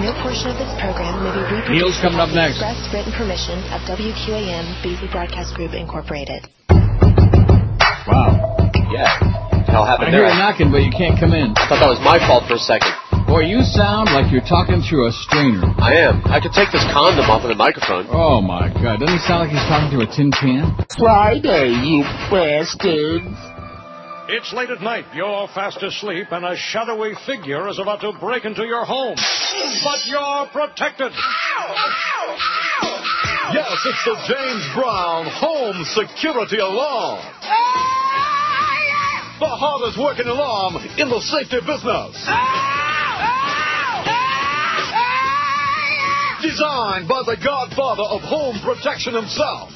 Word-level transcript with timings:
No 0.00 0.16
portion 0.24 0.48
of 0.48 0.56
this 0.56 0.72
program 0.80 1.20
may 1.20 1.28
be 1.28 1.44
reproduced 1.44 1.76
Neil's 1.76 2.00
coming 2.00 2.16
up 2.16 2.32
without 2.32 2.48
the 2.48 2.56
next. 2.56 2.56
express 2.56 2.80
written 2.88 3.12
permission 3.12 3.60
of 3.68 3.84
WQAM 3.84 4.64
Beasley 4.80 5.12
Broadcast 5.12 5.52
Group 5.52 5.76
Incorporated. 5.76 6.48
Wow. 8.08 8.32
Yeah. 8.88 9.12
Hell 9.68 9.84
I 9.84 9.92
happened 9.92 10.16
hear 10.16 10.24
there. 10.24 10.32
you 10.32 10.40
knocking, 10.40 10.72
but 10.72 10.80
you 10.80 10.88
can't 10.88 11.20
come 11.20 11.36
in. 11.36 11.52
I 11.52 11.68
thought 11.68 11.84
that 11.84 11.92
was 11.92 12.00
my 12.00 12.16
fault 12.24 12.48
for 12.48 12.56
a 12.56 12.64
second. 12.64 12.96
Boy, 13.28 13.44
you 13.44 13.60
sound 13.60 14.08
like 14.16 14.32
you're 14.32 14.40
talking 14.48 14.80
through 14.80 15.04
a 15.04 15.12
strainer. 15.12 15.68
I 15.76 16.00
am. 16.08 16.24
I 16.24 16.40
could 16.40 16.56
take 16.56 16.72
this 16.72 16.82
condom 16.96 17.28
off 17.28 17.44
of 17.44 17.52
the 17.52 17.60
microphone. 17.60 18.08
Oh 18.08 18.40
my 18.40 18.72
God! 18.72 19.04
Doesn't 19.04 19.20
he 19.20 19.22
sound 19.28 19.46
like 19.46 19.52
he's 19.52 19.68
talking 19.68 19.92
through 19.92 20.08
a 20.08 20.10
tin 20.10 20.32
can? 20.32 20.80
Friday, 20.96 21.76
you 21.84 22.02
bastards. 22.32 23.28
It's 24.32 24.52
late 24.52 24.70
at 24.70 24.80
night. 24.80 25.06
You're 25.12 25.48
fast 25.48 25.82
asleep, 25.82 26.28
and 26.30 26.44
a 26.44 26.54
shadowy 26.56 27.14
figure 27.26 27.68
is 27.68 27.80
about 27.80 28.00
to 28.02 28.12
break 28.20 28.44
into 28.44 28.62
your 28.62 28.84
home. 28.84 29.16
But 29.16 30.06
you're 30.06 30.46
protected. 30.52 31.10
Yes, 33.50 33.74
it's 33.84 34.04
the 34.06 34.14
James 34.30 34.68
Brown 34.72 35.26
Home 35.26 35.82
Security 35.82 36.58
Alarm. 36.58 37.26
The 39.40 39.50
hardest 39.50 39.98
working 39.98 40.26
alarm 40.28 40.76
in 40.96 41.08
the 41.08 41.20
safety 41.26 41.58
business. 41.66 42.14
Designed 46.40 47.08
by 47.08 47.22
the 47.26 47.36
godfather 47.42 48.04
of 48.04 48.20
home 48.22 48.60
protection 48.62 49.14
himself. 49.14 49.70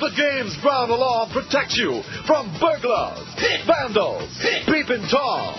The 0.00 0.10
James 0.14 0.56
Brown 0.62 0.90
alarm 0.90 1.30
protects 1.30 1.76
you 1.76 2.02
from 2.24 2.54
burglars, 2.60 3.18
vandals, 3.66 4.30
peeping 4.66 5.02
Tom. 5.10 5.58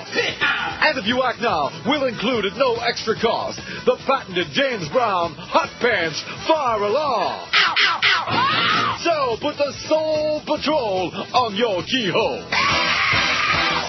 And 0.80 0.98
if 0.98 1.06
you 1.06 1.22
act 1.24 1.42
now, 1.42 1.68
we'll 1.86 2.06
include 2.06 2.46
at 2.46 2.56
no 2.56 2.76
extra 2.76 3.20
cost 3.20 3.60
the 3.86 3.98
patented 4.08 4.48
James 4.54 4.88
Brown 4.90 5.36
Hot 5.36 5.70
Pants 5.82 6.24
Fire 6.48 6.84
Alarm. 6.88 7.52
So 9.04 9.36
put 9.42 9.58
the 9.58 9.74
Soul 9.90 10.42
Patrol 10.48 11.12
on 11.36 11.56
your 11.56 11.84
keyhole. 11.84 12.48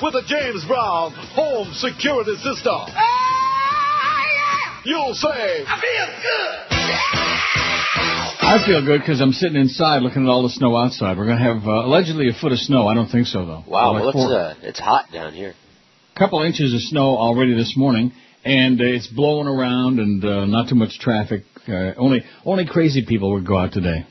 With 0.03 0.15
the 0.15 0.27
James 0.27 0.65
Brown 0.67 1.13
Home 1.39 1.71
Security 1.75 2.35
System. 2.43 2.91
You'll 4.85 5.15
say, 5.15 5.65
I 5.67 5.81
feel 5.81 6.07
good 6.23 6.71
I 8.43 8.67
feel 8.67 8.85
good 8.85 9.01
because 9.01 9.21
I'm 9.21 9.33
sitting 9.33 9.61
inside 9.61 10.03
looking 10.03 10.25
at 10.25 10.29
all 10.29 10.43
the 10.43 10.49
snow 10.49 10.75
outside. 10.77 11.17
We're 11.19 11.27
going 11.27 11.39
to 11.39 11.45
have 11.45 11.69
uh, 11.69 11.87
allegedly 11.87 12.29
a 12.29 12.33
foot 12.33 12.51
of 12.51 12.59
snow. 12.59 12.89
I 12.89 12.95
don't 12.95 13.09
think 13.09 13.27
so 13.27 13.47
though. 13.47 13.65
Wow, 13.69 13.93
Like 13.93 14.15
well, 14.15 14.25
it's, 14.25 14.33
uh, 14.33 14.55
it's 14.67 14.81
hot 14.81 15.13
down 15.13 15.35
here. 15.35 15.55
A 16.17 16.19
couple 16.19 16.43
inches 16.43 16.75
of 16.75 16.81
snow 16.81 17.17
already 17.17 17.55
this 17.55 17.75
morning, 17.77 18.13
and 18.45 18.81
uh, 18.81 18.85
it's 18.85 19.07
blowing 19.07 19.47
around 19.47 20.01
and 20.01 20.25
uh, 20.25 20.47
not 20.47 20.69
too 20.69 20.75
much 20.75 20.99
traffic. 20.99 21.45
Uh, 21.69 21.93
only 21.97 22.25
only 22.45 22.67
crazy 22.67 23.05
people 23.07 23.33
would 23.35 23.47
go 23.47 23.57
out 23.57 23.73
today. 23.73 24.05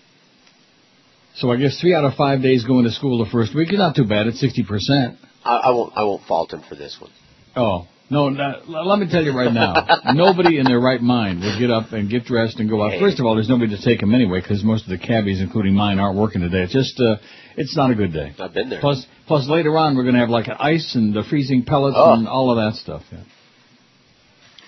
So 1.35 1.51
I 1.51 1.57
guess 1.57 1.79
three 1.81 1.93
out 1.93 2.05
of 2.05 2.13
five 2.13 2.41
days 2.41 2.63
going 2.63 2.85
to 2.85 2.91
school 2.91 3.23
the 3.23 3.29
first 3.29 3.53
week 3.53 3.73
is 3.73 3.79
not 3.79 3.95
too 3.95 4.05
bad. 4.05 4.27
It's 4.27 4.39
sixty 4.39 4.63
percent. 4.63 5.17
I, 5.43 5.55
I 5.55 5.69
won't. 5.71 5.93
I 5.97 6.03
won't 6.03 6.23
fault 6.23 6.53
him 6.53 6.63
for 6.69 6.75
this 6.75 6.97
one. 7.01 7.11
Oh 7.55 7.87
no! 8.09 8.29
Not, 8.29 8.67
let 8.69 8.99
me 8.99 9.07
tell 9.09 9.23
you 9.23 9.37
right 9.37 9.53
now, 9.53 9.73
nobody 10.13 10.57
in 10.57 10.65
their 10.65 10.79
right 10.79 11.01
mind 11.01 11.41
would 11.41 11.59
get 11.59 11.69
up 11.69 11.91
and 11.91 12.09
get 12.09 12.25
dressed 12.25 12.59
and 12.59 12.69
go 12.69 12.81
out. 12.83 12.99
First 12.99 13.19
of 13.19 13.25
all, 13.25 13.35
there's 13.35 13.49
nobody 13.49 13.75
to 13.75 13.81
take 13.81 13.99
them 13.99 14.13
anyway 14.15 14.41
because 14.41 14.63
most 14.63 14.83
of 14.83 14.89
the 14.89 14.97
cabbies, 14.97 15.41
including 15.41 15.73
mine, 15.75 15.99
aren't 15.99 16.17
working 16.17 16.41
today. 16.41 16.63
It's 16.63 16.73
just 16.73 16.99
uh, 16.99 17.17
it's 17.55 17.75
not 17.77 17.91
a 17.91 17.95
good 17.95 18.13
day. 18.13 18.33
I've 18.39 18.53
been 18.53 18.69
there. 18.69 18.79
Plus, 18.81 19.05
plus 19.27 19.47
later 19.47 19.77
on 19.77 19.95
we're 19.95 20.03
going 20.03 20.15
to 20.15 20.21
have 20.21 20.29
like 20.29 20.47
ice 20.49 20.95
and 20.95 21.13
the 21.13 21.23
freezing 21.29 21.63
pellets 21.65 21.95
Oh. 21.97 22.13
and 22.13 22.27
all 22.27 22.49
of 22.51 22.57
that 22.57 22.79
stuff. 22.79 23.03
Yeah. 23.11 23.23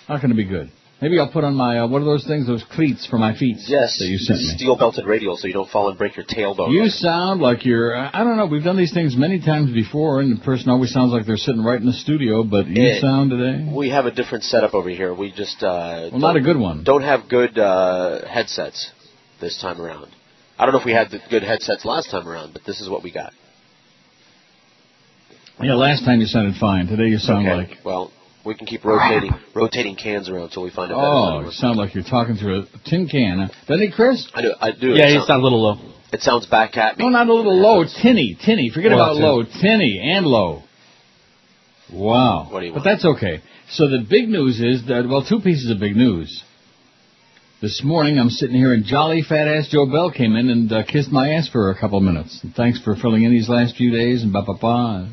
Not 0.10 0.22
going 0.22 0.30
to 0.32 0.36
be 0.36 0.46
good. 0.46 0.70
Maybe 1.02 1.18
I'll 1.18 1.32
put 1.32 1.44
on 1.44 1.56
my 1.56 1.80
uh, 1.80 1.88
what 1.88 2.04
are 2.04 2.06
those 2.06 2.26
things? 2.28 2.46
Those 2.46 2.64
cleats 2.76 3.08
for 3.08 3.18
my 3.18 3.36
feet. 3.36 3.58
Yes, 3.66 3.98
that 3.98 4.06
you 4.06 4.20
sent 4.20 4.38
me. 4.38 4.46
steel 4.56 4.76
belted 4.78 5.06
radial 5.08 5.36
so 5.36 5.48
you 5.48 5.54
don't 5.54 5.70
fall 5.70 5.90
and 5.90 5.98
break 5.98 6.16
your 6.16 6.26
tailbone. 6.26 6.72
You 6.72 6.90
sound 6.90 7.42
like 7.42 7.66
you're. 7.66 7.96
I 7.98 8.24
don't 8.24 8.38
know. 8.38 8.46
We've 8.46 8.64
done 8.64 8.78
these 8.78 8.94
things 8.94 9.18
many 9.18 9.40
times 9.40 9.72
before, 9.74 10.22
and 10.22 10.38
the 10.38 10.44
person 10.44 10.70
always 10.70 10.92
sounds 10.94 11.12
like 11.12 11.26
they're 11.26 11.38
sitting 11.38 11.64
right 11.64 11.80
in 11.80 11.88
the 11.88 11.94
studio. 11.94 12.44
But 12.44 12.68
you 12.68 12.84
Eh, 12.88 13.02
sound 13.02 13.32
today. 13.32 13.68
We 13.76 13.90
have 13.90 14.06
a 14.06 14.12
different 14.12 14.44
setup 14.44 14.76
over 14.76 14.90
here. 14.90 15.12
We 15.12 15.32
just 15.32 15.64
uh, 15.64 16.10
Well, 16.12 16.20
not 16.22 16.36
a 16.36 16.42
good 16.42 16.58
one. 16.58 16.84
don't 16.84 17.02
have 17.04 17.28
good 17.28 17.58
uh, 17.58 18.28
headsets 18.28 18.92
this 19.40 19.60
time 19.60 19.82
around. 19.82 20.08
I 20.60 20.66
don't 20.66 20.74
know 20.74 20.80
if 20.82 20.86
we 20.86 20.94
had 20.94 21.10
the 21.10 21.20
good 21.32 21.42
headsets 21.42 21.84
last 21.84 22.12
time 22.12 22.28
around, 22.28 22.54
but 22.54 22.62
this 22.68 22.80
is 22.80 22.88
what 22.88 23.02
we 23.02 23.12
got. 23.12 23.34
Yeah, 25.60 25.74
last 25.74 26.06
time 26.06 26.20
you 26.20 26.28
sounded 26.28 26.56
fine. 26.60 26.86
Today 26.86 27.06
you 27.06 27.18
sound 27.18 27.48
Okay. 27.48 27.56
like. 27.56 27.78
Well, 27.84 28.12
we 28.46 28.56
can 28.56 28.66
keep 28.68 28.84
rotating 28.86 29.32
rotating 29.54 29.96
cans 29.96 30.30
around 30.30 30.44
until 30.46 30.64
we 30.64 30.70
find 30.72 30.92
a 30.92 30.96
better 30.96 31.08
Oh, 31.08 31.36
one. 31.36 31.46
you 31.46 31.52
sound 31.52 31.78
like 31.78 31.94
you're 31.94 32.04
talking 32.04 32.36
through 32.36 32.62
a 32.64 32.90
tin 32.90 33.08
can. 33.08 33.50
Doesn't 33.68 33.84
it, 33.88 33.94
Chris? 33.94 34.28
I 34.34 34.42
do. 34.42 34.54
I 34.60 34.72
do. 34.72 34.88
Yeah, 34.90 35.08
It 35.08 35.12
you 35.14 35.16
sound- 35.20 35.28
sound 35.28 35.42
a 35.42 35.44
little 35.44 35.62
low. 35.62 35.78
It 36.14 36.22
sounds 36.22 36.46
back 36.46 36.76
at 36.78 36.98
me. 36.98 37.06
No, 37.06 37.10
not 37.12 37.30
a 37.30 37.34
little 37.34 37.56
low. 37.58 37.86
Tinny, 37.86 38.36
tinny. 38.44 38.70
Forget 38.70 38.92
Well, 38.92 39.00
about 39.02 39.18
too. 39.18 39.24
low. 39.24 39.44
Tinny 39.62 40.00
and 40.04 40.26
low. 40.26 40.64
Wow. 41.92 42.48
What 42.50 42.60
do 42.62 42.66
you 42.66 42.72
want? 42.74 42.84
But 42.84 42.90
that's 42.90 43.06
okay. 43.06 43.42
So 43.70 43.88
the 43.88 44.00
big 44.10 44.28
news 44.30 44.60
is 44.60 44.86
that, 44.88 45.08
well, 45.08 45.24
two 45.24 45.40
pieces 45.40 45.70
of 45.70 45.80
big 45.80 45.96
news. 45.96 46.44
This 47.62 47.82
morning 47.84 48.18
I'm 48.18 48.30
sitting 48.30 48.56
here 48.56 48.74
and 48.74 48.84
jolly 48.84 49.22
fat 49.22 49.48
ass 49.48 49.68
Joe 49.70 49.86
Bell 49.86 50.10
came 50.12 50.36
in 50.36 50.50
and 50.50 50.72
uh, 50.72 50.84
kissed 50.84 51.12
my 51.12 51.30
ass 51.34 51.48
for 51.48 51.70
a 51.70 51.80
couple 51.80 51.98
of 52.00 52.04
minutes. 52.04 52.40
And 52.44 52.54
thanks 52.56 52.80
for 52.82 52.96
filling 52.96 53.24
in 53.24 53.32
these 53.32 53.48
last 53.50 53.76
few 53.76 53.92
days 53.92 54.24
and 54.24 54.34
ba 54.34 54.42
ba 54.42 54.54
ba. 54.60 55.10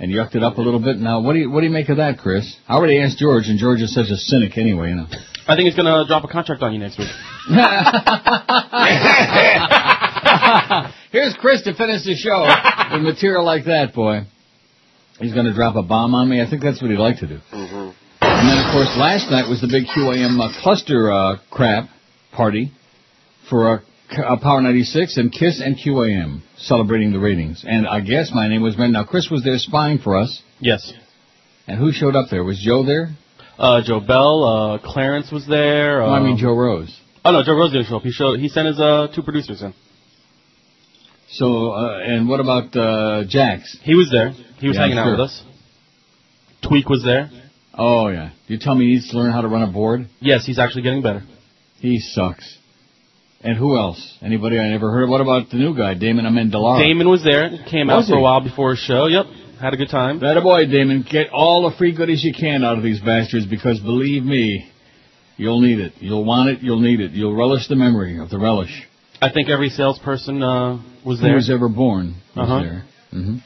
And 0.00 0.10
yucked 0.10 0.34
it 0.34 0.42
up 0.42 0.56
a 0.56 0.62
little 0.62 0.80
bit. 0.80 0.96
Now, 0.96 1.20
what 1.20 1.34
do 1.34 1.40
you 1.40 1.50
what 1.50 1.60
do 1.60 1.66
you 1.66 1.72
make 1.72 1.90
of 1.90 1.98
that, 1.98 2.18
Chris? 2.18 2.56
I 2.66 2.74
already 2.74 2.98
asked 3.00 3.18
George, 3.18 3.48
and 3.48 3.58
George 3.58 3.82
is 3.82 3.94
such 3.94 4.08
a 4.10 4.16
cynic 4.16 4.56
anyway, 4.56 4.88
you 4.88 4.94
know. 4.96 5.06
I 5.46 5.56
think 5.56 5.66
he's 5.66 5.76
gonna 5.76 6.06
drop 6.08 6.24
a 6.24 6.28
contract 6.28 6.62
on 6.62 6.72
you 6.72 6.80
next 6.80 6.98
week. 6.98 7.10
Here's 11.12 11.34
Chris 11.40 11.62
to 11.62 11.74
finish 11.74 12.04
the 12.04 12.16
show 12.16 12.46
with 12.92 13.02
material 13.02 13.44
like 13.44 13.66
that, 13.66 13.94
boy. 13.94 14.22
He's 15.20 15.34
going 15.34 15.46
to 15.46 15.52
drop 15.52 15.76
a 15.76 15.82
bomb 15.82 16.14
on 16.14 16.30
me. 16.30 16.40
I 16.40 16.48
think 16.48 16.62
that's 16.62 16.80
what 16.80 16.90
he'd 16.90 16.98
like 16.98 17.18
to 17.18 17.26
do. 17.26 17.38
Mm-hmm. 17.52 17.90
And 18.22 18.48
then, 18.48 18.58
of 18.58 18.72
course, 18.72 18.88
last 18.96 19.30
night 19.30 19.50
was 19.50 19.60
the 19.60 19.68
big 19.68 19.84
QAM 19.84 20.40
uh, 20.40 20.48
cluster 20.62 21.12
uh, 21.12 21.36
crap 21.50 21.90
party 22.32 22.72
for 23.50 23.74
uh, 23.74 23.78
uh, 24.12 24.36
Power 24.42 24.60
96 24.60 25.16
and 25.16 25.32
KISS 25.32 25.60
and 25.64 25.76
QAM 25.76 26.42
celebrating 26.56 27.12
the 27.12 27.18
ratings. 27.18 27.64
And 27.66 27.86
I 27.86 28.00
guess 28.00 28.30
my 28.34 28.48
name 28.48 28.62
was 28.62 28.76
mentioned. 28.76 28.94
Now, 28.94 29.04
Chris 29.04 29.28
was 29.30 29.42
there 29.44 29.58
spying 29.58 29.98
for 29.98 30.16
us. 30.16 30.42
Yes. 30.58 30.92
And 31.66 31.78
who 31.78 31.92
showed 31.92 32.16
up 32.16 32.26
there? 32.30 32.42
Was 32.44 32.60
Joe 32.60 32.84
there? 32.84 33.10
Uh, 33.58 33.82
Joe 33.84 34.00
Bell, 34.00 34.44
uh, 34.44 34.78
Clarence 34.78 35.30
was 35.30 35.46
there. 35.46 36.02
Uh, 36.02 36.06
No, 36.08 36.12
I 36.14 36.20
mean 36.22 36.36
Joe 36.38 36.54
Rose. 36.56 36.98
Oh 37.24 37.32
no, 37.32 37.42
Joe 37.44 37.54
Rose 37.54 37.72
didn't 37.72 37.86
show 37.86 37.96
up. 37.96 38.02
He 38.02 38.10
showed. 38.12 38.40
He 38.40 38.48
sent 38.48 38.66
his 38.66 38.80
uh, 38.80 39.08
two 39.14 39.22
producers 39.22 39.60
in. 39.62 39.74
So, 41.28 41.72
uh, 41.72 41.98
and 41.98 42.28
what 42.28 42.40
about 42.40 42.74
uh, 42.74 43.24
Jax? 43.28 43.76
He 43.82 43.94
was 43.94 44.10
there. 44.10 44.30
He 44.58 44.66
was 44.68 44.76
Yeah, 44.76 44.82
hanging 44.82 44.98
out 44.98 45.10
with 45.12 45.20
us. 45.20 45.42
Tweak 46.66 46.88
was 46.88 47.04
there. 47.04 47.30
Oh, 47.74 48.08
yeah. 48.08 48.30
You 48.48 48.58
tell 48.58 48.74
me 48.74 48.86
he 48.86 48.92
needs 48.94 49.10
to 49.10 49.16
learn 49.18 49.30
how 49.32 49.42
to 49.42 49.48
run 49.48 49.62
a 49.62 49.70
board? 49.70 50.08
Yes, 50.20 50.44
he's 50.44 50.58
actually 50.58 50.82
getting 50.82 51.02
better. 51.02 51.22
He 51.78 52.00
sucks. 52.00 52.56
And 53.42 53.56
who 53.56 53.76
else? 53.78 54.18
Anybody 54.22 54.58
I 54.58 54.68
never 54.68 54.90
heard 54.92 55.04
of? 55.04 55.08
What 55.10 55.20
about 55.22 55.48
the 55.50 55.56
new 55.56 55.74
guy, 55.76 55.94
Damon 55.94 56.26
Amendolara? 56.26 56.80
Damon 56.82 57.08
was 57.08 57.24
there. 57.24 57.48
Came 57.70 57.86
Was 57.88 58.04
out 58.04 58.08
for 58.10 58.16
he? 58.16 58.20
a 58.20 58.22
while 58.22 58.40
before 58.42 58.70
his 58.70 58.80
show. 58.80 59.06
Yep, 59.06 59.24
had 59.60 59.72
a 59.72 59.78
good 59.78 59.88
time. 59.88 60.20
That 60.20 60.36
a 60.36 60.42
boy, 60.42 60.66
Damon. 60.66 61.06
Get 61.10 61.30
all 61.32 61.68
the 61.68 61.74
free 61.76 61.94
goodies 61.96 62.22
you 62.22 62.34
can 62.38 62.64
out 62.64 62.76
of 62.76 62.84
these 62.84 63.00
bastards 63.00 63.46
because 63.46 63.80
believe 63.80 64.24
me, 64.24 64.70
you'll 65.38 65.60
need 65.62 65.80
it. 65.80 65.94
You'll 66.00 66.24
want 66.24 66.50
it. 66.50 66.58
You'll 66.62 66.80
need 66.80 67.00
it. 67.00 67.12
You'll 67.12 67.34
relish 67.34 67.66
the 67.68 67.76
memory 67.76 68.18
of 68.18 68.28
the 68.28 68.38
relish. 68.38 68.86
I 69.22 69.30
think 69.32 69.48
every 69.48 69.70
salesperson 69.70 70.42
uh, 70.42 70.82
was 71.04 71.20
Who 71.20 71.26
there. 71.26 71.34
was 71.36 71.48
ever 71.50 71.68
born 71.70 72.16
was 72.36 72.44
Uh-huh. 72.50 72.62
there. 72.62 72.84
hmm 73.10 73.36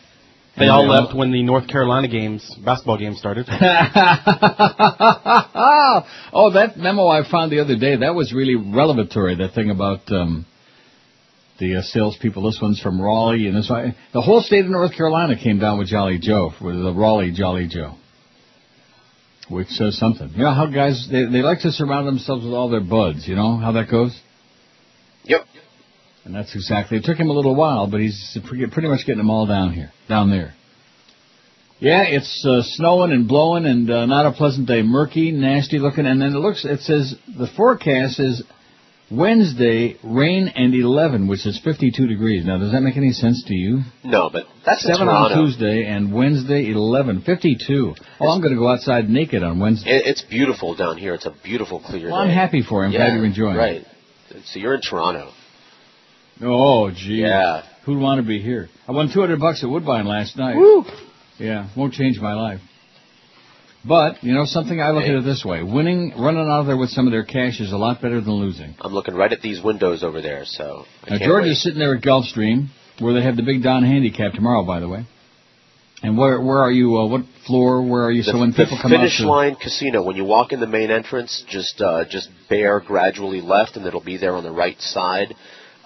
They 0.56 0.68
all 0.68 0.88
left 0.88 1.16
when 1.16 1.32
the 1.32 1.42
North 1.42 1.66
Carolina 1.66 2.06
games, 2.06 2.48
basketball 2.64 2.96
games 2.98 3.18
started. 3.18 3.46
oh, 3.50 3.62
that 6.54 6.74
memo 6.76 7.08
I 7.08 7.28
found 7.28 7.50
the 7.50 7.58
other 7.60 7.76
day, 7.76 7.96
that 7.96 8.14
was 8.14 8.32
really 8.32 8.54
revelatory, 8.54 9.34
that 9.36 9.52
thing 9.54 9.70
about 9.70 10.00
um, 10.12 10.46
the 11.58 11.76
uh, 11.76 11.82
salespeople. 11.82 12.44
This 12.44 12.60
one's 12.62 12.80
from 12.80 13.00
Raleigh, 13.00 13.48
and 13.48 13.56
this 13.56 13.68
one, 13.68 13.96
the 14.12 14.20
whole 14.20 14.42
state 14.42 14.64
of 14.64 14.70
North 14.70 14.94
Carolina 14.96 15.34
came 15.36 15.58
down 15.58 15.78
with 15.78 15.88
Jolly 15.88 16.18
Joe, 16.20 16.52
with 16.62 16.76
the 16.76 16.92
Raleigh 16.94 17.32
Jolly 17.32 17.66
Joe. 17.68 17.96
Which 19.50 19.68
says 19.68 19.98
something. 19.98 20.30
You 20.30 20.44
know 20.44 20.54
how 20.54 20.66
guys, 20.66 21.06
they, 21.10 21.24
they 21.26 21.42
like 21.42 21.60
to 21.62 21.72
surround 21.72 22.06
themselves 22.06 22.44
with 22.44 22.54
all 22.54 22.70
their 22.70 22.80
buds, 22.80 23.26
you 23.28 23.34
know 23.34 23.56
how 23.56 23.72
that 23.72 23.90
goes? 23.90 24.18
Yep. 25.24 25.40
And 26.24 26.34
that's 26.34 26.54
exactly, 26.54 26.98
it 26.98 27.04
took 27.04 27.18
him 27.18 27.28
a 27.28 27.32
little 27.32 27.54
while, 27.54 27.86
but 27.86 28.00
he's 28.00 28.38
pretty 28.48 28.66
pretty 28.66 28.88
much 28.88 29.00
getting 29.00 29.18
them 29.18 29.30
all 29.30 29.46
down 29.46 29.72
here, 29.72 29.92
down 30.08 30.30
there. 30.30 30.54
Yeah, 31.80 32.04
it's 32.04 32.46
uh, 32.48 32.62
snowing 32.62 33.12
and 33.12 33.28
blowing 33.28 33.66
and 33.66 33.90
uh, 33.90 34.06
not 34.06 34.24
a 34.24 34.32
pleasant 34.32 34.66
day. 34.66 34.80
Murky, 34.82 35.32
nasty 35.32 35.78
looking, 35.78 36.06
and 36.06 36.22
then 36.22 36.34
it 36.34 36.38
looks. 36.38 36.64
It 36.64 36.80
says 36.80 37.14
the 37.26 37.48
forecast 37.56 38.20
is 38.20 38.42
Wednesday, 39.10 39.98
rain 40.02 40.48
and 40.48 40.74
11, 40.74 41.28
which 41.28 41.46
is 41.46 41.60
52 41.62 42.06
degrees. 42.06 42.46
Now, 42.46 42.58
does 42.58 42.72
that 42.72 42.80
make 42.80 42.96
any 42.96 43.12
sense 43.12 43.44
to 43.48 43.54
you? 43.54 43.82
No, 44.02 44.30
but 44.30 44.44
that's 44.64 44.82
7 44.82 45.06
on 45.06 45.44
Tuesday 45.44 45.84
and 45.84 46.14
Wednesday, 46.14 46.70
11, 46.70 47.22
52. 47.22 47.94
Oh, 48.20 48.28
I'm 48.28 48.40
going 48.40 48.54
to 48.54 48.58
go 48.58 48.68
outside 48.68 49.10
naked 49.10 49.42
on 49.42 49.60
Wednesday. 49.60 50.00
It's 50.04 50.22
beautiful 50.22 50.74
down 50.74 50.96
here. 50.96 51.12
It's 51.14 51.26
a 51.26 51.34
beautiful, 51.44 51.80
clear 51.80 52.10
Well, 52.10 52.16
I'm 52.16 52.30
happy 52.30 52.62
for 52.62 52.80
you. 52.82 52.86
I'm 52.86 52.92
yeah, 52.92 53.06
glad 53.08 53.14
you're 53.14 53.26
enjoying 53.26 53.56
it 53.56 53.58
Right. 53.58 53.84
So 54.46 54.58
you're 54.58 54.74
in 54.74 54.80
Toronto. 54.80 55.30
Oh, 56.42 56.90
gee. 56.90 57.22
Yeah. 57.22 57.62
Who'd 57.84 57.98
want 57.98 58.20
to 58.20 58.26
be 58.26 58.40
here? 58.40 58.68
I 58.88 58.92
won 58.92 59.10
200 59.12 59.38
bucks 59.38 59.62
at 59.62 59.68
Woodbine 59.70 60.06
last 60.06 60.36
night. 60.36 60.56
Woo! 60.56 60.84
Yeah, 61.38 61.68
won't 61.76 61.92
change 61.92 62.18
my 62.20 62.32
life. 62.34 62.60
But, 63.86 64.24
you 64.24 64.32
know, 64.32 64.44
something 64.46 64.80
I 64.80 64.90
look 64.92 65.04
Hey. 65.04 65.10
at 65.10 65.16
it 65.16 65.24
this 65.24 65.44
way. 65.44 65.62
Winning, 65.62 66.14
running 66.16 66.48
out 66.48 66.60
of 66.60 66.66
there 66.66 66.76
with 66.76 66.88
some 66.90 67.06
of 67.06 67.12
their 67.12 67.24
cash 67.24 67.60
is 67.60 67.70
a 67.72 67.76
lot 67.76 68.00
better 68.00 68.20
than 68.22 68.32
losing. 68.34 68.74
I'm 68.80 68.94
looking 68.94 69.14
right 69.14 69.30
at 69.30 69.42
these 69.42 69.62
windows 69.62 70.02
over 70.02 70.22
there, 70.22 70.44
so 70.46 70.86
I 71.06 71.18
Now, 71.18 71.26
George 71.26 71.42
wait. 71.42 71.52
is 71.52 71.62
sitting 71.62 71.78
there 71.78 71.94
at 71.94 72.02
Gulfstream, 72.02 72.68
where 73.00 73.12
they 73.12 73.22
have 73.22 73.36
the 73.36 73.42
Big 73.42 73.62
Donn 73.62 73.84
Handicap 73.84 74.32
tomorrow, 74.32 74.64
by 74.64 74.80
the 74.80 74.88
way. 74.88 75.04
And 76.02 76.16
where 76.18 76.38
where 76.40 76.58
are 76.58 76.70
you? 76.70 76.98
Uh, 76.98 77.06
what 77.06 77.22
floor? 77.46 77.80
Where 77.82 78.04
are 78.04 78.10
you? 78.10 78.22
the, 78.22 78.32
so 78.32 78.38
when 78.38 78.52
people 78.52 78.78
come 78.80 78.90
finish 78.90 79.18
to, 79.18 79.26
line 79.26 79.54
casino, 79.54 80.02
when 80.02 80.16
you 80.16 80.24
walk 80.24 80.52
in 80.52 80.60
the 80.60 80.66
main 80.66 80.90
entrance, 80.90 81.44
just 81.48 81.80
uh, 81.80 82.04
just 82.04 82.28
bear 82.50 82.80
gradually 82.80 83.40
left, 83.40 83.76
and 83.76 83.86
it'll 83.86 84.02
be 84.04 84.18
there 84.18 84.34
on 84.34 84.44
the 84.44 84.50
right 84.50 84.78
side. 84.80 85.34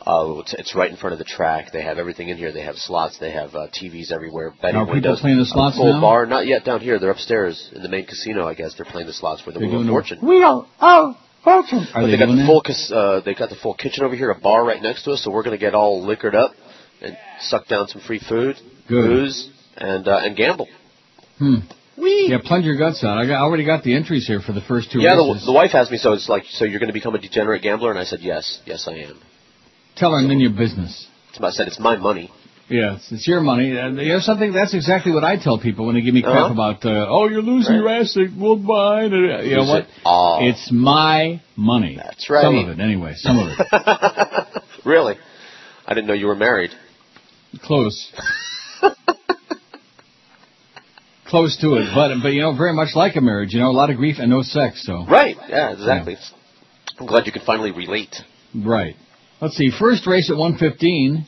Uh, 0.09 0.39
it's, 0.41 0.55
it's 0.55 0.75
right 0.75 0.91
in 0.91 0.97
front 0.97 1.13
of 1.13 1.19
the 1.19 1.25
track. 1.27 1.71
They 1.71 1.83
have 1.83 1.99
everything 1.99 2.31
in 2.31 2.39
here. 2.39 2.51
They 2.51 2.63
have 2.63 2.77
slots. 2.77 3.19
They 3.19 3.31
have 3.33 3.55
uh, 3.55 3.67
TVs 3.69 4.11
everywhere. 4.11 4.55
Betting 4.63 4.77
Are 4.77 4.85
people 4.87 4.95
windows. 4.95 5.21
playing 5.21 5.37
the 5.37 5.43
a 5.43 5.47
slots 5.47 5.77
full 5.77 5.93
now? 5.93 6.01
bar. 6.01 6.25
Not 6.25 6.47
yet 6.47 6.65
down 6.65 6.81
here. 6.81 6.99
They're 6.99 7.11
upstairs 7.11 7.71
in 7.75 7.83
the 7.83 7.91
main 7.91 8.07
casino. 8.07 8.47
I 8.49 8.55
guess 8.55 8.75
they're 8.75 8.87
playing 8.87 9.07
the 9.07 9.13
slots 9.13 9.43
for 9.43 9.53
the 9.53 9.59
They're 9.59 9.69
Wheel 9.69 9.83
of 9.83 9.89
Fortune. 9.89 10.19
Wheel 10.23 10.67
of 10.81 11.17
Fortune. 11.45 11.87
are 11.95 12.01
But 12.03 12.07
they 12.07 12.13
they 12.13 12.17
got 12.19 12.27
the 12.35 12.45
full 12.47 12.63
cas- 12.63 12.91
uh, 12.91 13.21
they 13.25 13.35
got 13.35 13.51
the 13.51 13.57
full 13.57 13.75
kitchen 13.75 14.03
over 14.05 14.17
here, 14.17 14.31
a 14.31 14.39
bar 14.41 14.65
right 14.65 14.81
next 14.83 15.05
to 15.05 15.13
us, 15.13 15.23
so 15.23 15.31
we're 15.31 15.43
going 15.43 15.59
to 15.59 15.61
get 15.61 15.75
all 15.75 16.03
liquored 16.05 16.35
up 16.35 16.53
and 17.03 17.17
suck 17.41 17.67
down 17.69 17.87
some 17.89 18.01
free 18.01 18.19
food, 18.27 18.57
Good. 18.89 19.09
booze, 19.09 19.51
and 19.77 20.09
uh, 20.09 20.21
and 20.25 20.35
gamble. 20.37 20.69
Hmm. 21.39 21.57
Whee! 21.99 22.29
Yeah, 22.31 22.39
plunge 22.43 22.65
your 22.65 22.79
guts 22.79 23.05
out. 23.05 23.19
I, 23.19 23.27
got, 23.27 23.35
I 23.35 23.41
already 23.43 23.65
got 23.67 23.83
the 23.85 23.95
entries 23.95 24.27
here 24.27 24.41
for 24.41 24.53
the 24.53 24.61
first 24.63 24.91
two 24.93 25.01
Yeah, 25.01 25.17
the, 25.17 25.41
the 25.47 25.53
wife 25.53 25.73
asked 25.75 25.91
me, 25.91 25.99
so 25.99 26.13
it's 26.13 26.29
like, 26.29 26.45
so 26.49 26.65
you're 26.65 26.79
going 26.79 26.89
to 26.89 26.93
become 26.95 27.15
a 27.15 27.19
degenerate 27.21 27.61
gambler? 27.63 27.91
And 27.91 27.99
I 27.99 28.05
said, 28.05 28.21
yes, 28.23 28.61
yes, 28.65 28.87
I 28.89 28.93
am. 28.95 29.21
Tell 29.99 30.13
her 30.13 30.21
in 30.21 30.41
your 30.41 30.51
business. 30.53 31.07
I 31.41 31.51
said, 31.51 31.67
it's 31.69 31.79
my 31.81 31.97
money. 31.97 32.31
Yes, 32.69 33.09
it's 33.11 33.27
your 33.27 33.41
money. 33.41 33.77
Uh, 33.79 33.89
you 33.89 34.13
know 34.13 34.19
something? 34.21 34.53
That's 34.53 34.75
exactly 34.75 35.13
what 35.13 35.25
I 35.25 35.37
tell 35.43 35.59
people 35.59 35.87
when 35.87 35.95
they 35.95 36.03
give 36.03 36.13
me 36.15 36.21
crap 36.23 36.37
Uh-huh. 36.51 36.53
about, 36.53 36.85
uh, 36.85 37.07
oh, 37.09 37.27
you're 37.29 37.41
losing 37.43 37.73
Right. 37.75 37.81
your 37.81 37.89
ass 37.89 38.17
at 38.17 38.31
Woodbine. 38.39 39.13
Uh, 39.15 39.41
You 39.43 39.57
know 39.57 39.65
what? 39.65 39.83
it 39.85 39.89
all. 40.05 40.47
It's 40.49 40.71
my 40.71 41.41
money. 41.57 41.97
That's 41.97 42.29
right. 42.29 42.43
Some 42.43 42.57
of 42.59 42.69
it, 42.69 42.79
anyway. 42.83 43.15
Some 43.17 43.39
of 43.39 43.49
it. 43.49 43.67
really? 44.85 45.15
I 45.87 45.95
didn't 45.95 46.07
know 46.09 46.15
you 46.15 46.27
were 46.27 46.35
married. 46.37 46.71
Close. 47.63 48.13
Close 51.27 51.59
to 51.61 51.75
it, 51.77 51.89
but 51.95 52.23
but 52.23 52.33
you 52.33 52.41
know, 52.41 52.57
very 52.57 52.73
much 52.73 52.95
like 52.95 53.15
a 53.17 53.21
marriage. 53.21 53.53
You 53.53 53.61
know, 53.61 53.69
a 53.69 53.73
lot 53.83 53.91
of 53.91 53.97
grief 53.99 54.17
and 54.19 54.31
no 54.31 54.41
sex. 54.43 54.83
So 54.87 55.05
Right, 55.07 55.37
yeah, 55.49 55.73
exactly. 55.73 56.17
I'm 56.99 57.07
glad 57.07 57.27
you 57.27 57.33
can 57.33 57.43
finally 57.45 57.71
relate. 57.71 58.17
right. 58.55 58.97
Let's 59.41 59.57
see. 59.57 59.71
First 59.79 60.07
race 60.07 60.31
at 60.31 60.37
115, 60.37 61.25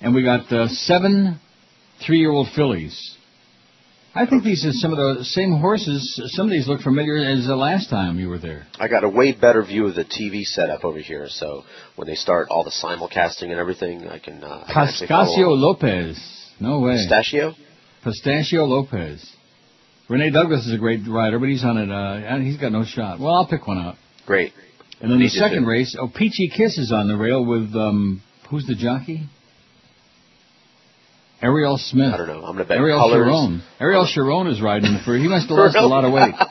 and 0.00 0.14
we 0.14 0.24
got 0.24 0.52
uh, 0.52 0.66
seven 0.68 1.38
three-year-old 2.04 2.48
fillies. 2.56 3.16
I 4.12 4.26
think 4.26 4.42
these 4.42 4.64
are 4.66 4.72
some 4.72 4.92
of 4.92 4.98
the 5.18 5.24
same 5.24 5.52
horses. 5.60 6.20
Some 6.34 6.46
of 6.46 6.50
these 6.50 6.66
look 6.66 6.80
familiar 6.80 7.16
as 7.18 7.46
the 7.46 7.54
last 7.54 7.88
time 7.88 8.18
you 8.18 8.28
were 8.28 8.38
there. 8.38 8.66
I 8.80 8.88
got 8.88 9.04
a 9.04 9.08
way 9.08 9.30
better 9.30 9.62
view 9.62 9.86
of 9.86 9.94
the 9.94 10.04
TV 10.04 10.42
setup 10.42 10.84
over 10.84 10.98
here, 10.98 11.28
so 11.28 11.62
when 11.94 12.08
they 12.08 12.16
start 12.16 12.48
all 12.50 12.64
the 12.64 12.72
simulcasting 12.72 13.50
and 13.50 13.60
everything, 13.60 14.08
I 14.08 14.18
can. 14.18 14.42
Uh, 14.42 14.64
I 14.66 14.72
can 14.72 14.88
actually 14.88 15.06
follow 15.06 15.36
Cascasio. 15.36 15.56
Lopez. 15.56 16.50
No 16.58 16.80
way. 16.80 16.96
Pistachio? 16.96 17.54
Pistachio 18.02 18.64
Lopez. 18.64 19.24
Rene 20.08 20.30
Douglas 20.30 20.66
is 20.66 20.74
a 20.74 20.78
great 20.78 21.06
rider, 21.08 21.38
but 21.38 21.48
he's 21.48 21.62
on 21.62 21.76
it. 21.78 21.88
Uh, 21.88 22.26
and 22.26 22.44
he's 22.44 22.56
got 22.56 22.72
no 22.72 22.84
shot. 22.84 23.20
Well, 23.20 23.32
I'll 23.32 23.46
pick 23.46 23.68
one 23.68 23.78
out. 23.78 23.94
Great. 24.26 24.52
And 25.00 25.10
then 25.10 25.18
the 25.18 25.28
second 25.28 25.62
to. 25.62 25.68
race, 25.68 25.96
oh, 25.98 26.08
Peachy 26.14 26.48
Kiss 26.54 26.76
is 26.76 26.92
on 26.92 27.08
the 27.08 27.16
rail 27.16 27.44
with 27.44 27.74
um, 27.74 28.22
who's 28.50 28.66
the 28.66 28.74
jockey? 28.74 29.26
Ariel 31.42 31.78
Smith. 31.78 32.12
I 32.12 32.18
don't 32.18 32.26
know. 32.28 32.44
I'm 32.44 32.52
gonna 32.54 32.66
bet 32.66 32.76
Ariel 32.76 32.98
colors. 32.98 33.26
Sharon. 33.26 33.62
Ariel 33.80 34.06
Sharon 34.12 34.46
is 34.48 34.60
riding 34.60 34.92
the 34.92 35.00
first. 35.04 35.22
He 35.22 35.28
must 35.28 35.48
have 35.48 35.56
lost 35.56 35.76
a 35.76 35.86
lot 35.86 36.04
of 36.04 36.12
weight. 36.12 36.34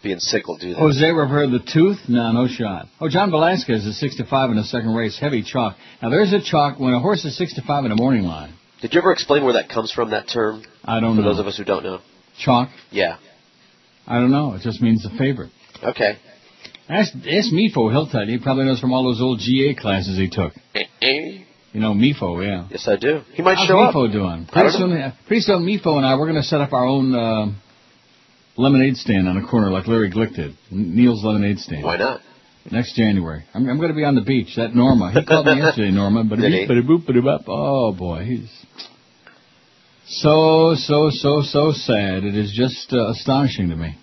Being 0.00 0.20
sick 0.20 0.46
will 0.46 0.58
do 0.58 0.74
that. 0.74 0.78
Jose 0.78 1.10
Rivera 1.10 1.48
the 1.48 1.58
Tooth? 1.58 1.98
No, 2.08 2.30
no 2.30 2.46
shot. 2.46 2.86
Oh, 3.00 3.08
John 3.08 3.32
Velazquez 3.32 3.84
is 3.84 3.98
65 3.98 4.50
in 4.50 4.56
the 4.56 4.62
second 4.62 4.94
race. 4.94 5.18
Heavy 5.18 5.42
chalk. 5.42 5.76
Now 6.00 6.10
there's 6.10 6.32
a 6.32 6.40
chalk 6.40 6.78
when 6.78 6.94
a 6.94 7.00
horse 7.00 7.24
is 7.24 7.36
65 7.36 7.84
in 7.86 7.90
the 7.90 7.96
morning 7.96 8.22
line. 8.22 8.54
Did 8.80 8.94
you 8.94 9.00
ever 9.00 9.10
explain 9.10 9.42
where 9.42 9.54
that 9.54 9.68
comes 9.68 9.90
from? 9.90 10.10
That 10.12 10.28
term 10.28 10.62
I 10.84 11.00
don't 11.00 11.16
for 11.16 11.22
know. 11.22 11.28
For 11.30 11.34
those 11.34 11.40
of 11.40 11.46
us 11.48 11.56
who 11.56 11.64
don't 11.64 11.82
know. 11.82 11.98
Chalk? 12.38 12.68
Yeah. 12.92 13.16
I 14.08 14.18
don't 14.18 14.30
know. 14.32 14.54
It 14.54 14.62
just 14.62 14.80
means 14.80 15.02
the 15.02 15.10
favorite. 15.18 15.50
Okay. 15.84 16.16
Ask, 16.88 17.12
ask 17.14 17.52
Mifo. 17.52 17.92
He'll 17.92 18.08
tell 18.08 18.24
you. 18.26 18.38
He 18.38 18.42
probably 18.42 18.64
knows 18.64 18.80
from 18.80 18.92
all 18.94 19.04
those 19.04 19.20
old 19.20 19.38
GA 19.40 19.74
classes 19.74 20.16
he 20.16 20.30
took. 20.30 20.54
Eh, 20.74 20.84
You 21.74 21.80
know, 21.80 21.92
Mifo, 21.92 22.42
yeah. 22.44 22.66
Yes, 22.70 22.88
I 22.88 22.96
do. 22.96 23.20
He 23.34 23.42
might 23.42 23.58
How's 23.58 23.68
show 23.68 23.78
up. 23.78 23.94
Mifo 23.94 24.10
doing? 24.10 24.48
Pretty 24.50 24.70
soon, 24.70 25.12
pretty 25.26 25.42
soon, 25.42 25.66
Mifo 25.66 25.98
and 25.98 26.06
I, 26.06 26.16
we're 26.16 26.24
going 26.26 26.40
to 26.40 26.48
set 26.48 26.62
up 26.62 26.72
our 26.72 26.86
own 26.86 27.14
uh, 27.14 27.52
lemonade 28.56 28.96
stand 28.96 29.28
on 29.28 29.36
a 29.36 29.46
corner 29.46 29.70
like 29.70 29.86
Larry 29.86 30.10
Glick 30.10 30.34
did. 30.34 30.56
Neil's 30.70 31.22
Lemonade 31.22 31.58
Stand. 31.58 31.84
Why 31.84 31.98
not? 31.98 32.20
Next 32.70 32.96
January. 32.96 33.44
I'm, 33.54 33.68
I'm 33.68 33.76
going 33.76 33.88
to 33.90 33.94
be 33.94 34.04
on 34.04 34.14
the 34.14 34.22
beach. 34.22 34.56
That 34.56 34.74
Norma. 34.74 35.12
He 35.12 35.24
called 35.24 35.46
me 35.46 35.56
yesterday, 35.58 35.90
Norma. 35.90 36.24
But 36.24 36.38
he? 36.38 36.66
Oh, 37.46 37.92
boy. 37.92 38.24
He's 38.24 38.50
so, 40.08 40.74
so, 40.76 41.10
so, 41.10 41.42
so 41.42 41.72
sad. 41.72 42.24
It 42.24 42.34
is 42.36 42.52
just 42.52 42.92
uh, 42.92 43.08
astonishing 43.10 43.68
to 43.70 43.76
me. 43.76 43.96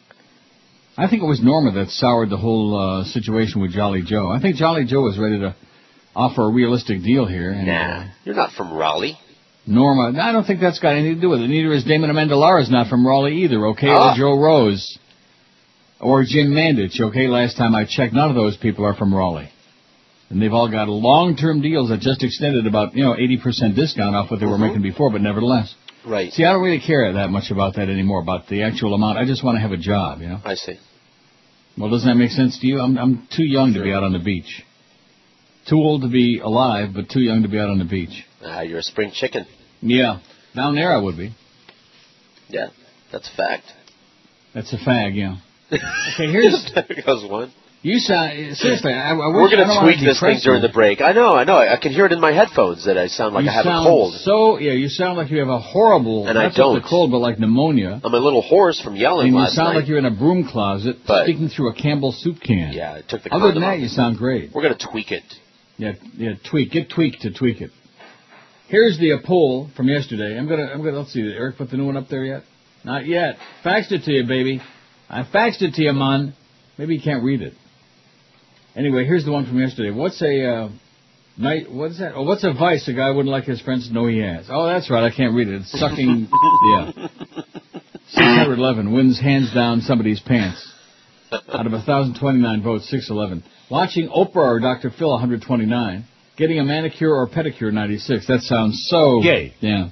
I 0.98 1.08
think 1.10 1.24
it 1.24 1.26
was 1.26 1.42
Norma 1.44 1.72
that 1.74 1.90
soured 1.90 2.30
the 2.30 2.38
whole 2.38 2.78
uh, 2.78 3.04
situation 3.06 3.62
with 3.62 3.72
Jolly 3.72 4.02
Joe. 4.06 4.30
I 4.30 4.40
think 4.40 4.56
Jolly 4.56 4.86
Joe 4.86 5.02
was 5.02 5.18
ready 5.18 5.40
to 5.40 5.56
offer 6.16 6.44
a 6.44 6.52
realistic 6.52 7.02
deal 7.04 7.26
here. 7.26 7.52
And, 7.52 7.70
uh, 7.70 7.74
Nah. 7.74 8.08
You're 8.24 8.36
not 8.36 8.52
from 8.54 8.74
Raleigh. 8.74 9.18
Norma, 9.68 10.18
I 10.22 10.32
don't 10.32 10.46
think 10.46 10.62
that's 10.62 10.80
got 10.80 10.94
anything 10.94 11.16
to 11.16 11.22
do 11.22 11.30
with 11.30 11.42
it. 11.42 11.48
Neither 11.48 11.74
is 11.74 11.84
Damon 11.84 12.12
Amendolara 12.12 12.62
is 12.62 12.70
not 12.70 12.88
from 12.88 13.06
Raleigh 13.06 13.44
either, 13.44 13.66
okay? 13.68 13.90
Ah. 13.90 14.14
Or 14.14 14.16
Joe 14.18 14.40
Rose. 14.40 14.98
Or 16.00 16.24
Jim 16.24 16.52
Mandich, 16.52 17.02
okay? 17.02 17.28
Last 17.28 17.58
time 17.58 17.74
I 17.74 17.86
checked, 17.86 18.14
none 18.14 18.30
of 18.30 18.36
those 18.36 18.56
people 18.58 18.86
are 18.86 18.94
from 18.94 19.14
Raleigh. 19.14 19.50
And 20.30 20.42
they've 20.42 20.54
all 20.54 20.70
got 20.70 20.88
long-term 20.88 21.62
deals 21.62 21.90
that 21.90 22.00
just 22.00 22.24
extended 22.24 22.68
about, 22.68 22.96
you 22.96 23.04
know, 23.04 23.16
80% 23.16 23.76
discount 23.76 24.16
off 24.16 24.30
what 24.32 24.40
they 24.40 24.46
were 24.46 24.58
Mhm. 24.58 24.68
making 24.68 24.82
before, 24.84 25.10
but 25.10 25.22
nevertheless. 25.22 25.74
Right. 26.08 26.32
See, 26.32 26.44
I 26.44 26.54
don't 26.54 26.64
really 26.64 26.82
care 26.82 27.14
that 27.14 27.30
much 27.30 27.52
about 27.52 27.76
that 27.76 27.90
anymore, 27.90 28.22
about 28.22 28.48
the 28.48 28.64
actual 28.64 28.94
amount. 28.94 29.18
I 29.18 29.26
just 29.26 29.44
want 29.44 29.56
to 29.58 29.62
have 29.62 29.72
a 29.72 29.78
job, 29.78 30.22
you 30.22 30.28
know? 30.28 30.40
I 30.44 30.56
see. 30.56 30.78
Well, 31.78 31.90
doesn't 31.90 32.08
that 32.08 32.16
make 32.16 32.32
sense 32.32 32.60
to 32.60 32.68
you? 32.68 32.80
I'm, 32.80 32.98
I'm 32.98 33.28
too 33.36 33.44
young 33.44 33.74
to 33.74 33.84
be 33.84 33.92
out 33.92 34.04
on 34.04 34.14
the 34.14 34.20
beach. 34.20 34.64
Too 35.68 35.78
old 35.78 36.04
to 36.04 36.08
be 36.08 36.40
alive, 36.44 36.90
but 36.94 37.10
too 37.10 37.22
young 37.22 37.42
to 37.44 37.50
be 37.50 37.58
out 37.60 37.70
on 37.70 37.80
the 37.80 37.86
beach. 37.86 38.24
Ah, 38.44 38.62
you're 38.62 38.80
a 38.80 38.84
spring 38.84 39.12
chicken. 39.14 39.46
Yeah. 39.82 40.20
Down 40.56 40.76
there 40.76 40.94
I 40.94 41.02
would 41.02 41.18
be. 41.18 41.36
Yeah, 42.50 42.68
that's 43.12 43.30
a 43.32 43.36
fact. 43.36 43.66
That's 44.54 44.72
a 44.74 44.78
fag, 44.78 45.16
yeah. 45.16 45.38
Okay, 45.72 46.32
here's 46.32 46.72
there 46.74 47.04
goes 47.04 47.30
one. 47.30 47.52
You 47.86 48.00
sound 48.00 48.58
seriously. 48.58 48.94
I, 48.94 49.12
I 49.12 49.28
We're 49.30 49.50
gonna 49.50 49.80
tweak 49.82 50.00
this 50.04 50.20
thing 50.20 50.40
during 50.44 50.62
the 50.64 50.70
break. 50.74 51.02
I 51.02 51.12
know, 51.14 51.34
I 51.36 51.44
know. 51.44 51.58
I 51.58 51.78
can 51.82 51.92
hear 51.92 52.06
it 52.08 52.12
in 52.12 52.20
my 52.20 52.32
headphones 52.34 52.86
that 52.86 52.98
I 52.98 53.08
sound 53.08 53.36
like 53.36 53.44
you 53.46 53.52
I 53.52 53.54
have 53.54 53.64
sound 53.66 53.86
a 53.86 53.90
cold. 53.90 54.14
So 54.16 54.58
yeah, 54.60 54.72
you 54.74 54.90
sound 54.90 55.18
like 55.18 55.30
you 55.30 55.40
have 55.40 55.50
a 55.50 55.60
horrible. 55.60 56.28
And 56.28 56.38
I 56.38 56.44
not 56.44 56.48
just 56.50 56.58
don't. 56.58 56.78
a 56.78 56.82
cold, 56.88 57.12
but 57.12 57.20
like 57.20 57.38
pneumonia. 57.40 58.02
I'm 58.04 58.14
a 58.14 58.18
little 58.18 58.42
hoarse 58.42 58.82
from 58.82 58.96
yelling 58.96 59.28
And 59.30 59.38
you 59.38 59.46
sound 59.48 59.74
night. 59.76 59.80
like 59.82 59.88
you're 59.88 60.00
in 60.00 60.06
a 60.06 60.16
broom 60.24 60.48
closet, 60.50 60.98
But- 61.08 61.26
speaking 61.26 61.50
through 61.50 61.70
a 61.70 61.76
Campbell 61.76 62.12
soup 62.12 62.38
can. 62.42 62.74
yeah, 62.74 62.94
I 62.96 63.02
took 63.08 63.22
the 63.24 63.34
Other 63.34 63.52
than 63.52 63.62
that, 63.62 63.76
off. 63.76 63.80
you 63.80 63.88
sound 63.88 64.18
great. 64.18 64.52
We're 64.54 64.64
gonna 64.64 64.78
tweak 64.92 65.12
it. 65.12 65.24
Yeah, 65.78 65.94
yeah. 66.18 66.34
Tweak, 66.50 66.72
get 66.72 66.90
tweaked 66.90 67.22
to 67.22 67.32
tweak 67.32 67.62
it. 67.62 67.70
Here's 68.68 68.98
the 68.98 69.14
uh, 69.14 69.18
poll 69.24 69.70
from 69.78 69.88
yesterday. 69.90 70.38
I'm 70.38 70.48
gonna, 70.48 70.64
I'm 70.74 70.84
gonna. 70.84 70.98
Let's 71.00 71.14
see. 71.14 71.22
Did 71.22 71.36
Eric 71.36 71.58
put 71.58 71.70
the 71.70 71.78
new 71.78 71.86
one 71.86 71.98
up 71.98 72.08
there 72.10 72.24
yet? 72.24 72.44
Not 72.84 73.06
yet. 73.06 73.36
Faxed 73.64 73.92
it 73.92 74.04
to 74.06 74.12
you, 74.12 74.26
baby. 74.26 74.60
I 75.10 75.22
faxed 75.24 75.62
it 75.62 75.76
to 75.76 75.84
you, 75.84 75.94
man. 75.94 76.34
Maybe 76.78 76.96
you 76.96 77.02
can't 77.02 77.24
read 77.24 77.42
it. 77.42 77.54
Anyway, 78.76 79.06
here's 79.06 79.24
the 79.24 79.32
one 79.32 79.46
from 79.46 79.60
yesterday. 79.60 79.92
What's 79.92 80.22
a 80.22 80.46
uh, 80.46 80.70
night? 81.38 81.72
What's 81.72 82.00
that? 82.00 82.14
Oh, 82.16 82.24
what's 82.24 82.44
a 82.44 82.54
vice 82.54 82.88
a 82.88 82.94
guy 82.94 83.10
wouldn't 83.10 83.32
like 83.32 83.46
his 83.46 83.62
friends 83.62 83.88
to 83.88 83.94
know 83.94 84.08
he 84.08 84.20
has? 84.20 84.48
Oh, 84.50 84.68
that's 84.68 84.90
right. 84.90 85.04
I 85.04 85.16
can't 85.16 85.34
read 85.34 85.48
it. 85.48 85.62
It's 85.62 85.72
sucking. 85.72 86.28
yeah. 86.68 86.92
611 88.10 88.94
wins 88.94 89.20
hands 89.20 89.54
down 89.54 89.82
somebody's 89.82 90.20
pants. 90.20 90.72
Out 91.32 91.66
of 91.66 91.72
1,029 91.72 92.64
votes, 92.64 92.90
611. 92.90 93.44
Watching 93.70 94.10
Oprah 94.10 94.36
or 94.36 94.60
Dr. 94.60 94.92
Phil, 94.92 95.10
129. 95.10 96.06
Getting 96.38 96.60
a 96.60 96.64
manicure 96.64 97.14
or 97.14 97.28
pedicure, 97.28 97.72
96. 97.72 98.28
That 98.28 98.42
sounds 98.42 98.88
so 98.90 99.22
Gay. 99.22 99.54
Yeah. 99.60 99.90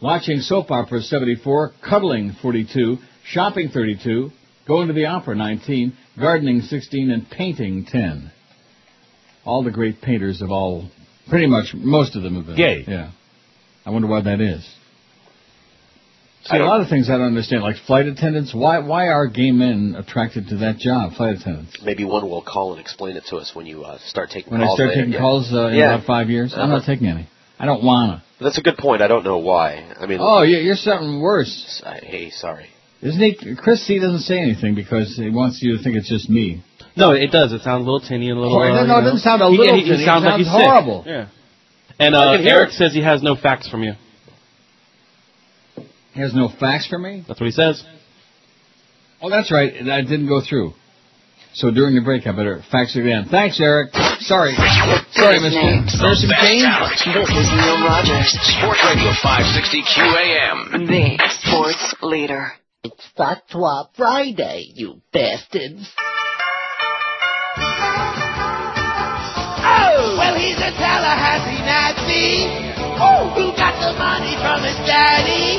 Watching 0.00 0.40
soap 0.40 0.70
opera, 0.70 1.00
74. 1.00 1.72
Cuddling, 1.82 2.36
42. 2.40 2.98
Shopping, 3.24 3.70
32. 3.70 4.30
Going 4.66 4.88
to 4.88 4.94
the 4.94 5.06
opera, 5.06 5.34
19. 5.34 5.94
Gardening, 6.20 6.60
16. 6.62 7.10
And 7.10 7.28
painting, 7.30 7.84
10. 7.86 8.30
All 9.44 9.62
the 9.62 9.70
great 9.70 10.00
painters 10.02 10.42
of 10.42 10.50
all, 10.50 10.88
pretty 11.28 11.46
much, 11.46 11.72
most 11.74 12.16
of 12.16 12.22
them 12.22 12.34
have 12.36 12.46
been. 12.46 12.56
Gay. 12.56 12.84
Yeah. 12.86 13.10
I 13.86 13.90
wonder 13.90 14.08
why 14.08 14.20
that 14.22 14.40
is. 14.40 14.68
See, 16.44 16.56
a 16.56 16.64
lot 16.64 16.80
of 16.80 16.88
things 16.88 17.10
I 17.10 17.18
don't 17.18 17.26
understand, 17.26 17.62
like 17.62 17.76
flight 17.86 18.06
attendants. 18.06 18.54
Why 18.54 18.78
why 18.78 19.08
are 19.08 19.26
gay 19.26 19.50
men 19.50 19.94
attracted 19.98 20.48
to 20.48 20.56
that 20.58 20.78
job, 20.78 21.12
flight 21.14 21.36
attendants? 21.36 21.76
Maybe 21.82 22.04
one 22.04 22.28
will 22.30 22.42
call 22.42 22.72
and 22.72 22.80
explain 22.80 23.16
it 23.16 23.24
to 23.30 23.36
us 23.36 23.54
when 23.54 23.66
you 23.66 23.82
uh, 23.82 23.98
start 24.06 24.30
taking 24.30 24.52
When 24.52 24.62
I 24.62 24.66
calls. 24.66 24.76
start 24.78 24.88
later. 24.90 25.00
taking 25.02 25.12
Yeah. 25.14 25.18
calls 25.18 25.52
uh, 25.52 25.66
in 25.66 25.74
Yeah. 25.78 25.94
about 25.94 26.06
five 26.06 26.30
years, 26.30 26.54
I'm 26.54 26.60
Uh-huh. 26.60 26.76
not 26.76 26.84
taking 26.86 27.08
any. 27.08 27.26
I 27.58 27.66
don't 27.66 27.82
wanna. 27.82 28.22
That's 28.40 28.56
a 28.56 28.62
good 28.62 28.78
point. 28.78 29.02
I 29.02 29.08
don't 29.08 29.24
know 29.24 29.38
why. 29.38 29.84
I 30.00 30.06
mean, 30.06 30.18
Oh, 30.22 30.42
yeah, 30.42 30.58
you're 30.58 30.76
something 30.76 31.20
worse, 31.20 31.82
I- 31.84 32.00
hey, 32.04 32.30
sorry. 32.30 32.68
Isn't 33.02 33.20
he? 33.20 33.54
Chris 33.56 33.86
C 33.86 33.98
doesn't 33.98 34.20
say 34.20 34.38
anything 34.40 34.74
because 34.74 35.16
he 35.16 35.30
wants 35.30 35.60
you 35.62 35.76
to 35.76 35.82
think 35.82 35.96
it's 35.96 36.08
just 36.08 36.28
me. 36.28 36.62
No, 36.96 37.12
it 37.12 37.30
does. 37.30 37.52
It 37.52 37.62
sounds 37.62 37.82
a 37.82 37.90
little 37.90 38.00
tinny 38.00 38.28
and 38.30 38.38
a 38.38 38.40
little. 38.40 38.58
Oh, 38.58 38.62
uh, 38.62 38.82
no, 38.82 38.86
no, 38.86 38.98
it 38.98 39.02
doesn't 39.02 39.20
sound 39.20 39.40
a 39.42 39.50
He- 39.50 39.56
little 39.58 39.76
He, 39.76 39.82
he 39.82 39.90
tinny, 39.90 40.02
it 40.02 40.06
sounds 40.06 40.24
like 40.24 40.32
sounds 40.32 40.44
he's 40.46 40.52
sick. 40.52 40.62
horrible. 40.66 41.04
Yeah. 41.06 41.28
And 42.00 42.14
uh, 42.14 42.32
Eric 42.40 42.70
says 42.70 42.92
he 42.92 43.02
has 43.02 43.22
no 43.22 43.34
facts 43.36 43.68
from 43.68 43.82
you. 43.82 43.94
He 46.12 46.20
has 46.20 46.34
no 46.34 46.48
facts 46.48 46.86
for 46.88 46.98
me. 46.98 47.24
That's 47.26 47.40
what 47.40 47.46
he 47.46 47.52
says. 47.52 47.82
Oh, 49.22 49.30
that's 49.30 49.50
right. 49.52 49.72
That 49.86 50.02
didn't 50.08 50.28
go 50.28 50.40
through. 50.40 50.72
So 51.54 51.70
during 51.72 51.94
the 51.94 52.02
break, 52.02 52.26
I 52.26 52.32
better 52.32 52.62
fax 52.70 52.94
it 52.94 53.00
again. 53.02 53.26
Thanks, 53.30 53.58
Eric. 53.60 53.90
Sorry. 54.20 54.54
Sorry, 55.10 55.38
Mr. 55.42 55.58
Next. 55.58 55.98
There's 55.98 56.22
some 56.22 56.30
change. 56.38 56.62
This 57.02 57.30
is 57.34 57.48
Neil 57.50 57.82
Rogers, 57.82 58.30
Sports 58.58 58.78
Radio 58.86 59.10
560 59.22 59.82
QAM. 59.82 60.86
the 60.86 61.18
sports 61.42 61.94
leader. 62.02 62.52
It's 62.84 63.10
Fatwa 63.18 63.90
Friday, 63.96 64.70
you 64.78 65.02
bastards. 65.12 65.82
Oh, 69.66 70.14
well, 70.14 70.38
he's 70.38 70.54
a 70.62 70.70
Tallahassee 70.78 71.58
Nazi. 71.66 72.46
Oh, 73.02 73.34
who 73.34 73.50
got 73.58 73.74
the 73.82 73.98
money 73.98 74.38
from 74.38 74.62
his 74.62 74.78
daddy. 74.86 75.58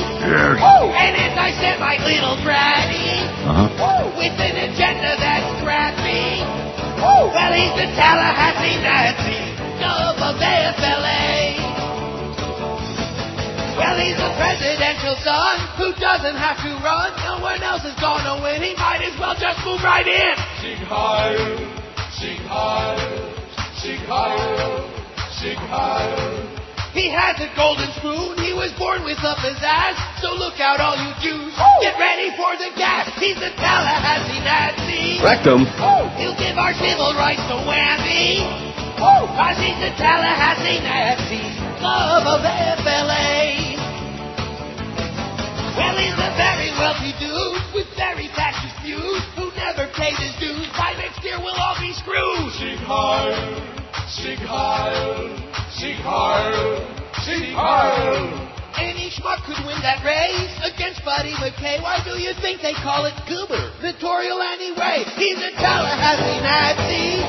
Oh, 0.64 0.88
an 0.96 1.12
anti-Semite 1.20 2.08
little 2.08 2.40
bratty. 2.40 3.20
Uh-huh. 3.44 3.68
Oh, 3.84 4.16
with 4.16 4.40
an 4.40 4.56
agenda 4.56 5.20
that's 5.20 5.60
scrappy. 5.60 6.40
Oh, 7.04 7.28
well, 7.36 7.52
he's 7.52 7.76
the 7.76 7.92
Tallahassee 8.00 8.80
Nazi. 8.80 9.60
Of 9.84 10.16
of 10.24 10.40
AFLA. 10.40 11.59
Well, 13.80 13.96
he's 13.96 14.20
a 14.20 14.32
presidential 14.36 15.16
son 15.24 15.56
who 15.80 15.96
doesn't 15.96 16.36
have 16.36 16.60
to 16.68 16.72
run. 16.84 17.16
No 17.24 17.40
one 17.40 17.64
else 17.64 17.88
is 17.88 17.96
gonna 17.96 18.44
win. 18.44 18.60
He 18.60 18.76
might 18.76 19.00
as 19.00 19.16
well 19.16 19.40
just 19.40 19.64
move 19.64 19.80
right 19.80 20.04
in. 20.04 20.36
Sieg 20.60 20.84
Heil, 20.84 21.40
Sieg 22.12 22.44
Heil, 22.44 23.00
Sieg 23.80 24.04
Heil, 24.04 24.84
Sieg 25.40 25.56
Heil. 25.72 26.60
He 26.92 27.08
has 27.08 27.40
a 27.40 27.48
golden 27.56 27.88
spoon. 27.96 28.36
He 28.44 28.52
was 28.52 28.76
born 28.76 29.08
with 29.08 29.24
a 29.24 29.34
pizzazz. 29.40 29.96
So 30.20 30.36
look 30.36 30.60
out, 30.60 30.84
all 30.84 31.00
you 31.00 31.16
Jews. 31.24 31.56
Get 31.80 31.96
ready 31.96 32.36
for 32.36 32.60
the 32.60 32.76
gas. 32.76 33.08
He's 33.16 33.40
the 33.40 33.56
Tallahassee 33.56 34.44
Nazi. 34.44 35.24
Rectum. 35.24 35.64
Oh, 35.80 36.12
he'll 36.20 36.36
give 36.36 36.60
our 36.60 36.76
civil 36.76 37.16
rights 37.16 37.48
a 37.48 37.64
whammy. 37.64 38.44
Oh, 39.00 39.24
cause 39.40 39.56
he's 39.56 39.80
the 39.80 39.96
Tallahassee 39.96 40.84
Nazi. 40.84 41.48
Love 41.80 42.28
of 42.28 42.44
FLA. 42.84 43.69
Well, 45.80 45.96
he's 45.96 46.20
a 46.20 46.32
very 46.36 46.70
wealthy 46.76 47.16
dude 47.24 47.64
with 47.72 47.88
very 47.96 48.28
fascist 48.36 48.76
views 48.84 49.24
who 49.40 49.48
never 49.56 49.88
paid 49.96 50.20
his 50.20 50.36
dues. 50.36 50.68
By 50.76 50.92
next 51.00 51.24
year, 51.24 51.40
we'll 51.40 51.56
all 51.56 51.80
be 51.80 51.96
screwed. 51.96 52.52
Sieg 52.60 52.84
Heil, 52.84 53.32
Sieg 54.12 54.44
Heil, 54.44 55.32
Sieg 55.80 56.00
Heil, 56.04 56.84
Sieg 57.24 57.56
Heil. 57.56 58.50
Any 58.76 59.08
schmuck 59.12 59.44
could 59.48 59.60
win 59.66 59.80
that 59.82 60.04
race 60.04 60.56
against 60.68 61.04
Buddy 61.04 61.32
MacKay. 61.40 61.80
Why 61.80 62.04
do 62.04 62.20
you 62.20 62.32
think 62.44 62.62
they 62.62 62.76
call 62.76 63.06
it 63.08 63.16
Goober? 63.28 63.60
gubernatorial 63.80 64.42
anyway? 64.42 65.04
He's 65.16 65.40
a 65.40 65.52
Tallahassee 65.56 66.40
Nazi. 66.44 67.24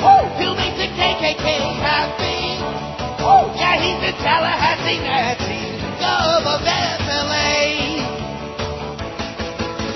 Oh, 0.00 0.24
he'll 0.40 0.56
make 0.56 0.76
the 0.76 0.88
KKK 0.96 1.44
happy. 1.84 2.60
Oh, 3.22 3.52
yeah, 3.56 3.76
he's 3.76 4.00
a 4.08 4.12
Tallahassee 4.24 4.98
Nazi. 5.04 5.68
Love 6.00 6.44
of 6.48 6.60
FLA. 6.64 7.89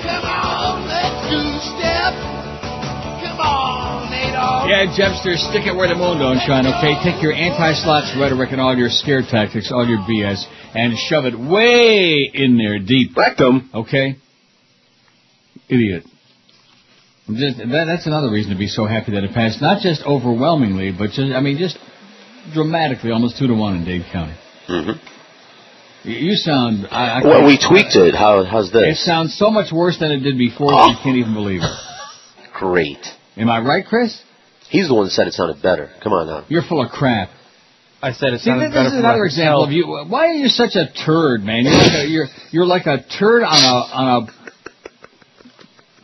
Come 0.05 0.25
on, 0.29 0.85
let's 0.85 1.17
do 1.33 1.41
step. 1.73 2.13
Come 3.25 3.41
on, 3.41 4.13
Adolf. 4.13 4.69
Yeah, 4.69 4.93
Jebster, 4.93 5.41
stick 5.49 5.65
it 5.65 5.75
where 5.75 5.89
the 5.89 5.97
moon 5.97 6.19
don't 6.21 6.39
shine, 6.45 6.67
okay? 6.69 7.01
Take 7.01 7.23
your 7.23 7.33
anti-slots 7.33 8.13
rhetoric 8.21 8.53
and 8.53 8.61
all 8.61 8.77
your 8.77 8.91
scare 8.91 9.23
tactics, 9.23 9.73
all 9.73 9.89
your 9.89 10.05
BS, 10.05 10.45
and 10.75 10.93
shove 11.09 11.25
it 11.25 11.33
way 11.33 12.31
in 12.33 12.59
there 12.59 12.79
deep. 12.79 13.17
Rectum. 13.17 13.71
Okay? 13.73 14.17
Idiot. 15.69 16.05
Just, 17.27 17.57
that, 17.57 17.85
that's 17.89 18.07
another 18.07 18.31
reason 18.31 18.53
to 18.53 18.59
be 18.59 18.69
so 18.69 18.85
happy 18.85 19.13
that 19.13 19.25
it 19.25 19.33
passed. 19.33 19.63
Not 19.63 19.81
just 19.81 20.03
overwhelmingly, 20.05 20.93
but 20.93 21.17
just, 21.17 21.33
I 21.33 21.41
mean, 21.41 21.57
just 21.57 21.79
dramatically, 22.53 23.11
almost 23.11 23.39
two 23.39 23.47
to 23.47 23.55
one 23.55 23.77
in 23.77 23.85
Dade 23.87 24.05
County. 24.13 24.37
hmm 24.67 25.13
You- 26.05 26.31
You 26.31 26.35
sound, 26.37 26.87
I, 26.91 27.21
I 27.21 27.25
Well, 27.25 27.47
we 27.47 27.57
tweaked 27.59 27.97
it. 27.97 28.15
How, 28.15 28.45
how's 28.45 28.71
this? 28.73 28.83
It 29.01 29.05
sounds 29.05 29.37
so 29.39 29.51
much 29.51 29.73
worse 29.73 29.99
than 29.99 30.11
it 30.13 30.21
did 30.21 30.37
before 30.39 30.69
Oh. 30.73 30.91
you 30.91 30.97
can't 31.03 31.17
even 31.17 31.35
believe 31.35 31.63
it. 31.63 31.71
Great. 32.55 33.05
Am 33.37 33.49
I 33.51 33.61
right, 33.61 33.85
Chris? 33.87 34.21
He's 34.71 34.89
the 34.89 34.95
one 34.95 35.05
that 35.07 35.11
said 35.11 35.27
it 35.27 35.33
sounded 35.35 35.61
better. 35.63 35.91
Come 36.03 36.13
on 36.13 36.27
now. 36.27 36.45
You're 36.49 36.63
full 36.63 36.83
of 36.85 36.91
crap. 36.91 37.31
I 38.03 38.13
said 38.13 38.35
it 38.35 38.41
See, 38.41 38.51
sounded 38.51 38.67
this, 38.69 38.75
better 38.75 38.85
this 38.85 38.93
is 38.93 38.99
another 38.99 39.25
example 39.25 39.65
of 39.65 39.73
you. 39.73 39.87
Why 40.09 40.27
are 40.27 40.33
you 40.35 40.49
such 40.49 40.75
a 40.77 40.93
turd, 41.07 41.43
man? 41.43 41.65
You're 41.65 41.73
like 41.73 41.93
a, 41.95 42.07
you're 42.07 42.27
you're 42.51 42.67
like 42.67 42.87
a 42.87 42.99
turd 43.19 43.43
on 43.43 43.55
a 43.55 43.75
on 43.95 44.29
a. 44.29 44.51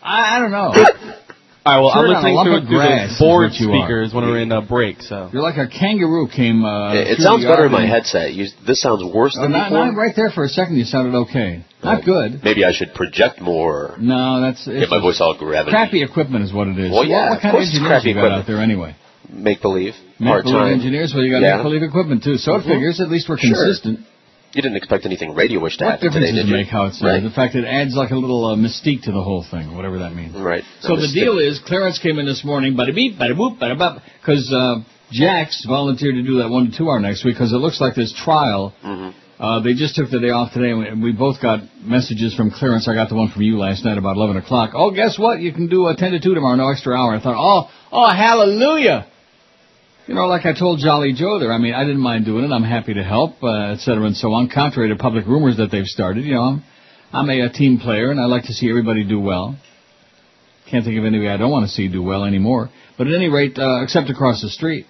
I, 0.02 0.36
I 0.36 0.40
don't 0.40 0.50
know. 0.50 0.72
All 1.62 1.74
right, 1.76 1.80
well, 1.84 1.92
I'm 1.92 2.00
Turd 2.00 2.16
on 2.16 2.24
a 2.24 2.32
listening 2.32 2.34
lump 2.40 2.48
to, 2.48 2.56
of 2.56 2.62
to 2.64 2.68
grass 2.72 3.18
the 3.18 3.24
board 3.24 3.50
what 3.52 3.60
you 3.60 3.68
are. 3.68 3.84
speakers 3.84 4.14
when 4.16 4.24
we're 4.24 4.40
in 4.40 4.50
a 4.50 4.62
break, 4.64 5.02
so. 5.04 5.28
You're 5.30 5.42
like 5.44 5.60
a 5.60 5.68
kangaroo 5.68 6.24
came. 6.32 6.64
Uh, 6.64 6.94
it 6.96 7.14
it 7.14 7.18
sounds 7.20 7.44
better 7.44 7.66
in 7.68 7.72
my 7.72 7.84
headset. 7.84 8.32
You, 8.32 8.48
this 8.66 8.80
sounds 8.80 9.04
worse 9.04 9.36
Oh, 9.36 9.42
than 9.44 9.52
not, 9.52 9.68
before. 9.68 9.84
not 9.92 9.94
right 9.94 10.16
there 10.16 10.30
for 10.32 10.44
a 10.44 10.48
second. 10.48 10.76
You 10.80 10.84
sounded 10.88 11.12
okay. 11.28 11.60
Not 11.84 12.04
good. 12.08 12.40
Maybe 12.42 12.64
I 12.64 12.72
should 12.72 12.94
project 12.96 13.42
more. 13.44 13.96
No, 14.00 14.40
that's 14.40 14.64
Get 14.64 14.88
it's 14.88 14.90
my 14.90 15.00
voice 15.04 15.20
all 15.20 15.36
gravelly. 15.36 15.68
crappy 15.72 16.02
equipment 16.02 16.44
is 16.48 16.52
what 16.52 16.68
it 16.68 16.78
is. 16.80 16.92
Well, 16.92 17.04
yeah, 17.04 17.28
what, 17.28 17.28
what 17.28 17.36
of 17.36 17.42
kind 17.42 17.52
of 17.52 17.58
course 17.60 17.68
it's 17.68 17.76
engineers 17.76 17.92
crappy 17.92 18.08
you 18.08 18.14
got 18.16 18.20
equipment. 18.24 18.40
out 18.40 18.46
there 18.48 18.60
anyway? 18.64 18.96
Make 19.28 19.60
believe. 19.60 19.92
Make 20.18 20.42
believe 20.44 20.72
engineers. 20.80 21.12
Well, 21.14 21.24
you 21.24 21.30
got 21.30 21.44
Yeah. 21.44 21.56
make 21.60 21.64
believe 21.68 21.82
equipment 21.84 22.24
too. 22.24 22.36
So 22.40 22.56
it 22.56 22.64
Mhm. 22.64 22.72
figures. 22.72 23.00
At 23.04 23.10
least 23.12 23.28
we're 23.28 23.36
Sure. 23.36 23.52
You 24.52 24.62
didn't 24.62 24.76
expect 24.78 25.06
anything 25.06 25.34
radio-ish 25.34 25.76
to 25.76 25.84
What 25.84 25.90
happen 25.92 26.08
difference 26.08 26.26
today, 26.26 26.36
did 26.42 26.46
it 26.46 26.50
you? 26.50 26.56
make 26.56 26.66
how 26.66 26.86
it's 26.86 27.00
Right. 27.00 27.22
the 27.22 27.30
fact 27.30 27.54
that 27.54 27.64
it 27.64 27.68
adds 27.68 27.94
like 27.94 28.10
a 28.10 28.16
little 28.16 28.44
uh, 28.46 28.56
mystique 28.56 29.02
to 29.02 29.12
the 29.12 29.22
whole 29.22 29.44
thing, 29.48 29.76
whatever 29.76 29.98
that 30.00 30.14
means. 30.14 30.34
Right. 30.34 30.64
So 30.80 30.96
the 30.96 31.06
deal 31.12 31.38
is, 31.38 31.60
Clarence 31.60 31.98
came 32.00 32.18
in 32.18 32.26
this 32.26 32.42
morning, 32.44 32.74
bada 32.74 32.92
beep, 32.94 33.16
bada 33.16 33.34
boop, 33.36 33.58
bada 33.60 33.78
bop, 33.78 34.02
because 34.20 34.52
uh, 34.52 34.80
Jax 35.12 35.64
volunteered 35.66 36.16
to 36.16 36.22
do 36.22 36.38
that 36.38 36.50
one 36.50 36.70
to 36.70 36.76
two 36.76 36.90
hour 36.90 36.98
next 36.98 37.24
week 37.24 37.34
because 37.36 37.52
it 37.52 37.56
looks 37.58 37.80
like 37.80 37.94
this 37.94 38.12
trial. 38.12 38.74
hmm 38.82 39.10
Uh, 39.40 39.58
they 39.60 39.72
just 39.72 39.94
took 39.96 40.10
the 40.10 40.18
day 40.20 40.28
off 40.28 40.52
today, 40.52 40.68
and 40.70 40.78
we- 40.80 40.88
and 40.88 41.02
we 41.02 41.12
both 41.12 41.40
got 41.40 41.60
messages 41.82 42.34
from 42.34 42.50
Clarence. 42.50 42.86
I 42.88 42.92
got 42.94 43.08
the 43.08 43.14
one 43.14 43.28
from 43.28 43.40
you 43.40 43.56
last 43.56 43.84
night 43.86 43.96
about 43.96 44.16
11 44.16 44.36
o'clock. 44.36 44.72
Oh, 44.74 44.90
guess 44.90 45.18
what? 45.18 45.40
You 45.40 45.50
can 45.52 45.66
do 45.68 45.86
a 45.86 45.94
10 45.96 46.10
to 46.12 46.20
2 46.20 46.34
tomorrow, 46.34 46.56
no 46.56 46.68
extra 46.68 46.92
hour. 46.94 47.14
I 47.14 47.20
thought, 47.20 47.36
oh, 47.38 47.70
oh, 47.90 48.10
hallelujah! 48.10 49.06
You 50.10 50.16
know, 50.16 50.26
like 50.26 50.44
I 50.44 50.58
told 50.58 50.80
Jolly 50.80 51.12
Joe 51.12 51.38
there, 51.38 51.52
I 51.52 51.58
mean, 51.58 51.72
I 51.72 51.84
didn't 51.84 52.00
mind 52.00 52.24
doing 52.24 52.44
it. 52.44 52.50
I'm 52.50 52.64
happy 52.64 52.94
to 52.94 53.04
help, 53.04 53.40
uh, 53.44 53.70
et 53.70 53.78
cetera, 53.78 54.06
and 54.06 54.16
so 54.16 54.32
on. 54.32 54.48
Contrary 54.48 54.88
to 54.88 54.96
public 54.96 55.24
rumors 55.24 55.58
that 55.58 55.70
they've 55.70 55.86
started, 55.86 56.24
you 56.24 56.34
know, 56.34 56.42
I'm, 56.42 56.64
I'm 57.12 57.30
a, 57.30 57.42
a 57.42 57.48
team 57.48 57.78
player, 57.78 58.10
and 58.10 58.20
I 58.20 58.24
like 58.24 58.42
to 58.46 58.52
see 58.52 58.68
everybody 58.68 59.04
do 59.04 59.20
well. 59.20 59.56
Can't 60.68 60.84
think 60.84 60.98
of 60.98 61.04
anybody 61.04 61.28
I 61.28 61.36
don't 61.36 61.52
want 61.52 61.66
to 61.66 61.70
see 61.70 61.86
do 61.86 62.02
well 62.02 62.24
anymore. 62.24 62.70
But 62.98 63.06
at 63.06 63.14
any 63.14 63.28
rate, 63.28 63.56
uh, 63.56 63.84
except 63.84 64.10
across 64.10 64.42
the 64.42 64.48
street. 64.48 64.86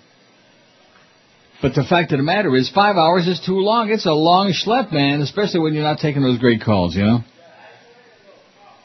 But 1.61 1.75
the 1.75 1.85
fact 1.85 2.13
of 2.13 2.19
the 2.19 2.25
matter 2.25 2.57
is, 2.57 2.71
five 2.71 2.97
hours 2.97 3.29
is 3.29 3.43
too 3.45 3.61
long. 3.61 3.91
It's 3.91 4.07
a 4.07 4.15
long 4.15 4.55
schlep, 4.55 4.91
man, 4.91 5.21
especially 5.21 5.61
when 5.61 5.75
you're 5.75 5.83
not 5.83 5.99
taking 5.99 6.23
those 6.23 6.39
great 6.39 6.63
calls, 6.63 6.97
you 6.97 7.03
know? 7.03 7.19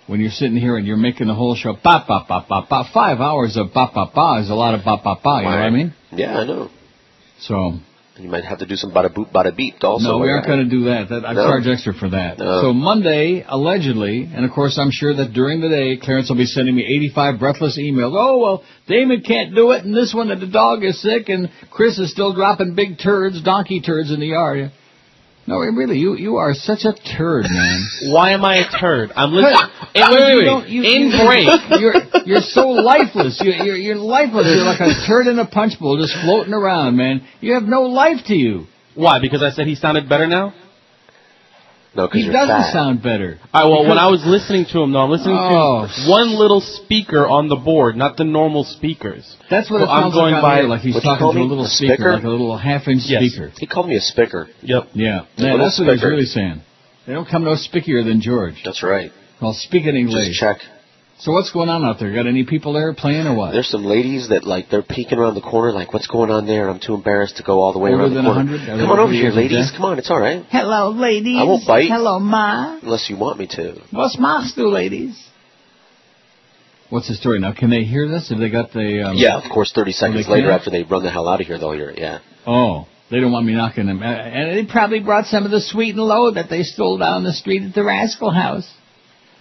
When 0.07 0.19
you're 0.19 0.29
sitting 0.31 0.57
here 0.57 0.77
and 0.77 0.85
you're 0.85 0.97
making 0.97 1.27
the 1.27 1.33
whole 1.33 1.55
show, 1.55 1.73
ba 1.73 2.05
ba 2.07 2.25
ba 2.27 2.45
ba 2.47 2.67
ba. 2.69 2.83
Five 2.93 3.19
hours 3.19 3.57
of 3.57 3.73
ba 3.73 3.89
ba 3.93 4.05
ba 4.13 4.39
is 4.43 4.49
a 4.49 4.53
lot 4.55 4.75
of 4.75 4.85
ba 4.85 4.97
ba 5.03 5.15
ba, 5.23 5.37
you 5.37 5.43
know 5.43 5.49
what 5.49 5.59
I 5.59 5.69
mean? 5.71 5.93
Yeah, 6.11 6.37
I 6.37 6.45
know. 6.45 6.69
So, 7.39 7.73
You 8.17 8.29
might 8.29 8.45
have 8.45 8.59
to 8.59 8.65
do 8.65 8.75
some 8.75 8.91
bada 8.91 9.09
boop, 9.13 9.31
bada 9.33 9.53
beep 9.53 9.75
also. 9.83 10.07
no, 10.07 10.17
we 10.19 10.29
aren't 10.29 10.45
going 10.45 10.63
to 10.63 10.69
do 10.69 10.85
that. 10.85 11.09
that 11.09 11.25
I 11.27 11.33
No. 11.33 11.43
charge 11.47 11.67
extra 11.67 11.93
for 11.93 12.07
that. 12.09 12.37
No. 12.39 12.61
So 12.61 12.71
Monday, 12.73 13.43
allegedly, 13.47 14.29
and 14.33 14.45
of 14.45 14.51
course 14.51 14.77
I'm 14.77 14.91
sure 14.91 15.13
that 15.15 15.33
during 15.33 15.59
the 15.59 15.67
day, 15.69 15.97
Clarence 15.97 16.29
will 16.29 16.37
be 16.37 16.45
sending 16.45 16.75
me 16.75 16.85
85 16.85 17.39
breathless 17.39 17.77
emails. 17.77 18.13
Oh, 18.15 18.37
well, 18.37 18.63
Damon 18.87 19.21
can't 19.21 19.53
do 19.55 19.71
it, 19.71 19.83
and 19.83 19.93
this 19.93 20.13
one, 20.13 20.29
that 20.29 20.39
the 20.39 20.47
dog 20.47 20.83
is 20.85 21.01
sick, 21.01 21.27
and 21.29 21.49
Chris 21.71 21.97
is 21.99 22.11
still 22.11 22.31
dropping 22.31 22.73
big 22.75 22.99
turds, 22.99 23.41
donkey 23.41 23.81
turds 23.81 24.11
in 24.11 24.19
the 24.21 24.27
yard. 24.27 24.71
No, 25.47 25.59
really, 25.59 25.99
you 25.99 26.15
you 26.15 26.37
are 26.37 26.53
such 26.55 26.85
a 26.85 26.93
turd, 27.17 27.45
man. 27.49 27.87
Why 28.11 28.31
am 28.31 28.43
I 28.43 28.55
a 28.65 28.79
turd? 28.79 29.11
I'm 29.15 29.31
listening. 29.31 29.69
Wait, 29.93 30.03
Wait, 30.09 30.45
wait, 30.55 30.69
you 30.69 30.83
In 30.83 31.11
you- 31.11 31.25
break. 31.25 31.47
You're 31.79 31.93
you're 32.25 32.41
so 32.41 32.69
lifeless. 32.69 33.39
You're, 33.43 33.53
you're 33.55 33.75
you're 33.77 33.95
lifeless. 33.95 34.47
You're 34.47 34.65
like 34.65 34.79
a 34.81 35.05
turd 35.07 35.27
in 35.27 35.37
a 35.37 35.45
punch 35.45 35.79
bowl, 35.79 35.97
just 36.01 36.15
floating 36.23 36.53
around, 36.53 36.97
man. 36.97 37.21
You 37.41 37.53
have 37.53 37.63
no 37.63 37.83
life 37.83 38.25
to 38.27 38.33
you. 38.35 38.65
Why? 38.95 39.19
Because 39.21 39.43
I 39.43 39.51
said 39.51 39.67
he 39.67 39.75
sounded 39.75 40.09
better 40.09 40.25
now? 40.25 40.53
No, 41.95 42.07
because 42.07 42.23
He 42.23 42.29
doesn't 42.29 42.49
fat. 42.49 42.73
sound 42.73 43.01
better. 43.01 43.39
All 43.53 43.63
right, 43.63 43.69
well, 43.71 43.87
when 43.87 43.97
I 43.97 44.07
was 44.07 44.21
listening 44.25 44.65
to 44.73 44.81
him, 44.83 44.91
though, 44.91 44.99
I'm 44.99 45.09
listening 45.11 45.37
Oh. 45.39 45.87
to 45.87 46.09
one 46.09 46.35
little 46.35 46.59
speaker 46.59 47.25
on 47.25 47.47
the 47.47 47.55
board, 47.55 47.95
not 47.95 48.17
the 48.17 48.25
normal 48.25 48.65
speakers. 48.65 49.23
That's 49.49 49.69
what 49.69 49.77
So 49.79 49.83
it 49.85 49.87
sounds 49.87 50.05
I'm 50.05 50.11
going 50.11 50.33
like 50.33 50.41
by 50.41 50.55
the 50.55 50.61
air, 50.63 50.67
like 50.67 50.81
he's 50.81 50.93
What'd 50.95 51.05
you 51.05 51.09
talking 51.09 51.23
call 51.23 51.33
to 51.33 51.39
a 51.39 51.43
little 51.43 51.63
A 51.63 51.69
speaker, 51.69 51.95
spicker? 52.03 52.13
like 52.15 52.23
a 52.25 52.29
little 52.29 52.57
half-inch 52.57 53.03
Yes. 53.05 53.21
speaker. 53.31 53.51
He 53.57 53.65
called 53.65 53.87
me 53.87 53.95
a 53.95 54.01
spicker. 54.01 54.47
Yep. 54.61 54.89
Yeah, 54.93 55.07
A 55.07 55.23
yeah 55.37 55.51
little 55.53 55.57
that's 55.59 55.79
what 55.79 55.87
he's 55.89 56.01
spicker. 56.01 56.09
really 56.09 56.25
saying. 56.25 56.61
They 57.07 57.13
don't 57.13 57.27
come 57.29 57.43
no 57.45 57.51
spickier 57.55 58.03
than 58.03 58.19
George. 58.19 58.61
That's 58.65 58.83
right. 58.83 59.11
Well, 59.41 59.53
speaking 59.53 59.95
English. 59.95 60.27
Just 60.27 60.39
check. 60.39 60.57
So 61.17 61.31
what's 61.31 61.51
going 61.51 61.69
on 61.69 61.85
out 61.85 61.97
there? 61.99 62.13
Got 62.13 62.27
any 62.27 62.43
people 62.45 62.73
there 62.73 62.93
playing 62.93 63.25
or 63.25 63.35
what? 63.35 63.53
There's 63.53 63.69
some 63.69 63.85
ladies 63.85 64.29
that 64.29 64.43
like 64.43 64.65
they're 64.69 64.83
peeking 64.83 65.17
around 65.17 65.35
the 65.35 65.41
corner, 65.41 65.71
like 65.71 65.93
what's 65.93 66.07
going 66.07 66.29
on 66.29 66.45
there? 66.45 66.69
I'm 66.69 66.79
too 66.79 66.93
embarrassed 66.93 67.37
to 67.37 67.43
go 67.43 67.59
all 67.59 67.71
the 67.71 67.79
way 67.79 67.91
Over 67.91 68.03
around 68.03 68.09
the 68.09 68.15
than 68.15 68.25
corner. 68.25 68.51
100? 68.51 68.65
Come 68.81 68.89
on 68.89 68.99
over 68.99 69.01
over 69.03 69.13
here, 69.13 69.31
ladies. 69.31 69.69
death? 69.71 69.77
Come 69.77 69.85
on, 69.85 69.97
it's 69.97 70.11
all 70.11 70.19
right. 70.19 70.43
Hello, 70.49 70.89
ladies. 70.91 71.37
I 71.39 71.43
won't 71.43 71.65
bite. 71.65 71.87
Hello, 71.87 72.19
Ma. 72.19 72.79
Unless 72.81 73.09
you 73.09 73.17
want 73.17 73.39
me 73.39 73.47
to. 73.47 73.81
What's 73.91 74.19
Ma 74.19 74.45
do, 74.55 74.67
ladies? 74.67 75.15
What's 76.89 77.07
the 77.07 77.15
story 77.15 77.39
now? 77.39 77.53
Can 77.53 77.69
they 77.69 77.83
hear 77.83 78.07
this? 78.09 78.29
Have 78.29 78.37
they 78.39 78.49
got 78.49 78.71
the? 78.73 79.07
Um, 79.07 79.15
yeah, 79.15 79.37
of 79.37 79.49
course. 79.51 79.71
Thirty 79.73 79.91
seconds 79.93 80.27
later, 80.27 80.51
after 80.51 80.69
they 80.69 80.83
run 80.83 81.03
the 81.03 81.09
hell 81.11 81.27
out 81.29 81.39
of 81.41 81.47
here, 81.47 81.57
they'll 81.57 81.71
hear 81.71 81.89
it. 81.91 81.97
Yeah. 81.97 82.19
Oh, 82.45 82.87
they 83.09 83.19
don't 83.21 83.31
want 83.31 83.45
me 83.45 83.53
knocking 83.53 83.87
them. 83.87 84.03
Uh, 84.03 84.05
and 84.05 84.57
they 84.67 84.71
probably 84.71 84.99
brought 84.99 85.25
some 85.25 85.45
of 85.45 85.51
the 85.51 85.61
sweet 85.61 85.95
and 85.95 86.03
low 86.03 86.31
that 86.31 86.49
they 86.49 86.63
stole 86.63 86.97
down 86.97 87.23
the 87.23 87.33
street 87.33 87.63
at 87.63 87.73
the 87.73 87.83
Rascal 87.83 88.31
House. 88.31 88.69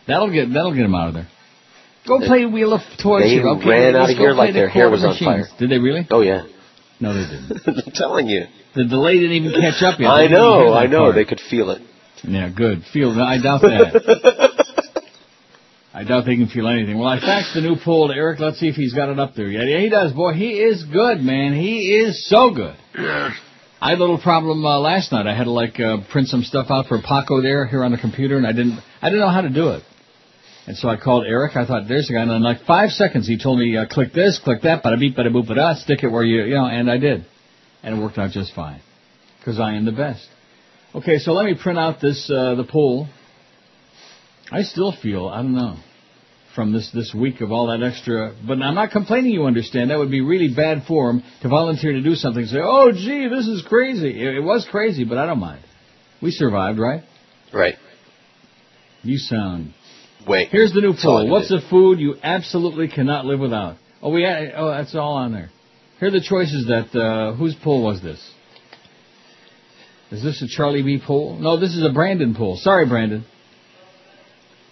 That'll 0.06 0.32
get 0.32 0.52
that'll 0.52 0.74
get 0.74 0.82
them 0.82 0.94
out 0.94 1.08
of 1.08 1.14
there. 1.14 1.28
Go 2.06 2.20
They- 2.20 2.26
play 2.26 2.44
Wheel 2.46 2.72
of 2.74 2.82
Torture. 3.02 3.26
they 3.26 3.40
okay? 3.40 3.68
ran 3.68 3.96
out 3.96 4.10
of 4.10 4.16
here 4.16 4.34
play 4.34 4.36
like 4.38 4.52
the 4.52 4.60
their 4.60 4.68
hair 4.68 4.88
quarter 4.90 5.06
was 5.08 5.20
on 5.20 5.24
fire. 5.24 5.46
Did 5.58 5.70
they 5.70 5.78
really? 5.78 6.06
Oh 6.10 6.20
yeah. 6.20 6.44
No, 7.00 7.12
they 7.14 7.26
didn't. 7.28 7.62
I'm 7.86 7.92
telling 7.94 8.28
you. 8.28 8.44
The 8.74 8.84
delay 8.84 9.14
didn't 9.14 9.32
even 9.36 9.60
catch 9.60 9.82
up 9.82 9.98
yet. 10.00 10.08
I 10.10 10.22
They 10.22 10.28
didn't 10.28 10.40
hear 10.42 10.64
know. 10.66 10.72
I 10.74 10.86
know. 10.86 10.98
part. 11.00 11.14
They 11.14 11.24
could 11.24 11.40
feel 11.50 11.70
it. 11.70 11.82
Yeah, 12.22 12.48
good. 12.54 12.82
Feel. 12.92 13.10
I 13.20 13.40
doubt 13.42 13.62
that. 13.62 14.64
I 15.94 16.02
doubt 16.04 16.24
they 16.26 16.34
can 16.36 16.48
feel 16.48 16.66
anything. 16.66 16.98
Well, 16.98 17.08
I 17.08 17.20
faxed 17.20 17.54
the 17.54 17.60
new 17.60 17.76
poll 17.82 18.08
to 18.08 18.14
Eric. 18.14 18.40
Let's 18.40 18.58
see 18.58 18.66
if 18.68 18.74
he's 18.74 18.92
got 18.94 19.10
it 19.10 19.18
up 19.20 19.34
there 19.36 19.46
yet. 19.48 19.68
Yeah, 19.68 19.78
he 19.78 19.88
does. 19.88 20.12
Boy, 20.12 20.32
he 20.32 20.54
is 20.58 20.82
good, 20.84 21.20
man. 21.20 21.52
He 21.54 21.94
is 21.94 22.28
so 22.28 22.50
good. 22.52 22.74
Yes. 22.98 23.32
I 23.80 23.90
had 23.90 23.98
a 23.98 24.00
little 24.00 24.18
problem 24.20 24.64
uh, 24.66 24.78
last 24.80 25.12
night. 25.12 25.26
I 25.26 25.36
had 25.36 25.44
to 25.44 25.50
like 25.52 25.78
uh, 25.78 25.98
print 26.10 26.28
some 26.28 26.42
stuff 26.42 26.66
out 26.70 26.86
for 26.86 26.98
Paco 27.00 27.40
there 27.42 27.66
here 27.66 27.84
on 27.84 27.92
the 27.92 27.98
computer, 27.98 28.36
and 28.36 28.46
I 28.46 28.52
didn't. 28.52 28.80
I 29.02 29.08
didn't 29.10 29.20
know 29.20 29.28
how 29.30 29.42
to 29.42 29.50
do 29.50 29.68
it. 29.70 29.82
And 30.66 30.76
so 30.76 30.88
I 30.88 30.96
called 30.96 31.24
Eric. 31.26 31.56
I 31.56 31.66
thought, 31.66 31.88
there's 31.88 32.08
the 32.08 32.14
guy. 32.14 32.22
And 32.22 32.30
in 32.30 32.42
like 32.42 32.64
five 32.66 32.90
seconds, 32.90 33.26
he 33.28 33.38
told 33.38 33.58
me, 33.58 33.76
uh, 33.76 33.86
click 33.86 34.12
this, 34.12 34.40
click 34.42 34.62
that, 34.62 34.82
bada 34.82 34.98
beep, 34.98 35.16
bada 35.16 35.28
boop, 35.28 35.46
bada, 35.46 35.76
stick 35.76 36.02
it 36.02 36.08
where 36.08 36.24
you, 36.24 36.44
you 36.44 36.54
know, 36.54 36.66
and 36.66 36.90
I 36.90 36.96
did. 36.96 37.26
And 37.82 37.98
it 37.98 38.02
worked 38.02 38.18
out 38.18 38.30
just 38.30 38.54
fine. 38.54 38.80
Because 39.38 39.60
I 39.60 39.74
am 39.74 39.84
the 39.84 39.92
best. 39.92 40.26
Okay, 40.94 41.18
so 41.18 41.32
let 41.32 41.44
me 41.44 41.54
print 41.60 41.78
out 41.78 42.00
this, 42.00 42.30
uh, 42.30 42.54
the 42.54 42.64
poll. 42.64 43.08
I 44.50 44.62
still 44.62 44.92
feel, 45.02 45.28
I 45.28 45.38
don't 45.38 45.54
know, 45.54 45.76
from 46.54 46.72
this, 46.72 46.90
this 46.94 47.12
week 47.14 47.40
of 47.40 47.50
all 47.50 47.66
that 47.66 47.82
extra, 47.82 48.34
but 48.46 48.62
I'm 48.62 48.74
not 48.74 48.90
complaining, 48.90 49.32
you 49.32 49.44
understand. 49.44 49.90
That 49.90 49.98
would 49.98 50.10
be 50.10 50.20
really 50.20 50.54
bad 50.54 50.84
form 50.86 51.22
to 51.42 51.48
volunteer 51.48 51.92
to 51.92 52.02
do 52.02 52.14
something. 52.14 52.46
Say, 52.46 52.60
oh 52.62 52.92
gee, 52.92 53.28
this 53.28 53.46
is 53.46 53.64
crazy. 53.68 54.22
It, 54.22 54.36
it 54.36 54.40
was 54.40 54.66
crazy, 54.70 55.04
but 55.04 55.18
I 55.18 55.26
don't 55.26 55.40
mind. 55.40 55.62
We 56.22 56.30
survived, 56.30 56.78
right? 56.78 57.02
Right. 57.52 57.74
You 59.02 59.18
sound 59.18 59.74
Wait. 60.26 60.48
Here's 60.50 60.72
the 60.72 60.80
new 60.80 60.92
That's 60.92 61.04
all 61.04 61.18
I 61.18 61.22
poll. 61.22 61.30
What's 61.30 61.48
the 61.48 61.60
food 61.68 62.00
you 62.00 62.16
absolutely 62.22 62.88
cannot 62.88 63.26
live 63.26 63.40
without? 63.40 63.76
Oh, 64.02 64.10
we 64.10 64.22
had, 64.22 64.52
oh, 64.56 64.70
that's 64.70 64.94
all 64.94 65.14
on 65.14 65.32
there. 65.32 65.50
Here 65.98 66.08
are 66.08 66.10
the 66.10 66.20
choices 66.20 66.66
that 66.66 66.98
uh, 66.98 67.34
whose 67.34 67.54
poll 67.54 67.82
was 67.82 68.02
this? 68.02 68.20
Is 70.10 70.22
this 70.22 70.42
a 70.42 70.48
Charlie 70.48 70.82
B 70.82 71.00
poll? 71.04 71.38
No, 71.38 71.58
this 71.58 71.70
is 71.74 71.82
a 71.84 71.92
Brandon 71.92 72.34
poll. 72.34 72.56
Sorry, 72.56 72.86
Brandon. 72.86 73.24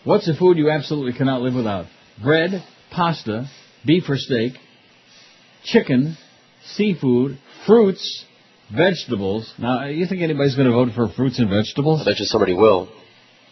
What's 0.05 0.27
the 0.27 0.35
food 0.35 0.59
you 0.59 0.71
absolutely 0.71 1.13
cannot 1.13 1.43
live 1.43 1.55
without? 1.55 1.87
Bread, 2.23 2.63
pasta, 2.91 3.47
beef 3.87 4.05
or 4.09 4.17
steak, 4.17 4.53
chicken, 5.65 6.17
seafood, 6.65 7.39
fruits, 7.67 8.25
vegetables. 8.75 9.53
Now, 9.59 9.87
you 9.87 10.07
think 10.07 10.23
anybody's 10.23 10.55
going 10.57 10.69
to 10.69 10.73
vote 10.73 10.91
for 10.95 11.09
fruits 11.09 11.39
and 11.39 11.49
vegetables? 11.49 12.03
I 12.03 12.11
bet 12.11 12.19
you 12.19 12.27
somebody 12.27 12.55
will. 12.55 12.89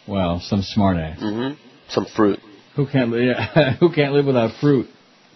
Well, 0.07 0.41
some 0.43 0.61
smartass. 0.61 1.19
hmm 1.19 1.70
Some 1.91 2.05
fruit. 2.15 2.39
Who 2.75 2.87
can't 2.87 3.11
li- 3.11 3.27
yeah, 3.55 3.75
who 3.77 3.91
can't 3.93 4.13
live 4.13 4.25
without 4.25 4.51
fruit? 4.59 4.87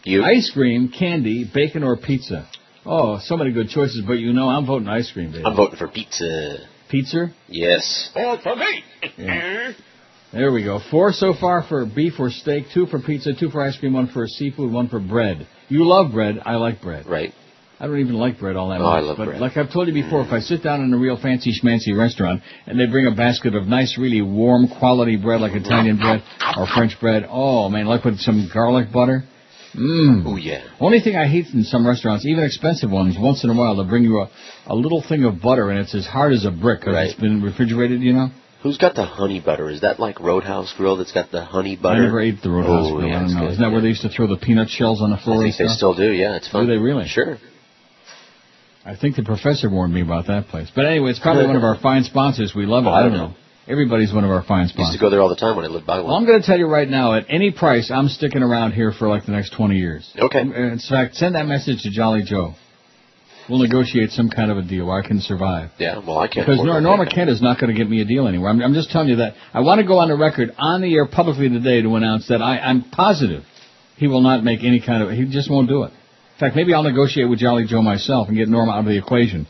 You. 0.03 0.23
Ice 0.23 0.51
cream, 0.53 0.89
candy, 0.97 1.49
bacon, 1.51 1.83
or 1.83 1.97
pizza. 1.97 2.47
Oh, 2.85 3.19
so 3.19 3.35
many 3.35 3.51
good 3.51 3.69
choices, 3.69 4.03
but 4.05 4.13
you 4.13 4.31
know 4.33 4.47
I'm 4.47 4.65
voting 4.67 4.87
ice 4.87 5.11
cream, 5.11 5.31
baby. 5.31 5.43
I'm 5.43 5.55
voting 5.55 5.77
for 5.77 5.87
pizza. 5.87 6.57
Pizza? 6.89 7.33
Yes. 7.47 8.11
Or 8.15 8.37
for 8.37 8.55
me. 8.55 8.83
Yeah. 9.17 9.71
There 10.31 10.51
we 10.51 10.63
go. 10.63 10.79
Four 10.91 11.11
so 11.13 11.33
far 11.33 11.63
for 11.63 11.85
beef 11.85 12.13
or 12.19 12.29
steak, 12.29 12.65
two 12.73 12.85
for 12.87 12.99
pizza, 12.99 13.31
two 13.39 13.49
for 13.49 13.61
ice 13.61 13.77
cream, 13.77 13.93
one 13.93 14.07
for 14.07 14.27
seafood, 14.27 14.71
one 14.71 14.89
for 14.89 14.99
bread. 14.99 15.47
You 15.69 15.85
love 15.85 16.11
bread. 16.11 16.41
I 16.45 16.55
like 16.55 16.81
bread. 16.81 17.07
Right. 17.07 17.33
I 17.79 17.87
don't 17.87 17.99
even 17.99 18.15
like 18.15 18.39
bread 18.39 18.55
all 18.55 18.69
that 18.69 18.79
Oh, 18.79 18.83
much. 18.85 18.97
I 18.97 18.99
love 19.01 19.17
but 19.17 19.25
bread. 19.25 19.41
like 19.41 19.57
I've 19.57 19.71
told 19.71 19.87
you 19.89 19.93
before, 19.93 20.21
if 20.21 20.31
I 20.31 20.37
mm. 20.39 20.43
sit 20.43 20.63
down 20.63 20.81
in 20.81 20.93
a 20.93 20.97
real 20.97 21.17
fancy 21.17 21.51
schmancy 21.51 21.95
restaurant 21.97 22.41
and 22.67 22.79
they 22.79 22.85
bring 22.85 23.05
a 23.07 23.11
basket 23.11 23.53
of 23.53 23.67
nice, 23.67 23.97
really 23.97 24.21
warm 24.21 24.67
quality 24.69 25.17
bread 25.17 25.41
like 25.41 25.53
Italian 25.53 25.97
bread 25.97 26.23
or 26.57 26.67
French 26.67 26.97
bread, 27.01 27.25
oh 27.29 27.67
man, 27.69 27.85
like 27.85 28.05
with 28.05 28.19
some 28.19 28.49
garlic 28.53 28.91
butter. 28.93 29.23
Mmm. 29.75 30.23
Oh 30.25 30.37
yeah. 30.37 30.63
Only 30.79 31.01
thing 31.01 31.17
I 31.17 31.27
hate 31.27 31.47
in 31.53 31.63
some 31.65 31.85
restaurants, 31.85 32.25
even 32.25 32.45
expensive 32.45 32.89
ones, 32.89 33.17
once 33.19 33.43
in 33.43 33.49
a 33.49 33.53
while 33.53 33.75
they'll 33.75 33.83
bring 33.83 34.03
you 34.03 34.19
a, 34.19 34.29
a 34.67 34.75
little 34.75 35.01
thing 35.01 35.25
of 35.25 35.41
butter 35.41 35.69
and 35.69 35.79
it's 35.79 35.93
as 35.93 36.05
hard 36.05 36.31
as 36.31 36.45
a 36.45 36.51
brick 36.51 36.81
'cause 36.81 36.93
Right. 36.93 37.09
it's 37.09 37.19
been 37.19 37.41
refrigerated, 37.41 38.01
you 38.01 38.13
know. 38.13 38.29
Who's 38.63 38.77
got 38.77 38.95
the 38.95 39.03
honey 39.03 39.41
butter? 39.41 39.69
Is 39.69 39.81
that 39.81 39.99
like 39.99 40.21
Roadhouse 40.21 40.73
Grill 40.77 40.95
that's 40.95 41.11
got 41.11 41.29
the 41.29 41.43
honey 41.43 41.75
butter? 41.75 42.01
I 42.01 42.05
never 42.05 42.21
ate 42.21 42.41
the 42.41 42.49
Roadhouse 42.51 42.85
Oh, 42.89 42.95
grill. 42.95 43.09
yeah, 43.09 43.17
I 43.17 43.19
don't 43.23 43.33
know. 43.33 43.39
good. 43.41 43.51
Isn't 43.51 43.61
that 43.63 43.71
where 43.73 43.81
they 43.81 43.89
used 43.89 44.01
to 44.03 44.09
throw 44.09 44.27
the 44.27 44.37
peanut 44.37 44.69
shells 44.69 45.01
on 45.01 45.09
the 45.11 45.17
floor? 45.17 45.41
I 45.41 45.43
think 45.47 45.57
they 45.57 45.65
stuff? 45.65 45.75
still 45.77 45.93
do. 45.93 46.09
Yeah, 46.11 46.37
it's 46.37 46.47
fun. 46.47 46.65
Do 46.65 46.71
they 46.71 46.77
really? 46.79 47.05
Sure. 47.07 47.37
I 48.85 48.95
think 48.95 49.15
the 49.15 49.23
professor 49.23 49.69
warned 49.69 49.93
me 49.93 50.01
about 50.01 50.27
that 50.27 50.47
place. 50.47 50.69
But 50.73 50.85
anyway, 50.85 51.09
it's 51.09 51.19
probably 51.19 51.47
one 51.47 51.55
of 51.55 51.63
our 51.63 51.79
fine 51.79 52.03
sponsors. 52.03 52.53
We 52.55 52.65
love 52.65 52.85
it. 52.85 52.89
I 52.89 53.01
don't 53.01 53.13
know. 53.13 53.33
Everybody's 53.67 54.13
one 54.13 54.23
of 54.23 54.29
our 54.29 54.43
fine 54.43 54.67
sponsors. 54.67 54.69
Used 54.69 54.75
sponsors. 54.75 54.99
to 54.99 55.05
go 55.05 55.09
there 55.09 55.21
all 55.21 55.29
the 55.29 55.35
time 55.35 55.55
when 55.55 55.65
I 55.65 55.69
lived 55.69 55.87
by 55.87 55.97
Well, 55.97 56.09
one. 56.13 56.21
I'm 56.21 56.27
going 56.27 56.39
to 56.39 56.45
tell 56.45 56.57
you 56.57 56.67
right 56.67 56.87
now, 56.87 57.15
at 57.15 57.25
any 57.27 57.51
price, 57.51 57.89
I'm 57.89 58.09
sticking 58.09 58.43
around 58.43 58.73
here 58.73 58.91
for 58.91 59.07
like 59.07 59.25
the 59.25 59.31
next 59.31 59.53
20 59.57 59.75
years. 59.75 60.13
Okay. 60.15 60.41
In 60.41 60.79
fact, 60.87 61.15
send 61.15 61.33
that 61.33 61.47
message 61.47 61.81
to 61.81 61.89
Jolly 61.89 62.21
Joe. 62.23 62.53
We'll 63.49 63.59
negotiate 63.59 64.11
some 64.11 64.29
kind 64.29 64.51
of 64.51 64.57
a 64.57 64.61
deal 64.61 64.85
where 64.87 65.01
I 65.01 65.07
can 65.07 65.19
survive. 65.19 65.71
Yeah. 65.79 65.99
Well, 66.05 66.19
I 66.19 66.27
can't. 66.27 66.45
Because 66.45 66.63
Norma 66.63 67.09
Kent 67.09 67.31
is 67.31 67.41
not 67.41 67.59
going 67.59 67.73
to 67.73 67.77
get 67.77 67.89
me 67.89 68.01
a 68.01 68.05
deal 68.05 68.27
anywhere. 68.27 68.49
I'm, 68.51 68.61
I'm 68.61 68.73
just 68.75 68.91
telling 68.91 69.07
you 69.09 69.17
that. 69.17 69.33
I 69.51 69.61
want 69.61 69.81
to 69.81 69.87
go 69.87 69.97
on 69.97 70.09
the 70.09 70.15
record 70.15 70.53
on 70.59 70.81
the 70.81 70.93
air 70.93 71.07
publicly 71.07 71.49
today 71.49 71.81
to 71.81 71.95
announce 71.95 72.27
that 72.27 72.41
I, 72.43 72.59
I'm 72.59 72.83
positive 72.91 73.43
he 73.97 74.07
will 74.07 74.21
not 74.21 74.43
make 74.43 74.63
any 74.63 74.81
kind 74.81 75.03
of. 75.03 75.11
He 75.11 75.25
just 75.25 75.49
won't 75.49 75.69
do 75.69 75.83
it. 75.83 75.91
In 76.35 76.39
fact, 76.39 76.55
maybe 76.55 76.73
I'll 76.73 76.83
negotiate 76.83 77.29
with 77.29 77.39
Jolly 77.39 77.65
Joe 77.65 77.81
myself 77.81 78.27
and 78.27 78.35
get 78.35 78.49
Norma 78.49 78.73
out 78.73 78.79
of 78.79 78.85
the 78.85 78.97
equation. 78.97 79.47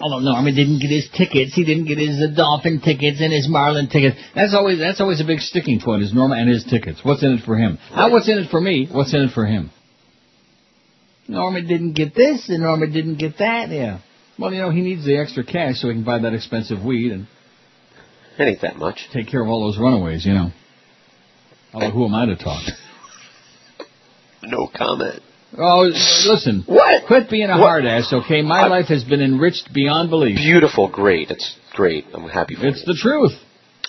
Although 0.00 0.18
Norma 0.18 0.52
didn't 0.52 0.80
get 0.80 0.90
his 0.90 1.08
tickets, 1.16 1.54
he 1.54 1.64
didn't 1.64 1.86
get 1.86 1.96
his 1.96 2.20
uh, 2.20 2.34
Dolphin 2.34 2.80
tickets 2.80 3.20
and 3.22 3.32
his 3.32 3.48
Marlin 3.48 3.88
tickets. 3.88 4.16
That's 4.34 4.54
always 4.54 4.78
that's 4.78 5.00
always 5.00 5.20
a 5.20 5.24
big 5.24 5.40
sticking 5.40 5.80
point 5.80 6.02
is 6.02 6.12
Norma 6.12 6.36
and 6.36 6.48
his 6.48 6.62
tickets. 6.64 7.00
What's 7.02 7.22
in 7.22 7.32
it 7.32 7.44
for 7.44 7.56
him? 7.56 7.78
Not 7.90 8.10
what's 8.10 8.28
in 8.28 8.38
it 8.38 8.50
for 8.50 8.60
me. 8.60 8.86
What's 8.90 9.14
in 9.14 9.22
it 9.22 9.30
for 9.32 9.46
him? 9.46 9.70
Norma 11.26 11.62
didn't 11.62 11.94
get 11.94 12.14
this, 12.14 12.50
and 12.50 12.62
Norma 12.62 12.86
didn't 12.86 13.16
get 13.16 13.38
that. 13.38 13.70
Yeah. 13.70 14.00
Well, 14.38 14.52
you 14.52 14.60
know, 14.60 14.70
he 14.70 14.82
needs 14.82 15.06
the 15.06 15.16
extra 15.16 15.42
cash 15.44 15.76
so 15.76 15.88
he 15.88 15.94
can 15.94 16.04
buy 16.04 16.18
that 16.18 16.34
expensive 16.34 16.84
weed 16.84 17.12
and 17.12 17.26
It 18.38 18.42
ain't 18.42 18.60
that 18.60 18.76
much. 18.76 19.08
take 19.12 19.28
care 19.28 19.42
of 19.42 19.48
all 19.48 19.62
those 19.70 19.78
runaways. 19.78 20.26
You 20.26 20.34
know. 20.34 20.50
Although 21.72 21.90
who 21.90 22.04
am 22.04 22.14
I 22.14 22.26
to 22.26 22.36
talk? 22.36 22.62
No 24.46 24.68
comment. 24.74 25.20
Oh, 25.56 25.82
listen. 26.26 26.64
What? 26.66 27.06
Quit 27.06 27.30
being 27.30 27.48
a 27.48 27.56
What? 27.58 27.66
hard 27.68 27.86
ass, 27.86 28.12
okay? 28.12 28.42
My 28.42 28.66
life 28.66 28.86
has 28.86 29.04
been 29.04 29.20
enriched 29.20 29.72
beyond 29.72 30.10
belief. 30.10 30.36
Beautiful. 30.36 30.88
Great. 30.88 31.30
It's 31.30 31.56
great. 31.74 32.06
I'm 32.12 32.28
happy 32.28 32.56
for 32.56 32.66
It's 32.66 32.80
you. 32.84 32.92
the 32.92 32.98
truth. 33.00 33.32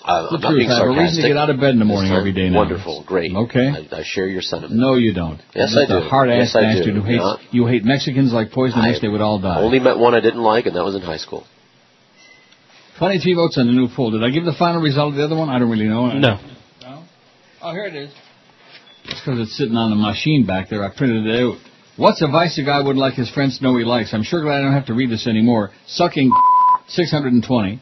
Uh, 0.04 0.30
the 0.30 0.36
I'm 0.36 0.40
not 0.40 0.48
truth. 0.50 0.58
being 0.60 0.70
I 0.70 0.78
have 0.78 0.86
a 0.86 0.90
reason 0.90 1.22
to 1.22 1.28
get 1.28 1.36
out 1.36 1.50
of 1.50 1.58
bed 1.58 1.70
in 1.70 1.80
the 1.80 1.84
morning 1.84 2.12
every 2.12 2.30
day 2.32 2.48
now. 2.48 2.58
Wonderful. 2.58 3.02
Great. 3.04 3.34
Okay. 3.34 3.66
I, 3.90 3.96
I 3.96 4.02
share 4.04 4.28
your 4.28 4.42
sentiment. 4.42 4.78
No, 4.78 4.94
you 4.94 5.12
don't. 5.12 5.40
Yes, 5.52 5.72
You're 5.74 5.82
I 5.82 6.00
do. 6.00 6.06
a 6.06 6.08
hard 6.08 6.30
ass 6.30 6.52
Yes, 6.54 6.56
I 6.56 6.60
do. 6.60 6.66
bastard 6.78 6.94
who 6.94 7.02
hates 7.02 7.18
Not- 7.18 7.40
you 7.50 7.66
hate 7.66 7.84
Mexicans 7.84 8.32
like 8.32 8.52
poison. 8.52 8.78
I 8.78 8.90
wish 8.90 9.00
they 9.00 9.08
would 9.08 9.20
all 9.20 9.40
die. 9.40 9.58
Only 9.60 9.80
met 9.80 9.98
one 9.98 10.14
I 10.14 10.20
didn't 10.20 10.42
like, 10.42 10.66
and 10.66 10.76
that 10.76 10.84
was 10.84 10.94
in 10.94 11.02
high 11.02 11.16
school. 11.16 11.44
Twenty-three 12.98 13.34
votes 13.34 13.58
on 13.58 13.66
the 13.66 13.72
new 13.72 13.88
poll. 13.94 14.12
Did 14.12 14.22
I 14.22 14.30
give 14.30 14.44
the 14.44 14.54
final 14.56 14.80
result 14.80 15.10
of 15.10 15.16
the 15.16 15.24
other 15.24 15.36
one? 15.36 15.48
I 15.50 15.58
don't 15.58 15.68
really 15.70 15.88
know. 15.88 16.06
No. 16.12 16.38
No. 16.82 17.02
Oh, 17.60 17.72
here 17.72 17.86
it 17.86 17.94
is. 17.96 18.10
It's 19.08 19.20
because 19.20 19.40
it's 19.40 19.56
sitting 19.56 19.76
on 19.76 19.90
the 19.90 19.96
machine 19.96 20.46
back 20.46 20.68
there. 20.68 20.84
I 20.84 20.88
printed 20.96 21.26
it 21.26 21.40
out. 21.42 21.56
What's 21.96 22.20
a 22.22 22.26
vice 22.26 22.58
a 22.58 22.64
guy 22.64 22.82
would 22.82 22.96
like 22.96 23.14
his 23.14 23.30
friends 23.30 23.58
to 23.58 23.64
know 23.64 23.76
he 23.78 23.84
likes? 23.84 24.12
I'm 24.12 24.22
sure 24.22 24.42
glad 24.42 24.58
I 24.58 24.62
don't 24.62 24.72
have 24.72 24.86
to 24.86 24.94
read 24.94 25.10
this 25.10 25.26
anymore. 25.26 25.70
Sucking 25.86 26.30
620. 26.88 27.80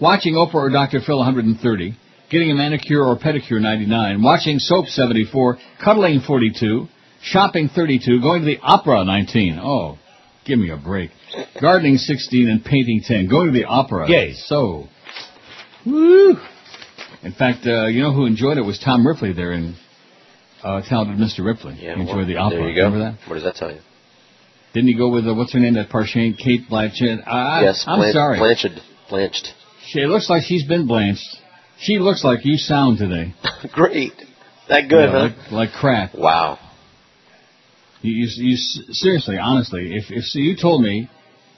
Watching 0.00 0.34
Oprah 0.34 0.54
or 0.54 0.70
Dr. 0.70 1.00
Phil 1.00 1.18
130. 1.18 1.96
Getting 2.30 2.50
a 2.50 2.54
manicure 2.54 3.04
or 3.04 3.16
pedicure 3.16 3.60
99. 3.60 4.22
Watching 4.22 4.58
soap 4.58 4.86
74. 4.86 5.58
Cuddling 5.84 6.20
42. 6.26 6.88
Shopping 7.22 7.68
32. 7.68 8.20
Going 8.20 8.40
to 8.40 8.46
the 8.46 8.58
opera 8.60 9.04
19. 9.04 9.60
Oh, 9.62 9.98
give 10.44 10.58
me 10.58 10.70
a 10.70 10.76
break. 10.76 11.10
Gardening 11.60 11.96
16 11.96 12.48
and 12.48 12.64
painting 12.64 13.02
10. 13.06 13.28
Going 13.28 13.52
to 13.52 13.52
the 13.52 13.66
opera. 13.66 14.08
Yay. 14.10 14.32
So, 14.32 14.88
woo. 15.86 16.36
In 17.22 17.32
fact, 17.32 17.66
uh, 17.66 17.86
you 17.86 18.02
know 18.02 18.12
who 18.12 18.26
enjoyed 18.26 18.58
it 18.58 18.62
was 18.62 18.78
Tom 18.84 19.06
Ripley 19.06 19.32
there 19.32 19.52
in 19.52 19.76
uh, 20.64 20.80
Talented 20.88 21.18
Mr. 21.18 21.44
Ripley. 21.44 21.74
Yeah, 21.74 21.94
he 21.94 22.00
enjoyed 22.00 22.16
well, 22.16 22.26
the 22.26 22.36
opera. 22.36 22.58
There 22.58 22.68
you 22.68 22.74
go. 22.74 22.84
Remember 22.86 23.12
that? 23.12 23.28
What 23.28 23.36
does 23.36 23.44
that 23.44 23.54
tell 23.56 23.70
you? 23.70 23.80
Didn't 24.72 24.88
he 24.88 24.96
go 24.96 25.10
with 25.10 25.28
uh, 25.28 25.34
what's 25.34 25.52
her 25.52 25.60
name? 25.60 25.74
That 25.74 25.88
Parshane, 25.90 26.36
Cate 26.36 26.62
Blanchett. 26.68 27.22
Yes, 27.62 27.84
I'm 27.86 28.10
sorry. 28.12 28.38
Blanched. 28.38 28.80
Blanched. 29.08 29.46
She 29.86 30.00
looks 30.06 30.28
like 30.28 30.42
she's 30.42 30.66
been 30.66 30.86
blanched. 30.86 31.36
She 31.78 31.98
looks 31.98 32.24
like 32.24 32.44
you 32.44 32.56
sound 32.56 32.98
today. 32.98 33.34
Great. 33.72 34.14
That 34.68 34.88
good, 34.88 35.10
Yeah, 35.10 35.28
huh? 35.28 35.34
Like, 35.50 35.52
like 35.52 35.70
crap. 35.72 36.14
Wow. 36.14 36.58
You, 38.00 38.26
you, 38.26 38.50
you 38.50 38.56
seriously, 38.56 39.36
honestly, 39.38 39.94
if 39.94 40.04
if 40.10 40.24
so 40.24 40.38
you 40.38 40.56
told 40.60 40.82
me 40.82 41.08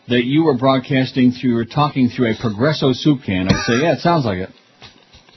that 0.08 0.24
you 0.24 0.44
were 0.44 0.56
broadcasting 0.56 1.32
through 1.32 1.56
or 1.56 1.64
talking 1.64 2.08
through 2.08 2.32
a 2.32 2.34
Progresso 2.40 2.92
soup 2.92 3.20
can, 3.24 3.48
I'd 3.48 3.64
say, 3.64 3.82
yeah, 3.82 3.94
it 3.94 4.00
sounds 4.00 4.24
like 4.24 4.38
it. 4.38 4.50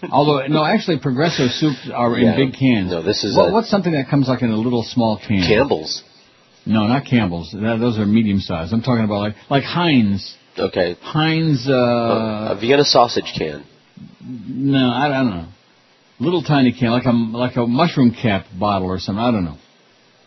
Although, 0.11 0.47
no, 0.47 0.63
actually, 0.65 0.99
Progresso 0.99 1.47
soups 1.47 1.89
are 1.93 2.17
in 2.17 2.25
Yeah. 2.25 2.35
big 2.35 2.53
cans. 2.53 2.91
No, 2.91 3.01
this 3.01 3.23
is 3.23 3.35
What, 3.35 3.49
a- 3.49 3.53
what's 3.53 3.69
something 3.69 3.91
that 3.93 4.09
comes 4.09 4.27
like 4.27 4.41
in 4.41 4.51
a 4.51 4.57
little 4.57 4.83
small 4.83 5.17
can? 5.25 5.41
Campbell's. 5.47 6.03
No, 6.65 6.87
not 6.87 7.05
Campbell's. 7.05 7.51
That, 7.51 7.77
those 7.79 7.97
are 7.99 8.05
medium 8.05 8.39
sized. 8.39 8.73
I'm 8.73 8.81
talking 8.81 9.03
about 9.05 9.19
like 9.19 9.35
like 9.49 9.63
Heinz. 9.63 10.35
Okay. 10.57 10.95
Heinz. 11.01 11.67
Uh, 11.69 12.55
a 12.55 12.57
Vienna 12.59 12.83
sausage 12.83 13.33
can. 13.37 13.63
No, 14.21 14.89
I, 14.89 15.05
I 15.07 15.23
don't 15.23 15.29
know. 15.29 15.47
Little 16.19 16.43
tiny 16.43 16.73
can, 16.77 16.89
like 16.91 17.05
a 17.05 17.11
like 17.11 17.55
a 17.55 17.65
mushroom 17.65 18.11
cap 18.13 18.45
bottle 18.59 18.89
or 18.89 18.99
something. 18.99 19.23
I 19.23 19.31
don't 19.31 19.45
know. 19.45 19.57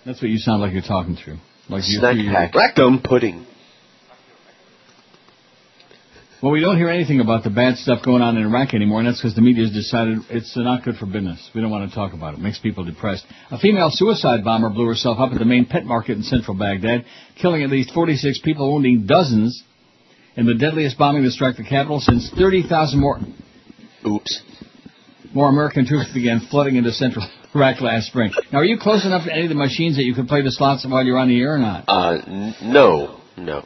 That's 0.07 0.21
what 0.23 0.31
you 0.31 0.39
sound 0.39 0.63
like 0.63 0.73
you're 0.73 0.83
talking 0.83 1.17
through. 1.23 1.37
Like 1.69 1.85
you- 1.87 1.99
Snack 2.01 2.17
you- 2.17 2.31
pack. 2.33 2.55
Rectum 2.55 3.01
pudding. 3.03 3.47
Well, 6.43 6.51
we 6.51 6.61
don't 6.61 6.77
hear 6.77 6.89
anything 6.89 7.21
about 7.21 7.45
the 7.45 7.51
bad 7.51 7.77
stuff 7.77 8.05
going 8.05 8.21
on 8.21 8.37
in 8.37 8.43
Iraq 8.43 8.75
anymore, 8.75 8.99
and 8.99 9.07
that's 9.07 9.21
because 9.21 9.37
the 9.37 9.43
media's 9.43 9.71
decided 9.71 10.19
it's 10.29 10.57
not 10.57 10.83
good 10.83 10.97
for 10.97 11.07
business. 11.07 11.39
We 11.55 11.61
don't 11.61 11.71
want 11.71 11.89
to 11.89 11.95
talk 11.95 12.15
about 12.15 12.35
it. 12.35 12.39
It 12.39 12.43
makes 12.43 12.59
people 12.59 12.83
depressed. 12.83 13.25
A 13.53 13.59
female 13.61 13.91
suicide 13.93 14.43
bomber 14.43 14.69
blew 14.69 14.87
herself 14.87 15.21
up 15.21 15.31
at 15.31 15.39
the 15.39 15.45
main 15.45 15.67
pet 15.67 15.85
market 15.85 16.17
in 16.17 16.25
central 16.25 16.57
Baghdad, 16.59 17.05
killing 17.41 17.63
at 17.63 17.71
least 17.71 17.95
46 17.95 18.41
people, 18.41 18.73
wounding 18.73 19.07
dozens 19.07 19.63
in 20.35 20.47
the 20.47 20.55
deadliest 20.55 20.99
bombing 20.99 21.23
to 21.23 21.31
strike 21.31 21.59
the 21.59 21.63
capital 21.63 22.01
since 22.01 22.29
30,000 22.37 22.99
more. 22.99 23.21
Oops. 24.05 24.43
More 25.33 25.49
American 25.49 25.87
troops 25.87 26.13
began 26.13 26.41
flooding 26.51 26.75
into 26.75 26.91
central 26.91 27.25
Iraq 27.55 27.81
last 27.81 28.09
spring. 28.09 28.33
Now, 28.53 28.59
are 28.59 28.65
you 28.65 28.79
close 28.81 29.07
enough 29.07 29.27
to 29.27 29.33
any 29.33 29.45
of 29.45 29.49
the 29.49 29.55
machines 29.55 29.95
that 29.95 30.03
you 30.03 30.15
could 30.15 30.27
play 30.27 30.43
the 30.43 30.51
slots 30.51 30.85
while 30.89 31.05
you're 31.05 31.19
on 31.19 31.29
the 31.29 31.41
air 31.41 31.55
or 31.55 31.59
not? 31.59 31.85
Uh, 31.87 32.19
n- 32.27 32.55
no, 32.63 33.21
no. 33.37 33.65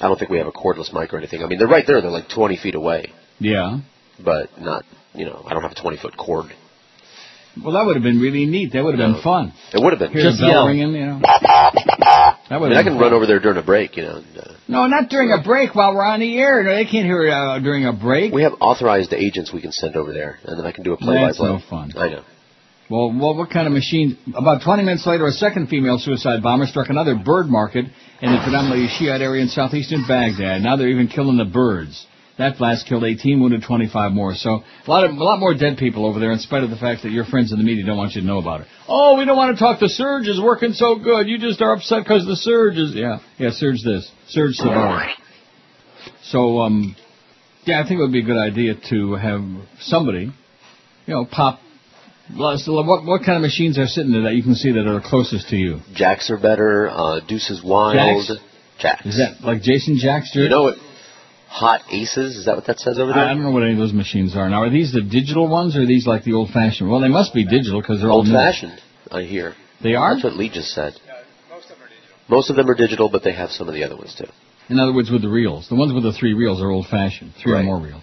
I 0.00 0.08
don't 0.08 0.18
think 0.18 0.30
we 0.30 0.38
have 0.38 0.46
a 0.46 0.52
cordless 0.52 0.92
mic 0.92 1.12
or 1.12 1.18
anything. 1.18 1.42
I 1.42 1.46
mean, 1.46 1.58
they're 1.58 1.68
right 1.68 1.86
there. 1.86 2.00
They're 2.00 2.10
like 2.10 2.28
20 2.28 2.56
feet 2.56 2.74
away, 2.74 3.12
Yeah. 3.38 3.78
but 4.22 4.60
not, 4.60 4.84
you 5.14 5.24
know, 5.26 5.42
I 5.46 5.52
don't 5.54 5.62
have 5.62 5.72
a 5.72 5.80
20 5.80 5.96
foot 5.98 6.16
cord. 6.16 6.46
Well, 7.62 7.72
that 7.72 7.86
would 7.86 7.96
have 7.96 8.02
been 8.02 8.20
really 8.20 8.44
neat. 8.44 8.72
That 8.74 8.84
would 8.84 8.98
have 8.98 9.14
been 9.14 9.22
fun. 9.22 9.54
It 9.72 9.80
would 9.82 9.92
have 9.94 9.98
been. 9.98 10.12
Hear 10.12 10.30
the 10.30 10.46
bell 10.46 10.66
ringing, 10.66 10.92
you 10.92 11.06
know. 11.06 11.20
That 11.22 12.36
I 12.50 12.58
would 12.58 12.68
mean, 12.68 12.78
I 12.78 12.82
can 12.82 12.92
been 12.92 13.00
run 13.00 13.14
over 13.14 13.26
there 13.26 13.40
during 13.40 13.56
a 13.56 13.62
break, 13.62 13.96
you 13.96 14.02
know. 14.02 14.16
And, 14.16 14.38
uh, 14.38 14.52
No, 14.68 14.86
not 14.86 15.08
during 15.08 15.32
a 15.32 15.42
break 15.42 15.74
while 15.74 15.94
we're 15.94 16.04
on 16.04 16.20
the 16.20 16.36
air. 16.38 16.62
No, 16.62 16.74
they 16.74 16.84
can't 16.84 17.06
hear 17.06 17.24
it 17.24 17.32
uh, 17.32 17.58
during 17.60 17.86
a 17.86 17.94
break. 17.94 18.32
we 18.32 18.42
have 18.42 18.52
authorized 18.60 19.14
agents 19.14 19.52
we 19.54 19.62
can 19.62 19.72
send 19.72 19.96
over 19.96 20.12
there, 20.12 20.38
and 20.44 20.58
then 20.58 20.66
I 20.66 20.72
can 20.72 20.84
do 20.84 20.92
a 20.92 20.96
play-by-play. 20.98 21.26
That's 21.26 21.38
play. 21.38 21.48
no 21.52 21.58
fun. 21.58 21.92
I 21.96 22.08
know. 22.10 22.24
Well, 22.88 23.12
well, 23.12 23.34
what 23.34 23.50
kind 23.50 23.66
of 23.66 23.72
machine? 23.72 24.16
About 24.34 24.62
20 24.62 24.84
minutes 24.84 25.06
later, 25.06 25.26
a 25.26 25.32
second 25.32 25.68
female 25.68 25.98
suicide 25.98 26.42
bomber 26.42 26.66
struck 26.66 26.88
another 26.88 27.16
bird 27.16 27.46
market 27.46 27.84
in 28.22 28.32
the 28.32 28.38
predominantly 28.42 28.88
Shiite 28.88 29.20
area 29.20 29.42
in 29.42 29.48
southeastern 29.48 30.04
Baghdad. 30.06 30.62
Now 30.62 30.76
they're 30.76 30.88
even 30.88 31.08
killing 31.08 31.36
the 31.36 31.44
birds. 31.44 32.06
That 32.38 32.58
blast 32.58 32.86
killed 32.86 33.02
18, 33.02 33.40
wounded 33.40 33.62
25 33.66 34.12
more. 34.12 34.34
So 34.34 34.62
a 34.86 34.90
lot 34.90 35.04
of, 35.04 35.16
a 35.16 35.24
lot 35.24 35.40
more 35.40 35.54
dead 35.54 35.78
people 35.78 36.04
over 36.04 36.20
there, 36.20 36.32
in 36.32 36.38
spite 36.38 36.62
of 36.62 36.70
the 36.70 36.76
fact 36.76 37.02
that 37.02 37.10
your 37.10 37.24
friends 37.24 37.50
in 37.50 37.58
the 37.58 37.64
media 37.64 37.86
don't 37.86 37.96
want 37.96 38.14
you 38.14 38.20
to 38.20 38.26
know 38.26 38.38
about 38.38 38.60
it. 38.60 38.66
Oh, 38.86 39.16
we 39.16 39.24
don't 39.24 39.38
want 39.38 39.56
to 39.56 39.62
talk. 39.62 39.80
The 39.80 39.88
surge 39.88 40.28
is 40.28 40.40
working 40.40 40.72
so 40.72 40.96
good. 40.96 41.28
You 41.28 41.38
just 41.38 41.62
are 41.62 41.72
upset 41.72 42.04
because 42.04 42.26
the 42.26 42.36
surge 42.36 42.76
is. 42.76 42.94
Yeah, 42.94 43.18
yeah. 43.38 43.50
Surge 43.52 43.82
this. 43.82 44.10
Surge 44.28 44.54
Savard. 44.54 45.08
So, 46.24 46.60
um, 46.60 46.94
yeah, 47.64 47.80
I 47.80 47.88
think 47.88 47.98
it 47.98 48.02
would 48.02 48.12
be 48.12 48.20
a 48.20 48.26
good 48.26 48.38
idea 48.38 48.74
to 48.90 49.14
have 49.14 49.42
somebody, 49.80 50.30
you 51.06 51.14
know, 51.14 51.24
pop. 51.24 51.60
Well, 52.38 52.56
so 52.58 52.72
What 52.82 53.04
what 53.04 53.20
kind 53.24 53.36
of 53.36 53.42
machines 53.42 53.78
are 53.78 53.86
sitting 53.86 54.12
there 54.12 54.22
that 54.22 54.34
you 54.34 54.42
can 54.42 54.54
see 54.54 54.72
that 54.72 54.86
are 54.86 55.00
closest 55.04 55.48
to 55.50 55.56
you? 55.56 55.80
Jacks 55.94 56.30
are 56.30 56.38
better. 56.38 56.88
Uh, 56.88 57.20
Deuces 57.26 57.62
Wild. 57.62 58.26
Jacks? 58.26 58.40
Jacks. 58.78 59.06
Is 59.06 59.16
that 59.18 59.44
like 59.46 59.62
Jason 59.62 59.96
Jackster? 60.02 60.42
You 60.44 60.48
know 60.48 60.64
what? 60.64 60.76
Hot 61.48 61.80
Aces. 61.90 62.36
Is 62.36 62.44
that 62.46 62.56
what 62.56 62.66
that 62.66 62.78
says 62.78 62.98
over 62.98 63.12
I, 63.12 63.30
I 63.30 63.34
don't 63.34 63.42
know 63.42 63.50
what 63.52 63.62
any 63.62 63.72
of 63.72 63.78
those 63.78 63.92
machines 63.92 64.36
are. 64.36 64.48
Now, 64.50 64.62
are 64.64 64.70
these 64.70 64.92
the 64.92 65.00
digital 65.00 65.48
ones 65.48 65.76
or 65.76 65.82
are 65.82 65.86
these 65.86 66.06
like 66.06 66.24
the 66.24 66.32
old 66.34 66.50
fashioned? 66.50 66.90
Well, 66.90 67.00
they 67.00 67.08
must 67.08 67.32
be 67.32 67.44
digital 67.44 67.80
because 67.80 68.00
they're 68.00 68.10
all 68.10 68.18
Old 68.18 68.26
new. 68.26 68.32
fashioned. 68.34 68.78
I 69.10 69.22
hear. 69.22 69.54
They 69.82 69.94
are. 69.94 70.14
That's 70.14 70.24
what 70.24 70.36
Lee 70.36 70.50
just 70.50 70.70
said. 70.72 70.94
Most 72.28 72.50
of 72.50 72.56
them 72.56 72.68
are 72.68 72.74
digital, 72.74 73.08
but 73.08 73.22
they 73.22 73.32
have 73.32 73.50
some 73.50 73.68
of 73.68 73.74
the 73.74 73.84
other 73.84 73.96
ones 73.96 74.14
too. 74.18 74.26
In 74.68 74.80
other 74.80 74.92
words, 74.92 75.10
with 75.10 75.22
the 75.22 75.28
reels, 75.28 75.68
the 75.68 75.76
ones 75.76 75.92
with 75.92 76.02
the 76.02 76.12
three 76.12 76.34
reels 76.34 76.60
are 76.60 76.70
old 76.70 76.86
fashioned. 76.88 77.32
Three 77.40 77.52
or 77.52 77.62
more 77.62 77.78
reels. 77.80 78.02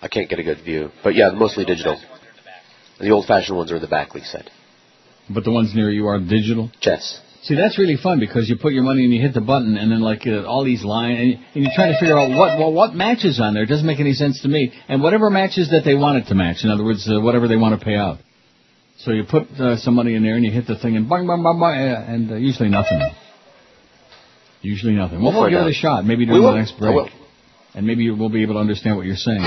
I 0.00 0.06
can't 0.08 0.30
get 0.30 0.38
a 0.38 0.44
good 0.44 0.62
view, 0.64 0.90
but 1.02 1.14
yeah, 1.16 1.30
mostly 1.34 1.64
digital. 1.64 2.00
The 3.00 3.10
old-fashioned 3.10 3.56
ones 3.56 3.72
are 3.72 3.76
in 3.76 3.82
the 3.82 3.88
back. 3.88 4.14
Lee 4.14 4.22
said. 4.24 4.50
But 5.28 5.44
the 5.44 5.50
ones 5.50 5.74
near 5.74 5.90
you 5.90 6.06
are 6.06 6.18
digital. 6.20 6.70
Chess. 6.80 7.20
See, 7.42 7.54
that's 7.56 7.78
really 7.78 7.96
fun 7.96 8.20
because 8.20 8.48
you 8.48 8.56
put 8.56 8.72
your 8.72 8.84
money 8.84 9.04
and 9.04 9.12
you 9.12 9.20
hit 9.20 9.34
the 9.34 9.40
button, 9.42 9.76
and 9.76 9.92
then 9.92 10.00
like 10.00 10.26
uh, 10.26 10.44
all 10.44 10.64
these 10.64 10.82
lines, 10.82 11.18
and, 11.20 11.32
and 11.54 11.64
you're 11.64 11.74
trying 11.74 11.92
to 11.92 12.00
figure 12.00 12.16
out 12.18 12.30
what 12.30 12.58
well, 12.58 12.72
what 12.72 12.94
matches 12.94 13.38
on 13.38 13.52
there. 13.52 13.64
It 13.64 13.66
doesn't 13.66 13.86
make 13.86 14.00
any 14.00 14.14
sense 14.14 14.40
to 14.42 14.48
me. 14.48 14.72
And 14.88 15.02
whatever 15.02 15.28
matches 15.28 15.70
that 15.70 15.82
they 15.84 15.94
want 15.94 16.24
it 16.24 16.28
to 16.28 16.34
match. 16.34 16.64
In 16.64 16.70
other 16.70 16.84
words, 16.84 17.06
uh, 17.10 17.20
whatever 17.20 17.46
they 17.46 17.56
want 17.56 17.78
to 17.78 17.84
pay 17.84 17.96
out. 17.96 18.18
So 18.98 19.10
you 19.10 19.24
put 19.24 19.48
uh, 19.60 19.76
some 19.76 19.94
money 19.94 20.14
in 20.14 20.22
there 20.22 20.36
and 20.36 20.44
you 20.44 20.52
hit 20.52 20.66
the 20.66 20.78
thing, 20.78 20.96
and 20.96 21.08
bang, 21.08 21.26
bang, 21.26 21.42
bang, 21.42 21.60
bang, 21.60 21.90
uh, 21.90 22.12
and 22.12 22.30
uh, 22.32 22.34
usually 22.36 22.70
nothing. 22.70 23.00
Usually 24.62 24.94
nothing. 24.94 25.22
Well, 25.22 25.32
We'll 25.32 25.42
we'll 25.42 25.50
give 25.50 25.66
it 25.66 25.70
a 25.70 25.74
shot. 25.74 26.06
Maybe 26.06 26.24
during 26.24 26.40
the 26.40 26.54
next 26.54 26.78
break. 26.78 27.10
And 27.74 27.86
maybe 27.86 28.08
we'll 28.10 28.30
be 28.30 28.42
able 28.42 28.54
to 28.54 28.60
understand 28.60 28.96
what 28.96 29.04
you're 29.04 29.16
saying. 29.16 29.42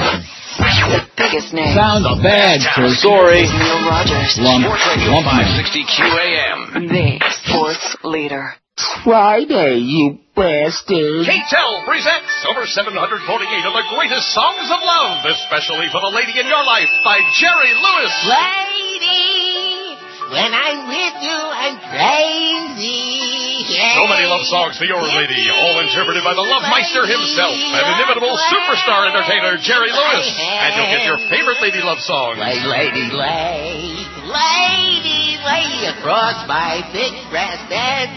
Biggest 1.28 1.52
name. 1.52 1.76
Sounds 1.76 2.08
bad, 2.24 2.63
Chris. 2.72 3.04
Sorry. 3.04 3.44
Neil 3.44 3.84
Rogers. 3.84 4.40
Lump, 4.40 4.63
Sports 4.63 4.88
Radio 4.96 5.12
lump 5.12 5.28
man. 5.28 5.44
560 5.60 5.84
QAM. 5.92 6.88
The 6.88 7.20
sports 7.44 7.88
leader. 8.08 8.56
Friday, 9.04 9.84
you 9.84 10.24
bastard. 10.32 11.28
K-Tel 11.28 11.84
presents 11.84 12.32
over 12.48 12.63
748 12.63 13.20
of 13.20 13.74
the 13.76 13.86
greatest 13.92 14.32
songs 14.32 14.72
of 14.72 14.80
love, 14.80 15.28
especially 15.28 15.92
for 15.92 16.00
the 16.00 16.13
lady 16.16 16.40
in 16.40 16.48
your 16.48 16.63
life 16.63 16.88
by 17.04 17.20
Jerry 17.36 17.76
Lewis. 17.76 18.13
Lady, 18.24 20.00
when 20.32 20.52
I'm 20.56 20.88
with 20.88 21.16
you, 21.28 21.40
I'm 21.44 21.76
crazy. 21.92 23.46
So 23.58 24.06
many 24.06 24.30
love 24.30 24.46
songs 24.46 24.78
for 24.78 24.86
your 24.86 25.02
lady, 25.02 25.50
all 25.50 25.82
interpreted 25.82 26.22
by 26.22 26.38
the 26.38 26.46
Love 26.46 26.62
Meister 26.70 27.10
himself 27.10 27.58
and 27.58 27.84
inimitable 27.98 28.38
superstar 28.54 29.10
entertainer 29.10 29.58
Jerry 29.58 29.89
Lewis. 29.89 30.28
And 30.38 30.70
you'll 30.78 30.93
get 30.93 31.04
your 31.10 31.17
favorite 31.26 31.58
lady 31.62 31.82
love 31.82 31.98
songs. 31.98 32.38
Lay, 32.38 32.62
lady, 32.62 33.10
lay, 33.10 34.06
lady, 34.28 35.40
lay 35.40 35.88
across 35.96 36.44
my 36.48 36.84
big 36.92 37.16
breast 37.32 37.63
and 37.72 38.12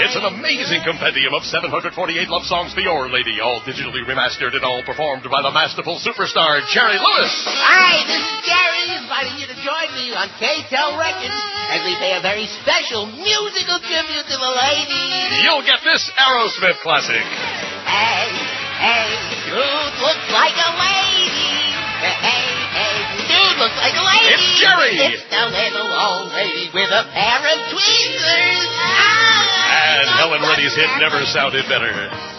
It's 0.00 0.16
an 0.16 0.24
amazing 0.24 0.80
compendium 0.82 1.36
of 1.36 1.44
748 1.44 1.92
love 2.32 2.48
songs 2.48 2.72
for 2.72 2.80
your 2.80 3.12
lady, 3.12 3.38
all 3.44 3.60
digitally 3.68 4.00
remastered 4.08 4.56
and 4.56 4.64
all 4.64 4.80
performed 4.88 5.24
by 5.28 5.44
the 5.44 5.52
masterful 5.52 6.00
superstar 6.00 6.64
Jerry 6.72 6.96
Lewis. 6.96 7.34
Hi, 7.44 8.00
this 8.08 8.24
is 8.24 8.38
Gary 8.48 8.86
inviting 9.04 9.36
you 9.36 9.46
to 9.52 9.56
join 9.60 9.88
me 10.00 10.16
on 10.16 10.32
K-Tel 10.40 10.96
Records 10.96 11.40
as 11.70 11.84
we 11.84 11.92
pay 12.00 12.16
a 12.16 12.22
very 12.24 12.48
special 12.64 13.06
musical 13.06 13.78
tribute 13.84 14.26
to 14.26 14.36
the 14.40 14.52
lady. 14.56 15.44
You'll 15.44 15.66
get 15.66 15.84
this 15.84 16.02
Aerosmith 16.16 16.80
classic. 16.80 17.22
Hey, 17.84 18.32
hey, 18.80 19.08
dude 19.44 19.94
looks 20.00 20.28
like 20.32 20.56
a 20.56 20.70
lady. 20.80 21.69
Hey, 22.00 22.44
hey, 22.72 22.96
dude 23.28 23.56
looks 23.60 23.76
like 23.76 23.92
a 23.96 24.04
lady. 24.04 24.26
It's 24.32 24.48
Jerry. 24.60 24.96
It's 25.12 25.24
the 25.28 25.44
little 25.52 25.90
old 25.92 26.32
lady 26.32 26.70
with 26.72 26.88
a 26.88 27.04
pair 27.12 27.40
of 27.44 27.58
tweezers. 27.68 28.60
Ah, 28.80 30.00
And 30.00 30.08
Helen 30.16 30.42
Reddy's 30.42 30.74
hit 30.74 30.88
never 30.98 31.24
sounded 31.28 31.68
better. 31.68 31.92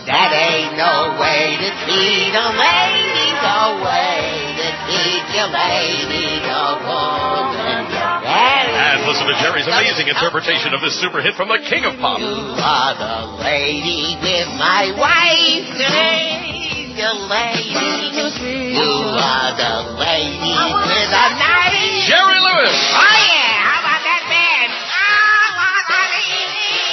That 0.05 0.33
ain't 0.33 0.73
no 0.77 1.17
way 1.21 1.61
to 1.61 1.69
treat 1.85 2.33
a 2.33 2.47
lady, 2.57 3.27
no 3.37 3.85
way 3.85 4.57
to 4.57 4.67
treat 4.89 5.25
your 5.37 5.49
lady, 5.53 6.41
no 6.41 6.81
woman. 6.81 7.85
And 8.25 9.05
listen 9.05 9.29
to 9.29 9.35
Jerry's 9.45 9.67
amazing 9.69 10.07
interpretation 10.09 10.73
of 10.73 10.81
this 10.81 10.97
super 10.99 11.21
hit 11.21 11.35
from 11.35 11.49
the 11.49 11.61
king 11.69 11.85
of 11.85 11.97
pop. 12.01 12.17
You 12.19 12.33
are 12.57 12.93
the 12.97 13.45
lady 13.45 14.17
with 14.21 14.49
my 14.57 14.89
wife. 14.97 15.69
The 15.69 17.13
lady. 17.29 17.71
You 18.71 18.93
are 19.17 19.53
the 19.57 19.75
lady 19.97 20.53
with 20.53 21.11
a 21.13 21.27
knife. 21.39 22.09
Jerry 22.09 22.39
Lewis. 22.41 22.77
Oh 22.93 23.17
yeah, 23.31 23.60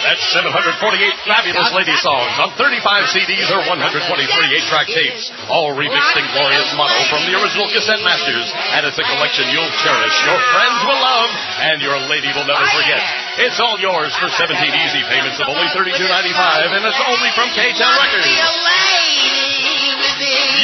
That's 0.08 0.24
748 0.32 1.28
fabulous 1.28 1.68
lady 1.76 1.92
songs 2.00 2.32
on 2.40 2.56
35 2.56 3.12
CDs 3.12 3.44
or 3.52 3.60
123 3.68 4.24
8-track 4.56 4.88
tapes, 4.88 5.28
all 5.52 5.76
remixed 5.76 6.16
in 6.16 6.24
glorious 6.32 6.64
mono 6.80 6.96
from 7.12 7.28
the 7.28 7.36
original 7.36 7.68
cassette 7.68 8.00
masters. 8.00 8.48
And 8.72 8.88
it's 8.88 8.96
a 8.96 9.04
collection 9.04 9.52
you'll 9.52 9.68
cherish, 9.84 10.16
your 10.24 10.40
friends 10.56 10.80
will 10.88 10.96
love, 10.96 11.28
and 11.60 11.84
your 11.84 12.00
lady 12.08 12.32
will 12.32 12.48
never 12.48 12.64
forget. 12.72 13.04
It's 13.52 13.60
all 13.60 13.76
yours 13.84 14.08
for 14.16 14.32
17 14.32 14.48
easy 14.56 15.04
payments 15.12 15.44
of 15.44 15.52
only 15.52 15.68
$32.95, 15.76 16.00
and 16.00 16.82
it's 16.88 17.04
only 17.04 17.28
from 17.36 17.52
K-Tel 17.52 17.92
Records. 18.00 18.32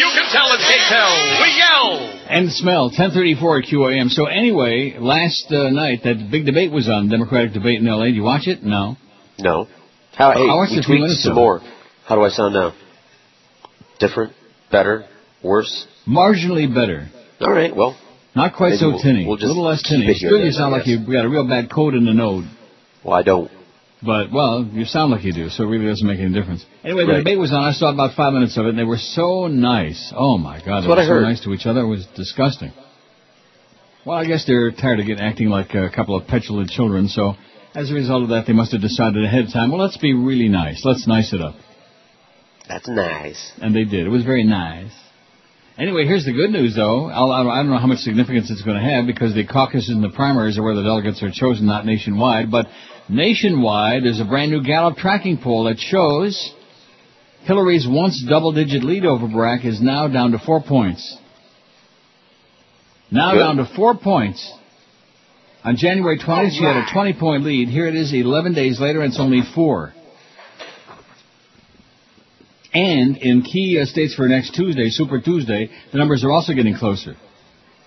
You 0.00 0.08
can 0.08 0.24
tell 0.32 0.48
it's 0.56 0.64
K-Tel. 0.64 1.12
We 1.44 1.52
yell. 1.60 1.88
And 2.32 2.48
smell, 2.48 2.88
1034 2.88 3.60
at 3.60 3.64
QAM. 3.68 4.08
So 4.08 4.24
anyway, 4.24 4.96
last 4.96 5.52
uh, 5.52 5.68
night 5.68 6.00
that 6.08 6.32
big 6.32 6.48
debate 6.48 6.72
was 6.72 6.88
on, 6.88 7.12
Democratic 7.12 7.52
debate 7.52 7.84
in 7.84 7.86
L.A. 7.86 8.08
Did 8.08 8.16
you 8.16 8.24
watch 8.24 8.48
it? 8.48 8.64
No. 8.64 8.96
No. 9.38 9.68
How? 10.16 10.32
Hey, 10.32 10.48
I 10.48 10.60
we 10.70 10.82
tweaked 10.84 11.20
some 11.20 11.32
it. 11.32 11.34
more. 11.34 11.60
How 12.06 12.14
do 12.16 12.22
I 12.22 12.28
sound 12.28 12.54
now? 12.54 12.72
Different? 13.98 14.32
Better? 14.70 15.04
Worse? 15.42 15.86
Marginally 16.06 16.72
better. 16.72 17.08
All 17.40 17.52
right. 17.52 17.74
Well, 17.74 17.96
Not 18.34 18.54
quite 18.54 18.74
so 18.78 18.90
we'll- 18.90 18.98
tinny. 19.00 19.26
we'll 19.26 19.36
a 19.36 19.46
little 19.46 19.64
less 19.64 19.82
tinny. 19.82 20.12
Still, 20.14 20.38
you 20.44 20.52
sound 20.52 20.72
like 20.72 20.86
you've 20.86 21.06
got 21.06 21.24
a 21.24 21.28
real 21.28 21.46
bad 21.48 21.70
cold 21.70 21.94
in 21.94 22.04
the 22.04 22.12
node. 22.14 22.44
well, 23.02 23.14
I 23.16 23.22
don't. 23.22 23.50
But, 24.02 24.30
well, 24.32 24.68
you 24.70 24.84
sound 24.84 25.12
like 25.12 25.24
you 25.24 25.32
do, 25.32 25.48
so 25.48 25.62
it 25.64 25.66
really 25.66 25.86
doesn't 25.86 26.06
make 26.06 26.20
any 26.20 26.32
difference. 26.34 26.66
Anyway, 26.84 27.06
the 27.06 27.12
Right. 27.12 27.18
debate 27.18 27.38
was 27.38 27.52
on. 27.52 27.64
I 27.64 27.72
saw 27.72 27.88
about 27.90 28.12
five 28.14 28.34
minutes 28.34 28.54
of 28.58 28.66
it, 28.66 28.70
and 28.70 28.78
they 28.78 28.84
were 28.84 28.98
so 28.98 29.46
nice. 29.46 30.12
Oh, 30.14 30.36
my 30.36 30.58
God. 30.58 30.66
That's 30.66 30.82
They 30.84 30.88
what 30.90 30.98
were 30.98 31.02
I 31.04 31.06
so 31.06 31.12
heard. 31.14 31.22
nice 31.22 31.40
to 31.44 31.54
each 31.54 31.64
other. 31.64 31.80
It 31.80 31.86
was 31.86 32.04
disgusting. 32.14 32.72
Well, 34.04 34.18
I 34.18 34.26
guess 34.26 34.44
they're 34.44 34.70
tired 34.72 35.00
of 35.00 35.06
getting 35.06 35.24
acting 35.24 35.48
like 35.48 35.74
a 35.74 35.88
couple 35.88 36.16
of 36.16 36.26
petulant 36.26 36.68
children, 36.70 37.08
so 37.08 37.36
as 37.74 37.90
a 37.90 37.94
result 37.94 38.22
of 38.22 38.28
that, 38.30 38.46
they 38.46 38.52
must 38.52 38.72
have 38.72 38.80
decided 38.80 39.24
ahead 39.24 39.44
of 39.44 39.52
time, 39.52 39.70
well, 39.70 39.80
let's 39.80 39.96
be 39.96 40.12
really 40.14 40.48
nice. 40.48 40.84
Let's 40.84 41.06
nice 41.06 41.32
it 41.32 41.40
up. 41.40 41.56
That's 42.68 42.88
nice. 42.88 43.52
And 43.60 43.74
they 43.74 43.84
did. 43.84 44.06
It 44.06 44.10
was 44.10 44.24
very 44.24 44.44
nice. 44.44 44.92
Anyway, 45.76 46.04
here's 46.06 46.24
the 46.24 46.32
good 46.32 46.50
news, 46.50 46.76
though. 46.76 47.06
I'll, 47.06 47.32
I 47.32 47.56
don't 47.56 47.70
know 47.70 47.78
how 47.78 47.88
much 47.88 47.98
significance 47.98 48.48
it's 48.48 48.62
going 48.62 48.76
to 48.76 48.90
have 48.90 49.06
because 49.06 49.34
the 49.34 49.44
caucuses 49.44 49.90
and 49.90 50.04
the 50.04 50.10
primaries 50.10 50.56
are 50.56 50.62
where 50.62 50.76
the 50.76 50.84
delegates 50.84 51.20
are 51.22 51.32
chosen, 51.32 51.66
not 51.66 51.84
nationwide. 51.84 52.50
But 52.50 52.66
nationwide, 53.08 54.04
there's 54.04 54.20
a 54.20 54.24
brand 54.24 54.52
new 54.52 54.62
Gallup 54.62 54.96
tracking 54.96 55.38
poll 55.42 55.64
that 55.64 55.78
shows 55.80 56.54
Hillary's 57.42 57.86
once 57.88 58.24
double-digit 58.26 58.84
lead 58.84 59.04
over 59.04 59.26
Barack 59.26 59.64
is 59.64 59.82
now 59.82 60.06
down 60.06 60.30
to 60.30 60.38
four 60.38 60.62
points. 60.62 61.18
Now 63.10 63.32
Good. 63.32 63.40
down 63.40 63.56
to 63.56 63.68
four 63.74 63.96
points. 63.96 64.52
On 65.64 65.76
January 65.76 66.18
20th, 66.18 66.50
she 66.50 66.62
had 66.62 66.76
a 66.76 66.84
20-point 66.84 67.42
lead. 67.42 67.68
Here 67.68 67.88
it 67.88 67.94
is 67.94 68.12
11 68.12 68.52
days 68.52 68.78
later, 68.78 69.00
and 69.00 69.10
it's 69.10 69.20
only 69.20 69.40
four. 69.54 69.94
And 72.74 73.16
in 73.16 73.40
key 73.42 73.80
uh, 73.80 73.86
states 73.86 74.14
for 74.14 74.28
next 74.28 74.54
Tuesday, 74.54 74.90
Super 74.90 75.22
Tuesday, 75.22 75.70
the 75.90 75.96
numbers 75.96 76.22
are 76.22 76.30
also 76.30 76.52
getting 76.52 76.76
closer. 76.76 77.14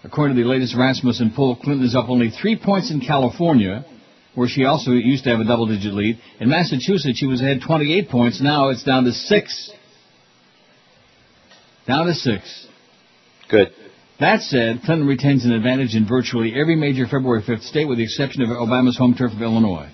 According 0.03 0.37
to 0.37 0.43
the 0.43 0.49
latest 0.49 0.75
Rasmussen 0.75 1.33
poll, 1.35 1.55
Clinton 1.55 1.85
is 1.85 1.93
up 1.93 2.09
only 2.09 2.31
three 2.31 2.57
points 2.57 2.89
in 2.89 2.99
California, 2.99 3.85
where 4.33 4.47
she 4.47 4.65
also 4.65 4.91
used 4.91 5.25
to 5.25 5.29
have 5.29 5.39
a 5.39 5.43
double-digit 5.45 5.93
lead. 5.93 6.19
In 6.39 6.49
Massachusetts, 6.49 7.19
she 7.19 7.27
was 7.27 7.41
ahead 7.41 7.59
28 7.65 8.09
points. 8.09 8.41
Now 8.41 8.69
it's 8.69 8.83
down 8.83 9.03
to 9.03 9.11
six. 9.11 9.71
Down 11.85 12.07
to 12.07 12.13
six. 12.13 12.67
Good. 13.51 13.67
That 14.19 14.41
said, 14.41 14.81
Clinton 14.83 15.07
retains 15.07 15.45
an 15.45 15.51
advantage 15.51 15.93
in 15.93 16.07
virtually 16.07 16.53
every 16.59 16.75
major 16.75 17.05
February 17.05 17.43
5th 17.43 17.63
state, 17.63 17.87
with 17.87 17.99
the 17.99 18.03
exception 18.03 18.41
of 18.41 18.49
Obama's 18.49 18.97
home 18.97 19.13
turf 19.13 19.31
of 19.31 19.41
Illinois. 19.41 19.89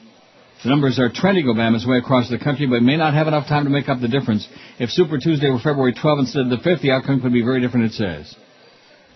The 0.63 0.69
numbers 0.69 0.97
are 0.97 1.11
trending 1.13 1.47
Obama's 1.47 1.85
way 1.85 1.97
across 1.97 2.29
the 2.29 2.39
country, 2.39 2.65
but 2.65 2.81
may 2.81 2.95
not 2.95 3.13
have 3.13 3.27
enough 3.27 3.49
time 3.49 3.65
to 3.65 3.69
make 3.69 3.89
up 3.89 3.99
the 3.99 4.07
difference. 4.07 4.47
If 4.79 4.91
Super 4.91 5.17
Tuesday 5.17 5.49
were 5.49 5.59
February 5.59 5.93
12th 5.93 6.19
instead 6.19 6.43
of 6.43 6.49
the 6.51 6.69
5th, 6.69 6.81
the 6.81 6.91
outcome 6.91 7.19
could 7.19 7.33
be 7.33 7.43
very 7.43 7.59
different, 7.59 7.87
it 7.87 7.93
says. 7.93 8.33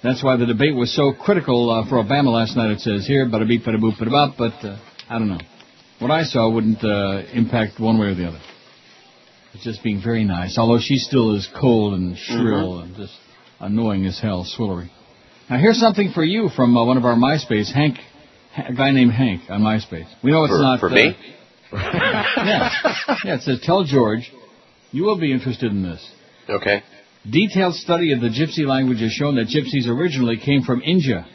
That's 0.03 0.21
why 0.21 0.35
the 0.35 0.45
debate 0.45 0.75
was 0.75 0.93
so 0.93 1.13
critical 1.13 1.69
uh, 1.69 1.87
for 1.87 2.03
Obama 2.03 2.33
last 2.33 2.57
night, 2.57 2.71
it 2.71 2.81
says 2.81 3.07
here, 3.07 3.25
bada 3.25 3.47
beep, 3.47 3.63
bada 3.63 3.77
boop, 3.77 3.97
bada 3.97 4.11
bop, 4.11 4.35
but 4.37 4.53
uh, 4.67 4.77
I 5.09 5.19
don't 5.19 5.29
know. 5.29 5.39
What 5.99 6.11
I 6.11 6.23
saw 6.23 6.49
wouldn't 6.49 6.83
uh, 6.83 7.23
impact 7.31 7.79
one 7.79 7.97
way 7.97 8.07
or 8.07 8.15
the 8.15 8.27
other. 8.27 8.41
It's 9.53 9.63
just 9.63 9.81
being 9.83 10.01
very 10.03 10.25
nice, 10.25 10.57
although 10.57 10.79
she 10.81 10.97
still 10.97 11.33
is 11.35 11.47
cold 11.59 11.93
and 11.93 12.17
shrill 12.17 12.79
and 12.79 12.95
just 12.95 13.13
annoying 13.59 14.05
as 14.05 14.19
hell, 14.19 14.45
swillery. 14.45 14.89
Now 15.49 15.57
here's 15.59 15.79
something 15.79 16.11
for 16.13 16.23
you 16.23 16.49
from 16.55 16.75
uh, 16.75 16.83
one 16.85 16.97
of 16.97 17.05
our 17.05 17.15
MySpace, 17.15 17.71
Hank, 17.73 17.95
a 18.57 18.73
guy 18.73 18.91
named 18.91 19.11
Hank 19.13 19.43
on 19.49 19.61
MySpace. 19.61 20.07
We 20.23 20.31
know 20.31 20.43
it's 20.43 20.53
For- 20.53 20.59
not 20.61 20.79
for 20.79 20.87
uh, 20.89 20.93
me? 20.93 21.15
yeah, 21.73 22.73
yeah. 23.25 23.35
It 23.35 23.41
says, 23.41 23.59
"Tell 23.63 23.83
George, 23.83 24.31
you 24.91 25.03
will 25.03 25.19
be 25.19 25.31
interested 25.31 25.71
in 25.71 25.83
this." 25.83 26.05
Okay. 26.49 26.81
Detailed 27.29 27.73
study 27.75 28.13
of 28.13 28.21
the 28.21 28.29
Gypsy 28.29 28.65
language 28.65 28.99
has 29.01 29.11
shown 29.11 29.35
that 29.35 29.47
Gypsies 29.47 29.87
originally 29.87 30.37
came 30.37 30.61
from 30.63 30.81
India. 30.81 31.25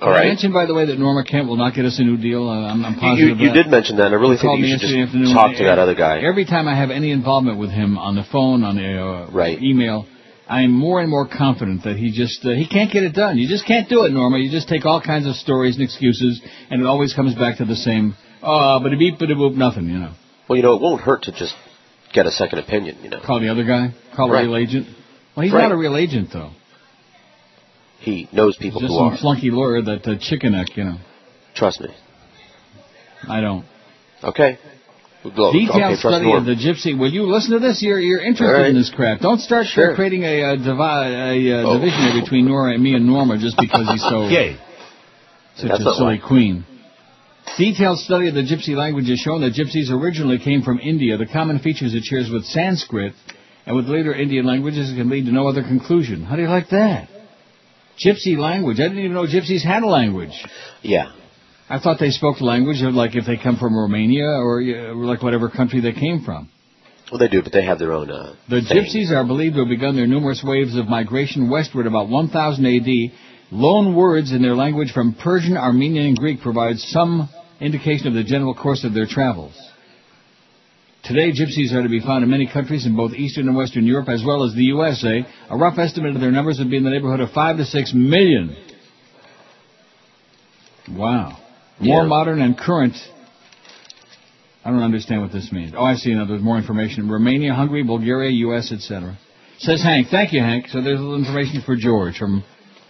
All 0.00 0.10
I 0.12 0.24
mentioned, 0.24 0.52
by 0.54 0.66
the 0.66 0.74
way, 0.74 0.86
that 0.86 0.98
Norma 0.98 1.24
Kent 1.24 1.46
will 1.48 1.56
not 1.56 1.74
get 1.74 1.84
us 1.84 1.98
a 2.00 2.02
new 2.04 2.16
deal. 2.16 2.48
Uh, 2.48 2.52
I'm, 2.70 2.84
I'm 2.84 2.94
You, 2.94 3.00
positive. 3.00 3.28
you, 3.38 3.46
you 3.46 3.48
that. 3.48 3.54
did 3.54 3.66
mention 3.68 3.96
that. 3.98 4.06
and 4.06 4.14
I 4.14 4.18
really 4.18 4.36
He 4.36 4.42
think 4.42 4.60
you 4.60 4.76
should 4.78 5.22
just 5.22 5.34
talk 5.34 5.56
to 5.56 5.64
that 5.64 5.78
other 5.78 5.94
guy. 5.94 6.20
Every 6.20 6.44
time 6.44 6.66
I 6.68 6.76
have 6.76 6.90
any 6.90 7.10
involvement 7.10 7.58
with 7.58 7.70
him 7.70 7.96
on 7.98 8.14
the 8.16 8.22
phone, 8.30 8.62
on 8.64 8.76
the 8.76 9.00
uh, 9.00 9.30
Right. 9.32 9.60
email, 9.62 10.06
I'm 10.48 10.72
more 10.72 11.00
and 11.00 11.10
more 11.10 11.28
confident 11.28 11.84
that 11.84 11.96
he 11.96 12.10
just 12.10 12.44
uh, 12.44 12.50
he 12.50 12.66
can't 12.66 12.90
get 12.90 13.02
it 13.02 13.12
done. 13.14 13.36
You 13.38 13.46
just 13.48 13.66
can't 13.66 13.88
do 13.88 14.04
it, 14.04 14.12
Norma. 14.12 14.38
You 14.38 14.50
just 14.50 14.68
take 14.68 14.86
all 14.86 15.00
kinds 15.00 15.26
of 15.26 15.34
stories 15.34 15.74
and 15.76 15.84
excuses, 15.84 16.40
and 16.70 16.80
it 16.80 16.86
always 16.86 17.12
comes 17.12 17.34
back 17.34 17.58
to 17.58 17.64
the 17.66 17.76
same. 17.76 18.14
Oh, 18.42 18.80
but 18.82 18.92
a 18.92 18.96
beep, 18.96 19.18
but 19.18 19.30
a 19.30 19.34
boop, 19.34 19.54
nothing. 19.54 19.88
You 19.88 19.98
know. 19.98 20.12
Well, 20.48 20.56
you 20.56 20.62
know, 20.62 20.74
it 20.74 20.80
won't 20.80 21.02
hurt 21.02 21.24
to 21.24 21.32
just 21.32 21.54
get 22.14 22.24
a 22.26 22.30
second 22.30 22.60
opinion, 22.60 22.98
you 23.02 23.10
know. 23.10 23.20
Call 23.24 23.40
the 23.40 23.50
other 23.50 23.64
guy. 23.64 23.88
Call 24.16 24.30
Right. 24.30 24.44
a 24.44 24.48
real 24.48 24.56
agent. 24.56 24.86
Well, 25.36 25.44
he's 25.44 25.52
Right. 25.52 25.62
not 25.62 25.72
a 25.72 25.76
real 25.76 25.96
agent 25.96 26.30
though. 26.32 26.50
He 28.00 28.28
knows 28.32 28.56
people 28.56 28.80
Just 28.80 28.92
who 28.92 28.98
some 28.98 29.08
are. 29.12 29.16
flunky 29.18 29.50
lawyer 29.50 29.82
that 29.82 30.06
uh, 30.06 30.14
chicken 30.20 30.52
neck. 30.52 30.68
You 30.76 30.84
know. 30.84 30.96
Trust 31.54 31.80
me. 31.80 31.88
I 33.28 33.40
don't. 33.40 33.64
Okay. 34.24 34.58
Detailed 35.30 35.92
okay, 35.92 35.96
study 35.96 36.32
of 36.32 36.44
the 36.44 36.54
gypsy. 36.54 36.98
Will 36.98 37.10
you 37.12 37.24
listen 37.24 37.52
to 37.52 37.58
this? 37.58 37.82
You're 37.82 38.00
you're 38.00 38.20
interested 38.22 38.52
right. 38.52 38.70
in 38.70 38.76
this 38.76 38.90
crap. 38.94 39.20
Don't 39.20 39.40
start 39.40 39.66
Sure. 39.66 39.94
creating 39.94 40.22
a, 40.24 40.42
uh 40.42 40.56
divi- 40.56 41.52
a 41.52 41.60
uh, 41.62 41.66
Oh. 41.66 41.74
division 41.78 42.20
between 42.22 42.46
Nora 42.46 42.74
and 42.74 42.82
me 42.82 42.94
and 42.94 43.06
Norma 43.06 43.38
just 43.38 43.56
because 43.58 43.88
he's 43.88 44.02
so 44.02 44.28
Yay. 44.36 44.56
such 45.56 45.68
That's 45.68 45.80
a 45.80 45.94
silly 45.94 46.18
why. 46.20 46.26
queen. 46.28 46.64
Detailed 47.56 47.98
study 48.00 48.28
of 48.28 48.34
the 48.34 48.42
gypsy 48.42 48.76
language 48.76 49.08
has 49.08 49.18
shown 49.18 49.40
that 49.40 49.54
gypsies 49.54 49.90
originally 49.90 50.38
came 50.38 50.62
from 50.62 50.78
India. 50.80 51.16
The 51.16 51.26
common 51.26 51.58
features 51.60 51.94
it 51.94 52.04
shares 52.04 52.30
with 52.30 52.44
Sanskrit 52.44 53.14
and 53.66 53.74
with 53.74 53.86
later 53.88 54.14
Indian 54.14 54.44
languages 54.46 54.92
can 54.96 55.08
lead 55.08 55.24
to 55.26 55.32
no 55.32 55.48
other 55.48 55.62
conclusion. 55.62 56.24
How 56.24 56.36
do 56.36 56.42
you 56.42 56.48
like 56.48 56.68
that? 56.70 57.08
Gypsy 57.98 58.36
language. 58.38 58.78
I 58.78 58.84
didn't 58.84 58.98
even 59.00 59.14
know 59.14 59.26
gypsies 59.26 59.62
had 59.64 59.82
a 59.82 59.86
language. 59.88 60.30
Yeah. 60.82 61.10
I 61.70 61.78
thought 61.78 61.98
they 62.00 62.10
spoke 62.10 62.38
the 62.38 62.44
language 62.44 62.82
of 62.82 62.94
like 62.94 63.14
if 63.14 63.26
they 63.26 63.36
come 63.36 63.56
from 63.58 63.76
Romania 63.76 64.24
or 64.24 64.60
uh, 64.62 64.94
like 64.94 65.22
whatever 65.22 65.50
country 65.50 65.80
they 65.80 65.92
came 65.92 66.22
from. 66.24 66.48
Well, 67.10 67.18
they 67.18 67.28
do, 67.28 67.42
but 67.42 67.52
they 67.52 67.64
have 67.64 67.78
their 67.78 67.92
own. 67.92 68.10
Uh, 68.10 68.34
The 68.48 68.60
thing. 68.62 68.84
gypsies 68.84 69.10
are 69.10 69.24
believed 69.24 69.54
to 69.54 69.60
have 69.60 69.68
begun 69.68 69.96
their 69.96 70.06
numerous 70.06 70.42
waves 70.44 70.76
of 70.76 70.88
migration 70.88 71.48
westward 71.50 71.86
about 71.86 72.08
1000 72.08 72.66
AD. 72.66 73.12
Loan 73.50 73.94
words 73.94 74.30
in 74.30 74.42
their 74.42 74.54
language 74.54 74.92
from 74.92 75.14
Persian, 75.14 75.56
Armenian, 75.56 76.06
and 76.08 76.16
Greek 76.18 76.42
provide 76.42 76.76
some 76.78 77.30
indication 77.60 78.06
of 78.06 78.12
the 78.14 78.24
general 78.24 78.54
course 78.54 78.84
of 78.84 78.92
their 78.92 79.06
travels. 79.06 79.54
Today, 81.04 81.32
gypsies 81.32 81.72
are 81.72 81.82
to 81.82 81.88
be 81.88 82.00
found 82.00 82.24
in 82.24 82.30
many 82.30 82.46
countries 82.46 82.84
in 82.84 82.94
both 82.94 83.12
Eastern 83.14 83.48
and 83.48 83.56
Western 83.56 83.86
Europe, 83.86 84.10
as 84.10 84.22
well 84.22 84.44
as 84.44 84.52
the 84.54 84.64
USA. 84.64 85.24
A 85.48 85.56
rough 85.56 85.78
estimate 85.78 86.14
of 86.14 86.20
their 86.20 86.30
numbers 86.30 86.58
would 86.58 86.70
be 86.70 86.76
in 86.76 86.84
the 86.84 86.90
neighborhood 86.90 87.20
of 87.20 87.30
five 87.30 87.56
to 87.56 87.64
six 87.64 87.92
million. 87.94 88.54
Wow. 90.90 91.37
More 91.80 92.02
Yeah. 92.02 92.08
modern 92.08 92.40
and 92.42 92.56
current. 92.56 92.94
I 94.64 94.70
don't 94.70 94.82
understand 94.82 95.22
what 95.22 95.32
this 95.32 95.50
means. 95.52 95.72
Oh, 95.76 95.84
I 95.84 95.94
see 95.94 96.14
now. 96.14 96.24
There's 96.26 96.42
more 96.42 96.58
information. 96.58 97.08
Romania, 97.08 97.54
Hungary, 97.54 97.82
Bulgaria, 97.84 98.30
U.S., 98.48 98.70
etc. 98.72 99.16
Says 99.58 99.82
Hank. 99.82 100.08
Thank 100.10 100.32
you, 100.32 100.40
Hank. 100.40 100.68
So 100.68 100.80
there's 100.82 100.98
a 100.98 101.02
little 101.02 101.16
information 101.18 101.62
for 101.64 101.74
George 101.76 102.18
from 102.18 102.44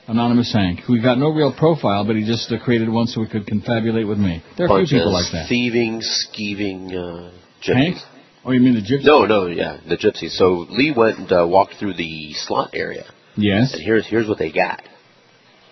Anonymous 0.09 0.53
Hank, 0.53 0.81
who 0.81 1.01
got 1.03 1.19
no 1.19 1.29
real 1.31 1.53
profile, 1.53 2.05
but 2.05 2.17
he 2.17 2.25
just 2.25 2.51
uh, 2.51 2.59
created 2.59 2.89
one 2.89 3.07
so 3.07 3.23
he 3.23 3.29
could 3.29 3.47
confabulate 3.47 4.09
with 4.09 4.19
me. 4.19 4.43
There 4.57 4.67
are 4.71 4.81
a 4.81 4.87
few 4.87 4.99
people 4.99 5.13
like 5.13 5.31
that. 5.33 5.49
thieving, 5.49 6.01
skeeving 6.01 6.89
uh, 6.93 7.31
gypsies. 7.63 7.75
Hank? 7.75 7.97
Oh, 8.45 8.53
you 8.53 8.61
mean 8.61 8.75
the 8.75 8.81
gypsy? 8.81 9.05
No, 9.05 9.27
no, 9.27 9.47
yeah, 9.47 9.79
the 9.87 9.97
gypsies. 9.99 10.31
So 10.37 10.67
Lee 10.71 10.93
went 10.97 11.19
and 11.19 11.31
uh, 11.33 11.47
walked 11.47 11.75
through 11.79 11.95
the 11.95 12.33
slot 12.35 12.71
area, 12.73 13.05
Yes. 13.37 13.75
and 13.75 13.83
here's 13.83 14.07
here's 14.07 14.27
what 14.27 14.39
they 14.39 14.51
got. 14.51 14.83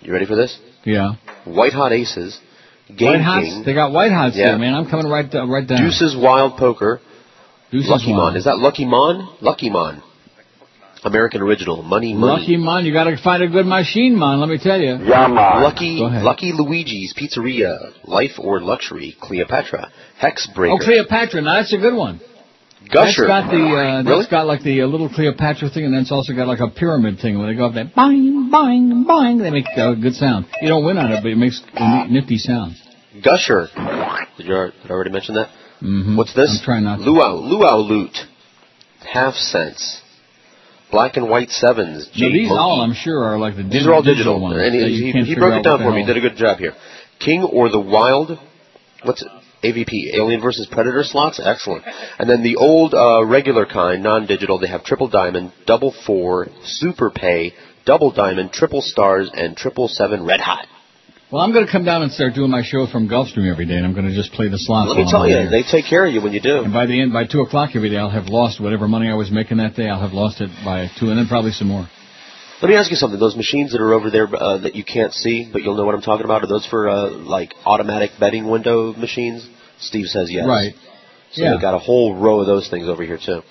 You 0.01 0.13
ready 0.13 0.27
for 0.27 0.35
this? 0.35 0.57
Yeah. 0.85 1.13
White 1.45 1.73
hot 1.73 1.91
aces, 1.91 2.39
Game 2.95 3.07
White 3.07 3.21
Hots. 3.21 3.45
King. 3.45 3.63
They 3.65 3.73
got 3.73 3.91
White 3.91 4.11
Hots 4.11 4.35
Yeah. 4.35 4.49
there, 4.49 4.57
man. 4.59 4.73
I'm 4.73 4.89
coming 4.89 5.07
right 5.07 5.33
uh, 5.33 5.45
right 5.47 5.67
down. 5.67 5.81
Deuces 5.81 6.15
Wild 6.17 6.57
Poker. 6.57 7.01
Deuces 7.71 7.89
Lucky 7.89 8.11
Wild. 8.11 8.33
Mon. 8.33 8.37
Is 8.37 8.45
that 8.45 8.57
Lucky 8.59 8.85
Mon? 8.85 9.27
Lucky 9.41 9.69
Mon. 9.69 10.01
American 11.03 11.41
Original. 11.41 11.83
Money, 11.83 12.13
money. 12.13 12.41
Lucky 12.41 12.57
Mon, 12.57 12.83
you 12.85 12.91
got 12.91 13.03
to 13.05 13.17
find 13.21 13.43
a 13.43 13.47
good 13.47 13.65
machine, 13.65 14.15
Mon. 14.17 14.39
Let 14.39 14.49
me 14.49 14.57
tell 14.57 14.79
you. 14.79 14.93
Lucky, 14.97 15.99
Go 15.99 16.07
ahead. 16.07 16.23
Lucky 16.23 16.51
Luigi's 16.53 17.13
Pizzeria. 17.13 17.91
Life 18.05 18.31
or 18.39 18.59
Luxury. 18.61 19.15
Cleopatra. 19.21 19.91
Hex 20.17 20.47
Breaker. 20.55 20.73
Oh, 20.73 20.83
Cleopatra. 20.83 21.41
Now 21.41 21.55
that's 21.55 21.73
a 21.73 21.77
good 21.77 21.93
one. 21.95 22.19
Gusher. 22.91 23.27
That's 23.27 23.45
got 23.47 23.51
the 23.51 23.57
uh, 23.57 24.03
Really? 24.03 24.03
that's 24.03 24.31
got 24.31 24.47
like 24.47 24.63
the 24.63 24.81
uh, 24.81 24.87
little 24.87 25.09
Cleopatra 25.09 25.69
thing, 25.69 25.85
and 25.85 25.93
then 25.93 26.01
it's 26.01 26.11
also 26.11 26.33
got 26.33 26.47
like 26.47 26.59
a 26.59 26.69
pyramid 26.69 27.19
thing 27.19 27.37
where 27.37 27.47
they 27.47 27.55
go 27.57 27.65
up 27.67 27.73
there, 27.73 27.85
boing, 27.85 28.49
boing, 28.49 29.05
boing. 29.05 29.41
They 29.41 29.51
make 29.51 29.65
uh, 29.75 29.95
good 29.95 30.13
sound. 30.15 30.45
You 30.61 30.69
don't 30.69 30.85
win 30.85 30.97
on 30.97 31.11
it, 31.11 31.21
but 31.21 31.31
it 31.31 31.37
makes 31.37 31.61
a 31.73 32.07
nifty 32.07 32.37
sound. 32.37 32.75
Gusher. 33.23 33.67
Did, 34.37 34.45
you, 34.47 34.55
al- 34.55 34.71
I 34.85 34.89
already 34.89 35.09
mention 35.11 35.35
that? 35.35 35.47
Mm-hmm. 35.81 36.15
What's 36.17 36.33
this? 36.35 36.59
I'm 36.59 36.65
trying 36.65 36.83
not 36.83 36.97
to. 36.97 37.03
Luau. 37.09 37.35
Luau 37.35 37.77
Loot. 37.79 38.15
Half 39.11 39.33
cents. 39.35 40.01
Black 40.91 41.17
and 41.17 41.29
white 41.29 41.49
sevens. 41.49 42.09
Now, 42.15 42.29
these 42.29 42.47
Monkey. 42.47 42.59
all, 42.59 42.81
I'm 42.81 42.93
sure, 42.93 43.23
are 43.23 43.37
like 43.37 43.55
the 43.57 43.63
digital, 43.63 43.79
These 43.79 43.87
are 43.87 43.93
all 43.93 44.01
digital. 44.03 44.39
ones. 44.41 44.55
And 44.59 44.73
he, 44.73 45.11
he, 45.11 45.33
he 45.33 45.35
broke 45.35 45.59
it 45.59 45.63
down 45.63 45.79
for 45.79 45.91
me. 45.91 46.03
hell- 46.05 46.13
Did 46.13 46.17
a 46.17 46.21
good 46.29 46.37
job 46.37 46.59
here. 46.59 46.73
King 47.19 47.43
or 47.43 47.69
the 47.69 47.79
Wild. 47.79 48.37
What's 49.03 49.21
it? 49.21 49.27
AVP, 49.63 50.13
Alien 50.13 50.41
versus 50.41 50.67
Predator 50.71 51.03
slots, 51.03 51.39
excellent. 51.43 51.83
And 52.19 52.29
then 52.29 52.43
the 52.43 52.57
old 52.57 52.93
uh, 52.93 53.25
regular 53.25 53.65
kind, 53.65 54.03
non-digital, 54.03 54.59
they 54.59 54.67
have 54.67 54.83
triple 54.83 55.07
diamond, 55.07 55.51
double 55.65 55.93
four, 56.05 56.47
super 56.63 57.09
pay, 57.09 57.53
double 57.85 58.11
diamond, 58.11 58.51
triple 58.51 58.81
stars, 58.81 59.31
and 59.33 59.57
triple 59.57 59.87
seven 59.87 60.25
red 60.25 60.39
hot. 60.39 60.67
Well, 61.31 61.41
I'm 61.41 61.51
going 61.51 61.65
to 61.65 61.71
come 61.71 61.83
down 61.83 62.03
and 62.03 62.11
start 62.11 62.35
doing 62.35 62.49
my 62.49 62.63
show 62.63 62.87
from 62.87 63.09
Gulfstream 63.09 63.51
every 63.51 63.65
day, 63.65 63.75
and 63.75 63.85
I'm 63.85 63.93
going 63.93 64.07
to 64.07 64.15
just 64.15 64.31
play 64.31 64.47
the 64.47 64.57
slots. 64.57 64.87
Let 64.87 64.97
me 64.97 65.11
tell 65.11 65.27
you, 65.27 65.35
here. 65.35 65.49
they 65.51 65.63
take 65.63 65.83
care 65.83 66.07
of 66.07 66.13
you 66.13 66.21
when 66.21 66.31
you 66.31 66.39
do. 66.39 66.63
And 66.63 66.71
by 66.71 66.85
the 66.85 67.01
end, 67.01 67.11
by 67.11 67.25
two 67.25 67.41
o'clock 67.41 67.71
every 67.75 67.89
day, 67.89 67.97
I'll 67.97 68.09
have 68.09 68.27
lost 68.27 68.61
whatever 68.61 68.87
money 68.87 69.09
I 69.09 69.15
was 69.15 69.29
making 69.29 69.57
that 69.57 69.75
day. 69.75 69.89
I'll 69.89 69.99
have 69.99 70.13
lost 70.13 70.39
it 70.39 70.49
by 70.63 70.87
two, 70.97 71.09
and 71.09 71.17
then 71.19 71.27
probably 71.27 71.51
some 71.51 71.67
more. 71.67 71.85
Let 72.61 72.69
me 72.69 72.75
ask 72.75 72.89
you 72.89 72.95
something. 72.97 73.19
Those 73.19 73.35
machines 73.35 73.71
that 73.73 73.81
are 73.81 73.93
over 73.93 74.09
there 74.09 74.27
uh, 74.35 74.57
that 74.59 74.75
you 74.75 74.83
can't 74.83 75.13
see, 75.13 75.47
but 75.51 75.61
you'll 75.61 75.75
know 75.77 75.85
what 75.85 75.93
I'm 75.93 76.01
talking 76.01 76.25
about, 76.25 76.43
are 76.43 76.47
those 76.47 76.65
for 76.65 76.89
uh, 76.89 77.09
like 77.11 77.53
automatic 77.65 78.11
betting 78.19 78.49
window 78.49 78.93
machines? 78.93 79.47
Steve 79.79 80.07
says 80.07 80.31
yes. 80.31 80.47
Right. 80.47 80.73
So 81.33 81.43
Yeah. 81.43 81.51
they've 81.51 81.61
got 81.61 81.75
a 81.75 81.79
whole 81.79 82.15
row 82.15 82.39
of 82.39 82.47
those 82.47 82.67
things 82.67 82.87
over 82.89 83.03
here 83.03 83.19
too. 83.23 83.41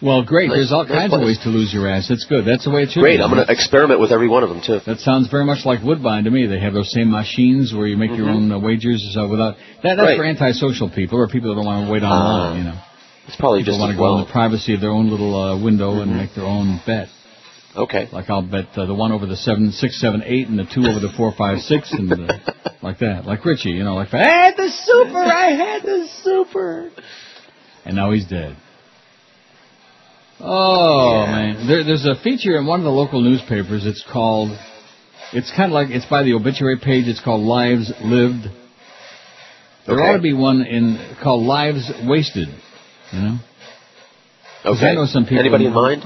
Well, 0.00 0.22
great. 0.24 0.48
Nice- 0.48 0.56
There's 0.58 0.72
all 0.72 0.84
nice 0.84 1.10
kinds 1.10 1.12
of 1.12 1.20
ways 1.20 1.38
to 1.42 1.48
lose 1.50 1.74
your 1.74 1.88
ass. 1.88 2.08
It's 2.08 2.24
good. 2.24 2.44
That's 2.46 2.64
the 2.64 2.70
way 2.70 2.84
it 2.84 2.90
should 2.92 3.00
Great. 3.00 3.14
be. 3.14 3.16
Great. 3.18 3.24
I'm 3.24 3.34
going 3.34 3.44
to 3.44 3.52
experiment 3.52 4.00
with 4.00 4.12
every 4.12 4.28
one 4.28 4.44
of 4.44 4.48
them 4.48 4.62
too. 4.64 4.78
That 4.86 5.00
sounds 5.00 5.28
very 5.28 5.44
much 5.44 5.66
like 5.66 5.82
Woodbine 5.82 6.24
to 6.24 6.30
me. 6.30 6.46
They 6.46 6.60
have 6.60 6.72
those 6.72 6.90
same 6.92 7.10
machines 7.10 7.74
where 7.74 7.86
you 7.86 7.96
make 7.98 8.16
your 8.16 8.30
own 8.30 8.50
uh, 8.52 8.58
wagers 8.60 9.02
uh, 9.18 9.26
without. 9.28 9.56
That, 9.82 9.96
that's 9.96 9.98
Mm-hmm. 9.98 10.06
Right. 10.06 10.16
for 10.16 10.24
antisocial 10.24 10.88
people 10.88 11.18
or 11.18 11.26
people 11.26 11.50
that 11.50 11.56
don't 11.56 11.66
want 11.66 11.86
to 11.86 11.92
wait 11.92 12.02
online. 12.04 12.52
Ah. 12.54 12.56
you 12.56 12.64
know, 12.64 12.78
It's 13.26 13.36
probably 13.36 13.60
people 13.60 13.74
just 13.74 13.80
want 13.80 13.92
to 13.92 13.98
go 13.98 14.14
in 14.20 14.24
the 14.24 14.30
privacy 14.32 14.72
of 14.74 14.80
their 14.80 14.92
own 14.92 15.10
little 15.10 15.34
uh, 15.34 15.58
window 15.62 16.00
and 16.00 16.12
Mhm. 16.12 16.16
make 16.16 16.34
their 16.34 16.46
own 16.46 16.80
bet. 16.86 17.08
Okay. 17.78 18.08
Like 18.12 18.28
I'll 18.28 18.42
bet 18.42 18.66
uh, 18.76 18.86
the 18.86 18.94
one 18.94 19.12
over 19.12 19.24
the 19.26 19.36
seven, 19.36 19.70
six, 19.72 20.00
seven, 20.00 20.22
eight, 20.24 20.48
and 20.48 20.58
the 20.58 20.64
two 20.64 20.80
over 20.80 20.98
the 21.00 21.12
four, 21.16 21.32
five, 21.38 21.60
six, 21.60 21.92
and 21.92 22.12
uh, 22.12 22.32
like 22.82 22.98
that. 22.98 23.24
Like 23.24 23.44
Richie, 23.44 23.70
you 23.70 23.84
know, 23.84 23.94
like 23.94 24.12
I 24.12 24.18
had 24.46 24.56
the 24.56 24.68
super, 24.68 25.18
I 25.18 25.50
had 25.52 25.82
the 25.82 26.08
super, 26.22 26.90
and 27.84 27.94
now 27.94 28.10
he's 28.10 28.26
dead. 28.26 28.56
Oh 30.40 31.22
Yeah. 31.24 31.30
man, 31.32 31.66
there, 31.66 31.84
there's 31.84 32.04
a 32.06 32.14
feature 32.22 32.56
in 32.58 32.66
one 32.66 32.80
of 32.80 32.84
the 32.84 32.90
local 32.90 33.20
newspapers. 33.22 33.84
It's 33.86 34.04
called. 34.12 34.50
It's 35.32 35.50
kind 35.54 35.70
of 35.70 35.74
like 35.74 35.88
it's 35.90 36.06
by 36.06 36.22
the 36.22 36.34
obituary 36.34 36.78
page. 36.82 37.06
It's 37.06 37.20
called 37.22 37.42
Lives 37.42 37.92
Lived. 38.02 38.44
There 39.86 39.94
Okay. 39.96 40.02
ought 40.10 40.16
to 40.16 40.22
be 40.22 40.32
one 40.34 40.62
in 40.62 41.16
called 41.22 41.44
Lives 41.44 41.90
Wasted. 42.06 42.48
You 43.12 43.18
know. 43.20 43.38
Okay. 44.64 44.86
I 44.86 44.94
know 44.94 45.06
some 45.06 45.24
people. 45.24 45.40
Anybody 45.40 45.66
in 45.66 45.72
mind? 45.74 46.02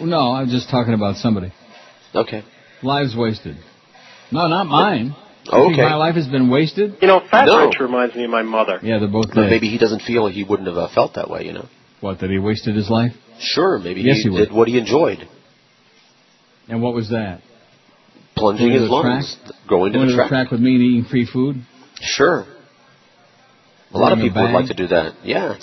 No, 0.00 0.32
I'm 0.32 0.48
just 0.48 0.70
talking 0.70 0.94
about 0.94 1.16
somebody. 1.16 1.52
Okay. 2.14 2.42
Lives 2.82 3.14
wasted. 3.16 3.56
No, 4.32 4.48
not 4.48 4.66
mine. 4.66 5.14
Oh, 5.48 5.70
okay. 5.72 5.82
my 5.82 5.94
life 5.94 6.16
has 6.16 6.26
been 6.26 6.50
wasted? 6.50 6.96
You 7.00 7.06
know, 7.08 7.20
Fat 7.30 7.46
No. 7.46 7.66
Rich 7.66 7.78
reminds 7.80 8.14
me 8.16 8.24
of 8.24 8.30
my 8.30 8.42
mother. 8.42 8.80
Yeah, 8.82 8.98
they're 8.98 9.08
both 9.08 9.32
dead. 9.32 9.48
maybe 9.48 9.68
he 9.68 9.78
doesn't 9.78 10.02
feel 10.02 10.26
he 10.28 10.42
wouldn't 10.42 10.66
have 10.68 10.76
uh, 10.76 10.88
felt 10.92 11.14
that 11.14 11.30
way, 11.30 11.44
you 11.44 11.52
know. 11.52 11.68
What, 12.00 12.20
that 12.20 12.30
he 12.30 12.38
wasted 12.38 12.74
his 12.74 12.90
life? 12.90 13.12
Sure, 13.38 13.78
maybe 13.78 14.00
Yes, 14.02 14.16
he, 14.16 14.22
he 14.24 14.28
would. 14.30 14.48
did 14.48 14.52
what 14.52 14.66
he 14.68 14.76
enjoyed. 14.78 15.18
And 16.68 16.82
what 16.82 16.94
was 16.94 17.10
that? 17.10 17.42
Plunging 18.36 18.72
his 18.72 18.82
the 18.82 18.86
lungs. 18.88 19.36
Going 19.68 19.92
to 19.92 19.98
Going 19.98 20.06
the 20.08 20.12
to 20.12 20.16
track. 20.16 20.28
the 20.30 20.34
track 20.34 20.50
with 20.50 20.60
me 20.60 20.74
and 20.74 20.82
eating 20.82 21.04
free 21.08 21.26
food? 21.32 21.56
Sure. 22.00 22.44
A 23.92 23.98
lot 23.98 24.12
of 24.12 24.18
Wearing 24.18 24.30
a 24.30 24.34
people 24.34 24.42
would 24.42 24.52
like 24.52 24.66
to 24.68 24.74
do 24.74 24.88
that. 24.88 25.14
Yeah. 25.22 25.54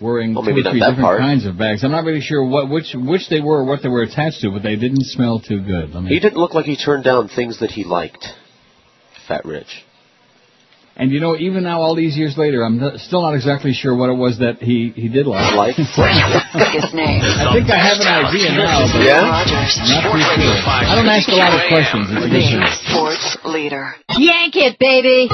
Wearing 0.00 0.34
Well, 0.34 0.44
two 0.44 0.50
or 0.50 0.54
three 0.62 0.80
different 0.80 1.00
part. 1.00 1.20
kinds 1.20 1.44
of 1.46 1.58
bags. 1.58 1.84
I'm 1.84 1.90
not 1.90 2.04
really 2.04 2.22
sure 2.22 2.42
what 2.44 2.70
which 2.70 2.94
which 2.94 3.28
they 3.28 3.40
were 3.40 3.58
or 3.58 3.64
what 3.64 3.82
they 3.82 3.88
were 3.88 4.02
attached 4.02 4.40
to, 4.40 4.50
but 4.50 4.62
they 4.62 4.76
didn't 4.76 5.04
smell 5.04 5.40
too 5.40 5.60
good. 5.60 5.92
Let 5.94 6.04
me- 6.04 6.08
He 6.10 6.20
didn't 6.20 6.38
look 6.38 6.54
like 6.54 6.64
he 6.64 6.76
turned 6.76 7.04
down 7.04 7.28
things 7.28 7.60
that 7.60 7.70
he 7.70 7.84
liked. 7.84 8.24
Fat 9.28 9.44
Rich. 9.44 9.84
And 10.96 11.10
you 11.12 11.20
know, 11.20 11.36
even 11.36 11.62
now, 11.62 11.80
all 11.80 11.94
these 11.94 12.16
years 12.16 12.36
later, 12.36 12.62
I'm 12.62 12.78
not, 12.78 12.98
still 13.00 13.22
not 13.22 13.34
exactly 13.34 13.72
sure 13.72 13.94
what 13.96 14.10
it 14.10 14.16
was 14.18 14.38
that 14.40 14.60
he, 14.60 14.92
he 14.94 15.08
did 15.08 15.26
like. 15.26 15.54
Like? 15.54 15.76
Biggest 15.76 15.96
name. 16.92 17.20
I 17.24 17.52
think 17.56 17.70
I 17.70 17.78
have 17.80 18.00
an 18.00 18.10
idea 18.26 18.52
now, 18.52 18.84
but 18.92 19.00
Yeah? 19.00 19.20
I'm 19.20 19.28
not 19.28 19.44
too 19.48 19.64
sure. 19.72 20.60
I 20.68 20.92
don't 20.96 21.08
ask 21.08 21.28
a 21.28 21.36
lot 21.40 21.54
of 21.56 21.62
questions. 21.72 22.04
It's 22.10 22.26
a 22.26 22.28
good 22.28 22.68
sports 22.84 23.36
leader. 23.46 23.94
Yank 24.18 24.56
it, 24.56 24.78
baby. 24.78 25.28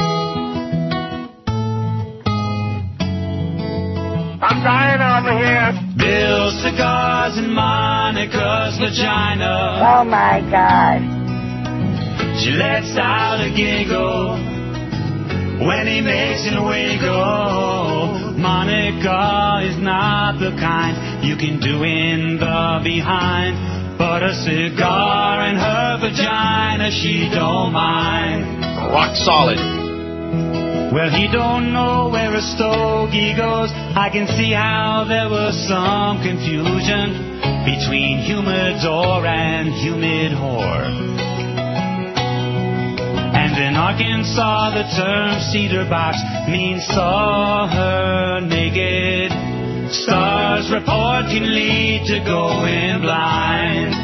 I'm 4.39 4.63
dying 4.63 5.01
over 5.01 5.33
here. 5.33 5.73
Bill 5.97 6.51
cigars 6.61 7.39
in 7.39 7.55
Monica's 7.55 8.77
vagina. 8.77 9.81
Oh 9.81 10.05
my 10.05 10.45
God. 10.51 11.01
She 12.45 12.51
lets 12.51 12.93
out 13.01 13.41
a 13.41 13.49
giggle 13.49 14.37
when 15.67 15.87
he 15.87 16.03
makes 16.03 16.45
it 16.45 16.61
wiggle. 16.61 18.37
Monica 18.37 19.65
is 19.65 19.81
not 19.83 20.39
the 20.39 20.53
kind 20.61 21.25
you 21.25 21.37
can 21.37 21.59
do 21.59 21.83
in 21.83 22.37
the 22.37 22.81
behind, 22.85 23.97
but 23.97 24.23
a 24.23 24.35
cigar 24.45 25.49
in 25.49 25.57
her 25.57 25.97
vagina 25.99 26.91
she 26.91 27.31
don't 27.33 27.73
mind. 27.73 28.45
Rock 28.93 29.17
solid. 29.17 29.76
Well, 30.93 31.11
he 31.11 31.29
don't 31.33 31.73
know 31.73 32.09
where 32.11 32.35
a 32.35 32.41
stogie 32.41 33.35
goes. 33.37 33.71
I 33.75 34.09
can 34.11 34.27
see 34.39 34.53
how 34.53 35.05
there 35.09 35.29
was 35.29 35.55
some 35.69 36.23
confusion 36.23 37.37
between 37.67 38.19
humidor 38.23 39.27
and 39.27 39.69
humid 39.83 40.33
whore. 40.33 40.87
And 43.35 43.53
in 43.59 43.75
Arkansas, 43.75 44.71
the 44.71 44.85
term 44.97 45.41
cedar 45.51 45.89
box 45.91 46.17
means 46.49 46.87
saw 46.87 47.67
her 47.67 48.41
naked. 48.41 49.33
Starr's 49.91 50.71
report 50.71 51.27
can 51.27 51.55
lead 51.55 52.07
to 52.07 52.19
going 52.25 53.03
blind. 53.03 53.95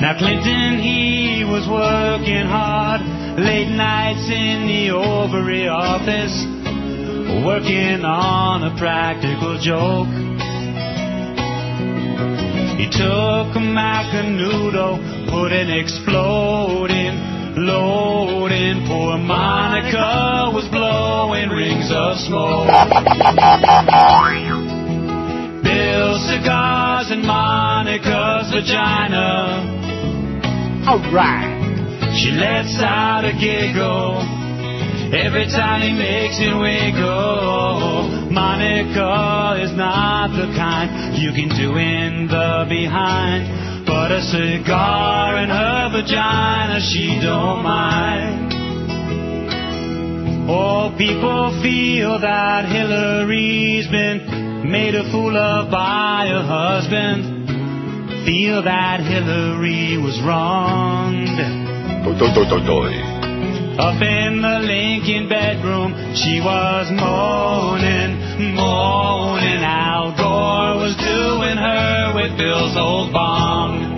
Now 0.00 0.18
Clinton, 0.18 0.80
he 0.80 1.44
was 1.44 1.68
working 1.68 2.46
hard, 2.46 3.00
late 3.38 3.68
nights 3.68 4.30
in 4.30 4.66
the 4.66 4.90
ovary 4.94 5.66
office, 5.66 6.34
working 7.44 8.04
on 8.04 8.62
a 8.62 8.78
practical 8.78 9.58
joke. 9.58 10.06
He 12.78 12.86
took 12.86 13.50
a 13.54 13.62
Macanudo, 13.62 14.98
put 15.30 15.52
an 15.52 15.70
exploding 15.70 17.18
load 17.66 18.52
in. 18.52 18.86
Poor 18.86 19.18
Monica 19.18 20.50
was 20.54 20.68
blowing 20.70 21.50
rings 21.50 21.90
of 21.90 22.18
smoke. 22.18 22.68
Bill 25.62 26.18
cigars 26.28 27.10
in 27.10 27.26
Monica's 27.26 28.52
vagina. 28.52 29.72
Alright. 30.86 31.53
She 32.24 32.30
lets 32.30 32.80
out 32.80 33.26
a 33.26 33.36
giggle 33.36 34.16
every 35.12 35.44
time 35.44 35.82
he 35.82 35.92
makes 35.92 36.40
it 36.40 36.56
wiggle. 36.56 38.32
Monica 38.32 39.60
is 39.60 39.76
not 39.76 40.28
the 40.32 40.48
kind 40.56 41.20
you 41.20 41.32
can 41.36 41.52
do 41.52 41.76
in 41.76 42.26
the 42.26 42.64
behind, 42.66 43.84
but 43.84 44.10
a 44.10 44.22
cigar 44.22 45.36
in 45.36 45.50
her 45.50 45.90
vagina 45.92 46.80
she 46.80 47.20
don't 47.20 47.62
mind. 47.62 48.52
Oh, 50.48 50.96
people 50.96 51.60
feel 51.60 52.18
that 52.20 52.64
Hillary's 52.64 53.86
been 53.88 54.72
made 54.72 54.94
a 54.94 55.04
fool 55.12 55.36
of 55.36 55.70
by 55.70 56.28
her 56.32 56.40
husband. 56.40 57.44
Feel 58.24 58.62
that 58.62 59.00
Hillary 59.00 59.98
was 59.98 60.18
wronged. 60.24 61.73
Up 63.80 64.00
in 64.02 64.42
the 64.42 64.58
Lincoln 64.60 65.26
bedroom, 65.26 65.94
she 66.14 66.38
was 66.38 66.92
moaning, 66.92 68.54
moaning. 68.54 69.64
Al 69.64 70.12
Gore 70.12 70.76
was 70.84 70.94
doing 71.00 71.56
her 71.56 72.12
with 72.14 72.36
Bill's 72.36 72.76
old 72.76 73.10
bong. 73.10 73.96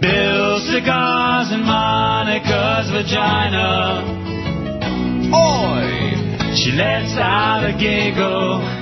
Bill's 0.00 0.62
cigars 0.70 1.50
and 1.50 1.64
Monica's 1.66 2.88
vagina. 2.94 4.06
Oi! 5.34 6.54
She 6.54 6.70
lets 6.72 7.18
out 7.18 7.64
a 7.66 7.72
giggle. 7.76 8.79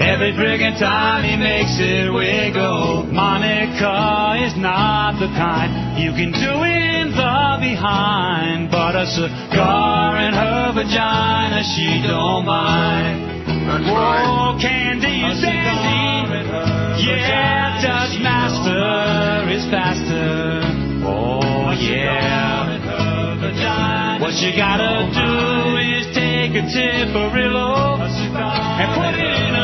Every 0.00 0.32
friggin' 0.32 0.78
time 0.78 1.24
he 1.24 1.36
makes 1.36 1.76
it 1.80 2.12
wiggle. 2.12 3.04
Monica 3.08 4.36
is 4.44 4.56
not 4.56 5.18
the 5.18 5.28
kind 5.32 5.98
you 5.98 6.12
can 6.12 6.32
do 6.32 6.52
in 6.64 7.10
the 7.16 7.56
behind, 7.60 8.70
but 8.70 8.94
a 8.94 9.06
cigar 9.06 10.20
in 10.20 10.34
her 10.34 10.72
vagina 10.76 11.64
she 11.64 12.02
don't 12.06 12.44
mind. 12.44 13.48
Whoa, 13.88 14.58
candy 14.60 15.24
is 15.32 15.40
dandy. 15.40 16.44
Yeah, 17.02 17.80
Dutch 17.80 18.20
master 18.20 19.48
is 19.48 19.64
faster. 19.72 20.60
Oh 21.08 21.72
yeah. 21.72 22.36
What 24.20 24.34
you 24.44 24.52
gotta 24.56 25.08
do 25.12 25.76
is 25.76 26.06
take 26.14 26.52
a 26.52 26.62
tip, 26.68 27.08
Tiparillo 27.16 27.96
and 28.76 28.92
put 28.92 29.14
it 29.16 29.32
in 29.48 29.55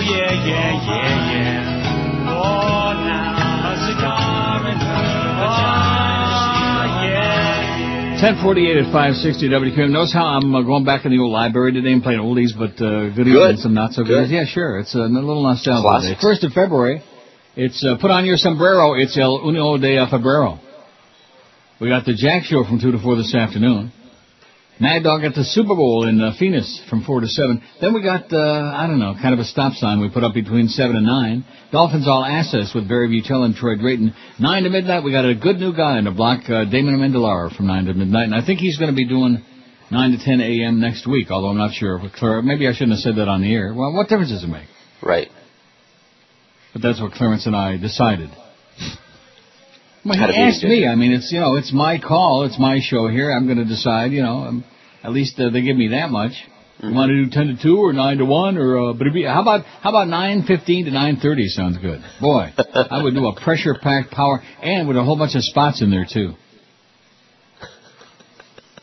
a 0.00 0.04
Brillo. 0.04 0.16
Yeah, 0.16 0.32
yeah, 0.46 0.86
yeah, 0.86 1.32
yeah. 1.32 2.30
Oh, 2.30 2.92
now 3.04 3.72
a 3.72 3.76
cigar 3.86 4.68
in 4.70 4.78
her. 4.78 5.04
Oh, 5.44 5.84
yeah. 7.04 8.20
1048 8.22 8.76
at 8.76 8.84
560 8.92 9.48
WQAM. 9.48 9.90
Notice 9.90 10.12
how 10.12 10.26
I'm 10.26 10.54
uh, 10.54 10.62
going 10.62 10.84
back 10.84 11.04
in 11.04 11.12
the 11.12 11.18
old 11.18 11.32
library 11.32 11.72
today 11.72 11.92
and 11.92 12.02
playing 12.02 12.20
oldies, 12.20 12.56
but 12.56 12.80
uh, 12.82 13.10
goodies 13.14 13.34
Good. 13.34 13.50
and 13.50 13.58
some 13.58 13.74
not 13.74 13.92
so 13.92 14.02
Good. 14.04 14.28
good. 14.28 14.30
Yeah, 14.30 14.44
sure. 14.46 14.78
It's 14.78 14.94
a 14.94 14.98
little 14.98 15.42
nostalgia. 15.42 15.82
Classics. 15.82 16.14
Day. 16.20 16.22
First 16.22 16.44
of 16.44 16.52
February. 16.52 17.02
It's 17.56 17.84
uh, 17.84 17.96
put 18.00 18.10
on 18.10 18.24
your 18.24 18.36
sombrero. 18.36 18.94
It's 18.94 19.18
El 19.18 19.40
Uno 19.44 19.76
de 19.76 19.96
Febrero. 20.06 20.60
We 21.80 21.88
got 21.88 22.04
the 22.04 22.14
Jack 22.14 22.44
Show 22.44 22.64
from 22.64 22.78
2 22.78 22.92
to 22.92 22.98
4 22.98 23.16
this 23.16 23.34
afternoon. 23.34 23.90
Mad 24.80 25.02
Dog 25.04 25.24
at 25.24 25.34
the 25.34 25.44
Super 25.44 25.74
Bowl 25.76 26.08
in 26.08 26.20
uh, 26.22 26.32
Phoenix 26.38 26.80
from 26.88 27.04
4 27.04 27.20
to 27.20 27.26
7. 27.26 27.62
Then 27.82 27.92
we 27.92 28.02
got, 28.02 28.32
uh, 28.32 28.72
I 28.74 28.86
don't 28.86 28.98
know, 28.98 29.14
kind 29.20 29.34
of 29.34 29.38
a 29.38 29.44
stop 29.44 29.74
sign 29.74 30.00
we 30.00 30.08
put 30.08 30.24
up 30.24 30.32
between 30.32 30.68
7 30.68 30.96
and 30.96 31.04
9. 31.04 31.44
Dolphins 31.70 32.08
All 32.08 32.24
Access 32.24 32.72
with 32.74 32.88
Barry 32.88 33.08
Butell 33.08 33.44
and 33.44 33.54
Troy 33.54 33.76
Drayton. 33.76 34.14
9 34.38 34.62
to 34.62 34.70
midnight, 34.70 35.04
we 35.04 35.12
got 35.12 35.26
a 35.26 35.34
good 35.34 35.56
new 35.58 35.76
guy 35.76 35.98
in 35.98 36.04
the 36.06 36.10
block, 36.10 36.48
uh, 36.48 36.64
Damon 36.64 36.96
Amendolara 36.96 37.54
from 37.54 37.66
9 37.66 37.84
to 37.84 37.94
midnight. 37.94 38.24
And 38.24 38.34
I 38.34 38.44
think 38.44 38.60
he's 38.60 38.78
going 38.78 38.90
to 38.90 38.96
be 38.96 39.06
doing 39.06 39.44
9 39.90 40.10
to 40.12 40.24
10 40.24 40.40
a.m. 40.40 40.80
next 40.80 41.06
week, 41.06 41.30
although 41.30 41.48
I'm 41.48 41.58
not 41.58 41.74
sure. 41.74 42.00
if 42.02 42.12
Clar- 42.14 42.40
Maybe 42.40 42.66
I 42.66 42.72
shouldn't 42.72 42.92
have 42.92 43.00
said 43.00 43.16
that 43.16 43.28
on 43.28 43.42
the 43.42 43.52
air. 43.52 43.74
Well, 43.74 43.92
what 43.92 44.08
difference 44.08 44.30
does 44.30 44.44
it 44.44 44.48
make? 44.48 44.66
Right. 45.02 45.28
But 46.72 46.80
that's 46.80 47.00
what 47.02 47.12
Clarence 47.12 47.44
and 47.46 47.54
I 47.54 47.76
decided. 47.76 48.30
Well, 50.04 50.16
he 50.16 50.36
asked 50.36 50.62
me. 50.64 50.86
I 50.86 50.94
mean, 50.94 51.12
it's 51.12 51.30
you 51.30 51.40
know, 51.40 51.56
it's 51.56 51.72
my 51.72 51.98
call. 51.98 52.44
It's 52.44 52.58
my 52.58 52.80
show 52.82 53.08
here. 53.08 53.30
I'm 53.30 53.46
going 53.46 53.58
to 53.58 53.64
decide. 53.66 54.12
You 54.12 54.22
know, 54.22 54.36
um, 54.44 54.64
at 55.04 55.12
least 55.12 55.38
uh, 55.38 55.50
they 55.50 55.62
give 55.62 55.76
me 55.76 55.88
that 55.88 56.10
much. 56.10 56.32
Mm-hmm. 56.32 56.88
You 56.88 56.94
want 56.94 57.10
to 57.10 57.24
do 57.24 57.30
ten 57.30 57.46
to 57.48 57.62
two 57.62 57.76
or 57.76 57.92
nine 57.92 58.18
to 58.18 58.24
one 58.24 58.56
or 58.56 58.90
uh, 58.90 58.92
but 58.94 59.02
it'd 59.02 59.12
be, 59.12 59.24
how 59.24 59.42
about 59.42 59.64
how 59.82 59.90
about 59.90 60.08
nine 60.08 60.44
fifteen 60.46 60.86
to 60.86 60.90
nine 60.90 61.16
thirty? 61.20 61.48
Sounds 61.48 61.76
good. 61.78 62.00
Boy, 62.20 62.52
I 62.56 63.02
would 63.02 63.14
do 63.14 63.26
a 63.26 63.38
pressure 63.44 63.74
packed 63.80 64.10
power 64.12 64.42
and 64.62 64.88
with 64.88 64.96
a 64.96 65.04
whole 65.04 65.18
bunch 65.18 65.34
of 65.34 65.44
spots 65.44 65.82
in 65.82 65.90
there 65.90 66.06
too. 66.10 66.34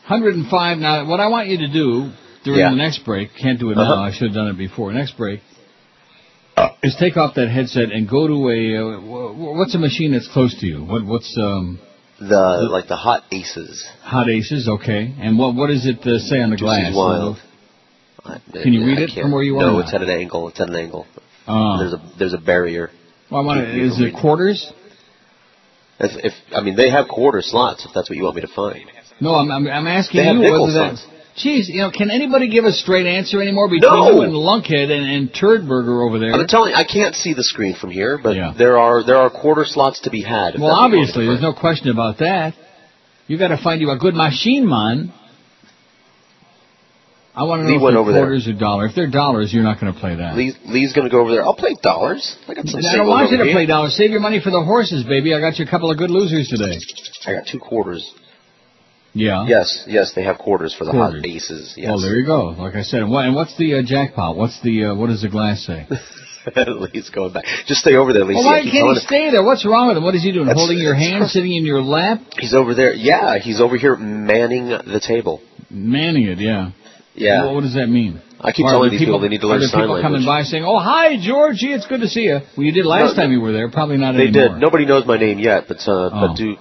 105. 0.06 0.78
Now, 0.78 1.06
what 1.06 1.20
I 1.20 1.26
want 1.28 1.48
you 1.48 1.58
to 1.58 1.68
do 1.68 2.10
during 2.42 2.60
Yeah. 2.60 2.70
the 2.70 2.76
next 2.76 3.04
break, 3.04 3.28
can't 3.38 3.60
do 3.60 3.70
it 3.70 3.74
now. 3.76 3.82
Uh-huh. 3.92 4.02
I 4.04 4.12
should 4.12 4.28
have 4.28 4.34
done 4.34 4.48
it 4.48 4.56
before. 4.56 4.90
Next 4.92 5.16
break 5.18 5.40
is 6.82 6.96
take 6.98 7.16
off 7.16 7.34
that 7.36 7.48
headset 7.48 7.90
and 7.92 8.08
go 8.08 8.26
to 8.26 8.48
a 8.50 8.60
uh, 8.76 9.00
what's 9.58 9.74
a 9.74 9.78
machine 9.78 10.12
that's 10.12 10.28
close 10.32 10.58
to 10.60 10.66
you? 10.66 10.84
What 10.84 11.04
what's 11.04 11.36
um 11.40 11.78
The 12.20 12.68
like 12.70 12.88
the 12.88 12.96
hot 12.96 13.22
aces. 13.32 13.86
hot 14.02 14.28
aces? 14.28 14.68
Okay, 14.68 15.14
and 15.20 15.38
what 15.38 15.54
what 15.54 15.68
does 15.68 15.86
it 15.86 16.00
uh, 16.06 16.18
say 16.18 16.40
on 16.40 16.50
the 16.50 16.56
glass? 16.56 16.92
Wild. 16.94 17.36
Can 18.62 18.72
you 18.72 18.84
read 18.84 18.98
I 18.98 19.02
it 19.02 19.06
can't- 19.10 19.22
from 19.22 19.32
where 19.32 19.42
you 19.42 19.56
are? 19.58 19.60
No, 19.72 19.78
it's 19.80 19.94
at 19.94 20.02
an 20.02 20.10
angle. 20.10 20.48
It's 20.48 20.60
at 20.60 20.68
an 20.68 20.76
angle. 20.76 21.06
Oh. 21.46 21.78
There's 21.78 21.94
a 21.94 22.00
there's 22.18 22.34
a 22.34 22.38
barrier. 22.38 22.90
Well, 23.30 23.40
I 23.42 23.44
want 23.44 23.60
to, 23.60 23.86
is 23.86 24.00
it 24.00 24.14
quarters? 24.20 24.60
If, 26.00 26.12
if 26.24 26.32
I 26.54 26.60
mean 26.62 26.76
they 26.76 26.90
have 26.90 27.08
quarter 27.08 27.40
slots, 27.42 27.84
if 27.86 27.90
that's 27.94 28.08
what 28.10 28.16
you 28.16 28.24
want 28.24 28.36
me 28.36 28.42
to 28.42 28.48
find. 28.54 28.84
No, 29.20 29.34
I'm 29.34 29.50
I'm, 29.50 29.66
I'm 29.66 29.86
asking 29.86 30.20
They 30.22 30.30
you 30.30 30.40
whether 30.40 30.72
that. 30.72 30.96
Jeez, 31.38 31.68
you 31.68 31.80
know, 31.82 31.90
can 31.90 32.10
anybody 32.10 32.48
give 32.48 32.64
a 32.64 32.72
straight 32.72 33.06
answer 33.06 33.40
anymore 33.40 33.68
between 33.68 33.92
No. 33.92 34.10
you 34.10 34.22
and 34.22 34.32
Lunkhead 34.32 34.90
and, 34.90 35.04
and 35.08 35.32
Turdberger 35.32 36.04
over 36.06 36.18
there? 36.18 36.32
I'm 36.32 36.46
telling 36.48 36.70
you, 36.70 36.76
I 36.76 36.84
can't 36.84 37.14
see 37.14 37.32
the 37.32 37.44
screen 37.44 37.76
from 37.80 37.90
here, 37.90 38.18
but 38.20 38.34
Yeah. 38.34 38.52
there 38.58 38.76
are 38.78 39.04
there 39.04 39.16
are 39.18 39.30
quarter 39.30 39.64
slots 39.64 40.00
to 40.00 40.10
be 40.10 40.20
had. 40.22 40.32
Well, 40.34 40.42
that's 40.48 40.58
what 40.58 40.60
you 40.62 40.70
want 40.70 40.92
me 40.92 40.98
obviously, 40.98 41.26
there's 41.26 41.42
no 41.42 41.52
question 41.52 41.90
about 41.90 42.18
that. 42.18 42.54
You've 43.28 43.38
got 43.40 43.48
to 43.48 43.58
find 43.62 43.80
you 43.80 43.90
a 43.90 43.98
good 43.98 44.14
machine, 44.14 44.68
man. 44.68 45.12
I 47.36 47.44
want 47.44 47.60
to 47.60 47.64
know 47.64 47.70
Lee 47.70 47.76
if 47.76 47.82
they're 47.92 47.98
over 48.00 48.10
there. 48.12 48.22
quarters 48.22 48.48
or 48.48 48.54
dollars. 48.54 48.90
If 48.90 48.96
they're 48.96 49.10
dollars, 49.10 49.52
you're 49.54 49.62
not 49.62 49.78
going 49.80 49.94
to 49.94 50.00
play 50.00 50.16
that. 50.16 50.34
Lee, 50.34 50.54
Lee's 50.66 50.92
going 50.92 51.06
to 51.06 51.10
go 51.12 51.20
over 51.20 51.30
there. 51.30 51.44
I'll 51.44 51.54
play 51.54 51.76
dollars. 51.80 52.36
I 52.48 52.54
got 52.54 52.66
some. 52.66 52.80
I 52.84 52.96
don't 52.96 53.06
want 53.06 53.30
you 53.30 53.38
to 53.38 53.52
play 53.52 53.64
dollars. 53.66 53.94
Save 53.96 54.10
your 54.10 54.18
money 54.18 54.40
for 54.42 54.50
the 54.50 54.62
horses, 54.64 55.04
baby. 55.04 55.34
I 55.34 55.40
got 55.40 55.56
you 55.58 55.64
a 55.64 55.70
couple 55.70 55.88
of 55.90 55.98
good 55.98 56.10
losers 56.10 56.48
today. 56.48 56.80
I 57.26 57.34
got 57.34 57.46
two 57.46 57.60
quarters. 57.60 58.02
Yeah. 59.18 59.44
Yes, 59.46 59.84
yes, 59.86 60.12
they 60.14 60.22
have 60.24 60.38
quarters 60.38 60.74
for 60.78 60.84
the 60.84 60.92
Quarters. 60.92 61.22
hot 61.24 61.26
aces. 61.36 61.74
Yes. 61.76 61.88
Well, 61.88 62.00
there 62.00 62.14
you 62.16 62.24
go. 62.26 62.54
Like 62.56 62.74
I 62.76 62.82
said, 62.82 63.00
and, 63.02 63.10
what, 63.10 63.24
and 63.26 63.34
what's 63.34 63.56
the 63.58 63.74
uh, 63.74 63.82
jackpot? 63.84 64.36
What's 64.36 64.60
the 64.62 64.74
uh, 64.86 64.94
what 64.94 65.08
does 65.08 65.22
the 65.22 65.28
glass 65.28 65.64
say? 65.66 65.86
Lee's 66.56 67.10
going 67.10 67.32
back. 67.32 67.44
Just 67.66 67.80
stay 67.80 67.94
over 67.96 68.12
there, 68.12 68.24
Lee. 68.24 68.34
well, 68.34 68.44
why 68.46 68.62
can't 68.62 68.72
he 68.72 68.94
stay 69.00 69.30
there? 69.30 69.42
What's 69.42 69.66
wrong 69.66 69.88
with 69.88 69.96
him? 69.98 70.04
What 70.04 70.14
is 70.14 70.22
he 70.22 70.32
doing? 70.32 70.46
That's- 70.46 70.58
Holding 70.60 70.78
your 70.78 70.94
hand, 70.94 71.28
sitting 71.28 71.54
in 71.54 71.66
your 71.66 71.82
lap, 71.82 72.20
He's 72.38 72.54
over 72.54 72.74
there. 72.74 72.92
Yeah, 72.94 73.38
he's 73.38 73.60
over 73.60 73.76
here 73.76 73.96
manning 73.96 74.68
the 74.68 75.02
table. 75.04 75.42
manning 75.70 76.24
it. 76.24 76.38
Yeah. 76.38 76.70
Yeah. 77.14 77.44
Well, 77.46 77.56
what 77.56 77.62
does 77.62 77.74
that 77.74 77.88
mean? 77.88 78.22
I 78.40 78.52
keep 78.52 78.66
Are 78.66 78.70
telling 78.70 78.92
these 78.92 79.00
people, 79.00 79.18
they 79.18 79.28
need 79.28 79.40
to 79.40 79.46
are 79.48 79.58
learn 79.58 79.60
there 79.60 79.68
sign 79.68 79.82
people 79.82 79.94
language. 79.98 80.22
coming 80.22 80.24
by 80.24 80.42
saying, 80.44 80.62
"Oh, 80.64 80.78
hi, 80.78 81.16
Georgie. 81.20 81.72
It's 81.74 81.86
good 81.88 82.00
to 82.02 82.08
see 82.08 82.30
you." 82.30 82.38
Well, 82.56 82.64
you 82.64 82.70
did 82.72 82.86
last 82.86 83.16
No, 83.16 83.22
time 83.24 83.32
you 83.32 83.40
were 83.40 83.50
there. 83.52 83.68
Probably 83.68 83.96
not 83.98 84.12
They 84.14 84.28
anymore. 84.28 84.48
did. 84.54 84.60
Nobody 84.60 84.86
knows 84.86 85.04
my 85.06 85.18
name 85.18 85.40
yet, 85.40 85.64
but 85.66 85.78
uh, 85.88 86.10
Oh. 86.14 86.28
but 86.28 86.36
do. 86.36 86.54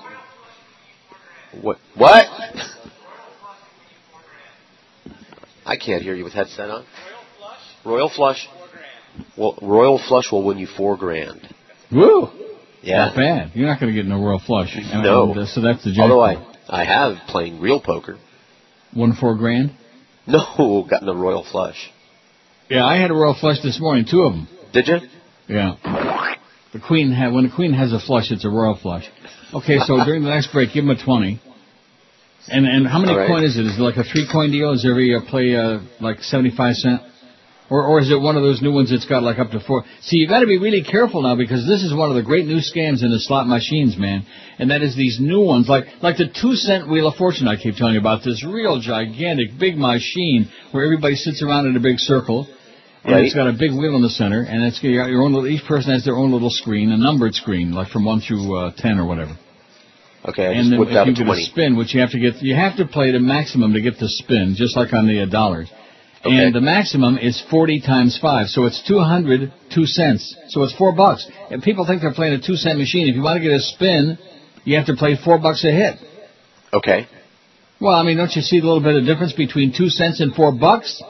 What? 1.62 1.78
What? 1.95 2.26
I 5.66 5.76
can't 5.78 6.02
hear 6.02 6.16
you 6.16 6.24
with 6.24 6.34
headset 6.34 6.70
on. 6.70 6.86
Royal 7.86 8.10
Flush. 8.10 8.48
Well, 9.38 9.58
Royal 9.62 10.00
Flush 10.08 10.32
will 10.32 10.43
win 10.45 10.58
you 10.58 10.68
four 10.68 10.98
grand. 10.98 11.41
Woo! 11.91 12.30
Yeah. 12.82 12.98
Not 13.08 13.16
bad. 13.16 13.52
You're 13.56 13.68
not 13.68 13.80
going 13.80 13.93
to 13.93 14.00
get 14.02 14.08
no 14.08 14.22
royal 14.24 14.39
flush. 14.45 14.76
And- 14.76 15.04
No. 15.04 15.34
uh, 15.34 15.45
so 15.48 15.62
that's 15.62 15.84
the 15.84 15.93
Although 16.00 16.26
jackpot. 16.26 16.58
I 16.70 16.82
I 16.82 16.86
have 16.86 17.18
playing 17.28 17.60
real 17.60 17.82
poker. 17.82 18.18
Won 18.95 19.14
four 19.20 19.36
grand. 19.36 19.72
No, 20.28 20.86
gotten 20.89 21.08
a 21.10 21.14
Royal 21.16 21.45
Flush. 21.50 21.89
Yeah, 22.70 22.86
I 22.86 22.98
had 22.98 23.12
a 23.12 23.14
royal 23.14 23.34
flush 23.39 23.62
this 23.64 23.80
morning. 23.80 24.06
Two 24.10 24.22
of 24.24 24.34
them. 24.34 24.48
Did 24.74 24.88
you? 24.88 24.98
Yeah. 25.48 25.76
The 26.74 26.80
queen 26.80 27.11
had 27.11 27.34
when 27.34 27.45
the 27.45 27.53
queen 27.55 27.74
has 27.74 27.93
a 27.93 27.99
flush, 27.99 28.32
it's 28.32 28.45
a 28.45 28.49
royal 28.49 28.78
flush. 28.82 29.05
Okay, 29.53 29.80
so 29.80 30.03
during 30.03 30.24
the 30.24 30.30
next 30.30 30.51
break, 30.51 30.74
give 30.74 30.84
him 30.84 30.89
a 30.89 31.01
twenty. 31.01 31.39
And 32.49 32.65
and 32.65 32.88
how 32.88 32.99
many 32.99 33.15
right. 33.15 33.28
coin 33.28 33.43
is 33.43 33.57
it? 33.57 33.65
Is 33.65 33.78
it 33.78 33.82
like 33.82 33.97
a 33.97 34.03
three 34.03 34.28
coin 34.32 34.51
deal? 34.51 34.72
Is 34.74 34.86
every 34.86 35.15
uh, 35.15 35.22
play 35.30 35.55
uh, 35.55 35.80
like 35.99 36.22
seventy 36.22 36.51
five 36.55 36.76
cent? 36.76 37.01
Or 37.70 37.84
or 37.84 37.99
is 37.99 38.09
it 38.09 38.20
one 38.20 38.38
of 38.38 38.43
those 38.43 38.61
new 38.61 38.72
ones 38.72 38.91
that's 38.91 39.05
got 39.05 39.24
like 39.24 39.39
up 39.39 39.51
to 39.51 39.59
four? 39.59 39.84
See, 40.01 40.18
you 40.18 40.28
got 40.28 40.39
to 40.39 40.45
be 40.45 40.57
really 40.57 40.84
careful 40.84 41.22
now 41.22 41.36
because 41.36 41.68
this 41.68 41.84
is 41.84 41.93
one 41.93 42.09
of 42.09 42.15
the 42.15 42.24
great 42.24 42.45
new 42.45 42.59
scams 42.59 43.03
in 43.03 43.11
the 43.11 43.20
slot 43.20 43.47
machines, 43.47 43.97
man. 43.97 44.26
And 44.59 44.72
that 44.72 44.82
is 44.82 44.95
these 44.95 45.20
new 45.20 45.41
ones, 45.41 45.68
like 45.68 45.86
like 46.01 46.18
the 46.18 46.28
two 46.28 46.55
cent 46.55 46.89
wheel 46.89 47.07
of 47.07 47.15
fortune. 47.15 47.47
I 47.47 47.57
keep 47.57 47.76
telling 47.76 47.95
you 47.95 47.99
about 47.99 48.24
this 48.24 48.45
real 48.45 48.80
gigantic 48.80 49.59
big 49.59 49.78
machine 49.78 50.49
where 50.72 50.84
everybody 50.84 51.15
sits 51.15 51.41
around 51.43 51.68
in 51.68 51.76
a 51.76 51.82
big 51.82 51.99
circle. 51.99 52.47
And 53.08 53.16
Right. 53.16 53.24
it's 53.26 53.34
got 53.34 53.47
a 53.47 53.53
big 53.53 53.72
wheel 53.72 53.95
in 53.95 54.01
the 54.01 54.10
center, 54.10 54.41
and 54.41 54.66
it's 54.66 54.80
got 54.80 54.89
your 54.89 55.24
own. 55.24 55.32
Little, 55.32 55.47
each 55.47 55.64
person 55.64 55.93
has 55.93 56.03
their 56.03 56.18
own 56.18 56.34
little 56.34 56.49
screen, 56.49 56.91
a 56.91 56.97
numbered 56.97 57.36
screen, 57.36 57.72
like 57.72 57.88
from 57.88 58.03
one 58.03 58.20
through 58.20 58.53
uh, 58.53 58.72
ten 58.76 58.99
or 58.99 59.05
whatever. 59.05 59.32
Okay, 60.28 60.45
I 60.45 60.51
and 60.51 60.70
just 60.70 60.72
then 60.72 60.82
if 60.82 61.08
you 61.18 61.26
get 61.26 61.34
a 61.34 61.41
spin, 61.45 61.78
which 61.78 61.95
you 61.95 62.01
have 62.01 62.12
to 62.12 62.20
get, 62.20 62.43
you 62.43 62.53
have 62.53 62.76
to 62.78 62.86
play 62.86 63.12
the 63.14 63.20
maximum 63.20 63.74
to 63.76 63.82
get 63.82 63.97
the 63.97 64.10
spin, 64.10 64.55
just 64.58 64.76
like 64.76 64.91
on 64.91 65.08
the 65.08 65.24
uh, 65.24 65.26
dollars. 65.26 65.72
Okay. 66.20 66.36
And 66.36 66.53
the 66.53 66.60
maximum 66.60 67.18
is 67.18 67.41
40 67.49 67.80
times 67.80 68.20
5, 68.22 68.47
so 68.47 68.66
it's 68.66 68.82
200, 68.86 69.53
2 69.74 69.86
cents. 69.86 70.36
So 70.49 70.64
it's 70.64 70.74
4 70.74 70.91
bucks. 70.93 71.26
And 71.49 71.64
people 71.64 71.86
think 71.86 72.01
they're 72.01 72.14
playing 72.14 72.34
a 72.34 72.41
2 72.45 72.55
cent 72.58 72.78
machine. 72.78 73.08
If 73.08 73.16
you 73.16 73.22
want 73.22 73.38
to 73.38 73.43
get 73.43 73.53
a 73.55 73.62
spin, 73.62 74.18
you 74.66 74.76
have 74.76 74.88
to 74.88 74.95
play 74.95 75.16
4 75.16 75.38
bucks 75.38 75.64
a 75.64 75.72
hit. 75.72 75.95
Okay. 76.74 77.08
Well, 77.80 77.93
I 77.93 78.03
mean, 78.03 78.18
don't 78.18 78.36
you 78.36 78.41
see 78.41 78.60
the 78.60 78.66
little 78.66 78.84
bit 78.84 78.95
of 78.95 79.05
difference 79.05 79.32
between 79.32 79.72
2 79.72 79.88
cents 79.89 80.20
and 80.20 80.34
4 80.36 80.51
bucks? 80.51 81.01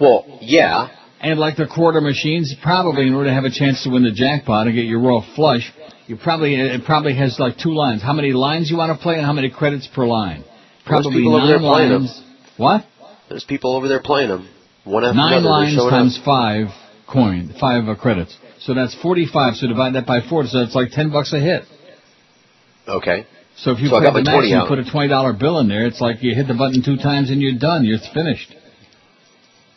Well, 0.00 0.38
yeah. 0.40 0.88
And 1.20 1.38
like 1.38 1.56
the 1.56 1.66
quarter 1.66 2.00
machines, 2.00 2.54
probably 2.62 3.06
in 3.08 3.14
order 3.14 3.30
to 3.30 3.34
have 3.34 3.44
a 3.44 3.50
chance 3.50 3.82
to 3.84 3.90
win 3.90 4.04
the 4.04 4.12
jackpot 4.12 4.66
and 4.66 4.76
get 4.76 4.84
your 4.84 5.00
royal 5.00 5.24
flush, 5.34 5.72
You 6.08 6.16
probably 6.16 6.54
it 6.54 6.84
probably 6.86 7.14
has 7.16 7.38
like 7.38 7.58
two 7.58 7.74
lines. 7.74 8.02
How 8.02 8.14
many 8.14 8.32
lines 8.32 8.70
you 8.70 8.78
want 8.78 8.96
to 8.96 9.02
play 9.02 9.16
and 9.16 9.26
how 9.26 9.34
many 9.34 9.50
credits 9.50 9.86
per 9.94 10.06
line? 10.06 10.42
Probably 10.86 11.12
people 11.20 11.36
over 11.36 11.46
there 11.46 11.60
nine 11.60 11.90
lines. 11.90 12.22
What? 12.56 12.86
There's 13.28 13.44
people 13.44 13.76
over 13.76 13.88
there 13.88 14.00
playing 14.02 14.30
them. 14.30 14.48
One 14.84 15.04
after 15.04 15.16
Nine 15.16 15.44
another. 15.44 15.48
Lines 15.48 15.76
times 15.76 16.18
up. 16.18 16.24
five 16.24 16.66
coin, 17.06 17.54
five 17.60 17.86
uh, 17.88 17.94
credits. 17.94 18.34
So 18.60 18.72
that's 18.72 18.94
forty-five. 19.02 19.56
So 19.56 19.68
divide 19.68 19.94
that 19.96 20.06
by 20.06 20.20
four. 20.28 20.46
So 20.46 20.60
it's 20.60 20.74
like 20.74 20.92
ten 20.92 21.12
bucks 21.12 21.34
a 21.34 21.40
hit. 21.40 21.64
Okay. 22.88 23.26
So 23.58 23.72
if 23.72 23.80
you 23.80 23.88
So 23.88 24.00
the 24.00 24.10
my 24.10 24.22
max 24.22 24.46
and 24.50 24.66
put 24.66 24.78
a 24.78 24.90
twenty 24.90 25.08
dollar 25.08 25.34
bill 25.34 25.58
in 25.58 25.68
there, 25.68 25.86
it's 25.86 26.00
like 26.00 26.22
you 26.22 26.34
hit 26.34 26.46
the 26.48 26.54
button 26.54 26.82
two 26.82 26.96
times 26.96 27.28
and 27.28 27.42
you're 27.42 27.58
done. 27.58 27.84
You're 27.84 27.98
finished. 28.14 28.54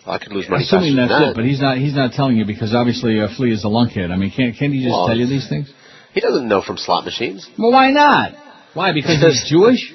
I 0.05 0.17
could 0.17 0.33
lose 0.33 0.49
money 0.49 0.63
Assuming 0.63 0.95
that's 0.95 1.11
than 1.11 1.29
it, 1.29 1.35
but 1.35 1.45
he's 1.45 1.61
not. 1.61 1.77
He's 1.77 1.93
not 1.95 2.13
telling 2.13 2.35
you 2.35 2.45
because 2.45 2.73
obviously 2.73 3.19
uh, 3.19 3.27
Flea 3.37 3.51
is 3.53 3.63
a 3.63 3.67
lunkhead. 3.67 4.09
I 4.11 4.17
mean, 4.17 4.31
can't 4.35 4.55
can't 4.57 4.73
he 4.73 4.81
just 4.81 4.91
Well, 4.91 5.07
tell 5.07 5.17
you 5.17 5.27
these 5.27 5.47
things? 5.47 5.71
He 6.13 6.21
doesn't 6.21 6.47
know 6.47 6.61
from 6.61 6.77
slot 6.77 7.05
machines. 7.05 7.47
Well, 7.57 7.71
why 7.71 7.91
not? 7.91 8.33
Why? 8.73 8.93
Because 8.93 9.21
he's 9.21 9.45
Jewish? 9.49 9.93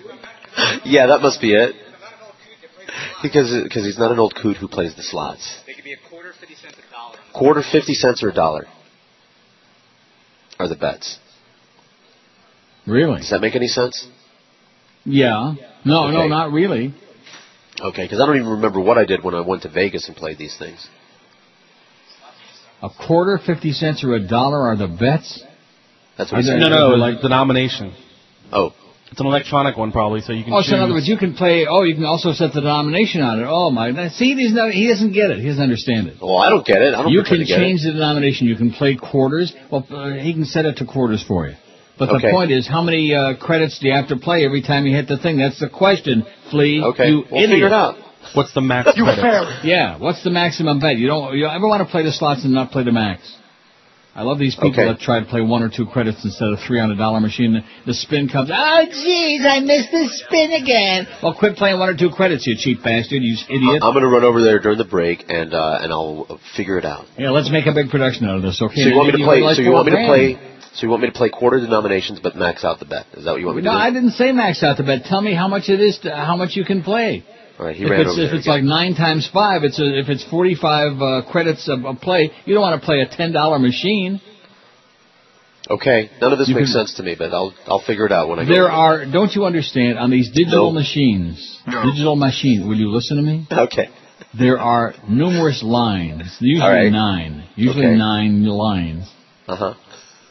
Yeah, 0.85 1.09
that 1.09 1.21
must 1.21 1.41
be 1.41 1.53
it. 1.55 1.75
Because 3.23 3.51
because 3.65 3.85
he's 3.85 3.99
not 3.99 4.13
an 4.13 4.19
old 4.19 4.35
coot 4.41 4.57
who 4.57 4.69
plays 4.69 4.95
the 4.95 5.03
slots. 5.03 5.61
They 5.67 5.75
could 5.75 5.85
be 5.85 5.93
a 5.93 6.09
quarter, 6.09 6.33
fifty 6.39 6.55
cents, 6.55 6.77
a 6.79 6.93
dollar. 6.93 7.17
Quarter, 7.35 7.63
fifty 7.73 7.95
cents, 7.95 8.23
or 8.23 8.29
a 8.31 8.35
dollar 8.35 8.67
are 10.59 10.69
the 10.69 10.77
bets. 10.77 11.19
Really? 12.87 13.19
Does 13.19 13.31
that 13.31 13.41
make 13.41 13.57
any 13.57 13.67
sense? 13.67 14.07
Yeah. 15.05 15.55
No, 15.85 16.09
no, 16.09 16.29
not 16.29 16.53
really. 16.53 16.95
Okay, 17.81 18.05
because 18.05 18.20
I 18.20 18.27
don't 18.27 18.37
even 18.37 18.49
remember 18.49 18.81
what 18.81 18.97
I 18.99 19.05
did 19.05 19.22
when 19.22 19.35
I 19.35 19.41
went 19.41 19.62
to 19.62 19.68
Vegas 19.70 20.09
and 20.09 20.16
played 20.16 20.39
these 20.39 20.57
things. 20.59 20.87
A 22.83 22.89
quarter, 22.91 23.39
fifty 23.45 23.72
cents, 23.72 24.05
or 24.05 24.14
a 24.14 24.20
dollar 24.27 24.61
are 24.68 24.77
the 24.77 24.87
bets. 24.89 25.43
That's 26.18 26.31
what 26.33 26.43
he 26.43 26.47
said. 26.47 26.59
No, 26.59 26.68
no, 26.68 26.89
Like- 26.91 27.14
like 27.14 27.22
denomination. 27.22 27.93
Oh. 28.53 28.72
It's 29.11 29.20
an 29.20 29.27
electronic 29.27 29.77
one 29.77 29.93
probably, 29.93 30.20
so 30.20 30.33
you 30.33 30.43
can 30.43 30.53
Oh, 30.53 30.61
choose. 30.61 30.70
so 30.70 30.77
in 30.77 30.83
other 30.83 30.93
words, 30.93 31.07
you 31.07 31.16
can 31.16 31.35
play. 31.35 31.64
Oh, 31.64 31.85
you 31.85 31.95
can 31.95 32.05
also 32.05 32.33
set 32.33 32.53
the 32.53 32.61
denomination 32.61 33.20
on 33.22 33.39
it. 33.41 33.47
Oh 33.49 33.70
my! 33.70 33.93
now, 33.93 34.09
See, 34.09 34.35
he's 34.35 34.53
no, 34.53 34.68
he 34.68 34.89
doesn't 34.89 35.12
get 35.12 35.31
it. 35.31 35.39
He 35.39 35.47
doesn't 35.47 35.62
understand 35.62 36.09
it. 36.09 36.16
Well, 36.20 36.37
I 36.39 36.51
don't 36.51 36.66
get 36.66 36.83
it. 36.83 36.93
I 36.93 37.03
don't 37.03 37.12
You 37.12 37.22
can 37.22 37.39
to 37.39 37.45
get 37.45 37.57
change 37.57 37.85
the 37.85 37.93
denomination. 37.93 38.49
You 38.49 38.57
can 38.57 38.72
play 38.72 38.97
quarters. 38.97 39.55
Well, 39.70 39.87
uh, 39.91 40.11
he 40.11 40.33
can 40.33 40.45
set 40.45 40.64
it 40.66 40.79
to 40.79 40.85
quarters 40.87 41.22
for 41.22 41.47
you. 41.47 41.55
But 41.99 42.07
the 42.11 42.17
Okay. 42.17 42.31
point 42.31 42.51
is, 42.51 42.67
how 42.69 42.83
many 42.83 43.15
uh, 43.15 43.35
credits 43.37 43.79
do 43.79 43.89
you 43.89 43.95
have 43.95 44.09
to 44.09 44.17
play 44.17 44.45
every 44.45 44.61
time 44.63 44.87
you 44.87 44.95
hit 44.95 45.09
the 45.09 45.17
thing? 45.19 45.39
That's 45.39 45.59
the 45.59 45.69
question, 45.69 46.27
Flea. 46.51 46.83
Okay, 46.83 47.09
you 47.09 47.25
we'll 47.31 47.43
idiot. 47.43 47.51
figure 47.57 47.67
it 47.69 47.73
out. 47.73 47.97
What's 48.35 48.53
the 48.53 48.61
max 48.61 48.91
You 48.97 49.05
credit? 49.05 49.23
fairy. 49.23 49.55
Yeah, 49.65 49.99
what's 49.99 50.23
the 50.23 50.31
maximum 50.31 50.79
bet? 50.81 50.99
You 50.99 51.07
don't. 51.07 51.35
You 51.37 51.47
ever 51.47 51.67
want 51.67 51.81
to 51.87 51.91
play 51.91 52.03
the 52.03 52.13
slots 52.13 52.45
and 52.45 52.53
not 52.53 52.71
play 52.71 52.85
the 52.85 52.93
max? 52.93 53.21
I 54.15 54.23
love 54.23 54.39
these 54.39 54.55
people 54.55 54.71
Okay. 54.71 54.87
that 54.87 54.99
try 55.01 55.21
to 55.21 55.27
play 55.27 55.43
one 55.43 55.63
or 55.63 55.69
two 55.69 55.85
credits 55.85 56.25
instead 56.25 56.49
of 56.49 56.59
three 56.67 56.81
on 56.81 56.91
a 56.91 56.97
dollar 56.97 57.21
machine. 57.21 57.63
The 57.85 57.93
spin 57.93 58.29
comes. 58.31 58.51
Oh, 58.51 58.85
jeez, 58.89 59.45
I 59.45 59.61
missed 59.61 59.91
the 59.93 60.09
spin 60.09 60.53
again. 60.53 61.07
Well, 61.23 61.35
quit 61.35 61.57
playing 61.57 61.79
one 61.79 61.91
or 61.91 61.97
two 61.97 62.09
credits, 62.11 62.47
you 62.47 62.57
cheap 62.59 62.83
bastard, 62.83 63.23
you 63.23 63.37
idiot. 63.51 63.83
I'm 63.83 63.93
going 63.93 64.05
to 64.05 64.09
run 64.09 64.25
over 64.25 64.41
there 64.43 64.59
during 64.59 64.79
the 64.79 64.87
break 64.89 65.25
and 65.29 65.53
uh, 65.53 65.81
and 65.83 65.93
I'll 65.93 66.27
uh, 66.31 66.37
figure 66.57 66.79
it 66.79 66.87
out. 66.87 67.05
Yeah, 67.19 67.29
let's 67.31 67.51
make 67.51 67.67
a 67.67 67.73
big 67.75 67.91
production 67.91 68.27
out 68.27 68.37
of 68.37 68.43
this, 68.43 68.61
okay? 68.63 68.75
so 68.85 68.89
you 68.89 68.97
want 68.97 69.13
me 69.13 69.21
to 69.21 69.25
play? 69.25 69.41
like 69.41 69.57
So 69.57 69.63
you 69.63 69.71
want 69.73 69.85
me 69.87 69.93
to 69.93 69.97
grand. 69.97 70.09
play? 70.09 70.56
So 70.77 70.83
you 70.83 70.91
want 70.91 71.03
me 71.03 71.09
to 71.09 71.14
play 71.14 71.31
quarter 71.31 71.59
denominations 71.59 72.20
but 72.22 72.37
max 72.37 72.64
out 72.64 72.79
the 72.79 72.85
bet? 72.85 73.07
Is 73.14 73.24
that 73.24 73.33
what 73.33 73.41
you 73.41 73.47
want 73.47 73.57
me 73.57 73.62
No, 73.62 73.70
to 73.72 73.77
do? 73.77 73.81
I 73.83 73.91
didn't 73.91 74.11
say 74.12 74.31
max 74.33 74.62
out 74.62 74.77
the 74.77 74.83
bet. 74.83 75.05
Tell 75.05 75.22
me 75.22 75.35
how 75.35 75.49
much 75.49 75.68
it 75.70 75.81
is, 75.81 75.99
to, 76.01 76.14
how 76.14 76.37
much 76.37 76.55
you 76.55 76.64
can 76.66 76.83
play. 76.83 77.24
All 77.59 77.64
right, 77.64 77.74
he 77.74 77.85
if 77.85 77.91
ran 77.91 78.01
it's, 78.03 78.11
over 78.11 78.20
if 78.22 78.29
there 78.31 78.37
it's 78.37 78.47
again. 78.47 78.55
like 78.57 78.64
nine 78.64 78.95
times 78.95 79.29
five, 79.33 79.64
it's 79.64 79.81
a, 79.81 79.99
if 79.99 80.09
it's 80.11 80.22
forty-five 80.29 81.01
uh, 81.01 81.22
credits 81.33 81.66
of 81.70 81.85
a 81.87 81.95
play. 81.95 82.31
You 82.45 82.53
don't 82.53 82.61
want 82.62 82.79
to 82.81 82.85
play 82.85 83.01
a 83.01 83.09
ten-dollar 83.09 83.59
machine. 83.59 84.20
Okay, 85.68 86.11
none 86.20 86.33
of 86.33 86.39
this 86.39 86.49
You 86.49 86.55
makes 86.55 86.72
can- 86.72 86.85
sense 86.87 86.95
to 86.99 87.03
me, 87.03 87.16
but 87.18 87.33
I'll 87.33 87.53
I'll 87.66 87.81
figure 87.83 88.05
it 88.07 88.12
out 88.12 88.29
when 88.29 88.39
I 88.39 88.45
go. 88.45 88.53
There 88.53 88.64
over 88.64 88.70
are, 88.72 89.07
don't 89.11 89.33
you 89.35 89.47
understand, 89.47 89.99
on 89.99 90.11
these 90.11 90.29
digital 90.31 90.70
No. 90.72 90.79
machines, 90.81 91.61
No. 91.66 91.83
digital 91.91 92.14
machine, 92.14 92.68
will 92.68 92.77
you 92.77 92.91
listen 92.91 93.16
to 93.16 93.22
me? 93.22 93.49
Okay. 93.51 93.89
There 94.39 94.59
are 94.61 94.95
numerous 95.09 95.62
lines, 95.62 96.37
usually 96.41 96.61
All 96.62 96.70
right. 96.70 96.93
nine, 96.93 97.45
usually 97.57 97.87
Okay. 97.87 97.97
nine 97.97 98.45
lines. 98.45 99.09
Uh 99.49 99.57
huh. 99.57 99.74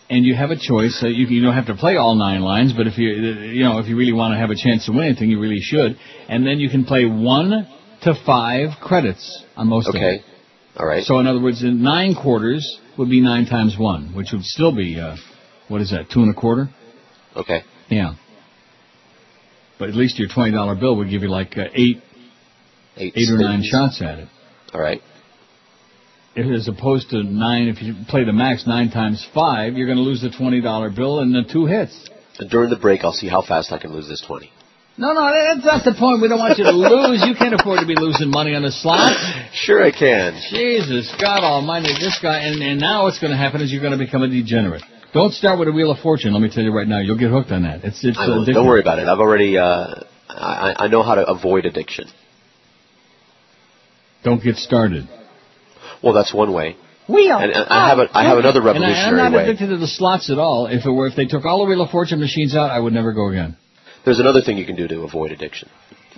And 0.08 0.24
you 0.24 0.36
have 0.36 0.52
a 0.52 0.56
choice. 0.56 1.00
Uh, 1.02 1.08
you, 1.08 1.26
you 1.26 1.42
don't 1.44 1.56
have 1.56 1.66
to 1.66 1.76
play 1.76 1.96
all 1.96 2.14
nine 2.16 2.42
lines, 2.42 2.74
but 2.74 2.86
if 2.86 2.98
you, 2.98 3.10
you 3.10 3.64
know, 3.64 3.80
if 3.80 3.88
you 3.88 3.98
really 3.98 4.14
want 4.14 4.34
to 4.34 4.38
have 4.38 4.52
a 4.52 4.56
chance 4.56 4.86
to 4.86 4.92
win 4.92 5.06
anything, 5.06 5.30
you 5.30 5.40
really 5.40 5.62
should. 5.62 5.98
And 6.30 6.46
then 6.46 6.60
you 6.60 6.70
can 6.70 6.86
play 6.86 7.06
one 7.06 7.68
to 8.04 8.14
five 8.26 8.80
credits 8.82 9.44
on 9.56 9.68
most 9.68 9.88
of 9.88 9.94
them. 9.94 10.04
Okay. 10.04 10.24
All 10.78 10.86
right. 10.86 11.04
So 11.04 11.18
in 11.20 11.26
other 11.26 11.42
words, 11.42 11.64
in 11.64 11.82
nine 11.82 12.14
quarters 12.14 12.80
would 12.98 13.10
be 13.10 13.20
nine 13.20 13.46
times 13.48 13.78
one, 13.80 14.14
which 14.16 14.28
would 14.32 14.44
still 14.44 14.76
be, 14.76 15.00
uh, 15.00 15.16
what 15.70 15.82
is 15.82 15.90
that, 15.90 16.12
two 16.14 16.22
and 16.22 16.30
a 16.30 16.40
quarter? 16.40 16.70
Okay. 17.36 17.62
Yeah. 17.90 18.14
But 19.80 19.90
at 19.90 19.96
least 19.96 20.20
your 20.20 20.30
twenty 20.34 20.52
dollar 20.52 20.76
bill 20.76 20.98
would 20.98 21.10
give 21.10 21.24
you 21.24 21.30
like 21.30 21.58
uh, 21.58 21.64
eight, 21.74 22.02
Eight, 22.98 23.14
eight 23.16 23.30
or 23.30 23.38
nine 23.38 23.62
shots 23.64 24.02
at 24.02 24.20
it. 24.20 24.30
All 24.74 24.80
right. 24.80 25.02
As 26.38 26.68
opposed 26.68 27.12
to 27.12 27.24
nine, 27.24 27.70
if 27.70 27.82
you 27.82 27.96
play 28.10 28.26
the 28.26 28.34
max 28.34 28.68
nine 28.68 28.92
times 28.92 29.26
five, 29.34 29.76
you're 29.78 29.88
going 29.88 29.98
to 29.98 30.04
lose 30.04 30.22
the 30.22 30.32
twenty 30.32 30.60
dollar 30.62 30.90
bill 30.90 31.20
and 31.20 31.34
the 31.34 31.44
two 31.50 31.66
hits. 31.66 32.10
And 32.40 32.50
during 32.50 32.70
the 32.70 32.76
break, 32.76 33.06
I'll 33.06 33.14
see 33.14 33.30
how 33.30 33.42
fast 33.42 33.72
I 33.72 33.78
can 33.80 33.94
lose 33.94 34.10
this 34.10 34.22
twenty. 34.26 34.52
No, 34.98 35.12
no, 35.12 35.28
that's 35.28 35.66
not 35.66 35.84
the 35.84 35.94
point. 35.98 36.22
We 36.22 36.30
don't 36.30 36.40
want 36.40 36.58
you 36.58 36.64
to 36.64 36.72
lose. 36.72 37.24
You 37.28 37.36
can't 37.36 37.54
afford 37.54 37.80
to 37.80 37.86
be 37.86 37.96
losing 38.00 38.30
money 38.30 38.56
on 38.56 38.64
the 38.64 38.72
slots. 38.72 39.16
Sure, 39.54 39.84
I 39.84 39.92
can. 39.92 40.40
Jesus, 40.52 41.14
God 41.20 41.44
Almighty, 41.44 41.88
this 42.00 42.20
guy. 42.22 42.40
And, 42.40 42.62
and 42.62 42.80
now 42.80 43.04
what's 43.04 43.20
going 43.20 43.32
to 43.32 43.38
happen 43.38 43.62
is 43.62 43.72
you're 43.72 43.82
going 43.82 43.98
to 43.98 44.04
become 44.04 44.22
a 44.22 44.28
degenerate. 44.28 44.84
Don't 45.14 45.32
start 45.34 45.60
with 45.60 45.70
a 45.70 45.72
Wheel 45.72 45.92
of 45.92 46.00
Fortune. 46.00 46.34
Let 46.34 46.42
me 46.42 46.50
tell 46.52 46.64
you 46.64 46.74
right 46.74 46.88
now, 46.88 47.00
you'll 47.00 47.18
get 47.18 47.32
hooked 47.32 47.52
on 47.52 47.64
that. 47.64 47.84
It's 47.84 48.04
it's. 48.04 48.18
Don't 48.18 48.68
worry 48.68 48.82
about 48.82 49.00
it. 49.00 49.08
I've 49.08 49.20
already. 49.20 49.58
Uh, 49.58 50.04
I 50.30 50.76
I 50.78 50.88
know 50.88 51.04
how 51.04 51.16
to 51.16 51.26
avoid 51.26 51.66
addiction. 51.66 52.08
Don't 54.24 54.44
get 54.44 54.58
started. 54.58 55.08
Well, 56.04 56.14
that's 56.14 56.34
one 56.34 56.54
way. 56.54 56.76
Wheel. 57.08 57.38
And, 57.38 57.52
and 57.52 57.66
I 57.70 57.90
have 57.90 58.00
a, 58.00 58.08
I 58.18 58.24
have 58.26 58.38
another 58.38 58.60
And 58.62 58.70
I, 58.70 58.72
I'm 58.72 58.82
revolutionary 58.82 59.18
not 59.18 59.34
way. 59.34 59.44
addicted 59.44 59.68
to 59.68 59.78
the 59.78 59.88
slots 59.88 60.32
at 60.32 60.40
all. 60.40 60.68
If 60.68 60.86
it 60.86 60.92
were, 60.92 61.08
if 61.08 61.16
they 61.16 61.26
took 61.26 61.46
all 61.46 61.60
the 61.60 61.66
Wheel 61.70 61.82
of 61.82 61.92
Fortune 61.92 62.20
machines 62.20 62.56
out, 62.56 62.72
I 62.72 62.80
would 62.80 62.94
never 62.94 63.14
go 63.14 63.30
again. 63.30 63.58
There's 64.06 64.20
another 64.20 64.42
thing 64.42 64.58
you 64.58 64.66
can 64.66 64.76
do 64.76 64.88
to 64.88 65.02
avoid 65.02 65.32
addiction. 65.32 65.70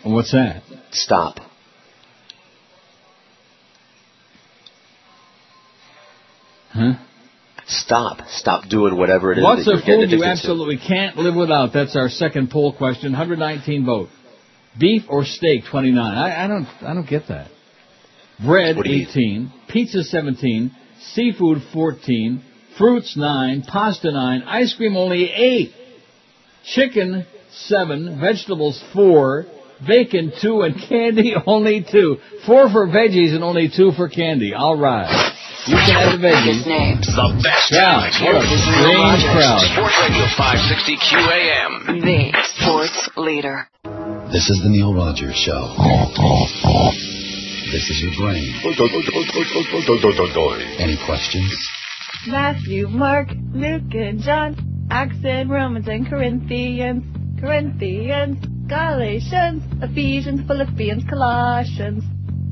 What's 0.03 0.31
that? 0.31 0.61
Stop. 0.91 1.39
Huh? 6.69 6.93
Stop. 7.65 8.19
Stop 8.29 8.69
doing 8.69 8.97
whatever 8.97 9.31
it 9.33 9.39
is 9.39 9.43
What's 9.43 9.65
that 9.65 9.71
a 9.71 9.73
you're 9.75 9.81
getting 9.81 10.01
food 10.01 10.11
you 10.11 10.23
addicted 10.23 10.39
absolutely 10.39 10.77
can't 10.77 11.17
live 11.17 11.35
without? 11.35 11.73
That's 11.73 11.95
our 11.95 12.07
second 12.07 12.49
poll 12.49 12.73
question. 12.73 13.11
119 13.11 13.85
vote. 13.85 14.09
Beef 14.79 15.03
or 15.09 15.25
steak? 15.25 15.63
29. 15.69 15.97
I, 15.99 16.45
I 16.45 16.47
don't. 16.47 16.67
I 16.81 16.93
don't 16.93 17.09
get 17.09 17.27
that. 17.29 17.49
Bread 18.45 18.77
What 18.77 18.85
do 18.85 18.91
18. 18.91 19.51
Pizza 19.69 20.03
17. 20.03 20.71
Seafood 21.13 21.59
14. 21.73 22.41
Fruits 22.77 23.15
9. 23.17 23.63
Pasta 23.67 24.11
9. 24.11 24.43
Ice 24.43 24.73
cream 24.75 24.95
only 24.97 25.31
8. 25.31 25.71
Chicken 26.65 27.25
7. 27.51 28.19
Vegetables 28.19 28.83
4. 28.93 29.45
Bacon 29.87 30.31
2 30.41 30.61
and 30.61 30.75
candy 30.89 31.35
only 31.45 31.85
2. 31.89 32.17
4 32.45 32.69
for 32.71 32.87
veggies 32.87 33.33
and 33.35 33.43
only 33.43 33.69
2 33.75 33.91
for 33.95 34.09
candy. 34.09 34.53
All 34.53 34.77
right. 34.77 35.33
You 35.67 35.75
can 35.75 35.93
have 35.93 36.19
the 36.19 36.25
veggies. 36.27 36.65
names. 36.65 37.05
The 37.07 37.41
best 37.43 37.71
Yeah, 37.71 38.07
talent 38.09 38.13
what 38.23 38.35
a 38.41 38.47
here. 38.47 38.57
strange 38.57 39.23
crowd. 39.35 39.59
Sports 39.75 39.97
Radio 40.01 40.25
560 40.37 40.95
QAM. 40.97 42.01
The 42.01 42.31
sports 42.55 43.09
leader. 43.17 43.67
This 44.31 44.49
is 44.49 44.61
the 44.63 44.69
Neil 44.69 44.93
Rogers 44.93 45.35
Show. 45.35 45.75
This 47.71 47.89
is 47.89 47.99
your 47.99 48.15
brain. 48.15 48.47
Any 50.79 50.95
questions? 51.05 51.51
Matthew, 52.25 52.87
Mark, 52.87 53.27
Luke, 53.51 53.91
and 53.91 54.21
John, 54.21 54.55
Acts 54.89 55.17
and 55.25 55.49
Romans 55.49 55.85
and 55.89 56.07
Corinthians, 56.07 57.03
Corinthians, 57.41 58.39
Galatians, 58.67 59.63
Ephesians, 59.83 60.47
Philippians, 60.47 61.03
Colossians, 61.09 62.03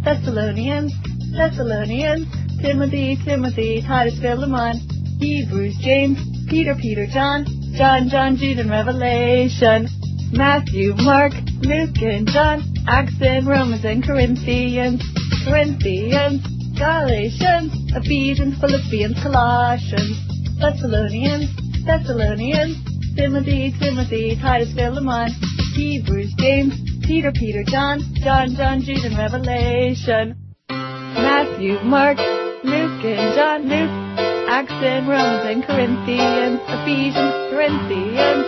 Thessalonians, 0.04 0.94
Thessalonians, 1.32 2.28
Timothy, 2.62 3.18
Timothy, 3.24 3.84
Titus, 3.88 4.20
Philemon, 4.20 4.82
Hebrews, 5.20 5.78
James, 5.82 6.20
Peter, 6.50 6.76
Peter, 6.76 7.08
John, 7.08 7.46
John, 7.78 8.10
John, 8.10 8.36
Jude, 8.36 8.60
and 8.60 8.70
Revelation, 8.70 9.88
Matthew, 10.34 10.94
Mark, 10.98 11.32
Luke, 11.64 11.96
and 12.02 12.28
John, 12.28 12.75
Acts 12.88 13.18
and 13.22 13.48
Romans 13.48 13.84
and 13.84 14.04
Corinthians, 14.06 15.02
Corinthians, 15.44 16.46
Galatians, 16.78 17.74
Ephesians, 17.98 18.60
Philippians, 18.60 19.18
Colossians, 19.24 20.18
Thessalonians, 20.60 21.50
Thessalonians, 21.86 22.78
Timothy, 23.16 23.74
Timothy, 23.80 24.38
Titus, 24.40 24.74
Philemon, 24.76 25.30
Hebrews, 25.74 26.34
James, 26.38 26.74
Peter, 27.06 27.32
Peter, 27.32 27.64
John, 27.66 28.02
John, 28.22 28.56
John, 28.56 28.82
Jude, 28.82 29.06
and 29.06 29.18
Revelation. 29.18 30.36
Matthew, 30.70 31.80
Mark, 31.84 32.18
Luke, 32.64 33.02
and 33.06 33.36
John, 33.36 33.64
Luke, 33.66 34.16
Acts 34.48 34.72
and 34.72 35.08
Romans 35.08 35.44
and 35.48 35.64
Corinthians, 35.66 36.60
Ephesians, 36.70 37.34
Corinthians, 37.50 38.46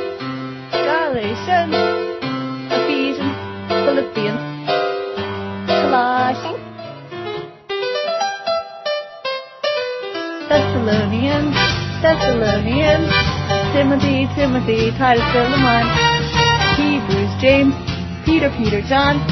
Galatians, 0.72 1.74
Ephesians, 2.70 3.17
Philippians, 3.88 4.68
Colossians, 5.66 6.60
Thessalonians, 10.50 11.56
Thessalonians, 12.04 13.08
Timothy, 13.72 14.28
Timothy, 14.36 14.92
Titus, 15.00 15.24
Philemon, 15.32 15.88
Hebrews, 16.76 17.32
James, 17.40 17.74
Peter, 18.26 18.52
Peter, 18.60 18.82
John, 18.90 19.24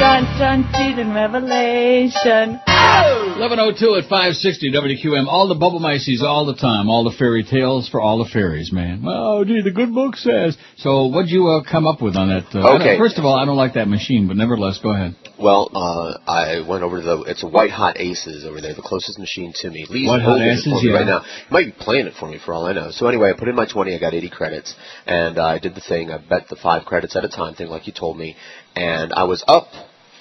John, 0.00 0.26
John, 0.36 0.66
Stephen, 0.74 1.14
Revelation. 1.14 2.71
1102 2.92 3.96
at 3.96 4.04
560 4.04 4.72
WQAM. 4.72 5.26
All 5.26 5.48
the 5.48 5.54
bubble 5.54 5.80
mices 5.80 6.22
all 6.22 6.46
the 6.46 6.54
time. 6.54 6.88
All 6.88 7.04
the 7.04 7.16
fairy 7.16 7.42
tales 7.42 7.88
for 7.88 8.00
all 8.00 8.22
the 8.22 8.30
fairies, 8.30 8.72
man. 8.72 9.02
Oh, 9.06 9.44
gee, 9.44 9.62
the 9.62 9.70
good 9.72 9.94
book 9.94 10.16
says. 10.16 10.56
So 10.76 11.06
what'd 11.06 11.30
you 11.30 11.48
uh, 11.48 11.62
come 11.68 11.86
up 11.86 12.02
with 12.02 12.16
on 12.16 12.28
that? 12.28 12.46
Uh, 12.54 12.72
Okay. 12.76 12.98
First 12.98 13.18
of 13.18 13.24
all, 13.24 13.34
I 13.34 13.44
don't 13.44 13.56
like 13.56 13.74
that 13.74 13.88
machine, 13.88 14.28
but 14.28 14.36
nevertheless, 14.36 14.78
go 14.82 14.94
ahead. 14.94 15.16
Well, 15.38 15.70
uh, 15.74 16.18
I 16.30 16.66
went 16.68 16.84
over 16.84 16.98
to 16.98 17.02
the, 17.02 17.22
it's 17.22 17.42
a 17.42 17.48
White 17.48 17.70
Hot 17.70 17.98
Aces 17.98 18.44
over 18.44 18.60
there, 18.60 18.74
the 18.74 18.82
closest 18.82 19.18
machine 19.18 19.52
to 19.56 19.70
me. 19.70 19.86
Lee's 19.88 20.08
White 20.08 20.22
Hot 20.22 20.40
Aces, 20.40 20.80
yeah. 20.82 20.92
right 20.92 21.06
now. 21.06 21.20
He 21.20 21.52
might 21.52 21.66
be 21.66 21.72
playing 21.72 22.06
it 22.06 22.14
for 22.18 22.28
me 22.28 22.38
for 22.44 22.54
all 22.54 22.66
I 22.66 22.72
know. 22.72 22.90
So 22.92 23.08
anyway, 23.08 23.30
I 23.34 23.38
put 23.38 23.48
in 23.48 23.56
my 23.56 23.66
20, 23.66 23.94
I 23.94 23.98
got 23.98 24.14
80 24.14 24.30
credits, 24.30 24.74
and 25.06 25.38
uh, 25.38 25.44
I 25.44 25.58
did 25.58 25.74
the 25.74 25.80
thing, 25.80 26.10
I 26.10 26.18
bet 26.18 26.48
the 26.48 26.56
five 26.56 26.84
credits 26.84 27.16
at 27.16 27.24
a 27.24 27.28
time 27.28 27.54
thing 27.54 27.68
like 27.68 27.86
you 27.86 27.92
told 27.92 28.16
me, 28.18 28.36
and 28.76 29.12
I 29.12 29.24
was 29.24 29.42
up 29.48 29.66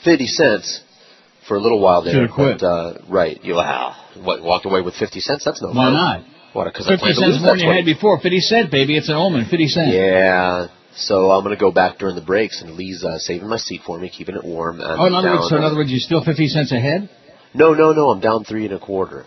50 0.04 0.26
cents 0.28 0.82
for 1.52 1.58
a 1.58 1.60
little 1.60 1.82
while 1.82 2.02
there. 2.02 2.14
Should've 2.14 2.32
quit. 2.32 2.60
But, 2.62 2.66
uh, 2.66 2.94
right, 3.10 3.38
you, 3.44 3.56
wow, 3.56 3.94
what, 4.24 4.42
walked 4.42 4.66
away 4.66 4.80
with 4.80 4.96
50 4.96 5.20
cents? 5.20 5.44
That's 5.44 5.62
no 5.62 5.74
Why 5.74 5.92
not? 5.92 6.24
What, 6.54 6.64
because 6.72 6.88
I 6.88 6.92
50 6.92 7.02
planned 7.04 7.16
to 7.16 7.22
cents 7.22 7.44
more 7.44 7.56
than 7.58 7.66
you 7.68 7.74
had 7.76 7.84
before. 7.84 8.20
50 8.22 8.40
cent, 8.40 8.72
baby. 8.72 8.96
It's 8.96 9.10
an 9.10 9.16
omen. 9.16 9.44
50 9.52 9.68
cent. 9.68 9.94
Yeah. 9.94 10.68
So 10.96 11.30
I'm 11.32 11.44
gonna 11.44 11.58
go 11.58 11.72
back 11.72 11.98
during 11.98 12.16
the 12.16 12.22
breaks, 12.22 12.62
and 12.62 12.76
Lee's 12.76 13.04
uh, 13.04 13.18
saving 13.18 13.50
my 13.50 13.58
seat 13.58 13.82
for 13.86 14.00
me, 14.00 14.10
keeping 14.10 14.36
it 14.36 14.44
warm. 14.46 14.80
I'm 14.80 15.00
Oh, 15.00 15.06
in 15.08 15.14
other 15.14 15.32
words, 15.32 15.50
so 15.50 15.58
in 15.58 15.64
other 15.64 15.76
words, 15.76 15.90
you're 15.92 16.00
still 16.00 16.24
50 16.24 16.48
cents 16.48 16.72
ahead? 16.72 17.10
no, 17.54 17.74
no, 17.74 17.92
no. 17.92 18.12
I'm 18.12 18.22
down 18.22 18.44
three 18.46 18.66
and 18.66 18.74
a 18.74 18.80
quarter. 18.80 19.26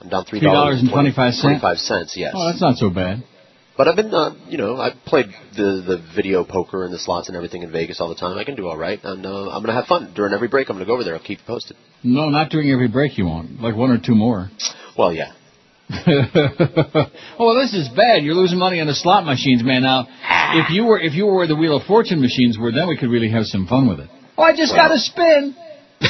I'm 0.00 0.08
down 0.08 0.24
three 0.24 0.40
dollars 0.40 0.82
$3.25 0.82 1.14
cents? 1.14 1.40
Twenty-five 1.42 1.78
cents, 1.78 2.14
yes. 2.16 2.32
Oh, 2.36 2.46
that's 2.46 2.60
not 2.60 2.76
so 2.76 2.90
bad. 2.90 3.22
But 3.76 3.88
I've 3.88 3.96
been, 3.96 4.14
uh, 4.14 4.34
you 4.48 4.56
know, 4.56 4.76
I've 4.76 4.94
played 5.04 5.26
the 5.56 5.82
the 5.84 6.04
video 6.14 6.44
poker 6.44 6.84
and 6.84 6.94
the 6.94 6.98
slots 6.98 7.28
and 7.28 7.36
everything 7.36 7.62
in 7.62 7.72
Vegas 7.72 8.00
all 8.00 8.08
the 8.08 8.14
time. 8.14 8.38
I 8.38 8.44
can 8.44 8.54
do 8.54 8.68
all 8.68 8.76
right, 8.76 9.00
and 9.02 9.26
uh, 9.26 9.50
I'm 9.50 9.62
gonna 9.62 9.72
have 9.72 9.86
fun 9.86 10.12
during 10.14 10.32
every 10.32 10.46
break. 10.46 10.68
I'm 10.70 10.76
gonna 10.76 10.86
go 10.86 10.94
over 10.94 11.02
there. 11.02 11.14
I'll 11.14 11.22
keep 11.22 11.40
you 11.40 11.44
posted. 11.46 11.76
No, 12.04 12.28
not 12.28 12.50
during 12.50 12.70
every 12.70 12.86
break 12.86 13.18
you 13.18 13.26
won't. 13.26 13.60
Like 13.60 13.74
one 13.74 13.90
or 13.90 13.98
two 13.98 14.14
more. 14.14 14.48
Well, 14.96 15.12
yeah. 15.12 15.32
oh, 15.90 17.06
well, 17.38 17.54
this 17.56 17.74
is 17.74 17.88
bad. 17.88 18.22
You're 18.22 18.34
losing 18.34 18.58
money 18.58 18.80
on 18.80 18.86
the 18.86 18.94
slot 18.94 19.26
machines, 19.26 19.62
man. 19.64 19.82
Now, 19.82 20.06
if 20.54 20.70
you 20.70 20.84
were 20.84 21.00
if 21.00 21.14
you 21.14 21.26
were 21.26 21.34
where 21.34 21.48
the 21.48 21.56
Wheel 21.56 21.76
of 21.76 21.82
Fortune 21.82 22.20
machines 22.20 22.56
were, 22.56 22.70
then 22.70 22.88
we 22.88 22.96
could 22.96 23.10
really 23.10 23.30
have 23.30 23.44
some 23.44 23.66
fun 23.66 23.88
with 23.88 23.98
it. 23.98 24.08
Oh, 24.38 24.44
I 24.44 24.54
just 24.56 24.74
got 24.74 24.92
a 24.92 24.98
spin. 24.98 25.56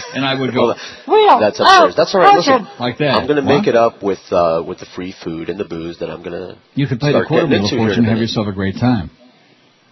And 0.14 0.24
I 0.24 0.38
would 0.38 0.52
go, 0.54 0.74
Well, 1.08 1.40
That's 1.40 1.58
upstairs. 1.60 1.94
That's 1.96 2.14
all 2.14 2.20
right. 2.20 2.36
Listen, 2.36 2.66
like 2.78 2.98
that. 2.98 3.14
I'm 3.16 3.26
gonna 3.26 3.42
make 3.42 3.66
it 3.66 3.74
up 3.76 4.02
with 4.02 4.20
uh, 4.30 4.62
with 4.66 4.78
the 4.78 4.86
free 4.94 5.14
food 5.24 5.48
and 5.48 5.58
the 5.58 5.64
booze 5.64 5.98
that 6.00 6.10
I'm 6.10 6.22
gonna. 6.22 6.58
You 6.74 6.86
could 6.86 7.00
play 7.00 7.12
the 7.12 7.24
quarter 7.26 7.46
getting 7.46 7.62
wheel 7.62 7.72
of 7.72 7.78
fortune 7.78 8.04
and 8.04 8.06
have 8.08 8.18
yourself 8.18 8.46
a 8.46 8.52
great 8.52 8.76
time. 8.76 9.10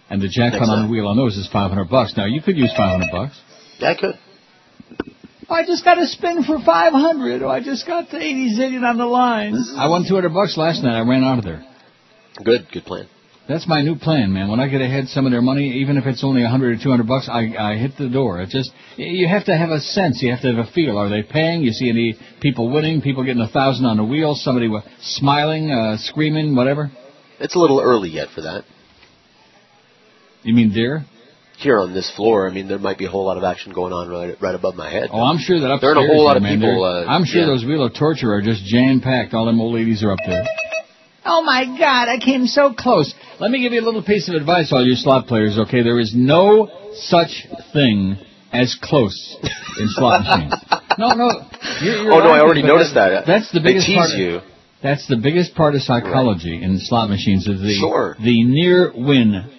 And 0.09 0.21
the 0.21 0.27
jackpot 0.29 0.69
on 0.69 0.85
the 0.87 0.91
wheel 0.91 1.07
on 1.07 1.17
those 1.17 1.35
is 1.37 1.47
500 1.51 1.89
bucks. 1.89 2.15
Now 2.15 2.25
you 2.25 2.41
could 2.41 2.57
use 2.57 2.71
500 2.75 3.11
bucks. 3.11 3.39
Yeah, 3.79 3.91
I 3.91 3.95
could. 3.99 4.19
I 5.49 5.65
just 5.65 5.83
got 5.83 5.97
a 5.97 6.05
spin 6.07 6.43
for 6.43 6.59
500. 6.59 7.41
Oh, 7.43 7.49
I 7.49 7.59
just 7.61 7.85
got 7.85 8.09
the 8.09 8.17
80 8.17 8.57
zillion 8.57 8.83
on 8.87 8.97
the 8.97 9.05
line. 9.05 9.55
I 9.77 9.87
won 9.87 10.05
200 10.07 10.33
bucks 10.33 10.57
last 10.57 10.83
night. 10.83 10.97
I 10.97 11.01
ran 11.01 11.23
out 11.23 11.39
of 11.39 11.43
there. 11.45 11.65
Good, 12.43 12.67
good 12.71 12.85
plan. 12.85 13.07
That's 13.45 13.67
my 13.67 13.81
new 13.81 13.97
plan, 13.97 14.31
man. 14.31 14.49
When 14.49 14.61
I 14.61 14.69
get 14.69 14.79
ahead 14.79 15.07
some 15.09 15.25
of 15.25 15.33
their 15.33 15.41
money, 15.41 15.81
even 15.81 15.97
if 15.97 16.05
it's 16.05 16.23
only 16.23 16.41
a 16.41 16.45
100 16.45 16.79
or 16.79 16.83
200 16.83 17.05
bucks, 17.05 17.27
I, 17.29 17.53
I 17.59 17.75
hit 17.75 17.91
the 17.97 18.07
door. 18.07 18.41
It's 18.41 18.53
just, 18.53 18.71
you 18.95 19.27
have 19.27 19.45
to 19.45 19.57
have 19.57 19.69
a 19.69 19.81
sense. 19.81 20.21
You 20.21 20.31
have 20.31 20.41
to 20.43 20.53
have 20.53 20.65
a 20.65 20.71
feel. 20.71 20.97
Are 20.97 21.09
they 21.09 21.23
paying? 21.23 21.61
You 21.61 21.71
see 21.73 21.89
any 21.89 22.17
people 22.41 22.71
winning, 22.71 23.01
people 23.01 23.25
getting 23.25 23.41
a 23.41 23.49
thousand 23.49 23.85
on 23.85 23.97
the 23.97 24.03
wheel, 24.05 24.35
somebody 24.35 24.69
smiling, 25.01 25.71
uh, 25.71 25.97
screaming, 25.99 26.55
whatever? 26.55 26.89
It's 27.41 27.55
a 27.55 27.59
little 27.59 27.81
early 27.81 28.09
yet 28.09 28.29
for 28.33 28.41
that. 28.41 28.63
You 30.43 30.53
mean 30.53 30.71
there? 30.73 31.05
Here 31.57 31.79
on 31.79 31.93
this 31.93 32.11
floor, 32.15 32.49
I 32.49 32.53
mean, 32.53 32.69
there 32.69 32.79
might 32.79 32.97
be 32.97 33.05
a 33.05 33.09
whole 33.09 33.25
lot 33.25 33.37
of 33.37 33.43
action 33.43 33.73
going 33.73 33.93
on 33.93 34.09
right 34.09 34.35
right 34.41 34.55
above 34.55 34.75
my 34.75 34.89
head. 34.89 35.09
Oh, 35.11 35.21
I'm 35.21 35.37
sure 35.37 35.59
that 35.59 35.77
There 35.81 35.91
are 35.91 36.03
a 36.03 36.07
whole 36.07 36.25
lot 36.25 36.35
of 36.35 36.43
man, 36.43 36.59
people, 36.59 36.83
uh, 36.83 37.05
I'm 37.05 37.25
sure 37.25 37.41
yeah. 37.41 37.47
those 37.47 37.63
wheel 37.63 37.85
of 37.85 37.93
torture 37.93 38.33
are 38.33 38.41
just 38.41 38.65
jam 38.65 39.01
packed. 39.01 39.33
All 39.33 39.45
them 39.45 39.61
old 39.61 39.75
ladies 39.75 40.03
are 40.03 40.11
up 40.11 40.19
there. 40.25 40.43
Oh 41.25 41.41
my 41.43 41.65
God! 41.65 42.09
I 42.09 42.17
came 42.19 42.45
so 42.47 42.73
close. 42.73 43.13
Let 43.39 43.49
me 43.51 43.61
give 43.61 43.71
you 43.73 43.81
a 43.81 43.85
little 43.85 44.03
piece 44.03 44.27
of 44.29 44.35
advice, 44.35 44.71
all 44.73 44.85
you 44.85 44.95
slot 44.95 45.27
players. 45.27 45.57
Okay, 45.57 45.81
there 45.81 45.99
is 45.99 46.13
no 46.15 46.69
such 46.95 47.47
thing 47.71 48.17
as 48.51 48.77
close 48.81 49.37
in 49.79 49.87
slot 49.89 50.21
machines. 50.25 50.53
No, 50.99 51.09
no. 51.13 51.29
You're, 51.81 52.03
you're 52.03 52.13
Oh, 52.13 52.19
no, 52.19 52.29
I 52.29 52.39
already 52.41 52.61
noticed 52.61 52.93
that- 52.95 53.09
that. 53.09 53.25
That's 53.25 53.51
the 53.51 53.61
biggest 53.61 53.87
They 53.87 53.93
tease 53.93 53.99
part. 54.07 54.19
you. 54.19 54.39
That's 54.83 55.07
the 55.07 55.15
biggest 55.17 55.55
part 55.55 55.75
of 55.75 55.81
psychology 55.81 56.61
in 56.61 56.77
slot 56.79 57.09
machines 57.09 57.47
is 57.47 57.61
the 57.61 57.73
Sure. 57.79 58.15
the 58.19 58.43
near 58.43 58.91
win 58.93 59.49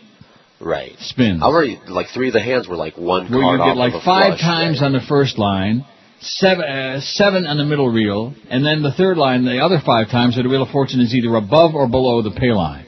Right. 0.60 0.92
spins. 1.00 1.42
I 1.42 1.46
already, 1.46 1.80
like 1.88 2.08
three 2.14 2.28
of 2.28 2.34
the 2.34 2.40
hands 2.42 2.68
were 2.68 2.76
like 2.76 2.96
one 2.98 3.30
where 3.32 3.40
you 3.40 3.58
get 3.58 3.76
like 3.76 3.94
five 4.04 4.36
flush. 4.36 4.40
times 4.40 4.82
on 4.82 4.92
the 4.92 5.00
first 5.00 5.38
line, 5.38 5.84
seven 6.24 6.64
uh, 6.64 7.00
seven 7.00 7.46
on 7.46 7.56
the 7.56 7.64
middle 7.64 7.88
reel, 7.88 8.34
and 8.50 8.64
then 8.64 8.82
the 8.82 8.92
third 8.92 9.16
line, 9.16 9.44
the 9.44 9.58
other 9.58 9.80
five 9.84 10.10
times, 10.10 10.36
where 10.36 10.42
the 10.42 10.48
wheel 10.48 10.62
of 10.62 10.70
fortune 10.70 11.00
is 11.00 11.14
either 11.14 11.34
above 11.36 11.74
or 11.74 11.88
below 11.88 12.22
the 12.22 12.30
pay 12.30 12.52
line. 12.52 12.86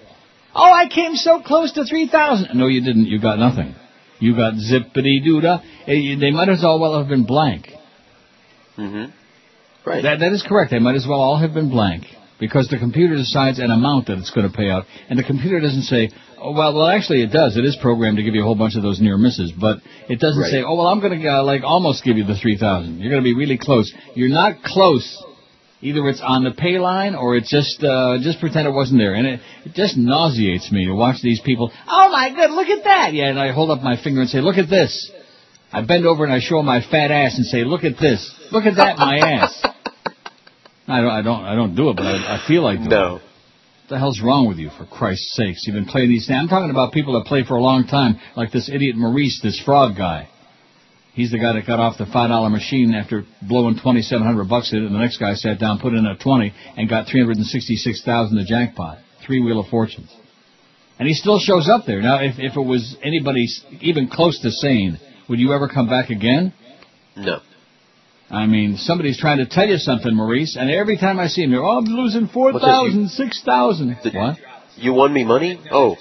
Oh, 0.54 0.72
I 0.72 0.88
came 0.88 1.14
so 1.16 1.42
close 1.42 1.72
to 1.72 1.84
three 1.84 2.08
thousand. 2.08 2.58
No, 2.58 2.66
you 2.66 2.82
didn't. 2.82 3.06
You 3.06 3.20
got 3.20 3.38
nothing. 3.38 3.74
You 4.18 4.34
got 4.34 4.54
zippity 4.54 5.22
doo 5.22 5.40
dah. 5.40 5.60
They 5.86 6.30
might 6.30 6.48
as 6.48 6.62
well 6.62 6.98
have 6.98 7.08
been 7.08 7.26
blank. 7.26 7.68
Mm-hmm. 8.78 9.10
Right. 9.88 10.02
That 10.02 10.20
that 10.20 10.32
is 10.32 10.44
correct. 10.46 10.70
They 10.70 10.78
might 10.78 10.96
as 10.96 11.06
well 11.08 11.20
all 11.20 11.38
have 11.38 11.52
been 11.52 11.70
blank 11.70 12.04
because 12.38 12.68
the 12.68 12.78
computer 12.78 13.16
decides 13.16 13.58
an 13.58 13.70
amount 13.70 14.06
that 14.06 14.18
it's 14.18 14.30
going 14.30 14.50
to 14.50 14.54
pay 14.54 14.68
out, 14.70 14.84
and 15.08 15.18
the 15.18 15.24
computer 15.24 15.60
doesn't 15.60 15.82
say, 15.82 16.10
oh, 16.40 16.52
well, 16.52 16.74
well, 16.74 16.88
actually 16.88 17.22
it 17.22 17.32
does. 17.32 17.56
It 17.56 17.64
is 17.64 17.76
programmed 17.80 18.16
to 18.18 18.22
give 18.22 18.34
you 18.34 18.42
a 18.42 18.44
whole 18.44 18.54
bunch 18.54 18.76
of 18.76 18.82
those 18.82 19.00
near 19.00 19.16
misses, 19.18 19.52
but 19.52 19.78
it 20.08 20.18
doesn't 20.20 20.42
Right. 20.42 20.50
say, 20.50 20.62
oh, 20.62 20.74
well, 20.76 20.86
I'm 20.86 21.00
going 21.00 21.20
to 21.20 21.28
uh, 21.28 21.42
like 21.44 21.62
almost 21.64 22.04
give 22.04 22.16
you 22.16 22.24
the 22.24 22.36
three 22.36 22.56
thousand. 22.58 23.00
You're 23.00 23.10
going 23.10 23.22
to 23.22 23.24
be 23.24 23.34
really 23.34 23.58
close. 23.58 23.92
You're 24.14 24.28
not 24.28 24.62
close. 24.62 25.22
Either 25.82 26.08
it's 26.08 26.22
on 26.22 26.42
the 26.42 26.52
pay 26.52 26.78
line 26.78 27.14
or 27.14 27.36
it's 27.36 27.50
just 27.50 27.84
uh, 27.84 28.16
just 28.22 28.40
pretend 28.40 28.66
it 28.66 28.70
wasn't 28.72 28.98
there, 28.98 29.12
and 29.14 29.26
it, 29.26 29.40
it 29.66 29.74
just 29.74 29.96
nauseates 29.96 30.72
me 30.72 30.86
to 30.86 30.94
watch 30.94 31.16
these 31.22 31.40
people. 31.40 31.70
Oh 31.86 32.08
my 32.10 32.30
God, 32.34 32.50
look 32.50 32.68
at 32.68 32.84
that! 32.84 33.12
Yeah, 33.12 33.26
and 33.28 33.38
I 33.38 33.52
hold 33.52 33.70
up 33.70 33.82
my 33.82 33.96
finger 34.02 34.20
and 34.22 34.28
say, 34.30 34.40
look 34.40 34.56
at 34.56 34.70
this. 34.70 35.10
I 35.72 35.82
bend 35.84 36.06
over 36.06 36.24
and 36.24 36.32
I 36.32 36.40
show 36.40 36.62
my 36.62 36.80
fat 36.80 37.10
ass 37.10 37.36
and 37.36 37.44
say, 37.44 37.64
"Look 37.64 37.84
at 37.84 37.98
this! 38.00 38.22
Look 38.52 38.64
at 38.64 38.76
that, 38.76 38.96
my 38.98 39.18
ass." 39.18 39.62
I 40.88 41.00
don't, 41.00 41.10
I 41.10 41.22
don't, 41.22 41.44
I 41.44 41.54
don't 41.56 41.74
do 41.74 41.90
it, 41.90 41.96
but 41.96 42.06
I, 42.06 42.36
I 42.36 42.48
feel 42.48 42.62
like 42.62 42.78
doing 42.78 42.90
No. 42.90 43.16
it. 43.16 43.22
The 43.88 43.98
hell's 43.98 44.20
wrong 44.20 44.48
with 44.48 44.58
you, 44.58 44.70
for 44.76 44.84
Christ's 44.84 45.36
sakes? 45.36 45.64
You've 45.64 45.74
been 45.74 45.86
playing 45.86 46.08
these. 46.08 46.28
I'm 46.28 46.48
talking 46.48 46.70
about 46.70 46.92
people 46.92 47.14
that 47.14 47.26
play 47.26 47.44
for 47.44 47.54
a 47.54 47.62
long 47.62 47.86
time, 47.86 48.18
like 48.36 48.50
this 48.50 48.68
idiot 48.68 48.96
Maurice, 48.96 49.40
this 49.42 49.60
frog 49.64 49.96
guy. 49.96 50.28
He's 51.14 51.30
the 51.30 51.38
guy 51.38 51.52
that 51.52 51.66
got 51.66 51.78
off 51.78 51.96
the 51.96 52.04
five 52.06 52.28
dollar 52.28 52.50
machine 52.50 52.94
after 52.94 53.24
blowing 53.40 53.78
twenty 53.80 54.02
seven 54.02 54.26
hundred 54.26 54.48
bucks 54.48 54.72
in 54.72 54.82
it, 54.82 54.86
and 54.86 54.94
the 54.94 54.98
next 54.98 55.18
guy 55.18 55.34
sat 55.34 55.60
down, 55.60 55.78
put 55.78 55.94
in 55.94 56.04
a 56.04 56.16
twenty, 56.18 56.52
and 56.76 56.90
got 56.90 57.06
three 57.06 57.20
hundred 57.20 57.36
and 57.36 57.46
sixty 57.46 57.76
six 57.76 58.02
thousand 58.04 58.36
the 58.36 58.44
jackpot, 58.44 58.98
three 59.24 59.40
wheel 59.40 59.60
of 59.60 59.68
fortunes. 59.68 60.14
And 60.98 61.06
he 61.06 61.14
still 61.14 61.38
shows 61.38 61.68
up 61.68 61.86
there. 61.86 62.02
Now, 62.02 62.20
if 62.20 62.34
if 62.38 62.56
it 62.56 62.60
was 62.60 62.96
anybody 63.02 63.46
even 63.80 64.08
close 64.08 64.40
to 64.40 64.50
sane, 64.50 64.98
would 65.28 65.38
you 65.38 65.52
ever 65.54 65.68
come 65.68 65.88
back 65.88 66.10
again? 66.10 66.52
No. 67.16 67.40
I 68.30 68.46
mean, 68.46 68.76
somebody's 68.76 69.18
trying 69.20 69.38
to 69.38 69.46
tell 69.46 69.66
you 69.68 69.76
something, 69.76 70.14
Maurice, 70.14 70.56
and 70.58 70.70
every 70.70 70.96
time 70.96 71.20
I 71.20 71.28
see 71.28 71.42
him, 71.44 71.54
oh, 71.54 71.78
I'm 71.78 71.84
losing 71.84 72.26
four 72.28 72.52
thousand, 72.52 73.08
six 73.10 73.42
thousand. 73.44 73.96
What? 74.12 74.36
You 74.76 74.94
won 74.94 75.12
me 75.12 75.24
money? 75.24 75.60
Oh. 75.70 75.96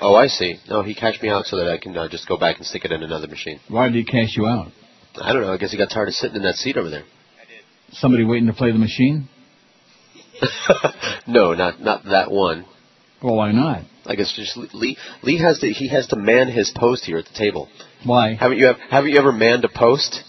Oh, 0.00 0.14
I 0.14 0.26
see. 0.26 0.56
No, 0.68 0.82
he 0.82 0.94
cashed 0.94 1.22
me 1.22 1.28
out 1.28 1.46
so 1.46 1.56
that 1.56 1.68
I 1.68 1.78
can 1.78 1.96
uh, 1.96 2.08
just 2.08 2.28
go 2.28 2.36
back 2.36 2.56
and 2.58 2.66
stick 2.66 2.84
it 2.84 2.92
in 2.92 3.02
another 3.02 3.26
machine. 3.26 3.58
Why 3.68 3.86
did 3.88 3.96
he 3.96 4.04
cash 4.04 4.36
you 4.36 4.46
out? 4.46 4.68
I 5.20 5.32
don't 5.32 5.42
know. 5.42 5.52
I 5.52 5.56
guess 5.56 5.72
he 5.72 5.78
got 5.78 5.90
tired 5.90 6.08
of 6.08 6.14
sitting 6.14 6.36
in 6.36 6.42
that 6.42 6.54
seat 6.56 6.76
over 6.76 6.90
there. 6.90 7.04
Somebody 7.92 8.24
waiting 8.24 8.46
to 8.46 8.52
play 8.54 8.70
the 8.72 8.78
machine? 8.78 9.28
no, 11.26 11.54
not 11.54 11.80
not 11.80 12.04
that 12.04 12.30
one. 12.30 12.64
Well, 13.22 13.36
why 13.36 13.52
not? 13.52 13.82
I 14.06 14.14
guess 14.16 14.32
just 14.34 14.56
Lee. 14.74 14.96
Lee 15.22 15.38
has 15.38 15.58
to. 15.60 15.68
He 15.68 15.88
has 15.88 16.06
to 16.08 16.16
man 16.16 16.48
his 16.48 16.72
post 16.76 17.04
here 17.04 17.18
at 17.18 17.26
the 17.26 17.34
table. 17.34 17.68
Why? 18.04 18.34
Haven't 18.34 18.58
you? 18.58 18.68
ev- 18.68 18.78
Haven't 18.90 19.10
you 19.10 19.18
ever 19.18 19.32
manned 19.32 19.64
a 19.64 19.68
post? 19.68 20.22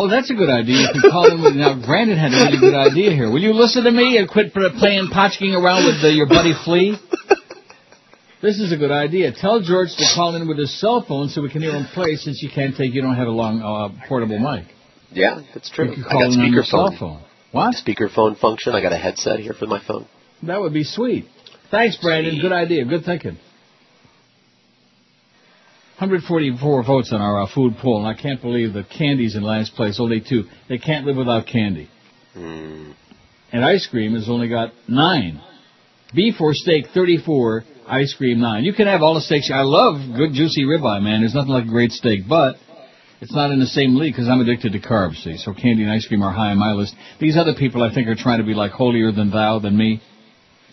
Oh, 0.00 0.08
that's 0.08 0.30
a 0.30 0.34
good 0.34 0.48
idea. 0.50 0.76
You 0.82 0.88
can 1.00 1.10
call 1.10 1.28
him. 1.30 1.42
with- 1.42 1.56
Now, 1.56 1.74
Brandon 1.74 2.16
had 2.16 2.32
a 2.32 2.36
really 2.36 2.58
good 2.58 2.74
idea 2.74 3.10
here. 3.12 3.30
Will 3.30 3.40
you 3.42 3.52
listen 3.52 3.82
to 3.84 3.90
me 3.90 4.16
and 4.16 4.28
quit 4.28 4.52
playing 4.54 5.08
potchking 5.08 5.54
around 5.60 5.86
with 5.86 6.02
uh, 6.04 6.08
your 6.08 6.26
buddy 6.26 6.52
Flea? 6.64 6.96
This 8.40 8.60
is 8.60 8.70
a 8.70 8.76
good 8.76 8.92
idea. 8.92 9.32
Tell 9.32 9.60
George 9.60 9.88
to 9.96 10.04
call 10.14 10.36
in 10.36 10.46
with 10.46 10.58
his 10.58 10.78
cell 10.80 11.04
phone 11.06 11.28
so 11.28 11.42
we 11.42 11.50
can 11.50 11.60
hear 11.62 11.72
him 11.74 11.86
play 11.92 12.14
since 12.14 12.40
you 12.40 12.48
can't 12.48 12.76
take, 12.76 12.94
you 12.94 13.02
don't 13.02 13.16
have 13.16 13.26
a 13.26 13.32
long 13.32 13.60
uh, 13.60 14.06
portable 14.06 14.38
mic. 14.38 14.66
Yeah, 15.10 15.40
that's 15.52 15.68
true. 15.70 15.86
You 15.88 16.04
can 16.04 16.04
I 16.04 16.12
got 16.12 16.32
in 16.32 16.40
on 16.42 16.52
your 16.52 16.62
cell 16.62 16.94
phone. 16.96 17.24
What? 17.50 17.74
Speakerphone 17.74 18.38
function. 18.38 18.74
I 18.74 18.80
got 18.82 18.92
a 18.92 18.96
headset 18.96 19.40
here 19.40 19.54
for 19.54 19.66
my 19.66 19.80
phone. 19.84 20.06
That 20.44 20.60
would 20.60 20.72
be 20.72 20.84
sweet. 20.84 21.26
Thanks, 21.72 21.96
Brandon. 21.96 22.38
Good 22.40 22.52
idea. 22.52 22.84
Good 22.84 23.04
thinking. 23.04 23.38
144 25.98 26.84
votes 26.84 27.12
on 27.12 27.20
our 27.20 27.42
uh, 27.42 27.48
food 27.52 27.74
poll, 27.82 27.98
and 27.98 28.06
I 28.06 28.14
can't 28.14 28.40
believe 28.40 28.74
that 28.74 28.88
candy's 28.88 29.34
in 29.34 29.42
last 29.42 29.74
place. 29.74 29.98
Only 29.98 30.20
two. 30.20 30.44
They 30.68 30.78
can't 30.78 31.04
live 31.04 31.16
without 31.16 31.48
candy. 31.48 31.90
Hmm. 32.34 32.92
And 33.50 33.64
ice 33.64 33.84
cream 33.90 34.14
has 34.14 34.28
only 34.28 34.48
got 34.48 34.72
nine. 34.86 35.40
Beef 36.14 36.40
or 36.40 36.54
steak, 36.54 36.86
34. 36.94 37.64
Ice 37.88 38.14
cream, 38.16 38.38
nine. 38.38 38.62
You 38.62 38.74
can 38.74 38.86
have 38.86 39.02
all 39.02 39.14
the 39.14 39.20
steaks. 39.20 39.50
I 39.52 39.62
love 39.62 39.96
good 40.16 40.34
juicy 40.34 40.62
ribeye, 40.62 41.02
man. 41.02 41.22
There's 41.22 41.34
nothing 41.34 41.50
like 41.50 41.64
a 41.64 41.68
great 41.68 41.90
steak, 41.90 42.20
but 42.28 42.54
it's 43.20 43.34
not 43.34 43.50
in 43.50 43.58
the 43.58 43.66
same 43.66 43.96
league 43.96 44.12
because 44.12 44.28
I'm 44.28 44.40
addicted 44.40 44.74
to 44.74 44.78
carbs, 44.78 45.24
see. 45.24 45.36
So 45.36 45.52
candy 45.52 45.82
and 45.82 45.90
ice 45.90 46.06
cream 46.06 46.22
are 46.22 46.32
high 46.32 46.52
on 46.52 46.58
my 46.58 46.74
list. 46.74 46.94
These 47.18 47.36
other 47.36 47.54
people 47.58 47.82
I 47.82 47.92
think 47.92 48.06
are 48.06 48.14
trying 48.14 48.38
to 48.38 48.44
be 48.44 48.54
like 48.54 48.70
holier 48.70 49.10
than 49.10 49.32
thou 49.32 49.58
than 49.58 49.76
me. 49.76 50.00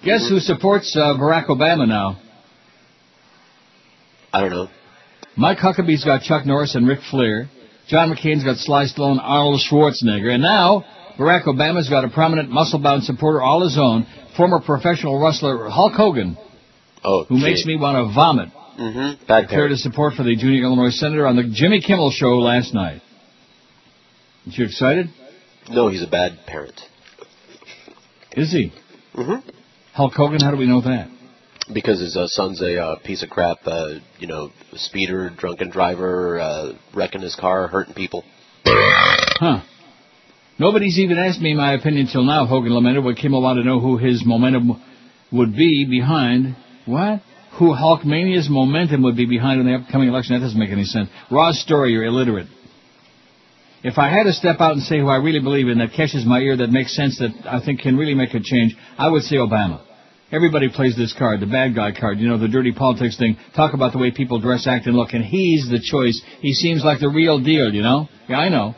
Guess 0.03 0.29
who 0.29 0.39
supports 0.39 0.95
uh, 0.95 1.15
Barack 1.15 1.47
Obama 1.47 1.87
now? 1.87 2.19
I 4.31 4.41
don't 4.41 4.51
know. 4.51 4.67
Mike 5.37 5.57
Huckabee's 5.57 6.03
got 6.03 6.21
Chuck 6.21 6.45
Norris 6.45 6.75
and 6.75 6.87
Ric 6.87 6.99
Flair. 7.11 7.49
John 7.87 8.13
McCain's 8.13 8.43
got 8.43 8.57
Sly 8.57 8.85
Stallone, 8.85 9.19
Arnold 9.21 9.61
Schwarzenegger. 9.69 10.33
And 10.33 10.41
now, 10.41 10.85
Barack 11.19 11.45
Obama's 11.45 11.89
got 11.89 12.03
a 12.05 12.09
prominent 12.09 12.49
muscle-bound 12.49 13.03
supporter 13.03 13.41
all 13.41 13.63
his 13.63 13.77
own, 13.77 14.07
former 14.35 14.59
professional 14.59 15.21
wrestler 15.21 15.69
Hulk 15.69 15.93
Hogan, 15.93 16.37
Oh, 17.03 17.25
who 17.25 17.37
makes 17.37 17.65
me 17.65 17.77
want 17.77 17.95
to 18.07 18.13
vomit. 18.13 18.49
Mm-hmm. 18.79 19.25
Bad 19.27 19.41
Declared 19.41 19.71
his 19.71 19.83
support 19.83 20.15
for 20.15 20.23
the 20.23 20.35
junior 20.35 20.63
Illinois 20.63 20.89
senator 20.89 21.27
on 21.27 21.35
the 21.35 21.43
Jimmy 21.53 21.81
Kimmel 21.81 22.11
show 22.11 22.39
last 22.39 22.73
night. 22.73 23.01
Aren't 24.45 24.57
you 24.57 24.65
excited? 24.65 25.07
No, 25.69 25.87
he's 25.89 26.03
a 26.03 26.07
bad 26.07 26.39
parent. 26.47 26.79
Is 28.33 28.51
he? 28.51 28.73
Mm-hmm. 29.15 29.47
Hulk 29.93 30.13
Hogan, 30.13 30.41
how 30.41 30.51
do 30.51 30.57
we 30.57 30.65
know 30.65 30.81
that? 30.81 31.09
Because 31.73 31.99
his 31.99 32.15
uh, 32.15 32.27
son's 32.27 32.61
a 32.61 32.79
uh, 32.79 32.95
piece 32.99 33.23
of 33.23 33.29
crap, 33.29 33.57
uh, 33.65 33.95
you 34.19 34.27
know, 34.27 34.51
speeder, 34.73 35.31
drunken 35.35 35.71
driver, 35.71 36.39
uh, 36.39 36.73
wrecking 36.93 37.21
his 37.21 37.35
car, 37.35 37.67
hurting 37.67 37.95
people. 37.95 38.23
Huh. 38.65 39.61
Nobody's 40.59 40.99
even 40.99 41.17
asked 41.17 41.41
me 41.41 41.53
my 41.53 41.73
opinion 41.73 42.07
till 42.11 42.23
now, 42.23 42.45
Hogan 42.45 42.73
lamented, 42.73 43.03
but 43.03 43.17
Kimmel 43.17 43.41
wanted 43.41 43.63
to 43.63 43.67
know 43.67 43.79
who 43.79 43.97
his 43.97 44.23
momentum 44.25 44.81
would 45.31 45.55
be 45.55 45.85
behind. 45.89 46.55
What? 46.85 47.21
Who 47.59 47.73
Hulkamania's 47.73 48.49
momentum 48.49 49.03
would 49.03 49.17
be 49.17 49.25
behind 49.25 49.59
in 49.59 49.65
the 49.65 49.75
upcoming 49.75 50.09
election. 50.09 50.35
That 50.35 50.45
doesn't 50.45 50.59
make 50.59 50.69
any 50.69 50.85
sense. 50.85 51.09
Raw 51.31 51.51
story, 51.51 51.91
you're 51.91 52.05
illiterate. 52.05 52.47
If 53.83 53.97
I 53.97 54.09
had 54.09 54.23
to 54.23 54.33
step 54.33 54.57
out 54.59 54.73
and 54.73 54.81
say 54.81 54.99
who 54.99 55.07
I 55.07 55.17
really 55.17 55.39
believe 55.39 55.67
in 55.67 55.77
that 55.79 55.93
catches 55.95 56.25
my 56.25 56.39
ear, 56.39 56.57
that 56.57 56.69
makes 56.69 56.95
sense, 56.95 57.19
that 57.19 57.31
I 57.45 57.63
think 57.63 57.81
can 57.81 57.97
really 57.97 58.15
make 58.15 58.33
a 58.33 58.39
change, 58.39 58.75
I 58.97 59.09
would 59.09 59.23
say 59.23 59.35
Obama. 59.35 59.84
Everybody 60.31 60.69
plays 60.69 60.97
this 60.97 61.13
card, 61.17 61.39
the 61.39 61.45
bad 61.45 61.75
guy 61.75 61.91
card, 61.91 62.19
you 62.19 62.27
know, 62.27 62.37
the 62.37 62.47
dirty 62.47 62.71
politics 62.71 63.17
thing. 63.17 63.37
Talk 63.55 63.73
about 63.73 63.93
the 63.93 63.99
way 63.99 64.11
people 64.11 64.39
dress, 64.39 64.65
act, 64.67 64.87
and 64.87 64.95
look, 64.95 65.13
and 65.13 65.23
he's 65.23 65.69
the 65.69 65.79
choice. 65.79 66.19
He 66.41 66.53
seems 66.53 66.83
like 66.83 66.99
the 66.99 67.09
real 67.09 67.39
deal, 67.39 67.73
you 67.73 67.83
know? 67.83 68.09
Yeah, 68.27 68.37
I 68.37 68.49
know. 68.49 68.75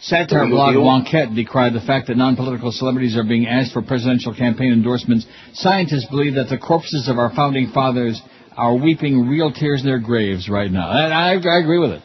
Satire 0.00 0.48
blog? 0.48 0.74
Wonkette 0.74 1.34
decried 1.34 1.72
the 1.72 1.80
fact 1.80 2.08
that 2.08 2.16
non-political 2.16 2.72
celebrities 2.72 3.16
are 3.16 3.24
being 3.24 3.46
asked 3.46 3.72
for 3.72 3.80
presidential 3.80 4.34
campaign 4.34 4.72
endorsements. 4.72 5.24
Scientists 5.54 6.06
believe 6.10 6.34
that 6.34 6.48
the 6.48 6.58
corpses 6.58 7.08
of 7.08 7.18
our 7.18 7.34
founding 7.34 7.70
fathers 7.72 8.20
are 8.56 8.74
weeping 8.74 9.28
real 9.28 9.52
tears 9.52 9.80
in 9.80 9.86
their 9.86 10.00
graves 10.00 10.48
right 10.48 10.70
now. 10.70 10.90
And 10.90 11.14
I, 11.14 11.32
I 11.34 11.58
agree 11.60 11.78
with 11.78 11.92
it. 11.92 12.02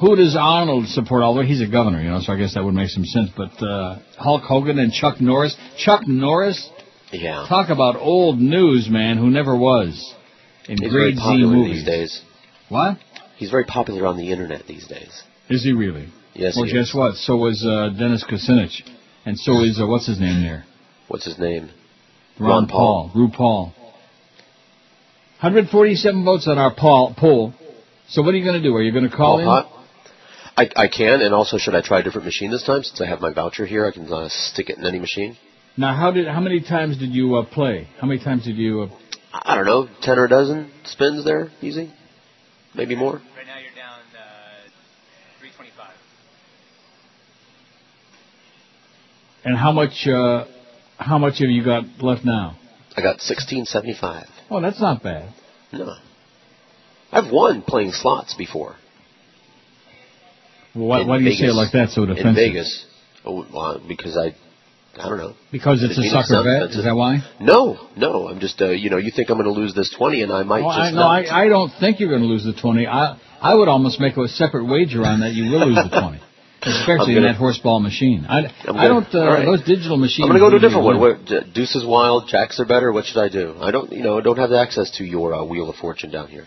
Who 0.00 0.16
does 0.16 0.36
Arnold 0.38 0.86
support? 0.88 1.22
Although 1.22 1.42
he's 1.42 1.60
a 1.60 1.70
governor, 1.70 2.02
you 2.02 2.10
know, 2.10 2.20
so 2.20 2.32
I 2.32 2.36
guess 2.36 2.54
that 2.54 2.64
would 2.64 2.74
make 2.74 2.90
some 2.90 3.04
sense. 3.04 3.30
But 3.36 3.62
uh, 3.64 3.98
Hulk 4.18 4.42
Hogan 4.42 4.78
and 4.78 4.92
Chuck 4.92 5.20
Norris. 5.20 5.56
Chuck 5.78 6.06
Norris, 6.06 6.68
Yeah. 7.20 7.46
talk 7.48 7.68
about 7.70 7.96
old 7.96 8.38
news, 8.40 8.88
man, 8.88 9.18
who 9.18 9.30
never 9.30 9.56
was 9.56 10.14
in 10.68 10.78
He's 10.82 10.90
grade 10.92 11.16
Z 11.16 11.36
movies. 11.44 11.76
these 11.78 11.84
days. 11.86 12.22
What? 12.68 12.98
He's 13.36 13.50
very 13.50 13.64
popular 13.64 14.06
on 14.06 14.16
the 14.16 14.30
internet 14.32 14.66
these 14.66 14.86
days. 14.86 15.22
Is 15.48 15.62
he 15.64 15.72
really? 15.72 16.08
Yes, 16.34 16.56
Well, 16.56 16.64
guess 16.66 16.88
is. 16.88 16.94
what? 16.94 17.14
So 17.16 17.36
was 17.36 17.64
uh, 17.64 17.90
Dennis 17.98 18.24
Kucinich, 18.28 18.82
and 19.26 19.38
so 19.38 19.62
is 19.62 19.80
uh, 19.80 19.86
what's 19.86 20.06
his 20.06 20.18
name 20.18 20.42
there? 20.42 20.64
What's 21.08 21.24
his 21.24 21.38
name? 21.38 21.70
Ron, 22.40 22.50
Ron 22.50 22.68
Paul. 22.68 23.10
RuPaul. 23.14 23.72
147 25.40 26.24
votes 26.24 26.48
on 26.48 26.58
our 26.58 26.74
poll. 26.74 27.14
poll. 27.16 27.52
So 28.08 28.22
what 28.22 28.34
are 28.34 28.36
you 28.36 28.44
going 28.44 28.60
to 28.60 28.66
do? 28.66 28.74
Are 28.74 28.82
you 28.82 28.92
going 28.92 29.08
to 29.08 29.14
call 29.14 29.38
in? 29.38 29.44
Hot? 29.46 29.70
I, 30.56 30.68
I 30.76 30.88
can, 30.88 31.20
and 31.20 31.34
also 31.34 31.58
should 31.58 31.74
I 31.74 31.82
try 31.82 32.00
a 32.00 32.02
different 32.02 32.24
machine 32.26 32.50
this 32.50 32.62
time 32.64 32.82
since 32.82 33.00
I 33.00 33.06
have 33.06 33.20
my 33.20 33.32
voucher 33.32 33.66
here? 33.66 33.86
I 33.86 33.90
can 33.90 34.10
uh, 34.12 34.28
stick 34.30 34.70
it 34.70 34.78
in 34.78 34.86
any 34.86 34.98
machine. 35.00 35.36
Now, 35.76 35.96
how 35.96 36.12
did 36.12 36.28
how 36.28 36.40
many 36.40 36.60
times 36.60 36.98
did 36.98 37.10
you 37.10 37.34
uh, 37.36 37.44
play? 37.46 37.88
How 38.00 38.06
many 38.06 38.22
times 38.22 38.44
did 38.44 38.56
you? 38.56 38.82
Uh, 38.82 38.88
I 39.32 39.56
don't 39.56 39.66
know, 39.66 39.88
ten 40.02 40.18
or 40.18 40.26
a 40.26 40.28
dozen 40.28 40.70
spins 40.84 41.24
there, 41.24 41.50
easy, 41.60 41.92
maybe 42.74 42.94
more. 42.94 43.14
Right 43.14 43.46
now 43.46 43.58
you're 43.58 43.74
down 43.74 43.98
uh, 44.16 45.40
325. 45.40 45.90
and 49.44 49.56
how 49.56 49.72
much 49.72 50.06
uh, 50.06 50.44
how 50.96 51.18
much 51.18 51.40
have 51.40 51.50
you 51.50 51.64
got 51.64 51.84
left 52.00 52.24
now? 52.24 52.56
I 52.96 53.02
got 53.02 53.20
sixteen 53.20 53.64
seventy 53.64 53.96
five. 54.00 54.26
Oh, 54.50 54.60
that's 54.60 54.80
not 54.80 55.02
bad. 55.02 55.34
No, 55.72 55.96
I've 57.10 57.32
won 57.32 57.62
playing 57.62 57.90
slots 57.90 58.34
before. 58.34 58.76
Well, 60.74 60.86
why, 60.86 61.04
why 61.04 61.18
do 61.18 61.24
you 61.24 61.32
say 61.32 61.46
it 61.46 61.54
like 61.54 61.72
that 61.72 61.90
so 61.90 62.06
defensive. 62.06 62.26
In? 62.26 62.34
Vegas, 62.34 62.86
oh, 63.24 63.46
well, 63.52 63.80
because 63.86 64.16
I, 64.16 64.34
I 64.98 65.08
don't 65.08 65.18
know. 65.18 65.34
Because 65.50 65.82
it's 65.82 65.98
a 65.98 66.02
sucker 66.10 66.44
bet. 66.44 66.70
Is 66.76 66.84
that 66.84 66.94
why? 66.94 67.18
No, 67.40 67.88
no. 67.96 68.28
I'm 68.28 68.40
just, 68.40 68.60
uh, 68.60 68.70
you 68.70 68.90
know, 68.90 68.98
you 68.98 69.10
think 69.14 69.30
I'm 69.30 69.36
going 69.36 69.52
to 69.52 69.58
lose 69.58 69.74
this 69.74 69.94
twenty, 69.96 70.22
and 70.22 70.32
I 70.32 70.42
might 70.42 70.62
Well, 70.62 70.70
I, 70.70 70.90
just 70.90 70.94
no. 70.94 71.02
I, 71.02 71.44
I 71.44 71.48
don't 71.48 71.72
think 71.80 72.00
you're 72.00 72.10
going 72.10 72.22
to 72.22 72.28
lose 72.28 72.44
the 72.44 72.54
20. 72.54 72.86
I 72.86 73.18
I 73.40 73.54
would 73.54 73.68
almost 73.68 74.00
make 74.00 74.16
a 74.16 74.28
separate 74.28 74.64
wager 74.64 75.04
on 75.04 75.20
that 75.20 75.32
you 75.32 75.50
will 75.50 75.66
lose 75.68 75.76
the 75.76 76.00
20. 76.00 76.20
Especially 76.62 77.12
I'm 77.12 77.18
in 77.18 77.22
that 77.24 77.36
horseball 77.36 77.82
machine. 77.82 78.24
I, 78.26 78.46
I'm 78.66 78.76
I 78.76 78.88
don't, 78.88 79.14
uh, 79.14 79.26
right. 79.26 79.44
those 79.44 79.62
digital 79.64 79.98
machines. 79.98 80.24
I'm 80.24 80.38
going 80.38 80.40
to 80.40 80.46
go 80.46 80.50
to 80.50 80.56
a 80.56 80.60
different 80.60 80.84
one. 80.84 80.98
Where 80.98 81.18
deuces 81.52 81.84
wild, 81.84 82.28
jacks 82.28 82.58
are 82.58 82.64
better. 82.64 82.90
What 82.90 83.04
should 83.04 83.20
I 83.20 83.28
do? 83.28 83.56
I 83.60 83.70
don't, 83.70 83.92
you 83.92 84.02
know, 84.02 84.18
don't 84.22 84.38
have 84.38 84.52
access 84.52 84.90
to 84.92 85.04
your 85.04 85.34
uh, 85.34 85.44
wheel 85.44 85.68
of 85.68 85.76
fortune 85.76 86.10
down 86.10 86.28
here. 86.28 86.46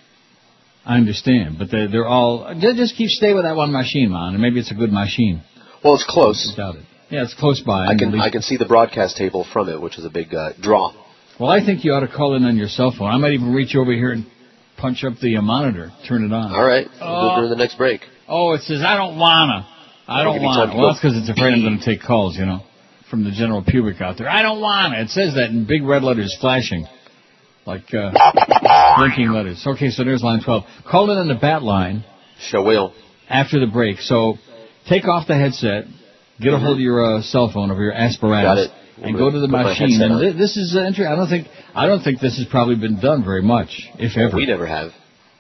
I 0.84 0.96
understand, 0.96 1.60
but 1.60 1.70
they're, 1.70 1.88
they're 1.90 2.08
all, 2.08 2.56
just, 2.60 2.78
just 2.78 2.96
keep 2.96 3.10
stay 3.10 3.34
with 3.34 3.44
that 3.44 3.56
one 3.56 3.72
machine, 3.72 4.10
man, 4.12 4.34
and 4.34 4.42
maybe 4.42 4.60
it's 4.60 4.72
a 4.72 4.74
good 4.74 4.92
machine. 4.92 5.44
Well, 5.84 5.96
it's 5.96 6.06
close. 6.08 6.52
Doubt 6.56 6.78
it. 6.78 6.86
Yeah, 7.10 7.24
it's 7.24 7.34
close 7.34 7.62
by. 7.62 7.86
I 7.88 7.96
can, 7.98 8.20
I 8.20 8.30
can 8.30 8.42
see 8.42 8.58
the 8.58 8.66
broadcast 8.66 9.16
table 9.18 9.46
from 9.54 9.70
it, 9.70 9.80
which 9.82 9.98
is 9.98 10.06
a 10.06 10.10
big 10.10 10.34
uh, 10.34 10.50
draw. 10.62 10.94
Well, 11.40 11.50
I 11.50 11.64
think 11.66 11.86
you 11.86 11.94
ought 11.94 12.02
to 12.02 12.08
call 12.08 12.36
in 12.36 12.44
on 12.44 12.58
your 12.58 12.68
cell 12.68 12.94
phone. 12.98 13.10
I 13.10 13.18
might 13.18 13.32
even 13.34 13.54
reach 13.54 13.76
over 13.76 13.92
here 13.94 14.12
and 14.12 14.26
punch 14.78 15.04
up 15.04 15.14
the 15.22 15.38
uh, 15.38 15.42
monitor, 15.42 15.92
turn 16.08 16.24
it 16.26 16.34
on. 16.34 16.54
All 16.54 16.66
right, 16.66 16.88
we'll 17.00 17.10
Oh. 17.32 17.36
during 17.38 17.50
the 17.50 17.56
next 17.56 17.78
break. 17.78 18.02
Oh, 18.28 18.54
it 18.54 18.62
says 18.64 18.82
I 18.86 18.98
don't 18.98 19.18
wanna. 19.18 19.66
I 20.08 20.24
don't 20.24 20.34
give 20.36 20.42
you 20.44 20.48
time 20.50 20.70
wanna. 20.70 20.78
Well, 20.80 20.88
that's 20.90 21.00
because 21.00 21.18
it's 21.18 21.30
afraid 21.30 21.54
I'm 21.54 21.62
going 21.62 21.80
to 21.80 21.86
take 21.86 22.02
calls, 22.02 22.38
you 22.38 22.46
know, 22.46 22.62
from 23.10 23.24
the 23.24 23.32
general 23.32 23.64
public 23.64 24.02
out 24.02 24.18
there. 24.18 24.28
I 24.30 24.42
don't 24.42 24.60
wanna. 24.60 25.00
It 25.02 25.10
says 25.10 25.36
that 25.36 25.50
in 25.50 25.66
big 25.66 25.84
red 25.84 26.04
letters 26.04 26.36
flashing, 26.42 26.88
like 27.66 27.94
uh, 27.94 28.12
blinking 28.98 29.30
letters. 29.30 29.64
Okay, 29.66 29.90
so 29.92 30.04
there's 30.04 30.24
line 30.24 30.42
12. 30.44 30.64
Call 30.90 31.10
in 31.12 31.18
on 31.18 31.28
the 31.28 31.36
bat 31.36 31.64
line 31.64 32.04
Show 32.40 32.64
will. 32.64 32.94
after 33.30 33.60
the 33.60 33.68
break. 33.68 34.00
So 34.00 34.36
take 34.90 35.06
off 35.08 35.28
the 35.28 35.36
headset, 35.36 35.86
get 36.42 36.54
a 36.54 36.60
hold 36.60 36.74
of 36.78 36.80
your 36.80 37.18
uh, 37.18 37.22
cell 37.22 37.52
phone 37.54 37.72
or 37.72 37.82
your 37.82 37.94
apparatus, 37.94 38.70
and 39.02 39.18
go 39.18 39.30
to 39.32 39.40
the 39.40 39.48
machine. 39.48 40.02
And 40.02 40.20
thi- 40.20 40.38
this 40.38 40.58
is 40.58 40.76
uh, 40.76 40.82
interesting. 40.82 41.06
I 41.08 41.16
don't 41.16 41.30
think 41.30 41.48
I 41.76 41.86
don't 41.88 42.02
think 42.02 42.20
this 42.20 42.38
has 42.38 42.48
probably 42.50 42.76
been 42.76 43.00
done 43.00 43.24
very 43.24 43.42
much, 43.42 43.70
if 44.00 44.18
ever. 44.18 44.36
We 44.38 44.46
never 44.46 44.66
have. 44.68 44.92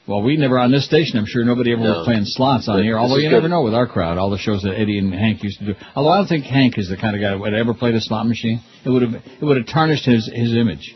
Well, 0.07 0.21
we 0.21 0.37
never 0.37 0.57
on 0.57 0.71
this 0.71 0.85
station. 0.85 1.19
I'm 1.19 1.25
sure 1.25 1.43
nobody 1.43 1.73
ever 1.73 1.83
No. 1.83 1.89
was 1.97 2.05
playing 2.05 2.23
slots 2.25 2.69
on 2.69 2.77
But 2.77 2.83
here. 2.83 2.97
Although 2.97 3.17
you 3.17 3.27
good. 3.29 3.35
never 3.35 3.49
know 3.49 3.63
with 3.63 3.73
our 3.73 3.87
crowd, 3.87 4.17
all 4.17 4.29
the 4.29 4.37
shows 4.37 4.61
that 4.63 4.73
Eddie 4.79 4.99
and 4.99 5.13
Hank 5.13 5.43
used 5.43 5.59
to 5.59 5.65
do. 5.65 5.75
Although 5.95 6.11
I 6.11 6.17
don't 6.17 6.27
think 6.27 6.45
Hank 6.45 6.77
is 6.77 6.87
the 6.87 6.95
kind 6.95 7.13
of 7.13 7.21
guy 7.21 7.31
that 7.31 7.39
would 7.39 7.53
ever 7.53 7.73
played 7.73 7.93
a 7.93 7.99
slot 7.99 8.25
machine. 8.25 8.61
It 8.85 8.89
would 8.89 9.01
have 9.01 9.13
it 9.15 9.41
would 9.43 9.57
have 9.57 9.67
tarnished 9.67 10.05
his 10.05 10.31
his 10.33 10.53
image. 10.55 10.95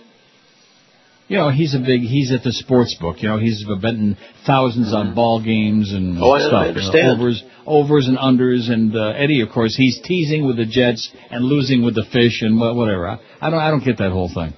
You 1.32 1.38
know, 1.38 1.50
he's 1.50 1.74
a 1.76 1.80
big 1.80 2.02
he's 2.02 2.30
at 2.34 2.44
the 2.44 2.52
sports 2.52 2.94
book. 3.00 3.24
You 3.24 3.30
know, 3.30 3.38
he's 3.38 3.64
betting 3.82 4.18
thousands 4.46 4.94
on 4.94 5.16
ball 5.16 5.42
games 5.42 5.94
and 5.94 6.18
Oh, 6.22 6.32
I- 6.32 6.40
I 6.40 6.42
stuff. 6.42 6.52
you 6.52 6.52
know, 6.52 6.68
understand. 6.68 7.08
overs 7.22 7.44
overs 7.66 8.08
and 8.10 8.18
unders. 8.18 8.70
And 8.70 8.94
uh, 8.94 9.14
Eddie, 9.16 9.40
of 9.40 9.48
course, 9.50 9.74
he's 9.78 10.02
teasing 10.02 10.46
with 10.46 10.58
the 10.58 10.66
Jets 10.66 11.10
and 11.30 11.46
losing 11.46 11.86
with 11.86 11.96
the 11.96 12.04
fish 12.12 12.42
and 12.42 12.60
whatever. 12.60 13.08
I, 13.08 13.20
I 13.40 13.50
don't 13.50 13.60
I 13.60 13.70
don't 13.72 13.82
get 13.86 13.98
that 14.00 14.12
whole 14.12 14.28
thing. 14.28 14.54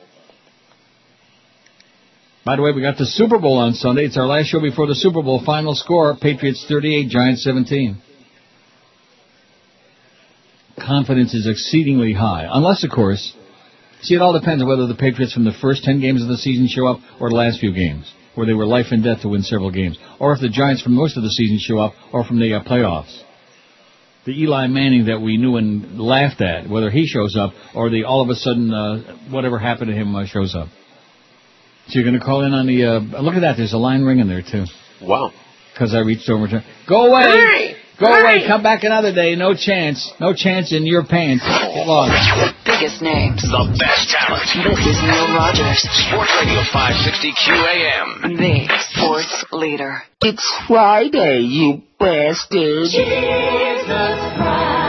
By 2.43 2.55
the 2.55 2.63
way, 2.63 2.71
we 2.71 2.81
got 2.81 2.97
the 2.97 3.05
Super 3.05 3.37
Bowl 3.37 3.59
on 3.59 3.73
Sunday. 3.73 4.05
It's 4.05 4.17
our 4.17 4.25
last 4.25 4.47
show 4.47 4.59
before 4.59 4.87
the 4.87 4.95
Super 4.95 5.21
Bowl. 5.21 5.43
Final 5.45 5.75
score, 5.75 6.17
Patriots 6.19 6.65
38, 6.67 7.07
Giants 7.07 7.43
17. 7.43 8.01
Confidence 10.83 11.35
is 11.35 11.45
exceedingly 11.47 12.13
high. 12.13 12.47
Unless, 12.51 12.83
of 12.83 12.89
course, 12.89 13.31
See, 14.03 14.15
it 14.15 14.21
all 14.21 14.37
depends 14.37 14.61
on 14.61 14.67
whether 14.67 14.85
the 14.85 14.95
Patriots 14.95 15.33
from 15.33 15.45
the 15.45 15.53
first 15.61 15.85
10 15.85 16.01
games 16.01 16.21
of 16.21 16.27
the 16.27 16.37
season 16.37 16.67
show 16.67 16.87
up 16.87 16.99
or 17.21 17.29
the 17.29 17.35
last 17.35 17.59
few 17.59 17.73
games, 17.73 18.13
where 18.35 18.45
they 18.45 18.53
were 18.53 18.65
life 18.65 18.87
and 18.91 19.01
death 19.01 19.21
to 19.21 19.29
win 19.29 19.43
several 19.43 19.71
games, 19.71 19.97
or 20.19 20.33
if 20.33 20.41
the 20.41 20.49
Giants 20.49 20.81
from 20.81 20.93
most 20.93 21.15
of 21.15 21.23
the 21.23 21.29
season 21.29 21.57
show 21.57 21.79
up, 21.79 21.93
or 22.11 22.25
from 22.25 22.39
the 22.39 22.53
uh, 22.53 22.63
playoffs. 22.63 23.17
The 24.25 24.31
Eli 24.41 24.67
Manning 24.67 25.05
that 25.05 25.21
we 25.21 25.37
knew 25.37 25.55
and 25.55 25.99
laughed 25.99 26.41
at, 26.41 26.69
whether 26.69 26.89
he 26.89 27.07
shows 27.07 27.37
up 27.37 27.51
or 27.73 27.89
the 27.89 28.03
all 28.03 28.21
of 28.21 28.29
a 28.29 28.35
sudden 28.35 28.73
uh, 28.73 29.17
whatever 29.29 29.57
happened 29.57 29.87
to 29.87 29.95
him 29.95 30.15
uh, 30.15 30.25
shows 30.25 30.53
up. 30.55 30.67
So 31.87 31.99
you're 31.99 32.09
going 32.09 32.19
to 32.19 32.25
call 32.25 32.45
in 32.45 32.53
on 32.53 32.65
the. 32.65 32.85
Uh, 32.85 33.21
look 33.21 33.35
at 33.35 33.41
that. 33.41 33.55
There's 33.57 33.73
a 33.73 33.77
line 33.77 34.03
ringing 34.03 34.27
there 34.27 34.41
too. 34.41 34.65
Wow. 35.01 35.31
Because 35.73 35.93
I 35.93 35.99
reached 35.99 36.29
over 36.29 36.47
to. 36.47 36.63
Go 36.87 37.07
away. 37.07 37.75
Go 37.99 38.07
away. 38.07 38.47
Come 38.47 38.63
back 38.63 38.83
another 38.83 39.13
day. 39.13 39.35
No 39.35 39.53
chance. 39.53 40.11
No 40.19 40.33
chance 40.33 40.73
in 40.73 40.85
your 40.85 41.05
pants. 41.05 41.45
Get 41.45 41.85
lost. 41.85 42.11
The 42.41 42.53
biggest 42.65 43.01
names. 43.01 43.41
The 43.43 43.65
best 43.77 44.09
talent. 44.09 44.49
This 44.65 44.81
is 44.81 44.97
Neil 44.97 45.29
Rogers. 45.37 45.77
Sports 46.09 46.33
Radio 46.41 46.61
560 46.73 47.33
QAM. 47.37 48.37
The 48.37 48.67
sports 48.89 49.45
leader. 49.51 50.01
It's 50.21 50.45
Friday, 50.67 51.41
you 51.41 51.83
bastard. 51.99 52.89
Jesus 52.89 53.05
Christ, 53.05 54.82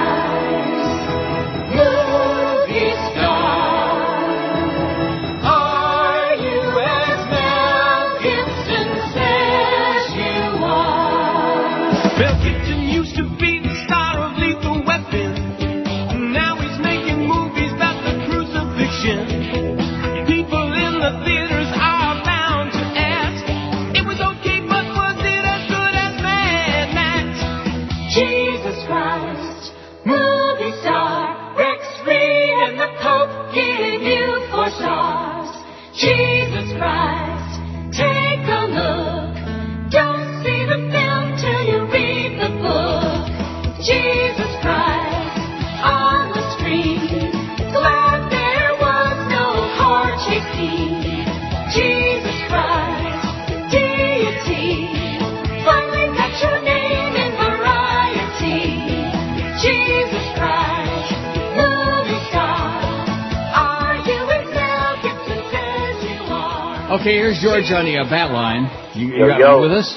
Okay, 67.04 67.20
here's 67.20 67.36
George 67.36 67.68
on 67.68 67.84
the 67.84 68.00
uh, 68.00 68.08
bat 68.08 68.32
line. 68.32 68.64
You, 68.96 69.12
you 69.12 69.28
Yo, 69.28 69.36
got 69.36 69.60
me 69.60 69.68
with 69.68 69.76
us? 69.76 69.92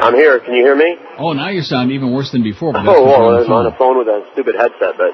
I'm 0.00 0.16
here. 0.16 0.40
Can 0.40 0.56
you 0.56 0.64
hear 0.64 0.72
me? 0.72 0.96
Oh, 1.20 1.36
now 1.36 1.52
you 1.52 1.60
sound 1.60 1.92
even 1.92 2.16
worse 2.16 2.32
than 2.32 2.40
before. 2.40 2.72
But 2.72 2.88
Oh, 2.88 3.04
well, 3.04 3.44
I'm 3.44 3.52
on 3.52 3.68
the 3.68 3.76
phone 3.76 4.00
with 4.00 4.08
a 4.08 4.24
stupid 4.32 4.56
headset, 4.56 4.96
but 4.96 5.12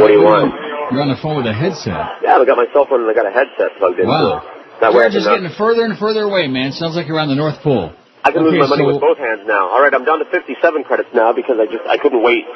what 0.00 0.08
do 0.08 0.16
you 0.16 0.24
want? 0.24 0.56
You're 0.88 1.04
on 1.04 1.12
the 1.12 1.20
phone 1.20 1.36
with 1.36 1.44
a 1.44 1.52
headset. 1.52 2.24
Yeah, 2.24 2.40
I 2.40 2.44
got 2.48 2.56
my 2.56 2.64
cell 2.72 2.88
phone 2.88 3.04
and 3.04 3.10
I 3.10 3.12
got 3.12 3.28
a 3.28 3.34
headset 3.36 3.76
plugged 3.76 4.00
in. 4.00 4.08
Wow. 4.08 4.48
That 4.80 4.96
way 4.96 5.04
I 5.04 5.12
George 5.12 5.20
is 5.20 5.28
can, 5.28 5.44
uh, 5.44 5.44
getting 5.44 5.56
further 5.60 5.84
and 5.84 5.92
further 6.00 6.24
away, 6.24 6.48
man. 6.48 6.72
Sounds 6.72 6.96
like 6.96 7.04
you're 7.04 7.20
on 7.20 7.28
the 7.28 7.36
North 7.36 7.60
Pole. 7.60 7.92
I 8.24 8.32
can 8.32 8.48
okay, 8.48 8.56
lose 8.56 8.64
my 8.64 8.80
money 8.80 8.88
so- 8.88 8.96
with 8.96 9.04
both 9.04 9.20
hands 9.20 9.44
now. 9.44 9.68
All 9.68 9.84
right, 9.84 9.92
I'm 9.92 10.08
down 10.08 10.24
to 10.24 10.28
57 10.32 10.56
credits 10.88 11.12
now 11.12 11.36
because 11.36 11.60
I 11.60 11.68
just 11.68 11.84
I 11.84 12.00
couldn't 12.00 12.24
wait. 12.24 12.48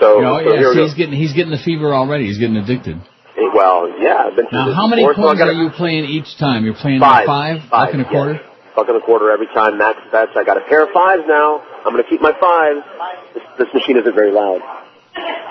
So, 0.00 0.16
You 0.16 0.24
know, 0.24 0.40
so 0.40 0.54
yeah, 0.56 0.72
see, 0.72 0.80
he's 0.80 0.96
getting 0.96 1.12
he's 1.12 1.36
getting 1.36 1.52
the 1.52 1.60
fever 1.60 1.92
already. 1.92 2.24
He's 2.24 2.40
getting 2.40 2.56
addicted. 2.56 3.04
Eh, 3.38 3.48
Well, 3.54 3.88
yeah, 4.00 4.26
I've 4.26 4.34
been 4.36 4.46
Now, 4.50 4.72
how 4.74 4.86
many 4.86 5.02
before, 5.02 5.14
coins 5.14 5.38
gotta- 5.38 5.50
are 5.52 5.54
you 5.54 5.70
playing 5.70 6.04
each 6.06 6.36
time? 6.38 6.64
You're 6.64 6.74
playing 6.74 7.00
Five. 7.00 7.26
five, 7.26 7.94
and 7.94 8.02
a 8.02 8.04
yeah. 8.04 8.10
quarter. 8.10 8.40
Buck 8.74 8.88
and 8.88 8.96
a 8.96 9.00
quarter 9.00 9.30
every 9.30 9.46
time. 9.48 9.78
Max 9.78 9.98
bets. 10.10 10.32
I 10.36 10.44
got 10.44 10.56
a 10.56 10.60
pair 10.62 10.82
of 10.84 10.90
fives 10.90 11.22
now. 11.26 11.62
I'm 11.84 11.92
going 11.92 12.02
to 12.02 12.08
keep 12.10 12.20
my 12.20 12.32
fives. 12.32 12.82
This, 13.34 13.42
this 13.58 13.74
machine 13.74 13.96
isn't 13.98 14.14
very 14.14 14.30
loud. 14.32 14.60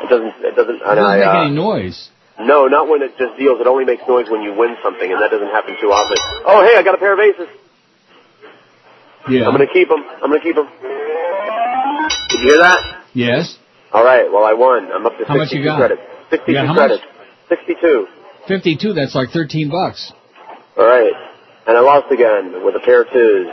It 0.03 0.09
doesn't. 0.09 0.33
It 0.45 0.55
doesn't. 0.55 0.75
It 0.75 0.79
doesn't 0.79 1.03
I, 1.03 1.17
make 1.17 1.27
uh, 1.27 1.41
any 1.43 1.51
noise. 1.55 2.09
No, 2.39 2.67
not 2.67 2.87
when 2.87 3.01
it 3.01 3.17
just 3.17 3.35
deals. 3.37 3.59
It 3.59 3.67
only 3.67 3.83
makes 3.83 4.03
noise 4.07 4.29
when 4.29 4.43
you 4.43 4.53
win 4.53 4.77
something, 4.83 5.11
and 5.11 5.19
that 5.21 5.31
doesn't 5.31 5.49
happen 5.49 5.75
too 5.81 5.91
often. 5.91 6.17
Oh, 6.45 6.63
hey, 6.63 6.77
I 6.79 6.83
got 6.83 6.95
a 6.95 6.99
pair 6.99 7.13
of 7.13 7.19
aces. 7.19 7.47
Yeah. 9.27 9.47
I'm 9.47 9.55
going 9.55 9.67
to 9.67 9.73
keep 9.73 9.89
them. 9.89 10.03
I'm 10.23 10.29
going 10.29 10.39
to 10.39 10.45
keep 10.45 10.55
them. 10.55 10.67
Did 12.29 12.39
you 12.39 12.47
hear 12.47 12.59
that? 12.59 12.79
Yes. 13.13 13.57
All 13.91 14.03
right. 14.05 14.31
Well, 14.31 14.43
I 14.45 14.53
won. 14.53 14.91
I'm 14.91 15.05
up 15.05 15.17
to 15.17 15.25
How 15.25 15.35
much 15.35 15.49
62 15.49 15.59
you 15.59 15.65
got? 15.67 15.77
credits. 15.79 16.01
62 16.29 16.51
You 16.51 16.75
got 16.75 17.01
62. 17.49 18.07
Fifty-two. 18.47 18.93
That's 18.93 19.15
like 19.15 19.29
thirteen 19.29 19.69
bucks. 19.69 20.11
All 20.77 20.85
right. 20.85 21.13
And 21.67 21.75
I 21.75 21.81
lost 21.81 22.11
again 22.11 22.63
with 22.63 22.75
a 22.75 22.79
pair 22.79 23.01
of 23.03 23.09
twos. 23.11 23.47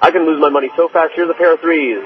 I 0.00 0.10
can 0.10 0.24
lose 0.24 0.40
my 0.40 0.48
money 0.48 0.70
so 0.76 0.88
fast. 0.88 1.12
Here's 1.14 1.28
a 1.28 1.34
pair 1.34 1.54
of 1.54 1.60
threes. 1.60 1.98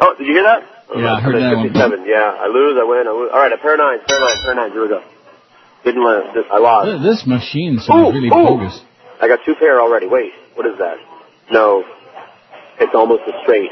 Oh, 0.00 0.14
did 0.18 0.26
you 0.26 0.34
hear 0.34 0.42
that? 0.44 0.62
Yeah, 0.94 1.14
I 1.14 1.20
heard 1.20 1.36
that 1.36 1.56
one. 1.56 1.68
57. 1.68 2.04
Yeah, 2.04 2.34
I 2.36 2.48
lose, 2.48 2.76
I 2.76 2.84
win, 2.84 3.06
I 3.06 3.12
lose. 3.12 3.30
All 3.32 3.38
right, 3.38 3.52
a 3.52 3.56
pair 3.58 3.74
of 3.74 3.78
nines, 3.78 4.02
pair 4.08 4.16
of 4.18 4.26
nines, 4.26 4.40
pair 4.42 4.50
of 4.50 4.56
nines. 4.56 4.72
Here 4.72 4.82
we 4.82 4.88
go. 4.88 5.02
Didn't 5.84 6.02
win. 6.02 6.34
This- 6.34 6.50
I 6.50 6.58
lost. 6.58 7.02
This 7.02 7.26
machine 7.26 7.78
sounds 7.78 8.12
really 8.12 8.26
ooh. 8.28 8.30
bogus. 8.30 8.80
I 9.22 9.28
got 9.28 9.38
two 9.46 9.54
pair 9.54 9.80
already. 9.80 10.06
Wait, 10.08 10.32
what 10.54 10.66
is 10.66 10.76
that? 10.78 10.96
No, 11.50 11.84
it's 12.80 12.94
almost 12.94 13.22
a 13.28 13.32
straight. 13.42 13.70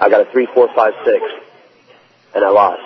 I 0.00 0.10
got 0.10 0.26
a 0.26 0.30
three, 0.32 0.48
four, 0.52 0.68
five, 0.74 0.92
six, 1.04 1.22
and 2.34 2.44
I 2.44 2.48
lost. 2.50 2.82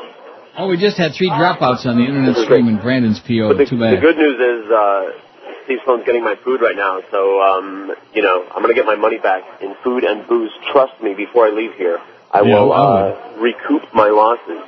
Oh, 0.58 0.66
we 0.66 0.76
just 0.76 0.96
had 0.98 1.14
three 1.14 1.30
dropouts 1.30 1.86
on 1.86 1.96
the 1.96 2.02
internet 2.04 2.34
stream 2.44 2.66
in 2.66 2.78
Brandon's 2.82 3.20
PO. 3.20 3.46
But 3.54 3.58
the, 3.58 3.66
Too 3.70 3.78
the 3.78 4.02
good 4.02 4.16
news 4.18 4.38
is 4.42 4.66
uh, 4.66 5.62
Steve's 5.64 5.82
phone's 5.86 6.04
getting 6.04 6.24
my 6.24 6.34
food 6.42 6.60
right 6.60 6.74
now, 6.74 6.98
so 7.12 7.40
um, 7.40 7.92
you 8.12 8.22
know 8.22 8.42
I'm 8.50 8.60
gonna 8.60 8.74
get 8.74 8.84
my 8.84 8.96
money 8.96 9.18
back 9.18 9.44
in 9.62 9.76
food 9.84 10.02
and 10.02 10.26
booze. 10.26 10.50
Trust 10.72 11.00
me, 11.00 11.14
before 11.14 11.46
I 11.46 11.50
leave 11.50 11.74
here, 11.78 11.98
I 12.32 12.42
Yeah, 12.42 12.58
will 12.58 12.72
I 12.72 13.10
uh, 13.10 13.38
recoup 13.38 13.82
my 13.94 14.08
losses. 14.08 14.58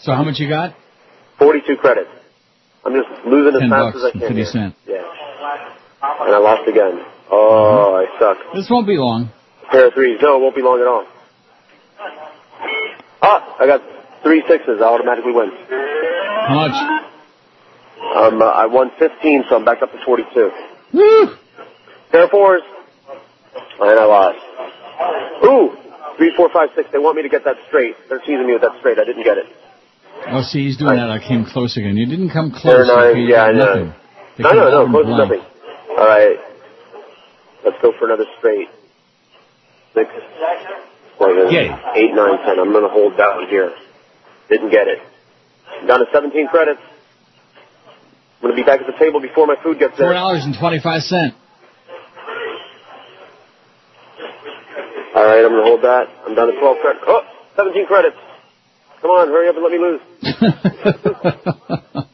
So 0.00 0.12
how 0.14 0.22
much 0.22 0.38
you 0.38 0.48
got? 0.48 0.76
Forty-two 1.38 1.76
credits. 1.78 2.10
I'm 2.86 2.94
just 2.94 3.08
losing 3.26 3.60
as 3.60 3.68
fast 3.68 3.96
as 3.96 4.04
I 4.04 4.10
can. 4.12 4.20
fifty 4.20 4.44
cent. 4.44 4.74
Yeah. 4.86 5.02
And 5.02 6.32
I 6.32 6.38
lost 6.38 6.68
again. 6.68 7.02
Oh, 7.28 7.98
I 7.98 8.06
suck. 8.20 8.54
This 8.54 8.70
won't 8.70 8.86
be 8.86 8.96
long. 8.96 9.30
Pair 9.68 9.88
of 9.88 9.94
threes. 9.94 10.20
No, 10.22 10.36
it 10.36 10.42
won't 10.42 10.54
be 10.54 10.62
long 10.62 10.80
at 10.80 10.86
all. 10.86 11.06
Ah, 13.20 13.56
I 13.58 13.66
got 13.66 13.97
three 14.22 14.42
sixes. 14.48 14.80
I 14.80 14.84
automatically 14.84 15.32
win. 15.32 15.50
How 15.50 16.54
much? 16.54 17.04
Um, 18.16 18.40
uh, 18.42 18.46
I 18.46 18.66
won 18.66 18.90
15, 18.98 19.44
so 19.48 19.56
I'm 19.56 19.64
back 19.64 19.82
up 19.82 19.92
to 19.92 19.98
42. 20.04 20.50
Woo! 20.94 21.36
Pair 22.10 22.28
fours. 22.28 22.62
And 23.80 23.98
I 24.00 24.04
lost. 24.04 24.38
Ooh, 25.44 25.76
three, 26.16 26.32
four, 26.36 26.48
five, 26.52 26.70
six. 26.74 26.88
They 26.92 26.98
want 26.98 27.16
me 27.16 27.22
to 27.22 27.28
get 27.28 27.44
that 27.44 27.56
straight. 27.68 27.94
They're 28.08 28.18
teasing 28.20 28.46
me 28.46 28.52
with 28.54 28.62
that 28.62 28.78
straight. 28.80 28.98
I 28.98 29.04
didn't 29.04 29.24
get 29.24 29.38
it. 29.38 29.46
Oh, 30.30 30.42
see, 30.42 30.64
he's 30.66 30.76
doing 30.76 30.96
that. 30.96 31.10
I 31.10 31.18
came 31.20 31.44
close 31.44 31.76
again. 31.76 31.96
You 31.96 32.06
didn't 32.06 32.30
come 32.30 32.50
close. 32.50 32.88
okay, 32.88 33.20
Yeah, 33.20 33.44
I 33.44 33.52
know. 33.52 33.94
No, 34.38 34.50
no, 34.52 34.70
no. 34.70 34.90
Close 34.90 35.04
to 35.04 35.14
blank. 35.14 35.30
nothing. 35.30 35.44
All 35.90 36.06
right. 36.06 36.36
Let's 37.64 37.76
go 37.82 37.92
for 37.98 38.06
another 38.06 38.24
straight. 38.38 38.68
Six, 39.94 40.10
seven, 41.18 41.50
Yay. 41.52 41.70
eight, 41.96 42.14
nine, 42.14 42.38
ten. 42.44 42.58
I'm 42.58 42.72
going 42.72 42.84
to 42.84 42.90
hold 42.90 43.16
down 43.16 43.48
here. 43.48 43.72
Didn't 44.48 44.70
get 44.70 44.88
it. 44.88 44.98
Down 45.86 45.98
to 46.00 46.06
17 46.12 46.48
credits. 46.48 46.80
I'm 48.36 48.42
going 48.42 48.56
to 48.56 48.62
be 48.62 48.66
back 48.66 48.80
at 48.80 48.86
the 48.86 48.96
table 48.98 49.20
before 49.20 49.46
my 49.46 49.56
food 49.62 49.78
gets 49.78 49.96
there. 49.98 50.06
Four 50.06 50.14
there. 50.14 50.14
dollars 50.14 50.44
and 50.44 50.54
twenty-five 50.58 51.02
cent. 51.02 51.34
All 55.14 55.24
right, 55.24 55.42
I'm 55.44 55.50
going 55.50 55.62
to 55.64 55.68
hold 55.68 55.82
that. 55.82 56.06
I'm 56.26 56.34
down 56.36 56.46
to 56.46 56.58
12 56.58 56.76
credits. 56.80 57.04
Oh, 57.08 57.22
17 57.56 57.86
credits. 57.86 58.16
Come 59.02 59.10
on, 59.10 59.28
hurry 59.28 59.48
up 59.48 59.56
and 59.56 59.64
let 59.64 59.72
me 59.72 59.78
lose. 59.78 60.00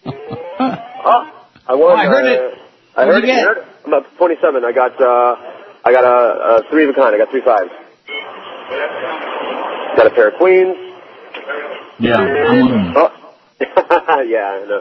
Oh, 1.07 1.23
I 1.69 1.75
won. 1.75 1.93
Oh, 1.93 1.97
I 1.97 2.07
heard 2.07 2.25
uh, 2.25 2.33
it. 2.33 2.59
I 2.97 3.05
heard 3.05 3.25
it. 3.25 3.29
heard 3.45 3.59
it. 3.59 3.65
I'm 3.85 3.93
up 3.93 4.05
27. 4.17 4.65
I 4.65 4.73
got, 4.73 4.99
uh, 4.99 5.37
I 5.85 5.93
got 5.93 6.03
a, 6.05 6.65
a 6.65 6.71
three 6.71 6.85
of 6.85 6.91
a 6.91 6.95
kind. 6.95 7.15
I 7.15 7.19
got 7.19 7.29
three 7.31 7.43
fives. 7.45 7.69
Got 9.95 10.07
a 10.07 10.11
pair 10.15 10.29
of 10.31 10.39
queens. 10.39 10.75
Yeah, 12.01 12.17
I'm 12.17 12.63
on 12.63 12.71
them. 12.71 12.95
Oh, 12.97 13.11
yeah, 14.27 14.61
I 14.63 14.67
know. 14.67 14.81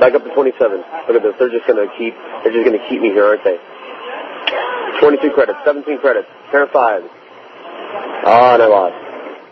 Back 0.00 0.14
up 0.14 0.24
to 0.24 0.34
27. 0.34 0.76
Look 1.08 1.16
at 1.16 1.22
this. 1.22 1.34
They're 1.38 1.48
just 1.50 1.66
gonna 1.66 1.86
keep. 1.98 2.14
They're 2.44 2.52
just 2.52 2.64
gonna 2.64 2.82
keep 2.88 3.00
me 3.00 3.08
here, 3.10 3.24
aren't 3.26 3.44
they? 3.44 3.56
22 5.00 5.30
credits, 5.32 5.58
17 5.64 5.98
credits, 5.98 6.28
pair 6.50 6.64
of 6.64 6.70
fives. 6.70 7.06
Oh, 8.24 8.54
and 8.54 8.62
I 8.62 8.66
lost. 8.66 8.94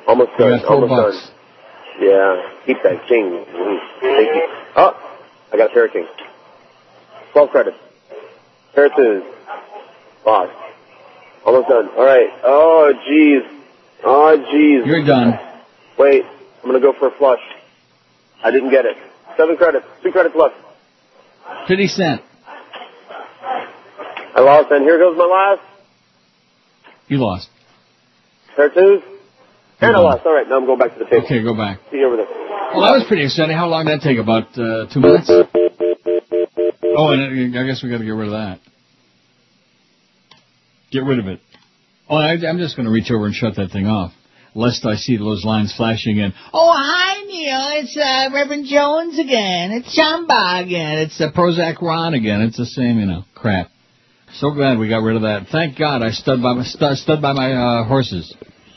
Almost 0.06 0.30
done. 0.38 0.60
got 0.60 0.64
Almost 0.70 0.90
bucks. 0.90 1.16
done. 1.16 2.06
Yeah, 2.08 2.48
keep 2.66 2.82
that 2.82 3.06
king. 3.08 3.44
Thank 4.00 4.34
you. 4.36 4.48
Oh, 4.76 4.94
I 5.52 5.56
got 5.56 5.70
a 5.70 5.74
pair 5.74 5.86
of 5.86 5.92
king. 5.92 6.06
12 7.32 7.50
credits. 7.50 7.76
Pair 8.74 8.86
of 8.86 8.92
twos. 8.96 9.22
Lost. 10.24 10.52
Almost 11.44 11.68
done. 11.68 11.88
All 11.96 12.04
right. 12.04 12.28
Oh, 12.44 12.92
jeez. 13.08 13.42
Oh, 14.04 14.44
jeez. 14.52 14.86
You're 14.86 15.04
done. 15.04 15.38
Wait, 15.98 16.24
I'm 16.62 16.68
gonna 16.68 16.80
go 16.80 16.92
for 16.98 17.08
a 17.08 17.18
flush. 17.18 17.40
I 18.42 18.50
didn't 18.50 18.70
get 18.70 18.84
it. 18.84 18.96
Seven 19.36 19.56
credits. 19.56 19.86
Two 20.02 20.12
credits 20.12 20.34
left. 20.36 20.54
50 21.68 21.86
cent. 21.88 22.22
I 23.42 24.40
lost, 24.40 24.70
and 24.70 24.84
here 24.84 24.98
goes 24.98 25.16
my 25.16 25.24
last. 25.24 25.62
You 27.08 27.18
lost. 27.18 27.48
Pair 28.56 28.66
of 28.68 28.74
twos. 28.74 29.02
And 29.80 29.96
I 29.96 29.98
lost. 29.98 30.24
All 30.26 30.34
right, 30.34 30.48
now 30.48 30.58
I'm 30.58 30.66
going 30.66 30.78
back 30.78 30.92
to 30.94 30.98
the 31.00 31.04
table. 31.06 31.24
Okay, 31.24 31.42
go 31.42 31.56
back. 31.56 31.80
See 31.90 31.98
you 31.98 32.06
over 32.06 32.16
there. 32.16 32.26
Well, 32.26 32.82
that 32.82 32.92
was 32.92 33.04
pretty 33.08 33.24
exciting. 33.24 33.56
How 33.56 33.66
long 33.66 33.86
did 33.86 34.00
that 34.00 34.04
take? 34.04 34.18
About 34.18 34.52
uh, 34.54 34.86
two 34.92 35.00
minutes? 35.00 35.28
Oh, 35.28 37.10
and 37.10 37.56
I 37.56 37.66
guess 37.66 37.82
we 37.82 37.90
got 37.90 37.98
to 37.98 38.04
get 38.04 38.10
rid 38.10 38.28
of 38.28 38.32
that. 38.32 38.60
Get 40.92 41.04
rid 41.04 41.18
of 41.18 41.26
it. 41.26 41.40
Oh, 42.08 42.16
I, 42.16 42.32
I'm 42.46 42.58
just 42.58 42.76
going 42.76 42.86
to 42.86 42.92
reach 42.92 43.10
over 43.10 43.26
and 43.26 43.34
shut 43.34 43.56
that 43.56 43.70
thing 43.70 43.86
off, 43.86 44.12
lest 44.54 44.84
I 44.86 44.96
see 44.96 45.16
those 45.16 45.44
lines 45.44 45.72
flashing 45.76 46.18
in. 46.18 46.32
Oh, 46.52 46.72
hi, 46.76 47.22
Neil. 47.24 47.82
It's 47.82 47.96
uh, 47.96 48.34
Reverend 48.34 48.66
Jones 48.66 49.18
again. 49.18 49.70
It's 49.72 49.96
Chamba 49.96 50.64
again. 50.64 50.98
It's 50.98 51.20
uh, 51.20 51.30
Prozac 51.32 51.80
Ron 51.82 52.14
again. 52.14 52.40
It's 52.42 52.56
the 52.56 52.66
same, 52.66 52.98
you 52.98 53.06
know, 53.06 53.24
crap. 53.34 53.68
So 54.34 54.52
glad 54.52 54.78
we 54.78 54.88
got 54.88 55.02
rid 55.02 55.16
of 55.16 55.22
that. 55.22 55.46
Thank 55.50 55.76
God 55.78 56.02
I 56.02 56.10
stood 56.10 56.40
by 56.42 56.52
my 56.54 56.64
stu- 56.64 56.94
stood 56.94 57.20
by 57.20 57.32
my 57.32 57.52
uh, 57.52 57.84
horses. 57.84 58.32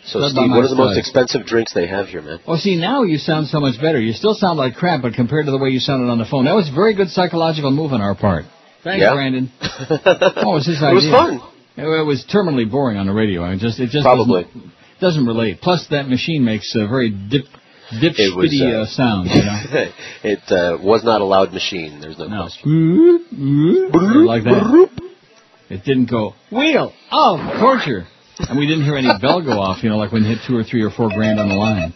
So, 0.05 0.19
Stood 0.19 0.31
Steve, 0.31 0.49
what 0.51 0.65
are 0.65 0.67
the 0.67 0.75
most 0.75 0.97
expensive 0.99 1.45
drinks 1.45 1.73
they 1.73 1.87
have 1.87 2.07
here, 2.07 2.21
man? 2.21 2.39
Oh, 2.45 2.57
see, 2.57 2.75
now 2.75 3.03
you 3.03 3.17
sound 3.17 3.47
so 3.47 3.61
much 3.61 3.79
better. 3.79 4.01
You 4.01 4.11
still 4.11 4.33
sound 4.33 4.57
like 4.59 4.75
crap, 4.75 5.01
but 5.01 5.13
compared 5.13 5.45
to 5.45 5.51
the 5.51 5.57
way 5.57 5.69
you 5.69 5.79
sounded 5.79 6.09
on 6.11 6.17
the 6.17 6.25
phone, 6.25 6.43
that 6.45 6.55
was 6.55 6.67
a 6.69 6.73
very 6.75 6.93
good 6.93 7.07
psychological 7.09 7.71
move 7.71 7.93
on 7.93 8.01
our 8.01 8.13
part. 8.13 8.43
Thanks, 8.83 8.99
Yeah. 9.01 9.13
Brandon. 9.13 9.49
oh, 9.61 9.69
it 9.79 10.45
was 10.45 10.65
his 10.67 10.81
It 10.81 10.93
was 10.93 11.07
fun. 11.09 11.39
It, 11.77 11.83
it 11.87 12.05
was 12.05 12.25
terminally 12.27 12.69
boring 12.69 12.97
on 12.97 13.05
the 13.07 13.13
radio. 13.13 13.43
I 13.43 13.57
just 13.57 13.79
it 13.79 13.91
just 13.91 14.03
Probably. 14.03 14.45
Doesn't, 15.03 15.25
doesn't 15.25 15.27
relate. 15.27 15.61
Plus, 15.61 15.85
that 15.91 16.07
machine 16.07 16.43
makes 16.43 16.73
a 16.75 16.87
very 16.87 17.09
dip 17.09 17.45
It 17.91 18.35
was, 18.35 18.49
uh, 18.61 18.81
uh, 18.81 18.85
sound. 18.87 19.29
You 19.29 19.43
know, 19.43 19.59
it 20.23 20.39
uh, 20.51 20.77
was 20.83 21.03
not 21.03 21.21
a 21.21 21.25
loud 21.25 21.51
machine. 21.53 21.99
There's 22.01 22.17
no, 22.17 22.27
question. 22.27 24.25
like 24.25 24.43
that. 24.43 24.89
It 25.69 25.83
didn't 25.85 26.09
go 26.09 26.33
wheel. 26.51 26.93
Oh, 27.11 27.37
torture. 27.59 28.07
And 28.39 28.57
we 28.57 28.65
didn't 28.67 28.83
hear 28.83 28.97
any 28.97 29.09
bell 29.21 29.41
go 29.43 29.59
off. 29.59 29.83
You 29.83 29.89
know, 29.89 29.97
like 29.97 30.11
when 30.11 30.23
you 30.23 30.29
hit 30.29 30.39
two 30.47 30.55
or 30.55 30.63
three 30.63 30.83
or 30.83 30.89
four 30.91 31.09
grand 31.09 31.39
on 31.39 31.49
the 31.49 31.55
line. 31.55 31.93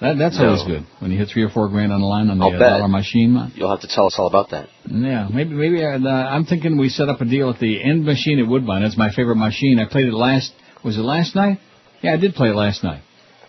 That 0.00 0.16
that's 0.16 0.38
No. 0.38 0.46
always 0.50 0.62
good 0.62 0.86
when 1.00 1.10
you 1.10 1.18
hit 1.18 1.28
three 1.28 1.42
or 1.42 1.48
four 1.48 1.68
grand 1.68 1.92
on 1.92 2.00
the 2.00 2.06
line 2.06 2.30
on 2.30 2.38
the 2.38 2.46
uh, 2.46 2.58
dollar 2.58 2.86
machine. 2.88 3.34
man. 3.34 3.52
You'll 3.56 3.70
have 3.70 3.80
to 3.80 3.88
tell 3.88 4.06
us 4.06 4.14
all 4.16 4.28
about 4.28 4.50
that. 4.50 4.68
Yeah, 4.88 5.26
maybe 5.28 5.54
maybe 5.54 5.84
uh, 5.84 5.98
I'm 6.08 6.44
thinking 6.44 6.78
we 6.78 6.88
set 6.88 7.08
up 7.08 7.20
a 7.20 7.24
deal 7.24 7.50
at 7.50 7.58
the 7.58 7.82
end 7.82 8.04
machine 8.04 8.38
at 8.38 8.46
Woodbine. 8.46 8.82
It's 8.82 8.96
my 8.96 9.10
favorite 9.10 9.36
machine. 9.36 9.80
I 9.80 9.86
played 9.90 10.06
it 10.06 10.14
last. 10.14 10.52
Was 10.84 10.96
it 10.96 11.02
last 11.02 11.34
night? 11.34 11.58
Yeah, 12.02 12.14
I 12.14 12.16
did 12.16 12.34
play 12.34 12.48
it 12.48 12.54
last 12.54 12.84
night. 12.84 13.02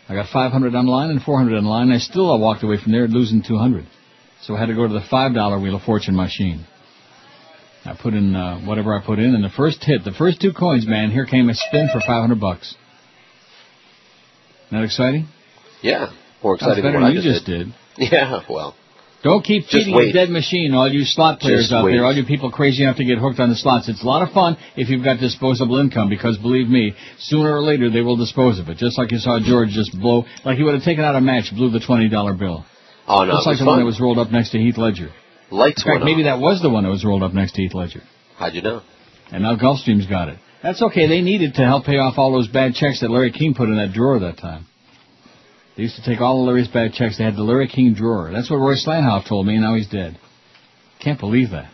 I 0.08 0.16
got 0.16 0.30
500 0.30 0.74
online 0.74 1.12
and 1.12 1.22
400 1.22 1.58
online. 1.58 1.92
I 1.92 2.00
still 2.00 2.38
walked 2.40 2.64
away 2.64 2.78
from 2.82 2.92
there 2.92 3.08
losing 3.08 3.44
200. 3.44 3.86
So 4.42 4.56
I 4.56 4.60
had 4.60 4.68
to 4.68 4.76
go 4.76 4.88
to 4.88 4.94
the 4.94 5.06
five 5.10 5.34
dollar 5.36 5.60
Wheel 5.60 5.76
of 5.76 5.84
Fortune 5.84 6.16
machine. 6.16 6.66
I 7.86 7.96
put 8.02 8.14
in 8.14 8.36
uh, 8.36 8.60
whatever 8.62 8.98
I 8.98 9.06
put 9.06 9.20
in, 9.20 9.36
and 9.36 9.44
the 9.44 9.50
first 9.50 9.84
hit, 9.84 10.04
the 10.04 10.12
first 10.12 10.42
two 10.42 10.52
coins, 10.54 10.86
man, 10.88 11.12
here 11.12 11.26
came 11.26 11.50
a 11.50 11.54
spin 11.54 11.90
for 11.94 12.00
500 12.00 12.40
bucks. 12.40 12.76
Not 14.72 14.84
exciting? 14.84 15.28
Yeah, 15.82 16.12
more 16.44 16.56
That's 16.56 16.64
exciting 16.64 16.84
better 16.84 16.94
than 16.94 17.02
what 17.02 17.08
than 17.08 17.16
you 17.16 17.22
just 17.22 17.46
just 17.46 17.48
did. 17.48 17.74
Yeah, 18.12 18.42
well, 18.50 18.76
Don't 19.22 19.44
keep 19.44 19.66
feeding 19.68 19.94
a 19.96 20.14
dead 20.14 20.30
machine, 20.30 20.74
all 20.74 20.90
you 20.90 21.04
slot 21.04 21.40
players 21.42 21.64
Just 21.64 21.74
out 21.74 21.84
wait. 21.84 21.92
there, 21.92 22.06
all 22.06 22.16
you 22.16 22.24
people 22.24 22.52
crazy 22.52 22.84
enough 22.84 22.96
to 22.98 23.04
get 23.04 23.18
hooked 23.18 23.40
on 23.40 23.50
the 23.50 23.56
slots. 23.56 23.90
It's 23.90 24.02
a 24.02 24.06
lot 24.08 24.22
of 24.26 24.34
fun 24.34 24.56
if 24.78 24.88
you've 24.88 25.04
got 25.04 25.20
disposable 25.20 25.78
income, 25.80 26.08
because 26.10 26.38
believe 26.38 26.70
me, 26.70 26.94
sooner 27.20 27.54
or 27.54 27.62
later 27.62 27.90
they 27.90 28.00
will 28.02 28.16
dispose 28.16 28.60
of 28.60 28.70
it. 28.70 28.78
Just 28.78 28.98
like 28.98 29.12
you 29.12 29.18
saw 29.18 29.40
George 29.44 29.70
just 29.70 29.92
blow, 30.00 30.24
like 30.46 30.58
he 30.58 30.64
would 30.64 30.74
have 30.74 30.84
taken 30.84 31.04
out 31.04 31.16
a 31.16 31.22
match, 31.22 31.52
blew 31.54 31.70
the 31.70 31.82
twenty 31.86 32.08
dollar 32.08 32.34
bill. 32.34 32.66
oh 33.08 33.26
no, 33.26 33.34
Just 33.34 33.48
like 33.48 33.60
the 33.60 33.66
one 33.66 33.80
that 33.80 33.86
was 33.86 34.00
rolled 34.00 34.20
up 34.20 34.32
next 34.32 34.52
to 34.52 34.58
Heath 34.58 34.78
Ledger. 34.78 35.10
Lights 35.52 35.84
In 35.86 35.92
fact, 35.92 36.06
maybe 36.06 36.24
that 36.24 36.40
was 36.40 36.62
the 36.62 36.70
one 36.70 36.84
that 36.84 36.90
was 36.90 37.04
rolled 37.04 37.24
up 37.24 37.34
next 37.34 37.54
to 37.56 37.62
Heath 37.62 37.74
Ledger. 37.74 38.04
How'd 38.38 38.54
you 38.54 38.62
know? 38.62 38.82
And 39.32 39.44
now 39.44 39.58
Gulfstream's 39.58 40.06
got 40.08 40.30
it. 40.30 40.40
That's 40.64 40.82
okay. 40.82 41.08
They 41.08 41.22
needed 41.22 41.56
to 41.56 41.62
help 41.66 41.86
pay 41.86 41.98
off 41.98 42.18
all 42.18 42.32
those 42.32 42.48
bad 42.48 42.74
checks 42.74 43.02
that 43.02 43.10
Larry 43.10 43.32
King 43.32 43.54
put 43.54 43.68
in 43.68 43.78
that 43.78 43.92
drawer 43.94 44.20
that 44.20 44.38
time. 44.38 44.66
They 45.80 45.84
used 45.84 45.96
to 45.96 46.04
take 46.04 46.20
all 46.20 46.42
of 46.42 46.46
Larry's 46.46 46.68
bad 46.68 46.92
checks. 46.92 47.18
They 47.18 47.24
had 47.24 47.38
the 47.38 47.42
Larry 47.42 47.70
King 47.70 47.94
drawer. 47.94 48.32
That's 48.34 48.50
what 48.52 48.58
Roy 48.58 48.74
Slanhoff 48.74 49.30
told 49.30 49.48
me. 49.48 49.54
And 49.54 49.64
now 49.64 49.76
he's 49.76 49.88
dead. 49.88 50.20
Can't 51.00 51.18
believe 51.18 51.52
that. 51.52 51.72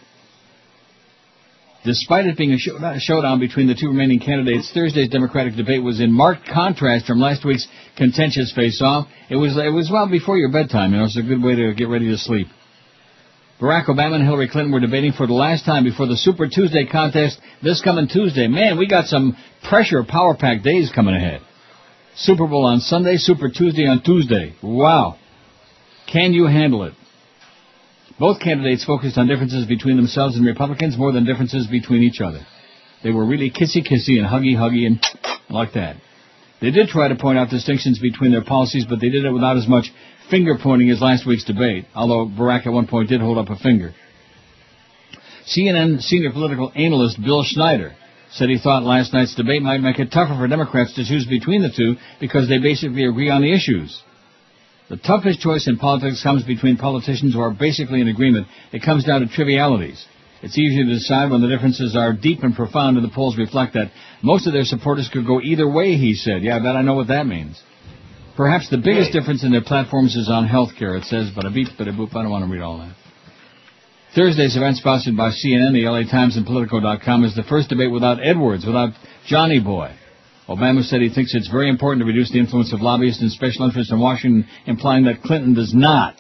Despite 1.84 2.28
it 2.28 2.38
being 2.38 2.54
a 2.54 2.60
show- 2.60 2.78
a 2.78 3.00
showdown 3.00 3.40
between 3.40 3.66
the 3.66 3.74
two 3.74 3.88
remaining 3.88 4.20
candidates, 4.20 4.70
Thursday's 4.72 5.10
Democratic 5.10 5.56
debate 5.56 5.82
was 5.82 6.00
in 6.00 6.12
marked 6.12 6.46
contrast 6.48 7.08
from 7.08 7.20
last 7.20 7.44
week's 7.44 7.68
contentious 7.96 8.52
face-off. 8.52 9.08
It 9.28 9.38
was 9.38 9.58
it 9.58 9.74
was 9.74 9.90
well 9.90 10.06
before 10.06 10.38
your 10.38 10.50
bedtime. 10.50 10.92
You 10.92 11.00
know, 11.00 11.06
it's 11.06 11.18
a 11.18 11.24
good 11.24 11.42
way 11.42 11.56
to 11.56 11.74
get 11.74 11.88
ready 11.88 12.10
to 12.10 12.18
sleep. 12.20 12.46
Barack 13.60 13.86
Obama 13.86 14.18
and 14.18 14.24
Hillary 14.24 14.50
Clinton 14.50 14.72
were 14.72 14.82
debating 14.82 15.14
for 15.14 15.26
the 15.26 15.34
last 15.34 15.66
time 15.66 15.84
before 15.84 16.06
the 16.06 16.18
Super 16.18 16.48
Tuesday 16.48 16.86
contest 16.86 17.40
this 17.64 17.82
coming 17.82 18.08
Tuesday. 18.08 18.48
Man, 18.48 18.78
we 18.78 18.86
got 18.86 19.06
some 19.06 19.36
pressure 19.68 20.04
power 20.04 20.36
pack 20.36 20.62
days 20.62 20.92
coming 20.94 21.16
ahead. 21.16 21.42
Super 22.18 22.48
Bowl 22.48 22.66
on 22.66 22.80
Sunday, 22.80 23.18
Super 23.18 23.50
Tuesday 23.50 23.88
on 23.88 24.02
Tuesday. 24.02 24.56
Wow. 24.64 25.18
Can 26.12 26.34
you 26.34 26.46
handle 26.46 26.84
it? 26.84 26.94
Both 28.18 28.40
candidates 28.40 28.86
focused 28.86 29.18
on 29.18 29.28
differences 29.28 29.66
between 29.66 29.98
themselves 29.98 30.38
and 30.38 30.46
Republicans 30.46 30.98
more 30.98 31.12
than 31.12 31.26
differences 31.26 31.68
between 31.68 32.04
each 32.04 32.22
other. 32.22 32.46
They 33.04 33.12
were 33.12 33.26
really 33.26 33.52
kissy 33.52 33.86
kissy 33.86 34.18
and 34.18 34.26
huggy 34.26 34.56
huggy 34.56 34.88
and 34.88 35.04
like 35.50 35.74
that. 35.74 35.98
They 36.62 36.72
did 36.72 36.88
try 36.88 37.10
to 37.10 37.16
point 37.16 37.38
out 37.38 37.50
distinctions 37.50 38.00
between 38.00 38.32
their 38.32 38.44
policies, 38.44 38.86
but 38.90 39.02
they 39.02 39.10
did 39.10 39.26
it 39.26 39.32
without 39.32 39.58
as 39.58 39.68
much 39.68 39.92
finger 40.30 40.58
pointing 40.62 40.90
as 40.90 41.02
last 41.02 41.28
week's 41.28 41.44
debate, 41.44 41.86
although 41.94 42.26
Barack 42.26 42.66
at 42.66 42.72
one 42.72 42.88
point 42.88 43.10
did 43.10 43.20
hold 43.20 43.38
up 43.38 43.50
a 43.50 43.58
finger. 43.58 43.94
CNN 45.46 46.02
senior 46.02 46.32
political 46.32 46.72
analyst 46.74 47.22
Bill 47.22 47.44
Schneider 47.44 47.94
said 48.32 48.50
he 48.50 48.58
thought 48.58 48.84
last 48.84 49.14
night's 49.14 49.36
debate 49.36 49.62
might 49.62 49.82
make 49.82 50.00
it 50.00 50.12
tougher 50.12 50.36
for 50.38 50.48
Democrats 50.48 50.94
to 50.96 51.06
choose 51.06 51.26
between 51.26 51.62
the 51.62 51.72
two 51.76 51.96
because 52.20 52.50
they 52.50 52.60
basically 52.60 53.06
agree 53.06 53.30
on 53.30 53.42
the 53.42 53.54
issues. 53.54 54.02
The 54.90 54.98
toughest 54.98 55.40
choice 55.40 55.68
in 55.68 55.78
politics 55.78 56.22
comes 56.22 56.44
between 56.44 56.78
politicians 56.78 57.34
who 57.34 57.42
are 57.42 57.54
basically 57.54 58.02
in 58.02 58.08
agreement. 58.08 58.48
It 58.72 58.84
comes 58.84 59.04
down 59.04 59.22
to 59.22 59.28
trivialities. 59.28 60.06
It's 60.44 60.58
easier 60.58 60.84
to 60.84 60.94
decide 60.94 61.32
when 61.32 61.42
the 61.42 61.48
differences 61.48 61.96
are 61.96 62.14
deep 62.14 62.44
and 62.44 62.56
profound, 62.56 62.98
and 62.98 63.06
the 63.06 63.14
polls 63.14 63.38
reflect 63.38 63.74
that. 63.74 63.92
Most 64.22 64.46
of 64.46 64.54
their 64.54 64.64
supporters 64.64 65.10
could 65.12 65.26
go 65.26 65.42
either 65.42 65.68
way, 65.68 65.96
he 65.96 66.14
said. 66.14 66.44
Yeah, 66.44 66.58
I 66.58 66.60
bet 66.60 66.76
I 66.76 66.84
know 66.84 66.94
what 66.94 67.08
that 67.08 67.26
means. 67.26 67.60
Perhaps 68.38 68.70
the 68.70 68.78
biggest 68.78 69.12
difference 69.12 69.44
in 69.44 69.52
their 69.52 69.64
platforms 69.64 70.16
is 70.16 70.30
on 70.30 70.46
health 70.46 70.72
care, 70.78 70.98
it 70.98 71.06
says, 71.06 71.32
but 71.34 71.46
a 71.46 71.50
beep, 71.50 71.70
but 71.78 71.88
a 71.88 71.92
boop, 71.92 72.16
I 72.16 72.22
don't 72.22 72.32
want 72.32 72.46
to 72.46 72.52
read 72.52 72.62
all 72.62 72.78
that. 72.80 73.05
Thursday's 74.16 74.56
event 74.56 74.78
sponsored 74.78 75.18
by 75.18 75.32
CNN, 75.32 75.74
the 75.74 75.90
LA 75.90 76.10
Times, 76.10 76.38
and 76.38 76.46
Politico.com 76.46 77.26
is 77.26 77.36
the 77.36 77.44
first 77.44 77.68
debate 77.68 77.92
without 77.92 78.26
Edwards, 78.26 78.66
without 78.66 78.94
Johnny 79.28 79.60
Boy. 79.60 79.94
Obama 80.48 80.84
said 80.84 81.02
he 81.02 81.10
thinks 81.10 81.36
it's 81.36 81.50
very 81.50 81.68
important 81.68 82.00
to 82.00 82.06
reduce 82.06 82.32
the 82.32 82.40
influence 82.40 82.72
of 82.72 82.80
lobbyists 82.80 83.22
and 83.22 83.30
special 83.30 83.66
interests 83.66 83.92
in 83.92 84.00
Washington, 84.00 84.48
implying 84.68 85.04
that 85.04 85.22
Clinton 85.22 85.54
does 85.54 85.74
not. 85.74 86.16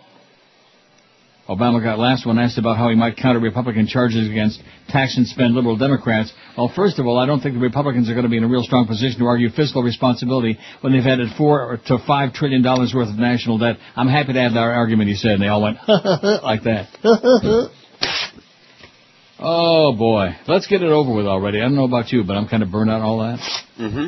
Obama 1.47 1.81
got 1.81 1.97
last 1.97 2.25
when 2.25 2.37
asked 2.37 2.57
about 2.57 2.75
how 2.75 2.89
he 2.89 2.95
might 2.95 3.15
counter 3.15 3.39
Republican 3.39 3.87
charges 3.87 4.27
against 4.29 4.61
tax 4.89 5.15
and 5.15 5.25
spend 5.27 5.53
liberal 5.53 5.77
Democrats. 5.77 6.33
Well, 6.57 6.71
first 6.75 6.99
of 6.99 7.05
all, 7.05 7.17
I 7.17 7.27
don't 7.27 7.39
think 7.39 7.53
the 7.53 7.61
Republicans 7.61 8.09
are 8.09 8.13
going 8.13 8.23
to 8.23 8.29
be 8.29 8.37
in 8.37 8.43
a 8.43 8.49
real 8.49 8.63
strong 8.63 8.87
position 8.87 9.19
to 9.19 9.25
argue 9.27 9.49
fiscal 9.51 9.83
responsibility 9.83 10.57
when 10.81 10.91
they've 10.91 11.05
added 11.05 11.29
four 11.37 11.79
to 11.85 11.99
five 12.05 12.33
trillion 12.33 12.61
dollars 12.63 12.93
worth 12.93 13.09
of 13.09 13.15
national 13.15 13.59
debt. 13.59 13.77
I'm 13.95 14.07
happy 14.07 14.33
to 14.33 14.39
add 14.39 14.53
that 14.53 14.57
argument, 14.57 15.07
he 15.07 15.15
said, 15.15 15.33
and 15.33 15.41
they 15.43 15.47
all 15.47 15.61
went 15.61 15.77
like 15.87 16.63
that. 16.63 16.89
Oh 19.37 19.93
boy, 19.97 20.29
let's 20.47 20.67
get 20.67 20.81
it 20.81 20.89
over 20.89 21.13
with 21.13 21.25
already. 21.27 21.59
I 21.59 21.63
don't 21.63 21.75
know 21.75 21.83
about 21.83 22.11
you, 22.11 22.23
but 22.23 22.37
I'm 22.37 22.47
kind 22.47 22.63
of 22.63 22.71
burned 22.71 22.89
out 22.89 23.01
on 23.01 23.05
all 23.05 23.17
that. 23.19 23.39
Mm-hmm. 23.79 24.07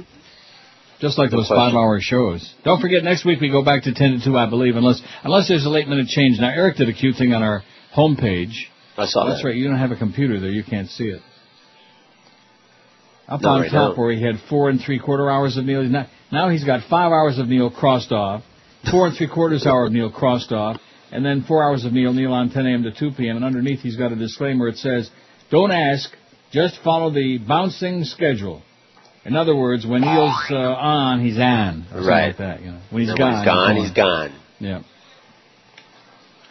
Just 0.99 1.17
like 1.19 1.31
No 1.31 1.37
those 1.39 1.47
question. 1.47 1.71
five-hour 1.71 1.99
shows. 2.01 2.55
Don't 2.63 2.79
forget, 2.81 3.03
next 3.03 3.23
week 3.25 3.39
we 3.41 3.51
go 3.51 3.63
back 3.63 3.83
to 3.83 3.93
10 3.93 4.19
to 4.19 4.25
2, 4.25 4.37
I 4.37 4.49
believe, 4.49 4.75
unless 4.77 5.01
unless 5.23 5.47
there's 5.47 5.65
a 5.65 5.69
late-minute 5.69 6.07
change. 6.07 6.39
Now, 6.39 6.49
Eric 6.49 6.77
did 6.77 6.89
a 6.89 6.93
cute 6.93 7.17
thing 7.17 7.33
on 7.33 7.43
our 7.43 7.61
homepage. 7.95 8.53
I 8.97 9.05
saw 9.05 9.25
That's 9.27 9.41
that. 9.43 9.47
right, 9.49 9.55
you 9.55 9.67
don't 9.67 9.77
have 9.77 9.91
a 9.91 9.95
computer 9.97 10.39
there, 10.39 10.49
you 10.49 10.63
can't 10.63 10.87
see 10.89 11.09
it. 11.09 11.21
Up 13.27 13.41
Not 13.41 13.49
on 13.55 13.61
right 13.61 13.71
top 13.71 13.95
now. 13.97 14.01
where 14.01 14.11
he 14.13 14.23
had 14.23 14.35
four 14.49 14.69
and 14.69 14.79
three-quarter 14.81 15.29
hours 15.29 15.57
of 15.57 15.65
Neil, 15.65 15.83
not, 15.83 16.07
now 16.31 16.49
he's 16.49 16.63
got 16.63 16.89
five 16.89 17.11
hours 17.11 17.37
of 17.37 17.47
Neil 17.47 17.69
crossed 17.69 18.11
off, 18.13 18.41
four 18.89 19.05
and 19.07 19.15
three-quarters 19.17 19.67
hour 19.67 19.85
of 19.85 19.91
Neil 19.91 20.09
crossed 20.09 20.51
off, 20.53 20.77
and 21.11 21.25
then 21.25 21.43
four 21.47 21.63
hours 21.63 21.85
of 21.85 21.93
Neil, 21.93 22.13
Neil 22.13 22.33
on 22.33 22.49
10 22.49 22.65
a.m. 22.65 22.83
to 22.83 22.91
2 22.91 23.11
p.m., 23.17 23.37
and 23.37 23.45
underneath 23.45 23.79
he's 23.79 23.95
got 23.95 24.11
a 24.11 24.15
disclaimer. 24.15 24.67
It 24.67 24.77
says, 24.77 25.09
don't 25.49 25.71
ask, 25.71 26.09
just 26.51 26.79
follow 26.83 27.11
the 27.11 27.37
bouncing 27.37 28.03
schedule. 28.03 28.61
In 29.25 29.35
other 29.35 29.55
words, 29.55 29.85
when 29.85 30.01
Neil's 30.01 30.35
uh, 30.49 30.55
on, 30.55 31.23
he's 31.23 31.37
on. 31.37 31.85
Right. 31.93 32.27
like 32.27 32.37
that, 32.37 32.61
you 32.61 32.71
know. 32.71 32.79
When 32.91 33.01
he's 33.01 33.09
And 33.09 33.17
gone, 33.17 33.35
he's 33.37 33.45
gone, 33.45 33.75
he's 33.75 33.91
gone. 33.91 34.41
Yeah. 34.59 34.81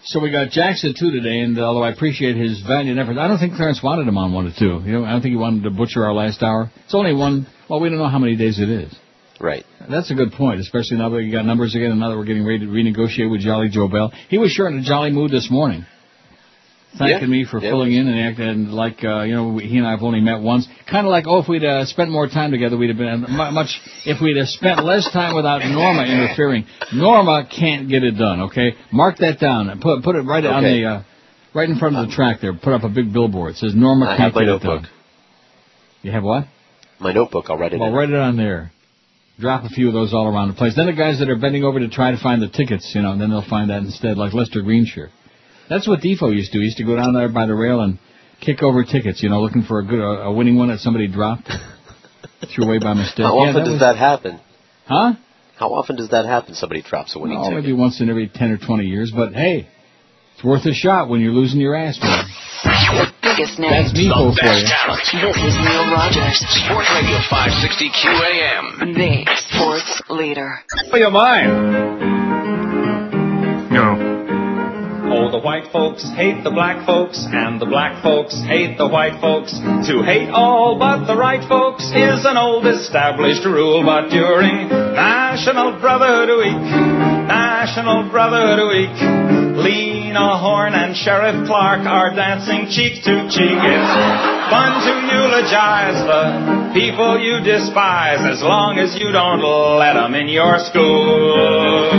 So 0.05 0.21
we 0.21 0.31
got 0.31 0.51
Jackson 0.51 0.95
two 0.97 1.11
today, 1.11 1.41
and 1.41 1.59
although 1.59 1.83
I 1.83 1.91
appreciate 1.91 2.37
his 2.37 2.61
valiant 2.61 2.99
efforts, 2.99 3.19
I 3.19 3.27
don't 3.27 3.39
think 3.39 3.55
Clarence 3.55 3.83
wanted 3.83 4.07
him 4.07 4.17
on 4.17 4.33
one 4.33 4.47
or 4.47 4.53
two. 4.57 4.81
You 4.85 4.93
know, 5.01 5.05
I 5.05 5.11
don't 5.11 5.21
think 5.21 5.33
he 5.33 5.37
wanted 5.37 5.65
to 5.65 5.71
butcher 5.71 6.05
our 6.05 6.13
last 6.15 6.43
hour. 6.43 6.71
It's 6.85 6.95
only 6.95 7.13
one. 7.13 7.47
Well, 7.69 7.81
we 7.81 7.89
don't 7.89 7.99
know 7.99 8.09
how 8.09 8.19
many 8.19 8.37
days 8.37 8.61
it 8.61 8.69
is. 8.69 8.95
Right. 9.41 9.65
That's 9.91 10.11
a 10.11 10.15
good 10.15 10.33
point, 10.33 10.61
especially 10.61 10.97
now 10.99 11.11
that 11.11 11.17
we 11.17 11.31
got 11.31 11.45
numbers 11.45 11.75
again, 11.75 11.91
and 11.91 12.01
now 12.01 12.11
that 12.11 12.17
we're 12.17 12.25
getting 12.25 12.47
ready 12.47 12.61
to 12.61 12.67
renegotiate 12.67 13.31
with 13.31 13.41
Jolly 13.43 13.69
Joe 13.69 13.89
Bell. 13.89 14.11
He 14.29 14.39
was 14.39 14.51
sure 14.53 14.67
in 14.69 14.79
a 14.79 14.83
jolly 14.83 15.11
mood 15.11 15.31
this 15.31 15.51
morning, 15.51 15.85
thanking 16.99 17.21
Yeah. 17.21 17.27
me 17.27 17.45
for 17.45 17.61
Yeah, 17.61 17.71
filling 17.71 17.93
in 17.93 18.09
and 18.09 18.19
acting 18.19 18.69
like 18.71 19.05
uh, 19.05 19.23
you 19.23 19.35
know 19.35 19.59
he 19.59 19.77
and 19.77 19.87
I 19.87 19.91
have 19.91 20.03
only 20.03 20.21
met 20.21 20.41
once. 20.41 20.67
Kind 20.91 21.07
of 21.07 21.11
like 21.11 21.25
oh, 21.27 21.41
if 21.43 21.49
we'd 21.49 21.65
uh, 21.65 21.85
spent 21.85 22.11
more 22.11 22.27
time 22.29 22.51
together, 22.51 22.77
we'd 22.79 22.89
have 22.89 22.99
been 22.99 23.27
much. 23.29 23.69
If 24.07 24.21
we'd 24.23 24.39
have 24.39 24.49
spent 24.49 24.83
less 24.85 25.09
time 25.13 25.35
without 25.37 25.59
Norma 25.65 26.05
interfering, 26.05 26.65
Norma 26.95 27.47
can't 27.55 27.89
get 27.89 28.03
it 28.05 28.13
done. 28.13 28.41
Okay, 28.49 28.75
mark 28.91 29.19
that 29.19 29.39
down 29.39 29.69
and 29.69 29.81
put 29.81 30.03
put 30.03 30.17
it 30.17 30.23
right 30.23 30.45
on 30.47 30.63
the 30.63 30.85
uh, 30.85 31.03
right 31.55 31.69
in 31.69 31.79
front 31.79 31.97
of 31.97 32.09
the 32.09 32.15
track 32.15 32.41
there. 32.41 32.55
Put 32.55 32.73
up 32.73 32.85
a 32.85 32.89
big 32.89 33.13
billboard. 33.13 33.53
It 33.53 33.57
says 33.59 33.75
Norma 33.75 34.07
I 34.07 34.17
can't 34.17 34.35
get 34.35 34.49
it 34.49 34.63
done. 34.63 34.87
You 36.03 36.13
have 36.13 36.23
what? 36.25 36.47
My 37.01 37.13
notebook, 37.13 37.47
I'll 37.51 37.59
write 37.59 37.75
it 37.75 37.79
Well, 37.81 37.91
in. 37.91 37.95
write 37.95 38.09
it 38.09 38.15
on 38.17 38.37
there. 38.39 38.73
Drop 39.39 39.65
a 39.65 39.69
few 39.69 39.89
of 39.89 39.93
those 39.95 40.15
all 40.15 40.27
around 40.27 40.49
the 40.49 40.55
place. 40.55 40.75
Then 40.77 40.87
the 40.87 40.95
guys 40.95 41.19
that 41.19 41.29
are 41.29 41.37
bending 41.37 41.63
over 41.63 41.79
to 41.79 41.89
try 41.89 42.11
to 42.11 42.17
find 42.17 42.41
the 42.41 42.49
tickets, 42.49 42.91
you 42.95 43.03
know, 43.03 43.19
then 43.19 43.29
they'll 43.29 43.47
find 43.49 43.69
that 43.71 43.83
instead, 43.83 44.17
like 44.17 44.33
Lester 44.33 44.63
Greenshire. 44.63 45.11
That's 45.69 45.87
what 45.87 46.01
Defoe 46.01 46.31
used 46.31 46.53
to 46.53 46.59
do. 46.59 46.61
He 46.61 46.67
used 46.67 46.79
to 46.79 46.85
go 46.85 46.97
down 46.97 47.13
there 47.13 47.29
by 47.29 47.45
the 47.45 47.55
rail 47.55 47.81
and 47.83 47.99
kick 48.41 48.63
over 48.63 48.83
tickets, 48.85 49.23
you 49.23 49.29
know, 49.29 49.43
looking 49.43 49.63
for 49.63 49.81
a 49.81 49.85
good, 49.85 49.99
a, 50.01 50.23
a 50.29 50.33
winning 50.33 50.57
one 50.57 50.69
that 50.69 50.79
somebody 50.79 51.07
dropped, 51.09 51.51
threw 52.55 52.65
away 52.65 52.79
by 52.79 52.95
mistake. 52.95 53.27
How 53.27 53.35
Yeah, 53.45 53.51
often 53.51 53.63
does 53.65 53.71
was- 53.73 53.81
that 53.81 53.97
happen? 53.97 54.41
Huh? 54.87 55.13
How 55.59 55.69
often 55.75 55.97
does 55.97 56.11
that 56.11 56.25
happen? 56.27 56.55
Somebody 56.55 56.83
drops 56.83 57.15
a 57.17 57.19
winning 57.19 57.39
Oh, 57.39 57.45
ticket. 57.51 57.65
maybe 57.65 57.73
once 57.73 58.01
in 58.01 58.09
every 58.09 58.29
10 58.33 58.51
or 58.53 58.59
20 58.59 58.85
years, 58.85 59.11
but 59.15 59.33
hey, 59.35 59.67
it's 60.35 60.45
worth 60.45 60.65
a 60.67 60.73
shot 60.75 61.09
when 61.09 61.21
you're 61.21 61.33
losing 61.33 61.61
your 61.61 61.75
ass, 61.75 61.99
man. 62.01 63.13
The 63.37 63.43
biggest 63.45 63.61
names. 63.61 63.93
That's 63.93 64.01
me, 64.01 64.09
for 64.09 64.33
you. 64.33 64.65
talent. 64.65 65.05
This 65.13 65.37
is 65.37 65.55
Neil 65.61 65.93
Rogers, 65.93 66.41
Sports 66.57 66.89
Radio 66.97 67.21
560 67.29 67.93
QAM. 67.93 68.97
the 68.97 69.29
sports 69.53 70.01
leader. 70.09 70.65
For 70.89 70.97
your 70.97 71.11
mind. 71.11 71.53
No. 73.69 73.93
Oh, 75.13 75.31
the 75.31 75.39
white 75.39 75.71
folks 75.71 76.09
hate 76.17 76.45
the 76.45 76.51
black 76.51 76.87
folks, 76.87 77.29
and 77.29 77.61
the 77.61 77.67
black 77.67 78.03
folks 78.03 78.33
hate 78.49 78.79
the 78.79 78.89
white 78.89 79.21
folks. 79.21 79.53
To 79.53 80.01
hate 80.01 80.31
all 80.31 80.79
but 80.79 81.05
the 81.05 81.17
right 81.17 81.47
folks 81.47 81.85
is 81.93 82.25
an 82.25 82.39
old 82.39 82.67
established 82.67 83.45
rule, 83.45 83.85
but 83.85 84.09
during 84.09 84.69
National 84.69 85.79
Brotherhood 85.79 86.41
Week, 86.41 87.06
National 87.67 88.09
Brotherhood 88.09 88.63
Week, 88.71 88.95
Lena 89.59 90.39
Horne 90.39 90.75
and 90.75 90.95
Sheriff 90.95 91.49
Clark 91.49 91.83
are 91.83 92.15
dancing 92.15 92.71
cheek 92.71 93.03
to 93.03 93.27
cheek. 93.27 93.59
It's 93.59 93.95
fun 94.55 94.71
to 94.87 94.93
eulogize 95.11 95.99
the 96.07 96.71
people 96.79 97.19
you 97.19 97.43
despise 97.43 98.23
as 98.23 98.39
long 98.41 98.79
as 98.79 98.95
you 98.95 99.11
don't 99.11 99.43
let 99.83 99.99
them 99.99 100.15
in 100.15 100.29
your 100.29 100.63
school. 100.71 101.91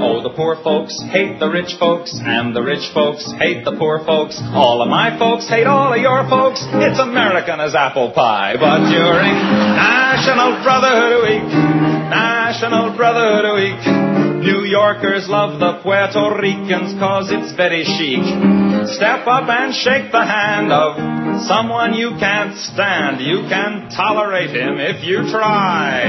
Oh, 0.00 0.22
the 0.24 0.32
poor 0.32 0.56
folks 0.64 0.96
hate 1.12 1.38
the 1.38 1.52
rich 1.52 1.76
folks, 1.78 2.16
and 2.24 2.56
the 2.56 2.62
rich 2.62 2.88
folks 2.94 3.30
hate 3.36 3.66
the 3.66 3.76
poor 3.76 4.00
folks. 4.06 4.40
All 4.40 4.80
of 4.80 4.88
my 4.88 5.18
folks 5.18 5.46
hate 5.46 5.66
all 5.66 5.92
of 5.92 6.00
your 6.00 6.24
folks. 6.30 6.64
It's 6.64 6.98
American 6.98 7.60
as 7.60 7.74
apple 7.74 8.12
pie. 8.12 8.56
But 8.56 8.88
during 8.88 9.36
National 9.76 10.56
Brotherhood 10.64 11.20
Week, 11.28 11.91
National 12.12 12.94
Brotherhood 12.94 13.56
Week, 13.56 14.44
New 14.44 14.68
Yorkers 14.68 15.30
love 15.30 15.58
the 15.58 15.80
Puerto 15.82 16.36
Ricans 16.36 16.92
cause 17.00 17.32
it's 17.32 17.56
very 17.56 17.84
chic. 17.84 18.20
Step 18.92 19.24
up 19.26 19.48
and 19.48 19.72
shake 19.72 20.12
the 20.12 20.20
hand 20.20 20.70
of 20.70 20.92
someone 21.48 21.94
you 21.94 22.10
can't 22.20 22.52
stand. 22.68 23.24
You 23.24 23.48
can 23.48 23.88
tolerate 23.88 24.50
him 24.50 24.76
if 24.76 25.02
you 25.02 25.24
try. 25.32 26.04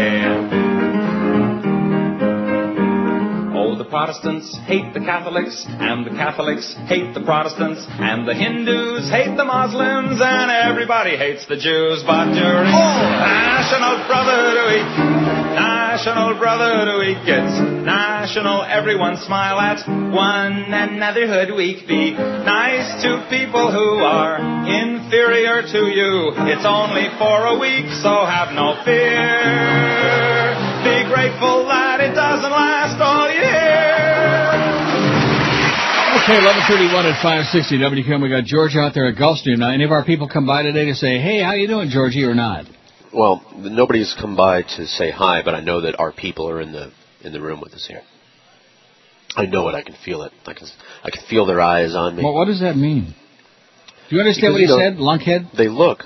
Oh, 3.55 3.77
the 3.77 3.85
Protestants 3.85 4.51
hate 4.67 4.93
the 4.93 4.99
Catholics, 4.99 5.63
and 5.69 6.05
the 6.05 6.11
Catholics 6.11 6.75
hate 6.91 7.13
the 7.13 7.23
Protestants, 7.23 7.85
and 7.87 8.27
the 8.27 8.35
Hindus 8.35 9.09
hate 9.09 9.37
the 9.37 9.45
Muslims, 9.45 10.19
and 10.19 10.51
everybody 10.51 11.15
hates 11.15 11.47
the 11.47 11.55
Jews. 11.55 12.03
But 12.03 12.35
during 12.35 12.75
oh! 12.75 13.07
National 13.23 14.03
Brotherhood 14.03 14.67
Week, 14.67 15.42
National 15.53 16.39
Brotherhood 16.39 16.99
Week, 16.99 17.21
it's 17.29 17.85
national. 17.85 18.63
Everyone 18.65 19.17
smile 19.17 19.59
at 19.61 19.85
one 19.87 20.73
anotherhood 20.73 21.55
week. 21.55 21.87
Be 21.87 22.11
nice 22.11 23.03
to 23.03 23.25
people 23.29 23.71
who 23.71 24.01
are 24.01 24.41
inferior 24.65 25.61
to 25.61 25.81
you. 25.93 26.33
It's 26.49 26.65
only 26.65 27.13
for 27.21 27.53
a 27.53 27.59
week, 27.59 27.85
so 28.01 28.25
have 28.25 28.53
no 28.57 28.81
fear. 28.83 29.37
Be 30.81 31.05
grateful 31.13 31.69
that 31.69 32.01
it 32.01 32.17
doesn't 32.17 32.51
last 32.51 32.97
all 32.97 33.29
year. 33.29 33.93
Okay, 36.23 36.41
1131 36.41 37.05
at 37.05 37.21
560 37.21 37.77
WQAM. 37.77 38.21
We 38.21 38.29
got 38.29 38.45
George 38.45 38.75
out 38.75 38.93
there 38.93 39.07
at 39.07 39.15
Gulfstream. 39.15 39.59
Now, 39.59 39.69
any 39.69 39.83
of 39.83 39.91
our 39.91 40.03
people 40.03 40.27
come 40.27 40.47
by 40.47 40.63
today 40.63 40.85
to 40.85 40.95
say, 40.95 41.19
hey, 41.19 41.43
how 41.43 41.53
you 41.53 41.67
doing, 41.67 41.89
Georgie, 41.89 42.23
or 42.23 42.33
not? 42.33 42.65
Well, 43.13 43.43
nobody's 43.55 44.15
come 44.19 44.35
by 44.35 44.63
to 44.63 44.85
say 44.87 45.11
hi, 45.11 45.41
but 45.43 45.53
I 45.53 45.61
know 45.61 45.81
that 45.81 45.99
our 45.99 46.11
people 46.11 46.49
are 46.49 46.61
in 46.61 46.71
the 46.71 46.91
in 47.21 47.31
the 47.31 47.41
room 47.41 47.61
with 47.61 47.73
us 47.73 47.85
here. 47.87 48.01
I 49.35 49.45
know 49.45 49.67
it. 49.69 49.75
I 49.75 49.81
can 49.83 49.95
feel 50.05 50.23
it. 50.23 50.31
I 50.45 50.53
can 50.53 50.67
I 51.03 51.09
can 51.11 51.21
feel 51.29 51.45
their 51.45 51.61
eyes 51.61 51.95
on 51.95 52.15
me. 52.15 52.23
Well, 52.23 52.33
what 52.33 52.45
does 52.45 52.59
that 52.61 52.75
mean? 52.75 53.13
Do 54.09 54.15
you 54.15 54.21
understand 54.21 54.53
Because, 54.55 54.69
what 54.71 54.79
he 54.79 54.83
you 54.83 55.07
know, 55.07 55.17
said, 55.17 55.29
lunkhead? 55.37 55.55
They 55.57 55.69
look. 55.69 56.03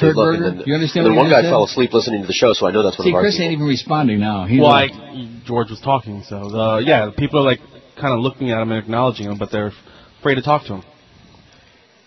Turd 0.00 0.14
burger? 0.14 0.42
then, 0.44 0.58
Do 0.58 0.64
you 0.66 0.74
understand 0.74 1.06
and 1.06 1.16
what 1.16 1.22
then 1.22 1.26
he 1.26 1.32
one 1.32 1.42
guy 1.42 1.42
just 1.42 1.52
fell 1.52 1.64
asleep 1.64 1.92
listening 1.92 2.20
to 2.22 2.26
the 2.26 2.32
show, 2.32 2.52
so 2.52 2.66
I 2.66 2.70
know 2.70 2.82
that's 2.84 2.98
one 2.98 3.04
See, 3.06 3.10
of 3.10 3.16
our 3.16 3.20
Chris 3.22 3.34
people. 3.34 3.44
ain't 3.46 3.52
even 3.54 3.66
responding 3.66 4.20
now. 4.20 4.46
He's 4.46 4.60
well, 4.60 4.70
like, 4.70 4.92
I, 4.92 5.40
George 5.44 5.70
was 5.70 5.80
talking, 5.80 6.22
so 6.28 6.48
the, 6.50 6.82
yeah, 6.86 7.10
people 7.16 7.40
are 7.40 7.44
like 7.44 7.58
kind 8.00 8.14
of 8.14 8.20
looking 8.20 8.52
at 8.52 8.62
him 8.62 8.70
and 8.70 8.78
acknowledging 8.82 9.26
him, 9.30 9.38
but 9.38 9.50
they're 9.50 9.72
afraid 10.20 10.36
to 10.36 10.42
talk 10.42 10.62
to 10.66 10.74
him. 10.76 10.82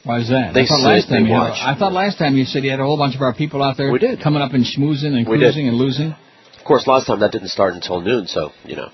Why 0.04 0.20
is 0.20 0.30
that? 0.30 0.54
They 0.54 0.62
I 0.62 0.66
thought 0.66 0.82
last 0.82 1.10
time 1.10 1.26
you 1.26 1.34
had. 1.34 1.52
I 1.54 1.76
thought 1.78 1.94
last 1.94 2.18
time 2.18 2.36
you 2.36 2.46
said 2.46 2.64
you 2.64 2.72
had 2.72 2.80
a 2.80 2.84
whole 2.84 2.98
bunch 2.98 3.16
of 3.16 3.22
our 3.22 3.34
people 3.34 3.62
out 3.64 3.78
there 3.78 3.92
We 3.92 4.00
did. 4.00 4.22
coming 4.22 4.42
up 4.42 4.54
and 4.54 4.66
schmoozing 4.66 5.14
and 5.16 5.26
cruising 5.26 5.68
and 5.68 5.78
losing. 5.78 6.12
Of 6.60 6.66
course, 6.66 6.86
last 6.88 7.06
time 7.08 7.20
that 7.22 7.32
didn't 7.32 7.50
start 7.50 7.74
until 7.74 8.02
noon, 8.02 8.28
so 8.28 8.50
you 8.66 8.76
know. 8.76 8.90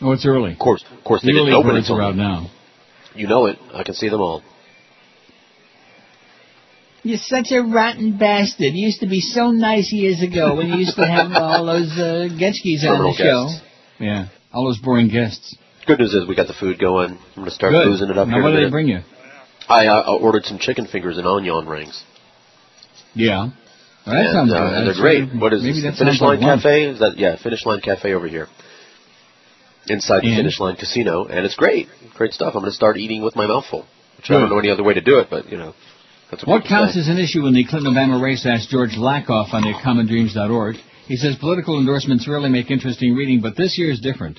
Oh, 0.00 0.12
it's 0.12 0.24
early. 0.26 0.52
Of 0.52 0.58
course, 0.58 0.84
of 0.96 1.04
course, 1.04 1.22
they 1.22 1.32
The 1.32 1.38
didn't 1.40 1.52
open 1.54 1.70
birds 1.72 1.88
until 1.90 2.00
are 2.00 2.08
out 2.10 2.16
now. 2.16 2.50
You 3.14 3.26
know 3.26 3.46
it. 3.46 3.58
I 3.74 3.82
can 3.82 3.94
see 3.94 4.08
them 4.08 4.20
all. 4.20 4.42
You're 7.02 7.18
such 7.18 7.50
a 7.50 7.60
rotten 7.62 8.18
bastard. 8.18 8.74
You 8.74 8.86
used 8.86 9.00
to 9.00 9.06
be 9.08 9.20
so 9.20 9.50
nice 9.50 9.90
years 9.92 10.22
ago 10.22 10.54
when 10.56 10.68
you 10.68 10.76
used 10.76 10.96
to 10.96 11.06
have 11.06 11.32
all 11.32 11.64
those 11.64 11.90
uh, 11.96 12.28
Getchkis 12.38 12.84
on 12.84 12.92
Terminal 12.96 13.12
the 13.12 13.16
show. 13.16 13.46
guests. 13.48 13.62
Yeah, 13.98 14.28
all 14.52 14.64
those 14.66 14.78
boring 14.78 15.08
guests. 15.08 15.56
Good 15.86 15.98
news 15.98 16.12
is 16.12 16.28
we 16.28 16.36
got 16.36 16.46
the 16.46 16.54
food 16.58 16.78
going. 16.78 17.12
I'm 17.12 17.34
going 17.36 17.44
to 17.46 17.50
start 17.50 17.72
Good. 17.72 17.84
boozing 17.86 18.10
it 18.10 18.18
up 18.18 18.28
now, 18.28 18.34
here. 18.34 18.42
what 18.42 18.52
in 18.52 18.56
a 18.58 18.60
did 18.60 18.66
they 18.66 18.70
bring 18.70 18.88
you? 18.88 19.00
I 19.70 19.86
uh, 19.86 20.16
ordered 20.16 20.44
some 20.44 20.58
chicken 20.58 20.86
fingers 20.86 21.16
and 21.16 21.26
onion 21.26 21.66
rings. 21.66 22.02
Yeah. 23.14 23.50
Well, 24.06 24.16
that 24.16 24.26
and, 24.26 24.32
sounds 24.32 24.52
uh, 24.52 24.58
good. 24.58 24.72
and 24.74 24.86
they're 24.86 24.94
That's, 24.94 25.00
great. 25.00 25.40
What 25.40 25.52
is 25.52 25.62
maybe 25.62 25.80
this? 25.80 25.98
Finish 25.98 26.20
like 26.20 26.40
Line 26.40 26.40
lunch. 26.40 26.62
Cafe? 26.62 26.84
Is 26.90 26.98
that 26.98 27.14
yeah? 27.18 27.36
Finish 27.40 27.64
Line 27.64 27.80
Cafe 27.80 28.12
over 28.12 28.26
here. 28.26 28.48
Inside 29.86 30.22
the 30.22 30.34
Finish 30.36 30.60
Line 30.60 30.76
Casino, 30.76 31.24
and 31.24 31.46
it's 31.46 31.56
great, 31.56 31.88
great 32.16 32.32
stuff. 32.32 32.54
I'm 32.54 32.60
going 32.60 32.70
to 32.70 32.76
start 32.76 32.96
eating 32.98 33.22
with 33.22 33.34
my 33.34 33.46
mouth 33.46 33.64
full. 33.70 33.86
Which 34.18 34.30
I 34.30 34.34
don't 34.34 34.50
know 34.50 34.58
any 34.58 34.70
other 34.70 34.84
way 34.84 34.94
to 34.94 35.00
do 35.00 35.18
it, 35.18 35.28
but 35.30 35.48
you 35.48 35.56
know, 35.56 35.72
that's 36.30 36.44
what, 36.44 36.60
What 36.62 36.68
counts 36.68 36.94
say. 36.94 37.00
as 37.00 37.08
an 37.08 37.18
issue 37.18 37.46
in 37.46 37.54
the 37.54 37.64
Clinton-Obama 37.64 38.22
race? 38.22 38.44
asked 38.46 38.68
George 38.68 38.92
Lakoff 38.98 39.54
on 39.54 39.62
the 39.62 39.72
CommonDreams.org. 39.82 40.76
He 41.06 41.16
says 41.16 41.36
political 41.40 41.78
endorsements 41.78 42.28
rarely 42.28 42.50
make 42.50 42.70
interesting 42.70 43.14
reading, 43.14 43.40
but 43.40 43.56
this 43.56 43.78
year 43.78 43.90
is 43.90 43.98
different. 44.00 44.38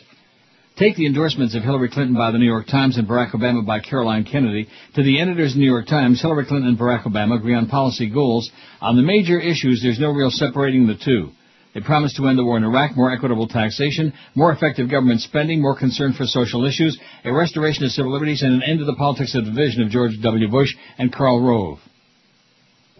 Take 0.82 0.96
the 0.96 1.06
endorsements 1.06 1.54
of 1.54 1.62
Hillary 1.62 1.90
Clinton 1.90 2.16
by 2.16 2.32
the 2.32 2.40
New 2.40 2.48
York 2.48 2.66
Times 2.66 2.98
and 2.98 3.08
Barack 3.08 3.34
Obama 3.34 3.64
by 3.64 3.82
Caroline 3.82 4.24
Kennedy. 4.24 4.68
To 4.96 5.04
the 5.04 5.22
editors 5.22 5.52
of 5.52 5.58
the 5.58 5.60
New 5.60 5.72
York 5.72 5.86
Times, 5.86 6.20
Hillary 6.20 6.48
Clinton 6.48 6.70
and 6.70 6.80
Barack 6.80 7.04
Obama 7.04 7.38
agree 7.38 7.54
on 7.54 7.68
policy 7.68 8.10
goals. 8.10 8.50
On 8.82 8.96
the 8.96 9.04
major 9.04 9.40
issues, 9.40 9.84
there's 9.84 10.00
no 10.00 10.10
real 10.10 10.32
separating 10.32 10.88
the 10.88 10.96
two. 10.96 11.30
They 11.76 11.82
promise 11.82 12.16
to 12.16 12.28
end 12.28 12.40
the 12.40 12.44
war 12.44 12.58
in 12.58 12.64
Iraq, 12.64 12.98
more 12.98 13.14
equitable 13.14 13.48
taxation, 13.48 14.12
more 14.34 14.52
effective 14.52 14.90
government 14.90 15.22
spending, 15.22 15.62
more 15.62 15.78
concern 15.78 16.14
for 16.14 16.26
social 16.26 16.66
issues, 16.66 16.98
a 17.26 17.32
restoration 17.32 17.86
of 17.86 17.92
civil 17.92 18.12
liberties, 18.12 18.42
and 18.42 18.52
an 18.52 18.64
end 18.64 18.80
to 18.80 18.86
the 18.86 18.96
politics 18.96 19.36
of 19.36 19.46
division 19.46 19.84
of 19.84 19.92
George 19.92 20.20
W. 20.24 20.50
Bush 20.50 20.74
and 20.98 21.14
Karl 21.14 21.42
Rove. 21.42 21.78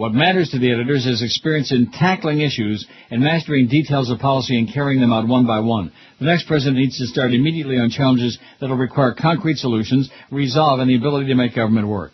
What 0.02 0.14
matters 0.14 0.50
to 0.50 0.58
the 0.58 0.72
editors 0.72 1.06
is 1.06 1.22
experience 1.22 1.72
in 1.72 1.92
tackling 1.92 2.42
issues 2.42 2.88
and 3.12 3.22
mastering 3.22 3.68
details 3.68 4.10
of 4.10 4.18
policy 4.18 4.58
and 4.58 4.74
carrying 4.74 5.00
them 5.00 5.14
out 5.14 5.28
one 5.28 5.46
by 5.46 5.60
one. 5.60 5.92
The 6.18 6.26
next 6.26 6.48
president 6.48 6.78
needs 6.78 6.98
to 6.98 7.06
start 7.06 7.36
immediately 7.36 7.78
on 7.78 7.92
challenges 7.92 8.40
that 8.60 8.68
will 8.68 8.78
require 8.78 9.14
concrete 9.14 9.58
solutions, 9.58 10.10
resolve, 10.32 10.80
and 10.80 10.90
the 10.90 10.96
ability 10.96 11.28
to 11.28 11.36
make 11.36 11.54
government 11.54 11.88
work. 11.88 12.14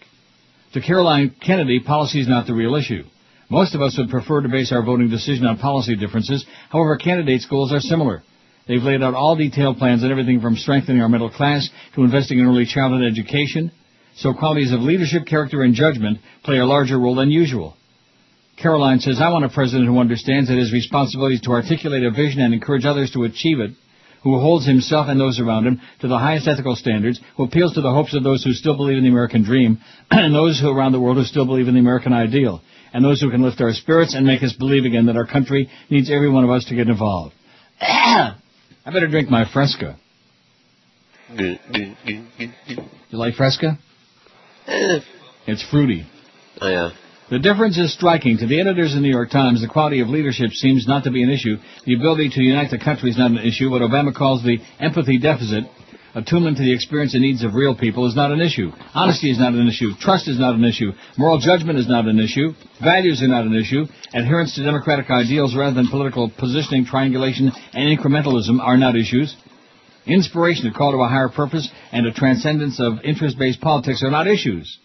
To 0.73 0.81
Caroline 0.81 1.33
Kennedy, 1.39 1.79
policy 1.79 2.19
is 2.19 2.27
not 2.27 2.45
the 2.45 2.53
real 2.53 2.75
issue. 2.75 3.05
Most 3.49 3.73
of 3.73 3.81
us 3.81 3.95
would 3.97 4.09
prefer 4.09 4.41
to 4.41 4.49
base 4.49 4.73
our 4.73 4.83
voting 4.83 5.09
decision 5.09 5.45
on 5.45 5.57
policy 5.57 5.95
differences. 5.95 6.45
However, 6.69 6.97
candidates' 6.97 7.47
goals 7.49 7.71
are 7.71 7.79
similar. 7.79 8.21
They've 8.67 8.83
laid 8.83 9.01
out 9.01 9.13
all 9.13 9.37
detailed 9.37 9.77
plans 9.77 10.03
on 10.03 10.11
everything 10.11 10.41
from 10.41 10.57
strengthening 10.57 11.01
our 11.01 11.07
middle 11.07 11.29
class 11.29 11.69
to 11.95 12.03
investing 12.03 12.39
in 12.39 12.47
early 12.47 12.65
childhood 12.65 13.09
education. 13.09 13.71
So 14.17 14.33
qualities 14.33 14.73
of 14.73 14.81
leadership, 14.81 15.25
character, 15.25 15.61
and 15.61 15.73
judgment 15.73 16.17
play 16.43 16.57
a 16.57 16.65
larger 16.65 16.99
role 16.99 17.15
than 17.15 17.31
usual. 17.31 17.76
Caroline 18.57 18.99
says, 18.99 19.21
I 19.21 19.29
want 19.29 19.45
a 19.45 19.49
president 19.49 19.87
who 19.87 19.99
understands 19.99 20.49
that 20.49 20.57
his 20.57 20.73
responsibility 20.73 21.35
is 21.35 21.41
to 21.41 21.51
articulate 21.51 22.03
a 22.03 22.09
vision 22.11 22.41
and 22.41 22.53
encourage 22.53 22.85
others 22.85 23.11
to 23.11 23.23
achieve 23.23 23.59
it, 23.59 23.71
who 24.23 24.39
holds 24.39 24.65
himself 24.65 25.07
and 25.09 25.19
those 25.19 25.39
around 25.39 25.67
him 25.67 25.79
to 26.01 26.07
the 26.07 26.17
highest 26.17 26.47
ethical 26.47 26.75
standards, 26.75 27.21
who 27.35 27.43
appeals 27.43 27.75
to 27.75 27.81
the 27.81 27.91
hopes 27.91 28.15
of 28.15 28.23
those 28.23 28.43
who 28.43 28.53
still 28.53 28.75
believe 28.75 28.97
in 28.97 29.03
the 29.03 29.09
American 29.09 29.43
dream, 29.43 29.79
and 30.11 30.33
those 30.33 30.59
who 30.59 30.69
around 30.69 30.91
the 30.91 30.99
world 30.99 31.17
who 31.17 31.23
still 31.23 31.45
believe 31.45 31.67
in 31.67 31.75
the 31.75 31.79
American 31.79 32.13
ideal, 32.13 32.61
and 32.93 33.05
those 33.05 33.21
who 33.21 33.29
can 33.29 33.43
lift 33.43 33.61
our 33.61 33.73
spirits 33.73 34.15
and 34.15 34.25
make 34.25 34.41
us 34.41 34.53
believe 34.53 34.85
again 34.85 35.05
that 35.05 35.17
our 35.17 35.27
country 35.27 35.69
needs 35.91 36.09
every 36.09 36.29
one 36.29 36.43
of 36.43 36.49
us 36.49 36.65
to 36.65 36.75
get 36.75 36.87
involved. 36.87 37.35
I 37.81 38.35
better 38.85 39.07
drink 39.07 39.29
my 39.29 39.45
Fresca. 39.51 39.99
You 41.29 41.57
like 43.11 43.35
Fresca? 43.35 43.77
Eh. 44.65 44.99
It's 45.45 45.63
fruity. 45.69 46.07
Oh, 46.59 46.67
yeah. 46.67 46.89
The 47.29 47.39
difference 47.39 47.77
is 47.77 47.93
striking. 47.93 48.37
To 48.37 48.47
the 48.47 48.61
editors 48.61 48.95
of 48.95 49.01
the 49.01 49.01
New 49.01 49.11
York 49.11 49.31
Times, 49.31 49.59
the 49.59 49.67
quality 49.67 49.99
of 49.99 50.07
leadership 50.07 50.51
seems 50.51 50.87
not 50.87 51.03
to 51.03 51.11
be 51.11 51.23
an 51.23 51.29
issue. 51.29 51.57
The 51.83 51.95
ability 51.95 52.29
to 52.29 52.41
unite 52.41 52.71
the 52.71 52.77
country 52.79 53.09
is 53.09 53.17
not 53.17 53.31
an 53.31 53.39
issue. 53.39 53.69
What 53.69 53.81
Obama 53.81 54.15
calls 54.15 54.43
the 54.43 54.59
empathy 54.79 55.17
deficit, 55.17 55.65
attunement 56.15 56.55
to 56.55 56.63
the 56.63 56.71
experience 56.71 57.15
and 57.15 57.21
needs 57.23 57.43
of 57.43 57.53
real 57.53 57.75
people, 57.75 58.07
is 58.07 58.15
not 58.15 58.31
an 58.31 58.39
issue. 58.39 58.71
Honesty 58.93 59.29
is 59.29 59.39
not 59.39 59.51
an 59.51 59.67
issue. 59.67 59.91
Trust 59.99 60.29
is 60.29 60.39
not 60.39 60.55
an 60.55 60.63
issue. 60.63 60.93
Moral 61.17 61.39
judgment 61.39 61.77
is 61.77 61.89
not 61.89 62.05
an 62.05 62.17
issue. 62.17 62.53
Values 62.81 63.21
are 63.21 63.27
not 63.27 63.43
an 63.43 63.55
issue. 63.55 63.83
Adherence 64.13 64.55
to 64.55 64.63
democratic 64.63 65.11
ideals 65.11 65.53
rather 65.53 65.75
than 65.75 65.89
political 65.89 66.29
positioning, 66.29 66.85
triangulation, 66.85 67.51
and 67.73 67.99
incrementalism 67.99 68.61
are 68.61 68.77
not 68.77 68.95
issues. 68.95 69.35
Inspiration, 70.05 70.67
a 70.67 70.73
call 70.73 70.93
to 70.93 70.97
a 70.99 71.09
higher 71.09 71.27
purpose, 71.27 71.69
and 71.91 72.07
a 72.07 72.13
transcendence 72.13 72.79
of 72.79 73.03
interest-based 73.03 73.59
politics 73.59 74.01
are 74.01 74.11
not 74.11 74.27
issues. 74.27 74.79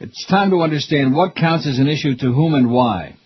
It's 0.00 0.26
time 0.26 0.50
to 0.50 0.62
understand 0.62 1.14
what 1.14 1.34
counts 1.34 1.66
as 1.66 1.78
an 1.78 1.88
issue 1.88 2.16
to 2.16 2.32
whom 2.32 2.54
and 2.54 2.70
why. 2.70 3.16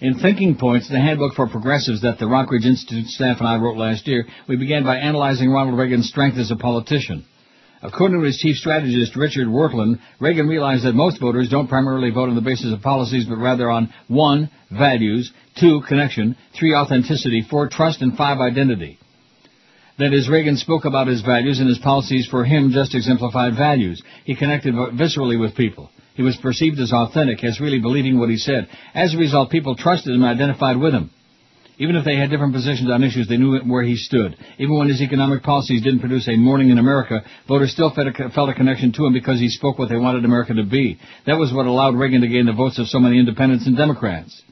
In 0.00 0.18
Thinking 0.18 0.56
Points, 0.56 0.88
the 0.88 0.98
handbook 0.98 1.34
for 1.34 1.46
progressives 1.46 2.02
that 2.02 2.18
the 2.18 2.24
Rockridge 2.24 2.64
Institute 2.64 3.06
staff 3.06 3.38
and 3.38 3.46
I 3.46 3.56
wrote 3.58 3.76
last 3.76 4.08
year, 4.08 4.26
we 4.48 4.56
began 4.56 4.82
by 4.82 4.96
analyzing 4.96 5.50
Ronald 5.50 5.78
Reagan's 5.78 6.08
strength 6.08 6.38
as 6.38 6.50
a 6.50 6.56
politician. 6.56 7.24
According 7.82 8.18
to 8.18 8.26
his 8.26 8.38
chief 8.38 8.56
strategist, 8.56 9.14
Richard 9.14 9.46
Wirthlin, 9.46 10.00
Reagan 10.18 10.48
realized 10.48 10.84
that 10.84 10.94
most 10.94 11.20
voters 11.20 11.48
don't 11.48 11.68
primarily 11.68 12.10
vote 12.10 12.28
on 12.28 12.34
the 12.34 12.40
basis 12.40 12.72
of 12.72 12.82
policies, 12.82 13.26
but 13.26 13.36
rather 13.36 13.70
on 13.70 13.92
1. 14.08 14.50
Values, 14.70 15.32
2. 15.60 15.82
Connection, 15.86 16.36
3. 16.58 16.74
Authenticity, 16.74 17.46
4. 17.48 17.68
Trust, 17.68 18.02
and 18.02 18.16
5. 18.16 18.38
Identity. 18.38 18.98
That 20.00 20.14
is, 20.14 20.30
Reagan 20.30 20.56
spoke 20.56 20.86
about 20.86 21.08
his 21.08 21.20
values 21.20 21.60
and 21.60 21.68
his 21.68 21.78
policies 21.78 22.26
for 22.26 22.42
him 22.42 22.70
just 22.72 22.94
exemplified 22.94 23.54
values. 23.54 24.02
He 24.24 24.34
connected 24.34 24.74
viscerally 24.74 25.38
with 25.38 25.54
people. 25.54 25.90
He 26.14 26.22
was 26.22 26.38
perceived 26.38 26.80
as 26.80 26.90
authentic, 26.90 27.44
as 27.44 27.60
really 27.60 27.80
believing 27.80 28.18
what 28.18 28.30
he 28.30 28.38
said. 28.38 28.68
As 28.94 29.12
a 29.12 29.18
result, 29.18 29.50
people 29.50 29.76
trusted 29.76 30.14
him 30.14 30.22
and 30.22 30.34
identified 30.34 30.78
with 30.78 30.94
him. 30.94 31.10
Even 31.76 31.96
if 31.96 32.06
they 32.06 32.16
had 32.16 32.30
different 32.30 32.54
positions 32.54 32.90
on 32.90 33.04
issues, 33.04 33.28
they 33.28 33.36
knew 33.36 33.58
where 33.60 33.82
he 33.82 33.96
stood. 33.96 34.38
Even 34.58 34.78
when 34.78 34.88
his 34.88 35.02
economic 35.02 35.42
policies 35.42 35.82
didn't 35.82 36.00
produce 36.00 36.28
a 36.28 36.36
morning 36.36 36.70
in 36.70 36.78
America, 36.78 37.20
voters 37.46 37.72
still 37.72 37.92
felt 37.94 38.48
a 38.48 38.54
connection 38.54 38.92
to 38.92 39.04
him 39.04 39.12
because 39.12 39.38
he 39.38 39.50
spoke 39.50 39.78
what 39.78 39.90
they 39.90 39.98
wanted 39.98 40.24
America 40.24 40.54
to 40.54 40.64
be. 40.64 40.98
That 41.26 41.38
was 41.38 41.52
what 41.52 41.66
allowed 41.66 41.94
Reagan 41.94 42.22
to 42.22 42.28
gain 42.28 42.46
the 42.46 42.54
votes 42.54 42.78
of 42.78 42.86
so 42.86 43.00
many 43.00 43.18
independents 43.18 43.66
and 43.66 43.76
Democrats. 43.76 44.42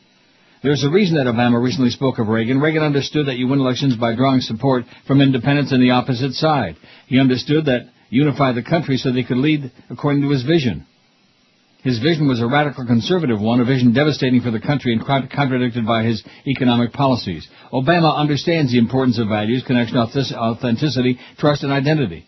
There's 0.62 0.85
a 0.85 0.90
reason 0.90 1.16
that 1.16 1.32
Obama 1.32 1.62
recently 1.62 1.90
spoke 1.90 2.18
of 2.18 2.26
Reagan. 2.28 2.60
Reagan 2.60 2.82
understood 2.82 3.26
that 3.26 3.36
you 3.36 3.47
win 3.47 3.60
elections 3.60 3.97
by 3.97 4.16
drawing 4.16 4.40
support 4.40 4.85
from 5.06 5.20
independents 5.20 5.70
and 5.70 5.82
the 5.82 5.93
opposite 5.93 6.32
side. 6.32 6.76
He 7.06 7.20
understood 7.20 7.66
that 7.66 7.89
unify 8.10 8.52
the 8.52 8.62
country 8.62 8.97
so 8.97 9.12
they 9.12 9.22
could 9.22 9.36
lead 9.36 9.70
according 9.89 10.22
to 10.22 10.30
his 10.30 10.43
vision. 10.43 10.86
His 11.85 12.01
vision 12.01 12.26
was 12.26 12.40
a 12.40 12.47
radical 12.47 12.85
conservative 12.86 13.40
one, 13.40 13.60
a 13.60 13.64
vision 13.64 13.93
devastating 13.93 14.40
for 14.40 14.51
the 14.51 14.60
country 14.60 14.93
and 14.93 15.06
contradicted 15.30 15.86
by 15.86 16.02
his 16.02 16.24
economic 16.44 16.93
policies. 16.93 17.47
Obama 17.72 18.16
understands 18.16 18.72
the 18.72 18.78
importance 18.78 19.18
of 19.20 19.28
values, 19.28 19.62
connection, 19.64 19.97
authenticity, 19.97 21.20
trust, 21.39 21.62
and 21.62 21.72
identity. 21.72 22.26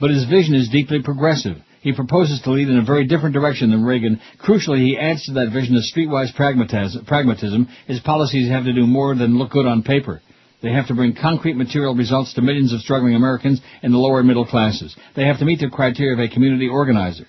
But 0.00 0.10
his 0.10 0.24
vision 0.24 0.56
is 0.56 0.68
deeply 0.68 1.00
progressive. 1.00 1.58
He 1.82 1.92
proposes 1.92 2.40
to 2.42 2.52
lead 2.52 2.68
in 2.68 2.78
a 2.78 2.84
very 2.84 3.04
different 3.06 3.34
direction 3.34 3.70
than 3.70 3.84
Reagan. 3.84 4.20
Crucially, 4.40 4.78
he 4.78 4.96
adds 4.96 5.24
to 5.24 5.32
that 5.32 5.50
vision 5.52 5.74
a 5.74 5.80
streetwise 5.80 6.32
pragmatism. 6.34 7.68
His 7.88 7.98
policies 8.00 8.48
have 8.48 8.64
to 8.64 8.72
do 8.72 8.86
more 8.86 9.16
than 9.16 9.36
look 9.36 9.50
good 9.50 9.66
on 9.66 9.82
paper. 9.82 10.22
They 10.62 10.72
have 10.72 10.86
to 10.86 10.94
bring 10.94 11.16
concrete 11.20 11.56
material 11.56 11.96
results 11.96 12.34
to 12.34 12.40
millions 12.40 12.72
of 12.72 12.80
struggling 12.80 13.16
Americans 13.16 13.60
in 13.82 13.90
the 13.90 13.98
lower 13.98 14.22
middle 14.22 14.46
classes. 14.46 14.94
They 15.16 15.24
have 15.26 15.40
to 15.40 15.44
meet 15.44 15.58
the 15.58 15.68
criteria 15.68 16.12
of 16.12 16.20
a 16.20 16.32
community 16.32 16.68
organizer. 16.68 17.26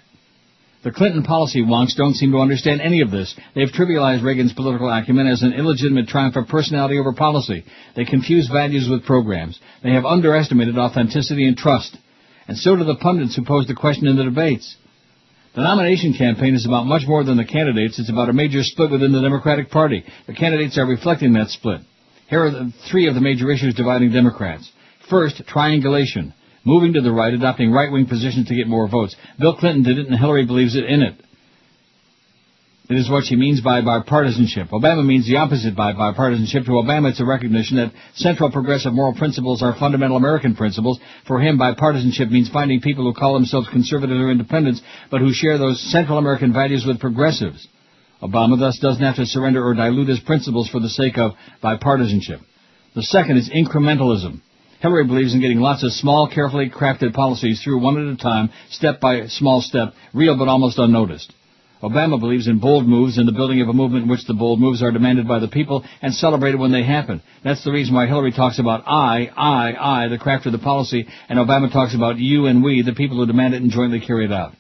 The 0.84 0.92
Clinton 0.92 1.24
policy 1.24 1.64
wonks 1.64 1.96
don't 1.96 2.14
seem 2.14 2.32
to 2.34 2.40
understand 2.40 2.82
any 2.82 3.02
of 3.02 3.10
this. 3.10 3.34
They've 3.56 3.72
trivialized 3.72 4.22
Reagan's 4.22 4.54
political 4.54 4.88
acumen 4.88 5.26
as 5.28 5.42
an 5.42 5.54
illegitimate 5.54 6.10
triumph 6.10 6.36
of 6.36 6.48
personality 6.48 7.00
over 7.00 7.14
policy. 7.14 7.64
They 7.96 8.06
confuse 8.06 8.50
values 8.50 8.88
with 8.88 9.06
programs. 9.06 9.60
They 9.82 9.94
have 9.94 10.06
underestimated 10.06 10.78
authenticity 10.78 11.48
and 11.48 11.58
trust. 11.58 11.98
And 12.48 12.58
so 12.58 12.76
do 12.76 12.84
the 12.84 12.96
pundits 12.96 13.36
who 13.36 13.46
posed 13.46 13.70
the 13.70 13.76
question 13.76 14.08
in 14.08 14.16
the 14.16 14.24
debates. 14.24 14.76
The 15.56 15.62
nomination 15.62 16.14
campaign 16.14 16.56
is 16.56 16.66
about 16.66 16.86
much 16.86 17.04
more 17.08 17.24
than 17.24 17.38
the 17.38 17.46
candidates. 17.46 18.00
It's 18.00 18.10
about 18.10 18.30
a 18.30 18.34
major 18.34 18.64
split 18.64 18.92
within 18.92 19.12
the 19.12 19.22
Democratic 19.22 19.70
Party. 19.70 20.04
The 20.28 20.34
candidates 20.34 20.78
are 20.78 20.86
reflecting 20.86 21.34
that 21.34 21.50
split. 21.50 21.82
Here 22.28 22.44
are 22.44 22.52
the 22.52 22.74
three 22.90 23.08
of 23.08 23.14
the 23.14 23.22
major 23.22 23.52
issues 23.52 23.76
dividing 23.76 24.12
Democrats. 24.12 24.70
First, 25.10 25.42
triangulation 25.48 26.34
moving 26.66 26.94
to 26.94 27.02
the 27.02 27.12
right, 27.12 27.34
adopting 27.34 27.72
right-wing 27.72 28.08
positions 28.08 28.48
to 28.48 28.56
get 28.56 28.68
more 28.68 28.88
votes. 28.88 29.16
Bill 29.40 29.56
Clinton 29.56 29.84
did 29.84 30.00
it 30.00 30.08
and 30.08 30.18
Hillary 30.18 30.46
believes 30.46 30.76
it 30.76 30.86
in 30.86 31.02
it. 31.02 31.16
It 32.94 33.00
is 33.00 33.10
what 33.10 33.26
she 33.26 33.36
means 33.36 33.60
by 33.60 33.82
bipartisanship. 33.82 34.70
Obama 34.70 35.04
means 35.04 35.26
the 35.26 35.38
opposite 35.38 35.76
by 35.76 35.94
bipartisanship. 35.94 36.66
To 36.66 36.74
Obama, 36.74 37.10
it's 37.10 37.20
a 37.20 37.26
recognition 37.26 37.78
that 37.78 37.92
central 38.14 38.52
progressive 38.52 38.94
moral 38.94 39.16
principles 39.16 39.64
are 39.64 39.76
fundamental 39.76 40.16
American 40.16 40.56
principles. 40.56 41.00
For 41.26 41.42
him, 41.42 41.58
bipartisanship 41.58 42.30
means 42.30 42.52
finding 42.52 42.82
people 42.82 43.06
who 43.06 43.20
call 43.20 43.34
themselves 43.34 43.68
conservatives 43.70 44.22
or 44.22 44.30
independents, 44.30 44.80
but 45.10 45.22
who 45.22 45.34
share 45.34 45.58
those 45.58 45.82
central 45.92 46.20
American 46.20 46.54
values 46.54 46.86
with 46.86 47.00
progressives. 47.00 47.68
Obama 48.22 48.60
thus 48.60 48.78
doesn't 48.78 49.02
have 49.02 49.16
to 49.16 49.26
surrender 49.26 49.66
or 49.66 49.74
dilute 49.74 50.10
his 50.10 50.20
principles 50.20 50.70
for 50.70 50.80
the 50.80 50.90
sake 50.90 51.18
of 51.18 51.32
bipartisanship. 51.64 52.42
The 52.94 53.02
second 53.02 53.38
is 53.38 53.50
incrementalism. 53.50 54.42
Hillary 54.82 55.08
believes 55.08 55.34
in 55.34 55.42
getting 55.42 55.62
lots 55.62 55.84
of 55.84 55.94
small, 55.94 56.30
carefully 56.32 56.70
crafted 56.70 57.14
policies 57.14 57.60
through 57.64 57.82
one 57.82 57.98
at 57.98 58.14
a 58.14 58.18
time, 58.18 58.52
step 58.70 59.02
by 59.02 59.26
small 59.30 59.62
step, 59.62 59.96
real 60.14 60.38
but 60.38 60.48
almost 60.48 60.78
unnoticed. 60.78 61.34
Obama 61.84 62.18
believes 62.18 62.48
in 62.48 62.60
bold 62.60 62.88
moves 62.88 63.18
and 63.18 63.28
the 63.28 63.34
building 63.34 63.60
of 63.60 63.68
a 63.68 63.74
movement 63.74 64.04
in 64.06 64.10
which 64.10 64.26
the 64.26 64.34
bold 64.34 64.58
moves 64.58 64.82
are 64.82 64.92
demanded 64.92 65.28
by 65.28 65.40
the 65.40 65.50
people 65.50 65.84
and 66.02 66.14
celebrated 66.14 66.58
when 66.58 66.72
they 66.72 66.84
happen. 66.84 67.22
That's 67.44 67.64
the 67.66 67.74
reason 67.74 67.94
why 67.94 68.08
Hillary 68.08 68.32
talks 68.32 68.58
about 68.58 68.84
I, 68.88 69.30
I, 69.36 70.06
I, 70.06 70.08
the 70.08 70.18
craft 70.18 70.46
of 70.46 70.54
the 70.54 70.60
policy, 70.60 71.06
and 71.28 71.38
Obama 71.38 71.72
talks 71.72 71.94
about 71.94 72.18
you 72.20 72.46
and 72.46 72.64
we, 72.64 72.82
the 72.84 72.94
people 72.94 73.18
who 73.18 73.26
demand 73.26 73.54
it 73.54 73.62
and 73.62 73.70
jointly 73.70 74.00
carry 74.00 74.24
it 74.24 74.32
out. 74.32 74.54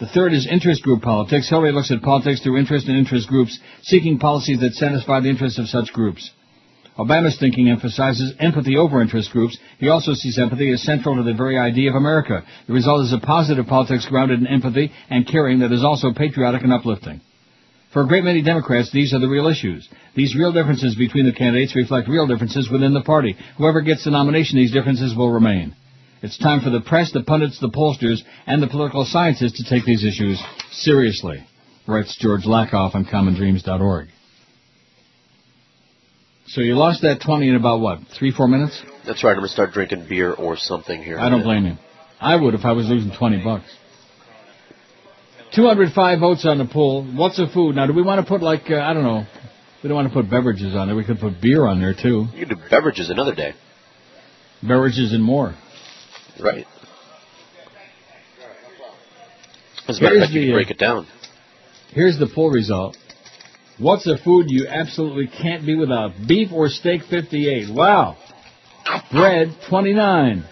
The 0.00 0.06
third 0.06 0.32
is 0.32 0.48
interest 0.50 0.82
group 0.82 1.02
politics. 1.02 1.50
Hillary 1.50 1.72
looks 1.72 1.92
at 1.92 2.00
politics 2.00 2.40
through 2.40 2.58
interest 2.58 2.88
and 2.88 2.96
interest 2.96 3.28
groups, 3.28 3.58
seeking 3.82 4.18
policies 4.18 4.60
that 4.60 4.72
satisfy 4.72 5.20
the 5.20 5.28
interests 5.28 5.58
of 5.58 5.68
such 5.68 5.92
groups. 5.92 6.30
Obama's 6.98 7.38
thinking 7.40 7.68
emphasizes 7.68 8.34
empathy 8.38 8.76
over 8.76 9.02
interest 9.02 9.30
groups. 9.32 9.58
He 9.78 9.88
also 9.88 10.14
sees 10.14 10.38
empathy 10.38 10.70
as 10.70 10.82
central 10.82 11.16
to 11.16 11.24
the 11.24 11.34
very 11.34 11.58
idea 11.58 11.90
of 11.90 11.96
America. 11.96 12.44
The 12.66 12.72
result 12.72 13.04
is 13.04 13.12
a 13.12 13.18
positive 13.18 13.66
politics 13.66 14.06
grounded 14.08 14.40
in 14.40 14.46
empathy 14.46 14.92
and 15.10 15.26
caring 15.26 15.58
that 15.60 15.72
is 15.72 15.82
also 15.82 16.12
patriotic 16.12 16.62
and 16.62 16.72
uplifting. 16.72 17.20
For 17.92 18.02
a 18.02 18.08
great 18.08 18.24
many 18.24 18.42
Democrats, 18.42 18.90
these 18.92 19.12
are 19.12 19.18
the 19.18 19.28
real 19.28 19.48
issues. 19.48 19.88
These 20.14 20.36
real 20.36 20.52
differences 20.52 20.94
between 20.96 21.26
the 21.26 21.32
candidates 21.32 21.76
reflect 21.76 22.08
real 22.08 22.26
differences 22.26 22.68
within 22.70 22.94
the 22.94 23.02
party. 23.02 23.36
Whoever 23.56 23.82
gets 23.82 24.04
the 24.04 24.10
nomination, 24.10 24.58
these 24.58 24.72
differences 24.72 25.16
will 25.16 25.30
remain. 25.30 25.74
It's 26.22 26.38
time 26.38 26.60
for 26.60 26.70
the 26.70 26.80
press, 26.80 27.12
the 27.12 27.22
pundits, 27.22 27.60
the 27.60 27.68
pollsters, 27.68 28.22
and 28.46 28.62
the 28.62 28.66
political 28.66 29.04
scientists 29.04 29.58
to 29.58 29.64
take 29.68 29.84
these 29.84 30.04
issues 30.04 30.42
seriously, 30.72 31.46
writes 31.86 32.16
George 32.18 32.44
Lakoff 32.44 32.94
on 32.94 33.04
CommonDreams.org. 33.04 34.08
So 36.46 36.60
you 36.60 36.74
lost 36.74 37.02
that 37.02 37.20
20 37.24 37.48
in 37.48 37.54
about 37.56 37.80
what, 37.80 38.00
three, 38.18 38.30
four 38.30 38.48
minutes? 38.48 38.80
That's 39.06 39.24
right. 39.24 39.30
I'm 39.30 39.38
going 39.38 39.48
to 39.48 39.52
start 39.52 39.72
drinking 39.72 40.06
beer 40.08 40.32
or 40.32 40.56
something 40.56 41.02
here. 41.02 41.18
I 41.18 41.30
don't 41.30 41.42
blame 41.42 41.66
you. 41.66 41.74
I 42.20 42.36
would 42.36 42.54
if 42.54 42.64
I 42.64 42.72
was 42.72 42.86
losing 42.86 43.12
20 43.16 43.42
bucks. 43.42 43.64
205 45.54 46.20
votes 46.20 46.44
on 46.44 46.58
the 46.58 46.66
poll. 46.66 47.04
What's 47.04 47.38
a 47.38 47.46
food? 47.52 47.76
Now, 47.76 47.86
do 47.86 47.92
we 47.92 48.02
want 48.02 48.24
to 48.24 48.28
put 48.28 48.42
like, 48.42 48.70
uh, 48.70 48.76
I 48.76 48.92
don't 48.92 49.04
know, 49.04 49.24
we 49.82 49.88
don't 49.88 49.94
want 49.94 50.08
to 50.08 50.14
put 50.14 50.30
beverages 50.30 50.74
on 50.74 50.88
there. 50.88 50.96
We 50.96 51.04
could 51.04 51.20
put 51.20 51.40
beer 51.40 51.66
on 51.66 51.80
there 51.80 51.94
too. 51.94 52.26
You 52.34 52.46
could 52.46 52.56
do 52.56 52.62
beverages 52.70 53.10
another 53.10 53.34
day. 53.34 53.52
Beverages 54.62 55.12
and 55.12 55.22
more. 55.22 55.54
Right. 56.40 56.66
As 59.86 59.98
a 59.98 60.02
matter 60.02 60.16
of 60.16 60.22
fact, 60.22 60.32
you 60.32 60.46
can 60.46 60.54
break 60.54 60.70
it 60.70 60.78
down. 60.78 61.06
Here's 61.92 62.18
the 62.18 62.26
poll 62.34 62.50
result. 62.50 62.96
What's 63.78 64.06
a 64.06 64.16
food 64.22 64.46
you 64.50 64.66
absolutely 64.68 65.26
can't 65.26 65.66
be 65.66 65.74
without? 65.74 66.12
Beef 66.28 66.52
or 66.52 66.68
steak, 66.68 67.02
58. 67.10 67.74
Wow. 67.74 68.16
Bread, 69.10 69.56
29. 69.68 70.44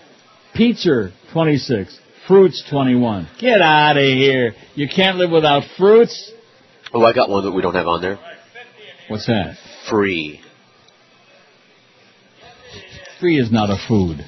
Pizza, 0.55 1.13
26. 1.33 1.99
Fruits, 2.27 2.65
21. 2.71 3.29
Get 3.41 3.61
out 3.61 3.97
of 3.97 4.03
here. 4.03 4.55
You 4.75 4.89
can't 4.89 5.19
live 5.19 5.31
without 5.31 5.63
fruits? 5.79 6.33
Oh, 6.93 7.05
I 7.05 7.13
got 7.13 7.31
one 7.31 7.45
that 7.45 7.53
we 7.53 7.63
don't 7.63 7.75
have 7.75 7.87
on 7.87 8.03
there. 8.03 8.19
What's 9.09 9.27
that? 9.27 9.57
Free. 9.89 10.41
Free 13.21 13.39
is 13.39 13.53
not 13.53 13.71
a 13.71 13.77
food. 13.89 14.19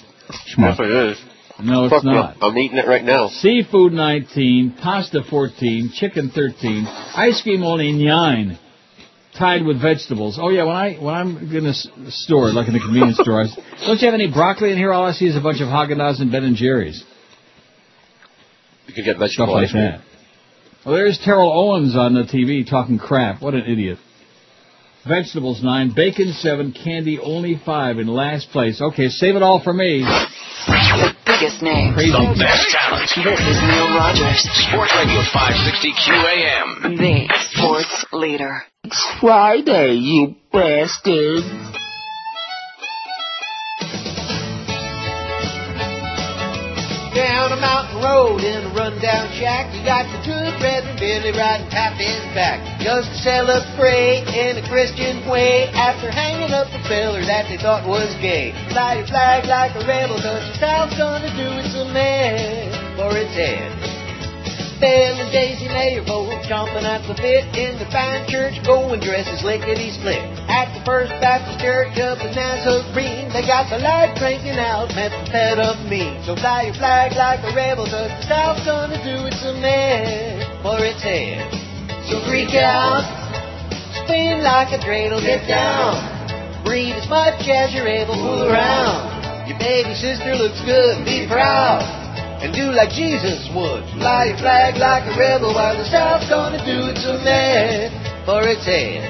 Yes, 0.57 0.79
it 0.79 1.11
is. 1.13 1.19
No, 1.61 1.85
it's 1.85 1.95
Fuck 1.95 2.05
no. 2.05 2.13
not. 2.13 2.37
I'm 2.41 2.57
eating 2.59 2.79
it 2.79 2.87
right 2.87 3.05
now. 3.05 3.29
Seafood 3.29 3.93
19, 3.93 4.77
pasta 4.83 5.23
14, 5.29 5.91
chicken 5.95 6.31
13, 6.35 6.87
ice 6.87 7.43
cream 7.43 7.63
only 7.63 7.93
9, 7.93 8.59
tied 9.39 9.65
with 9.65 9.81
vegetables. 9.81 10.39
Oh 10.41 10.49
yeah, 10.51 10.65
when 10.65 10.77
I 10.77 10.95
when 10.97 11.15
I'm 11.15 11.37
in 11.57 11.67
a 11.67 11.71
s- 11.71 11.89
store, 12.09 12.53
like 12.53 12.69
in 12.69 12.75
the 12.75 12.81
convenience 12.81 13.19
store, 13.21 13.43
I 13.43 13.47
don't 13.87 13.99
you 14.01 14.07
have 14.07 14.15
any 14.15 14.31
broccoli 14.33 14.71
in 14.73 14.79
here? 14.79 14.93
All 14.93 15.05
I 15.05 15.13
see 15.13 15.27
is 15.27 15.37
a 15.37 15.41
bunch 15.41 15.61
of 15.61 15.69
Haagen-Dazs 15.69 16.21
and 16.21 16.31
Ben 16.33 16.45
and 16.45 16.57
Jerry's, 16.57 17.03
You 18.87 18.95
could 18.95 19.05
get 19.05 19.17
stuff 19.17 19.21
vegetable 19.29 19.55
like 19.55 19.65
ice 19.67 19.73
cream. 19.73 19.85
that. 19.85 20.01
Well, 20.87 20.95
there's 20.97 21.19
Terrell 21.25 21.51
Owens 21.53 21.97
on 21.97 22.15
the 22.15 22.23
TV 22.23 22.69
talking 22.69 22.99
crap. 22.99 23.41
What 23.43 23.55
an 23.55 23.65
idiot. 23.67 23.99
Vegetables 25.09 25.63
nine, 25.63 25.93
bacon 25.95 26.33
seven, 26.33 26.73
candy 26.73 27.19
only 27.19 27.61
five 27.65 27.99
in 27.99 28.07
last 28.07 28.49
place. 28.51 28.81
Okay, 28.81 29.09
save 29.09 29.37
it 29.37 29.43
all 29.43 29.61
for 29.63 29.73
me. 29.73 30.03
The 31.35 31.41
biggest 31.41 31.63
name. 31.63 31.95
Crazy. 31.95 32.13
The 32.13 32.39
best 32.39 32.71
talent. 32.71 33.11
This 33.11 33.41
is 33.41 33.59
Neil 33.67 33.91
Rogers, 33.99 34.39
Sports 34.71 34.95
Radio 34.95 35.21
560 35.35 35.91
QAM. 36.07 36.97
the 36.97 37.27
sports 37.51 38.07
leader. 38.13 38.63
It's 38.85 39.05
Friday, 39.21 39.95
you 39.95 40.37
bastard. 40.53 41.43
Down 47.15 47.53
a 47.53 47.61
mountain 47.63 48.03
road 48.03 48.43
in 48.43 48.67
a 48.67 48.75
rundown 48.75 49.31
shack, 49.39 49.71
you 49.71 49.87
got 49.87 50.03
your 50.11 50.19
two 50.27 50.59
brethren 50.59 50.99
Billy 50.99 51.31
riding 51.31 51.71
tap 51.71 51.95
his 51.95 52.19
back. 52.35 52.59
Just 52.83 53.07
to 53.07 53.19
celebrate 53.23 54.27
in 54.35 54.59
a 54.59 54.69
Christian 54.69 55.23
way 55.31 55.71
after 55.79 56.11
hanging 56.11 56.51
up 56.51 56.67
a 56.75 56.83
feller 56.89 57.23
that 57.23 57.47
they 57.47 57.57
thought 57.57 57.87
was 57.87 58.11
gay. 58.19 58.51
Fly 58.75 58.99
your 58.99 59.07
flag 59.07 59.47
like 59.47 59.71
a 59.79 59.87
rebel, 59.87 60.17
cause 60.17 60.43
the 60.43 60.59
South's 60.59 60.99
gonna 60.99 61.31
do 61.39 61.47
its 61.63 61.75
a 61.79 61.87
man 61.95 62.99
for 62.99 63.17
its 63.17 63.31
head. 63.31 63.94
Bill 64.81 65.15
and 65.23 65.31
Daisy 65.31 65.69
both 66.07 66.35
chomping 66.51 66.83
at 66.83 67.07
the 67.07 67.15
bit 67.15 67.47
in 67.55 67.79
the 67.79 67.87
fine 67.95 68.27
church, 68.27 68.59
going 68.67 69.01
dresses 69.01 69.43
lickety 69.47 69.95
split. 69.95 70.21
At 70.51 70.75
the 70.75 70.83
First 70.85 71.15
Baptist 71.23 71.63
Church 71.63 71.95
up 72.03 72.19
in 72.21 72.35
Nazarene, 72.35 73.31
they 73.33 73.47
got 73.47 73.71
the 73.71 73.79
light 73.79 74.15
cranking 74.19 74.59
out, 74.59 74.91
met 74.99 75.15
the 75.15 75.25
pet 75.31 75.59
of 75.59 75.79
me. 75.87 76.19
So 76.27 76.35
fly 76.37 76.69
your 76.69 76.77
flag 76.77 77.15
like 77.15 77.41
a 77.47 77.53
rebel, 77.55 77.87
cause 77.87 78.11
the 78.11 78.27
South's 78.27 78.67
gonna 78.67 78.99
do 79.01 79.25
its 79.31 79.43
man 79.63 80.43
for 80.63 80.79
its 80.83 81.03
head. 81.03 81.49
So 82.11 82.21
freak 82.29 82.53
out, 82.59 83.07
spin 84.05 84.43
like 84.43 84.75
a 84.75 84.81
dreidel, 84.83 85.23
get 85.23 85.47
down. 85.49 86.03
Breathe 86.65 86.97
as 86.97 87.09
much 87.09 87.47
as 87.49 87.73
you're 87.73 87.89
able, 87.89 88.15
fool 88.15 88.51
around. 88.51 89.49
Your 89.49 89.59
baby 89.59 89.95
sister 89.95 90.35
looks 90.35 90.61
good, 90.65 91.05
be 91.05 91.29
proud. 91.29 92.04
And 92.45 92.53
do 92.53 92.69
like 92.77 92.93
Jesus 92.93 93.49
would. 93.57 93.89
Fly 93.97 94.29
your 94.29 94.37
flag 94.37 94.77
like 94.77 95.09
a 95.09 95.17
rebel 95.17 95.57
while 95.57 95.81
the 95.81 95.89
South's 95.89 96.29
gonna 96.29 96.61
do 96.61 96.93
its 96.93 97.01
a 97.09 97.17
man 97.25 97.89
for 98.29 98.45
its 98.45 98.69
head. 98.69 99.01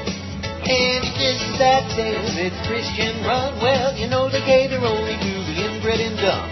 And 0.62 1.02
it 1.02 1.10
kisses 1.18 1.58
that 1.58 1.82
say 1.98 2.14
it's 2.14 2.54
Christian 2.70 3.26
run. 3.26 3.58
Well, 3.58 3.90
you 3.98 4.06
know 4.06 4.30
the 4.30 4.38
gator 4.46 4.78
only 4.78 5.18
do 5.18 5.34
the 5.50 5.66
inbred 5.66 5.98
and 5.98 6.14
dumb. 6.22 6.46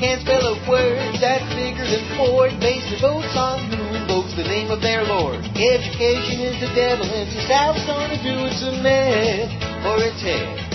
Can't 0.00 0.24
spell 0.24 0.40
a 0.40 0.56
word 0.64 1.20
that's 1.20 1.44
bigger 1.52 1.84
than 1.84 2.00
four. 2.16 2.48
Base 2.64 2.88
their 2.88 3.12
votes 3.12 3.36
on 3.36 3.68
who 3.68 3.92
invokes 3.92 4.32
the 4.32 4.48
name 4.48 4.72
of 4.72 4.80
their 4.80 5.04
Lord. 5.04 5.44
Education 5.52 6.48
is 6.48 6.56
the 6.64 6.72
devil, 6.72 7.04
and 7.12 7.28
the 7.28 7.44
South's 7.44 7.84
gonna 7.84 8.16
do 8.24 8.48
its 8.48 8.64
a 8.64 8.72
man 8.80 9.52
for 9.84 10.00
its 10.00 10.24
head. 10.24 10.71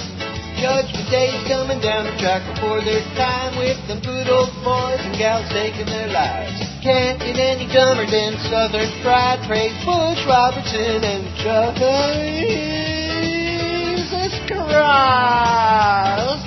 Judgment 0.58 1.06
Day's 1.14 1.38
coming 1.46 1.78
down 1.86 2.10
the 2.10 2.18
track 2.18 2.42
before 2.50 2.82
their 2.82 3.06
time 3.14 3.54
with 3.62 3.78
them 3.86 4.02
good 4.02 4.26
old 4.26 4.50
boys 4.66 4.98
and 5.06 5.14
gals 5.14 5.46
taking 5.54 5.86
their 5.86 6.10
lives. 6.10 6.58
Can't 6.82 7.22
get 7.22 7.38
any 7.38 7.70
dumber 7.70 8.10
than 8.10 8.34
Southern 8.50 8.90
pride. 9.06 9.38
Praise 9.46 9.78
Bush, 9.86 10.18
Robertson, 10.26 11.06
and 11.06 11.30
Chuck 11.46 11.78
Jesus 13.22 14.34
Christ. 14.50 16.42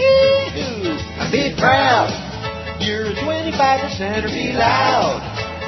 Yoo-hoo. 0.00 0.96
Be 1.28 1.52
proud. 1.60 2.08
You're 2.80 3.12
a 3.12 3.14
25 3.20 3.52
percenter. 3.84 4.32
Be 4.32 4.56
loud. 4.56 5.20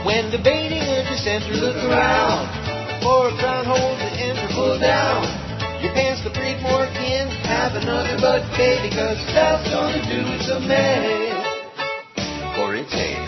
When 0.09 0.33
debating 0.33 0.81
a 0.81 1.05
dissenter, 1.05 1.53
look 1.61 1.77
around. 1.85 2.49
For 3.05 3.29
a 3.29 3.37
crown 3.37 3.69
hold 3.69 4.01
the 4.01 4.09
enter, 4.25 4.49
pull 4.57 4.81
down. 4.81 5.44
More 6.65 6.89
in. 6.89 7.29
Have 7.45 7.77
another 7.77 8.17
bud 8.17 8.41
baby, 8.57 8.89
cause 8.89 9.21
the 9.21 9.29
South's 9.37 9.69
gonna 9.69 10.01
do 10.09 10.21
its 10.33 10.49
a 10.49 10.61
man. 10.65 11.45
For 12.57 12.75
its 12.75 12.93
head. 12.93 13.21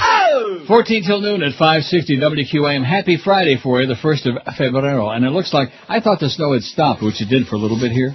Oh! 0.00 0.64
14 0.66 1.04
till 1.04 1.20
noon 1.20 1.42
at 1.42 1.52
560 1.52 2.16
WQAM. 2.18 2.84
Happy 2.84 3.18
Friday 3.22 3.58
for 3.62 3.80
you, 3.80 3.86
the 3.86 4.00
1st 4.00 4.26
of 4.26 4.54
Febrero. 4.54 5.14
And 5.14 5.24
it 5.24 5.30
looks 5.30 5.52
like, 5.52 5.68
I 5.88 6.00
thought 6.00 6.20
the 6.20 6.30
snow 6.30 6.54
had 6.54 6.62
stopped, 6.62 7.02
which 7.02 7.20
it 7.20 7.28
did 7.28 7.46
for 7.46 7.56
a 7.56 7.58
little 7.58 7.78
bit 7.78 7.92
here. 7.92 8.14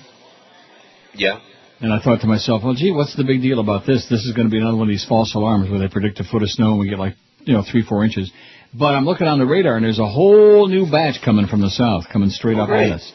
Yeah. 1.13 1.39
And 1.81 1.93
I 1.93 1.99
thought 1.99 2.21
to 2.21 2.27
myself, 2.27 2.63
well, 2.63 2.73
gee, 2.73 2.91
what's 2.91 3.15
the 3.15 3.25
big 3.25 3.41
deal 3.41 3.59
about 3.59 3.85
this? 3.85 4.07
This 4.09 4.25
is 4.25 4.33
going 4.33 4.47
to 4.47 4.51
be 4.51 4.57
another 4.57 4.77
one 4.77 4.87
of 4.87 4.93
these 4.93 5.05
false 5.05 5.35
alarms 5.35 5.69
where 5.69 5.79
they 5.79 5.89
predict 5.89 6.19
a 6.21 6.23
foot 6.23 6.41
of 6.41 6.49
snow 6.49 6.71
and 6.71 6.79
we 6.79 6.89
get 6.89 6.97
like, 6.97 7.15
you 7.43 7.53
know, 7.53 7.63
three, 7.69 7.83
four 7.83 8.03
inches. 8.03 8.31
But 8.77 8.93
I'm 8.95 9.05
looking 9.05 9.27
on 9.27 9.39
the 9.39 9.45
radar 9.45 9.75
and 9.77 9.85
there's 9.85 9.99
a 9.99 10.07
whole 10.07 10.67
new 10.67 10.89
batch 10.91 11.21
coming 11.23 11.47
from 11.47 11.61
the 11.61 11.69
south, 11.69 12.05
coming 12.11 12.29
straight 12.29 12.57
up 12.57 12.67
Great. 12.67 12.89
at 12.91 12.95
us. 12.99 13.11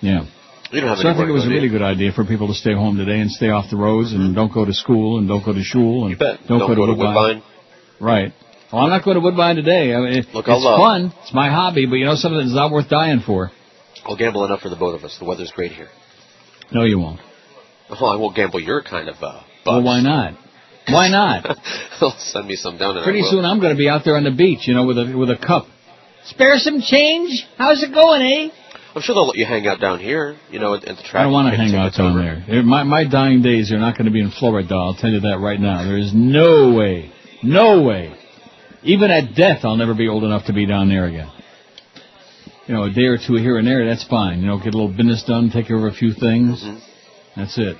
Yeah. 0.00 0.26
You 0.72 0.80
don't 0.80 0.90
have 0.90 0.98
So 0.98 1.08
I 1.08 1.14
think 1.14 1.28
it 1.28 1.32
was 1.32 1.46
a 1.46 1.48
really 1.48 1.68
good 1.68 1.82
idea 1.82 2.12
for 2.12 2.24
people 2.24 2.48
to 2.48 2.54
stay 2.54 2.74
home 2.74 2.96
today 2.96 3.20
and 3.20 3.30
stay 3.30 3.48
off 3.50 3.70
the 3.70 3.76
roads 3.76 4.12
and 4.12 4.34
don't 4.34 4.52
go 4.52 4.64
to 4.64 4.72
school 4.74 5.18
and 5.18 5.28
don't 5.28 5.44
go 5.44 5.52
to 5.54 5.62
shul 5.62 6.02
and 6.02 6.10
You 6.10 6.16
bet. 6.16 6.40
don't, 6.48 6.58
Don't 6.58 6.68
go, 6.68 6.74
go 6.74 6.86
to 6.86 6.92
to 6.92 6.98
Woodbine. 6.98 7.14
Woodbine. 7.14 7.42
Right. 8.00 8.32
Well, 8.72 8.82
I'm 8.82 8.90
not 8.90 9.04
going 9.04 9.14
to 9.14 9.20
Woodbine 9.20 9.56
today. 9.56 9.94
I 9.94 9.98
mean, 10.00 10.12
it- 10.18 10.26
Look, 10.34 10.46
it's 10.48 10.64
uh, 10.66 10.76
fun. 10.76 11.12
It's 11.22 11.32
my 11.32 11.48
hobby, 11.48 11.86
but 11.86 11.94
you 11.96 12.04
know 12.04 12.16
something 12.16 12.38
that's 12.38 12.54
not 12.54 12.70
worth 12.70 12.88
dying 12.90 13.20
for. 13.24 13.50
I'll 14.04 14.16
gamble 14.16 14.44
enough 14.44 14.60
for 14.60 14.68
the 14.68 14.76
both 14.76 14.98
of 14.98 15.04
us. 15.04 15.16
The 15.18 15.24
weather's 15.24 15.52
great 15.52 15.72
here. 15.72 15.88
No, 16.72 16.84
you 16.84 16.98
won't. 16.98 17.20
Oh, 17.90 18.06
I 18.06 18.16
won't 18.16 18.36
gamble 18.36 18.60
your 18.60 18.82
kind 18.82 19.08
of 19.08 19.16
uh, 19.22 19.42
Well, 19.64 19.82
why 19.82 20.00
not? 20.00 20.34
Why 20.92 21.08
not? 21.08 21.44
They'll 22.00 22.14
send 22.18 22.46
me 22.46 22.56
some 22.56 22.78
down 22.78 23.02
Pretty 23.02 23.22
soon 23.22 23.44
I'm 23.44 23.60
going 23.60 23.74
to 23.74 23.78
be 23.78 23.88
out 23.88 24.04
there 24.04 24.16
on 24.16 24.24
the 24.24 24.30
beach, 24.30 24.66
you 24.66 24.74
know, 24.74 24.86
with 24.86 24.98
a 24.98 25.16
with 25.16 25.30
a 25.30 25.36
cup. 25.36 25.66
Spare 26.26 26.58
some 26.58 26.80
change? 26.80 27.46
How's 27.56 27.82
it 27.82 27.92
going, 27.92 28.22
eh? 28.22 28.48
I'm 28.94 29.02
sure 29.02 29.14
they'll 29.14 29.26
let 29.28 29.36
you 29.36 29.46
hang 29.46 29.66
out 29.66 29.80
down 29.80 30.00
here, 30.00 30.36
you 30.50 30.58
know, 30.58 30.74
at, 30.74 30.84
at 30.84 30.96
the 30.96 31.02
track. 31.02 31.20
I 31.20 31.22
don't 31.24 31.32
want 31.32 31.52
to 31.52 31.56
hang 31.56 31.74
out 31.74 31.92
down 31.94 32.18
over. 32.18 32.44
there. 32.46 32.62
My 32.62 32.82
my 32.82 33.04
dying 33.04 33.42
days 33.42 33.70
are 33.72 33.78
not 33.78 33.96
going 33.96 34.06
to 34.06 34.10
be 34.10 34.20
in 34.20 34.30
Florida. 34.30 34.74
I'll 34.74 34.94
tell 34.94 35.10
you 35.10 35.20
that 35.20 35.38
right 35.40 35.60
now. 35.60 35.84
There 35.84 35.98
is 35.98 36.12
no 36.14 36.74
way, 36.74 37.12
no 37.42 37.82
way. 37.82 38.14
Even 38.82 39.10
at 39.10 39.34
death, 39.34 39.60
I'll 39.64 39.76
never 39.76 39.94
be 39.94 40.08
old 40.08 40.24
enough 40.24 40.46
to 40.46 40.52
be 40.52 40.66
down 40.66 40.88
there 40.88 41.06
again. 41.06 41.30
You 42.66 42.74
know, 42.74 42.84
a 42.84 42.90
day 42.90 43.04
or 43.04 43.16
two 43.16 43.34
here 43.34 43.56
and 43.58 43.66
there, 43.66 43.86
that's 43.88 44.06
fine. 44.06 44.40
You 44.40 44.46
know, 44.46 44.58
get 44.58 44.74
a 44.74 44.78
little 44.78 44.94
business 44.94 45.24
done, 45.26 45.50
take 45.50 45.66
care 45.66 45.76
of 45.76 45.84
a 45.84 45.96
few 45.96 46.12
things. 46.12 46.62
Mm-hmm. 46.62 47.40
That's 47.40 47.56
it. 47.58 47.76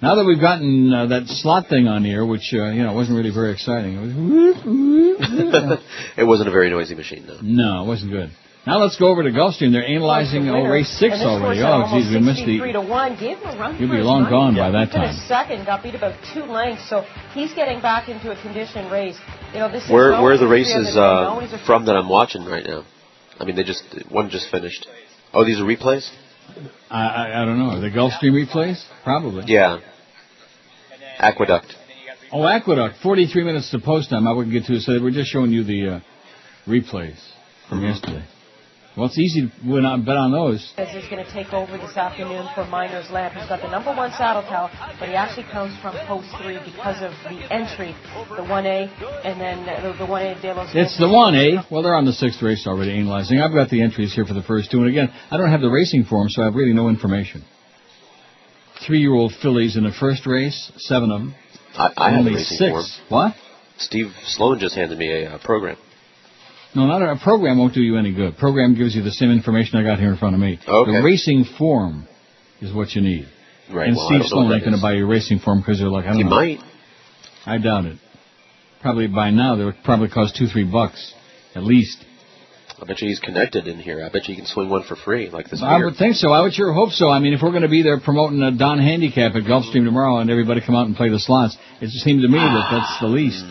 Now 0.00 0.14
that 0.14 0.24
we've 0.24 0.40
gotten 0.40 0.92
uh, 0.92 1.06
that 1.06 1.26
slot 1.26 1.68
thing 1.68 1.88
on 1.88 2.04
here, 2.04 2.24
which 2.24 2.54
uh, 2.54 2.70
you 2.70 2.82
know 2.84 2.92
wasn't 2.92 3.16
really 3.18 3.34
very 3.34 3.52
exciting. 3.52 3.96
It 3.96 4.00
was 4.00 4.14
whoop, 4.14 4.56
whoop, 4.64 5.18
whoop. 5.20 5.80
it 6.16 6.24
wasn't 6.24 6.48
a 6.48 6.52
very 6.52 6.70
noisy 6.70 6.94
machine, 6.94 7.24
though. 7.26 7.38
no, 7.42 7.82
it 7.82 7.86
wasn't 7.88 8.12
good. 8.12 8.30
Now 8.66 8.78
let's 8.82 8.96
go 8.98 9.08
over 9.08 9.22
to 9.22 9.30
Gulfstream. 9.30 9.72
They're 9.72 9.86
analyzing 9.86 10.46
oh, 10.50 10.68
race 10.68 10.90
six 11.00 11.14
already. 11.24 11.58
horse 11.62 11.64
at 11.64 11.72
Oh, 11.72 11.98
geez, 11.98 12.10
we 12.12 12.20
missed 12.20 12.44
almost 12.44 12.68
63 12.68 12.72
the. 12.72 12.72
to 12.72 12.80
1 12.86 13.16
gave 13.18 13.38
him 13.38 13.48
a 13.48 13.58
run 13.58 13.76
He'll 13.76 13.88
be 13.90 13.96
long 14.04 14.22
money. 14.28 14.30
gone 14.30 14.54
by 14.56 14.70
that 14.70 14.88
He 14.88 14.92
time. 14.94 15.08
finished 15.08 15.26
second, 15.26 15.64
got 15.64 15.82
beat 15.82 15.94
about 15.94 16.14
two 16.34 16.42
lengths, 16.44 16.86
so 16.90 17.02
he's 17.32 17.54
getting 17.54 17.80
back 17.80 18.08
into 18.10 18.30
a 18.30 18.36
conditioned 18.42 18.92
race. 18.92 19.16
You 19.54 19.60
know, 19.60 19.72
this 19.72 19.84
is 19.84 19.90
Where 19.90 20.20
where 20.20 20.34
are 20.34 20.38
the 20.38 20.44
history 20.46 20.74
of 20.74 20.84
races 20.84 20.96
uh, 20.96 21.32
No, 21.32 21.40
he's 21.40 21.52
a- 21.54 21.64
from 21.64 21.86
that 21.86 21.96
I'm 21.96 22.10
watching 22.10 22.44
right 22.44 22.66
now? 22.66 22.84
I 23.40 23.44
mean, 23.46 23.56
they 23.56 23.64
just 23.64 23.82
one 24.10 24.28
just 24.28 24.50
finished. 24.50 24.86
Oh, 25.32 25.44
these 25.46 25.58
are 25.60 25.64
replays. 25.64 26.04
I, 26.90 27.02
I 27.06 27.42
I 27.42 27.44
don't 27.44 27.58
know. 27.58 27.80
They 27.80 27.90
Gulfstream 27.90 28.32
replays? 28.32 28.82
Probably. 29.04 29.44
Yeah. 29.46 29.78
Aqueduct. 31.18 31.74
Oh, 32.32 32.46
Aqueduct. 32.46 32.96
Forty-three 33.02 33.44
minutes 33.44 33.70
to 33.70 33.78
post 33.80 34.10
time. 34.10 34.26
I 34.28 34.32
wouldn't 34.32 34.52
get 34.52 34.64
to 34.66 34.74
it. 34.74 34.82
So 34.82 35.00
we're 35.02 35.10
just 35.10 35.30
showing 35.30 35.50
you 35.52 35.64
the 35.64 35.88
uh, 35.96 36.00
replays 36.66 37.18
from 37.68 37.78
Mm-hmm. 37.80 37.86
yesterday. 37.86 38.24
Well, 38.98 39.06
it's 39.06 39.18
easy 39.18 39.46
to 39.46 39.52
win 39.62 39.86
on, 39.86 40.02
bet 40.04 40.16
on 40.16 40.32
those. 40.32 40.58
is 40.74 41.06
going 41.06 41.24
to 41.24 41.30
take 41.30 41.52
over 41.54 41.78
this 41.78 41.96
afternoon 41.96 42.48
for 42.56 42.66
Miners 42.66 43.08
Lamp. 43.12 43.32
He's 43.38 43.46
got 43.46 43.62
the 43.62 43.70
number 43.70 43.94
one 43.94 44.10
saddle 44.18 44.42
towel, 44.42 44.74
but 44.98 45.08
he 45.08 45.14
actually 45.14 45.46
comes 45.52 45.70
from 45.78 45.94
post 46.10 46.26
three 46.42 46.58
because 46.66 46.98
of 46.98 47.14
the 47.30 47.46
entry, 47.46 47.94
the 48.34 48.42
1A, 48.42 48.90
and 49.24 49.40
then 49.40 49.62
the, 49.86 49.94
the 50.02 50.04
1A 50.04 50.42
De 50.42 50.52
Los 50.52 50.74
It's 50.74 50.98
the 50.98 51.06
1A. 51.06 51.70
Well, 51.70 51.84
they're 51.84 51.94
on 51.94 52.06
the 52.06 52.12
sixth 52.12 52.42
race 52.42 52.66
already, 52.66 52.98
analyzing. 52.98 53.38
I've 53.38 53.54
got 53.54 53.70
the 53.70 53.82
entries 53.82 54.12
here 54.12 54.24
for 54.24 54.34
the 54.34 54.42
first 54.42 54.72
two, 54.72 54.78
and 54.78 54.88
again, 54.88 55.14
I 55.30 55.36
don't 55.36 55.52
have 55.52 55.60
the 55.60 55.70
racing 55.70 56.02
form, 56.02 56.28
so 56.28 56.42
I 56.42 56.46
have 56.46 56.56
really 56.56 56.72
no 56.74 56.88
information. 56.88 57.44
Three-year-old 58.84 59.32
fillies 59.40 59.76
in 59.76 59.84
the 59.84 59.92
first 59.92 60.26
race, 60.26 60.72
seven 60.78 61.12
of 61.12 61.20
them. 61.20 61.34
I, 61.74 61.92
I 61.96 62.10
have 62.10 62.18
Only 62.18 62.32
the 62.32 62.36
racing 62.38 62.58
six. 62.58 62.70
form. 62.72 62.84
What? 63.10 63.34
Steve 63.78 64.06
Sloan 64.24 64.58
just 64.58 64.74
handed 64.74 64.98
me 64.98 65.22
a 65.22 65.34
uh, 65.34 65.38
program. 65.38 65.76
No, 66.74 66.86
not 66.86 67.02
a, 67.02 67.12
a 67.12 67.18
program 67.22 67.58
won't 67.58 67.74
do 67.74 67.80
you 67.80 67.96
any 67.96 68.12
good. 68.14 68.36
Program 68.36 68.74
gives 68.76 68.94
you 68.94 69.02
the 69.02 69.10
same 69.10 69.30
information 69.30 69.78
I 69.78 69.82
got 69.84 69.98
here 69.98 70.10
in 70.10 70.18
front 70.18 70.34
of 70.34 70.40
me. 70.40 70.58
Okay. 70.66 70.92
The 70.92 71.02
racing 71.02 71.44
form 71.58 72.06
is 72.60 72.72
what 72.72 72.92
you 72.94 73.00
need. 73.02 73.26
Right. 73.72 73.88
and 73.88 73.96
well, 73.96 74.06
Steve 74.08 74.22
Sloan 74.26 74.52
ain't 74.52 74.64
going 74.64 74.76
to 74.76 74.80
buy 74.82 74.92
you 74.94 75.04
a 75.04 75.08
racing 75.08 75.40
form 75.40 75.60
because 75.60 75.78
they're 75.78 75.88
like, 75.88 76.04
I 76.04 76.08
don't 76.08 76.16
He 76.18 76.24
know. 76.24 76.30
might. 76.30 76.58
I 77.46 77.58
doubt 77.58 77.84
it. 77.86 77.98
Probably 78.80 79.06
by 79.08 79.30
now 79.30 79.56
they 79.56 79.64
would 79.64 79.76
probably 79.84 80.08
cost 80.08 80.36
two, 80.36 80.46
three 80.46 80.64
bucks 80.64 81.14
at 81.54 81.62
least. 81.64 82.04
I 82.80 82.84
bet 82.86 83.00
you 83.02 83.08
he's 83.08 83.18
connected 83.18 83.66
in 83.66 83.78
here. 83.78 84.04
I 84.04 84.08
bet 84.08 84.28
you 84.28 84.34
he 84.34 84.36
can 84.36 84.46
swing 84.46 84.68
one 84.70 84.84
for 84.84 84.94
free, 84.94 85.30
like 85.30 85.50
this 85.50 85.60
I 85.62 85.78
beer. 85.78 85.86
would 85.86 85.96
think 85.96 86.14
so. 86.14 86.30
I 86.30 86.42
would 86.42 86.52
sure 86.54 86.72
hope 86.72 86.90
so. 86.90 87.08
I 87.08 87.18
mean, 87.18 87.32
if 87.34 87.40
we're 87.42 87.50
going 87.50 87.62
to 87.64 87.68
be 87.68 87.82
there 87.82 87.98
promoting 87.98 88.40
a 88.42 88.52
Donn 88.56 88.78
Handicap 88.78 89.34
at 89.34 89.42
Gulfstream 89.42 89.84
tomorrow 89.84 90.18
and 90.18 90.30
everybody 90.30 90.60
come 90.64 90.76
out 90.76 90.86
and 90.86 90.94
play 90.94 91.08
the 91.08 91.18
slots, 91.18 91.56
it 91.80 91.86
just 91.86 92.04
seems 92.04 92.22
to 92.22 92.28
me 92.28 92.38
that 92.38 92.68
that's 92.70 93.00
the 93.00 93.08
least. 93.08 93.44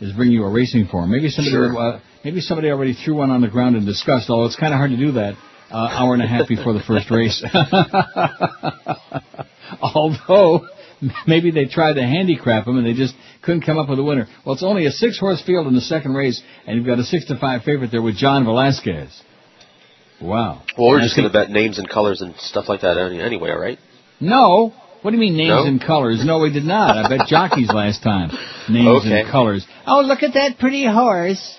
Is 0.00 0.12
bring 0.12 0.30
you 0.32 0.44
a 0.44 0.50
racing 0.50 0.86
form. 0.88 1.10
Maybe 1.10 1.28
somebody, 1.28 1.50
Sure. 1.52 1.76
uh, 1.76 2.00
maybe 2.28 2.40
somebody 2.42 2.68
already 2.70 2.92
threw 2.92 3.14
one 3.16 3.30
on 3.30 3.40
the 3.40 3.48
ground 3.48 3.74
and 3.76 3.86
discussed. 3.86 4.28
Although 4.28 4.46
it's 4.46 4.56
kind 4.56 4.74
of 4.74 4.78
hard 4.78 4.90
to 4.90 4.98
do 4.98 5.12
that 5.12 5.34
uh, 5.70 5.76
hour 5.76 6.12
and 6.12 6.22
a 6.22 6.26
half 6.26 6.46
before 6.46 6.74
the 6.74 6.80
first 6.80 7.10
race. 7.10 7.42
Although 9.82 10.66
maybe 11.26 11.50
they 11.50 11.66
tried 11.66 11.94
to 11.94 12.02
handicap 12.02 12.66
him 12.66 12.76
and 12.78 12.86
they 12.86 12.92
just 12.92 13.14
couldn't 13.42 13.62
come 13.62 13.78
up 13.78 13.88
with 13.88 13.98
a 13.98 14.02
winner. 14.04 14.26
Well, 14.44 14.54
it's 14.54 14.62
only 14.62 14.86
a 14.86 14.90
six-horse 14.90 15.42
field 15.46 15.66
in 15.66 15.74
the 15.74 15.80
second 15.80 16.14
race, 16.14 16.40
and 16.66 16.76
you've 16.76 16.86
got 16.86 16.98
a 16.98 17.04
six 17.04 17.26
to 17.26 17.38
five 17.38 17.62
favorite 17.62 17.90
there 17.90 18.02
with 18.02 18.16
John 18.16 18.44
Velazquez. 18.44 19.22
Wow. 20.20 20.62
well, 20.76 20.88
we're 20.88 20.96
And 20.98 21.04
just 21.04 21.16
going 21.16 21.28
to 21.28 21.32
bet 21.32 21.50
names 21.50 21.78
and 21.78 21.88
colors 21.88 22.20
and 22.20 22.34
stuff 22.38 22.68
like 22.68 22.80
that 22.80 22.98
any- 22.98 23.20
anyway, 23.22 23.50
right? 23.50 23.78
No. 24.20 24.74
What 25.02 25.12
do 25.12 25.16
you 25.16 25.20
mean 25.20 25.36
names 25.36 25.50
No? 25.50 25.64
and 25.64 25.80
colors? 25.80 26.24
No, 26.24 26.40
we 26.40 26.52
did 26.52 26.64
not. 26.64 26.96
I 26.96 27.08
bet 27.08 27.26
jockeys 27.28 27.70
last 27.72 28.02
time. 28.02 28.30
Names 28.68 29.04
Okay. 29.06 29.20
and 29.20 29.30
colors. 29.30 29.64
Oh, 29.86 30.00
look 30.00 30.24
at 30.24 30.34
that 30.34 30.58
pretty 30.58 30.84
horse. 30.84 31.56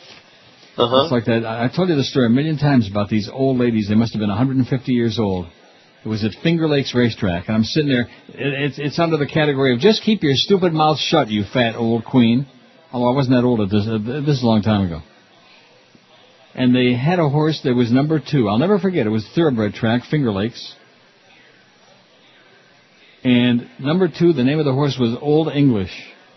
Uh 0.79 1.03
It's 1.03 1.11
like 1.11 1.25
that. 1.25 1.45
I 1.45 1.65
I 1.65 1.67
told 1.67 1.89
you 1.89 1.95
the 1.95 2.03
story 2.03 2.27
a 2.27 2.29
million 2.29 2.57
times 2.57 2.89
about 2.89 3.09
these 3.09 3.29
old 3.31 3.57
ladies. 3.57 3.89
They 3.89 3.95
must 3.95 4.13
have 4.13 4.19
been 4.19 4.29
150 4.29 4.93
years 4.93 5.19
old. 5.19 5.47
It 6.05 6.07
was 6.07 6.23
at 6.23 6.31
Finger 6.41 6.69
Lakes 6.69 6.95
Racetrack, 6.95 7.47
and 7.47 7.57
I'm 7.57 7.63
sitting 7.65 7.89
there. 7.89 8.07
It, 8.29 8.53
it's 8.65 8.79
it's 8.79 8.99
under 8.99 9.17
the 9.17 9.27
category 9.27 9.73
of 9.73 9.79
just 9.79 10.03
keep 10.03 10.23
your 10.23 10.35
stupid 10.35 10.71
mouth 10.73 10.97
shut, 10.97 11.29
you 11.29 11.43
fat 11.43 11.75
old 11.75 12.05
queen. 12.05 12.47
Although 12.93 13.11
I 13.11 13.15
wasn't 13.15 13.35
that 13.35 13.43
old 13.45 13.59
at 13.59 13.69
this. 13.69 13.85
Uh, 13.85 13.97
this 14.25 14.37
is 14.37 14.43
a 14.43 14.47
long 14.47 14.61
time 14.61 14.85
ago. 14.85 15.01
And 16.55 16.75
they 16.75 16.93
had 16.93 17.19
a 17.19 17.29
horse 17.29 17.61
that 17.63 17.75
was 17.75 17.91
number 17.91 18.19
two. 18.19 18.49
I'll 18.49 18.57
never 18.57 18.79
forget. 18.79 19.05
It 19.05 19.09
was 19.09 19.27
thoroughbred 19.35 19.73
track, 19.73 20.03
Finger 20.09 20.31
Lakes. 20.31 20.75
And 23.23 23.69
number 23.79 24.07
two, 24.07 24.33
the 24.33 24.43
name 24.43 24.59
of 24.59 24.65
the 24.65 24.73
horse 24.73 24.97
was 24.99 25.15
Old 25.21 25.49
English. 25.49 25.91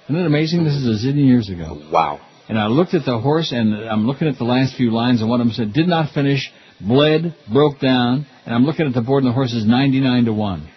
Isn't 0.04 0.16
it 0.16 0.26
amazing? 0.26 0.64
This 0.64 0.74
is 0.74 1.04
a 1.04 1.06
zillion 1.06 1.26
years 1.26 1.48
ago. 1.48 1.80
Wow. 1.90 2.20
And 2.48 2.58
I 2.58 2.66
looked 2.66 2.94
at 2.94 3.04
the 3.04 3.18
horse, 3.18 3.52
and 3.52 3.74
I'm 3.74 4.06
looking 4.06 4.28
at 4.28 4.38
the 4.38 4.44
last 4.44 4.76
few 4.76 4.90
lines, 4.90 5.20
and 5.20 5.30
one 5.30 5.40
of 5.40 5.46
them 5.46 5.54
said, 5.54 5.72
did 5.72 5.88
not 5.88 6.12
finish, 6.12 6.50
bled, 6.80 7.34
broke 7.50 7.78
down, 7.78 8.26
and 8.44 8.54
I'm 8.54 8.64
looking 8.64 8.86
at 8.86 8.94
the 8.94 9.00
board, 9.00 9.22
and 9.22 9.30
the 9.30 9.34
horse 9.34 9.52
is 9.52 9.64
99 9.64 10.24
to 10.26 10.32
1. 10.32 10.68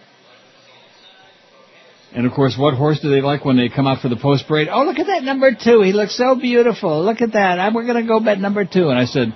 And 2.16 2.26
of 2.26 2.32
course, 2.32 2.56
what 2.58 2.76
horse 2.76 3.02
do 3.02 3.10
they 3.10 3.20
like 3.20 3.44
when 3.44 3.58
they 3.58 3.68
come 3.68 3.88
out 3.88 4.02
for 4.02 4.08
the 4.08 4.16
post 4.16 4.48
parade? 4.48 4.70
Oh, 4.72 4.84
look 4.84 5.00
at 5.00 5.08
that 5.08 5.24
number 5.24 5.52
two. 5.52 5.82
He 5.82 5.92
looks 5.92 6.16
so 6.16 6.36
beautiful. 6.36 7.04
Look 7.04 7.22
at 7.22 7.34
that. 7.34 7.60
I, 7.60 7.74
we're 7.74 7.86
going 7.86 8.02
to 8.02 8.08
go 8.08 8.22
bet 8.22 8.40
number 8.40 8.64
two. 8.64 8.88
And 8.88 8.98
I 8.98 9.04
said, 9.04 9.36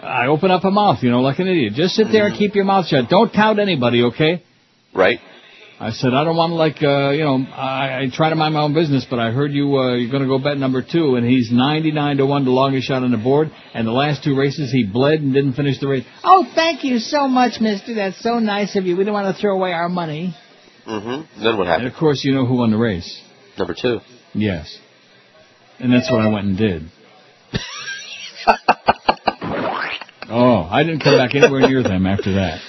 I 0.00 0.28
open 0.28 0.50
up 0.50 0.64
a 0.64 0.70
mouth, 0.70 1.02
you 1.02 1.10
know, 1.10 1.20
like 1.20 1.38
an 1.38 1.48
idiot. 1.48 1.74
Just 1.74 1.96
sit 1.96 2.06
there 2.10 2.24
and 2.24 2.34
mm-hmm. 2.34 2.38
keep 2.38 2.54
your 2.54 2.64
mouth 2.64 2.86
shut. 2.86 3.10
Don't 3.10 3.30
tout 3.30 3.58
anybody, 3.58 4.04
okay? 4.04 4.42
Right. 4.94 5.18
I 5.80 5.90
said, 5.90 6.14
I 6.14 6.22
don't 6.22 6.36
want 6.36 6.52
to 6.52 6.54
like, 6.54 6.82
uh, 6.82 7.10
you 7.10 7.24
know, 7.24 7.44
I, 7.52 8.02
I 8.02 8.06
try 8.12 8.30
to 8.30 8.36
mind 8.36 8.54
my 8.54 8.60
own 8.60 8.74
business, 8.74 9.04
but 9.10 9.18
I 9.18 9.32
heard 9.32 9.52
you, 9.52 9.76
uh, 9.76 9.94
you're 9.94 10.10
going 10.10 10.22
to 10.22 10.28
go 10.28 10.38
bet 10.38 10.56
number 10.56 10.82
two, 10.82 11.16
and 11.16 11.26
he's 11.26 11.50
99 11.50 12.18
to 12.18 12.26
1 12.26 12.44
the 12.44 12.50
longest 12.52 12.86
shot 12.86 13.02
on 13.02 13.10
the 13.10 13.16
board, 13.16 13.50
and 13.74 13.86
the 13.86 13.92
last 13.92 14.22
two 14.22 14.36
races 14.36 14.70
he 14.70 14.84
bled 14.84 15.20
and 15.20 15.34
didn't 15.34 15.54
finish 15.54 15.80
the 15.80 15.88
race. 15.88 16.04
Oh, 16.22 16.46
thank 16.54 16.84
you 16.84 17.00
so 17.00 17.26
much, 17.26 17.60
mister. 17.60 17.94
That's 17.94 18.22
so 18.22 18.38
nice 18.38 18.76
of 18.76 18.84
you. 18.84 18.96
We 18.96 19.04
don't 19.04 19.14
want 19.14 19.34
to 19.34 19.40
throw 19.40 19.56
away 19.56 19.72
our 19.72 19.88
money. 19.88 20.36
Mm-hmm. 20.86 21.42
Then 21.42 21.58
what 21.58 21.66
happened? 21.66 21.66
And 21.66 21.68
happened? 21.68 21.88
of 21.88 21.94
course, 21.96 22.24
you 22.24 22.34
know 22.34 22.46
who 22.46 22.58
won 22.58 22.70
the 22.70 22.78
race. 22.78 23.20
Number 23.58 23.74
two. 23.80 23.98
Yes. 24.32 24.78
And 25.80 25.92
that's 25.92 26.08
what 26.10 26.20
I 26.20 26.28
went 26.28 26.46
and 26.46 26.56
did. 26.56 26.82
oh, 30.28 30.68
I 30.70 30.84
didn't 30.84 31.00
come 31.00 31.16
back 31.16 31.34
anywhere 31.34 31.68
near 31.68 31.82
them 31.82 32.06
after 32.06 32.34
that. 32.34 32.60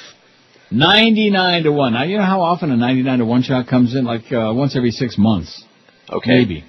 99 0.71 1.63
to 1.63 1.71
1. 1.71 1.93
Now, 1.93 2.03
you 2.03 2.17
know 2.17 2.23
how 2.23 2.41
often 2.41 2.71
a 2.71 2.75
99 2.77 3.19
to 3.19 3.25
1 3.25 3.41
shot 3.43 3.67
comes 3.67 3.95
in? 3.95 4.05
Like 4.05 4.31
uh, 4.31 4.53
once 4.53 4.75
every 4.75 4.91
six 4.91 5.15
months. 5.17 5.63
Okay. 6.09 6.31
Maybe. 6.39 6.63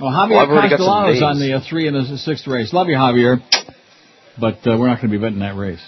Well, 0.00 0.10
Javier 0.10 0.30
Well, 0.30 0.38
I've 0.40 0.48
already 0.50 0.68
got 0.70 0.78
some 0.78 0.86
Castellanos 0.86 1.22
on 1.22 1.38
the 1.40 1.54
uh, 1.54 1.60
three 1.68 1.88
and 1.88 1.96
the 1.96 2.18
sixth 2.18 2.46
race. 2.46 2.72
Love 2.72 2.88
you, 2.88 2.96
Javier. 2.96 3.38
But 4.38 4.56
uh, 4.66 4.76
we're 4.78 4.88
not 4.88 4.96
going 5.00 5.10
to 5.10 5.18
be 5.18 5.18
betting 5.18 5.38
that 5.38 5.56
race. 5.56 5.80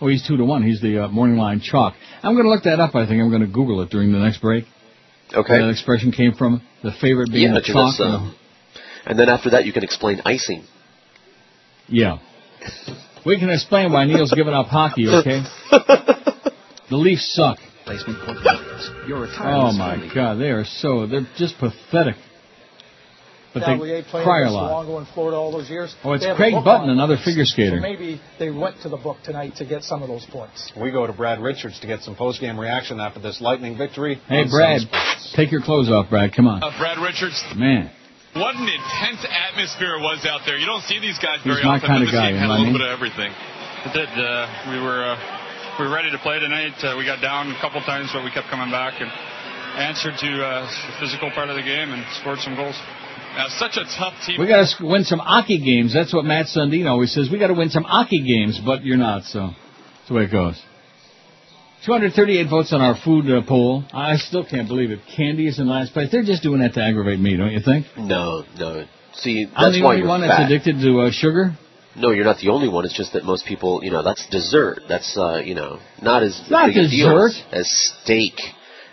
Oh, 0.00 0.08
he's 0.08 0.26
two 0.26 0.36
to 0.36 0.44
one. 0.44 0.62
He's 0.64 0.80
the 0.80 1.04
uh, 1.04 1.08
morning 1.08 1.36
line 1.36 1.60
chalk. 1.60 1.94
I'm 2.22 2.34
going 2.34 2.44
to 2.44 2.50
look 2.50 2.64
that 2.64 2.80
up. 2.80 2.94
I 2.96 3.06
think 3.06 3.22
I'm 3.22 3.30
going 3.30 3.42
to 3.42 3.46
Google 3.46 3.80
it 3.82 3.90
during 3.90 4.12
the 4.12 4.18
next 4.18 4.40
break. 4.40 4.64
Okay. 5.32 5.52
Where 5.52 5.62
that 5.66 5.70
expression 5.70 6.10
came 6.10 6.32
from. 6.34 6.62
The 6.82 6.90
favorite 7.00 7.30
being 7.30 7.52
Yeah, 7.52 7.54
the 7.54 7.62
chalk. 7.62 7.94
uh, 8.00 8.32
and 9.06 9.18
then 9.18 9.28
after 9.28 9.50
that, 9.50 9.64
you 9.64 9.72
can 9.72 9.84
explain 9.84 10.20
icing. 10.24 10.64
Yeah. 11.88 12.18
We 13.26 13.38
can 13.38 13.50
explain 13.50 13.92
why 13.92 14.04
Neil's 14.04 14.32
giving 14.32 14.52
up 14.54 14.66
hockey, 14.66 15.08
okay? 15.08 15.42
the 15.70 16.96
Leafs 16.96 17.34
suck. 17.34 17.58
Placement 17.84 18.18
portfolios. 18.24 18.90
Your 19.06 19.18
Oh 19.18 19.20
retirement 19.22 19.78
my 19.78 20.10
God, 20.14 20.34
they 20.36 20.50
are 20.50 20.64
so 20.64 21.06
they're 21.06 21.26
just 21.36 21.58
pathetic. 21.58 22.16
But 23.52 23.62
Valier 23.62 24.02
they 24.02 24.10
playing 24.10 24.26
cry 24.26 24.42
a 24.42 24.50
lot. 24.50 24.84
Luongo 24.84 24.98
in 24.98 25.06
Florida 25.14 25.36
all 25.36 25.52
those 25.52 25.70
years. 25.70 25.94
Oh, 26.02 26.12
it's 26.12 26.24
They 26.24 26.28
have 26.28 26.36
a 26.36 26.38
Craig 26.38 26.54
Button, 26.54 26.84
on 26.84 26.88
it. 26.88 26.92
another 26.92 27.16
figure 27.24 27.44
skater. 27.44 27.76
So 27.76 27.80
maybe 27.82 28.20
they 28.40 28.50
went 28.50 28.80
to 28.82 28.88
the 28.88 28.96
book 28.96 29.18
tonight 29.22 29.54
to 29.58 29.64
get 29.64 29.84
some 29.84 30.02
of 30.02 30.08
those 30.08 30.26
points. 30.26 30.72
We 30.76 30.90
go 30.90 31.06
to 31.06 31.12
Brad 31.12 31.40
Richards 31.40 31.78
to 31.80 31.86
get 31.86 32.00
some 32.02 32.16
post-game 32.16 32.58
reaction 32.58 32.98
after 32.98 33.20
this 33.20 33.40
lightning 33.40 33.78
victory. 33.78 34.20
Hey, 34.28 34.44
Brad, 34.50 34.80
take 35.36 35.52
your 35.52 35.62
clothes 35.62 35.88
off, 35.88 36.10
Brad. 36.10 36.34
Come 36.34 36.48
on, 36.48 36.64
Uh, 36.64 36.76
Brad 36.78 36.98
Richards, 36.98 37.40
man. 37.54 37.92
What 38.34 38.56
an 38.58 38.66
intense 38.66 39.22
atmosphere 39.22 39.94
it 39.94 40.02
was 40.02 40.26
out 40.26 40.42
there. 40.44 40.58
You 40.58 40.66
don't 40.66 40.82
see 40.90 40.98
these 40.98 41.18
guys 41.22 41.38
very 41.46 41.62
He's 41.62 41.62
very 41.62 41.70
my 41.70 41.78
often. 41.78 41.90
kinda 42.02 42.10
guy, 42.10 42.30
team 42.34 42.42
had 42.42 42.50
a 42.50 42.58
little 42.58 42.74
bit 42.74 42.82
of 42.82 42.90
everything. 42.90 43.30
It 43.30 43.92
did. 43.94 44.10
Uh, 44.10 44.74
we 44.74 44.78
were 44.82 45.06
uh, 45.06 45.14
we 45.78 45.86
were 45.86 45.94
ready 45.94 46.10
to 46.10 46.18
play 46.18 46.40
tonight. 46.42 46.74
Uh, 46.82 46.98
we 46.98 47.06
got 47.06 47.22
down 47.22 47.50
a 47.54 47.58
couple 47.62 47.80
times, 47.82 48.10
but 48.12 48.24
we 48.26 48.30
kept 48.34 48.50
coming 48.50 48.70
back 48.74 48.98
and 48.98 49.06
answered 49.78 50.18
to 50.18 50.30
uh, 50.42 50.66
the 50.66 50.94
physical 50.98 51.30
part 51.30 51.48
of 51.48 51.54
the 51.54 51.62
game 51.62 51.94
and 51.94 52.02
scored 52.18 52.38
some 52.42 52.56
goals. 52.58 52.74
Now, 53.38 53.46
such 53.54 53.76
a 53.78 53.84
tough 53.98 54.14
team. 54.26 54.38
We 54.40 54.46
got 54.46 54.66
to 54.66 54.86
win 54.86 55.02
some 55.04 55.20
Aki 55.20 55.58
games. 55.62 55.94
That's 55.94 56.14
what 56.14 56.24
Mats 56.24 56.54
Sundin 56.56 56.86
always 56.86 57.12
says. 57.14 57.30
We 57.30 57.38
got 57.38 57.48
to 57.48 57.58
win 57.58 57.70
some 57.70 57.84
Aki 57.86 58.22
games, 58.26 58.60
but 58.64 58.84
you're 58.84 58.96
not. 58.96 59.24
So 59.24 59.50
that's 59.50 60.08
the 60.08 60.14
way 60.14 60.24
it 60.24 60.32
goes. 60.32 60.60
238 61.86 62.48
votes 62.48 62.72
on 62.72 62.80
our 62.80 62.94
food 63.04 63.30
uh, 63.30 63.42
poll. 63.46 63.84
I 63.92 64.16
still 64.16 64.44
can't 64.44 64.68
believe 64.68 64.90
it. 64.90 65.00
Candy 65.16 65.46
is 65.46 65.58
in 65.58 65.68
last 65.68 65.92
place. 65.92 66.08
They're 66.10 66.22
just 66.24 66.42
doing 66.42 66.60
that 66.60 66.72
to 66.74 66.82
aggravate 66.82 67.20
me, 67.20 67.36
don't 67.36 67.52
you 67.52 67.60
think? 67.60 67.86
No, 67.98 68.44
no. 68.58 68.86
See, 69.14 69.44
that's 69.44 69.54
I'm 69.56 69.72
the 69.72 69.82
why 69.82 69.94
only 69.96 70.06
one 70.06 70.20
fat. 70.22 70.28
that's 70.28 70.50
addicted 70.52 70.80
to 70.82 71.00
uh, 71.02 71.10
sugar. 71.12 71.56
No, 71.96 72.10
you're 72.10 72.24
not 72.24 72.38
the 72.38 72.48
only 72.48 72.68
one. 72.68 72.84
It's 72.84 72.96
just 72.96 73.12
that 73.12 73.24
most 73.24 73.44
people, 73.46 73.84
you 73.84 73.90
know, 73.90 74.02
that's 74.02 74.26
dessert. 74.30 74.80
That's, 74.88 75.16
uh, 75.16 75.42
you 75.44 75.54
know, 75.54 75.78
not 76.02 76.22
as 76.22 76.40
Not 76.50 76.68
big 76.68 76.78
a 76.78 76.88
deal 76.88 77.10
dessert. 77.28 77.44
as, 77.52 77.60
as 77.66 77.92
steak. 78.02 78.34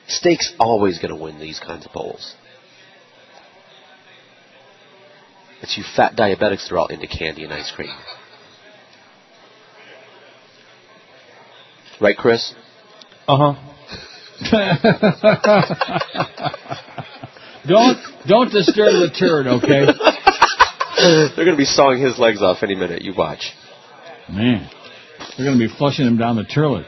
Steak's 0.08 0.54
always 0.60 1.00
going 1.00 1.16
to 1.16 1.20
win 1.22 1.40
these 1.40 1.60
kinds 1.60 1.86
of 1.86 1.92
polls. 1.94 2.36
It's 5.62 5.78
you 5.78 5.84
fat 5.96 6.16
diabetics 6.16 6.68
that 6.68 6.74
are 6.74 6.80
all 6.80 6.88
into 6.88 7.08
candy 7.08 7.44
and 7.44 7.54
ice 7.54 7.72
cream. 7.76 7.96
Right, 12.00 12.18
Chris? 12.18 12.54
Uh 13.28 13.38
huh. 13.38 13.54
don't 17.68 17.98
don't 18.28 18.52
disturb 18.52 18.94
the 18.94 19.12
turd, 19.18 19.48
okay? 19.48 19.86
They're 21.36 21.46
going 21.46 21.52
to 21.52 21.58
be 21.58 21.66
sawing 21.66 22.02
his 22.02 22.18
legs 22.18 22.42
off 22.42 22.64
any 22.64 22.76
minute. 22.76 23.04
You 23.04 23.14
watch. 23.16 23.52
Man, 24.30 24.70
they're 25.38 25.46
going 25.46 25.60
to 25.60 25.68
be 25.68 25.74
flushing 25.78 26.06
him 26.06 26.18
down 26.18 26.36
the 26.36 26.44
toilet. 26.44 26.88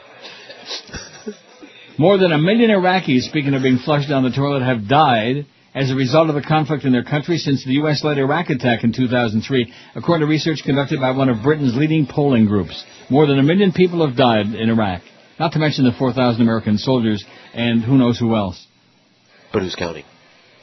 More 1.96 2.18
than 2.18 2.32
a 2.32 2.38
million 2.38 2.70
Iraqis, 2.70 3.22
speaking 3.28 3.54
of 3.54 3.62
being 3.62 3.78
flushed 3.78 4.08
down 4.08 4.24
the 4.24 4.30
toilet, 4.30 4.64
have 4.64 4.88
died 4.88 5.46
as 5.74 5.90
a 5.90 5.94
result 5.94 6.28
of 6.28 6.34
the 6.34 6.42
conflict 6.42 6.84
in 6.84 6.92
their 6.92 7.04
country 7.04 7.38
since 7.38 7.64
the 7.64 7.74
U.S.-led 7.74 8.16
Iraq 8.16 8.50
attack 8.50 8.84
in 8.84 8.92
2003, 8.92 9.72
according 9.94 10.26
to 10.26 10.30
research 10.30 10.62
conducted 10.64 11.00
by 11.00 11.10
one 11.12 11.28
of 11.28 11.42
Britain's 11.42 11.76
leading 11.76 12.06
polling 12.06 12.46
groups. 12.46 12.84
More 13.10 13.26
than 13.26 13.38
a 13.38 13.42
million 13.42 13.72
people 13.72 14.06
have 14.06 14.16
died 14.16 14.46
in 14.46 14.70
Iraq, 14.70 15.02
not 15.38 15.52
to 15.52 15.58
mention 15.58 15.84
the 15.84 15.92
4,000 15.92 16.40
American 16.40 16.78
soldiers 16.78 17.24
and 17.52 17.82
who 17.82 17.98
knows 17.98 18.18
who 18.18 18.34
else. 18.34 18.66
But 19.52 19.62
who's 19.62 19.74
counting? 19.74 20.04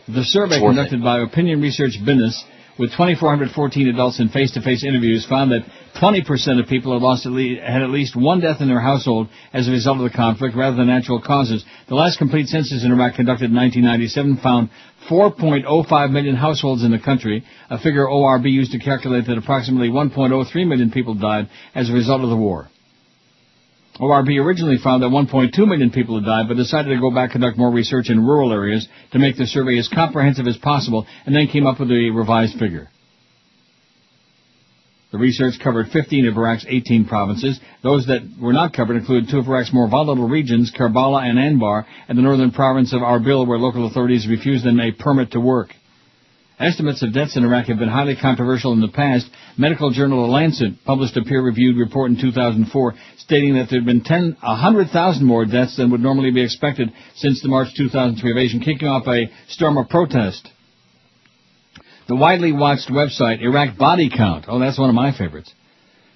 The 0.08 0.24
survey 0.24 0.60
conducted 0.60 1.04
by 1.04 1.20
Opinion 1.20 1.62
Research 1.62 1.98
Business 2.06 2.44
with 2.80 2.92
2,414 2.92 3.90
adults 3.90 4.20
in 4.20 4.30
face-to-face 4.30 4.84
interviews 4.84 5.26
found 5.30 5.52
that 5.52 5.62
20% 6.02 6.60
of 6.60 6.68
people 6.68 6.94
had 6.94 7.02
lost 7.02 7.26
at 7.26 7.32
least, 7.32 7.62
had 7.62 7.82
at 7.82 7.90
least 7.90 8.16
one 8.16 8.40
death 8.40 8.62
in 8.62 8.68
their 8.68 8.80
household 8.80 9.28
as 9.54 9.68
a 9.68 9.72
result 9.72 9.98
of 9.98 10.04
the 10.04 10.18
conflict 10.18 10.56
rather 10.56 10.76
than 10.76 10.88
natural 10.88 11.22
causes. 11.22 11.64
The 11.88 11.96
last 11.96 12.18
complete 12.18 12.48
census 12.48 12.84
in 12.84 12.92
Iraq 12.92 13.16
conducted 13.16 13.52
in 13.52 13.56
1997 13.56 14.38
found 14.38 14.70
4.05 15.10 16.12
million 16.12 16.36
households 16.36 16.84
in 16.84 16.92
the 16.92 17.00
country, 17.00 17.44
a 17.70 17.78
figure 17.78 18.08
ORB 18.08 18.46
used 18.46 18.72
to 18.72 18.80
calculate 18.80 19.28
that 19.28 19.38
approximately 19.38 19.90
1.03 19.90 20.68
million 20.68 20.92
people 20.92 21.14
died 21.14 21.50
as 21.76 21.90
a 21.90 21.94
result 21.94 22.22
of 22.24 22.30
the 22.30 22.36
war. 22.36 22.70
ORB 24.02 24.30
originally 24.30 24.80
found 24.84 25.04
that 25.04 25.12
1.2 25.12 25.56
million 25.68 25.92
people 25.92 26.16
had 26.16 26.26
died, 26.26 26.48
but 26.48 26.58
decided 26.58 26.90
to 26.90 27.00
go 27.00 27.12
back 27.12 27.34
and 27.36 27.44
conduct 27.44 27.58
more 27.58 27.70
research 27.70 28.10
in 28.10 28.26
rural 28.26 28.52
areas 28.52 28.88
to 29.12 29.20
make 29.20 29.38
the 29.38 29.46
survey 29.46 29.78
as 29.78 29.88
comprehensive 29.88 30.48
as 30.48 30.58
possible, 30.58 31.06
and 31.28 31.36
then 31.36 31.48
came 31.48 31.68
up 31.68 31.80
with 31.80 31.92
a 31.92 32.10
revised 32.10 32.58
figure. 32.58 32.90
The 35.12 35.20
research 35.20 35.56
covered 35.62 35.90
15 35.90 36.26
of 36.26 36.38
Iraq's 36.38 36.66
18 36.68 37.06
provinces. 37.06 37.60
Those 37.84 38.08
that 38.08 38.22
were 38.42 38.54
not 38.54 38.74
covered 38.74 38.96
included 38.96 39.30
two 39.30 39.38
of 39.38 39.48
Iraq's 39.48 39.74
more 39.74 39.88
volatile 39.88 40.28
regions, 40.28 40.74
Karbala 40.76 41.22
and 41.24 41.38
Anbar, 41.38 41.86
and 42.08 42.18
the 42.18 42.24
northern 42.24 42.52
province 42.52 42.94
of 42.94 43.02
Arbil, 43.02 43.46
where 43.46 43.60
local 43.60 43.86
authorities 43.86 44.28
refused 44.28 44.66
them 44.66 44.80
a 44.80 44.94
permit 44.94 45.32
to 45.32 45.40
work. 45.40 45.76
Estimates 46.62 47.02
of 47.02 47.12
deaths 47.12 47.36
in 47.36 47.44
Iraq 47.44 47.66
have 47.68 47.80
been 47.80 47.90
highly 47.90 48.16
controversial 48.16 48.72
in 48.74 48.82
the 48.82 48.88
past. 48.88 49.28
Medical 49.58 49.90
journal 49.90 50.28
The 50.28 50.32
Lancet 50.32 50.86
published 50.86 51.18
a 51.18 51.24
peer-reviewed 51.24 51.76
report 51.76 52.12
in 52.12 52.22
2004 52.22 52.94
stating 53.18 53.56
that 53.56 53.68
there 53.70 53.80
had 53.80 53.86
been 53.86 54.04
10, 54.04 54.38
100,000 54.40 55.26
more 55.26 55.46
deaths 55.46 55.78
than 55.78 55.90
would 55.90 56.02
normally 56.02 56.30
be 56.30 56.44
expected 56.44 56.94
since 57.16 57.42
the 57.42 57.48
March 57.48 57.70
2003 57.76 58.30
invasion, 58.30 58.60
kicking 58.60 58.88
off 58.88 59.08
a 59.08 59.32
storm 59.48 59.78
of 59.78 59.90
protest. 59.90 60.48
The 62.08 62.16
widely 62.16 62.52
watched 62.52 62.90
website 62.90 63.42
Iraq 63.42 63.76
Body 63.78 64.12
Count, 64.16 64.46
oh 64.48 64.60
that's 64.60 64.78
one 64.78 64.90
of 64.90 64.96
my 64.96 65.18
favorites, 65.18 65.52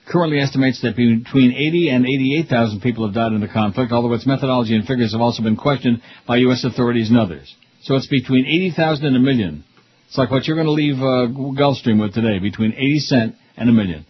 currently 0.07 0.39
estimates 0.39 0.79
that 0.81 0.95
between 0.95 1.53
80 1.53 1.89
and 1.89 2.05
88,000 2.05 2.81
people 2.81 3.07
have 3.07 3.15
died 3.15 3.31
in 3.31 3.41
the 3.41 3.47
conflict, 3.47 3.91
although 3.91 4.13
its 4.13 4.27
methodology 4.27 4.75
and 4.75 4.85
figures 4.85 5.13
have 5.13 5.21
also 5.21 5.41
been 5.41 5.57
questioned 5.57 6.01
by 6.27 6.37
U.S. 6.37 6.63
authorities 6.63 7.09
and 7.09 7.17
others. 7.17 7.55
So 7.81 7.95
it's 7.95 8.07
between 8.07 8.45
80,000 8.45 9.05
and 9.05 9.15
a 9.15 9.19
million. 9.19 9.63
It's 10.07 10.17
like 10.17 10.31
what 10.31 10.47
you're 10.47 10.55
going 10.55 10.67
to 10.67 10.71
leave 10.71 10.95
uh, 10.95 11.27
Gulfstream 11.59 11.99
with 11.99 12.13
today, 12.13 12.39
between 12.39 12.73
80 12.73 12.99
cent 12.99 13.35
and 13.57 13.69
a 13.69 13.73
million. 13.73 14.05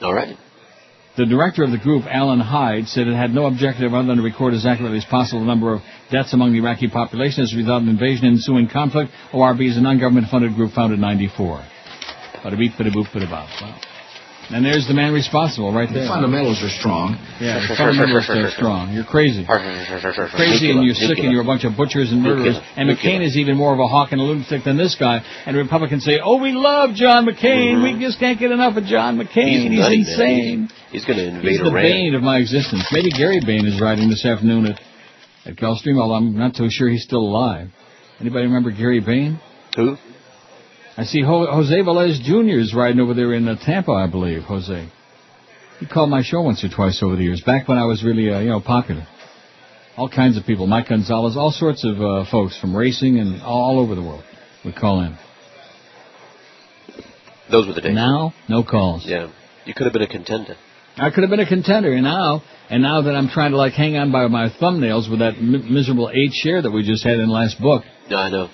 All 0.00 0.14
right. 0.14 0.36
The 1.16 1.26
director 1.26 1.62
of 1.62 1.70
the 1.70 1.78
group, 1.78 2.04
Alan 2.08 2.40
Hyde, 2.40 2.88
said 2.88 3.06
it 3.06 3.14
had 3.14 3.34
no 3.34 3.44
objective 3.44 3.92
other 3.92 4.08
than 4.08 4.16
to 4.16 4.22
record 4.22 4.54
as 4.54 4.64
accurately 4.64 4.96
as 4.96 5.04
possible 5.04 5.40
the 5.40 5.46
number 5.46 5.74
of 5.74 5.82
deaths 6.10 6.32
among 6.32 6.52
the 6.52 6.58
Iraqi 6.58 6.88
population 6.88 7.42
as 7.42 7.52
a 7.52 7.56
result 7.56 7.82
of 7.82 7.88
invasion 7.88 8.24
and 8.24 8.36
ensuing 8.36 8.68
conflict. 8.68 9.10
ORB 9.34 9.60
is 9.60 9.76
a 9.76 9.82
non-government 9.82 10.28
funded 10.30 10.54
group 10.54 10.72
founded 10.72 10.96
in 10.96 11.02
94. 11.02 11.58
Bada 12.42 12.58
beep, 12.58 12.72
bada 12.72 12.90
boop, 12.90 13.06
bada 13.12 13.28
bop. 13.28 13.48
Wow. 13.60 13.91
And 14.50 14.64
there's 14.64 14.86
the 14.88 14.94
man 14.94 15.12
responsible 15.12 15.72
right 15.72 15.88
there. 15.88 16.02
The 16.02 16.10
fundamentals 16.10 16.62
are 16.62 16.68
strong. 16.68 17.14
Yeah, 17.40 17.62
the 17.62 17.76
fundamentals 17.78 18.28
are 18.28 18.50
strong. 18.50 18.92
You're 18.92 19.06
crazy. 19.06 19.46
Crazy 19.46 20.70
and 20.70 20.82
you're 20.84 20.98
sick 20.98 21.18
and 21.22 21.30
you're 21.32 21.42
a 21.42 21.48
bunch 21.48 21.64
of 21.64 21.76
butchers 21.76 22.10
and 22.10 22.22
murderers. 22.22 22.58
And 22.76 22.90
McCain 22.90 23.24
is 23.24 23.36
even 23.36 23.56
more 23.56 23.72
of 23.72 23.80
a 23.80 23.86
hawk 23.86 24.12
and 24.12 24.20
a 24.20 24.24
lunatic 24.24 24.64
than 24.64 24.76
this 24.76 24.96
guy. 24.98 25.22
And 25.46 25.56
Republicans 25.56 26.04
say, 26.04 26.18
oh, 26.22 26.36
we 26.42 26.52
love 26.52 26.94
John 26.94 27.24
McCain. 27.24 27.82
We 27.82 27.92
mm-hmm. 27.92 28.00
just 28.00 28.18
can't 28.18 28.38
get 28.38 28.50
enough 28.50 28.76
of 28.76 28.84
John 28.84 29.16
McCain. 29.16 29.70
He's, 29.70 29.78
nutty, 29.78 30.02
man. 30.02 30.10
insane. 30.10 30.68
He's 30.90 31.04
going 31.04 31.18
to 31.18 31.28
invade 31.28 31.48
He's 31.48 31.60
the 31.60 31.70
Iran. 31.70 31.82
bane 31.82 32.14
of 32.14 32.22
my 32.22 32.38
existence. 32.38 32.84
Maybe 32.92 33.10
Gary 33.10 33.40
Bain 33.44 33.66
is 33.66 33.80
riding 33.80 34.10
this 34.10 34.26
afternoon 34.26 34.66
at, 34.66 34.80
at 35.46 35.56
Gulfstream, 35.56 36.00
although 36.00 36.14
I'm 36.14 36.36
not 36.36 36.54
too 36.54 36.68
sure 36.68 36.88
he's 36.88 37.04
still 37.04 37.22
alive. 37.22 37.68
Anybody 38.20 38.44
remember 38.46 38.70
Gary 38.70 39.00
Bain? 39.00 39.40
Who? 39.76 39.96
I 40.96 41.04
see 41.04 41.22
Ho- 41.22 41.46
Jose 41.50 41.74
Velez 41.74 42.20
Jr. 42.22 42.58
is 42.58 42.74
riding 42.74 43.00
over 43.00 43.14
there 43.14 43.32
in 43.34 43.48
uh, 43.48 43.56
Tampa, 43.64 43.92
I 43.92 44.06
believe, 44.08 44.42
Jose. 44.42 44.88
He 45.80 45.86
called 45.86 46.10
my 46.10 46.22
show 46.22 46.42
once 46.42 46.62
or 46.62 46.68
twice 46.68 47.02
over 47.02 47.16
the 47.16 47.22
years, 47.24 47.40
back 47.44 47.66
when 47.66 47.78
I 47.78 47.86
was 47.86 48.04
really, 48.04 48.30
uh, 48.30 48.40
you 48.40 48.50
know, 48.50 48.60
popular. 48.60 49.06
All 49.96 50.08
kinds 50.08 50.36
of 50.36 50.44
people, 50.46 50.66
Mike 50.66 50.88
Gonzalez, 50.88 51.36
all 51.36 51.50
sorts 51.50 51.84
of 51.84 52.00
uh, 52.00 52.24
folks 52.30 52.58
from 52.60 52.76
racing 52.76 53.18
and 53.18 53.42
all, 53.42 53.62
all 53.62 53.78
over 53.80 53.94
the 53.94 54.02
world 54.02 54.22
would 54.64 54.76
call 54.76 55.00
in. 55.00 55.16
Those 57.50 57.66
were 57.66 57.74
the 57.74 57.80
days. 57.80 57.94
Now, 57.94 58.32
no 58.48 58.62
calls. 58.62 59.04
Yeah. 59.06 59.30
You 59.66 59.74
could 59.74 59.84
have 59.84 59.92
been 59.92 60.02
a 60.02 60.08
contender. 60.08 60.54
I 60.96 61.10
could 61.10 61.22
have 61.22 61.30
been 61.30 61.40
a 61.40 61.48
contender, 61.48 61.92
and 61.92 62.02
now, 62.04 62.42
and 62.70 62.82
now 62.82 63.02
that 63.02 63.14
I'm 63.14 63.28
trying 63.28 63.52
to 63.52 63.56
like 63.56 63.72
hang 63.72 63.96
on 63.96 64.12
by 64.12 64.26
my 64.28 64.48
thumbnails 64.60 65.10
with 65.10 65.20
that 65.20 65.34
m- 65.36 65.72
miserable 65.72 66.10
eight 66.12 66.32
share 66.32 66.60
that 66.62 66.70
we 66.70 66.82
just 66.82 67.02
had 67.04 67.18
in 67.18 67.26
the 67.28 67.32
last 67.32 67.60
book. 67.60 67.82
Yeah, 68.08 68.18
I 68.18 68.30
know. 68.30 68.48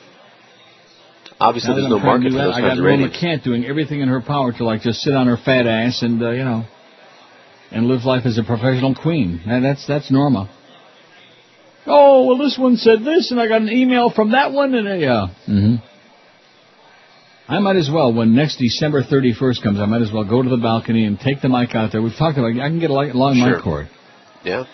Obviously, 1.41 1.75
there's 1.75 1.89
no 1.89 1.99
market 2.01 2.33
for 2.33 2.39
those 2.39 2.55
I 2.57 2.61
got 2.61 2.69
kinds 2.69 2.79
of 2.81 2.85
Roma 2.85 3.05
ratings. 3.05 3.21
Kent 3.21 3.45
doing 3.45 3.65
everything 3.65 4.01
in 4.01 4.09
her 4.09 4.21
power 4.21 4.53
to 4.53 4.65
like 4.65 4.81
just 4.83 5.01
sit 5.01 5.15
on 5.15 5.27
her 5.29 5.37
fat 5.37 5.67
ass 5.67 6.03
and 6.03 6.21
uh, 6.23 6.31
you 6.31 6.45
know, 6.45 6.65
and 7.71 7.87
live 7.87 8.05
life 8.05 8.27
as 8.27 8.39
a 8.39 8.43
professional 8.43 8.95
queen. 8.95 9.41
And 9.47 9.65
that's 9.65 9.87
that's 9.87 10.11
Norma. 10.11 10.51
Oh 11.87 12.27
well, 12.27 12.39
this 12.39 12.59
one 12.59 12.77
said 12.77 13.05
this, 13.05 13.31
and 13.31 13.41
I 13.41 13.47
got 13.47 13.63
an 13.63 13.69
email 13.71 14.11
from 14.11 14.33
that 14.33 14.53
one, 14.53 14.75
and 14.75 14.89
uh, 14.89 14.95
yeah. 14.95 15.27
hmm 15.47 15.75
I 17.51 17.61
might 17.61 17.77
as 17.77 17.89
well, 17.91 18.13
when 18.13 18.35
next 18.35 18.57
December 18.59 19.03
31st 19.03 19.63
comes, 19.63 19.81
I 19.81 19.87
might 19.87 20.03
as 20.03 20.13
well 20.13 20.23
go 20.25 20.43
to 20.43 20.49
the 20.51 20.59
balcony 20.59 21.07
and 21.07 21.19
take 21.19 21.41
the 21.41 21.49
mic 21.49 21.75
out 21.75 21.93
there. 21.93 22.03
We've 22.03 22.15
talked 22.15 22.37
about, 22.37 22.49
I 22.61 22.69
can 22.69 22.79
get 22.79 22.91
a 22.91 22.93
long 22.93 23.37
Sure. 23.37 23.55
mic 23.55 23.63
cord. 23.65 23.89
Yeah. 24.45 24.65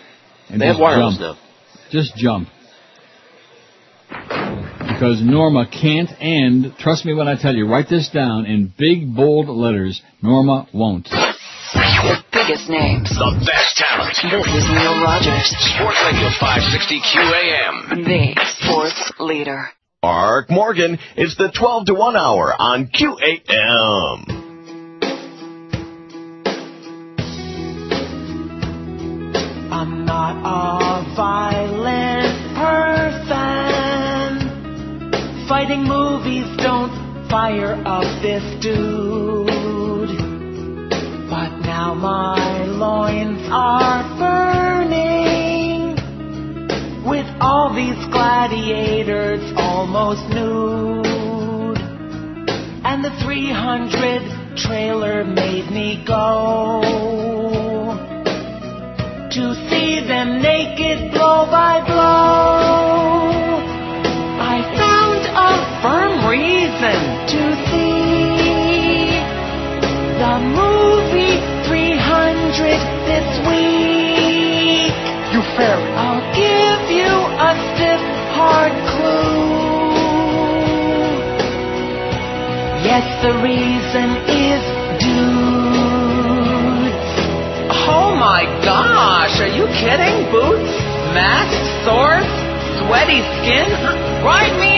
And 0.49 0.61
They 0.61 0.67
have 0.67 0.81
wireless 0.81 1.17
jump. 1.19 1.39
now. 1.39 1.91
Just 1.93 2.17
jump. 2.17 2.49
Because 5.05 5.21
Norma 5.23 5.67
can't 5.71 6.09
and, 6.19 6.75
trust 6.79 7.05
me 7.05 7.13
when 7.13 7.29
I 7.29 7.37
tell 7.37 7.55
you, 7.55 7.69
write 7.69 7.91
this 7.91 8.09
down 8.09 8.47
in 8.47 8.73
big 8.79 9.15
bold 9.15 9.51
letters, 9.51 10.01
Norma 10.23 10.67
won't. 10.73 11.05
The 11.11 12.25
biggest 12.33 12.71
names. 12.71 13.11
The 13.11 13.45
best 13.45 13.77
talent. 13.77 14.17
This 14.23 14.47
is 14.47 14.65
Neil 14.71 15.05
Rogers, 15.05 15.53
Sports 15.77 16.01
Radio 16.07 16.31
560 16.41 17.01
QAM. 17.05 18.07
the 18.07 18.35
sports 18.63 19.13
leader. 19.21 19.69
Mark 20.03 20.51
Morgan, 20.51 20.99
it's 21.17 21.37
the 21.37 21.53
12 21.55 21.87
to 21.89 21.95
1 21.95 22.17
hour 22.17 22.55
on 22.59 22.87
QAM. 22.87 24.25
I'm 29.71 30.07
not 30.07 30.41
a 30.41 31.15
violent 31.15 32.24
Movies 35.77 36.47
don't 36.59 37.29
fire 37.29 37.75
up 37.85 38.05
this 38.23 38.43
dude. 38.63 39.49
But 41.29 41.51
now 41.61 41.95
my 41.95 42.65
loins 42.65 43.41
are 43.51 44.03
burning 44.19 45.97
with 47.05 47.27
all 47.41 47.75
these 47.75 48.07
gladiators 48.13 49.43
almost 49.57 50.23
nude. 50.29 51.79
And 52.85 53.05
the 53.05 53.11
300 53.25 54.57
trailer 54.57 55.25
made 55.25 55.71
me 55.71 56.05
go 56.07 56.83
to 59.33 59.55
see 59.69 60.07
them 60.07 60.41
naked 60.41 61.11
blow 61.13 61.47
by 61.51 61.83
blow. 61.85 63.24
To 66.81 67.43
see 67.71 68.35
the 70.19 70.35
movie 70.43 71.39
300 71.71 72.83
this 73.07 73.29
week. 73.47 74.91
You 75.31 75.41
fairy. 75.55 75.87
I'll 75.95 76.27
give 76.35 76.83
you 76.91 77.07
a 77.07 77.55
stiff, 77.71 78.03
hard 78.35 78.75
clue. 78.91 79.55
Yes, 82.83 83.07
the 83.23 83.35
reason 83.39 84.19
is 84.35 84.63
dudes. 84.99 85.55
Oh 87.87 88.15
my 88.19 88.43
gosh, 88.65 89.39
are 89.41 89.47
you 89.47 89.67
kidding? 89.79 90.27
Boots, 90.33 90.75
masks, 91.15 91.71
swords, 91.87 92.27
sweaty 92.83 93.23
skin? 93.39 93.71
Ride 94.27 94.59
me 94.59 94.74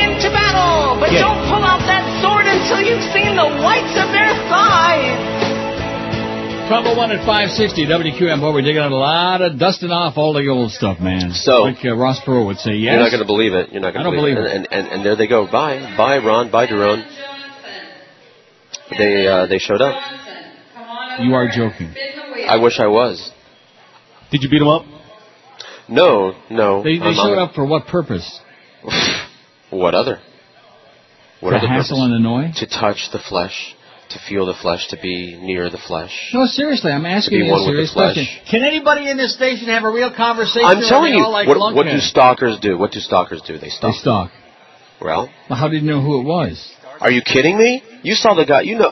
into 0.67 1.01
but 1.01 1.09
Get 1.11 1.21
it. 1.21 1.25
don't 1.27 1.43
pull 1.51 1.63
out 1.65 1.83
that 1.87 2.05
sword 2.23 2.47
until 2.47 2.81
you've 2.83 3.05
seen 3.15 3.37
the 3.37 3.49
whites 3.63 3.95
of 4.01 4.09
their 4.13 4.33
thighs. 4.51 5.45
Trouble 6.69 6.97
one 6.97 7.13
at 7.13 7.23
560 7.25 7.87
WQAM. 7.87 8.41
Boy, 8.41 8.53
we're 8.53 8.61
digging 8.63 8.83
out 8.83 8.91
a 8.91 8.97
lot 8.97 9.41
of 9.41 9.57
dusting 9.59 9.91
off 9.91 10.17
all 10.17 10.33
the 10.35 10.49
old 10.49 10.73
stuff, 10.73 10.99
man. 10.99 11.31
So- 11.33 11.63
like 11.63 11.85
uh, 11.85 11.95
Ross 11.95 12.19
Perot 12.27 12.47
would 12.47 12.59
say, 12.59 12.73
yes. 12.75 12.93
You're 12.93 13.03
not 13.03 13.11
going 13.11 13.23
to 13.23 13.27
believe 13.27 13.53
it. 13.55 13.71
You're 13.71 13.83
not 13.83 13.95
going 13.95 14.05
I 14.05 14.11
to 14.11 14.17
don't 14.17 14.19
believe, 14.19 14.35
believe 14.37 14.51
it. 14.51 14.57
And, 14.57 14.69
and 14.73 14.89
and 14.89 15.07
there 15.07 15.15
they 15.15 15.29
go. 15.29 15.47
Bye, 15.47 15.95
bye, 15.97 16.19
Ron. 16.19 16.51
Bye, 16.51 16.67
Daron. 16.67 17.07
They 18.99 19.27
uh, 19.27 19.47
they 19.47 19.59
showed 19.59 19.81
up. 19.81 19.95
You 21.21 21.35
are 21.35 21.49
joking. 21.49 21.95
I 22.49 22.57
wish 22.59 22.79
I 22.81 22.87
was. 22.89 23.31
Did 24.31 24.43
you 24.43 24.51
beat 24.51 24.59
them 24.59 24.69
up? 24.69 24.85
No, 25.89 26.35
no. 26.51 26.83
They, 26.83 26.99
they 26.99 27.15
showed 27.15 27.39
up 27.39 27.55
for 27.55 27.65
what 27.65 27.87
purpose? 27.87 28.41
What 29.69 29.97
other? 29.97 30.21
What 31.41 31.51
To 31.51 31.57
other 31.59 31.69
hassle 31.69 31.97
purpose? 31.99 32.05
and 32.05 32.15
annoy? 32.15 32.53
To 32.57 32.67
touch 32.67 33.11
the 33.13 33.19
flesh, 33.19 33.75
to 34.11 34.19
feel 34.29 34.47
the 34.47 34.55
flesh, 34.55 34.89
to 34.89 34.97
be 35.01 35.37
near 35.41 35.69
the 35.71 35.79
flesh. 35.79 36.31
No, 36.33 36.47
seriously, 36.47 36.91
I'm 36.93 37.05
asking 37.07 37.39
you 37.41 37.47
a 37.47 37.51
one 37.53 37.61
with 37.61 37.77
the 37.77 37.87
serious 37.87 37.93
question. 37.93 38.27
Can 38.51 38.63
anybody 38.65 39.11
in 39.11 39.17
this 39.17 39.35
station 39.35 39.69
have 39.69 39.85
a 39.85 39.91
real 39.91 40.13
conversation? 40.15 40.65
I'm 40.67 40.81
telling 40.89 41.13
you, 41.15 41.27
like 41.29 41.47
what, 41.49 41.75
what 41.75 41.85
do 41.87 41.99
stalkers 41.99 42.59
do? 42.61 42.79
What 42.79 42.93
do 42.93 43.01
stalkers 43.01 43.43
do? 43.43 43.59
They 43.59 43.69
stalk. 43.69 43.93
They 43.95 43.99
stalk. 43.99 44.31
Well, 45.01 45.29
Well, 45.51 45.59
how 45.59 45.69
did 45.69 45.83
you 45.83 45.89
know 45.89 46.01
who 46.01 46.21
it 46.21 46.25
was? 46.25 46.73
are 47.01 47.11
you 47.11 47.21
kidding 47.21 47.59
me? 47.59 47.83
You 48.03 48.15
saw 48.15 48.35
the 48.35 48.47
guy. 48.47 48.63
You 48.63 48.79
know. 48.79 48.91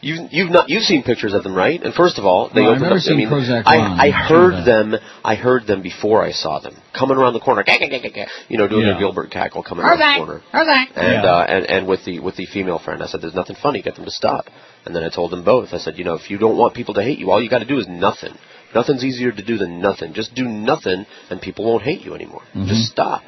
You, 0.00 0.28
you've 0.30 0.50
not 0.50 0.68
you've 0.68 0.84
seen 0.84 1.02
pictures 1.02 1.34
of 1.34 1.42
them, 1.42 1.54
right? 1.56 1.82
And 1.82 1.92
first 1.92 2.18
of 2.18 2.24
all, 2.24 2.50
they 2.54 2.60
No, 2.62 2.68
I've 2.68 2.76
opened 2.76 2.82
never 2.82 2.94
up. 2.96 3.00
seen 3.02 3.14
I 3.14 3.16
mean, 3.16 3.28
Prozac 3.28 3.62
I, 3.66 3.76
Ron. 3.78 4.00
I 4.00 4.10
heard 4.10 4.54
of 4.54 4.64
them. 4.64 4.94
I 5.24 5.34
heard 5.34 5.66
them 5.66 5.82
before 5.82 6.22
I 6.22 6.30
saw 6.30 6.60
them 6.60 6.76
coming 6.96 7.16
around 7.16 7.32
the 7.32 7.40
corner. 7.40 7.64
Gah, 7.64 7.78
gah, 7.80 7.88
gah, 7.88 7.98
gah, 7.98 8.08
gah, 8.14 8.26
you 8.48 8.58
know, 8.58 8.68
doing 8.68 8.82
Yeah. 8.86 8.92
their 8.92 9.00
Gilbert 9.00 9.32
cackle 9.32 9.64
coming 9.64 9.84
around 9.84 9.98
the 9.98 10.24
corner. 10.24 10.40
Prozac. 10.54 10.86
And 10.94 11.22
Yeah. 11.24 11.32
uh, 11.32 11.44
and 11.48 11.66
and 11.66 11.86
with 11.88 12.04
the 12.04 12.20
with 12.20 12.36
the 12.36 12.46
female 12.46 12.78
friend, 12.78 13.02
I 13.02 13.06
said, 13.06 13.20
"There's 13.22 13.34
nothing 13.34 13.56
funny. 13.60 13.82
Get 13.82 13.96
them 13.96 14.04
to 14.04 14.10
stop." 14.12 14.46
And 14.86 14.94
then 14.94 15.02
I 15.02 15.08
told 15.08 15.32
them 15.32 15.42
both. 15.42 15.74
I 15.74 15.78
said, 15.78 15.98
"You 15.98 16.04
know, 16.04 16.14
if 16.14 16.30
you 16.30 16.38
don't 16.38 16.56
want 16.56 16.74
people 16.74 16.94
to 16.94 17.02
hate 17.02 17.18
you, 17.18 17.32
all 17.32 17.42
you 17.42 17.48
got 17.50 17.58
to 17.58 17.64
do 17.74 17.78
is 17.78 17.88
nothing. 17.88 18.34
Nothing's 18.76 19.02
easier 19.04 19.32
to 19.32 19.42
do 19.42 19.56
than 19.58 19.80
nothing. 19.80 20.12
Just 20.12 20.32
do 20.34 20.44
nothing, 20.44 21.06
and 21.30 21.40
people 21.40 21.64
won't 21.64 21.82
hate 21.82 22.02
you 22.04 22.14
anymore. 22.14 22.42
Mhm. 22.54 22.68
Just 22.68 22.84
stop. 22.86 23.22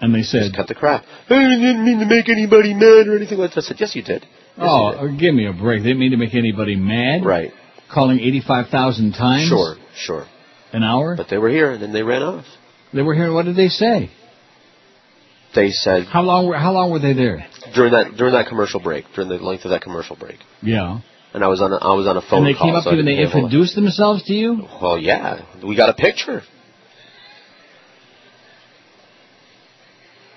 And 0.00 0.14
they 0.14 0.22
said, 0.22 0.42
Just 0.44 0.56
cut 0.56 0.68
the 0.68 0.74
crap. 0.74 1.04
I 1.28 1.34
didn't 1.34 1.84
mean 1.84 1.98
to 2.00 2.06
make 2.06 2.28
anybody 2.30 2.72
mad 2.72 3.08
or 3.08 3.14
anything 3.16 3.36
like 3.38 3.50
that." 3.52 3.64
I 3.64 3.66
said, 3.68 3.78
"Yes, 3.80 3.94
you 3.94 4.02
did. 4.02 4.24
"Oh, 4.58 4.92
did. 4.92 5.00
uh, 5.00 5.06
give 5.18 5.34
me 5.34 5.46
a 5.46 5.52
break. 5.52 5.82
They 5.82 5.88
didn't 5.90 6.00
mean 6.00 6.10
to 6.12 6.16
make 6.16 6.34
anybody 6.34 6.76
mad." 6.76 7.24
right, 7.24 7.52
Calling 7.92 8.18
85,000 8.20 9.12
times 9.12 9.48
sure, 9.48 9.76
sure." 9.96 10.26
an 10.72 10.82
hour. 10.82 11.16
But 11.16 11.28
they 11.28 11.38
were 11.38 11.50
here, 11.50 11.72
and 11.72 11.82
then 11.82 11.92
they 11.92 12.02
ran 12.02 12.22
off. 12.22 12.44
They 12.92 13.02
were 13.02 13.14
here. 13.14 13.32
What 13.32 13.44
did 13.46 13.56
they 13.56 13.68
say? 13.68 14.10
They 15.54 15.70
said 15.70 16.06
How 16.06 16.22
long? 16.22 16.48
Were, 16.48 16.56
how 16.56 16.72
long 16.72 16.90
were 16.90 16.98
they 16.98 17.12
there? 17.12 17.46
during 17.74 17.92
that 17.92 18.16
during 18.16 18.32
that 18.34 18.48
commercial 18.48 18.80
break, 18.80 19.04
during 19.14 19.28
the 19.30 19.36
length 19.36 19.64
of 19.64 19.70
that 19.70 19.82
commercial 19.82 20.16
break, 20.16 20.38
Yeah. 20.62 20.98
and 21.32 21.44
I 21.44 21.46
was 21.48 21.60
on 21.60 21.72
a, 21.72 21.76
I 21.76 21.94
was 21.94 22.06
on 22.08 22.16
a 22.16 22.20
phone 22.22 22.38
and 22.40 22.46
they 22.48 22.54
call. 22.58 22.66
came 22.68 22.74
up 22.74 22.82
so 22.84 22.90
to 22.90 22.96
you 22.96 23.00
and 23.00 23.06
they 23.08 23.12
didn't 23.16 23.26
have 23.26 23.34
all 23.36 23.40
that. 23.42 23.46
introduced 23.54 23.74
themselves 23.76 24.22
to 24.24 24.32
you. 24.34 24.66
Well, 24.82 24.98
yeah, 24.98 25.44
we 25.64 25.76
got 25.76 25.90
a 25.90 25.94
picture. 25.94 26.42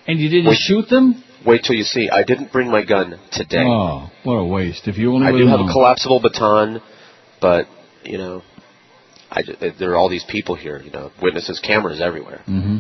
And 0.07 0.19
you 0.19 0.29
didn't 0.29 0.47
Wait. 0.51 0.57
shoot 0.57 0.87
them? 0.89 1.23
Wait 1.47 1.63
till 1.63 1.75
you 1.75 1.83
see. 1.83 2.09
I 2.09 2.23
didn't 2.23 2.51
bring 2.51 2.69
my 2.69 2.83
gun 2.83 3.17
today. 3.31 3.63
Oh, 3.65 4.09
what 4.23 4.33
a 4.35 4.43
waste! 4.45 4.87
If 4.87 4.97
you 4.97 5.13
only 5.13 5.27
I 5.27 5.31
do 5.31 5.47
have 5.47 5.59
known. 5.61 5.69
a 5.69 5.71
collapsible 5.71 6.19
baton, 6.21 6.81
but 7.41 7.65
you 8.03 8.17
know, 8.17 8.41
I 9.31 9.41
there 9.79 9.91
are 9.91 9.95
all 9.95 10.09
these 10.09 10.25
people 10.29 10.55
here. 10.55 10.81
You 10.83 10.91
know, 10.91 11.11
witnesses, 11.21 11.59
cameras 11.59 12.01
everywhere. 12.01 12.41
hmm 12.45 12.77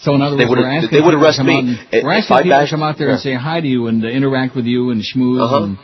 So 0.00 0.14
in 0.14 0.22
other 0.22 0.36
They 0.36 0.44
words, 0.44 0.50
would've- 0.50 0.62
we're 0.92 1.00
they 1.00 1.04
would 1.04 1.14
arrest 1.14 1.40
me 1.42 1.54
out 1.54 1.64
and- 1.64 1.78
if- 1.92 2.04
we're 2.04 2.12
if 2.12 2.18
asking 2.30 2.36
I 2.36 2.42
people 2.42 2.60
to 2.66 2.70
come 2.70 2.82
out 2.82 2.96
there 2.98 3.10
and 3.10 3.20
say 3.20 3.34
hi 3.34 3.60
to 3.60 3.66
you 3.68 3.86
and 3.88 4.04
interact 4.04 4.54
with 4.54 4.66
you 4.66 4.90
and 4.92 5.02
schmooze 5.02 5.42
Uh-huh. 5.44 5.64
and 5.64 5.78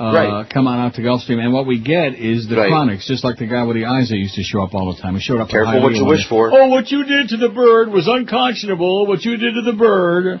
uh, 0.00 0.12
Right. 0.12 0.48
come 0.48 0.66
on 0.66 0.78
out 0.78 0.94
to 0.94 1.02
Gulfstream. 1.02 1.38
And 1.44 1.52
what 1.52 1.66
we 1.66 1.78
get 1.78 2.14
is 2.14 2.48
the 2.48 2.56
Right. 2.56 2.68
chronics, 2.70 3.06
just 3.06 3.22
like 3.22 3.36
the 3.36 3.46
guy 3.46 3.62
with 3.64 3.76
the 3.76 3.84
eyes 3.84 4.08
that 4.08 4.16
used 4.16 4.34
to 4.36 4.42
show 4.42 4.62
up 4.62 4.74
all 4.74 4.92
the 4.92 5.00
time. 5.00 5.14
He 5.14 5.20
showed 5.20 5.40
up. 5.40 5.48
at 5.48 5.50
Careful 5.50 5.82
what 5.82 5.94
you 5.94 6.04
wish 6.06 6.26
for. 6.26 6.50
Oh, 6.52 6.68
what 6.68 6.90
you 6.90 7.04
did 7.04 7.28
to 7.30 7.36
the 7.36 7.50
bird 7.50 7.90
was 7.92 8.08
unconscionable. 8.08 9.06
What 9.06 9.24
you 9.24 9.36
did 9.36 9.54
to 9.54 9.62
the 9.62 9.74
bird. 9.74 10.40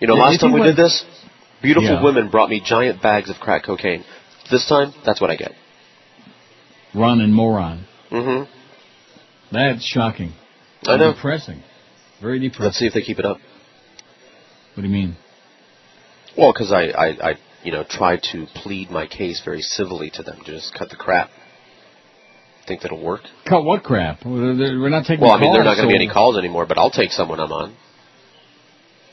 You 0.00 0.06
know, 0.08 0.16
Yeah, 0.16 0.22
last 0.22 0.34
if 0.34 0.40
time 0.42 0.52
we 0.52 0.60
went- 0.60 0.76
did 0.76 0.84
this, 0.84 1.04
beautiful 1.62 1.88
Yeah. 1.90 2.02
women 2.02 2.28
brought 2.28 2.50
me 2.50 2.60
giant 2.60 3.00
bags 3.00 3.30
of 3.30 3.40
crack 3.40 3.64
cocaine. 3.64 4.04
This 4.50 4.66
time, 4.66 4.92
that's 5.04 5.20
what 5.20 5.30
I 5.30 5.36
get. 5.36 5.54
Run 6.94 7.20
and 7.20 7.34
moron. 7.34 7.80
Mm-hmm. 8.12 8.44
That's 9.52 9.84
shocking. 9.84 10.32
I 10.86 10.96
know. 10.96 11.12
Depressing. 11.12 11.62
Very 12.20 12.38
depressing. 12.38 12.64
Let's 12.64 12.76
see 12.78 12.86
if 12.86 12.92
they 12.92 13.02
keep 13.02 13.18
it 13.18 13.24
up. 13.24 13.38
What 14.74 14.82
do 14.82 14.88
you 14.88 14.92
mean? 14.94 15.16
Well, 16.36 16.52
because 16.52 16.72
I, 16.72 16.88
I, 16.88 17.06
I, 17.30 17.34
you 17.66 17.72
know, 17.72 17.84
try 17.88 18.16
to 18.32 18.46
plead 18.54 18.90
my 18.90 19.06
case 19.08 19.42
very 19.44 19.60
civilly 19.60 20.10
to 20.14 20.22
them 20.22 20.38
to 20.44 20.52
just 20.52 20.72
cut 20.78 20.88
the 20.88 20.96
crap. 20.96 21.30
Think 22.66 22.82
that'll 22.82 23.02
work? 23.02 23.22
Cut 23.48 23.64
what 23.64 23.82
crap? 23.82 24.24
We're 24.24 24.88
not 24.88 25.04
taking 25.04 25.20
Well, 25.22 25.32
I 25.32 25.40
mean, 25.40 25.52
there 25.52 25.62
are 25.62 25.64
not 25.64 25.74
going 25.76 25.88
to 25.88 25.92
be 25.92 25.96
any 25.96 26.08
calls 26.08 26.38
anymore, 26.38 26.66
but 26.66 26.78
I'll 26.78 26.90
take 26.90 27.10
someone 27.10 27.38
I'm 27.40 27.52
on. 27.52 27.76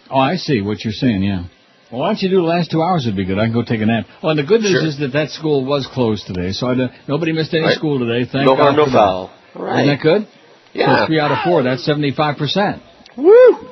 Oh, 0.09 0.17
I 0.19 0.35
see 0.35 0.61
what 0.61 0.83
you're 0.83 0.93
saying. 0.93 1.23
Yeah. 1.23 1.45
Well, 1.91 2.01
why 2.01 2.07
don't 2.09 2.21
you 2.21 2.29
do 2.29 2.37
the 2.37 2.41
last 2.43 2.71
two 2.71 2.81
hours? 2.81 3.05
Would 3.05 3.15
be 3.15 3.25
good. 3.25 3.37
I 3.39 3.45
can 3.45 3.53
go 3.53 3.63
take 3.63 3.81
a 3.81 3.85
nap. 3.85 4.05
Oh, 4.23 4.29
and 4.29 4.39
the 4.39 4.43
good 4.43 4.61
news 4.61 4.71
Sure. 4.71 4.87
is 4.87 4.99
that 4.99 5.13
that 5.13 5.29
school 5.29 5.65
was 5.65 5.87
closed 5.93 6.25
today, 6.27 6.51
so 6.51 6.67
I, 6.67 6.75
nobody 7.07 7.31
missed 7.31 7.53
any 7.53 7.63
Right. 7.63 7.75
school 7.75 7.99
today. 7.99 8.25
Thank 8.31 8.45
no 8.45 8.55
God 8.55 8.73
harm, 8.73 8.75
no 8.75 8.85
foul. 8.87 9.31
All 9.55 9.63
right. 9.65 9.81
Isn't 9.85 9.95
that 9.97 10.01
good? 10.01 10.27
Yeah. 10.73 11.01
So 11.01 11.05
three 11.07 11.19
out 11.19 11.31
of 11.31 11.39
four. 11.43 11.61
That's 11.63 11.83
seventy-five 11.85 12.37
percent. 12.37 12.81
Woo! 13.17 13.69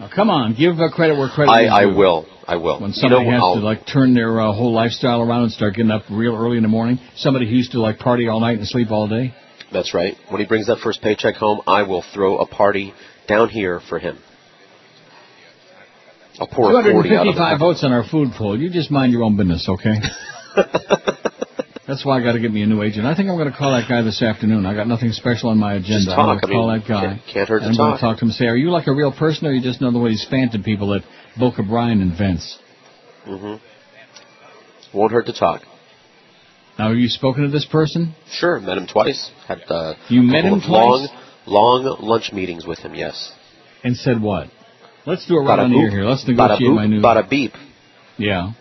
Now, 0.00 0.08
come 0.14 0.30
on, 0.30 0.54
give 0.54 0.76
credit 0.92 1.18
where 1.18 1.28
credit 1.28 1.50
I, 1.50 1.64
is 1.64 1.70
I 1.72 1.84
due. 1.86 1.96
will. 1.96 2.26
I 2.46 2.56
will. 2.56 2.80
When 2.80 2.90
you 2.90 2.94
somebody 2.94 3.24
know, 3.24 3.30
has 3.32 3.40
I'll, 3.42 3.54
to 3.56 3.60
like 3.60 3.86
turn 3.86 4.14
their 4.14 4.40
uh, 4.40 4.52
whole 4.52 4.72
lifestyle 4.72 5.20
around 5.20 5.44
and 5.44 5.52
start 5.52 5.74
getting 5.74 5.90
up 5.90 6.02
real 6.10 6.36
early 6.36 6.56
in 6.56 6.62
the 6.62 6.68
morning, 6.68 6.98
somebody 7.16 7.48
who 7.48 7.56
used 7.56 7.72
to 7.72 7.80
like 7.80 7.98
party 7.98 8.28
all 8.28 8.40
night 8.40 8.58
and 8.58 8.66
sleep 8.66 8.90
all 8.90 9.08
day. 9.08 9.34
That's 9.72 9.92
right. 9.94 10.14
When 10.30 10.40
he 10.40 10.46
brings 10.46 10.68
that 10.68 10.78
first 10.78 11.02
paycheck 11.02 11.34
home, 11.34 11.60
I 11.66 11.82
will 11.82 12.04
throw 12.14 12.38
a 12.38 12.46
party 12.46 12.94
down 13.26 13.48
here 13.48 13.80
for 13.88 13.98
him. 13.98 14.18
I'll 16.40 16.46
pour 16.46 16.70
a 16.70 16.82
40 16.84 17.08
255 17.08 17.58
votes 17.58 17.82
on 17.82 17.92
our 17.92 18.04
food 18.08 18.30
poll. 18.38 18.58
You 18.58 18.70
just 18.70 18.90
mind 18.92 19.12
your 19.12 19.24
own 19.24 19.36
business, 19.36 19.68
okay? 19.68 19.96
That's 21.88 22.04
why 22.04 22.18
I 22.18 22.22
got 22.22 22.32
to 22.32 22.38
get 22.40 22.52
me 22.52 22.62
a 22.62 22.66
new 22.66 22.82
agent. 22.82 23.06
I 23.06 23.14
think 23.16 23.30
I'm 23.30 23.36
going 23.38 23.50
to 23.50 23.56
call 23.56 23.72
that 23.72 23.88
guy 23.88 24.02
this 24.02 24.20
afternoon. 24.22 24.66
I 24.66 24.74
got 24.74 24.86
nothing 24.86 25.10
special 25.12 25.48
on 25.48 25.56
my 25.58 25.74
agenda. 25.74 26.04
Just 26.04 26.08
I'm 26.10 26.16
going 26.26 26.38
talk. 26.38 26.42
to 26.42 26.48
I 26.48 26.52
call 26.52 26.68
mean, 26.70 26.80
that 26.80 26.86
guy. 26.88 27.00
can't- 27.06 27.20
can't 27.32 27.48
hurt 27.48 27.58
to 27.60 27.64
and 27.64 27.72
I'm 27.72 27.76
going 27.78 27.90
talk. 27.92 27.98
to 28.00 28.06
talk 28.06 28.16
to 28.18 28.24
him 28.26 28.28
and 28.28 28.36
say, 28.36 28.46
"Are 28.46 28.56
you 28.56 28.70
like 28.70 28.86
a 28.88 28.92
real 28.92 29.10
person, 29.10 29.46
or 29.46 29.52
you 29.52 29.62
just 29.62 29.80
know 29.80 29.90
the 29.90 29.98
way 29.98 30.10
he's 30.10 30.24
phantom 30.28 30.62
people 30.62 30.88
that 30.90 31.02
Boca 31.38 31.62
Brian 31.62 32.02
invents?" 32.02 32.58
hmm 33.24 33.54
Won't 34.92 35.12
hurt 35.12 35.26
to 35.26 35.32
talk. 35.32 35.62
Now, 36.78 36.88
have 36.90 36.96
you 36.98 37.08
spoken 37.08 37.42
to 37.44 37.48
this 37.50 37.64
person? 37.64 38.14
Sure, 38.30 38.60
met 38.60 38.76
him 38.78 38.86
twice. 38.86 39.30
Had 39.48 39.62
uh, 39.68 39.94
You 40.08 40.20
a 40.20 40.24
met 40.24 40.44
him 40.44 40.54
of 40.54 40.64
long, 40.68 41.08
twice? 41.08 41.22
long 41.46 41.96
lunch 42.00 42.32
meetings 42.32 42.66
with 42.66 42.78
him. 42.80 42.94
Yes. 42.94 43.32
And 43.82 43.96
said 43.96 44.20
what? 44.20 44.48
Let's 45.06 45.26
do 45.26 45.36
it 45.38 45.40
right 45.40 45.58
Bada 45.58 45.64
on 45.64 45.70
the 45.72 45.78
air 45.78 45.90
here. 45.90 46.04
Let's 46.04 46.26
negotiate 46.28 46.60
boop, 46.70 46.74
my 46.76 46.86
new. 46.86 47.00
Bada 47.00 47.28
beep. 47.28 47.52
Yeah. 48.18 48.52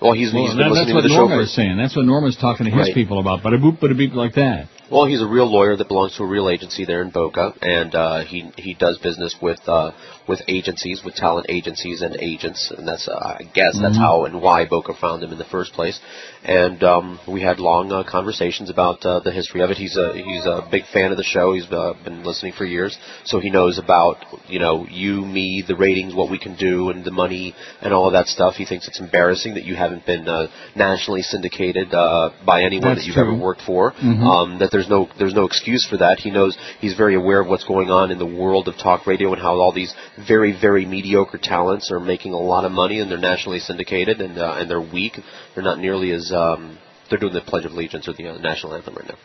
Well, 0.00 0.12
he's, 0.12 0.32
Well, 0.32 0.42
he's 0.44 0.50
been 0.52 0.58
that- 0.58 0.64
that's 0.64 0.74
listening 0.74 0.94
what 0.96 1.02
to 1.02 1.08
the 1.08 1.14
show 1.14 1.20
Norma 1.20 1.36
for 1.36 1.40
is 1.42 1.52
saying. 1.54 1.76
That's 1.78 1.96
what 1.96 2.04
Norma's 2.04 2.36
talking 2.36 2.66
to 2.66 2.70
his 2.70 2.88
Right. 2.88 2.94
people 2.94 3.18
about. 3.18 3.42
But 3.42 3.54
a 3.54 3.58
boop, 3.58 3.78
but 3.80 3.90
a 3.90 3.94
beep, 3.94 4.14
like 4.14 4.34
that. 4.34 4.68
Well, 4.90 5.04
he's 5.06 5.20
a 5.22 5.26
real 5.26 5.46
lawyer 5.50 5.74
that 5.74 5.88
belongs 5.88 6.14
to 6.16 6.22
a 6.22 6.26
real 6.26 6.48
agency 6.48 6.84
there 6.84 7.02
in 7.02 7.10
Boca, 7.10 7.54
and 7.62 7.94
uh, 7.94 8.18
he 8.20 8.44
he 8.56 8.74
does 8.74 8.98
business 8.98 9.34
with 9.40 9.58
uh, 9.68 9.90
with 10.28 10.40
agencies, 10.48 11.02
with 11.04 11.14
talent 11.14 11.46
agencies 11.48 12.02
and 12.02 12.16
agents, 12.20 12.72
and 12.76 12.86
that's 12.86 13.06
uh, 13.08 13.12
I 13.40 13.42
guess 13.54 13.78
that's 13.80 13.96
Mhm. 13.96 14.00
how 14.06 14.24
and 14.24 14.42
why 14.42 14.64
Boca 14.66 14.94
found 14.94 15.22
him 15.22 15.32
in 15.32 15.38
the 15.38 15.44
first 15.44 15.72
place. 15.72 15.98
And 16.44 16.82
um, 16.84 17.18
we 17.26 17.40
had 17.42 17.58
long 17.60 17.92
uh, 17.92 18.02
conversations 18.04 18.70
about 18.70 19.04
uh, 19.04 19.20
the 19.20 19.32
history 19.32 19.60
of 19.62 19.70
it. 19.70 19.76
He's 19.76 19.96
a 19.96 20.12
he's 20.14 20.44
a 20.46 20.66
big 20.70 20.84
fan 20.92 21.10
of 21.10 21.16
the 21.16 21.24
show. 21.24 21.52
He's 21.54 21.70
uh, 21.70 21.94
been 22.04 22.22
listening 22.24 22.52
for 22.52 22.64
years, 22.64 22.96
so 23.24 23.38
he 23.40 23.50
knows 23.50 23.78
about 23.78 24.16
you 24.48 24.58
know 24.58 24.86
you, 24.90 25.24
me, 25.24 25.64
the 25.66 25.76
ratings, 25.76 26.14
what 26.14 26.30
we 26.30 26.38
can 26.38 26.54
do, 26.56 26.90
and 26.90 27.04
the 27.04 27.10
money 27.10 27.54
and 27.82 27.92
all 27.92 28.06
of 28.06 28.12
that 28.12 28.26
stuff. 28.26 28.54
He 28.56 28.64
thinks 28.64 28.86
it's 28.88 29.00
embarrassing 29.00 29.54
that 29.54 29.64
you 29.64 29.74
haven't 29.76 30.06
been 30.06 30.28
uh, 30.28 30.48
nationally 30.76 31.22
syndicated 31.22 31.92
uh, 31.94 32.30
by 32.44 32.62
anyone 32.62 32.88
That's 32.90 33.00
that 33.00 33.06
you've 33.06 33.14
true. 33.14 33.32
ever 33.34 33.34
worked 33.34 33.62
for. 33.62 33.92
Mhm. 33.92 34.22
Um, 34.22 34.58
that 34.58 34.70
there's 34.70 34.88
no 34.88 35.08
there's 35.18 35.34
no 35.34 35.44
excuse 35.46 35.84
for 35.86 35.96
that. 35.98 36.18
He 36.20 36.30
knows 36.30 36.56
he's 36.80 36.94
very 36.94 37.14
aware 37.14 37.40
of 37.40 37.48
what's 37.48 37.64
going 37.64 37.90
on 37.90 38.10
in 38.10 38.18
the 38.18 38.26
world 38.26 38.68
of 38.68 38.76
talk 38.76 39.06
radio 39.06 39.32
and 39.32 39.40
how 39.42 39.54
all 39.60 39.72
these 39.72 39.94
very 40.28 40.52
very 40.58 40.84
mediocre 40.86 41.38
talents 41.42 41.90
are 41.90 42.00
making 42.00 42.32
a 42.32 42.38
lot 42.38 42.64
of 42.64 42.72
money 42.72 43.00
and 43.00 43.10
they're 43.10 43.18
nationally 43.18 43.58
syndicated 43.58 44.20
and 44.20 44.38
uh, 44.38 44.56
and 44.58 44.70
they're 44.70 44.80
weak. 44.80 45.18
They're 45.54 45.64
not 45.64 45.78
nearly 45.78 46.12
as 46.12 46.32
um, 46.32 46.78
they're 47.10 47.18
doing 47.18 47.34
the 47.34 47.40
Pledge 47.42 47.64
of 47.64 47.72
Allegiance 47.72 48.08
or 48.08 48.14
the 48.14 48.28
uh, 48.28 48.38
national 48.38 48.74
anthem 48.74 48.94
right 48.94 49.08
now. 49.08 49.18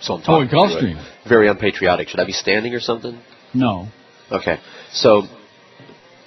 So 0.00 0.14
I'm 0.14 0.20
Oh, 0.22 0.24
talking 0.24 0.48
to 0.48 0.54
Gulfstream. 0.56 1.28
Very 1.28 1.48
unpatriotic. 1.48 2.08
Should 2.08 2.20
I 2.20 2.24
be 2.24 2.32
standing 2.32 2.74
or 2.74 2.80
something? 2.80 3.20
No. 3.54 3.88
Okay. 4.30 4.58
So 4.92 5.22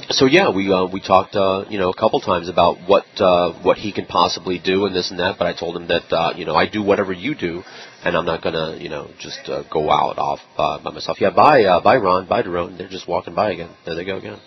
so 0.09 0.25
yeah, 0.25 0.49
we 0.53 0.71
uh, 0.71 0.85
we 0.91 1.01
talked 1.01 1.35
uh, 1.35 1.65
you 1.69 1.79
know 1.79 1.89
a 1.89 1.95
couple 1.95 2.19
times 2.21 2.47
about 2.49 2.77
what 2.87 3.05
uh, 3.19 3.53
what 3.63 3.77
he 3.77 3.91
can 3.91 4.05
possibly 4.05 4.59
do 4.59 4.85
and 4.85 4.95
this 4.95 5.09
and 5.11 5.19
that. 5.19 5.37
But 5.37 5.47
I 5.47 5.53
told 5.53 5.75
him 5.75 5.87
that 5.87 6.11
uh, 6.11 6.33
you 6.35 6.45
know 6.45 6.55
I 6.55 6.67
do 6.69 6.83
whatever 6.83 7.11
you 7.13 7.33
do, 7.35 7.63
and 8.05 8.15
I'm 8.15 8.25
not 8.25 8.43
gonna 8.43 8.77
you 8.79 8.89
know 8.89 9.09
just 9.19 9.39
uh, 9.49 9.63
go 9.71 9.89
out 9.89 10.17
off 10.17 10.39
uh, 10.57 10.81
by 10.83 10.91
myself. 10.91 11.19
Yeah, 11.19 11.31
bye 11.31 11.63
uh, 11.63 11.81
bye 11.81 11.97
Ron, 11.97 12.27
bye 12.27 12.43
Daron. 12.43 12.77
They're 12.77 12.87
just 12.87 13.07
walking 13.07 13.33
by 13.35 13.51
again. 13.51 13.71
There 13.85 13.95
they 13.95 14.05
go 14.05 14.17
again. 14.17 14.39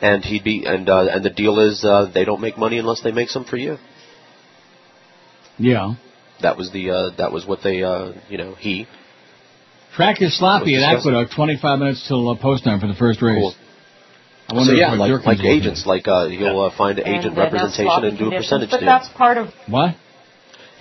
And 0.00 0.24
he'd 0.24 0.44
be 0.44 0.64
and 0.66 0.88
uh, 0.88 1.06
and 1.10 1.24
the 1.24 1.30
deal 1.30 1.58
is 1.60 1.84
uh, 1.84 2.10
they 2.14 2.24
don't 2.24 2.40
make 2.40 2.56
money 2.56 2.78
unless 2.78 3.02
they 3.02 3.12
make 3.12 3.28
some 3.28 3.44
for 3.44 3.56
you. 3.56 3.76
Yeah. 5.58 5.94
That 6.42 6.56
was 6.56 6.70
the 6.72 6.90
uh, 6.90 7.16
that 7.18 7.32
was 7.32 7.46
what 7.46 7.60
they 7.62 7.82
uh, 7.82 8.12
you 8.28 8.38
know 8.38 8.54
he 8.54 8.86
Track 9.96 10.20
is 10.22 10.38
sloppy 10.38 10.74
at. 10.76 10.82
Aqueduct. 10.82 11.32
25 11.36 11.78
minutes 11.78 12.06
till 12.08 12.28
uh, 12.28 12.36
post 12.40 12.64
time 12.64 12.80
for 12.80 12.88
the 12.88 12.94
first 12.94 13.22
race. 13.22 13.38
Cool. 13.38 13.54
I 14.48 14.54
wonder 14.54 14.72
so 14.72 14.76
yeah 14.76 14.92
if 14.92 14.98
like, 14.98 15.08
Durkin's 15.08 15.38
like 15.38 15.46
agents 15.46 15.86
like 15.86 16.06
uh, 16.06 16.28
he'll 16.28 16.60
uh, 16.60 16.76
find 16.76 16.98
an 16.98 17.06
agent 17.08 17.34
And, 17.34 17.38
uh, 17.38 17.42
representation 17.44 18.04
and 18.04 18.18
do 18.18 18.26
a 18.26 18.30
conditions, 18.30 18.44
percentage 18.44 18.70
But 18.70 18.80
deal. 18.80 18.86
that's 18.86 19.08
part 19.08 19.38
of 19.38 19.48
What? 19.68 19.96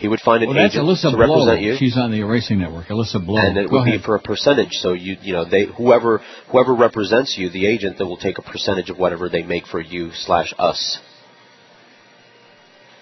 He 0.03 0.09
would 0.09 0.19
find 0.19 0.43
an 0.43 0.49
Well, 0.49 0.59
agent 0.59 0.83
Alyssa 0.85 1.11
to 1.11 1.15
Blow. 1.15 1.47
represent 1.47 1.61
you. 1.61 1.77
She's 1.77 1.95
on 1.97 2.11
the 2.11 2.23
Racing 2.23 2.59
Network. 2.59 2.87
Alyssa 2.87 3.25
Blow. 3.25 3.37
and 3.39 3.57
it 3.57 3.69
Go 3.69 3.77
would 3.77 3.87
ahead. 3.87 4.01
be 4.01 4.03
for 4.05 4.15
a 4.15 4.19
percentage. 4.21 4.73
So 4.83 4.91
you 4.91 5.15
you 5.21 5.31
know 5.31 5.45
they 5.49 5.63
whoever 5.77 6.19
whoever 6.51 6.73
represents 6.75 7.37
you, 7.37 7.49
the 7.49 7.65
agent, 7.65 7.97
that 7.99 8.05
will 8.05 8.17
take 8.17 8.37
a 8.37 8.41
percentage 8.41 8.89
of 8.89 8.97
whatever 8.99 9.29
they 9.29 9.43
make 9.43 9.65
for 9.65 9.79
you 9.79 10.11
slash 10.25 10.53
us. 10.59 10.99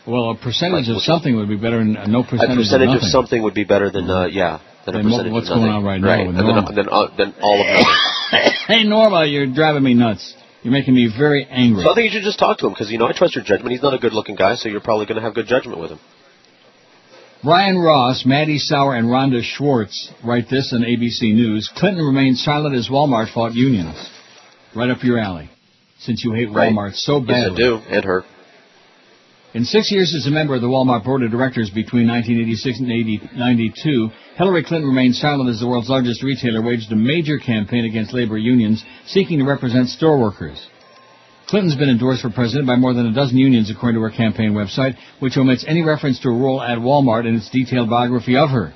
Well, 0.05 0.29
a 0.29 0.35
percentage 0.37 0.89
of 0.89 1.01
something 1.01 1.35
would 1.37 1.49
be 1.49 1.57
better 1.57 1.79
than 1.79 1.93
no 2.11 2.21
percentage, 2.21 2.51
a 2.57 2.61
percentage 2.61 2.89
of 2.89 2.95
of 2.97 3.09
something 3.17 3.41
would 3.41 3.55
be 3.55 3.63
better 3.63 3.89
than 3.89 4.07
uh, 4.07 4.25
yeah 4.27 4.59
than 4.85 4.93
Than 4.93 5.01
a 5.01 5.09
percentage 5.09 5.33
what's 5.33 5.49
of 5.49 5.55
going 5.57 5.71
on 5.71 5.83
right 5.83 5.99
now 6.01 6.07
right. 6.07 6.27
and 6.27 6.37
then, 6.37 6.45
Norma. 6.45 6.71
then, 6.75 6.87
uh, 6.89 7.07
then 7.17 7.33
all 7.41 7.57
of 7.61 7.65
nothing. 7.65 8.53
hey, 8.67 8.83
Norma, 8.83 9.25
you're 9.25 9.47
driving 9.51 9.81
me 9.81 9.95
nuts. 9.95 10.35
You're 10.61 10.73
making 10.73 10.93
me 10.93 11.09
very 11.17 11.47
angry. 11.49 11.83
So 11.83 11.91
I 11.91 11.95
think 11.95 12.13
you 12.13 12.19
should 12.19 12.25
just 12.25 12.37
talk 12.37 12.59
to 12.59 12.67
him 12.67 12.73
because 12.73 12.91
you 12.91 12.99
know 12.99 13.07
I 13.07 13.13
trust 13.13 13.33
your 13.35 13.43
judgment. 13.43 13.71
He's 13.71 13.81
not 13.81 13.95
a 13.95 13.97
good-looking 13.97 14.35
guy, 14.35 14.53
so 14.57 14.69
you're 14.69 14.81
probably 14.81 15.07
going 15.07 15.15
to 15.17 15.23
have 15.23 15.33
good 15.33 15.47
judgment 15.47 15.79
with 15.79 15.89
him. 15.91 15.99
Brian 17.43 17.79
Ross, 17.79 18.23
Maddie 18.23 18.59
Sauer, 18.59 18.95
and 18.95 19.07
Rhonda 19.07 19.41
Schwartz 19.41 20.11
write 20.23 20.47
this 20.49 20.71
in 20.73 20.83
ABC 20.83 21.33
News. 21.33 21.71
Clinton 21.75 22.05
remains 22.05 22.43
silent 22.43 22.75
as 22.75 22.87
Walmart 22.87 23.33
fought 23.33 23.55
unions. 23.55 23.95
Right 24.75 24.91
up 24.91 25.03
your 25.03 25.17
alley. 25.17 25.49
Since 25.99 26.23
you 26.23 26.33
hate 26.33 26.51
Right. 26.51 26.71
Walmart 26.71 26.95
so 26.95 27.19
bad. 27.19 27.51
Yes. 27.51 27.51
I 27.53 27.55
do, 27.55 27.79
and 27.89 28.05
her. 28.05 28.23
In 29.53 29.65
six 29.65 29.91
years 29.91 30.15
as 30.15 30.27
a 30.27 30.31
member 30.31 30.55
of 30.55 30.61
the 30.61 30.67
Walmart 30.67 31.03
Board 31.03 31.23
of 31.23 31.31
Directors 31.31 31.69
between 31.71 32.07
1986 32.07 32.79
and 32.79 32.87
1992, 32.87 34.09
Hillary 34.37 34.63
Clinton 34.63 34.87
remained 34.87 35.15
silent 35.15 35.49
as 35.49 35.59
the 35.59 35.67
world's 35.67 35.89
largest 35.89 36.23
retailer 36.23 36.61
waged 36.61 36.91
a 36.91 36.95
major 36.95 37.37
campaign 37.37 37.85
against 37.85 38.13
labor 38.13 38.37
unions 38.37 38.83
seeking 39.07 39.39
to 39.39 39.45
represent 39.45 39.89
store 39.89 40.19
workers. 40.19 40.65
Clinton's 41.51 41.75
been 41.75 41.89
endorsed 41.89 42.21
for 42.21 42.29
president 42.29 42.65
by 42.65 42.77
more 42.77 42.93
than 42.93 43.07
a 43.07 43.13
dozen 43.13 43.37
unions 43.37 43.69
according 43.69 43.99
to 43.99 44.01
her 44.01 44.09
campaign 44.09 44.53
website, 44.53 44.95
which 45.19 45.35
omits 45.35 45.65
any 45.67 45.83
reference 45.83 46.17
to 46.21 46.29
a 46.29 46.31
role 46.31 46.61
at 46.61 46.77
Walmart 46.77 47.27
in 47.27 47.35
its 47.35 47.49
detailed 47.49 47.89
biography 47.89 48.37
of 48.37 48.51
her. 48.51 48.73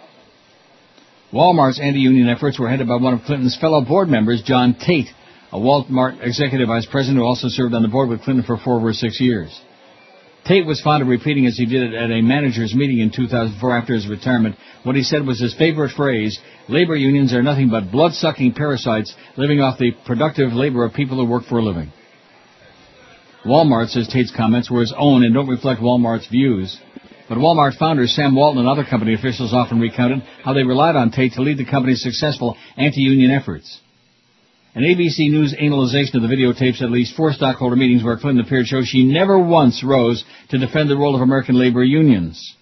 Walmart's 1.32 1.80
anti-union 1.80 2.28
efforts 2.28 2.60
were 2.60 2.68
headed 2.70 2.90
by 2.90 2.98
one 2.98 3.14
of 3.14 3.22
Clinton's 3.22 3.58
fellow 3.58 3.80
board 3.80 4.10
members, 4.10 4.44
John 4.44 4.76
Tate, 4.76 5.08
a 5.54 5.58
Walmart 5.58 6.22
executive 6.22 6.68
vice 6.68 6.86
president 6.86 7.20
who 7.20 7.24
also 7.24 7.48
served 7.48 7.74
on 7.74 7.82
the 7.82 7.88
board 7.88 8.10
with 8.10 8.24
Clinton 8.24 8.44
for 8.44 8.58
four 8.58 8.76
over 8.76 8.92
six 8.92 9.22
years. 9.22 9.58
Tate 10.46 10.66
was 10.66 10.82
fond 10.82 11.02
of 11.02 11.08
repeating 11.08 11.46
as 11.46 11.56
he 11.56 11.66
did 11.66 11.82
it 11.82 11.94
at 11.94 12.12
a 12.12 12.22
managers 12.22 12.76
meeting 12.76 13.00
in 13.00 13.10
2004 13.10 13.78
after 13.78 13.94
his 13.94 14.06
retirement. 14.06 14.58
What 14.84 14.98
he 14.98 15.04
said 15.04 15.26
was 15.26 15.40
his 15.40 15.56
favorite 15.56 15.94
phrase, 15.96 16.38
labor 16.68 16.98
unions 16.98 17.34
are 17.34 17.42
nothing 17.42 17.70
but 17.70 17.90
blood-sucking 17.90 18.54
parasites 18.54 19.16
living 19.38 19.62
off 19.62 19.80
the 19.80 19.94
productive 20.06 20.52
labor 20.52 20.84
of 20.84 20.94
people 20.94 21.16
who 21.16 21.26
work 21.26 21.46
for 21.46 21.60
a 21.60 21.64
living. 21.64 21.94
Walmart 23.46 23.90
says 23.90 24.08
Tate's 24.08 24.36
comments 24.36 24.72
were 24.72 24.82
his 24.82 24.94
own 24.98 25.24
and 25.24 25.34
don't 25.34 25.48
reflect 25.48 25.82
Walmart's 25.82 26.28
views. 26.28 26.80
But 27.30 27.38
Walmart 27.38 27.78
founder 27.78 28.08
Sam 28.08 28.36
Walton 28.36 28.60
and 28.60 28.68
other 28.68 28.84
company 28.84 29.14
officials 29.14 29.54
often 29.54 29.80
recounted 29.80 30.22
how 30.44 30.54
they 30.54 30.64
relied 30.64 30.96
on 30.96 31.12
Tate 31.12 31.34
to 31.34 31.42
lead 31.42 31.58
the 31.58 31.66
company's 31.66 32.02
successful 32.02 32.58
anti-union 32.78 33.32
efforts. 33.32 33.80
An 34.74 34.84
ABC 34.84 35.32
News 35.32 35.56
analyzation 35.58 36.18
of 36.18 36.22
the 36.22 36.36
videotapes 36.36 36.82
at 36.82 36.92
least 36.92 37.16
four 37.16 37.34
stockholder 37.34 37.76
meetings 37.76 38.04
where 38.04 38.18
Clinton 38.18 38.46
appeared 38.46 38.68
shows 38.68 38.88
she 38.88 39.06
never 39.06 39.40
once 39.40 39.84
rose 39.84 40.24
to 40.50 40.58
defend 40.58 40.90
the 40.90 40.98
role 40.98 41.16
of 41.16 41.22
American 41.22 41.56
labor 41.56 41.84
unions. 41.84 42.56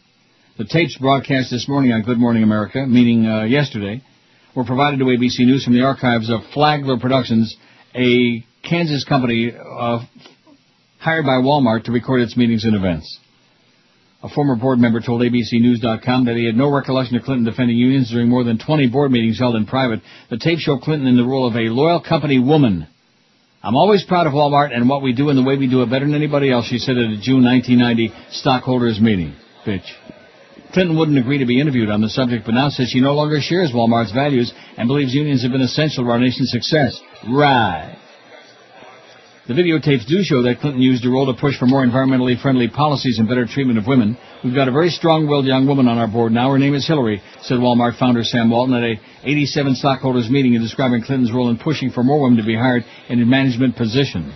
The 0.57 0.65
tapes 0.65 0.95
broadcast 0.97 1.49
this 1.49 1.68
morning 1.68 1.91
on 1.91 2.03
Good 2.03 2.19
Morning 2.19 2.43
America, 2.43 2.85
meaning 2.85 3.26
uh, 3.26 3.43
yesterday, 3.45 4.03
were 4.55 4.64
provided 4.64 4.99
to 4.99 5.05
ABC 5.05 5.39
News 5.39 5.64
from 5.64 5.73
the 5.73 5.81
archives 5.81 6.30
of 6.30 6.41
Flagler 6.53 6.99
Productions, 6.99 7.57
a 7.95 8.45
Kansas 8.61 9.03
company 9.03 9.51
uh, 9.51 10.05
hired 11.03 11.25
by 11.25 11.43
Walmart 11.43 11.84
to 11.84 11.91
record 11.91 12.21
its 12.21 12.38
meetings 12.38 12.63
and 12.63 12.75
events. 12.75 13.19
A 14.23 14.30
former 14.30 14.55
board 14.55 14.80
member 14.80 15.01
told 15.01 15.21
ABCNews.com 15.21 16.25
that 16.25 16.38
he 16.38 16.45
had 16.45 16.55
no 16.55 16.71
recollection 16.71 17.17
of 17.17 17.23
Clinton 17.23 17.43
defending 17.43 17.75
unions 17.75 18.09
during 18.09 18.30
more 18.30 18.45
than 18.45 18.57
20 18.57 18.88
board 18.88 19.11
meetings 19.11 19.38
held 19.38 19.57
in 19.57 19.65
private. 19.65 19.99
The 20.30 20.38
tape 20.38 20.59
showed 20.59 20.81
Clinton 20.81 21.07
in 21.07 21.17
the 21.17 21.25
role 21.25 21.45
of 21.45 21.55
a 21.55 21.67
loyal 21.67 22.01
company 22.01 22.39
woman. 22.39 22.88
I'm 23.61 23.75
always 23.75 24.05
proud 24.05 24.27
of 24.27 24.34
Walmart 24.34 24.73
and 24.73 24.88
what 24.88 25.01
we 25.01 25.13
do 25.13 25.27
and 25.27 25.38
the 25.38 25.43
way 25.43 25.57
we 25.57 25.69
do 25.69 25.81
it 25.84 25.89
better 25.89 26.05
than 26.05 26.15
anybody 26.15 26.49
else, 26.49 26.67
she 26.67 26.77
said 26.77 26.97
at 26.97 27.11
a 27.11 27.19
June 27.19 27.43
1990 27.43 28.13
stockholders 28.31 29.01
meeting. 29.01 29.35
Bitch. 29.67 29.88
Clinton 30.71 30.97
wouldn't 30.97 31.19
agree 31.19 31.39
to 31.39 31.45
be 31.45 31.59
interviewed 31.59 31.89
on 31.89 32.01
the 32.01 32.09
subject, 32.09 32.45
but 32.45 32.53
now 32.53 32.69
says 32.69 32.89
she 32.89 33.01
no 33.01 33.13
longer 33.13 33.39
shares 33.41 33.73
Walmart's 33.73 34.13
values 34.13 34.53
and 34.77 34.88
believes 34.88 35.13
unions 35.13 35.43
have 35.43 35.51
been 35.51 35.61
essential 35.61 36.05
to 36.05 36.09
our 36.09 36.19
nation's 36.19 36.49
success. 36.49 36.99
Right. 37.30 37.97
The 39.45 39.53
videotapes 39.53 40.07
do 40.07 40.24
show 40.24 40.41
that 40.44 40.61
Clinton 40.61 40.82
used 40.82 41.03
her 41.03 41.10
role 41.10 41.26
to 41.26 41.34
push 41.38 41.60
for 41.60 41.65
more 41.65 41.86
environmentally 41.86 42.41
friendly 42.41 42.70
policies 42.70 43.20
and 43.20 43.28
better 43.28 43.45
treatment 43.45 43.78
of 43.78 43.86
women. 43.86 44.18
We've 44.41 44.56
got 44.56 44.70
a 44.70 44.72
very 44.72 44.90
strong-willed 44.90 45.45
young 45.45 45.68
woman 45.68 45.90
on 45.90 45.98
our 45.98 46.07
board 46.07 46.32
now. 46.32 46.49
Her 46.49 46.57
name 46.57 46.74
is 46.74 46.88
Hillary, 46.88 47.22
said 47.41 47.57
Walmart 47.57 47.99
founder 47.99 48.24
Sam 48.24 48.49
Walton 48.49 48.74
at 48.74 48.84
a 48.84 48.95
87 49.26 49.76
stockholders 49.76 50.30
meeting 50.30 50.53
in 50.53 50.61
describing 50.61 51.03
Clinton's 51.03 51.34
role 51.34 51.49
in 51.49 51.57
pushing 51.57 51.91
for 51.91 52.06
more 52.06 52.22
women 52.22 52.38
to 52.38 52.45
be 52.45 52.56
hired 52.56 52.86
in 53.10 53.30
management 53.30 53.76
positions. 53.76 54.34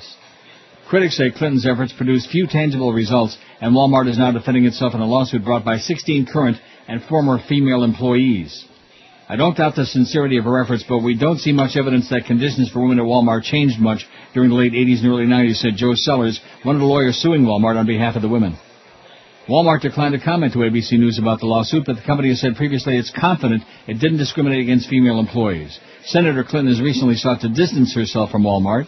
Critics 0.89 1.15
say 1.15 1.31
Clinton's 1.31 1.65
efforts 1.65 1.93
produced 1.93 2.29
few 2.29 2.45
tangible 2.45 2.91
results, 2.91 3.37
and 3.61 3.73
Walmart 3.73 4.09
is 4.09 4.17
now 4.17 4.31
defending 4.31 4.65
itself 4.65 4.93
in 4.93 4.99
a 4.99 5.05
lawsuit 5.05 5.45
brought 5.45 5.63
by 5.63 5.77
16 5.77 6.25
current 6.25 6.57
and 6.89 7.01
former 7.03 7.39
female 7.47 7.85
employees. 7.85 8.65
I 9.29 9.35
don't 9.35 9.57
doubt 9.57 9.75
the 9.75 9.85
sincerity 9.85 10.37
of 10.37 10.45
her 10.45 10.63
efforts, 10.63 10.85
but 10.87 10.99
we 10.99 11.17
don't 11.17 11.39
see 11.39 11.51
much 11.51 11.75
evidence 11.75 12.09
that 12.09 12.25
conditions 12.25 12.69
for 12.69 12.81
women 12.81 12.99
at 12.99 13.05
Walmart 13.05 13.43
changed 13.43 13.77
much 13.77 14.07
during 14.33 14.49
the 14.49 14.55
late 14.55 14.71
80s 14.71 14.99
and 14.99 15.07
early 15.07 15.25
90s, 15.25 15.57
said 15.57 15.75
Joe 15.75 15.95
Sellers, 15.95 16.39
one 16.63 16.77
of 16.77 16.79
the 16.79 16.87
lawyers 16.87 17.17
suing 17.17 17.43
Walmart 17.43 17.77
on 17.77 17.85
behalf 17.85 18.15
of 18.15 18.21
the 18.21 18.29
women. 18.29 18.57
Walmart 19.49 19.81
declined 19.81 20.13
to 20.13 20.23
comment 20.23 20.53
to 20.53 20.59
ABC 20.59 20.93
News 20.93 21.19
about 21.19 21.41
the 21.41 21.45
lawsuit, 21.45 21.83
but 21.85 21.97
the 21.97 22.03
company 22.03 22.29
has 22.29 22.39
said 22.39 22.55
previously 22.55 22.97
it's 22.97 23.11
confident 23.11 23.63
it 23.85 23.95
didn't 23.95 24.17
discriminate 24.17 24.61
against 24.61 24.89
female 24.89 25.19
employees. 25.19 25.77
Senator 26.05 26.45
Clinton 26.45 26.73
has 26.73 26.81
recently 26.81 27.15
sought 27.15 27.41
to 27.41 27.49
distance 27.49 27.93
herself 27.95 28.31
from 28.31 28.43
Walmart. 28.43 28.87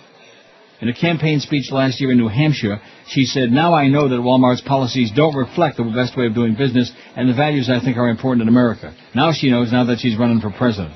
In 0.81 0.87
a 0.87 0.93
campaign 0.93 1.41
speech 1.41 1.71
last 1.71 1.99
year 1.99 2.11
in 2.11 2.17
New 2.17 2.29
Hampshire, 2.29 2.79
she 3.07 3.25
said, 3.25 3.51
Now 3.51 3.73
I 3.73 3.89
know 3.89 4.07
that 4.07 4.15
Walmart's 4.15 4.61
policies 4.61 5.11
don't 5.13 5.35
reflect 5.35 5.75
the 5.75 5.83
best 5.83 6.15
way 6.15 6.25
of 6.25 6.33
doing 6.33 6.55
business 6.55 6.89
and 7.17 7.27
the 7.27 7.33
values 7.33 7.69
I 7.69 7.81
think 7.81 7.97
are 7.97 8.07
important 8.07 8.43
in 8.43 8.47
America. 8.47 8.95
Now 9.13 9.33
she 9.33 9.51
knows 9.51 9.73
now 9.73 9.83
that 9.85 9.99
she's 9.99 10.17
running 10.17 10.39
for 10.39 10.51
president. 10.51 10.95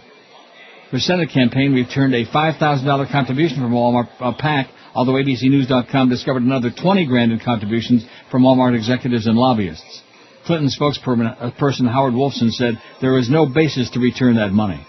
For 0.90 1.00
Senate 1.00 1.32
campaign 1.32 1.74
we 1.74 1.82
returned 1.82 2.14
a 2.14 2.26
$5,000 2.26 3.12
contribution 3.12 3.58
from 3.58 3.74
Walmart 3.74 4.08
uh, 4.22 4.32
PAC, 4.38 4.70
although 4.96 5.14
ABCNews.com 5.14 6.08
discovered 6.08 6.44
another 6.44 6.70
20 6.72 7.06
grand 7.06 7.34
in 7.34 7.40
contributions 7.40 8.06
from 8.32 8.44
Walmart 8.44 8.78
executives 8.78 9.28
and 9.28 9.36
lobbyists. 9.36 10.02
Clinton 10.46 10.70
spokesperson 10.70 11.88
uh, 11.88 11.92
Howard 11.92 12.14
Wolfson 12.14 12.52
said 12.52 12.82
there 13.02 13.18
is 13.18 13.30
no 13.30 13.46
basis 13.46 13.90
to 13.92 14.00
return 14.00 14.36
that 14.36 14.52
money. 14.52 14.86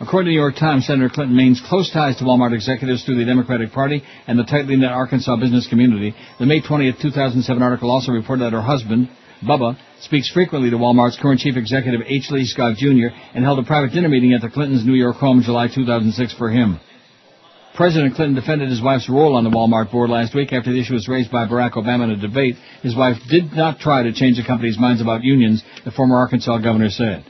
According 0.00 0.26
to 0.26 0.30
the 0.30 0.34
New 0.34 0.40
York 0.40 0.56
Times, 0.56 0.86
Senator 0.86 1.08
Clinton 1.08 1.36
maintains 1.36 1.62
close 1.68 1.90
ties 1.90 2.16
to 2.16 2.24
Walmart 2.24 2.52
executives 2.52 3.04
through 3.04 3.18
the 3.18 3.24
Democratic 3.24 3.70
Party 3.70 4.02
and 4.26 4.38
the 4.38 4.44
tightly 4.44 4.74
knit 4.74 4.90
Arkansas 4.90 5.36
business 5.36 5.68
community. 5.68 6.14
The 6.40 6.46
May 6.46 6.60
20, 6.60 6.94
2007 7.00 7.62
article 7.62 7.90
also 7.90 8.10
reported 8.10 8.44
that 8.44 8.52
her 8.52 8.62
husband, 8.62 9.08
Bubba, 9.42 9.76
speaks 10.00 10.28
frequently 10.30 10.70
to 10.70 10.76
Walmart's 10.76 11.18
current 11.20 11.40
chief 11.40 11.56
executive, 11.56 12.00
H. 12.06 12.30
Lee 12.30 12.44
Scott 12.44 12.76
Jr., 12.76 13.14
and 13.34 13.44
held 13.44 13.60
a 13.60 13.62
private 13.62 13.92
dinner 13.92 14.08
meeting 14.08 14.32
at 14.32 14.40
the 14.40 14.50
Clintons' 14.50 14.84
New 14.84 14.94
York 14.94 15.16
home 15.16 15.42
July 15.42 15.68
2006 15.72 16.34
for 16.34 16.50
him. 16.50 16.80
President 17.76 18.14
Clinton 18.14 18.34
defended 18.34 18.70
his 18.70 18.82
wife's 18.82 19.08
role 19.08 19.36
on 19.36 19.44
the 19.44 19.50
Walmart 19.50 19.90
board 19.90 20.10
last 20.10 20.34
week 20.34 20.52
after 20.52 20.72
the 20.72 20.80
issue 20.80 20.94
was 20.94 21.08
raised 21.08 21.30
by 21.30 21.46
Barack 21.46 21.72
Obama 21.72 22.04
in 22.04 22.10
a 22.10 22.16
debate. 22.16 22.56
His 22.82 22.96
wife 22.96 23.16
did 23.28 23.52
not 23.52 23.78
try 23.78 24.02
to 24.02 24.12
change 24.12 24.36
the 24.38 24.44
company's 24.44 24.78
minds 24.78 25.02
about 25.02 25.24
unions, 25.24 25.62
the 25.84 25.90
former 25.90 26.16
Arkansas 26.16 26.58
governor 26.58 26.90
said. 26.90 27.24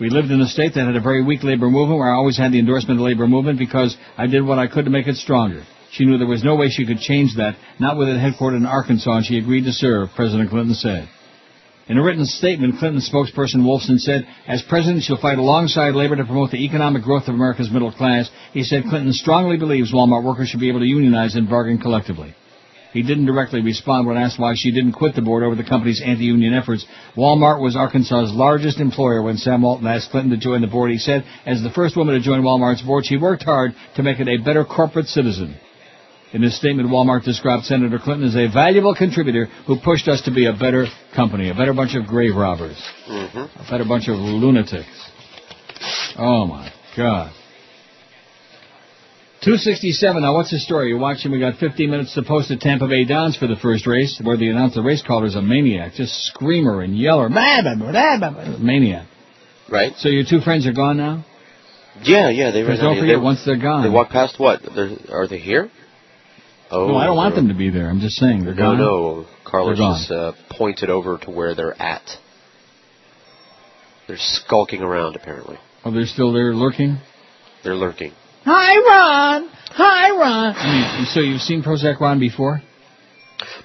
We 0.00 0.08
lived 0.08 0.30
in 0.30 0.40
a 0.40 0.46
state 0.46 0.72
that 0.74 0.86
had 0.86 0.96
a 0.96 1.00
very 1.00 1.22
weak 1.22 1.42
labor 1.42 1.68
movement 1.68 1.98
where 1.98 2.10
I 2.10 2.16
always 2.16 2.38
had 2.38 2.52
the 2.52 2.58
endorsement 2.58 2.98
of 2.98 3.04
the 3.04 3.04
labor 3.04 3.28
movement 3.28 3.58
because 3.58 3.94
I 4.16 4.26
did 4.26 4.40
what 4.40 4.58
I 4.58 4.66
could 4.66 4.86
to 4.86 4.90
make 4.90 5.06
it 5.06 5.16
stronger. 5.16 5.62
She 5.92 6.06
knew 6.06 6.16
there 6.16 6.26
was 6.26 6.42
no 6.42 6.56
way 6.56 6.70
she 6.70 6.86
could 6.86 7.00
change 7.00 7.36
that, 7.36 7.56
not 7.78 7.98
with 7.98 8.08
it 8.08 8.16
headquartered 8.16 8.56
in 8.56 8.64
Arkansas, 8.64 9.10
and 9.12 9.26
she 9.26 9.36
agreed 9.36 9.64
to 9.64 9.72
serve, 9.72 10.08
President 10.16 10.48
Clinton 10.48 10.74
said. 10.74 11.06
In 11.86 11.98
a 11.98 12.02
written 12.02 12.24
statement, 12.24 12.78
Clinton 12.78 13.02
spokesperson 13.02 13.62
Wolfson 13.62 13.98
said, 13.98 14.26
as 14.46 14.62
president, 14.62 15.02
she'll 15.02 15.20
fight 15.20 15.38
alongside 15.38 15.94
labor 15.94 16.16
to 16.16 16.24
promote 16.24 16.50
the 16.50 16.64
economic 16.64 17.02
growth 17.02 17.28
of 17.28 17.34
America's 17.34 17.70
middle 17.70 17.92
class. 17.92 18.30
He 18.52 18.62
said 18.62 18.84
Clinton 18.88 19.12
strongly 19.12 19.58
believes 19.58 19.92
Walmart 19.92 20.24
workers 20.24 20.48
should 20.48 20.60
be 20.60 20.70
able 20.70 20.80
to 20.80 20.86
unionize 20.86 21.34
and 21.34 21.50
bargain 21.50 21.78
collectively. 21.78 22.34
He 22.92 23.02
didn't 23.02 23.26
directly 23.26 23.60
respond 23.62 24.06
when 24.06 24.16
asked 24.16 24.38
why 24.38 24.54
she 24.56 24.72
didn't 24.72 24.92
quit 24.92 25.14
the 25.14 25.22
board 25.22 25.44
over 25.44 25.54
the 25.54 25.62
company's 25.64 26.02
anti-union 26.04 26.54
efforts. 26.54 26.84
Walmart 27.16 27.60
was 27.60 27.76
Arkansas's 27.76 28.32
largest 28.34 28.80
employer 28.80 29.22
when 29.22 29.36
Sam 29.36 29.62
Walton 29.62 29.86
asked 29.86 30.10
Clinton 30.10 30.32
to 30.32 30.36
join 30.36 30.60
the 30.60 30.66
board. 30.66 30.90
He 30.90 30.98
said, 30.98 31.24
as 31.46 31.62
the 31.62 31.70
first 31.70 31.96
woman 31.96 32.16
to 32.16 32.20
join 32.20 32.42
Walmart's 32.42 32.82
board, 32.82 33.04
she 33.06 33.16
worked 33.16 33.44
hard 33.44 33.72
to 33.96 34.02
make 34.02 34.18
it 34.18 34.28
a 34.28 34.42
better 34.44 34.64
corporate 34.64 35.06
citizen. 35.06 35.56
In 36.32 36.42
his 36.42 36.56
statement, 36.56 36.88
Walmart 36.88 37.24
described 37.24 37.64
Senator 37.64 37.98
Clinton 37.98 38.28
as 38.28 38.36
a 38.36 38.52
valuable 38.52 38.94
contributor 38.94 39.46
who 39.66 39.76
pushed 39.84 40.06
us 40.08 40.22
to 40.22 40.30
be 40.32 40.46
a 40.46 40.52
better 40.52 40.86
company, 41.14 41.50
a 41.50 41.54
better 41.54 41.74
bunch 41.74 41.94
of 41.96 42.06
grave 42.06 42.34
robbers, 42.36 42.80
Mm-hmm. 43.08 43.38
a 43.38 43.70
better 43.70 43.84
bunch 43.84 44.08
of 44.08 44.16
lunatics. 44.16 44.86
Oh 46.18 46.46
my 46.46 46.72
God. 46.96 47.32
267. 49.42 50.22
Now, 50.22 50.34
what's 50.34 50.50
the 50.50 50.58
story? 50.58 50.88
You're 50.88 50.98
watching. 50.98 51.32
We 51.32 51.40
got 51.40 51.56
15 51.58 51.90
minutes 51.90 52.14
to 52.14 52.22
post 52.22 52.50
at 52.50 52.60
Tampa 52.60 52.86
Bay 52.86 53.04
Downs 53.06 53.36
for 53.38 53.46
the 53.46 53.56
first 53.56 53.86
race, 53.86 54.20
where 54.22 54.36
the 54.36 54.50
announcer, 54.50 54.76
the 54.82 54.86
race 54.86 55.02
caller, 55.06 55.24
is 55.26 55.34
a 55.34 55.40
maniac, 55.42 55.94
just 55.94 56.12
screamer 56.26 56.82
and 56.82 56.96
yeller, 56.96 57.28
maniac. 57.30 59.06
Right. 59.70 59.92
So 59.96 60.08
your 60.10 60.24
two 60.28 60.40
friends 60.40 60.66
are 60.66 60.72
gone 60.74 60.96
now. 60.98 61.24
Yeah, 62.02 62.28
yeah. 62.30 62.50
They 62.50 62.62
Because 62.62 62.80
don't 62.80 62.98
forget, 62.98 63.16
they, 63.18 63.22
once 63.22 63.42
they're 63.44 63.56
gone. 63.60 63.82
They 63.82 63.88
walk 63.90 64.10
past 64.10 64.38
what? 64.38 64.60
They're, 64.74 64.90
are 65.10 65.26
they 65.26 65.38
here? 65.38 65.70
Oh, 66.70 66.86
no, 66.88 66.96
I 66.96 67.06
don't 67.06 67.16
want 67.16 67.34
them 67.34 67.48
to 67.48 67.54
be 67.54 67.70
there. 67.70 67.88
I'm 67.88 68.00
just 68.00 68.16
saying 68.16 68.44
they're 68.44 68.54
No, 68.54 68.62
gone. 68.62 68.78
no. 68.78 69.26
Carlos 69.44 69.76
They're 69.78 69.84
gone. 69.86 69.98
just 69.98 70.10
uh, 70.10 70.32
pointed 70.56 70.88
over 70.90 71.18
to 71.18 71.30
where 71.30 71.54
they're 71.54 71.80
at. 71.80 72.02
They're 74.06 74.16
skulking 74.18 74.82
around, 74.82 75.16
apparently. 75.16 75.56
Oh, 75.84 75.90
they're 75.92 76.06
still 76.06 76.32
there 76.32 76.54
lurking. 76.54 76.98
They're 77.64 77.74
lurking. 77.74 78.12
Hi, 78.44 78.76
Ron. 78.78 79.48
Hi, 79.72 80.10
Ron. 80.10 80.54
I 80.56 80.96
mean, 80.98 81.06
so 81.06 81.20
you've 81.20 81.40
seen 81.42 81.62
Prozac 81.62 82.00
Ron 82.00 82.18
before? 82.18 82.62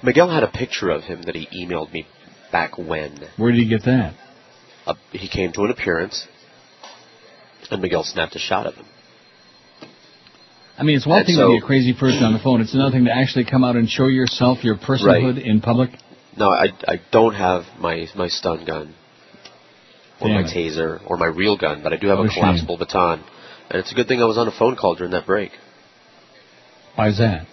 Miguel 0.02 0.30
had 0.30 0.42
a 0.42 0.48
picture 0.48 0.90
of 0.90 1.02
him 1.04 1.22
that 1.22 1.34
he 1.34 1.48
emailed 1.64 1.92
me 1.92 2.06
back 2.52 2.78
when. 2.78 3.18
Where 3.36 3.52
did 3.52 3.60
he 3.60 3.68
get 3.68 3.84
that? 3.84 4.14
Uh, 4.86 4.94
he 5.12 5.28
came 5.28 5.52
to 5.52 5.62
an 5.64 5.70
appearance, 5.70 6.26
and 7.70 7.82
Miguel 7.82 8.04
snapped 8.04 8.36
a 8.36 8.38
shot 8.38 8.66
of 8.66 8.74
him. 8.74 8.86
I 10.78 10.82
mean, 10.82 10.96
it's 10.96 11.06
one 11.06 11.18
And 11.18 11.26
thing 11.26 11.36
so- 11.36 11.48
to 11.48 11.58
be 11.58 11.64
a 11.64 11.66
crazy 11.66 11.94
person 11.94 12.22
on 12.22 12.32
the 12.34 12.38
phone. 12.38 12.60
It's 12.60 12.74
another 12.74 12.92
thing 12.92 13.06
to 13.06 13.12
actually 13.12 13.46
come 13.46 13.64
out 13.64 13.76
and 13.76 13.88
show 13.88 14.06
yourself, 14.06 14.62
your 14.62 14.76
personhood 14.76 15.42
in 15.42 15.60
public. 15.62 15.90
No, 16.36 16.50
I, 16.50 16.66
I 16.86 17.00
don't 17.10 17.34
have 17.34 17.62
my, 17.78 18.06
my 18.14 18.28
stun 18.28 18.66
gun, 18.66 18.94
or 20.20 20.28
Damn 20.28 20.42
my 20.42 20.48
it. 20.48 20.54
taser, 20.54 21.00
or 21.06 21.16
my 21.16 21.26
real 21.26 21.56
gun, 21.56 21.82
but 21.82 21.94
I 21.94 21.96
do 21.96 22.08
have 22.08 22.18
What 22.18 22.26
a 22.26 22.28
a 22.28 22.32
shame. 22.32 22.42
collapsible 22.42 22.76
baton. 22.76 23.24
And 23.70 23.80
it's 23.80 23.92
a 23.92 23.94
good 23.94 24.06
thing 24.08 24.20
I 24.20 24.26
was 24.26 24.38
on 24.38 24.46
a 24.48 24.56
phone 24.56 24.76
call 24.76 24.94
during 24.94 25.12
that 25.12 25.26
break. 25.26 25.50
Why's 26.94 27.18
that? 27.18 27.46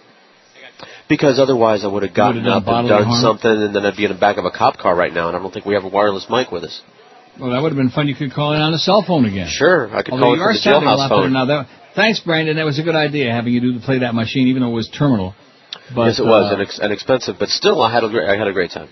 Because 1.08 1.38
otherwise 1.38 1.84
I 1.84 1.88
would 1.88 2.02
have 2.02 2.14
gotten 2.14 2.46
up 2.46 2.66
and 2.66 2.88
done 2.88 3.04
harm? 3.04 3.20
something, 3.20 3.50
and 3.50 3.74
then 3.74 3.84
I'd 3.84 3.96
be 3.96 4.04
in 4.06 4.12
the 4.12 4.18
back 4.18 4.38
of 4.38 4.44
a 4.44 4.50
cop 4.50 4.78
car 4.78 4.96
right 4.96 5.12
now, 5.12 5.28
and 5.28 5.36
I 5.36 5.40
don't 5.40 5.52
think 5.52 5.66
we 5.66 5.74
have 5.74 5.84
a 5.84 5.88
wireless 5.88 6.26
mic 6.30 6.50
with 6.50 6.64
us. 6.64 6.80
Well, 7.38 7.50
that 7.50 7.60
would 7.60 7.72
have 7.72 7.76
been 7.76 7.90
fun. 7.90 8.08
You 8.08 8.14
could 8.14 8.32
call 8.32 8.54
in 8.54 8.60
on 8.62 8.72
a 8.72 8.78
cell 8.78 9.04
phone 9.06 9.26
again. 9.26 9.48
Sure, 9.50 9.94
I 9.94 10.02
could 10.02 10.12
Although 10.14 10.24
call 10.24 10.32
it 10.34 10.36
you 10.36 10.42
from 10.42 10.48
are 10.48 10.80
the 10.80 10.86
jailhouse 10.86 11.08
phone. 11.08 11.32
now. 11.32 11.44
That, 11.46 11.66
thanks, 11.94 12.20
Brandon. 12.20 12.56
That 12.56 12.64
was 12.64 12.78
a 12.78 12.82
good 12.82 12.94
idea 12.94 13.32
having 13.32 13.52
you 13.52 13.60
do 13.60 13.80
play 13.80 13.98
that 13.98 14.14
machine, 14.14 14.48
even 14.48 14.62
though 14.62 14.70
it 14.70 14.74
was 14.74 14.88
terminal. 14.88 15.34
But, 15.94 16.06
yes, 16.06 16.20
it 16.20 16.22
was, 16.22 16.50
uh, 16.50 16.54
and, 16.54 16.62
ex- 16.62 16.78
and 16.78 16.92
expensive, 16.92 17.36
but 17.38 17.48
still, 17.50 17.82
I 17.82 17.92
had 17.92 18.04
a 18.04 18.08
great, 18.08 18.28
I 18.28 18.36
had 18.38 18.48
a 18.48 18.52
great 18.52 18.70
time. 18.70 18.88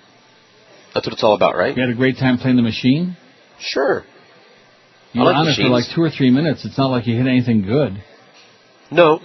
That's 0.93 1.07
what 1.07 1.15
it's 1.15 1.23
all 1.25 1.35
about, 1.35 1.57
right? 1.57 1.75
You 1.75 1.81
had 1.81 1.91
a 1.91 1.97
great 1.97 2.19
time 2.19 2.37
playing 2.37 2.57
the 2.57 2.63
machine. 2.63 3.17
Sure. 3.59 4.05
You 5.13 5.21
I 5.21 5.25
were 5.25 5.31
like 5.33 5.37
on 5.41 5.49
it 5.49 5.57
for 5.57 5.69
like 5.69 5.85
two 5.95 6.03
or 6.03 6.11
three 6.11 6.31
minutes. 6.31 6.65
It's 6.65 6.79
not 6.79 6.87
like 6.89 7.07
you 7.07 7.17
hit 7.17 7.27
anything 7.27 7.63
good. 7.63 8.03
No. 8.91 9.21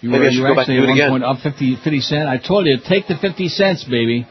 You 0.00 0.10
Maybe 0.10 0.20
were, 0.20 0.26
I 0.26 0.30
should 0.30 0.38
you 0.38 0.46
go 0.46 0.54
back 0.54 0.68
and 0.68 0.76
do 0.78 0.84
it 0.84 0.86
one 0.86 0.96
again. 0.96 1.10
point 1.10 1.24
up 1.24 1.38
50, 1.42 1.76
50 1.82 2.00
cent. 2.00 2.28
I 2.28 2.38
told 2.38 2.66
you, 2.66 2.76
take 2.86 3.08
the 3.08 3.16
50 3.16 3.48
cents, 3.48 3.84
baby. 3.84 4.26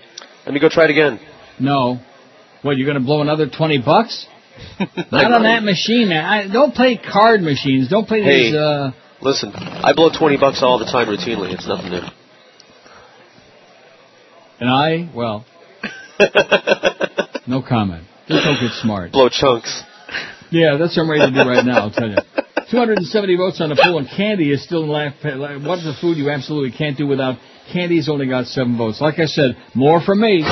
Let 0.46 0.54
me 0.54 0.60
go 0.60 0.70
try 0.70 0.86
it 0.86 0.92
again. 0.92 1.20
No. 1.60 2.00
What, 2.62 2.78
you're 2.78 2.86
going 2.86 3.00
to 3.00 3.04
blow 3.06 3.22
another 3.22 3.48
20 3.50 3.82
bucks? 3.84 4.26
Not 5.12 5.32
on 5.34 5.44
that 5.44 5.64
machine, 5.64 6.10
man. 6.10 6.24
I, 6.24 6.48
don't 6.52 6.74
play 6.74 6.98
card 6.98 7.42
machines. 7.42 7.90
Don't 7.90 8.08
play 8.08 8.22
Hey. 8.22 8.52
these, 8.52 8.56
uh... 8.56 8.92
Listen, 9.22 9.52
I 9.56 9.94
blow 9.94 10.10
20 10.18 10.38
bucks 10.38 10.62
all 10.62 10.78
the 10.80 10.86
time 10.86 11.08
routinely. 11.08 11.54
It's 11.54 11.68
nothing 11.68 11.90
new. 11.92 12.02
And 14.60 14.70
I, 14.70 15.10
well... 15.14 15.46
no 17.48 17.62
comment. 17.62 18.06
Just 18.28 18.46
don't 18.46 18.60
get 18.62 18.72
smart. 18.82 19.12
Blow 19.12 19.28
chunks. 19.30 19.84
Yeah, 20.52 20.78
that's 20.78 20.96
what 20.98 21.04
I'm 21.04 21.10
ready 21.10 21.32
to 21.34 21.44
do 21.44 21.50
right 21.50 21.66
now, 21.66 21.80
I'll 21.88 21.92
tell 21.92 22.10
you. 22.10 22.18
270 22.72 23.38
votes 23.38 23.62
on 23.62 23.70
the 23.70 23.76
poll, 23.76 24.00
and 24.00 24.08
candy 24.10 24.52
is 24.52 24.64
still 24.64 24.84
in 24.84 24.90
last. 24.90 25.24
like, 25.24 25.62
What's 25.62 25.84
the 25.84 25.94
food 26.02 26.18
you 26.18 26.30
absolutely 26.30 26.72
can't 26.76 26.98
do 26.98 27.08
without? 27.08 27.38
Candy's 27.72 28.10
only 28.10 28.28
got 28.28 28.46
seven 28.48 28.78
votes. 28.78 29.02
Like 29.02 29.20
I 29.20 29.26
said, 29.26 29.58
more 29.74 30.02
from 30.02 30.22
me. 30.22 30.46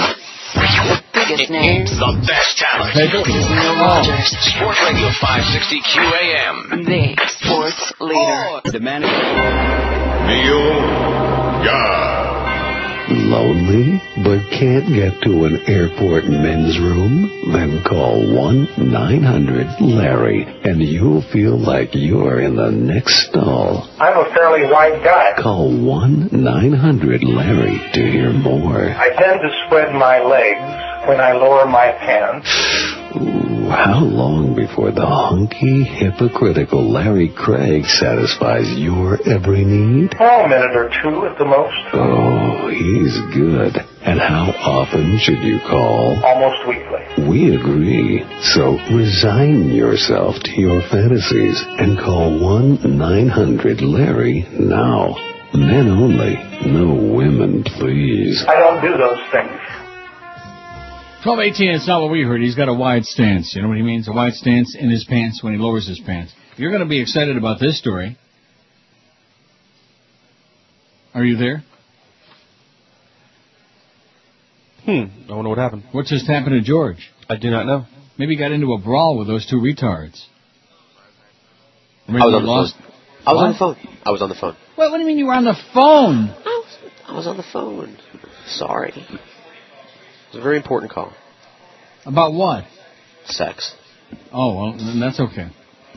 Biggest 1.14 1.49
names. 1.49 1.90
The 1.90 2.14
best 2.28 2.57
talent. 2.57 2.94
Hey, 2.94 3.07
Neil 3.10 3.76
Rogers. 3.78 4.30
Sports 4.53 4.82
Radio 4.86 5.10
560 5.22 5.82
QAM. 5.94 6.86
The 6.86 7.28
sports 7.28 7.94
leader. 7.99 8.61
The 8.65 8.80
man. 8.80 9.03
Lonely, 13.09 14.01
but 14.23 14.49
can't 14.49 14.88
get 14.93 15.21
to 15.23 15.43
an 15.45 15.61
airport 15.67 16.25
men's 16.25 16.80
room? 16.80 17.30
Then 17.51 17.84
call 17.84 18.23
1-900-LARRY 18.23 20.61
and 20.63 20.81
you'll 20.81 21.21
feel 21.21 21.57
like 21.57 21.89
you're 21.93 22.39
in 22.39 22.55
the 22.55 22.71
next 22.71 23.27
stall. 23.27 23.89
I'm 23.99 24.17
a 24.17 24.23
fairly 24.34 24.71
wide 24.71 25.03
guy. 25.03 25.34
Call 25.41 25.69
1-900-LARRY 25.69 27.91
to 27.93 28.11
hear 28.11 28.31
more. 28.31 28.89
I 28.89 29.09
tend 29.09 29.41
to 29.41 29.49
spread 29.65 29.93
my 29.93 30.23
legs 30.23 30.93
when 31.07 31.19
I 31.19 31.31
lower 31.34 31.65
my 31.65 31.91
pants. 31.91 32.47
Ooh, 33.15 33.69
how 33.69 33.99
long 34.03 34.55
before 34.55 34.91
the 34.91 35.05
hunky, 35.05 35.84
hypocritical 35.84 36.89
Larry 36.91 37.30
Craig 37.35 37.85
satisfies 37.85 38.71
your 38.77 39.19
every 39.27 39.63
need? 39.65 40.15
Oh, 40.19 40.43
a 40.45 40.49
minute 40.49 40.75
or 40.75 40.89
two 41.01 41.25
at 41.25 41.38
the 41.38 41.45
most. 41.45 41.73
Oh, 41.93 42.67
he's 42.69 43.17
good. 43.34 43.77
And 44.03 44.19
how 44.19 44.51
often 44.51 45.17
should 45.19 45.41
you 45.43 45.59
call? 45.59 46.21
Almost 46.23 46.67
weekly. 46.67 47.01
We 47.30 47.55
agree. 47.55 48.25
So 48.41 48.77
resign 48.93 49.71
yourself 49.71 50.35
to 50.43 50.51
your 50.59 50.81
fantasies 50.89 51.63
and 51.80 51.97
call 51.97 52.31
1-900-LARRY 52.39 54.47
now. 54.59 55.15
Men 55.53 55.88
only. 55.88 56.35
No 56.65 56.93
women, 57.15 57.63
please. 57.63 58.43
I 58.47 58.55
don't 58.55 58.81
do 58.81 58.97
those 58.97 59.19
things. 59.31 59.59
1218, 61.23 61.69
it's 61.75 61.87
not 61.87 62.01
what 62.01 62.11
we 62.11 62.21
heard. 62.23 62.41
He's 62.41 62.55
got 62.55 62.67
a 62.69 62.73
wide 62.73 63.05
stance. 63.05 63.55
You 63.55 63.61
know 63.61 63.69
what 63.69 63.77
he 63.77 63.83
means? 63.83 64.07
A 64.07 64.11
wide 64.11 64.33
stance 64.33 64.75
in 64.77 64.89
his 64.89 65.03
pants 65.05 65.41
when 65.43 65.53
he 65.53 65.59
lowers 65.59 65.87
his 65.87 65.99
pants. 65.99 66.33
You're 66.57 66.71
going 66.71 66.83
to 66.83 66.87
be 66.89 67.01
excited 67.01 67.37
about 67.37 67.59
this 67.59 67.79
story. 67.79 68.17
Are 71.13 71.23
you 71.23 71.37
there? 71.37 71.63
Hmm. 74.85 75.31
I 75.31 75.35
wonder 75.35 75.49
what 75.49 75.57
happened. 75.59 75.83
What 75.93 76.07
just 76.07 76.27
happened 76.27 76.51
to 76.55 76.61
George? 76.61 77.09
I 77.29 77.37
do 77.37 77.49
not 77.49 77.65
know. 77.65 77.85
Maybe 78.17 78.33
he 78.35 78.39
got 78.39 78.51
into 78.51 78.73
a 78.73 78.77
brawl 78.77 79.17
with 79.17 79.27
those 79.27 79.47
two 79.49 79.57
retards. 79.57 80.21
I 82.07 82.11
was 82.13 82.21
on 82.35 82.43
the 82.43 82.49
lost. 82.51 82.75
phone. 82.75 82.91
I 83.25 83.31
was 83.31 83.37
What? 83.37 83.45
on 83.45 83.51
the 83.51 83.57
phone. 83.57 83.97
I 84.05 84.11
was 84.11 84.21
on 84.21 84.29
the 84.29 84.35
phone. 84.35 84.57
What, 84.75 84.91
what 84.91 84.97
do 84.97 85.01
you 85.01 85.07
mean 85.07 85.17
you 85.17 85.27
were 85.27 85.33
on 85.33 85.45
the 85.45 85.55
phone? 85.73 86.29
I 86.29 86.43
was, 86.43 86.77
I 87.07 87.15
was 87.15 87.27
on 87.27 87.37
the 87.37 87.43
phone. 87.53 87.97
Sorry. 88.47 88.93
It's 90.34 90.39
a 90.39 90.41
very 90.41 90.57
important 90.57 90.91
call. 90.91 91.14
About 92.07 92.34
what? 92.34 92.64
Sex. 93.26 93.72
Oh, 94.31 94.55
well, 94.55 94.72
then 94.76 94.99
that's 94.99 95.19
okay. 95.19 95.49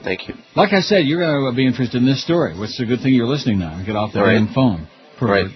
Thank 0.05 0.29
you. 0.29 0.35
Like 0.55 0.75
I 0.75 0.81
said, 0.81 1.07
you're 1.07 1.21
going 1.21 1.51
to 1.51 1.57
be 1.57 1.67
interested 1.67 1.97
in 1.97 2.05
this 2.05 2.23
story, 2.23 2.53
which 2.59 2.69
is 2.69 2.81
a 2.81 2.85
good 2.85 3.01
thing 3.01 3.15
you're 3.15 3.27
listening 3.27 3.61
now. 3.61 3.83
Get 3.87 3.97
off 3.97 4.13
the 4.13 4.19
All 4.21 4.27
right. 4.27 4.35
damn 4.35 4.53
phone. 4.53 4.89
Right. 5.23 5.47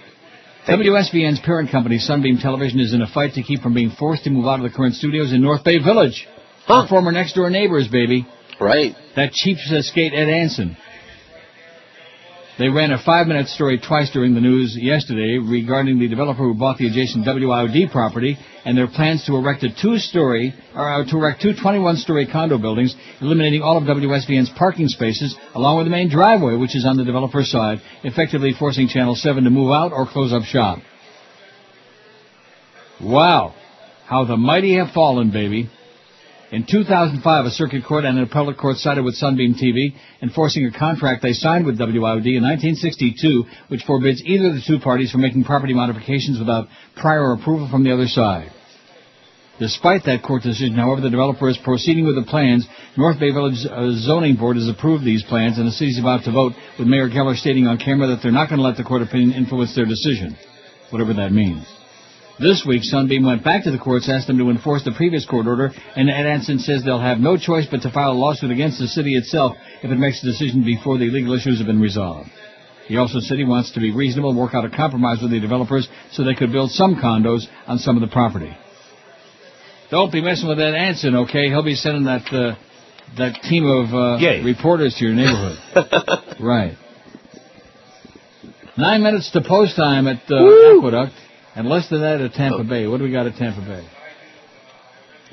WSVN's 0.67 1.39
parent 1.41 1.69
company, 1.69 1.99
Sunbeam 1.99 2.39
Television, 2.39 2.79
is 2.79 2.95
in 2.95 3.03
a 3.03 3.07
fight 3.07 3.33
to 3.33 3.43
keep 3.43 3.61
from 3.61 3.75
being 3.75 3.91
forced 3.91 4.23
to 4.23 4.31
move 4.31 4.47
out 4.47 4.59
of 4.59 4.63
the 4.63 4.75
current 4.75 4.95
studios 4.95 5.31
in 5.31 5.43
North 5.43 5.63
Bay 5.63 5.77
Village. 5.77 6.27
Our 6.67 6.87
former 6.87 7.11
next 7.11 7.33
door 7.33 7.51
neighbors, 7.51 7.87
baby. 7.87 8.25
Right. 8.59 8.95
That 9.15 9.29
cheapskate 9.31 10.13
Ed 10.13 10.25
Ansin. 10.25 10.75
They 12.61 12.69
ran 12.69 12.91
a 12.91 13.01
five-minute 13.03 13.47
story 13.47 13.79
twice 13.79 14.11
during 14.11 14.35
the 14.35 14.39
news 14.39 14.77
yesterday 14.79 15.39
regarding 15.39 15.97
the 15.97 16.07
developer 16.07 16.43
who 16.43 16.53
bought 16.53 16.77
the 16.77 16.85
adjacent 16.85 17.25
WIOD 17.25 17.91
property 17.91 18.37
and 18.63 18.77
their 18.77 18.85
plans 18.85 19.25
to 19.25 19.35
erect 19.35 19.63
a 19.63 19.69
two-story, 19.81 20.53
or 20.75 20.87
uh, 20.87 21.03
to 21.03 21.17
erect 21.17 21.41
two 21.41 21.53
21-story 21.53 22.27
condo 22.31 22.59
buildings, 22.59 22.95
eliminating 23.19 23.63
all 23.63 23.77
of 23.77 23.85
WSVN's 23.85 24.51
parking 24.55 24.87
spaces, 24.89 25.35
along 25.55 25.77
with 25.77 25.87
the 25.87 25.89
main 25.89 26.07
driveway, 26.07 26.55
which 26.55 26.75
is 26.75 26.85
on 26.85 26.97
the 26.97 27.03
developer's 27.03 27.49
side, 27.49 27.79
effectively 28.03 28.51
forcing 28.53 28.87
Channel 28.87 29.15
7 29.15 29.43
to 29.43 29.49
move 29.49 29.71
out 29.71 29.91
or 29.91 30.05
close 30.05 30.31
up 30.31 30.43
shop. 30.43 30.77
Wow. 33.01 33.55
How 34.05 34.25
the 34.25 34.37
mighty 34.37 34.75
have 34.75 34.91
fallen, 34.91 35.31
baby. 35.31 35.67
In 36.51 36.65
2005, 36.69 37.45
a 37.45 37.49
circuit 37.51 37.85
court 37.85 38.03
and 38.03 38.17
an 38.17 38.25
appellate 38.25 38.57
court 38.57 38.75
sided 38.75 39.05
with 39.05 39.15
Sunbeam 39.15 39.55
TV, 39.55 39.95
enforcing 40.21 40.65
a 40.65 40.77
contract 40.77 41.23
they 41.23 41.31
signed 41.31 41.65
with 41.65 41.79
WIOD 41.79 42.27
in 42.27 42.43
1962, 42.43 43.45
which 43.69 43.83
forbids 43.87 44.21
either 44.25 44.49
of 44.49 44.55
the 44.55 44.63
two 44.67 44.79
parties 44.79 45.11
from 45.11 45.21
making 45.21 45.45
property 45.45 45.73
modifications 45.73 46.39
without 46.39 46.67
prior 46.97 47.31
approval 47.31 47.69
from 47.71 47.85
the 47.85 47.93
other 47.93 48.07
side. 48.07 48.51
Despite 49.59 50.03
that 50.05 50.23
court 50.23 50.43
decision, 50.43 50.75
however, 50.75 50.99
the 50.99 51.09
developer 51.09 51.47
is 51.47 51.57
proceeding 51.63 52.05
with 52.05 52.15
the 52.15 52.29
plans. 52.29 52.67
North 52.97 53.17
Bay 53.17 53.31
Village 53.31 53.63
uh, 53.63 53.91
Zoning 54.03 54.35
Board 54.35 54.57
has 54.57 54.67
approved 54.67 55.05
these 55.05 55.23
plans, 55.23 55.57
and 55.57 55.65
the 55.65 55.71
city's 55.71 55.99
about 55.99 56.25
to 56.25 56.33
vote, 56.33 56.51
with 56.77 56.87
Mayor 56.87 57.09
Keller 57.09 57.35
stating 57.35 57.65
on 57.65 57.77
camera 57.77 58.07
that 58.07 58.19
they're 58.21 58.31
not 58.31 58.49
going 58.49 58.59
to 58.59 58.65
let 58.65 58.75
the 58.75 58.83
court 58.83 59.03
opinion 59.03 59.31
influence 59.31 59.73
their 59.73 59.85
decision, 59.85 60.35
whatever 60.89 61.13
that 61.13 61.31
means. 61.31 61.65
This 62.41 62.65
week, 62.65 62.81
Sunbeam 62.83 63.23
went 63.23 63.43
back 63.43 63.65
to 63.65 63.71
the 63.71 63.77
courts, 63.77 64.09
asked 64.09 64.25
them 64.25 64.39
to 64.39 64.49
enforce 64.49 64.83
the 64.83 64.93
previous 64.93 65.27
court 65.27 65.45
order, 65.45 65.69
and 65.95 66.09
Ed 66.09 66.25
Ansin 66.25 66.59
says 66.59 66.83
they'll 66.83 66.99
have 66.99 67.19
no 67.19 67.37
choice 67.37 67.67
but 67.69 67.83
to 67.83 67.91
file 67.91 68.13
a 68.13 68.17
lawsuit 68.17 68.49
against 68.49 68.79
the 68.79 68.87
city 68.87 69.15
itself 69.15 69.55
if 69.83 69.91
it 69.91 69.99
makes 69.99 70.23
a 70.23 70.25
decision 70.25 70.63
before 70.63 70.97
the 70.97 71.11
legal 71.11 71.33
issues 71.35 71.59
have 71.59 71.67
been 71.67 71.79
resolved. 71.79 72.31
He 72.87 72.97
also 72.97 73.19
said 73.19 73.37
he 73.37 73.45
wants 73.45 73.73
to 73.73 73.79
be 73.79 73.93
reasonable 73.93 74.31
and 74.31 74.39
work 74.39 74.55
out 74.55 74.65
a 74.65 74.71
compromise 74.71 75.21
with 75.21 75.29
the 75.29 75.39
developers 75.39 75.87
so 76.13 76.23
they 76.23 76.33
could 76.33 76.51
build 76.51 76.71
some 76.71 76.95
condos 76.95 77.43
on 77.67 77.77
some 77.77 77.95
of 77.95 78.01
the 78.01 78.11
property. 78.11 78.57
Don't 79.91 80.11
be 80.11 80.21
messing 80.21 80.49
with 80.49 80.59
Ed 80.59 80.73
Ansin, 80.73 81.29
okay? 81.29 81.47
He'll 81.49 81.63
be 81.63 81.75
sending 81.75 82.05
that 82.05 82.25
uh, 82.33 82.55
that 83.19 83.35
team 83.43 83.67
of 83.67 83.93
uh, 83.93 84.17
reporters 84.43 84.95
to 84.95 85.05
your 85.05 85.13
neighborhood. 85.13 86.37
right. 86.39 86.75
Nine 88.77 89.03
minutes 89.03 89.29
to 89.31 89.41
post 89.41 89.75
time 89.75 90.07
at 90.07 90.23
uh, 90.31 90.77
Aqueduct, 90.77 91.13
and 91.55 91.67
less 91.67 91.89
than 91.89 92.01
that 92.01 92.21
at 92.21 92.33
Tampa 92.33 92.63
Bay. 92.63 92.87
What 92.87 92.97
do 92.97 93.03
we 93.03 93.11
got 93.11 93.25
at 93.27 93.35
Tampa 93.35 93.61
Bay? 93.61 93.85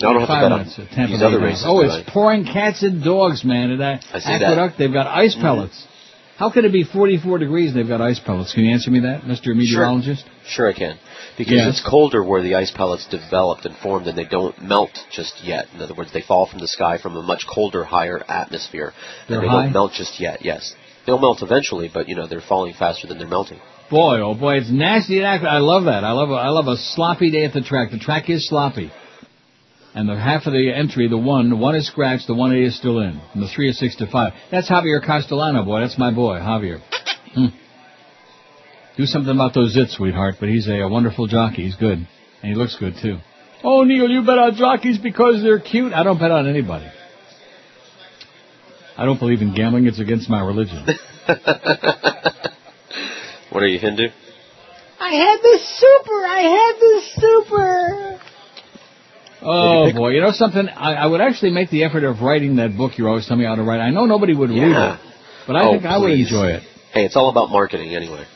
No, 0.01 0.11
I 0.11 0.12
don't 0.12 0.20
have 0.20 0.28
to 0.28 0.32
Five 0.35 0.43
bet 0.45 0.53
on 0.53 0.59
minutes 0.61 0.78
at 0.78 0.89
Tampa 0.90 1.11
these 1.12 1.20
Bay. 1.20 1.27
other 1.27 1.40
races 1.40 1.65
oh, 1.66 1.81
it's 1.81 2.11
pouring 2.11 2.45
cats 2.45 2.82
and 2.82 3.03
dogs, 3.03 3.45
man. 3.45 3.73
At 3.73 3.78
that 3.78 4.05
I 4.15 4.19
see 4.20 4.31
that. 4.31 4.43
Aqueduct, 4.43 4.78
they've 4.78 4.93
got 4.93 5.07
ice 5.09 5.35
Mhm. 5.35 5.40
pellets. 5.43 5.86
How 6.36 6.51
could 6.51 6.65
it 6.65 6.70
be 6.70 6.85
44 6.85 7.39
degrees 7.39 7.70
and 7.73 7.81
they've 7.81 7.89
got 7.89 8.01
ice 8.01 8.20
pellets? 8.20 8.53
Can 8.53 8.65
you 8.65 8.70
answer 8.73 8.93
me 8.93 9.01
that, 9.01 9.23
Mr. 9.23 9.57
Meteorologist? 9.57 10.24
Sure, 10.47 10.69
I 10.69 10.73
can. 10.73 10.97
Because 11.36 11.55
Yes. 11.55 11.69
it's 11.70 11.81
colder 11.81 12.23
where 12.23 12.43
the 12.43 12.55
ice 12.55 12.70
pellets 12.70 13.07
developed 13.07 13.66
and 13.66 13.74
formed, 13.78 14.07
and 14.07 14.16
they 14.16 14.24
don't 14.24 14.62
melt 14.62 15.05
just 15.11 15.43
yet. 15.45 15.66
In 15.74 15.82
other 15.82 15.95
words, 15.95 16.12
they 16.12 16.20
fall 16.20 16.47
from 16.47 16.61
the 16.61 16.69
sky 16.69 16.99
from 16.99 17.16
a 17.16 17.23
much 17.23 17.45
colder, 17.49 17.82
higher 17.82 18.23
atmosphere, 18.28 18.93
They're 19.27 19.39
and 19.39 19.45
they 19.45 19.51
high? 19.51 19.62
don't 19.65 19.73
melt 19.73 19.95
just 19.95 20.20
yet. 20.20 20.45
Yes, 20.45 20.77
they'll 21.07 21.19
melt 21.19 21.43
eventually, 21.43 21.89
but 21.93 22.09
you 22.09 22.15
know 22.15 22.27
they're 22.28 22.40
falling 22.40 22.73
faster 22.74 23.09
than 23.09 23.19
they're 23.19 23.27
melting. 23.27 23.59
Boy, 23.90 24.20
oh 24.20 24.35
boy, 24.35 24.56
it's 24.56 24.70
nasty. 24.70 25.23
Aqueduct. 25.23 25.51
I 25.51 25.59
love 25.59 25.85
that. 25.85 26.05
I 26.05 26.12
love 26.12 26.28
a, 26.31 26.35
I 26.35 26.48
love 26.48 26.66
a 26.66 26.77
sloppy 26.77 27.31
day 27.31 27.44
at 27.44 27.55
the 27.55 27.62
track. 27.62 27.90
The 27.90 27.98
track 27.98 28.28
is 28.28 28.47
sloppy. 28.48 28.90
And 29.94 30.09
the 30.09 30.16
half 30.16 30.47
of 30.47 30.52
the 30.52 30.70
entry, 30.73 31.09
the 31.09 31.16
one, 31.16 31.48
the 31.48 31.56
one 31.56 31.74
is 31.74 31.86
scratched, 31.89 32.27
the 32.27 32.35
one 32.35 32.52
A 32.52 32.66
is 32.66 32.77
still 32.77 32.98
in. 33.01 33.20
And 33.32 33.43
the 33.43 33.48
three 33.48 33.70
is 33.70 33.78
six 33.78 33.97
to 33.97 34.06
five. 34.06 34.35
That's 34.51 34.70
Javier 34.70 35.05
Castellano, 35.05 35.65
boy. 35.65 35.81
That's 35.81 35.98
my 35.98 36.12
boy, 36.12 36.39
Javier. 36.39 36.81
Hmm. 37.35 37.47
Do 38.98 39.06
something 39.06 39.35
about 39.35 39.55
those 39.55 39.74
zits, 39.74 39.97
sweetheart. 39.97 40.36
But 40.39 40.51
he's 40.51 40.69
a, 40.69 40.81
a 40.81 40.89
wonderful 40.89 41.27
jockey. 41.27 41.65
He's 41.65 41.77
good. 41.77 41.98
And 41.98 42.06
he 42.43 42.55
looks 42.55 42.77
good, 42.78 42.94
too. 43.01 43.19
Oh, 43.65 43.82
Neil, 43.82 44.09
you 44.09 44.20
bet 44.20 44.39
on 44.39 44.55
jockeys 44.55 44.98
because 44.98 45.43
they're 45.43 45.60
cute. 45.60 45.93
I 45.93 46.05
don't 46.05 46.19
bet 46.19 46.31
on 46.31 46.47
anybody. 46.47 46.86
I 48.97 49.05
don't 49.05 49.19
believe 49.19 49.40
in 49.40 49.55
gambling. 49.55 49.86
It's 49.86 49.98
against 50.01 50.28
my 50.28 50.40
religion. 50.43 50.86
What 53.59 53.65
are 53.65 53.75
you 53.75 53.81
Hindu? 53.81 54.07
I 55.01 55.11
had 55.15 55.39
the 55.43 55.59
super. 55.81 56.25
I 56.25 56.41
had 56.43 56.75
the 56.79 57.03
super. 57.21 58.21
Oh 59.43 59.93
boy, 59.93 60.11
you 60.11 60.21
know 60.21 60.31
something? 60.31 60.69
I, 60.69 60.95
I 60.95 61.07
would 61.07 61.21
actually 61.21 61.51
make 61.51 61.69
the 61.69 61.83
effort 61.83 62.05
of 62.05 62.21
writing 62.21 62.55
that 62.63 62.77
book 62.77 62.93
you're 62.97 63.09
always 63.09 63.27
telling 63.27 63.41
me 63.41 63.47
how 63.47 63.57
to 63.57 63.65
write. 63.65 63.81
I 63.81 63.91
know 63.91 64.05
nobody 64.07 64.33
would 64.33 64.51
read 64.51 64.63
it, 64.63 65.01
but 65.49 65.57
I 65.57 65.65
Oh, 65.67 65.73
think 65.73 65.87
I 65.87 65.99
would 65.99 66.13
enjoy 66.13 66.51
it. 66.51 66.63
Hey, 66.93 67.05
it's 67.05 67.17
all 67.17 67.31
about 67.31 67.51
marketing 67.51 67.97
anyway. 67.97 68.27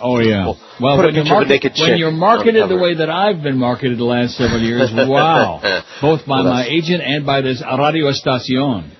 Oh 0.00 0.18
yeah. 0.18 0.46
Well, 0.46 0.58
Well, 0.80 0.96
put 0.96 1.04
a 1.04 1.08
when, 1.08 1.14
you're, 1.14 1.24
picture 1.24 1.34
of 1.34 1.42
a 1.42 1.44
market- 1.44 1.48
naked 1.50 1.72
when 1.78 1.98
you're 1.98 2.10
marketed 2.10 2.62
the 2.62 2.68
the 2.74 2.78
way 2.82 2.94
that 2.94 3.10
I've 3.10 3.42
been 3.42 3.58
marketed 3.58 3.98
the 3.98 4.04
last 4.04 4.38
several 4.38 4.62
years, 4.62 4.88
wow, 4.94 5.60
both 6.00 6.24
by 6.26 6.40
Well, 6.40 6.44
my 6.54 6.64
agent 6.66 7.02
and 7.04 7.26
by 7.26 7.42
this 7.42 7.62
Radio 7.62 8.06
Estacion. 8.08 8.92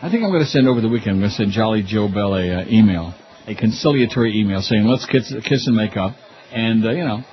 I 0.00 0.08
think 0.10 0.24
I'm 0.24 0.30
going 0.30 0.40
to 0.44 0.48
send 0.48 0.66
over 0.68 0.80
the 0.80 0.88
weekend. 0.88 1.16
I'm 1.16 1.18
going 1.20 1.32
to 1.32 1.36
send 1.36 1.50
Jolly 1.52 1.82
Joe 1.86 2.08
Bell 2.08 2.34
a 2.34 2.62
uh, 2.62 2.64
email, 2.70 3.12
a 3.48 3.54
conciliatory 3.54 4.38
email 4.38 4.60
saying 4.62 4.84
let's 4.84 5.06
kiss, 5.06 5.32
kiss 5.44 5.66
and 5.66 5.76
make 5.76 5.96
up, 5.96 6.14
and 6.52 6.84
uh, 6.84 6.90
you 6.90 7.04
know, 7.04 7.24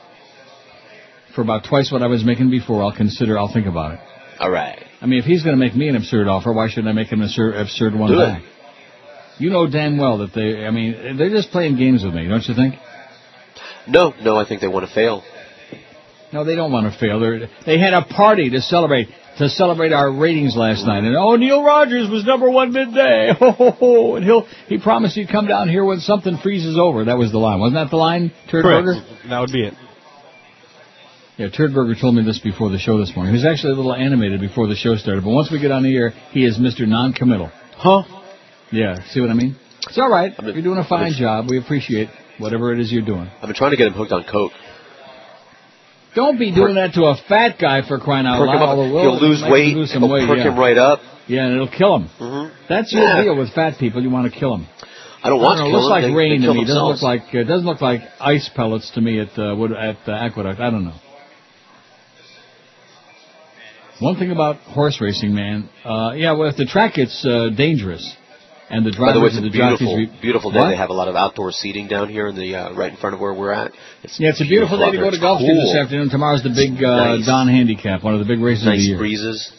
for 1.36 1.42
about 1.42 1.66
twice 1.68 1.92
what 1.92 2.02
I 2.02 2.08
was 2.08 2.24
making 2.24 2.50
before, 2.50 2.84
I'll 2.84 2.96
consider, 2.96 3.38
I'll 3.38 3.52
think 3.52 3.68
about 3.68 3.96
it. 3.96 4.00
All 4.40 4.50
right. 4.50 4.80
I 5.02 5.06
mean, 5.06 5.20
if 5.20 5.26
he's 5.26 5.44
going 5.44 5.56
to 5.56 5.60
make 5.60 5.76
me 5.76 5.90
an 5.90 5.96
absurd 5.96 6.28
offer, 6.28 6.52
why 6.54 6.70
shouldn't 6.70 6.88
I 6.88 6.94
make 6.94 7.10
him 7.10 7.20
an 7.20 7.26
absurd, 7.28 7.56
absurd 7.56 7.94
one 7.94 8.12
Do 8.12 8.20
it. 8.22 8.26
back? 8.26 8.42
You 9.38 9.50
know 9.50 9.70
damn 9.70 9.98
well 9.98 10.20
that 10.20 10.34
they, 10.34 10.66
I 10.66 10.72
mean, 10.72 11.18
they're 11.18 11.30
just 11.30 11.52
playing 11.52 11.76
games 11.78 12.04
with 12.04 12.14
me, 12.14 12.28
don't 12.28 12.46
you 12.48 12.56
think? 12.56 12.76
No, 13.88 14.14
no, 14.22 14.38
I 14.38 14.48
think 14.48 14.62
they 14.62 14.68
want 14.70 14.88
to 14.88 14.94
fail. 14.94 15.24
No, 16.32 16.44
they 16.46 16.56
don't 16.56 16.72
want 16.72 16.92
to 16.92 16.98
fail. 16.98 17.20
They're, 17.20 17.50
they 17.66 17.78
had 17.78 17.94
a 17.94 18.04
party 18.06 18.50
to 18.52 18.62
celebrate 18.62 19.10
to 19.38 19.50
celebrate 19.50 19.92
our 19.92 20.12
ratings 20.12 20.56
last 20.56 20.86
night, 20.86 21.04
and 21.04 21.16
oh, 21.16 21.36
Neil 21.36 21.64
Rogers 21.64 22.10
was 22.10 22.24
number 22.26 22.50
one 22.50 22.72
midday. 22.72 23.34
Ho 23.38 23.46
oh, 23.48 23.52
ho 23.52 23.72
ho! 23.72 24.16
And 24.16 24.26
he'll 24.26 24.48
he 24.68 24.78
promised 24.80 25.16
he'd 25.16 25.30
come 25.30 25.48
down 25.48 25.68
here 25.70 25.84
when 25.84 26.00
something 26.00 26.38
freezes 26.42 26.78
over. 26.80 27.06
That 27.06 27.18
was 27.18 27.32
the 27.32 27.38
line, 27.38 27.60
wasn't 27.60 27.76
that 27.76 27.90
the 27.90 27.98
line, 27.98 28.32
Turd 28.50 28.64
Correct. 28.64 28.86
Burger? 28.86 29.02
That 29.30 29.40
would 29.42 29.52
be 29.52 29.68
it. 29.68 29.74
Yeah, 31.38 31.50
Turd 31.50 31.74
Burger 31.74 31.96
told 32.00 32.16
me 32.16 32.24
this 32.24 32.40
before 32.40 32.70
the 32.70 32.78
show 32.80 32.98
this 32.98 33.12
morning. 33.14 33.34
He 33.34 33.44
was 33.44 33.46
actually 33.46 33.74
a 33.74 33.76
little 33.76 33.94
animated 33.94 34.40
before 34.40 34.68
the 34.68 34.76
show 34.76 34.96
started, 34.96 35.24
but 35.24 35.32
once 35.32 35.52
we 35.52 35.60
get 35.60 35.72
on 35.72 35.84
the 35.84 35.94
air, 35.96 36.12
he 36.32 36.46
is 36.46 36.58
Mr. 36.58 36.88
Non-committal. 36.88 37.52
Huh? 37.76 38.04
Yeah, 38.72 39.04
see 39.10 39.20
what 39.20 39.30
I 39.30 39.34
mean? 39.34 39.58
It's 39.86 39.98
all 39.98 40.10
right. 40.10 40.36
been- 40.38 40.54
You're 40.54 40.64
doing 40.64 40.78
a 40.78 40.86
fine 40.88 41.12
been- 41.12 41.20
job. 41.20 41.50
We 41.50 41.58
appreciate 41.60 42.08
whatever 42.38 42.72
it 42.74 42.80
is 42.80 42.90
you're 42.90 43.04
doing. 43.06 43.30
I've 43.42 43.48
been 43.48 43.54
trying 43.56 43.72
to 43.72 43.78
get 43.78 43.88
him 43.88 43.94
hooked 43.94 44.14
on 44.14 44.24
coke. 44.24 44.54
Don't 46.16 46.40
be 46.40 46.52
doing 46.54 46.76
that 46.76 46.94
to 46.94 47.04
a 47.04 47.16
fat 47.28 47.58
guy 47.60 47.82
for 47.88 48.00
crying 48.00 48.26
out 48.26 48.40
loud. 48.40 48.76
He'll 48.88 49.20
lose 49.20 49.44
weight. 49.48 49.76
lose 49.76 49.92
some 49.92 50.04
It'll 50.04 50.14
weight, 50.16 50.28
perk 50.28 50.38
yeah. 50.38 50.52
him 50.52 50.58
right 50.58 50.78
up. 50.78 51.00
Yeah, 51.28 51.46
and 51.46 51.56
it'll 51.56 51.68
kill 51.68 51.96
him. 51.98 52.08
hmm 52.18 52.48
That's 52.70 52.94
your 52.94 53.04
Yeah. 53.04 53.24
deal 53.24 53.36
with 53.38 53.54
fat 53.54 53.78
people. 53.80 54.02
You 54.02 54.10
want 54.10 54.32
to 54.32 54.40
kill 54.40 54.52
them. 54.58 54.68
I 55.24 55.30
don't 55.30 55.42
want 55.42 55.58
know, 55.60 55.66
to 55.66 55.70
it 55.72 55.74
looks 55.74 55.86
him. 55.86 55.90
like 55.90 56.04
they, 56.06 56.12
rain 56.14 56.42
they 56.42 56.48
to 56.48 56.54
me. 56.54 56.66
Doesn't 56.66 56.84
look 56.84 57.02
like 57.02 57.34
it 57.34 57.46
doesn't 57.46 57.66
look 57.66 57.82
like 57.82 58.02
ice 58.22 58.48
pellets 58.56 58.92
to 58.92 59.02
me 59.02 59.20
at 59.20 59.38
uh, 59.38 59.56
Wood, 59.58 59.72
at 59.74 59.98
uh, 60.08 60.12
Aqueduct. 60.12 60.60
I 60.60 60.70
don't 60.70 60.86
know. 60.86 60.94
One 64.00 64.18
thing 64.18 64.32
about 64.32 64.58
horse 64.58 65.00
racing, 65.02 65.34
man. 65.34 65.70
Uh, 65.84 66.12
yeah, 66.16 66.34
well, 66.34 66.50
if 66.50 66.58
the 66.58 66.66
track 66.66 66.96
gets 66.96 67.26
uh, 67.26 67.50
dangerous, 67.56 68.16
and 68.70 68.86
the 68.86 68.92
By 68.98 69.14
the 69.14 69.20
way, 69.20 69.28
it's 69.28 69.38
a 69.38 69.42
beautiful, 69.42 69.96
re- 69.96 70.12
beautiful 70.22 70.52
day. 70.52 70.60
What? 70.60 70.70
They 70.70 70.78
have 70.78 70.90
a 70.90 70.98
lot 70.98 71.08
of 71.08 71.16
outdoor 71.16 71.52
seating 71.52 71.88
down 71.88 72.10
here 72.10 72.28
in 72.28 72.36
the 72.36 72.56
uh, 72.56 72.74
right 72.74 72.92
in 72.92 72.98
front 72.98 73.14
of 73.14 73.22
where 73.22 73.34
we're 73.34 73.52
at. 73.52 73.72
It's 74.04 74.20
Yeah, 74.20 74.30
it's 74.30 74.42
a 74.42 74.46
beautiful 74.46 74.78
day 74.80 74.92
to 74.92 74.98
go 74.98 75.10
to. 75.10 75.16
It's 75.16 75.24
Gulfstream 75.24 75.62
this 75.62 75.76
afternoon. 75.76 76.10
Tomorrow's 76.10 76.42
the 76.42 76.50
big 76.50 76.82
uh, 76.84 77.18
Nice. 77.18 77.26
Donn 77.28 77.48
Handicap, 77.48 78.04
one 78.04 78.14
of 78.14 78.20
the 78.20 78.26
big 78.26 78.42
races 78.42 78.66
of 78.66 78.74
the 78.74 78.78
year. 78.80 78.96
Nice 78.96 79.00
breezes. 79.00 79.52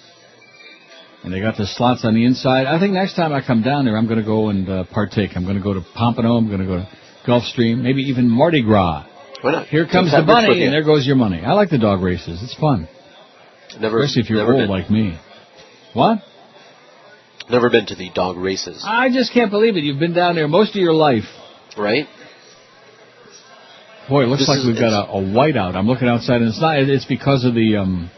And 1.22 1.32
they 1.32 1.40
got 1.40 1.56
the 1.56 1.66
slots 1.66 2.04
on 2.04 2.14
the 2.14 2.24
inside. 2.24 2.66
I 2.66 2.78
think 2.78 2.92
next 2.92 3.14
time 3.14 3.32
I 3.32 3.42
come 3.42 3.62
down 3.62 3.84
there, 3.84 3.96
I'm 3.96 4.06
going 4.06 4.20
to 4.20 4.24
go 4.24 4.48
and 4.48 4.68
uh, 4.68 4.84
partake. 4.92 5.30
I'm 5.34 5.44
going 5.44 5.56
to 5.56 5.62
go 5.62 5.74
to 5.74 5.82
Pompano. 5.94 6.36
I'm 6.36 6.46
going 6.46 6.60
to 6.60 6.66
go 6.66 6.76
to 6.76 6.88
Gulfstream. 7.26 7.82
Maybe 7.82 8.02
even 8.02 8.28
Mardi 8.28 8.62
Gras. 8.62 9.06
Why 9.42 9.52
not? 9.52 9.66
Here 9.68 9.86
comes 9.86 10.10
the 10.10 10.18
have 10.18 10.26
Rich 10.26 10.34
with 10.34 10.46
bunny, 10.48 10.64
and 10.64 10.72
there 10.72 10.84
goes 10.84 11.06
your 11.06 11.16
money. 11.16 11.42
I 11.44 11.52
like 11.52 11.70
the 11.70 11.78
dog 11.78 12.02
races. 12.02 12.42
It's 12.42 12.54
fun, 12.54 12.88
Never, 13.80 14.02
especially 14.02 14.22
if 14.22 14.30
you're 14.30 14.42
old 14.42 14.62
been, 14.62 14.68
like 14.68 14.90
me. 14.90 15.18
What? 15.94 16.18
Never 17.48 17.70
been 17.70 17.86
to 17.86 17.94
the 17.94 18.10
dog 18.10 18.36
races, 18.36 18.84
I 18.86 19.08
just 19.10 19.32
can't 19.32 19.50
believe 19.50 19.76
it. 19.76 19.84
You've 19.84 20.00
been 20.00 20.14
down 20.14 20.34
there 20.34 20.48
most 20.48 20.70
of 20.70 20.82
your 20.82 20.92
life. 20.94 21.24
right? 21.78 22.06
Boy, 24.08 24.22
it 24.24 24.26
looks 24.26 24.42
This 24.42 24.48
like 24.48 24.58
is- 24.60 24.66
we've 24.66 24.78
got 24.78 24.92
a, 25.08 25.10
a 25.12 25.20
whiteout. 25.20 25.74
I'm 25.76 25.86
looking 25.86 26.08
outside, 26.08 26.36
and 26.40 26.48
it's 26.48 26.60
not. 26.60 26.78
It's 26.78 27.04
because 27.04 27.44
of 27.44 27.54
the 27.54 27.76
um. 27.76 28.10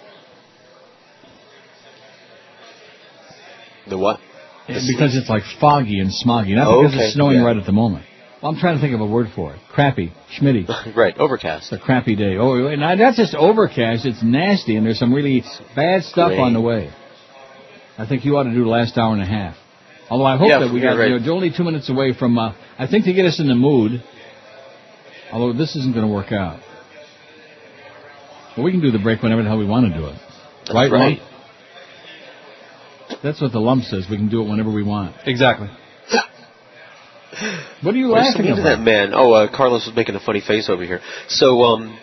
The 3.88 3.96
what? 3.98 4.20
Because 4.66 5.16
it's 5.16 5.30
like 5.30 5.44
foggy 5.60 5.98
and 5.98 6.10
smoggy, 6.10 6.54
not 6.54 6.68
Oh, 6.68 6.82
because 6.82 6.94
okay, 6.94 7.04
it's 7.06 7.14
snowing 7.14 7.38
yeah. 7.38 7.44
right 7.46 7.56
at 7.56 7.64
the 7.64 7.72
moment. 7.72 8.04
Well, 8.42 8.52
I'm 8.52 8.58
trying 8.60 8.74
to 8.76 8.80
think 8.82 8.94
of 8.94 9.00
a 9.00 9.06
word 9.06 9.28
for 9.34 9.54
it. 9.54 9.60
Crappy, 9.72 10.12
schmitty. 10.38 10.68
right, 10.96 11.16
overcast. 11.16 11.72
It's 11.72 11.82
a 11.82 11.84
crappy 11.84 12.14
day. 12.14 12.36
Oh, 12.36 12.66
and 12.66 12.82
that's 13.00 13.16
just 13.16 13.34
overcast. 13.34 14.04
It's 14.04 14.22
nasty, 14.22 14.76
and 14.76 14.84
there's 14.84 14.98
some 14.98 15.12
really 15.12 15.42
bad 15.74 16.02
stuff 16.04 16.32
on 16.32 16.52
the 16.52 16.60
way. 16.60 16.90
I 17.98 18.06
think 18.06 18.24
you 18.24 18.36
ought 18.36 18.44
to 18.44 18.52
do 18.52 18.62
the 18.64 18.70
last 18.70 18.96
hour 18.96 19.12
and 19.12 19.20
a 19.22 19.26
half. 19.26 19.56
Although 20.08 20.24
I 20.24 20.36
hope 20.38 20.48
Yeah, 20.48 20.60
that 20.60 20.72
we 20.72 20.80
you're 20.80 20.92
got 20.92 20.98
right. 20.98 21.10
you 21.10 21.18
know, 21.18 21.32
only 21.34 21.50
two 21.54 21.64
minutes 21.64 21.90
away 21.90 22.14
from. 22.18 22.38
Uh, 22.38 22.54
I 22.78 22.86
think 22.86 23.04
to 23.06 23.12
get 23.12 23.26
us 23.26 23.40
in 23.40 23.48
the 23.48 23.54
mood. 23.54 24.02
Although 25.32 25.52
this 25.58 25.76
isn't 25.76 25.92
going 25.94 26.06
to 26.06 26.12
work 26.12 26.32
out. 26.32 26.60
But 28.56 28.62
we 28.62 28.70
can 28.70 28.80
do 28.80 28.90
the 28.90 28.98
break 28.98 29.22
whenever 29.22 29.42
the 29.42 29.48
hell 29.48 29.58
we 29.58 29.66
want 29.66 29.92
to 29.92 29.98
do 29.98 30.06
it. 30.06 30.14
That's 30.66 30.74
right, 30.74 30.90
right. 30.90 31.18
Lump? 31.18 31.22
That's 33.22 33.40
what 33.40 33.52
the 33.52 33.60
lump 33.60 33.84
says. 33.84 34.06
We 34.10 34.16
can 34.16 34.28
do 34.30 34.42
it 34.42 34.48
whenever 34.48 34.70
we 34.72 34.82
want. 34.82 35.14
Exactly. 35.26 35.68
What 37.82 37.94
are 37.94 37.98
you 37.98 38.08
What's 38.08 38.34
laughing 38.34 38.42
the 38.42 38.48
name 38.48 38.52
of 38.54 38.58
about? 38.60 38.76
that 38.78 38.82
man? 38.82 39.12
Oh, 39.14 39.32
uh, 39.32 39.54
Carlos 39.54 39.86
was 39.86 39.94
making 39.94 40.14
a 40.14 40.20
funny 40.20 40.40
face 40.40 40.68
over 40.68 40.84
here. 40.84 41.00
So, 41.28 41.62
um, 41.62 41.98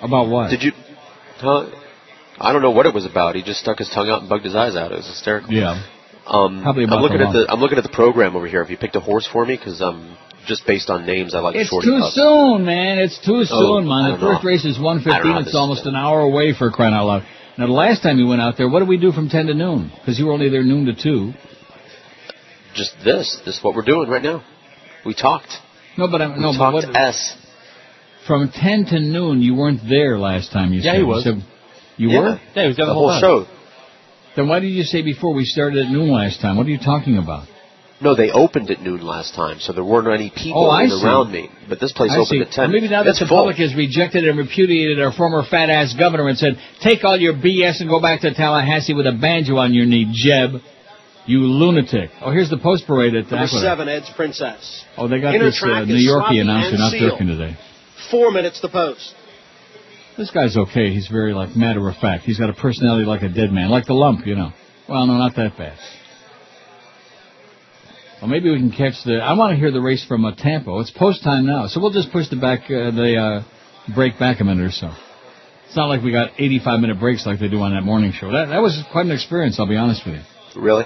About 0.00 0.28
what? 0.28 0.50
did 0.50 0.62
you? 0.62 0.72
Huh? 1.38 1.66
I 2.40 2.52
don't 2.52 2.62
know 2.62 2.70
what 2.70 2.86
it 2.86 2.94
was 2.94 3.04
about. 3.06 3.34
He 3.34 3.42
just 3.42 3.60
stuck 3.60 3.78
his 3.78 3.88
tongue 3.90 4.08
out 4.08 4.20
and 4.20 4.28
bugged 4.28 4.44
his 4.44 4.54
eyes 4.56 4.74
out. 4.76 4.92
It 4.92 4.96
was 4.96 5.06
hysterical. 5.06 5.52
Yeah. 5.52 5.82
Um, 6.26 6.62
Probably 6.62 6.84
about 6.84 6.96
I'm 6.98 7.02
looking 7.02 7.20
at 7.20 7.32
the 7.32 7.46
I'm 7.50 7.60
looking 7.60 7.76
at 7.78 7.84
the 7.84 7.90
program 7.92 8.36
over 8.36 8.46
here. 8.46 8.62
Have 8.62 8.70
you 8.70 8.76
picked 8.78 8.96
a 8.96 9.00
horse 9.00 9.26
for 9.30 9.44
me? 9.44 9.56
Because 9.56 9.82
um, 9.82 10.16
just 10.46 10.66
based 10.66 10.88
on 10.88 11.04
names, 11.06 11.34
I 11.34 11.40
like 11.40 11.56
It's 11.56 11.68
shorty 11.70 11.88
too 11.88 11.98
pups. 12.00 12.14
soon, 12.14 12.64
man. 12.64 12.98
It's 12.98 13.18
too 13.24 13.44
Oh, 13.50 13.80
soon, 13.80 13.90
I 13.90 14.02
man. 14.10 14.12
The 14.20 14.26
first 14.26 14.42
know. 14.44 14.48
race 14.48 14.64
is 14.64 14.78
I 14.78 14.82
115. 14.82 15.46
It's 15.46 15.54
almost 15.56 15.84
an 15.86 15.94
hour 15.96 16.20
away 16.20 16.54
for 16.56 16.70
crying 16.70 16.94
out 16.94 17.06
loud. 17.06 17.22
Now, 17.58 17.66
the 17.66 17.72
last 17.72 18.02
time 18.02 18.18
you 18.18 18.26
went 18.26 18.40
out 18.40 18.56
there, 18.56 18.68
what 18.70 18.78
did 18.78 18.88
we 18.88 18.96
do 18.96 19.12
from 19.12 19.28
10 19.28 19.46
to 19.46 19.54
noon? 19.54 19.90
Because 20.00 20.18
you 20.18 20.26
were 20.26 20.32
only 20.32 20.48
there 20.48 20.62
noon 20.62 20.86
to 20.86 20.94
2. 20.94 21.32
Just 22.74 22.94
this. 23.04 23.40
This 23.44 23.58
is 23.58 23.64
what 23.64 23.74
we're 23.74 23.84
doing 23.84 24.08
right 24.08 24.22
now. 24.22 24.42
We 25.04 25.14
talked. 25.14 25.48
No, 25.98 26.08
but 26.08 26.22
I'm, 26.22 26.34
We 26.36 26.40
no, 26.40 26.52
but 26.52 26.58
talked 26.58 26.86
what, 26.86 26.96
S. 26.96 27.36
from 28.26 28.50
10 28.54 28.86
to 28.86 29.00
noon, 29.00 29.42
you 29.42 29.54
weren't 29.56 29.80
there 29.88 30.16
last 30.18 30.52
time 30.52 30.72
you 30.72 30.80
Yeah, 30.80 30.92
said. 30.92 30.94
he 30.94 31.00
You 31.00 31.06
was. 31.06 31.24
said- 31.24 31.42
you 32.00 32.08
Yeah. 32.10 32.20
were? 32.20 32.40
Yeah, 32.54 32.62
he 32.62 32.68
was 32.68 32.76
there 32.76 32.86
The 32.86 32.92
the 32.92 32.94
whole, 32.94 33.10
whole 33.10 33.20
show. 33.20 33.46
Then 34.36 34.48
why 34.48 34.58
did 34.60 34.68
you 34.78 34.84
say 34.84 35.02
before 35.02 35.32
we 35.34 35.44
started 35.44 35.84
at 35.86 35.90
noon 35.90 36.08
last 36.10 36.40
time? 36.40 36.56
What 36.56 36.66
are 36.66 36.70
you 36.70 36.78
talking 36.92 37.16
about? 37.18 37.44
No, 38.02 38.14
they 38.14 38.30
opened 38.30 38.70
at 38.70 38.80
noon 38.80 39.02
last 39.04 39.34
time, 39.34 39.56
so 39.60 39.74
there 39.74 39.84
weren't 39.84 40.08
any 40.08 40.30
people 40.34 40.64
Oh, 40.66 40.70
I 40.70 40.84
in 40.84 40.90
see. 40.90 41.04
around 41.04 41.32
me. 41.32 41.50
But 41.68 41.80
this 41.80 41.92
place 41.92 42.12
I 42.12 42.14
opened 42.14 42.28
see. 42.28 42.40
at 42.40 42.50
10. 42.50 42.62
Well, 42.64 42.72
maybe 42.72 42.88
now 42.88 43.02
that 43.02 43.10
it's 43.10 43.18
the 43.18 43.26
full. 43.26 43.36
public 43.38 43.56
has 43.58 43.74
rejected 43.74 44.26
and 44.26 44.38
repudiated 44.38 44.98
our 45.02 45.12
former 45.12 45.42
fat 45.42 45.68
ass 45.68 45.92
governor 45.92 46.26
and 46.28 46.38
said, 46.38 46.56
take 46.80 47.04
all 47.04 47.18
your 47.18 47.34
BS 47.34 47.80
and 47.80 47.90
go 47.90 48.00
back 48.00 48.22
to 48.22 48.32
Tallahassee 48.32 48.94
with 48.94 49.06
a 49.06 49.12
banjo 49.12 49.56
on 49.58 49.74
your 49.74 49.84
knee, 49.84 50.06
Jeb. 50.10 50.62
You 51.26 51.40
lunatic. 51.40 52.10
Oh, 52.24 52.30
here's 52.30 52.48
the 52.48 52.56
post 52.56 52.86
parade 52.86 53.14
at 53.14 53.28
the 53.28 53.36
Number 53.36 53.44
Aqueduct. 53.44 53.62
seven, 53.62 53.88
Ed's 53.90 54.08
Princess. 54.16 54.84
Oh, 54.96 55.06
they 55.06 55.20
got 55.20 55.34
Inner 55.34 55.44
this 55.44 55.62
uh, 55.62 55.66
track 55.66 55.86
New 55.86 55.94
Yorkie 55.96 56.06
sloppy 56.20 56.38
announcer 56.38 56.78
not 56.78 56.92
sealed. 56.92 57.12
working 57.12 57.26
today. 57.26 57.56
Four 58.10 58.30
minutes 58.32 58.58
to 58.62 58.68
post. 58.70 59.14
This 60.16 60.30
guy's 60.30 60.56
okay. 60.56 60.92
He's 60.92 61.08
very 61.08 61.32
like 61.32 61.56
matter 61.56 61.88
of 61.88 61.96
fact. 61.96 62.24
He's 62.24 62.38
got 62.38 62.50
a 62.50 62.54
personality 62.54 63.04
like 63.04 63.22
a 63.22 63.28
dead 63.28 63.52
man, 63.52 63.70
like 63.70 63.86
the 63.86 63.94
lump, 63.94 64.26
you 64.26 64.34
know. 64.34 64.52
Well, 64.88 65.06
no, 65.06 65.14
not 65.14 65.36
that 65.36 65.56
bad. 65.56 65.78
Well, 68.20 68.28
maybe 68.28 68.50
we 68.50 68.58
can 68.58 68.70
catch 68.70 69.02
the. 69.04 69.20
I 69.22 69.32
want 69.32 69.52
to 69.52 69.56
hear 69.56 69.70
the 69.70 69.80
race 69.80 70.04
from 70.04 70.24
uh, 70.24 70.34
Tampa. 70.36 70.78
It's 70.80 70.90
post 70.90 71.24
time 71.24 71.46
now, 71.46 71.68
so 71.68 71.80
we'll 71.80 71.92
just 71.92 72.12
push 72.12 72.28
the 72.28 72.36
back 72.36 72.64
uh, 72.64 72.90
the 72.90 73.16
uh, 73.16 73.94
break 73.94 74.18
back 74.18 74.40
a 74.40 74.44
minute 74.44 74.66
or 74.66 74.70
so. 74.72 74.92
It's 75.66 75.76
not 75.76 75.86
like 75.86 76.02
we 76.02 76.12
got 76.12 76.32
85 76.36 76.80
minute 76.80 76.98
breaks 77.00 77.24
like 77.24 77.38
they 77.38 77.48
do 77.48 77.60
on 77.60 77.72
that 77.72 77.82
morning 77.82 78.12
show. 78.12 78.30
That 78.32 78.46
that 78.46 78.60
was 78.60 78.82
quite 78.92 79.06
an 79.06 79.12
experience. 79.12 79.58
I'll 79.58 79.68
be 79.68 79.76
honest 79.76 80.02
with 80.04 80.16
you. 80.16 80.60
Really? 80.60 80.84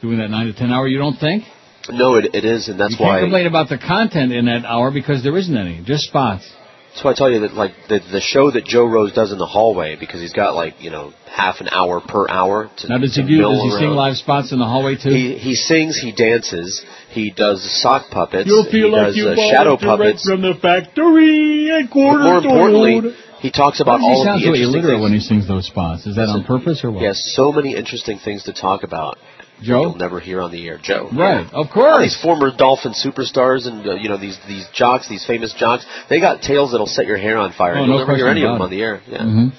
Doing 0.00 0.18
that 0.18 0.30
nine 0.30 0.46
to 0.46 0.54
ten 0.54 0.70
hour, 0.70 0.86
you 0.86 0.98
don't 0.98 1.16
think? 1.16 1.44
No, 1.88 2.14
it, 2.16 2.34
it 2.34 2.44
is, 2.44 2.68
and 2.68 2.80
that's 2.80 2.98
why. 2.98 3.06
you 3.06 3.12
can't 3.12 3.24
complain 3.26 3.46
about 3.46 3.68
the 3.68 3.78
content 3.78 4.32
in 4.32 4.46
that 4.46 4.64
hour 4.64 4.90
because 4.90 5.22
there 5.22 5.36
isn't 5.36 5.56
any, 5.56 5.82
just 5.84 6.04
spots. 6.04 6.48
That's 6.96 7.04
why 7.04 7.10
I 7.10 7.14
tell 7.14 7.30
you 7.30 7.40
that, 7.40 7.52
like 7.52 7.72
the 7.92 8.00
the 8.10 8.22
show 8.24 8.50
that 8.50 8.64
Joe 8.64 8.86
Rose 8.88 9.12
does 9.12 9.30
in 9.30 9.36
the 9.36 9.44
hallway, 9.44 9.96
because 10.00 10.22
he's 10.22 10.32
got 10.32 10.54
like 10.54 10.80
you 10.80 10.88
know 10.88 11.12
half 11.28 11.60
an 11.60 11.68
hour 11.68 12.00
per 12.00 12.24
hour. 12.26 12.70
To, 12.78 12.88
Now, 12.88 12.96
does 12.96 13.14
he 13.14 13.20
do? 13.20 13.36
Does 13.36 13.62
he 13.68 13.70
sing 13.76 13.90
live 13.92 14.16
spots 14.16 14.50
in 14.50 14.58
the 14.58 14.64
hallway 14.64 14.96
too? 14.96 15.10
He 15.10 15.36
he 15.36 15.54
sings, 15.56 16.00
he 16.00 16.12
dances, 16.12 16.82
he 17.10 17.32
does 17.32 17.60
sock 17.82 18.08
puppets, 18.10 18.48
You'll 18.48 18.64
feel 18.64 18.88
he 18.88 18.96
like 18.96 19.06
does 19.08 19.16
you 19.18 19.28
uh, 19.28 19.36
bought 19.36 19.52
shadow 19.52 19.74
it 19.74 19.80
puppets. 19.80 20.24
from 20.24 20.40
the 20.40 20.54
factory 20.54 21.68
at 21.70 21.90
But 21.92 21.94
more 21.94 22.38
importantly, 22.38 23.12
he 23.40 23.50
talks 23.50 23.80
about 23.80 24.00
Why 24.00 24.08
does 24.08 24.24
he 24.24 24.24
all 24.24 24.34
of 24.34 24.40
the 24.40 24.46
so 24.46 24.48
interesting 24.48 24.72
illiterate 24.72 24.94
things. 24.96 25.02
when 25.02 25.12
he 25.12 25.20
sings 25.20 25.46
those 25.46 25.66
spots? 25.66 26.06
Is 26.06 26.16
that 26.16 26.32
on 26.32 26.44
purpose 26.44 26.80
or 26.82 26.92
what? 26.92 27.00
He 27.00 27.06
has 27.06 27.20
so 27.36 27.52
many 27.52 27.76
interesting 27.76 28.18
things 28.24 28.44
to 28.44 28.54
talk 28.54 28.84
about. 28.84 29.18
Joe? 29.62 29.82
You'll 29.82 29.96
never 29.96 30.20
hear 30.20 30.40
on 30.42 30.50
the 30.52 30.66
air, 30.68 30.78
Joe. 30.82 31.08
Right, 31.12 31.46
of 31.46 31.54
All 31.54 31.68
course. 31.68 32.02
these 32.02 32.20
former 32.22 32.50
Dolphin 32.56 32.92
superstars 32.92 33.66
and 33.66 33.86
uh, 33.86 33.94
you 33.94 34.08
know 34.08 34.18
these 34.18 34.38
these 34.46 34.66
jocks, 34.74 35.08
these 35.08 35.24
famous 35.26 35.52
jocks, 35.54 35.86
they 36.10 36.20
got 36.20 36.42
tales 36.42 36.72
that'll 36.72 36.86
set 36.86 37.06
your 37.06 37.16
hair 37.18 37.38
on 37.38 37.52
fire. 37.52 37.74
Oh, 37.76 37.78
and 37.82 37.86
you'll 37.88 37.98
no 37.98 38.04
never 38.04 38.16
hear 38.16 38.28
any 38.28 38.42
of 38.42 38.48
them 38.48 38.56
about 38.56 38.64
on 38.66 38.70
the 38.70 38.82
air. 38.82 39.00
Yeah. 39.08 39.18
Mhm. 39.18 39.52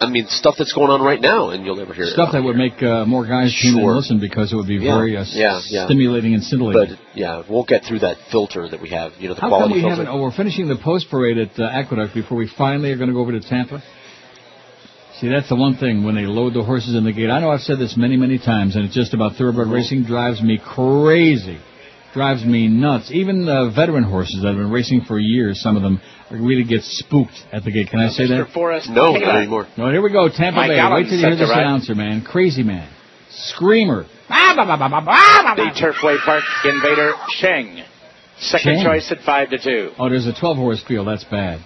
I 0.00 0.06
mean, 0.08 0.26
stuff 0.28 0.54
that's 0.56 0.72
going 0.72 0.88
on 0.88 1.02
right 1.02 1.20
now, 1.20 1.50
and 1.50 1.62
you'll 1.66 1.76
never 1.76 1.92
hear 1.92 2.06
Stuff 2.06 2.30
it. 2.30 2.32
that 2.32 2.42
would 2.42 2.56
make 2.56 2.82
uh, 2.82 3.04
more 3.04 3.26
guys 3.26 3.52
tune 3.60 3.74
in 3.74 3.80
Sure. 3.80 3.90
and 3.90 3.96
listen 3.98 4.18
because 4.18 4.50
it 4.50 4.56
would 4.56 4.66
be 4.66 4.76
Yeah, 4.76 4.96
very 4.96 5.14
uh, 5.14 5.26
yeah, 5.28 5.60
yeah. 5.68 5.84
stimulating 5.84 6.32
and 6.32 6.42
scintillating. 6.42 6.96
But 6.96 6.98
yeah, 7.14 7.42
we'll 7.46 7.64
get 7.64 7.84
through 7.84 7.98
that 7.98 8.16
filter 8.32 8.66
that 8.66 8.80
we 8.80 8.88
have. 8.90 9.12
You 9.20 9.28
know, 9.28 9.34
the 9.34 9.42
How 9.42 9.50
come 9.50 9.72
we 9.72 9.80
filter. 9.82 9.90
haven't? 9.90 10.08
Oh, 10.08 10.22
we're 10.22 10.32
finishing 10.32 10.68
the 10.68 10.76
post 10.76 11.10
parade 11.10 11.36
at 11.36 11.60
uh, 11.60 11.64
Aqueduct 11.70 12.14
before 12.14 12.38
we 12.38 12.48
finally 12.56 12.92
are 12.92 12.96
going 12.96 13.08
to 13.10 13.12
go 13.14 13.20
over 13.20 13.32
to 13.32 13.40
Tampa. 13.40 13.82
See, 15.24 15.30
that's 15.30 15.48
the 15.48 15.56
one 15.56 15.76
thing 15.78 16.04
when 16.04 16.16
they 16.16 16.26
load 16.26 16.52
the 16.52 16.62
horses 16.62 16.94
in 16.94 17.02
the 17.04 17.12
gate. 17.12 17.30
I 17.30 17.40
know 17.40 17.48
I've 17.50 17.62
said 17.62 17.78
this 17.78 17.96
many, 17.96 18.14
many 18.18 18.36
times, 18.36 18.76
and 18.76 18.84
it's 18.84 18.94
just 18.94 19.14
about 19.14 19.36
thoroughbred 19.36 19.68
racing 19.68 20.04
drives 20.04 20.42
me 20.42 20.58
crazy, 20.62 21.56
drives 22.12 22.44
me 22.44 22.68
nuts. 22.68 23.10
Even 23.10 23.48
uh, 23.48 23.70
veteran 23.70 24.04
horses 24.04 24.42
that 24.42 24.48
have 24.48 24.58
been 24.58 24.70
racing 24.70 25.00
for 25.08 25.18
years, 25.18 25.62
some 25.62 25.76
of 25.76 25.82
them 25.82 25.98
really 26.30 26.62
get 26.64 26.82
spooked 26.82 27.32
at 27.54 27.64
the 27.64 27.70
gate. 27.72 27.88
Can 27.88 28.00
I 28.00 28.10
say 28.10 28.26
that? 28.26 28.48
Forrest 28.52 28.90
No, 28.90 29.14
Taylor. 29.14 29.24
not 29.24 29.36
anymore. 29.36 29.66
No, 29.78 29.90
here 29.90 30.02
we 30.02 30.12
go, 30.12 30.28
Tampa 30.28 30.56
Mike 30.60 30.68
Bay. 30.68 30.78
Allen 30.78 30.92
Wait 30.92 31.08
till 31.08 31.18
you 31.18 31.26
hear 31.26 31.36
this 31.36 31.48
ride. 31.48 31.60
announcer, 31.62 31.94
man. 31.94 32.22
Crazy 32.22 32.62
man. 32.62 32.86
Screamer. 33.30 34.04
The 34.28 35.70
Turfway 35.80 36.18
Park 36.22 36.44
Invader 36.66 37.12
Sheng. 37.38 37.82
Second 38.40 38.74
Sheng. 38.76 38.84
choice 38.84 39.10
at 39.10 39.20
five 39.24 39.48
to 39.48 39.58
two. 39.58 39.92
Oh, 39.98 40.10
there's 40.10 40.26
a 40.26 40.38
12 40.38 40.58
horse 40.58 40.84
field. 40.86 41.08
That's 41.08 41.24
bad. 41.24 41.60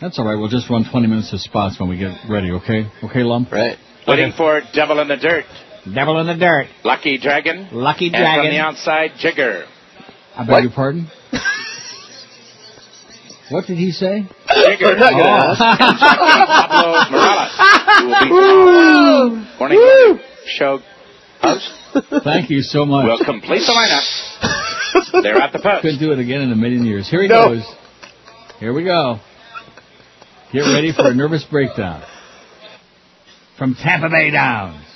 That's 0.00 0.18
all 0.18 0.24
right. 0.26 0.34
We'll 0.36 0.48
just 0.48 0.68
run 0.68 0.84
20 0.90 1.06
minutes 1.06 1.32
of 1.32 1.40
spots 1.40 1.78
when 1.80 1.88
we 1.88 1.96
get 1.98 2.12
ready, 2.28 2.50
okay? 2.52 2.88
Okay, 3.04 3.22
Lump? 3.22 3.50
Right. 3.52 3.78
Waiting 4.06 4.32
for 4.36 4.60
Devil 4.74 4.98
in 5.00 5.08
the 5.08 5.16
Dirt. 5.16 5.44
Devil 5.92 6.18
in 6.20 6.26
the 6.26 6.34
dirt. 6.34 6.66
Lucky 6.82 7.18
Dragon. 7.18 7.68
Lucky 7.70 8.08
Dragon. 8.10 8.26
And 8.26 8.40
from 8.48 8.54
the 8.54 8.58
outside, 8.58 9.10
Jigger. 9.18 9.66
I 10.34 10.42
beg 10.44 10.48
What? 10.50 10.62
your 10.62 10.72
pardon? 10.72 11.06
what 13.50 13.66
did 13.66 13.76
he 13.76 13.90
say? 13.92 14.24
Jigger. 14.48 14.80
We're 14.80 14.96
not 14.96 15.10
gonna 15.10 15.28
ask. 15.28 15.60
And 15.60 15.98
jockey 16.00 16.46
Pablo 16.48 17.10
Morales. 17.12 17.52
Who 18.00 18.08
will 18.08 19.28
be 19.30 19.36
morning 19.58 19.78
morning 19.78 20.20
show 20.46 20.80
post. 21.42 21.70
Thank 22.24 22.48
you 22.50 22.62
so 22.62 22.84
much. 22.86 23.04
Will 23.06 23.18
complete 23.24 23.66
the 23.66 23.72
lineup. 23.72 24.02
They're 25.22 25.36
at 25.36 25.52
the 25.52 25.58
post. 25.58 25.82
Couldn't 25.82 26.00
do 26.00 26.12
it 26.12 26.18
again 26.18 26.40
in 26.40 26.50
a 26.52 26.56
million 26.56 26.84
years. 26.86 27.08
Here 27.10 27.20
he 27.22 27.28
No. 27.28 27.48
goes. 27.48 27.62
Here 28.58 28.72
we 28.72 28.84
go. 28.84 29.18
Get 30.54 30.60
ready 30.60 30.92
for 30.92 31.10
a 31.10 31.14
nervous 31.14 31.44
breakdown. 31.50 32.04
From 33.58 33.74
Tampa 33.74 34.08
Bay 34.08 34.30
Downs. 34.30 34.86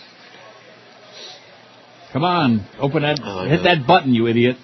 Come 2.12 2.22
on, 2.22 2.64
open 2.78 3.02
that, 3.02 3.18
Oh, 3.20 3.44
hit 3.44 3.64
that 3.64 3.84
button, 3.84 4.14
you 4.14 4.28
idiot. 4.28 4.54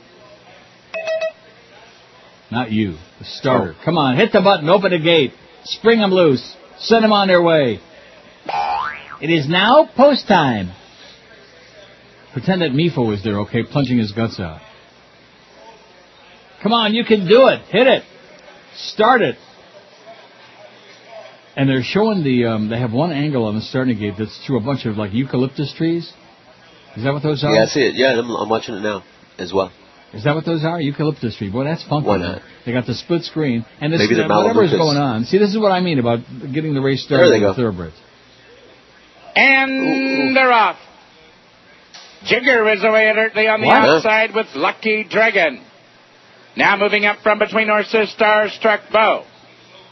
Not 2.52 2.70
you, 2.70 2.92
the 3.18 3.24
starter. 3.24 3.74
Oh. 3.76 3.84
Come 3.84 3.98
on, 3.98 4.16
hit 4.16 4.30
the 4.30 4.40
button, 4.40 4.68
open 4.68 4.92
the 4.92 5.00
gate, 5.00 5.32
spring 5.64 5.98
them 5.98 6.12
loose, 6.12 6.56
send 6.78 7.02
them 7.02 7.10
on 7.10 7.26
their 7.26 7.42
way. 7.42 7.80
It 9.20 9.30
is 9.30 9.48
now 9.48 9.90
post 9.96 10.28
time. 10.28 10.70
Pretend 12.34 12.62
that 12.62 12.70
Mifo 12.70 13.04
was 13.04 13.20
there, 13.24 13.40
okay, 13.40 13.64
plunging 13.64 13.98
his 13.98 14.12
guts 14.12 14.38
out. 14.38 14.60
Come 16.62 16.72
on, 16.72 16.94
you 16.94 17.04
can 17.04 17.26
do 17.26 17.48
it. 17.48 17.62
Hit 17.70 17.88
it. 17.88 18.04
Start 18.76 19.22
it. 19.22 19.34
And 21.56 21.68
they're 21.68 21.82
showing 21.82 22.24
the, 22.24 22.46
um, 22.46 22.68
they 22.68 22.78
have 22.78 22.92
one 22.92 23.12
angle 23.12 23.44
on 23.44 23.54
the 23.54 23.60
starting 23.62 23.98
gate 23.98 24.14
that's 24.18 24.36
through 24.46 24.58
a 24.58 24.60
bunch 24.64 24.86
of 24.86 24.96
like 24.96 25.12
eucalyptus 25.12 25.72
trees. 25.76 26.12
Is 26.96 27.04
that 27.04 27.12
what 27.12 27.22
those 27.22 27.44
are? 27.44 27.52
Yeah, 27.54 27.62
I 27.62 27.66
see 27.66 27.80
it. 27.80 27.94
Yeah, 27.94 28.18
I'm, 28.18 28.30
I'm 28.30 28.48
watching 28.48 28.74
it 28.74 28.80
now 28.80 29.04
as 29.38 29.52
well. 29.52 29.70
Is 30.12 30.24
that 30.24 30.34
what 30.34 30.44
those 30.44 30.64
are? 30.64 30.80
Eucalyptus 30.80 31.36
tree. 31.36 31.50
Boy, 31.50 31.64
that's 31.64 31.82
funky. 31.88 32.06
Why 32.08 32.18
not? 32.18 32.42
They 32.64 32.72
got 32.72 32.86
the 32.86 32.94
split 32.94 33.22
screen. 33.22 33.64
And 33.80 33.92
this, 33.92 33.98
Maybe 34.00 34.14
they're 34.14 34.28
whatever's 34.28 34.70
Malibucas. 34.70 34.78
going 34.78 34.96
on. 34.96 35.24
See, 35.24 35.38
this 35.38 35.50
is 35.50 35.58
what 35.58 35.70
I 35.72 35.80
mean 35.80 35.98
about 35.98 36.20
getting 36.52 36.72
the 36.74 36.80
race 36.80 37.04
There 37.08 37.18
started 37.18 37.30
they 37.40 37.44
with 37.44 37.56
go. 37.56 37.62
thoroughbreds. 37.62 37.96
And 39.36 40.36
they're 40.36 40.52
off. 40.52 40.76
Jigger 42.26 42.68
is 42.74 42.82
away 42.84 43.10
alertly 43.10 43.48
on 43.48 43.60
the 43.60 43.66
What? 43.66 43.76
outside 43.88 44.34
with 44.34 44.46
Lucky 44.54 45.04
Dragon. 45.08 45.62
Now 46.56 46.76
moving 46.76 47.04
up 47.04 47.18
from 47.22 47.38
between 47.40 47.68
horses, 47.68 48.12
Star 48.12 48.48
Struck 48.50 48.80
Bow. 48.92 49.24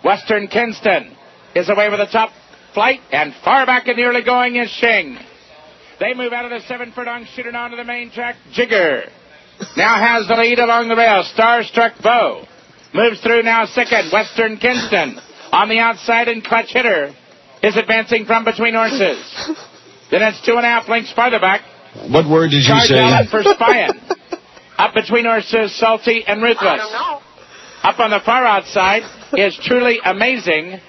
Western 0.05 0.47
Kinston 0.48 1.16
is 1.55 1.69
away 1.69 1.89
with 1.89 1.99
the 1.99 2.07
top 2.07 2.31
flight, 2.74 3.01
and 3.11 3.35
far 3.45 3.66
back 3.66 3.87
in 3.89 3.97
the 3.97 4.03
early 4.05 4.23
going 4.23 4.57
is 4.57 4.70
Shing. 4.70 5.19
They 6.01 6.15
move 6.15 6.33
out 6.33 6.45
of 6.45 6.51
the 6.51 6.66
seven 6.66 6.93
furlong 6.93 7.27
shooting 7.35 7.55
onto 7.55 7.77
the 7.77 7.85
main 7.85 8.11
track. 8.11 8.37
Jigger 8.53 9.05
now 9.77 9.95
has 10.03 10.27
the 10.27 10.35
lead 10.35 10.59
along 10.59 10.89
the 10.89 10.97
rail. 10.97 11.23
Star 11.23 11.62
Struck 11.62 11.93
Bow 12.03 12.45
moves 12.95 13.20
through 13.20 13.43
now 13.43 13.66
second. 13.66 14.11
Western 14.12 14.57
Kinston 14.57 15.19
on 15.53 15.69
the 15.69 15.79
outside 15.79 16.29
and 16.29 16.43
clutch 16.43 16.73
hitter 16.73 17.15
is 17.62 17.77
advancing 17.77 18.24
from 18.24 18.45
between 18.45 18.74
horses. 18.74 19.23
Then 20.11 20.23
it's 20.23 20.45
two 20.45 20.57
and 20.57 20.66
a 20.66 20.69
half 20.69 20.89
lengths 20.89 21.12
farther 21.12 21.39
back. 21.39 21.61
What 22.11 22.29
word 22.29 22.51
did 22.51 22.62
you 22.62 22.69
Charge 22.69 22.89
say? 22.89 22.99
Allen 22.99 23.29
for 23.31 23.43
spying. 23.45 23.91
Up 24.79 24.95
between 24.95 25.24
horses, 25.24 25.79
Salty 25.79 26.24
and 26.27 26.43
Ruthless. 26.43 26.81
Up 27.85 27.99
on 28.01 28.11
the 28.11 28.20
far 28.24 28.45
outside 28.45 29.03
is 29.35 29.57
truly 29.62 30.01
amazing. 30.05 30.81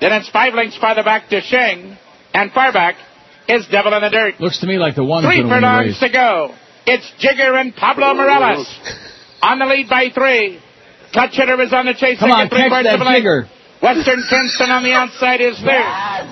Then 0.00 0.12
it's 0.12 0.28
five 0.30 0.54
lengths 0.54 0.78
farther 0.78 1.02
back 1.02 1.28
to 1.28 1.40
Sheng, 1.40 1.96
and 2.32 2.52
far 2.52 2.72
back 2.72 2.96
is 3.48 3.66
Devil 3.70 3.92
in 3.94 4.02
the 4.02 4.10
Dirt. 4.10 4.40
Looks 4.40 4.60
to 4.60 4.66
me 4.66 4.78
like 4.78 4.94
the 4.96 5.04
one. 5.04 5.24
Three 5.24 5.42
going 5.42 5.48
to 5.48 5.54
furlongs 5.54 6.00
to 6.00 6.08
go. 6.10 6.54
It's 6.86 7.10
Jigger 7.18 7.60
and 7.60 7.74
Pablo 7.74 8.14
Morales 8.14 8.66
on 9.42 9.58
the 9.58 9.66
lead 9.66 9.88
by 9.88 10.08
three. 10.14 10.60
Clutch 11.12 11.34
hitter 11.36 11.60
is 11.60 11.72
on 11.72 11.86
the 11.86 11.94
chase. 11.94 12.18
Come 12.18 12.30
on, 12.30 12.46
second, 12.46 12.56
three 12.56 12.68
catch 12.70 12.84
that 12.84 12.94
of 12.94 13.00
a 13.00 13.04
length. 13.04 13.18
jigger. 13.18 13.48
Western 13.82 14.22
Kinston 14.28 14.70
on 14.70 14.84
the 14.84 14.92
outside 14.92 15.40
is 15.40 15.56
third. 15.58 15.88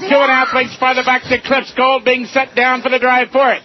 Two 0.08 0.20
and 0.20 0.30
a 0.30 0.36
half 0.36 0.52
lengths 0.54 0.76
farther 0.76 1.02
back 1.02 1.22
to 1.24 1.40
Cliffs 1.40 1.72
Gold 1.74 2.04
being 2.04 2.26
set 2.26 2.54
down 2.54 2.82
for 2.82 2.90
the 2.90 2.98
drive 2.98 3.30
for 3.30 3.52
it. 3.52 3.62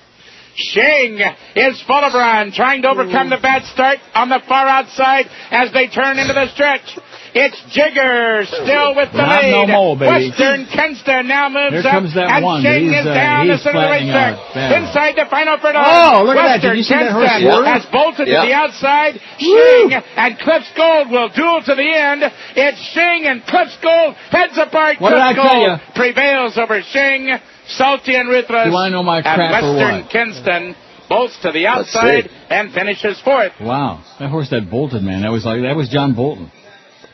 Shing 0.56 1.20
is 1.56 1.82
full 1.84 1.98
of 1.98 2.14
run, 2.14 2.52
trying 2.52 2.82
to 2.84 2.90
overcome 2.90 3.30
the 3.30 3.42
bad 3.42 3.64
start 3.74 3.98
on 4.14 4.30
the 4.30 4.40
far 4.48 4.68
outside 4.68 5.26
as 5.52 5.74
they 5.74 5.88
turn 5.88 6.18
into 6.20 6.34
the 6.34 6.48
stretch. 6.54 6.98
It's 7.36 7.58
Jigger 7.74 8.46
still 8.46 8.94
with 8.94 9.10
the 9.12 9.18
Not 9.18 9.42
lead. 9.42 9.52
no 9.52 9.66
more, 9.66 9.98
baby. 9.98 10.30
Western 10.30 10.66
Kenston 10.70 11.26
now 11.26 11.50
moves 11.50 11.82
Here 11.82 11.90
up. 11.90 11.98
comes 11.98 12.14
that 12.14 12.30
and 12.30 12.46
one, 12.46 12.62
Shing 12.62 12.94
but 12.94 12.94
is 12.94 13.02
he's, 13.02 13.08
uh, 13.10 13.14
down 13.14 13.42
he's 13.50 13.58
the 13.58 13.64
center 13.64 13.82
of 13.82 13.84
the 13.84 13.90
flattening 13.90 14.14
racetrack. 14.14 14.78
Inside 14.78 15.14
the 15.18 15.26
final 15.34 15.58
for 15.58 15.72
Oh, 15.74 16.24
look 16.30 16.38
at 16.38 16.46
that. 16.46 16.62
Did 16.62 16.78
Western 16.78 16.78
you 16.78 16.84
see 16.86 16.94
that 16.94 17.12
horse 17.12 17.30
Kenston 17.34 17.66
has 17.66 17.86
bolted 17.90 18.28
Yeah. 18.30 18.42
to 18.42 18.48
the 18.48 18.54
outside. 18.54 19.14
Shing 19.42 19.90
and 19.98 20.32
Cliffs 20.40 20.72
Gold 20.78 21.10
will 21.10 21.30
duel 21.34 21.62
to 21.66 21.74
the 21.74 21.90
end. 21.90 22.22
It's 22.56 22.82
Shing 22.94 23.26
and 23.26 23.42
Cliffs 23.50 23.78
Gold 23.82 24.14
heads 24.30 24.58
apart. 24.62 25.02
What 25.02 25.10
did 25.10 25.20
I 25.20 25.34
Cliffs 25.34 25.50
tell 25.50 25.58
Gold 25.58 25.68
ya? 25.82 25.94
prevails 25.98 26.58
over 26.62 26.82
Shing, 26.86 27.34
Salty 27.66 28.14
and 28.16 28.30
Ruthless. 28.30 28.68
You 28.68 28.74
wanna 28.74 28.92
know 28.92 29.02
my 29.02 29.18
and 29.18 29.26
crap 29.26 29.64
or 29.64 29.74
Western 29.74 30.02
what? 30.06 30.10
Kinston 30.14 30.76
bolts 31.10 31.38
to 31.42 31.52
the 31.52 31.66
outside 31.66 32.30
and 32.50 32.72
finishes 32.74 33.20
fourth. 33.22 33.54
Wow, 33.60 34.02
that 34.20 34.30
horse 34.30 34.50
that 34.52 34.70
bolted, 34.70 35.02
man. 35.02 35.22
That 35.24 35.32
was 35.32 35.46
like 35.46 35.62
that 35.64 35.76
was 35.76 35.90
John 35.90 36.14
Bolton. 36.14 36.52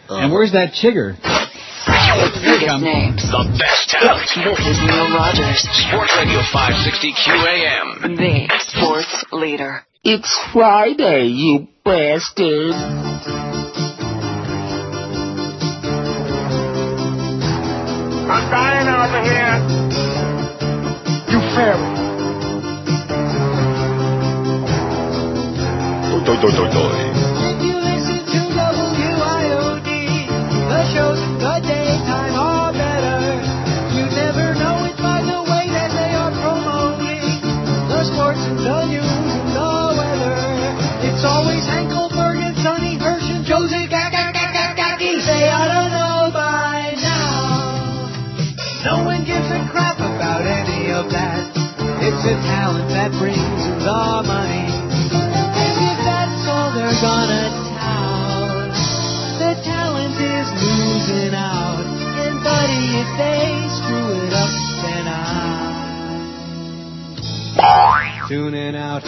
Uh-huh. 0.09 0.25
And 0.25 0.33
where's 0.33 0.53
that 0.53 0.73
chigger? 0.73 1.13
The 1.21 2.41
biggest 2.41 2.81
names. 2.81 3.21
The 3.29 3.45
best 3.61 3.93
talent. 3.93 4.25
This 4.25 4.57
is 4.65 4.77
Neil 4.81 5.05
Rogers, 5.13 5.61
Sports 5.85 6.09
Radio 6.17 6.41
560 6.49 7.13
QAM. 7.13 8.17
the 8.17 8.49
sports 8.73 9.25
leader. 9.31 9.85
It's 10.03 10.33
Friday, 10.51 11.27
you 11.27 11.67
bastard. 11.85 12.73
I'm 18.25 18.49
dying 18.49 18.89
over 18.89 19.21
here. 19.29 19.55
You 21.29 21.39
fairy. 21.53 21.85
Doi, 26.25 26.41
doi, 26.41 26.51
doi, 26.57 26.69
doi. 26.73 27.38
That. 51.11 51.51
It's 52.01 52.23
the 52.23 52.35
talent 52.47 52.89
that 52.89 53.11
brings 53.19 53.37
in 53.39 53.79
the 53.79 54.23
money. 54.25 54.65
And 54.65 55.77
if 55.89 55.97
that's 56.05 56.47
all 56.47 56.71
they're 56.73 57.01
gonna 57.01 57.49
tout, 57.77 58.73
the 59.39 59.53
talent 59.63 60.15
is 60.15 60.51
losing 60.61 61.33
out. 61.35 61.85
And 62.23 62.43
buddy, 62.43 62.97
if 63.03 63.09
they 63.17 63.67
screw 63.77 64.09
it 64.25 64.33
up, 64.33 64.49
then 64.83 65.07
I'm 65.07 65.17
tuning 68.27 68.75
out. 68.75 69.03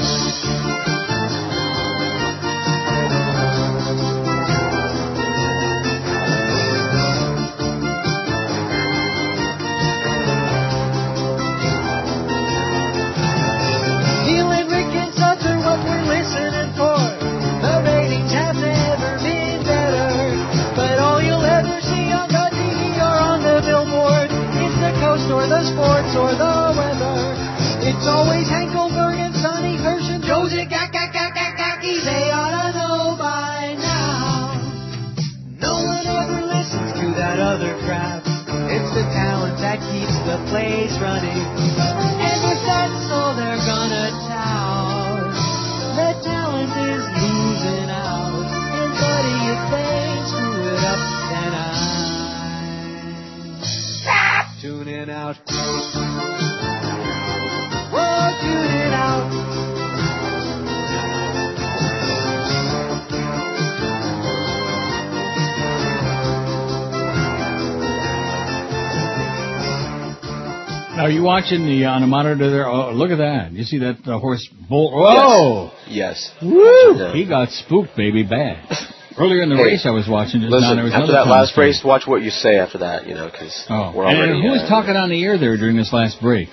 Watching 71.31 71.65
the 71.65 71.85
on 71.85 72.01
the 72.01 72.07
monitor 72.07 72.49
there? 72.51 72.67
Oh, 72.67 72.91
look 72.93 73.11
at 73.11 73.17
that! 73.17 73.51
You 73.53 73.63
see 73.63 73.79
that 73.79 73.97
uh, 74.05 74.19
horse 74.19 74.43
bolt? 74.69 74.91
Whoa! 74.93 75.71
Yes. 75.87 76.17
Woo! 76.41 76.95
Yeah. 76.97 77.13
He 77.13 77.25
got 77.27 77.49
spooked, 77.49 77.95
baby, 77.95 78.23
bad. 78.23 78.59
Earlier 79.17 79.41
in 79.43 79.49
the 79.49 79.55
Hey, 79.57 79.75
race, 79.75 79.85
I 79.85 79.91
was 79.91 80.07
watching 80.07 80.39
just 80.39 80.51
now. 80.51 80.57
Listen, 80.59 80.75
There 80.77 80.85
was 80.85 80.93
after 80.95 81.11
that 81.11 81.27
last 81.27 81.51
commentary. 81.53 81.67
race, 81.75 81.81
watch 81.83 82.03
what 82.07 82.21
you 82.23 82.31
say 82.31 82.55
after 82.57 82.77
that, 82.79 83.07
you 83.07 83.13
know, 83.13 83.27
because 83.29 83.51
Oh, 83.69 83.91
we're 83.95 84.05
already. 84.07 84.39
and 84.39 84.41
who 84.43 84.49
was 84.55 84.63
uh, 84.63 84.69
talking 84.69 84.95
on 84.95 85.09
the 85.09 85.19
air 85.23 85.37
there 85.37 85.57
during 85.57 85.75
this 85.75 85.91
last 85.91 86.21
break? 86.21 86.47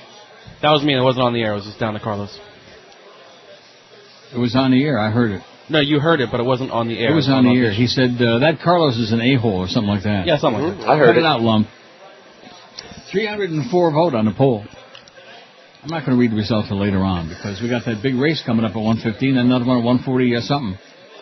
That 0.63 0.71
was 0.75 0.83
me. 0.83 0.97
It 0.99 1.01
wasn't 1.01 1.25
on 1.25 1.33
the 1.35 1.41
air. 1.43 1.53
It 1.53 1.63
was 1.63 1.67
just 1.71 1.79
down 1.79 1.95
to 1.95 2.01
Carlos. 2.01 2.35
It 4.35 4.39
was 4.39 4.55
on 4.57 4.73
the 4.73 4.83
air. 4.83 4.99
I 4.99 5.11
heard 5.11 5.31
it. 5.31 5.43
No, 5.71 5.81
you 5.81 6.01
heard 6.01 6.21
it, 6.21 6.31
but 6.33 6.41
it 6.41 6.47
wasn't 6.47 6.71
on 6.73 6.89
the 6.89 6.99
air. 6.99 7.13
It 7.13 7.15
was 7.15 7.29
on 7.29 7.45
the 7.45 7.55
air. 7.55 7.71
He 7.73 7.87
said 7.87 8.17
uh, 8.21 8.41
that 8.41 8.59
Carlos 8.65 8.97
is 8.97 9.13
an 9.13 9.21
a-hole 9.21 9.59
or 9.61 9.69
something 9.69 9.89
like 9.89 10.03
that. 10.05 10.27
Yeah, 10.27 10.39
something 10.39 10.61
like 10.63 10.75
that. 10.79 10.81
Mm-hmm. 10.83 10.91
I 10.91 10.97
heard 10.99 11.15
Cut 11.15 11.17
it 11.19 11.25
it. 11.25 11.27
out, 11.27 11.41
lump. 11.43 11.69
304 13.13 13.93
vote 13.93 14.15
on 14.15 14.25
the 14.25 14.35
poll. 14.37 14.65
I'm 15.83 15.91
not 15.91 16.05
going 16.05 16.17
to 16.17 16.21
read 16.21 16.33
the 16.33 16.37
results 16.37 16.69
till 16.69 16.81
later 16.81 16.99
on 16.99 17.29
because 17.29 17.63
we 17.63 17.69
got 17.71 17.85
that 17.87 18.03
big 18.03 18.17
race 18.17 18.43
coming 18.45 18.65
up 18.65 18.73
at 18.73 18.83
115 18.83 19.37
and 19.37 19.47
another 19.47 19.65
one 19.65 19.79
at 19.79 19.85
140 19.85 20.35
or 20.35 20.41
something. 20.41 20.79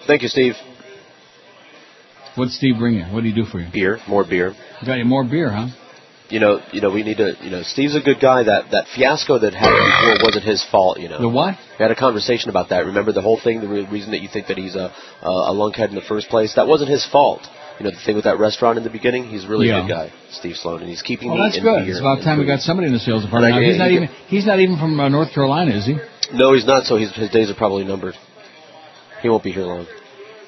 Thank 0.06 0.22
you, 0.22 0.28
Steve. 0.28 0.54
What'd 2.36 2.52
Steve 2.52 2.78
bring 2.78 2.94
you? 2.94 3.04
What 3.04 3.22
did 3.22 3.34
he 3.34 3.42
do 3.42 3.46
for 3.46 3.60
you? 3.60 3.68
Beer, 3.72 3.98
more 4.08 4.24
beer. 4.24 4.54
Got 4.84 4.98
you 4.98 5.04
more 5.04 5.24
beer, 5.24 5.50
huh? 5.50 5.68
You 6.28 6.40
know, 6.40 6.60
you 6.72 6.80
know, 6.80 6.90
we 6.90 7.02
need 7.02 7.18
to. 7.18 7.34
You 7.40 7.50
know, 7.50 7.62
Steve's 7.62 7.94
a 7.94 8.00
good 8.00 8.18
guy. 8.20 8.42
That 8.42 8.72
that 8.72 8.86
fiasco 8.94 9.38
that 9.38 9.54
happened 9.54 9.78
before 9.78 10.26
wasn't 10.26 10.44
his 10.44 10.64
fault. 10.70 10.98
You 10.98 11.08
know. 11.08 11.20
The 11.20 11.28
what? 11.28 11.54
We 11.78 11.82
had 11.82 11.92
a 11.92 11.96
conversation 11.96 12.50
about 12.50 12.70
that. 12.70 12.84
Remember 12.86 13.12
the 13.12 13.22
whole 13.22 13.38
thing? 13.42 13.60
The 13.60 13.68
re- 13.68 13.86
reason 13.88 14.10
that 14.10 14.20
you 14.20 14.28
think 14.32 14.48
that 14.48 14.58
he's 14.58 14.74
a 14.74 14.92
a, 15.22 15.30
a 15.30 15.54
lunkhead 15.54 15.90
in 15.90 15.94
the 15.94 16.02
first 16.02 16.28
place? 16.28 16.54
That 16.56 16.66
wasn't 16.66 16.90
his 16.90 17.06
fault. 17.06 17.42
You 17.78 17.84
know, 17.84 17.90
the 17.90 18.00
thing 18.06 18.14
with 18.16 18.24
that 18.24 18.38
restaurant 18.38 18.78
in 18.78 18.84
the 18.84 18.90
beginning. 18.90 19.24
He's 19.24 19.46
really 19.46 19.68
Yeah. 19.68 19.78
a 19.78 19.82
good 19.82 19.88
guy, 19.90 20.12
Steve 20.30 20.56
Sloan, 20.56 20.80
and 20.80 20.88
he's 20.88 21.02
keeping 21.02 21.28
Well, 21.28 21.38
me 21.38 21.44
that's 21.44 21.58
in 21.58 21.62
good. 21.62 21.84
beer 21.84 21.90
It's 21.90 22.00
about 22.00 22.18
and 22.18 22.24
time 22.24 22.38
we 22.38 22.46
got 22.46 22.60
somebody 22.60 22.86
in 22.86 22.94
the 22.94 22.98
sales 23.00 23.22
department. 23.24 23.52
And 23.54 23.62
Now, 23.62 23.68
he's 23.68 23.78
not 23.78 23.90
even 23.90 24.08
he's 24.28 24.46
not 24.46 24.60
even 24.60 24.76
from 24.78 24.98
uh, 24.98 25.08
North 25.08 25.32
Carolina, 25.34 25.72
is 25.72 25.84
he? 25.84 25.96
No, 26.32 26.54
he's 26.54 26.64
not. 26.66 26.84
So 26.84 26.96
his 26.96 27.12
his 27.12 27.28
days 27.30 27.50
are 27.50 27.54
probably 27.54 27.84
numbered. 27.84 28.14
He 29.22 29.28
won't 29.28 29.42
be 29.44 29.52
here 29.52 29.64
long. 29.64 29.86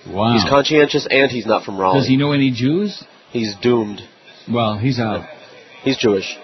Wow. 0.09 0.33
He's 0.33 0.45
conscientious, 0.49 1.07
and 1.11 1.31
he's 1.31 1.45
not 1.47 1.65
from 1.65 1.77
Raleigh. 1.79 1.99
Does 2.01 2.09
he 2.09 2.17
know 2.17 2.33
any 2.33 2.51
Jews? 2.51 3.03
He's 3.31 3.55
doomed. 3.57 4.01
Well, 4.51 4.79
he's 4.79 4.99
out. 4.99 5.27
He's 5.83 5.99
Jewish. 5.99 6.39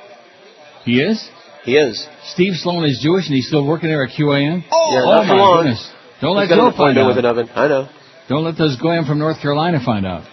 He 0.84 1.00
is? 1.00 1.30
He 1.64 1.76
is. 1.78 2.06
Steve 2.24 2.56
Sloan 2.56 2.84
is 2.84 3.00
Jewish 3.02 3.26
and 3.26 3.34
he's 3.34 3.46
still 3.46 3.66
working 3.66 3.88
there 3.88 4.04
at 4.04 4.10
QAM? 4.10 4.64
Oh, 4.70 4.90
yeah, 4.92 5.02
oh 5.02 5.24
my 5.24 5.34
long. 5.34 5.56
goodness. 5.62 5.90
Don't 6.20 6.36
He's 6.38 6.50
let 6.50 6.56
Joe 6.56 6.72
find 6.76 6.98
out. 6.98 7.06
with 7.06 7.16
an 7.18 7.24
oven. 7.24 7.48
I 7.56 7.68
know. 7.68 7.88
Don't 8.28 8.44
let 8.44 8.58
those 8.58 8.76
Goyim 8.76 9.06
from 9.06 9.18
North 9.18 9.40
Carolina 9.40 9.80
find 9.82 10.04
out. 10.06 10.24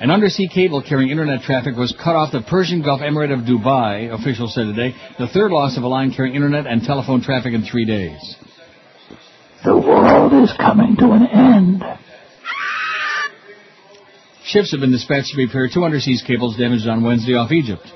An 0.00 0.10
undersea 0.10 0.48
cable 0.48 0.82
carrying 0.82 1.10
internet 1.10 1.42
traffic 1.42 1.76
was 1.76 1.94
cut 2.02 2.16
off 2.16 2.32
the 2.32 2.40
Persian 2.40 2.80
Gulf 2.80 3.02
Emirate 3.02 3.34
of 3.34 3.44
Dubai, 3.44 4.10
officials 4.10 4.54
said 4.54 4.64
today, 4.64 4.96
the 5.18 5.28
third 5.28 5.52
loss 5.52 5.76
of 5.76 5.82
a 5.82 5.88
line 5.88 6.10
carrying 6.10 6.34
internet 6.34 6.66
and 6.66 6.82
telephone 6.82 7.20
traffic 7.20 7.52
in 7.52 7.64
three 7.64 7.84
days. 7.84 8.36
The 9.62 9.76
world 9.76 10.32
is 10.32 10.50
coming 10.56 10.96
to 10.96 11.12
an 11.12 11.26
end. 11.26 11.84
Ships 14.44 14.70
have 14.72 14.80
been 14.80 14.90
dispatched 14.90 15.34
to 15.34 15.36
repair 15.36 15.68
two 15.68 15.84
undersea 15.84 16.18
cables 16.26 16.56
damaged 16.56 16.88
on 16.88 17.04
Wednesday 17.04 17.34
off 17.34 17.52
Egypt. 17.52 17.86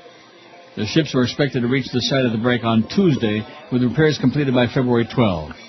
The 0.77 0.85
ships 0.85 1.11
were 1.15 1.23
expected 1.23 1.61
to 1.61 1.67
reach 1.67 1.91
the 1.91 2.01
site 2.01 2.25
of 2.25 2.33
the 2.33 2.37
break 2.37 2.63
on 2.63 2.87
Tuesday, 2.87 3.41
with 3.71 3.81
repairs 3.81 4.19
completed 4.21 4.53
by 4.53 4.67
February 4.67 5.07
12. 5.11 5.64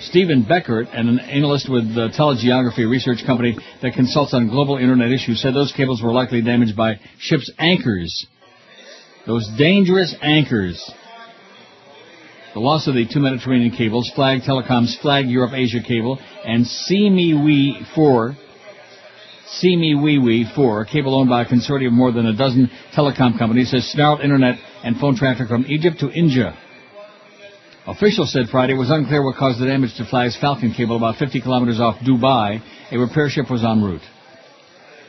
Stephen 0.00 0.44
Beckert, 0.44 0.88
an 0.92 1.18
analyst 1.18 1.68
with 1.68 1.94
the 1.94 2.08
Telegeography 2.08 2.88
research 2.88 3.24
company 3.26 3.56
that 3.82 3.92
consults 3.94 4.32
on 4.32 4.48
global 4.48 4.78
internet 4.78 5.12
issues, 5.12 5.42
said 5.42 5.54
those 5.54 5.72
cables 5.72 6.02
were 6.02 6.12
likely 6.12 6.40
damaged 6.40 6.76
by 6.76 6.98
ships' 7.18 7.50
anchors. 7.58 8.26
Those 9.26 9.48
dangerous 9.58 10.14
anchors. 10.22 10.90
The 12.54 12.60
loss 12.60 12.88
of 12.88 12.94
the 12.94 13.06
two 13.06 13.20
Mediterranean 13.20 13.76
cables, 13.76 14.10
Flag 14.14 14.40
Telecom's 14.40 14.96
Flag 15.00 15.28
Europe 15.28 15.52
Asia 15.54 15.80
cable, 15.86 16.18
and 16.44 16.66
SEA-ME-WE 16.66 17.86
4 17.94 18.36
See 19.52 19.76
Me 19.76 19.96
Wee 19.96 20.18
Wee 20.18 20.48
4, 20.54 20.82
a 20.82 20.86
cable 20.86 21.14
owned 21.14 21.28
by 21.28 21.42
a 21.42 21.44
consortium 21.44 21.88
of 21.88 21.92
more 21.94 22.12
than 22.12 22.24
a 22.24 22.36
dozen 22.36 22.70
telecom 22.94 23.36
companies, 23.36 23.72
has 23.72 23.84
snarled 23.90 24.20
internet 24.20 24.56
and 24.84 24.96
phone 24.96 25.16
traffic 25.16 25.48
from 25.48 25.66
Egypt 25.68 25.98
to 26.00 26.10
India. 26.10 26.56
Officials 27.90 28.32
said 28.32 28.46
Friday 28.52 28.74
it 28.74 28.76
was 28.76 28.88
unclear 28.88 29.20
what 29.20 29.34
caused 29.34 29.58
the 29.60 29.66
damage 29.66 29.96
to 29.96 30.04
Flag's 30.04 30.38
Falcon 30.40 30.72
cable 30.72 30.96
about 30.96 31.16
50 31.16 31.40
kilometers 31.40 31.80
off 31.80 31.98
Dubai. 31.98 32.62
A 32.92 32.96
repair 32.96 33.28
ship 33.28 33.50
was 33.50 33.64
en 33.64 33.82
route. 33.82 34.02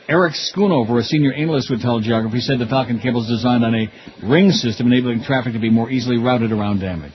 Eric 0.08 0.34
Schoonover, 0.34 0.98
a 0.98 1.04
senior 1.04 1.32
analyst 1.32 1.70
with 1.70 1.80
Telegeography, 1.80 2.40
said 2.40 2.58
the 2.58 2.66
Falcon 2.66 2.98
cable 2.98 3.22
is 3.22 3.28
designed 3.28 3.64
on 3.64 3.72
a 3.72 3.86
ring 4.28 4.50
system, 4.50 4.88
enabling 4.88 5.22
traffic 5.22 5.52
to 5.52 5.60
be 5.60 5.70
more 5.70 5.90
easily 5.90 6.18
routed 6.18 6.50
around 6.50 6.80
damage. 6.80 7.14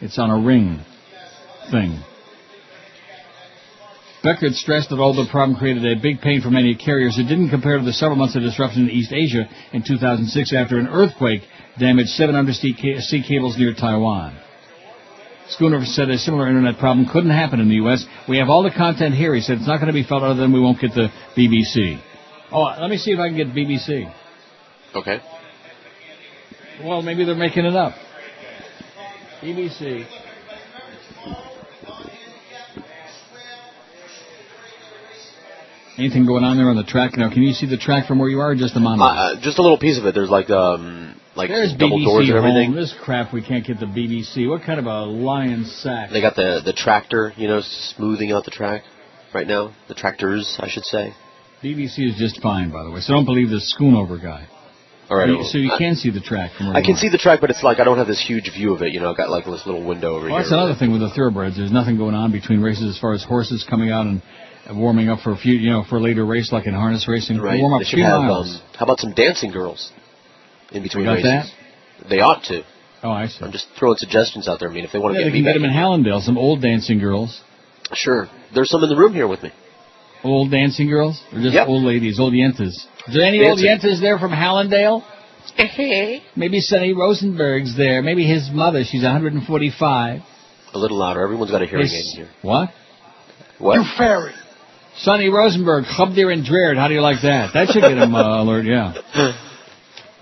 It's 0.00 0.18
on 0.18 0.30
a 0.30 0.38
ring 0.38 0.80
thing. 1.70 2.02
Beckert 4.24 4.54
stressed 4.54 4.88
that 4.88 4.98
although 4.98 5.24
the 5.24 5.30
problem 5.30 5.58
created 5.58 5.84
a 5.84 6.00
big 6.00 6.22
pain 6.22 6.40
for 6.40 6.50
many 6.50 6.74
carriers, 6.74 7.18
it 7.18 7.24
didn't 7.24 7.50
compare 7.50 7.76
to 7.76 7.84
the 7.84 7.92
several 7.92 8.16
months 8.16 8.34
of 8.34 8.40
disruption 8.40 8.84
in 8.84 8.90
East 8.90 9.12
Asia 9.12 9.44
in 9.74 9.84
2006 9.86 10.54
after 10.54 10.78
an 10.78 10.88
earthquake 10.88 11.42
damaged 11.78 12.08
seven 12.10 12.34
undersea 12.34 12.72
ca- 12.72 13.00
sea 13.02 13.22
cables 13.22 13.58
near 13.58 13.74
Taiwan. 13.74 14.40
Schooner 15.50 15.84
said 15.84 16.10
a 16.10 16.18
similar 16.18 16.48
internet 16.48 16.78
problem 16.78 17.06
couldn't 17.10 17.30
happen 17.30 17.60
in 17.60 17.68
the 17.68 17.76
U.S. 17.76 18.04
We 18.28 18.38
have 18.38 18.48
all 18.48 18.62
the 18.62 18.70
content 18.70 19.14
here. 19.14 19.34
He 19.34 19.40
said 19.40 19.58
it's 19.58 19.66
not 19.66 19.76
going 19.76 19.86
to 19.88 19.92
be 19.92 20.02
felt 20.02 20.22
other 20.22 20.40
than 20.40 20.52
we 20.52 20.60
won't 20.60 20.80
get 20.80 20.92
the 20.92 21.08
BBC. 21.36 22.00
Oh, 22.52 22.62
let 22.80 22.90
me 22.90 22.96
see 22.96 23.12
if 23.12 23.18
I 23.18 23.28
can 23.28 23.36
get 23.36 23.48
BBC. 23.48 24.12
Okay. 24.94 25.20
Well, 26.82 27.02
maybe 27.02 27.24
they're 27.24 27.34
making 27.34 27.64
it 27.64 27.76
up. 27.76 27.94
BBC. 29.42 30.06
Anything 35.98 36.26
going 36.26 36.44
on 36.44 36.58
there 36.58 36.68
on 36.68 36.76
the 36.76 36.84
track 36.84 37.16
now? 37.16 37.30
Can 37.32 37.42
you 37.42 37.54
see 37.54 37.66
the 37.66 37.78
track 37.78 38.06
from 38.06 38.18
where 38.18 38.28
you 38.28 38.40
are, 38.40 38.50
or 38.50 38.54
just 38.54 38.74
the 38.74 38.80
monitor? 38.80 39.04
Uh, 39.04 39.40
just 39.40 39.58
a 39.58 39.62
little 39.62 39.78
piece 39.78 39.98
of 39.98 40.04
it. 40.04 40.14
There's 40.14 40.28
like 40.28 40.50
um 40.50 41.18
like 41.36 41.48
There's 41.48 41.72
double 41.74 41.98
BBC 41.98 42.04
doors 42.04 42.28
and 42.30 42.38
home. 42.66 42.74
This 42.74 42.94
crap, 43.04 43.32
we 43.32 43.42
can't 43.42 43.64
get 43.66 43.78
the 43.78 43.86
BBC. 43.86 44.48
What 44.48 44.62
kind 44.62 44.78
of 44.80 44.86
a 44.86 45.02
lion 45.04 45.64
sack? 45.66 46.10
They 46.12 46.20
got 46.20 46.34
the 46.36 46.60
the 46.64 46.72
tractor, 46.72 47.32
you 47.36 47.46
know, 47.48 47.60
smoothing 47.62 48.32
out 48.32 48.44
the 48.44 48.50
track 48.50 48.82
right 49.34 49.46
now. 49.46 49.74
The 49.88 49.94
tractors, 49.94 50.56
I 50.60 50.68
should 50.68 50.84
say. 50.84 51.12
BBC 51.62 51.98
is 52.10 52.16
just 52.18 52.40
fine, 52.42 52.70
by 52.70 52.82
the 52.84 52.90
way. 52.90 53.00
So 53.00 53.12
don't 53.14 53.24
believe 53.24 53.48
this 53.50 53.74
Schoonover 53.78 54.22
guy. 54.22 54.46
All 55.08 55.16
right. 55.16 55.28
You- 55.28 55.44
so 55.44 55.58
you 55.58 55.70
can 55.78 55.94
see 55.94 56.10
the 56.10 56.20
track 56.20 56.52
from 56.56 56.66
where 56.68 56.76
I 56.76 56.82
can 56.82 56.94
are. 56.94 56.98
see 56.98 57.08
the 57.08 57.18
track, 57.18 57.40
but 57.40 57.50
it's 57.50 57.62
like 57.62 57.78
I 57.80 57.84
don't 57.84 57.98
have 57.98 58.06
this 58.08 58.20
huge 58.26 58.50
view 58.52 58.74
of 58.74 58.82
it. 58.82 58.92
You 58.92 59.00
know, 59.00 59.10
I've 59.10 59.16
got 59.16 59.30
like 59.30 59.44
this 59.44 59.64
little 59.66 59.84
window 59.84 60.16
over 60.16 60.26
Well, 60.26 60.34
here. 60.34 60.38
that's 60.42 60.52
another 60.52 60.74
thing 60.74 60.90
with 60.92 61.00
the 61.00 61.10
thoroughbreds. 61.10 61.56
There's 61.56 61.70
nothing 61.72 61.96
going 61.96 62.14
on 62.14 62.32
between 62.32 62.60
races 62.60 62.94
as 62.96 62.98
far 62.98 63.12
as 63.14 63.22
horses 63.22 63.64
coming 63.68 63.90
out 63.90 64.06
and 64.06 64.20
warming 64.74 65.08
up 65.08 65.20
for 65.20 65.30
a 65.32 65.36
few, 65.36 65.54
you 65.54 65.70
know, 65.70 65.84
for 65.88 65.96
a 65.96 66.00
later 66.00 66.24
race 66.26 66.50
like 66.50 66.66
in 66.66 66.74
harness 66.74 67.06
racing. 67.08 67.38
Right. 67.38 67.60
warm 67.60 67.72
up 67.74 67.80
They 67.80 67.84
should 67.84 68.00
have. 68.00 68.20
miles. 68.22 68.56
Um, 68.56 68.62
how 68.78 68.84
about 68.86 68.98
some 69.00 69.12
dancing 69.14 69.52
girls 69.52 69.92
in 70.72 70.82
between 70.82 71.04
got 71.04 71.14
races? 71.22 71.52
They 72.08 72.20
ought 72.20 72.42
to. 72.44 72.62
Oh, 73.02 73.10
I 73.10 73.26
see. 73.26 73.44
I'm 73.44 73.52
just 73.52 73.66
throwing 73.78 73.96
suggestions 73.98 74.48
out 74.48 74.58
there. 74.60 74.68
I 74.68 74.72
mean, 74.72 74.84
if 74.84 74.92
they 74.92 74.98
want 74.98 75.14
to 75.14 75.20
Yeah, 75.20 75.26
get 75.26 75.32
they 75.32 75.38
me 75.38 75.44
get 75.44 75.54
back, 75.54 75.60
them 75.60 75.64
in 75.64 75.70
Hallandale. 75.70 76.22
Some 76.22 76.38
old 76.38 76.60
dancing 76.62 76.98
girls. 76.98 77.40
sure. 77.94 78.28
There's 78.54 78.70
some 78.70 78.82
in 78.82 78.88
the 78.90 78.96
room 78.96 79.14
here 79.14 79.28
with 79.28 79.42
me. 79.42 79.50
Old 80.24 80.50
dancing 80.50 80.88
girls, 80.88 81.22
or 81.32 81.40
just 81.40 81.54
Yep. 81.54 81.68
old 81.68 81.84
ladies, 81.84 82.18
old 82.18 82.32
yentas. 82.32 82.68
Is 83.08 83.14
there 83.14 83.22
any 83.24 83.38
Dancing. 83.38 83.68
old 83.68 83.80
yentas 83.80 84.00
there 84.00 84.18
from 84.18 84.32
Hallandale? 84.32 85.04
Maybe 86.36 86.60
Sonny 86.60 86.92
Rosenberg's 86.92 87.76
there. 87.76 88.02
Maybe 88.02 88.24
his 88.26 88.50
mother. 88.50 88.82
She's 88.84 89.02
145. 89.04 90.22
A 90.74 90.78
little 90.78 90.96
louder. 90.98 91.22
Everyone's 91.22 91.50
got 91.50 91.62
a 91.62 91.66
hearing 91.66 91.84
His- 91.84 91.94
aid 91.94 92.16
here. 92.16 92.28
What? 92.42 92.70
What? 93.58 93.76
You 93.78 93.84
fairy. 93.96 94.32
Sonny 94.98 95.28
Rosenberg, 95.28 95.84
Hubdeer 95.84 96.32
and 96.32 96.44
Dreard. 96.44 96.76
How 96.76 96.88
do 96.88 96.94
you 96.94 97.00
like 97.02 97.22
that? 97.22 97.50
That 97.54 97.68
should 97.68 97.82
get 97.82 97.96
him 97.98 98.14
uh, 98.14 98.42
alert. 98.42 98.64
Yeah. 98.64 98.94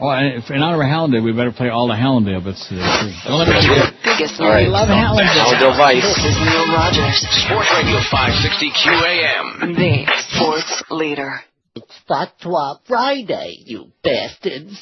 Oh, 0.04 0.10
if- 0.12 0.50
in 0.50 0.60
honor 0.62 0.82
of 0.82 0.88
Hallandale, 0.88 1.24
we 1.24 1.32
better 1.32 1.52
play 1.52 1.70
all 1.70 1.88
the 1.88 1.94
Hallandale 1.94 2.44
bits 2.44 2.68
today. 2.68 2.82
Uh, 2.84 3.08
too. 3.08 3.12
Don't 3.24 3.38
let 3.38 3.48
me 3.48 3.56
forget. 3.66 3.94
Biggest 4.04 4.38
All 4.40 4.48
right. 4.52 4.64
name. 4.64 4.72
love 4.72 4.88
Hallandale. 4.88 5.32
Hallandale 5.32 5.76
Vice. 5.80 6.02
This 6.04 6.24
is 6.28 6.36
Neil 6.44 6.66
Rogers, 6.76 7.16
Sports 7.48 7.70
Radio 7.72 7.98
560 8.10 8.70
QAM. 8.84 9.76
the 9.80 10.04
sports 10.28 10.82
leader. 10.90 11.40
It's 11.74 11.94
Fatwa 12.08 12.78
Friday, 12.84 13.56
you 13.64 13.92
bastards. 14.02 14.76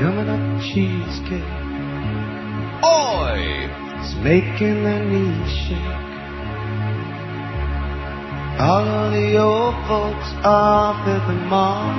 Coming 0.00 0.28
up 0.28 0.62
cheesecake. 0.62 1.59
Oi! 2.84 3.68
It's 4.00 4.14
making 4.24 4.84
the 4.84 4.98
knees 5.04 5.52
shake. 5.68 6.10
All 8.60 8.86
of 8.86 9.12
the 9.12 9.36
old 9.38 9.74
folks 9.86 10.30
off 10.44 11.06
at 11.06 11.26
the 11.28 11.34
mall. 11.48 11.94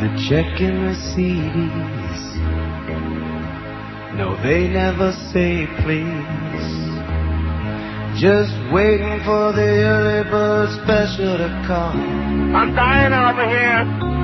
They're 0.00 0.18
checking 0.28 0.84
their 0.84 0.98
CDs. 1.12 2.22
No, 4.16 4.36
they 4.42 4.68
never 4.68 5.12
say 5.32 5.66
please. 5.82 6.84
Just 8.20 8.54
waiting 8.72 9.20
for 9.24 9.52
the 9.52 9.84
early 9.84 10.30
bird 10.30 10.70
special 10.82 11.36
to 11.38 11.64
come. 11.66 12.54
I'm 12.54 12.74
dying 12.74 13.12
over 13.12 13.48
here. 13.48 14.23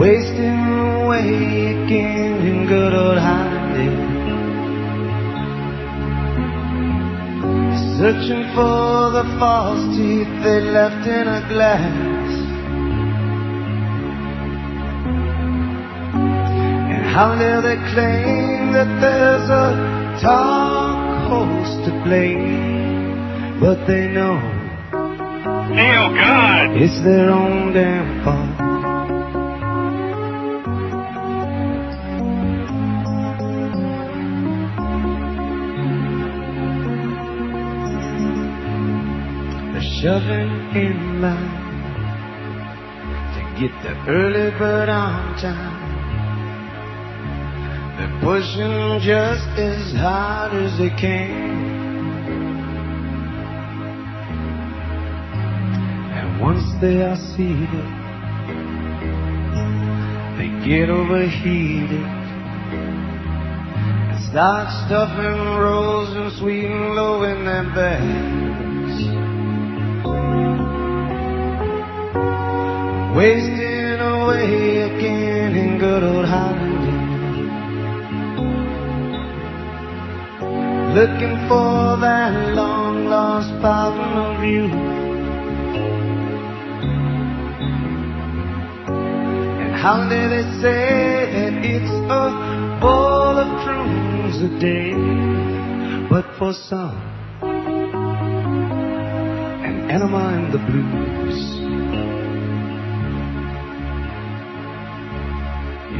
Wasting 0.00 0.60
away 1.02 1.74
again 1.74 2.46
in 2.46 2.66
good 2.68 2.94
old 2.94 3.18
Hollywood. 3.18 4.06
Searching 7.98 8.44
for 8.54 9.10
the 9.10 9.24
false 9.40 9.82
teeth 9.96 10.30
they 10.44 10.60
left 10.60 11.04
in 11.04 11.26
a 11.26 11.42
glass. 11.50 12.30
And 16.94 17.04
how 17.12 17.34
dare 17.34 17.60
they 17.60 17.74
claim 17.92 18.72
that 18.74 19.00
there's 19.02 19.50
a 19.50 20.22
talk 20.22 21.28
host 21.28 21.86
to 21.86 21.90
blame? 22.04 23.58
But 23.58 23.84
they 23.88 24.06
know 24.06 24.38
Neil, 25.74 26.14
God. 26.14 26.76
it's 26.80 27.02
their 27.02 27.30
own 27.30 27.72
damn 27.72 28.22
fault. 28.22 28.67
Shoving 40.08 40.52
in 40.74 41.20
line 41.20 41.66
to 43.34 43.40
get 43.60 43.72
the 43.82 43.92
early 44.08 44.50
bird 44.58 44.88
on 44.88 45.36
time. 45.36 45.76
They're 47.96 48.18
pushing 48.22 49.00
just 49.04 49.48
as 49.68 49.92
hard 50.00 50.54
as 50.54 50.78
they 50.78 50.88
can. 50.88 51.30
And 56.16 56.40
once 56.40 56.64
they 56.80 57.02
are 57.02 57.20
seated, 57.36 57.88
they 60.38 60.48
get 60.66 60.88
overheated 60.88 62.08
and 64.08 64.24
start 64.30 64.68
stuffing 64.86 65.40
rolls 65.64 66.16
and 66.16 66.32
sweet 66.38 66.64
and 66.64 66.94
low 66.94 67.24
in 67.24 67.44
their 67.44 67.64
bags. 67.74 68.47
Wasting 73.18 73.98
away 73.98 74.82
again 74.82 75.56
in 75.56 75.78
good 75.80 76.04
old 76.04 76.24
Hollywood. 76.24 76.94
Looking 80.94 81.34
for 81.48 81.98
that 81.98 82.54
long 82.54 83.06
lost 83.06 83.50
fountain 83.60 84.12
of 84.22 84.44
you. 84.44 84.66
And 89.62 89.74
how 89.74 90.08
dare 90.08 90.28
they 90.28 90.46
say 90.62 91.26
that 91.34 91.54
it's 91.64 91.90
a 91.90 92.78
bowl 92.80 93.34
of 93.42 93.48
prunes 93.64 94.36
a 94.42 94.48
day? 94.60 94.92
But 96.08 96.24
for 96.38 96.52
some, 96.52 96.96
an 99.66 99.90
enema 99.90 100.38
in 100.38 100.52
the 100.52 100.58
blues. 100.58 101.57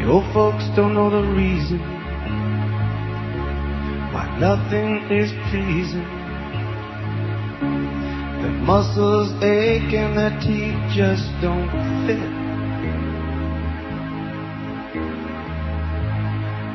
Old 0.09 0.33
folks 0.33 0.65
don't 0.75 0.95
know 0.95 1.11
the 1.11 1.23
reason 1.35 1.79
why 4.13 4.39
nothing 4.39 5.05
is 5.11 5.31
pleasing. 5.51 6.09
The 8.43 8.49
muscles 8.49 9.31
ache 9.43 9.93
and 9.93 10.17
the 10.17 10.31
teeth 10.41 10.81
just 10.97 11.29
don't 11.43 11.69
fit. 12.07 12.31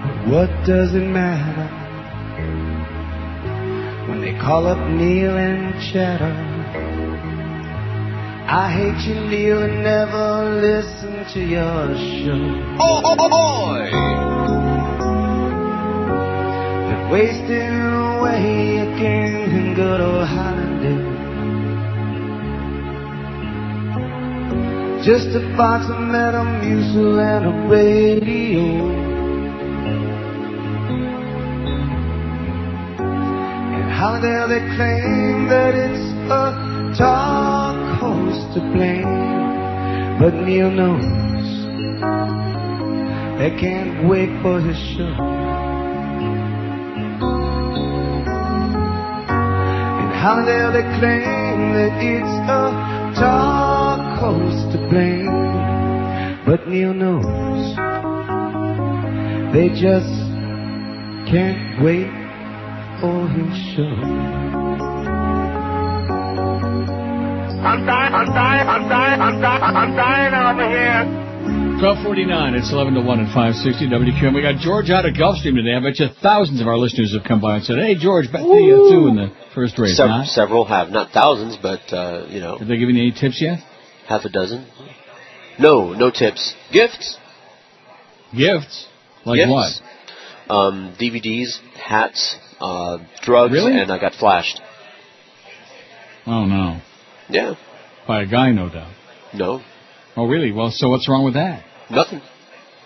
But 0.04 0.32
what 0.32 0.66
does 0.66 0.94
it 0.94 1.08
matter 1.08 1.70
when 4.10 4.22
they 4.22 4.38
call 4.40 4.68
up 4.68 4.78
Neil 4.92 5.36
and 5.38 5.74
chatter? 5.92 6.53
I 8.56 8.70
hate 8.72 9.02
you, 9.10 9.16
Neil, 9.16 9.64
and 9.64 9.82
never 9.82 10.62
listen 10.62 11.26
to 11.34 11.40
your 11.40 11.98
show. 11.98 12.38
Oh, 12.80 13.02
oh, 13.04 13.16
oh, 13.18 13.30
boy! 13.34 13.90
They're 16.86 17.10
wasting 17.10 17.74
away 18.14 18.78
again 18.78 19.50
in 19.58 19.74
good 19.74 20.02
old 20.02 20.28
Hollywood. 20.28 21.02
Just 25.04 25.36
a 25.36 25.42
box 25.58 25.86
of 25.90 25.98
Metamucil 25.98 27.20
and 27.20 27.46
a 27.48 27.54
radio. 27.68 28.66
And 33.74 33.92
how 33.92 34.20
dare 34.22 34.48
they 34.48 34.62
claim 34.76 35.48
that 35.50 35.74
it's 35.74 36.06
a 36.30 36.96
talk 37.00 37.33
to 38.54 38.60
blame. 38.72 39.04
But 40.20 40.36
Neil 40.46 40.70
knows 40.70 41.04
they 43.40 43.50
can't 43.60 44.08
wait 44.08 44.30
for 44.44 44.62
his 44.62 44.78
show. 44.96 45.14
In 50.02 50.10
Hallandale 50.22 50.72
they 50.72 50.86
claim 51.00 51.74
that 51.74 51.94
it's 52.02 52.36
a 52.50 53.20
talk 53.20 54.20
host 54.20 54.72
to 54.74 54.78
blame. 54.90 55.34
But 56.46 56.68
Neil 56.68 56.94
knows 56.94 57.76
they 59.54 59.70
just 59.70 60.14
can't 61.32 61.84
wait 61.84 62.12
for 63.02 63.28
his 63.30 63.76
show. 63.76 64.63
I'm 67.64 67.86
dying, 67.86 68.14
I'm 68.14 68.28
dying, 68.34 68.68
I'm 68.68 68.90
dying, 68.90 69.22
I'm 69.22 69.42
dying, 69.42 69.64
I'm 69.64 69.96
dying 69.96 70.34
over 70.36 70.68
here. 70.68 71.24
1249, 71.80 72.56
it's 72.56 72.72
11 72.72 72.94
to 72.96 73.02
1 73.02 73.20
at 73.20 73.28
560 73.34 73.88
WQAM. 73.88 74.36
We 74.36 74.42
got 74.42 74.60
George 74.60 74.90
out 74.90 75.06
at 75.06 75.14
Gulfstream 75.16 75.56
today. 75.56 75.76
I 75.76 75.80
bet 75.84 76.00
you 76.00 76.08
thousands 76.22 76.62
of 76.62 76.68
our 76.68 76.78
listeners 76.78 77.14
have 77.16 77.24
come 77.28 77.42
by 77.42 77.58
and 77.58 77.64
said, 77.66 77.78
hey, 77.80 77.96
George, 77.96 78.32
bet 78.32 78.42
the 78.44 78.48
uh, 78.48 78.92
two 78.92 79.08
in 79.08 79.16
the 79.16 79.32
first 79.56 79.78
race. 79.80 79.98
Sev- 79.98 80.08
huh? 80.10 80.24
Several 80.26 80.66
have, 80.66 80.90
not 80.90 81.12
thousands, 81.12 81.58
but 81.62 81.82
uh, 81.92 82.28
you 82.30 82.40
know, 82.40 82.58
Have 82.58 82.68
they 82.68 82.78
given 82.78 82.96
you 82.96 83.04
any 83.08 83.12
tips 83.12 83.42
yet? 83.42 83.60
half 84.08 84.24
a 84.26 84.30
dozen. 84.30 84.68
No, 85.60 85.94
no 85.94 86.12
tips. 86.12 86.54
Gifts. 86.72 87.18
Gifts? 88.36 88.88
Like 89.26 89.38
Gifts. 89.40 89.52
what? 89.52 90.54
Um, 90.54 90.96
DVDs, 91.00 91.60
hats, 91.80 92.36
uh, 92.60 92.98
drugs, 93.22 93.54
Really? 93.54 93.80
and 93.80 93.90
I 93.92 94.00
got 94.00 94.14
flashed. 94.14 94.60
Oh, 96.26 96.46
no. 96.46 96.82
Yeah. 97.34 97.56
By 98.08 98.22
a 98.22 98.26
guy, 98.28 98.52
no 98.52 98.70
doubt. 98.70 98.94
No. 99.34 99.62
Oh, 100.16 100.28
really? 100.28 100.52
Well, 100.52 100.70
so 100.72 100.90
what's 100.90 101.10
wrong 101.10 101.26
with 101.26 101.34
that? 101.34 101.64
Nothing. 101.90 102.22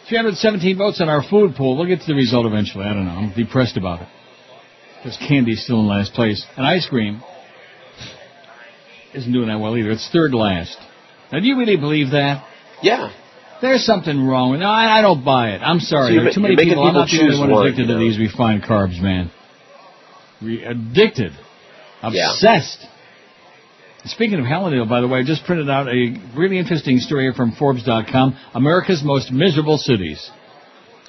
317 0.08 0.78
votes 0.78 1.02
on 1.02 1.10
our 1.10 1.22
food 1.22 1.56
poll. 1.56 1.78
We'll 1.78 1.86
get 1.88 2.00
to 2.00 2.08
the 2.08 2.14
result 2.16 2.46
eventually. 2.46 2.86
I 2.86 2.94
don't 2.94 3.06
know. 3.06 3.12
I'm 3.12 3.34
depressed 3.34 3.76
about 3.76 4.02
it. 4.02 4.08
Because 4.98 5.18
candy's 5.18 5.64
still 5.64 5.82
in 5.82 5.88
last 5.88 6.14
place. 6.14 6.46
And 6.56 6.66
ice 6.66 6.88
cream 6.88 7.22
isn't 9.14 9.32
doing 9.32 9.50
that 9.50 9.60
well 9.60 9.78
either. 9.78 9.92
It's 9.92 10.10
third 10.12 10.34
last. 10.34 10.78
Now, 11.32 11.40
do 11.42 11.46
you 11.46 11.58
really 11.58 11.76
believe 11.76 12.12
that? 12.12 12.48
Yeah. 12.82 13.12
There's 13.62 13.86
something 13.86 14.26
wrong 14.26 14.52
with. 14.52 14.62
No, 14.62 14.68
I, 14.70 15.00
I 15.00 15.02
don't 15.02 15.26
buy 15.26 15.50
it. 15.52 15.62
I'm 15.62 15.80
sorry. 15.80 16.14
So 16.16 16.22
there 16.22 16.30
are 16.30 16.34
too 16.34 16.40
many 16.40 16.54
you're 16.54 16.64
people. 16.64 16.84
I'm 16.84 16.94
not 16.94 17.10
the 17.10 17.20
only 17.22 17.40
one 17.40 17.52
one, 17.52 17.66
addicted 17.68 17.82
you 17.82 17.88
to 17.88 17.94
know. 17.96 18.00
these 18.00 18.18
refined 18.20 18.64
carbs, 18.64 19.02
man. 19.02 19.32
Re- 20.42 20.64
addicted. 20.64 21.34
Obsessed. 22.02 22.86
Speaking 24.06 24.40
of 24.40 24.46
Hallandale, 24.46 24.88
by 24.88 25.02
the 25.02 25.08
way, 25.08 25.20
I 25.20 25.24
just 25.24 25.44
printed 25.46 25.70
out 25.70 25.88
a 25.88 26.16
really 26.38 26.58
interesting 26.60 27.00
story 27.00 27.24
here 27.26 27.34
from 27.34 27.52
Forbes.com. 27.54 28.38
America's 28.54 29.02
most 29.04 29.32
miserable 29.32 29.78
cities. 29.78 30.30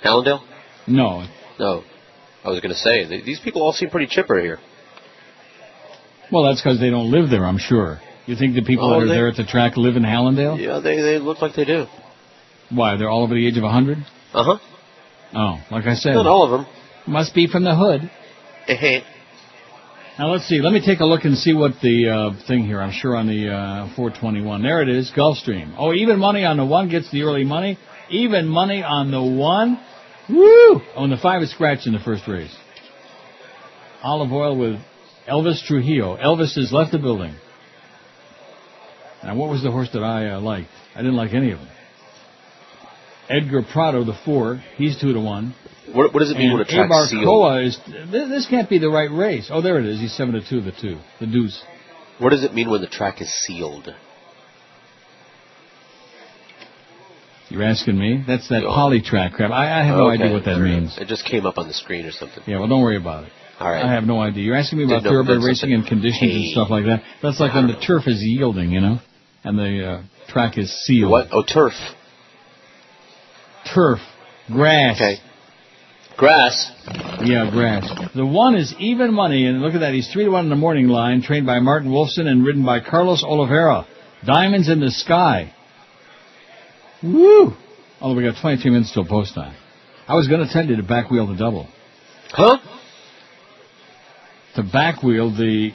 Hallandale? 0.05 0.41
No. 0.87 1.25
No. 1.61 1.85
I 2.45 2.49
was 2.51 2.61
going 2.61 2.73
to 2.73 2.79
say, 2.79 3.05
these 3.25 3.41
people 3.41 3.63
all 3.63 3.73
seem 3.73 3.91
pretty 3.91 4.07
chipper 4.09 4.41
here. 4.41 4.59
Well, 6.33 6.45
that's 6.45 6.61
because 6.61 6.81
they 6.81 6.91
don't 6.91 7.11
live 7.11 7.31
there, 7.31 7.45
I'm 7.47 7.59
sure. 7.59 8.01
You 8.27 8.37
think 8.37 8.55
the 8.55 8.63
people 8.63 8.87
Oh, 8.87 8.91
that 9.01 9.05
are 9.05 9.09
they- 9.09 9.15
there 9.15 9.29
at 9.29 9.37
the 9.37 9.45
track 9.45 9.77
live 9.77 9.97
in 9.97 10.03
Hallandale? 10.03 10.59
Yeah, 10.61 10.81
they, 10.81 10.97
they 11.01 11.19
look 11.19 11.41
like 11.41 11.55
they 11.55 11.65
do. 11.65 11.87
Why? 12.71 12.97
They're 12.97 13.09
all 13.09 13.23
over 13.23 13.35
the 13.35 13.47
age 13.47 13.57
of 13.57 13.63
100? 13.63 13.99
Uh 14.35 14.45
huh. 14.45 14.59
Oh, 15.35 15.61
like 15.71 15.87
I 15.87 15.95
said. 15.95 16.15
Not 16.15 16.27
all 16.27 16.45
of 16.45 16.51
them. 16.51 16.67
Must 17.07 17.35
be 17.35 17.47
from 17.47 17.65
the 17.65 17.75
hood. 17.75 18.11
Now 20.19 20.33
let's 20.33 20.49
see. 20.49 20.61
Let 20.61 20.73
me 20.73 20.85
take 20.85 20.99
a 20.99 21.05
look 21.05 21.25
and 21.25 21.39
see 21.39 21.53
what 21.53 21.75
the 21.81 22.09
uh, 22.09 22.47
thing 22.49 22.65
here. 22.65 22.81
I'm 22.81 22.91
sure 22.91 23.15
on 23.15 23.29
the 23.29 23.55
uh, 23.55 23.95
421. 23.95 24.63
There 24.63 24.83
it 24.83 24.89
is, 24.89 25.13
Gulfstream. 25.17 25.77
Oh, 25.79 25.95
even 25.95 26.19
money 26.19 26.45
on 26.45 26.57
the 26.57 26.65
one 26.65 26.89
gets 26.89 27.09
the 27.13 27.23
early 27.23 27.45
money. 27.45 27.79
Even 28.11 28.49
money 28.49 28.83
on 28.83 29.13
the 29.13 29.23
one. 29.23 29.79
Woo! 30.29 30.81
Oh, 30.97 31.05
and 31.05 31.13
the 31.13 31.19
five 31.19 31.41
is 31.43 31.53
scratched 31.53 31.87
in 31.87 31.93
the 31.93 32.01
first 32.01 32.27
race. 32.27 32.53
Olive 34.03 34.33
oil 34.33 34.59
with 34.59 34.81
Elvis 35.29 35.65
Trujillo. 35.65 36.17
Elvis 36.17 36.57
has 36.57 36.73
left 36.73 36.91
the 36.91 36.99
building. 36.99 37.37
Now, 39.23 39.37
what 39.37 39.51
was 39.51 39.63
the 39.63 39.71
horse 39.71 39.91
that 39.93 40.03
I 40.03 40.31
uh, 40.31 40.41
liked? 40.41 40.71
I 40.97 40.99
didn't 40.99 41.17
like 41.17 41.33
any 41.33 41.53
of 41.53 41.61
them. 41.61 41.69
Edgar 43.31 43.63
Prado, 43.63 44.05
the 44.05 44.19
four. 44.25 44.61
He's 44.77 45.01
two 45.01 45.13
to 45.13 45.21
one. 45.21 45.55
What, 45.95 46.13
what 46.13 46.21
does 46.21 46.31
it 46.31 46.37
mean 46.37 46.51
And 46.51 46.59
when 46.59 46.63
a 46.63 46.71
track's 46.71 46.91
Abar 46.93 47.07
sealed? 47.09 47.25
Koa 47.25 47.63
is. 47.63 47.79
This, 48.11 48.47
can't 48.49 48.69
be 48.69 48.79
the 48.79 48.89
right 48.91 49.11
race. 49.11 49.49
Oh, 49.53 49.63
there 49.63 49.79
it 49.79 49.87
is. 49.87 49.99
He's 50.01 50.15
seven 50.17 50.35
to 50.35 50.41
two. 50.49 50.61
The 50.61 50.73
two. 50.73 50.99
The 51.21 51.27
deuce. 51.27 51.63
What 52.19 52.31
does 52.31 52.45
it 52.45 52.55
mean 52.55 52.69
when 52.71 52.81
the 52.81 52.89
track 52.89 53.21
is 53.21 53.33
sealed? 53.45 53.89
You're 57.49 57.63
asking 57.63 57.99
me? 57.99 58.23
That's 58.27 58.49
that 58.49 58.63
Yeah. 58.63 58.69
polytrack 58.69 59.33
crap. 59.33 59.51
I, 59.51 59.81
I 59.81 59.85
have 59.85 59.97
no 59.97 60.11
Okay, 60.11 60.23
idea 60.23 60.33
what 60.35 60.45
that 60.45 60.59
means. 60.59 60.99
It 60.99 61.09
just 61.09 61.25
came 61.25 61.47
up 61.47 61.57
on 61.57 61.67
the 61.67 61.73
screen 61.75 62.05
or 62.05 62.13
something. 62.13 62.43
Yeah, 62.47 62.59
well, 62.59 62.69
don't 62.69 62.83
worry 62.83 62.97
about 62.99 63.25
it. 63.25 63.33
All 63.59 63.71
right. 63.71 63.85
I 63.85 63.93
have 63.93 64.05
no 64.05 64.21
idea. 64.21 64.45
You're 64.45 64.57
asking 64.57 64.79
me 64.79 64.85
about 64.85 65.03
thoroughbred 65.03 65.43
racing 65.43 65.73
and 65.73 65.87
conditions 65.87 66.31
and 66.35 66.51
stuff 66.53 66.71
like 66.71 66.85
that. 66.85 67.03
That's 67.23 67.41
like 67.41 67.55
when 67.55 67.67
the 67.67 67.81
turf 67.81 68.07
is 68.07 68.23
yielding, 68.23 68.71
you 68.71 68.81
know, 68.81 68.99
and 69.45 69.59
the 69.59 69.89
uh, 69.89 70.03
track 70.29 70.59
is 70.59 70.71
sealed. 70.85 71.11
What? 71.11 71.29
Oh, 71.33 71.43
turf. 71.43 71.73
Turf, 73.75 73.99
grass. 74.47 74.97
Okay. 74.97 75.17
Grass. 76.19 76.73
Yeah, 77.23 77.49
grass. 77.49 77.89
The 78.13 78.27
one 78.27 78.57
is 78.57 78.75
even 78.81 79.15
money, 79.15 79.47
and 79.47 79.61
look 79.61 79.75
at 79.75 79.81
that. 79.81 79.95
He's 79.95 80.13
three 80.13 80.25
to 80.25 80.31
one 80.31 80.45
in 80.45 80.51
the 80.51 80.57
morning 80.57 80.89
line, 80.89 81.23
trained 81.23 81.47
by 81.47 81.61
Martin 81.61 81.93
Wolfson 81.93 82.27
and 82.27 82.45
ridden 82.45 82.65
by 82.67 82.81
Carlos 82.81 83.23
Oliveira. 83.23 83.87
Diamonds 84.27 84.69
in 84.69 84.81
the 84.81 84.91
sky. 84.91 85.55
Woo! 87.05 87.53
Although 88.01 88.17
we 88.17 88.25
got 88.25 88.35
23 88.41 88.69
minutes 88.69 88.93
till 88.93 89.07
post 89.07 89.37
time. 89.37 89.55
I 90.09 90.17
was 90.17 90.27
going 90.27 90.45
to 90.45 90.53
tell 90.53 90.67
you 90.67 90.75
to 90.77 90.83
back 90.83 91.09
wheel 91.09 91.29
the 91.29 91.37
double. 91.37 91.69
Huh? 92.31 92.59
To 94.57 94.65
back 94.65 95.05
wheel 95.05 95.31
the. 95.31 95.71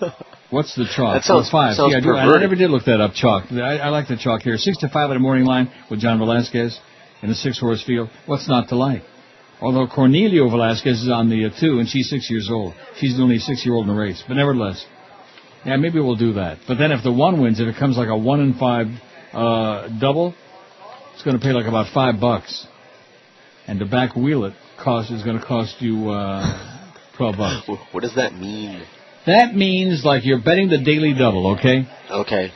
What's 0.50 0.76
the 0.76 0.84
chalk? 0.94 1.14
That 1.14 1.24
sounds- 1.24 1.48
five. 1.48 1.76
sounds 1.76 1.92
yeah, 1.92 1.98
I, 1.98 2.00
do- 2.02 2.14
I 2.14 2.38
never 2.40 2.56
did 2.56 2.68
look 2.70 2.84
that 2.84 3.00
up. 3.00 3.14
Chalk. 3.14 3.50
I, 3.50 3.78
I 3.78 3.88
like 3.88 4.08
the 4.08 4.18
chalk 4.18 4.42
here. 4.42 4.58
Six 4.58 4.76
to 4.78 4.90
five 4.90 5.08
in 5.10 5.16
the 5.16 5.20
morning 5.20 5.46
line 5.46 5.72
with 5.90 6.00
John 6.00 6.18
Velazquez 6.18 6.78
in 7.22 7.30
a 7.30 7.34
six-horse 7.34 7.84
field. 7.84 8.10
What's 8.26 8.48
not 8.48 8.68
to 8.68 8.76
like? 8.76 9.02
Although 9.60 9.86
Cornelio 9.86 10.50
Velasquez 10.50 11.02
is 11.02 11.08
on 11.08 11.30
the 11.30 11.46
uh, 11.46 11.50
two, 11.58 11.78
and 11.78 11.88
she's 11.88 12.10
six 12.10 12.30
years 12.30 12.50
old. 12.50 12.74
She's 12.98 13.16
the 13.16 13.22
only 13.22 13.36
a 13.36 13.40
six-year-old 13.40 13.86
in 13.88 13.94
the 13.94 13.98
race, 13.98 14.22
but 14.26 14.34
nevertheless, 14.34 14.84
yeah, 15.64 15.76
maybe 15.76 16.00
we'll 16.00 16.16
do 16.16 16.34
that. 16.34 16.58
But 16.68 16.76
then 16.76 16.92
if 16.92 17.02
the 17.02 17.12
one 17.12 17.40
wins, 17.40 17.60
if 17.60 17.68
it 17.68 17.76
comes 17.78 17.96
like 17.96 18.08
a 18.08 18.16
one 18.16 18.40
in 18.40 18.54
five 18.54 18.88
uh, 19.32 19.88
double, 19.98 20.34
it's 21.14 21.22
going 21.22 21.38
to 21.38 21.42
pay 21.42 21.52
like 21.52 21.66
about 21.66 21.92
five 21.94 22.20
bucks, 22.20 22.66
and 23.66 23.78
to 23.78 23.86
back 23.86 24.16
wheel 24.16 24.44
it 24.44 24.54
cost 24.82 25.10
is 25.10 25.22
going 25.22 25.38
to 25.38 25.46
cost 25.46 25.80
you 25.80 26.10
uh, 26.10 26.92
twelve 27.16 27.36
bucks. 27.36 27.68
What 27.92 28.02
does 28.02 28.16
that 28.16 28.34
mean? 28.34 28.84
That 29.26 29.54
means 29.54 30.04
like 30.04 30.26
you're 30.26 30.42
betting 30.42 30.68
the 30.68 30.82
daily 30.84 31.14
double, 31.14 31.56
okay? 31.56 31.88
Okay. 32.10 32.52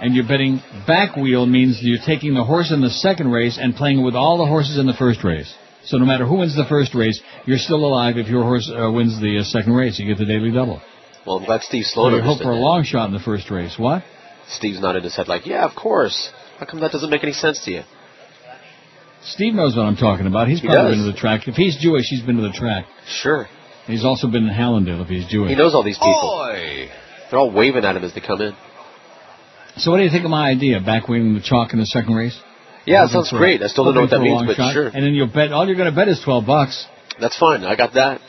And 0.00 0.14
you're 0.14 0.26
betting 0.28 0.60
back 0.86 1.16
wheel 1.16 1.44
means 1.46 1.78
you're 1.82 1.98
taking 2.04 2.34
the 2.34 2.44
horse 2.44 2.70
in 2.72 2.80
the 2.80 2.90
second 2.90 3.30
race 3.32 3.58
and 3.60 3.74
playing 3.74 4.04
with 4.04 4.14
all 4.14 4.38
the 4.38 4.46
horses 4.46 4.78
in 4.78 4.86
the 4.86 4.94
first 4.94 5.24
race. 5.24 5.52
So 5.84 5.96
no 5.98 6.04
matter 6.04 6.24
who 6.26 6.38
wins 6.38 6.54
the 6.54 6.66
first 6.68 6.94
race, 6.94 7.20
you're 7.46 7.58
still 7.58 7.84
alive 7.84 8.16
if 8.16 8.28
your 8.28 8.42
horse 8.44 8.70
uh, 8.70 8.90
wins 8.92 9.20
the 9.20 9.38
uh, 9.38 9.42
second 9.44 9.72
race. 9.74 9.98
You 9.98 10.06
get 10.06 10.18
the 10.18 10.26
daily 10.26 10.50
double. 10.52 10.80
Well, 11.26 11.38
I'm 11.38 11.44
glad 11.46 11.62
Steve 11.62 11.84
So 11.84 11.94
Sloan 11.94 12.14
you 12.14 12.22
hope 12.22 12.38
for 12.42 12.52
a 12.52 12.54
that. 12.54 12.60
long 12.60 12.84
shot 12.84 13.06
in 13.08 13.12
the 13.14 13.20
first 13.20 13.50
race. 13.50 13.74
What? 13.78 14.04
Steve's 14.48 14.80
not 14.80 14.96
in 14.96 15.02
his 15.02 15.16
head 15.16 15.28
like, 15.28 15.46
yeah, 15.46 15.64
of 15.64 15.74
course. 15.74 16.30
How 16.58 16.66
come 16.66 16.80
that 16.80 16.92
doesn't 16.92 17.10
make 17.10 17.22
any 17.22 17.32
sense 17.32 17.64
to 17.64 17.70
you? 17.70 17.82
Steve 19.22 19.54
knows 19.54 19.76
what 19.76 19.82
I'm 19.84 19.96
talking 19.96 20.26
about. 20.26 20.48
He's 20.48 20.60
He 20.60 20.68
probably 20.68 20.90
does. 20.92 20.98
been 20.98 21.06
to 21.06 21.12
the 21.12 21.18
track. 21.18 21.48
If 21.48 21.54
he's 21.56 21.76
Jewish, 21.76 22.06
he's 22.08 22.22
been 22.22 22.36
to 22.36 22.42
the 22.42 22.52
track. 22.52 22.86
Sure. 23.06 23.46
He's 23.86 24.04
also 24.04 24.28
been 24.28 24.46
in 24.46 24.54
Hallandale 24.54 25.02
if 25.02 25.08
he's 25.08 25.26
Jewish. 25.26 25.50
He 25.50 25.56
knows 25.56 25.74
all 25.74 25.82
these 25.82 25.98
people. 25.98 26.46
They're 27.30 27.38
all 27.38 27.50
waving 27.50 27.84
at 27.84 27.96
him 27.96 28.04
as 28.04 28.14
they 28.14 28.20
come 28.20 28.40
in. 28.40 28.54
So 29.78 29.90
what 29.90 29.98
do 29.98 30.04
you 30.04 30.10
think 30.10 30.24
of 30.24 30.30
my 30.30 30.48
idea, 30.50 30.80
back 30.80 31.08
waving 31.08 31.34
the 31.34 31.40
chalk 31.42 31.72
in 31.72 31.78
the 31.78 31.86
second 31.86 32.14
race? 32.14 32.38
Yeah, 32.86 33.04
it 33.04 33.10
sounds 33.10 33.30
great. 33.30 33.62
I 33.62 33.66
still 33.68 33.84
don't 33.84 33.94
know 33.94 34.00
what 34.02 34.10
that 34.10 34.20
means, 34.20 34.42
but 34.46 34.56
shot. 34.56 34.72
sure. 34.72 34.86
And 34.88 35.04
then 35.04 35.14
you'll 35.14 35.26
bet, 35.32 35.52
all 35.52 35.66
you're 35.66 35.76
going 35.76 35.90
to 35.90 35.94
bet 35.94 36.08
is 36.08 36.20
12 36.24 36.46
bucks. 36.46 36.86
That's 37.20 37.36
fine. 37.38 37.64
I 37.64 37.76
got 37.76 37.94
that. 37.94 38.20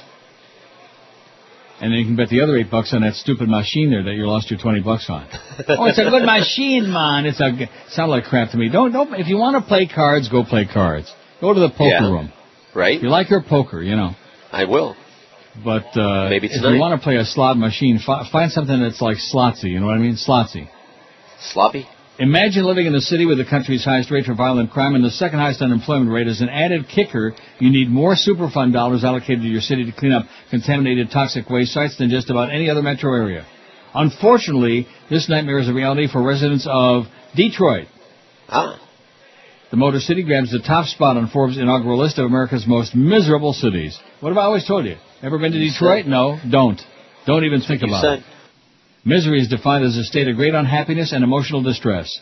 And 1.82 1.94
then 1.94 2.00
you 2.00 2.06
can 2.06 2.18
bet 2.18 2.28
the 2.28 2.42
other 2.42 2.58
8 2.58 2.70
bucks 2.70 2.94
on 2.94 3.02
that 3.04 3.14
stupid 3.14 3.48
machine 3.48 3.90
there 3.90 4.04
that 4.04 4.14
you 4.14 4.28
lost 4.28 4.52
your 4.52 4.60
20 4.60 4.82
bucks 4.82 5.06
on. 5.10 5.28
oh, 5.70 5.86
it's 5.86 5.98
a 5.98 6.10
good 6.10 6.26
machine, 6.26 6.92
man. 6.92 7.26
It's 7.26 7.40
a, 7.40 7.70
sound 7.90 8.12
like 8.12 8.26
crap 8.26 8.52
to 8.52 8.58
me. 8.58 8.68
Don't, 8.70 8.92
don't, 8.92 9.14
if 9.14 9.28
you 9.28 9.38
want 9.38 9.64
to 9.64 9.66
play 9.68 9.88
cards, 9.88 10.28
go 10.28 10.44
play 10.44 10.68
cards. 10.72 11.10
Go 11.40 11.54
to 11.54 11.60
the 11.60 11.70
poker 11.70 11.86
Yeah. 11.86 12.12
room. 12.12 12.34
Right? 12.76 12.98
If 12.98 13.04
you 13.04 13.10
like 13.10 13.30
your 13.30 13.42
poker, 13.42 13.82
you 13.82 13.96
know. 13.96 14.12
I 14.52 14.66
will. 14.66 14.96
But, 15.64 15.98
uh, 15.98 16.30
Maybe 16.30 16.48
if 16.48 16.62
you 16.62 16.80
want 16.80 17.00
to 17.00 17.04
play 17.04 17.16
a 17.16 17.24
slot 17.26 17.58
machine, 17.58 18.00
fi- 18.06 18.30
find 18.30 18.52
something 18.52 18.80
that's 18.82 19.02
like 19.02 19.18
slotsy, 19.18 19.66
you 19.72 19.80
know 19.80 19.86
what 19.86 19.96
I 19.96 20.00
mean? 20.00 20.16
Slotsy. 20.16 20.68
Sloppy? 21.42 21.88
Imagine 22.20 22.66
living 22.66 22.86
in 22.86 22.94
a 22.96 23.00
city 23.00 23.26
with 23.26 23.38
the 23.38 23.46
country's 23.46 23.86
highest 23.86 24.12
rate 24.12 24.26
for 24.26 24.36
violent 24.36 24.72
crime 24.72 24.94
and 24.94 25.04
the 25.04 25.10
second 25.10 25.40
highest 25.40 25.62
unemployment 25.62 26.12
rate. 26.12 26.28
As 26.28 26.42
an 26.42 26.50
added 26.50 26.90
kicker, 26.94 27.34
you 27.60 27.72
need 27.72 27.90
more 27.90 28.14
Superfund 28.14 28.74
dollars 28.74 29.06
allocated 29.06 29.42
to 29.44 29.48
your 29.48 29.62
city 29.62 29.86
to 29.86 29.94
clean 29.94 30.12
up 30.12 30.26
contaminated 30.50 31.12
toxic 31.12 31.50
waste 31.50 31.74
sites 31.74 31.98
than 31.98 32.10
just 32.10 32.30
about 32.30 32.52
any 32.52 32.70
other 32.70 32.82
metro 32.82 33.14
area. 33.14 33.46
Unfortunately, 33.94 34.86
this 35.10 35.30
nightmare 35.30 35.60
is 35.60 35.70
a 35.70 35.74
reality 35.74 36.08
for 36.12 36.22
residents 36.22 36.68
of 36.70 37.06
Detroit. 37.38 37.88
Ah. 38.50 38.78
The 39.72 39.78
Motor 39.78 40.00
City 40.00 40.24
grabs 40.24 40.52
the 40.52 40.60
top 40.60 40.88
spot 40.88 41.16
on 41.16 41.30
Forbes' 41.30 41.58
inaugural 41.58 41.98
list 41.98 42.18
of 42.20 42.26
America's 42.26 42.66
most 42.68 42.96
miserable 42.96 43.54
cities. 43.54 43.98
What 44.20 44.30
have 44.30 44.38
I 44.38 44.44
always 44.44 44.68
told 44.68 44.86
you? 44.86 44.98
Ever 45.24 45.40
been 45.40 45.54
to 45.54 45.60
Detroit? 45.60 46.06
No, 46.06 46.38
don't. 46.50 46.82
Don't 47.26 47.46
even 47.46 47.62
think 47.62 47.82
about 47.82 48.04
it. 48.04 48.24
Misery 49.06 49.40
is 49.42 49.48
defined 49.48 49.86
as 49.86 49.98
a 49.98 50.04
state 50.04 50.28
of 50.28 50.36
great 50.36 50.54
unhappiness 50.54 51.14
and 51.14 51.24
emotional 51.24 51.64
distress. 51.64 52.20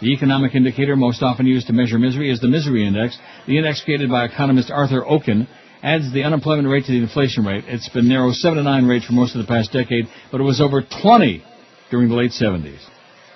The 0.00 0.12
economic 0.12 0.54
indicator 0.54 0.96
most 0.96 1.22
often 1.22 1.46
used 1.46 1.66
to 1.66 1.72
measure 1.72 1.98
misery 1.98 2.30
is 2.30 2.40
the 2.40 2.48
Misery 2.48 2.86
Index. 2.86 3.18
The 3.46 3.58
index 3.58 3.82
created 3.84 4.10
by 4.10 4.24
economist 4.24 4.70
Arthur 4.70 5.04
Okun 5.06 5.46
adds 5.82 6.12
the 6.12 6.24
unemployment 6.24 6.68
rate 6.68 6.86
to 6.86 6.92
the 6.92 7.02
inflation 7.02 7.44
rate. 7.44 7.64
It's 7.66 7.88
been 7.90 8.08
narrow 8.08 8.32
7 8.32 8.56
to 8.56 8.62
9 8.64 8.86
rate 8.86 9.02
for 9.04 9.12
most 9.12 9.36
of 9.36 9.42
the 9.42 9.46
past 9.46 9.70
decade, 9.72 10.06
but 10.32 10.40
it 10.40 10.44
was 10.44 10.60
over 10.60 10.82
20 11.02 11.44
during 11.90 12.08
the 12.08 12.14
late 12.14 12.32
70s. 12.32 12.80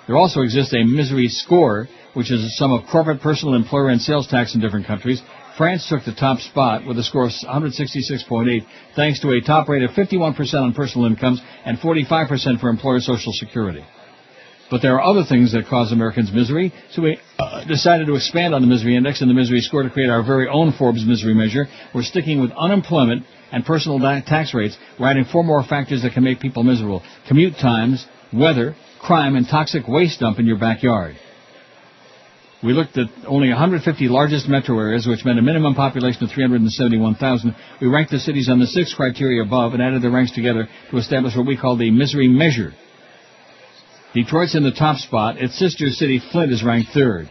There 0.07 0.17
also 0.17 0.41
exists 0.41 0.73
a 0.73 0.83
misery 0.83 1.27
score, 1.27 1.87
which 2.15 2.31
is 2.31 2.43
a 2.43 2.49
sum 2.49 2.71
of 2.71 2.87
corporate, 2.91 3.21
personal, 3.21 3.53
employer, 3.53 3.89
and 3.89 4.01
sales 4.01 4.27
tax 4.27 4.55
in 4.55 4.61
different 4.61 4.87
countries. 4.87 5.21
France 5.59 5.89
took 5.89 6.05
the 6.05 6.13
top 6.13 6.39
spot 6.39 6.87
with 6.87 6.97
a 6.97 7.03
score 7.03 7.25
of 7.25 7.31
166.8, 7.31 8.65
thanks 8.95 9.19
to 9.19 9.31
a 9.31 9.41
top 9.41 9.67
rate 9.67 9.83
of 9.83 9.89
51% 9.91 10.53
on 10.53 10.73
personal 10.73 11.05
incomes 11.05 11.41
and 11.65 11.77
45% 11.77 12.61
for 12.61 12.69
employer 12.69 13.01
social 13.01 13.33
security. 13.33 13.83
But 14.71 14.81
there 14.81 14.95
are 14.95 15.01
other 15.01 15.25
things 15.27 15.51
that 15.51 15.67
cause 15.67 15.91
Americans 15.91 16.31
misery, 16.31 16.71
so 16.91 17.01
we 17.01 17.19
uh, 17.37 17.65
decided 17.65 18.07
to 18.07 18.15
expand 18.15 18.55
on 18.55 18.61
the 18.61 18.69
misery 18.69 18.95
index 18.95 19.19
and 19.19 19.29
the 19.29 19.33
misery 19.33 19.59
score 19.59 19.83
to 19.83 19.89
create 19.89 20.09
our 20.09 20.23
very 20.23 20.47
own 20.47 20.71
Forbes 20.71 21.05
misery 21.05 21.33
measure. 21.33 21.65
We're 21.93 22.03
sticking 22.03 22.39
with 22.39 22.51
unemployment 22.57 23.25
and 23.51 23.65
personal 23.65 23.99
tax 23.99 24.53
rates. 24.53 24.77
We're 24.97 25.09
adding 25.09 25.25
four 25.25 25.43
more 25.43 25.65
factors 25.65 26.03
that 26.03 26.13
can 26.13 26.23
make 26.23 26.39
people 26.39 26.63
miserable. 26.63 27.03
Commute 27.27 27.57
times, 27.57 28.07
weather, 28.31 28.77
crime, 29.01 29.35
and 29.35 29.45
toxic 29.45 29.89
waste 29.89 30.21
dump 30.21 30.39
in 30.39 30.45
your 30.45 30.57
backyard. 30.57 31.17
We 32.61 32.73
looked 32.73 32.97
at 32.97 33.07
only 33.25 33.49
150 33.49 34.09
largest 34.09 34.49
metro 34.49 34.77
areas, 34.79 35.07
which 35.07 35.23
meant 35.23 35.39
a 35.39 35.41
minimum 35.41 35.75
population 35.75 36.23
of 36.23 36.31
371,000. 36.31 37.55
We 37.79 37.87
ranked 37.87 38.11
the 38.11 38.19
cities 38.19 38.49
on 38.49 38.59
the 38.59 38.67
six 38.67 38.93
criteria 38.93 39.41
above 39.43 39.73
and 39.73 39.81
added 39.81 40.01
the 40.01 40.09
ranks 40.09 40.31
together 40.33 40.67
to 40.91 40.97
establish 40.97 41.37
what 41.37 41.47
we 41.47 41.55
call 41.55 41.77
the 41.77 41.89
misery 41.89 42.27
measure. 42.27 42.73
Detroit's 44.13 44.55
in 44.55 44.63
the 44.63 44.71
top 44.71 44.97
spot. 44.97 45.37
Its 45.37 45.57
sister 45.57 45.89
city, 45.89 46.21
Flint, 46.31 46.51
is 46.51 46.63
ranked 46.63 46.91
third. 46.91 47.29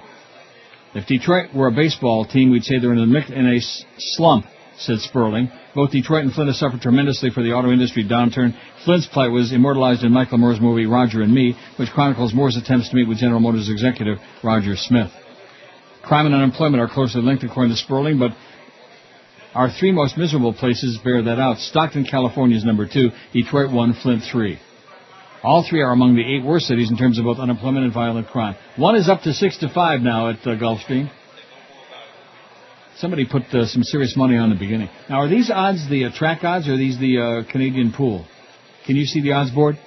If 0.94 1.06
Detroit 1.06 1.54
were 1.54 1.66
a 1.66 1.72
baseball 1.72 2.24
team, 2.24 2.50
we'd 2.50 2.64
say 2.64 2.78
they're 2.78 2.94
in 2.94 2.98
a, 2.98 3.32
in 3.32 3.46
a 3.46 3.60
slump, 3.98 4.46
said 4.78 5.00
Sperling. 5.00 5.50
Both 5.74 5.90
Detroit 5.90 6.24
and 6.24 6.32
Flint 6.32 6.48
have 6.48 6.56
suffered 6.56 6.80
tremendously 6.80 7.30
for 7.30 7.42
the 7.42 7.52
auto 7.52 7.70
industry 7.70 8.04
downturn. 8.04 8.54
Flint's 8.84 9.06
plight 9.06 9.30
was 9.30 9.52
immortalized 9.52 10.04
in 10.04 10.12
Michael 10.12 10.38
Moore's 10.38 10.60
movie 10.60 10.86
Roger 10.86 11.20
and 11.20 11.34
Me, 11.34 11.54
which 11.76 11.90
chronicles 11.90 12.32
Moore's 12.32 12.56
attempts 12.56 12.88
to 12.88 12.96
meet 12.96 13.08
with 13.08 13.18
General 13.18 13.40
Motors 13.40 13.68
executive 13.68 14.18
Roger 14.42 14.74
Smith. 14.76 15.10
Crime 16.02 16.26
and 16.26 16.34
unemployment 16.34 16.80
are 16.80 16.88
closely 16.88 17.22
linked 17.22 17.44
according 17.44 17.72
to 17.72 17.76
Sperling, 17.76 18.18
but 18.18 18.30
our 19.54 19.70
three 19.70 19.92
most 19.92 20.16
miserable 20.16 20.52
places 20.52 20.98
bear 21.02 21.22
that 21.22 21.38
out. 21.38 21.58
Stockton, 21.58 22.04
California 22.04 22.56
is 22.56 22.64
number 22.64 22.86
two, 22.86 23.10
Detroit 23.32 23.72
one, 23.72 23.94
Flint 23.94 24.22
three. 24.30 24.58
All 25.42 25.64
three 25.68 25.80
are 25.80 25.92
among 25.92 26.16
the 26.16 26.22
eight 26.22 26.44
worst 26.44 26.66
cities 26.66 26.90
in 26.90 26.96
terms 26.96 27.18
of 27.18 27.24
both 27.24 27.38
unemployment 27.38 27.84
and 27.84 27.94
violent 27.94 28.28
crime. 28.28 28.56
One 28.76 28.96
is 28.96 29.08
up 29.08 29.22
to 29.22 29.32
six 29.32 29.58
to 29.58 29.68
five 29.68 30.00
now 30.00 30.30
at 30.30 30.36
uh, 30.46 30.56
Gulfstream. 30.56 31.10
Somebody 32.96 33.26
put 33.26 33.42
uh, 33.54 33.66
some 33.66 33.84
serious 33.84 34.16
money 34.16 34.36
on 34.36 34.50
the 34.50 34.56
beginning. 34.56 34.88
Now, 35.08 35.20
are 35.20 35.28
these 35.28 35.50
odds 35.50 35.88
the 35.88 36.06
uh, 36.06 36.10
track 36.12 36.42
odds 36.42 36.66
or 36.66 36.74
are 36.74 36.76
these 36.76 36.98
the 36.98 37.44
uh, 37.46 37.52
Canadian 37.52 37.92
pool? 37.92 38.26
Can 38.86 38.96
you 38.96 39.04
see 39.04 39.20
the 39.20 39.32
odds 39.32 39.52
board? 39.52 39.78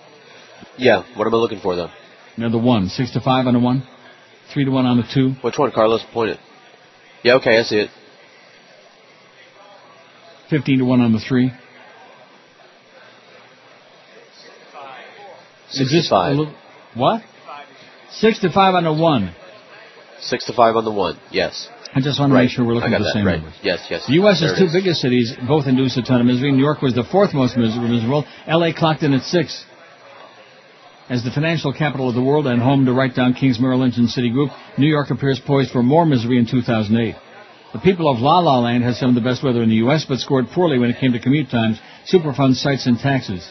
Yeah. 0.78 1.04
What 1.16 1.28
am 1.28 1.34
I 1.34 1.38
looking 1.38 1.60
for, 1.60 1.76
though? 1.76 1.90
No, 2.38 2.50
the 2.50 2.58
one. 2.58 2.88
Six 2.88 3.12
to 3.12 3.20
five 3.20 3.48
on 3.48 3.54
the 3.54 3.60
one. 3.60 3.84
Three 4.53 4.65
to 4.65 4.72
one 4.72 4.86
on 4.86 4.98
the 4.98 5.03
two. 5.14 5.32
Which 5.41 5.57
one, 5.57 5.72
Carlos? 5.72 6.03
Point 6.14 6.32
it. 6.32 6.40
Yeah, 7.23 7.36
okay, 7.36 7.57
I 7.57 7.64
see 7.64 7.78
it. 7.78 7.90
Fifteen 10.49 10.80
to 10.80 10.86
one 10.86 10.99
on 11.02 11.14
the 11.14 11.19
three. 11.19 11.52
Is 15.73 15.90
this 15.90 16.11
a 16.11 16.30
little- 16.32 16.53
what? 16.95 17.23
Six 18.10 18.40
to 18.40 18.49
five 18.49 18.76
on 18.76 18.84
the 18.84 18.91
one. 18.91 19.32
Six 20.19 20.45
to 20.45 20.53
five 20.53 20.76
on 20.76 20.84
the 20.84 20.91
one. 20.91 21.18
Yes. 21.32 21.69
I 21.95 22.02
just 22.02 22.19
want 22.19 22.32
to 22.32 22.36
Right. 22.36 22.44
make 22.44 22.52
sure 22.52 22.65
we're 22.65 22.73
looking 22.76 22.94
at 22.94 22.99
the 22.99 23.06
that, 23.06 23.14
same 23.14 23.26
right. 23.26 23.36
numbers. 23.38 23.53
Yes, 23.64 23.86
yes. 23.90 24.06
The 24.06 24.14
U.S.'s 24.14 24.41
There 24.41 24.56
two 24.57 24.65
is. 24.65 24.73
biggest 24.73 25.02
cities 25.02 25.34
both 25.48 25.68
induced 25.68 25.98
a 25.98 26.02
ton 26.02 26.19
of 26.22 26.28
misery. 26.28 26.52
New 26.52 26.60
York 26.64 26.82
was 26.82 26.94
the 26.94 27.03
fourth 27.06 27.34
most 27.34 27.56
miserable. 27.57 28.26
L.A. 28.48 28.73
clocked 28.73 29.03
in 29.03 29.14
at 29.14 29.23
six. 29.23 29.65
As 31.12 31.26
the 31.26 31.32
financial 31.32 31.74
capital 31.74 32.08
of 32.08 32.16
the 32.16 32.24
world 32.24 32.48
and 32.48 32.62
home 32.62 32.86
to 32.86 32.94
Right 32.94 33.14
Down 33.14 33.34
Kings, 33.34 33.60
Merrill 33.60 33.80
Lynch, 33.80 33.98
and 33.98 34.08
Citigroup, 34.08 34.48
New 34.78 34.88
York 34.88 35.12
appears 35.12 35.42
poised 35.46 35.72
for 35.72 35.84
more 35.84 36.06
misery 36.06 36.38
in 36.38 36.48
2008. 36.50 37.16
The 37.74 37.80
people 37.80 38.10
of 38.10 38.22
La 38.22 38.40
La 38.40 38.60
Land 38.60 38.86
had 38.86 38.96
some 38.96 39.10
of 39.10 39.16
the 39.16 39.30
best 39.30 39.44
weather 39.44 39.62
in 39.62 39.68
the 39.68 39.84
U.S., 39.84 40.06
but 40.08 40.20
scored 40.20 40.46
poorly 40.56 40.80
when 40.80 40.90
it 40.90 41.02
came 41.02 41.12
to 41.12 41.20
commute 41.20 41.50
times, 41.50 41.82
Superfund 42.10 42.56
sites, 42.56 42.88
and 42.88 42.98
taxes. 42.98 43.46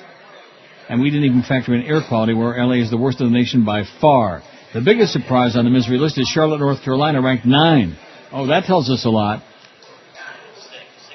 And 0.88 1.02
we 1.02 1.10
didn't 1.10 1.26
even 1.26 1.42
factor 1.42 1.74
in 1.74 1.82
air 1.82 2.00
quality, 2.08 2.32
where 2.32 2.56
LA 2.56 2.76
is 2.76 2.88
the 2.88 2.96
worst 2.96 3.20
of 3.20 3.30
the 3.30 3.36
nation 3.36 3.62
by 3.62 3.82
far. 4.00 4.42
The 4.72 4.80
biggest 4.80 5.12
surprise 5.12 5.54
on 5.54 5.66
the 5.66 5.70
misery 5.70 5.98
list 5.98 6.16
is 6.16 6.28
Charlotte, 6.28 6.60
North 6.60 6.82
Carolina, 6.82 7.20
ranked 7.20 7.44
nine. 7.44 7.98
Oh, 8.32 8.46
that 8.46 8.64
tells 8.64 8.88
us 8.88 9.04
a 9.04 9.10
lot. 9.10 9.42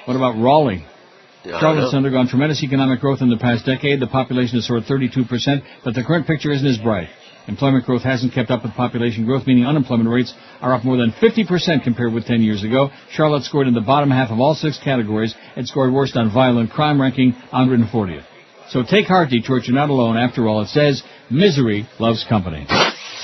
What 0.04 0.16
about 0.16 0.40
Raleigh? 0.40 0.86
Yeah, 1.46 1.60
Charlotte's 1.60 1.94
undergone 1.94 2.26
tremendous 2.26 2.64
economic 2.64 2.98
growth 2.98 3.22
in 3.22 3.30
the 3.30 3.36
past 3.36 3.64
decade. 3.64 4.00
The 4.00 4.08
population 4.08 4.56
has 4.58 4.66
soared 4.66 4.82
32%, 4.82 5.62
but 5.84 5.94
the 5.94 6.02
current 6.02 6.26
picture 6.26 6.50
isn't 6.50 6.66
as 6.66 6.78
bright. 6.78 7.08
Employment 7.46 7.84
growth 7.84 8.02
hasn't 8.02 8.34
kept 8.34 8.50
up 8.50 8.64
with 8.64 8.72
population 8.72 9.24
growth, 9.24 9.46
meaning 9.46 9.64
unemployment 9.64 10.10
rates 10.10 10.34
are 10.60 10.74
up 10.74 10.84
more 10.84 10.96
than 10.96 11.12
50% 11.12 11.84
compared 11.84 12.12
with 12.12 12.26
10 12.26 12.42
years 12.42 12.64
ago. 12.64 12.90
Charlotte 13.12 13.44
scored 13.44 13.68
in 13.68 13.74
the 13.74 13.80
bottom 13.80 14.10
half 14.10 14.30
of 14.30 14.40
all 14.40 14.56
six 14.56 14.80
categories 14.82 15.36
and 15.54 15.68
scored 15.68 15.92
worst 15.92 16.16
on 16.16 16.32
violent 16.32 16.70
crime, 16.72 17.00
ranking 17.00 17.32
140th. 17.52 18.24
So 18.70 18.82
take 18.82 19.06
heart, 19.06 19.30
Detroit. 19.30 19.62
You're 19.66 19.76
not 19.76 19.90
alone. 19.90 20.16
After 20.16 20.48
all, 20.48 20.62
it 20.62 20.68
says 20.68 21.04
misery 21.30 21.88
loves 22.00 22.26
company. 22.28 22.66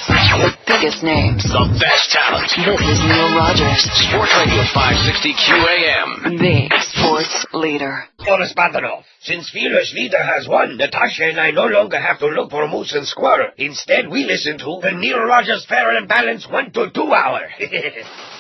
The 0.08 0.50
biggest 0.66 1.02
names. 1.04 1.44
The 1.44 1.78
best 1.78 2.10
talent. 2.10 2.50
This 2.50 2.80
is 2.82 3.00
Neil 3.06 3.30
Rogers. 3.38 3.86
Sports 4.02 4.34
Radio 4.34 4.62
560 4.74 5.34
QAM. 5.38 6.38
The 6.42 6.82
sports 6.90 7.46
leader. 7.54 8.04
Boris 8.18 8.52
Badenov, 8.56 9.04
since 9.20 9.50
Fearless 9.50 9.92
Leader 9.94 10.22
has 10.22 10.48
won, 10.48 10.76
Natasha 10.76 11.24
and 11.28 11.38
I 11.38 11.50
no 11.50 11.66
longer 11.66 12.00
have 12.00 12.18
to 12.18 12.26
look 12.26 12.50
for 12.50 12.66
moose 12.66 12.92
and 12.94 13.06
squirrel. 13.06 13.50
Instead, 13.58 14.08
we 14.08 14.24
listen 14.24 14.58
to 14.58 14.80
the 14.82 14.90
Neil 14.92 15.20
Rogers 15.22 15.66
Fair 15.68 15.96
and 15.96 16.08
Balanced 16.08 16.50
1 16.50 16.72
to 16.72 16.90
2 16.90 17.12
hour. 17.12 17.40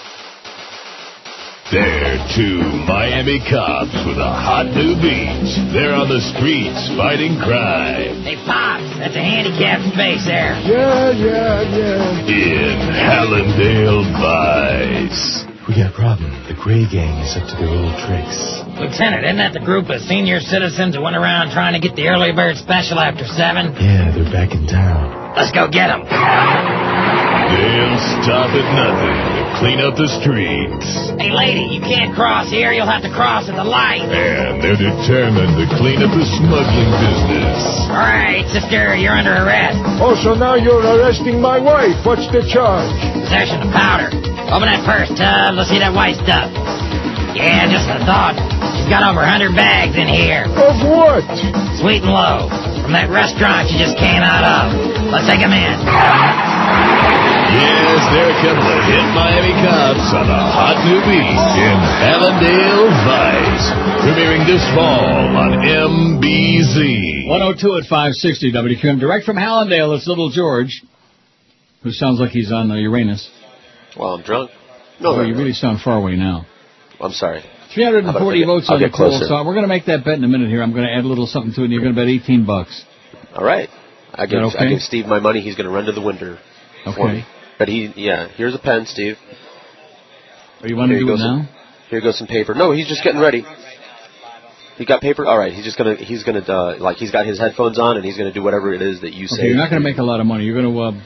They're 1.72 2.20
two 2.36 2.60
Miami 2.84 3.40
cops 3.48 3.96
with 4.04 4.20
a 4.20 4.28
hot 4.28 4.68
new 4.76 4.92
beat. 5.00 5.72
They're 5.72 5.96
on 5.96 6.12
the 6.12 6.20
streets 6.36 6.84
fighting 7.00 7.40
crime. 7.40 8.20
Hey, 8.28 8.36
Pops, 8.44 8.84
that's 9.00 9.16
a 9.16 9.24
handicapped 9.24 9.96
space 9.96 10.20
there. 10.28 10.52
Yeah, 10.68 11.16
yeah, 11.16 11.64
yeah. 11.64 12.28
In 12.28 12.76
Hallandale 12.92 14.04
Vice. 14.20 15.48
We 15.64 15.80
got 15.80 15.88
a 15.88 15.96
problem. 15.96 16.28
The 16.44 16.52
Gray 16.60 16.84
Gang 16.84 17.16
is 17.24 17.32
up 17.40 17.48
to 17.48 17.56
their 17.56 17.72
old 17.72 17.96
tricks. 18.04 18.36
Lieutenant, 18.76 19.24
isn't 19.24 19.40
that 19.40 19.56
the 19.56 19.64
group 19.64 19.88
of 19.88 20.04
senior 20.04 20.44
citizens 20.44 20.92
who 20.92 21.00
went 21.00 21.16
around 21.16 21.56
trying 21.56 21.72
to 21.72 21.80
get 21.80 21.96
the 21.96 22.12
early 22.12 22.36
bird 22.36 22.60
special 22.60 23.00
after 23.00 23.24
seven? 23.24 23.72
Yeah, 23.80 24.12
they're 24.12 24.28
back 24.28 24.52
in 24.52 24.68
town. 24.68 25.08
Let's 25.40 25.56
go 25.56 25.72
get 25.72 25.88
them. 25.88 26.04
They'll 27.52 28.00
stop 28.24 28.48
at 28.48 28.66
nothing 28.72 29.16
to 29.36 29.42
clean 29.60 29.78
up 29.84 29.92
the 30.00 30.08
streets. 30.24 30.88
Hey, 31.20 31.28
lady, 31.28 31.68
you 31.68 31.84
can't 31.84 32.16
cross 32.16 32.48
here. 32.48 32.72
You'll 32.72 32.88
have 32.88 33.04
to 33.04 33.12
cross 33.12 33.52
at 33.52 33.56
the 33.60 33.64
light. 33.68 34.08
And 34.08 34.64
they're 34.64 34.80
determined 34.80 35.60
to 35.60 35.66
clean 35.76 36.00
up 36.00 36.08
the 36.16 36.24
smuggling 36.40 36.92
business. 36.96 37.60
All 37.92 38.00
right, 38.00 38.48
sister, 38.48 38.96
you're 38.96 39.12
under 39.12 39.36
arrest. 39.36 39.76
Oh, 40.00 40.16
so 40.24 40.32
now 40.32 40.56
you're 40.56 40.80
arresting 40.80 41.40
my 41.44 41.60
wife. 41.60 42.00
What's 42.08 42.24
the 42.32 42.40
charge? 42.48 42.88
Possession 43.20 43.60
of 43.60 43.68
powder. 43.76 44.08
Open 44.48 44.72
that 44.72 44.80
purse, 44.88 45.12
Tub. 45.12 45.52
Let's 45.52 45.68
see 45.68 45.78
that 45.78 45.92
white 45.92 46.16
stuff. 46.16 46.48
Yeah, 47.36 47.68
just 47.68 47.88
a 47.88 48.00
thought. 48.08 48.36
She's 48.80 48.88
got 48.88 49.04
over 49.04 49.20
100 49.24 49.52
bags 49.56 49.96
in 49.96 50.08
here. 50.08 50.48
Of 50.48 50.76
what? 50.84 51.24
Sweet 51.80 52.04
and 52.04 52.12
low. 52.12 52.48
From 52.80 52.92
that 52.92 53.08
restaurant 53.08 53.68
you 53.72 53.76
just 53.76 53.96
came 53.96 54.20
out 54.24 54.44
of. 54.44 54.76
Let's 55.12 55.28
take 55.28 55.40
take 55.40 55.44
'em 55.44 55.52
in. 55.52 57.01
Yes, 57.52 58.00
they're 58.16 58.32
a 58.32 58.38
couple 58.40 58.64
of 58.64 58.80
hit 58.88 59.04
Miami 59.12 59.52
cops 59.60 60.08
on 60.16 60.24
a 60.24 60.42
hot 60.56 60.78
new 60.88 61.00
beat 61.04 61.36
in 61.60 61.76
Hallandale 62.00 62.88
Vice. 63.04 63.66
Premiering 64.02 64.44
this 64.48 64.64
fall 64.74 65.04
on 65.36 65.60
MBZ. 65.60 67.28
102 67.28 67.76
at 67.76 67.84
560 67.84 68.52
WQAM. 68.52 69.00
Direct 69.00 69.24
from 69.26 69.36
Hallandale, 69.36 69.96
it's 69.96 70.06
Little 70.08 70.30
George, 70.30 70.82
who 71.82 71.90
sounds 71.92 72.18
like 72.20 72.30
he's 72.30 72.50
on 72.50 72.70
Uranus. 72.70 73.28
Well, 73.98 74.14
I'm 74.14 74.22
drunk. 74.22 74.50
No, 75.00 75.16
oh, 75.16 75.22
you 75.22 75.34
really 75.34 75.52
sound 75.52 75.80
far 75.82 75.98
away 75.98 76.16
now. 76.16 76.46
I'm 77.00 77.12
sorry. 77.12 77.42
340 77.74 78.04
How 78.04 78.10
about 78.10 78.22
if 78.22 78.32
I 78.32 78.38
get- 78.38 78.46
votes 78.46 78.70
on 78.70 78.80
the 78.80 78.86
get 78.88 78.94
poll, 78.96 79.20
so 79.28 79.44
we're 79.44 79.54
going 79.54 79.64
to 79.64 79.68
make 79.68 79.86
that 79.86 80.04
bet 80.04 80.14
in 80.14 80.24
a 80.24 80.28
minute 80.28 80.48
here. 80.48 80.62
I'm 80.62 80.72
going 80.72 80.86
to 80.86 80.92
add 80.92 81.04
a 81.04 81.08
little 81.08 81.26
something 81.26 81.52
to 81.54 81.60
it, 81.62 81.64
and 81.64 81.72
you're 81.72 81.82
going 81.82 81.94
to 81.94 82.00
bet 82.00 82.08
18 82.08 82.44
bucks. 82.46 82.84
All 83.34 83.44
right. 83.44 83.68
I 84.14 84.26
give, 84.26 84.40
okay? 84.40 84.58
I 84.58 84.68
give 84.68 84.80
Steve 84.80 85.06
my 85.06 85.20
money. 85.20 85.40
He's 85.40 85.56
going 85.56 85.66
to 85.66 85.72
run 85.72 85.84
to 85.86 85.92
the 85.92 86.02
window 86.02 86.38
for 86.84 86.90
Okay. 86.90 87.24
But 87.62 87.68
he, 87.68 87.92
yeah, 87.94 88.26
here's 88.34 88.56
a 88.56 88.58
pen, 88.58 88.86
Steve. 88.86 89.14
Are 90.62 90.66
you 90.68 90.74
want 90.74 90.90
to 90.90 90.98
do 90.98 91.04
it 91.06 91.08
goes 91.10 91.20
now? 91.20 91.46
Some, 91.46 91.48
here 91.90 92.00
goes 92.00 92.18
some 92.18 92.26
paper. 92.26 92.54
No, 92.54 92.72
he's 92.72 92.88
just 92.88 93.04
getting 93.04 93.20
ready. 93.20 93.44
He 94.78 94.84
got 94.84 95.00
paper. 95.00 95.24
All 95.24 95.38
right, 95.38 95.52
he's 95.52 95.64
just 95.64 95.78
gonna, 95.78 95.94
he's 95.94 96.24
gonna, 96.24 96.40
uh, 96.40 96.78
like, 96.80 96.96
he's 96.96 97.12
got 97.12 97.24
his 97.24 97.38
headphones 97.38 97.78
on, 97.78 97.94
and 97.94 98.04
he's 98.04 98.16
gonna 98.18 98.32
do 98.32 98.42
whatever 98.42 98.74
it 98.74 98.82
is 98.82 99.02
that 99.02 99.12
you 99.12 99.28
say. 99.28 99.42
Okay, 99.42 99.46
you're 99.46 99.56
not 99.56 99.70
going 99.70 99.80
to 99.80 99.88
make 99.88 99.98
a 99.98 100.02
lot 100.02 100.18
of 100.18 100.26
money. 100.26 100.42
You're 100.42 100.60
going 100.60 100.74
to 100.74 100.80
uh, 100.82 101.00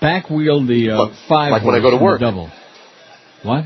back 0.00 0.30
wheel 0.30 0.66
the 0.66 0.88
uh, 0.88 1.14
five 1.28 1.52
like 1.52 1.64
when 1.64 1.74
I 1.74 1.82
go 1.82 1.90
to 1.90 2.02
work. 2.02 2.18
double. 2.22 2.50
What? 3.42 3.64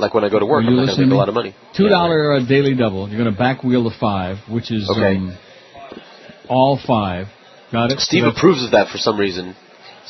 Like 0.00 0.12
when 0.12 0.24
I 0.24 0.30
go 0.30 0.40
to 0.40 0.46
work, 0.46 0.64
I'm 0.66 0.74
not 0.74 0.86
gonna 0.86 1.06
make 1.06 1.12
a 1.12 1.14
lot 1.14 1.28
of 1.28 1.36
money. 1.36 1.54
Two 1.76 1.88
dollar 1.88 2.32
uh, 2.32 2.44
daily 2.44 2.74
double. 2.74 3.08
You're 3.08 3.22
going 3.22 3.32
to 3.32 3.38
back 3.38 3.62
wheel 3.62 3.84
the 3.84 3.94
five, 4.00 4.38
which 4.50 4.72
is 4.72 4.90
Okay. 4.90 5.16
um, 5.16 5.38
all 6.48 6.76
five. 6.84 7.28
Got 7.70 7.92
it. 7.92 8.00
Steve 8.00 8.24
So 8.24 8.30
approves 8.30 8.64
of 8.64 8.72
that 8.72 8.88
for 8.90 8.98
some 8.98 9.16
reason. 9.16 9.54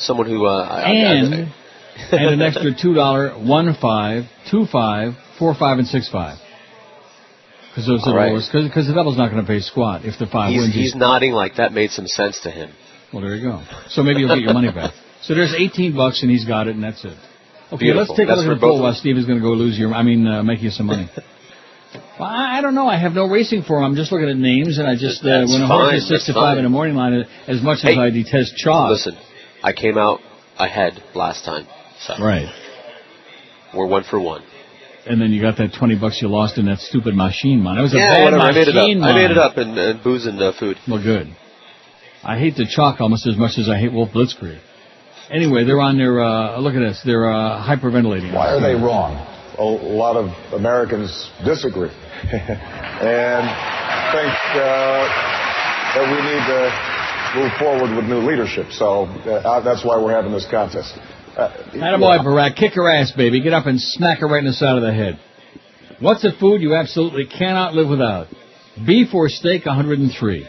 Someone 0.01 0.27
who, 0.27 0.45
uh, 0.45 0.67
I, 0.67 0.81
I- 0.81 0.91
and 0.91 1.33
I- 1.35 1.53
and 2.11 2.41
an 2.41 2.41
extra 2.41 2.71
two 2.79 2.93
dollar, 2.93 3.33
one 3.33 3.75
five, 3.79 4.23
two 4.49 4.65
five, 4.71 5.13
four 5.37 5.53
five, 5.55 5.77
and 5.77 5.87
six 5.87 6.09
five. 6.09 6.37
Because 7.69 7.87
those 7.87 8.03
are 8.05 8.15
right. 8.15 8.33
Because 8.51 8.87
the 8.87 8.93
double's 8.93 9.17
not 9.17 9.29
going 9.31 9.43
to 9.43 9.47
pay 9.47 9.59
squat 9.59 10.03
if 10.03 10.17
the 10.19 10.25
five 10.27 10.51
he's, 10.51 10.61
wins. 10.61 10.73
he's 10.73 10.95
nodding 10.95 11.31
like 11.31 11.55
that 11.55 11.71
made 11.73 11.91
some 11.91 12.07
sense 12.07 12.39
to 12.43 12.51
him. 12.51 12.71
Well, 13.13 13.21
there 13.21 13.35
you 13.35 13.49
go. 13.49 13.63
So 13.89 14.03
maybe 14.03 14.21
you'll 14.21 14.29
get 14.33 14.39
your 14.43 14.53
money 14.53 14.71
back. 14.71 14.93
So 15.23 15.35
there's 15.35 15.53
18 15.53 15.95
bucks, 15.95 16.23
and 16.23 16.31
he's 16.31 16.45
got 16.45 16.65
it, 16.65 16.73
and 16.73 16.83
that's 16.83 17.05
it. 17.05 17.13
Okay, 17.71 17.77
Beautiful. 17.93 18.07
let's 18.09 18.17
take 18.17 18.27
That's 18.27 18.39
a 18.39 18.41
look 18.41 18.57
at 18.57 18.59
the 18.59 18.65
poll 18.65 18.81
while. 18.81 18.95
Steve 18.95 19.17
is 19.17 19.25
going 19.27 19.37
to 19.37 19.43
go 19.45 19.51
lose 19.53 19.77
your. 19.77 19.93
I 19.93 20.01
mean, 20.01 20.25
uh, 20.25 20.41
make 20.41 20.63
you 20.63 20.71
some 20.71 20.87
money. 20.87 21.07
well, 22.19 22.27
I, 22.27 22.57
I 22.57 22.61
don't 22.61 22.73
know. 22.73 22.87
I 22.87 22.97
have 22.97 23.13
no 23.13 23.29
racing 23.29 23.61
for 23.61 23.77
him. 23.77 23.83
I'm 23.83 23.95
just 23.95 24.11
looking 24.11 24.29
at 24.29 24.35
names, 24.35 24.79
and 24.79 24.87
I 24.87 24.95
just 24.95 25.21
uh, 25.21 25.41
That's 25.41 25.53
when 25.53 25.61
a 25.61 25.67
horse 25.67 25.93
is 25.93 26.07
six 26.09 26.25
That's 26.25 26.33
to 26.33 26.41
five 26.41 26.57
in 26.57 26.63
the 26.63 26.71
morning 26.71 26.95
line, 26.95 27.23
as 27.47 27.61
much 27.61 27.81
Hey, 27.83 27.91
as 27.91 27.99
I 27.99 28.09
detest 28.09 28.57
chalk. 28.57 28.89
Listen, 28.89 29.15
I 29.63 29.73
came 29.73 29.97
out 29.97 30.19
ahead 30.57 31.03
last 31.15 31.45
time. 31.45 31.67
So 31.99 32.15
Right. 32.23 32.49
We're 33.75 33.87
one 33.87 34.03
for 34.03 34.19
one. 34.19 34.43
And 35.05 35.19
then 35.19 35.31
you 35.31 35.41
got 35.41 35.57
that 35.57 35.73
20 35.77 35.97
bucks 35.97 36.21
you 36.21 36.27
lost 36.27 36.57
in 36.57 36.65
that 36.65 36.79
stupid 36.79 37.15
machine, 37.15 37.63
man. 37.63 37.77
It 37.77 37.81
was 37.81 37.93
a 37.93 37.97
yeah, 37.97 38.13
bad 38.15 38.23
whatever. 38.25 38.43
I 38.43 38.51
made 38.51 38.67
it 38.67 38.69
up. 38.69 38.75
machine, 38.75 39.03
I 39.03 39.13
made 39.13 39.31
it 39.31 39.37
up 39.37 39.57
in, 39.57 39.77
in 39.77 40.03
booze 40.03 40.25
and 40.25 40.39
uh, 40.41 40.51
food. 40.59 40.77
Well, 40.87 41.01
good. 41.01 41.35
I 42.23 42.37
hate 42.37 42.55
the 42.55 42.67
chalk 42.67 43.01
almost 43.01 43.25
as 43.25 43.35
much 43.35 43.57
as 43.57 43.67
I 43.67 43.77
hate 43.79 43.91
Wolf 43.91 44.09
Blitzkrieg. 44.11 44.59
Anyway, 45.31 45.63
they're 45.63 45.79
on 45.79 45.97
their, 45.97 46.21
uh, 46.21 46.59
look 46.59 46.75
at 46.75 46.79
this, 46.79 47.01
they're 47.03 47.31
uh, 47.31 47.65
hyperventilating. 47.65 48.33
Why 48.33 48.53
are 48.53 48.61
they 48.61 48.75
wrong? 48.75 49.15
A 49.57 49.63
lot 49.63 50.17
of 50.17 50.29
Americans 50.53 51.31
disagree 51.45 51.89
and 52.23 53.45
think 54.11 54.33
uh, 54.53 55.07
that 55.95 56.05
we 56.05 56.17
need 56.21 56.43
to 56.45 57.00
move 57.35 57.51
forward 57.59 57.95
with 57.95 58.05
new 58.05 58.19
leadership. 58.19 58.71
So 58.71 59.05
uh, 59.05 59.61
that's 59.61 59.83
why 59.85 60.01
we're 60.01 60.13
having 60.13 60.31
this 60.31 60.47
contest. 60.49 60.93
Uh, 61.37 61.49
Attaboy, 61.73 62.17
yeah. 62.17 62.23
Barack. 62.23 62.55
Kick 62.55 62.73
her 62.73 62.89
ass, 62.89 63.11
baby. 63.11 63.41
Get 63.41 63.53
up 63.53 63.65
and 63.65 63.79
smack 63.79 64.19
her 64.19 64.27
right 64.27 64.39
in 64.39 64.45
the 64.45 64.53
side 64.53 64.75
of 64.75 64.83
the 64.83 64.93
head. 64.93 65.19
What's 65.99 66.23
a 66.23 66.31
food 66.37 66.61
you 66.61 66.75
absolutely 66.75 67.27
cannot 67.27 67.73
live 67.73 67.87
without? 67.87 68.27
Beef 68.85 69.13
or 69.13 69.29
steak, 69.29 69.65
103. 69.65 70.47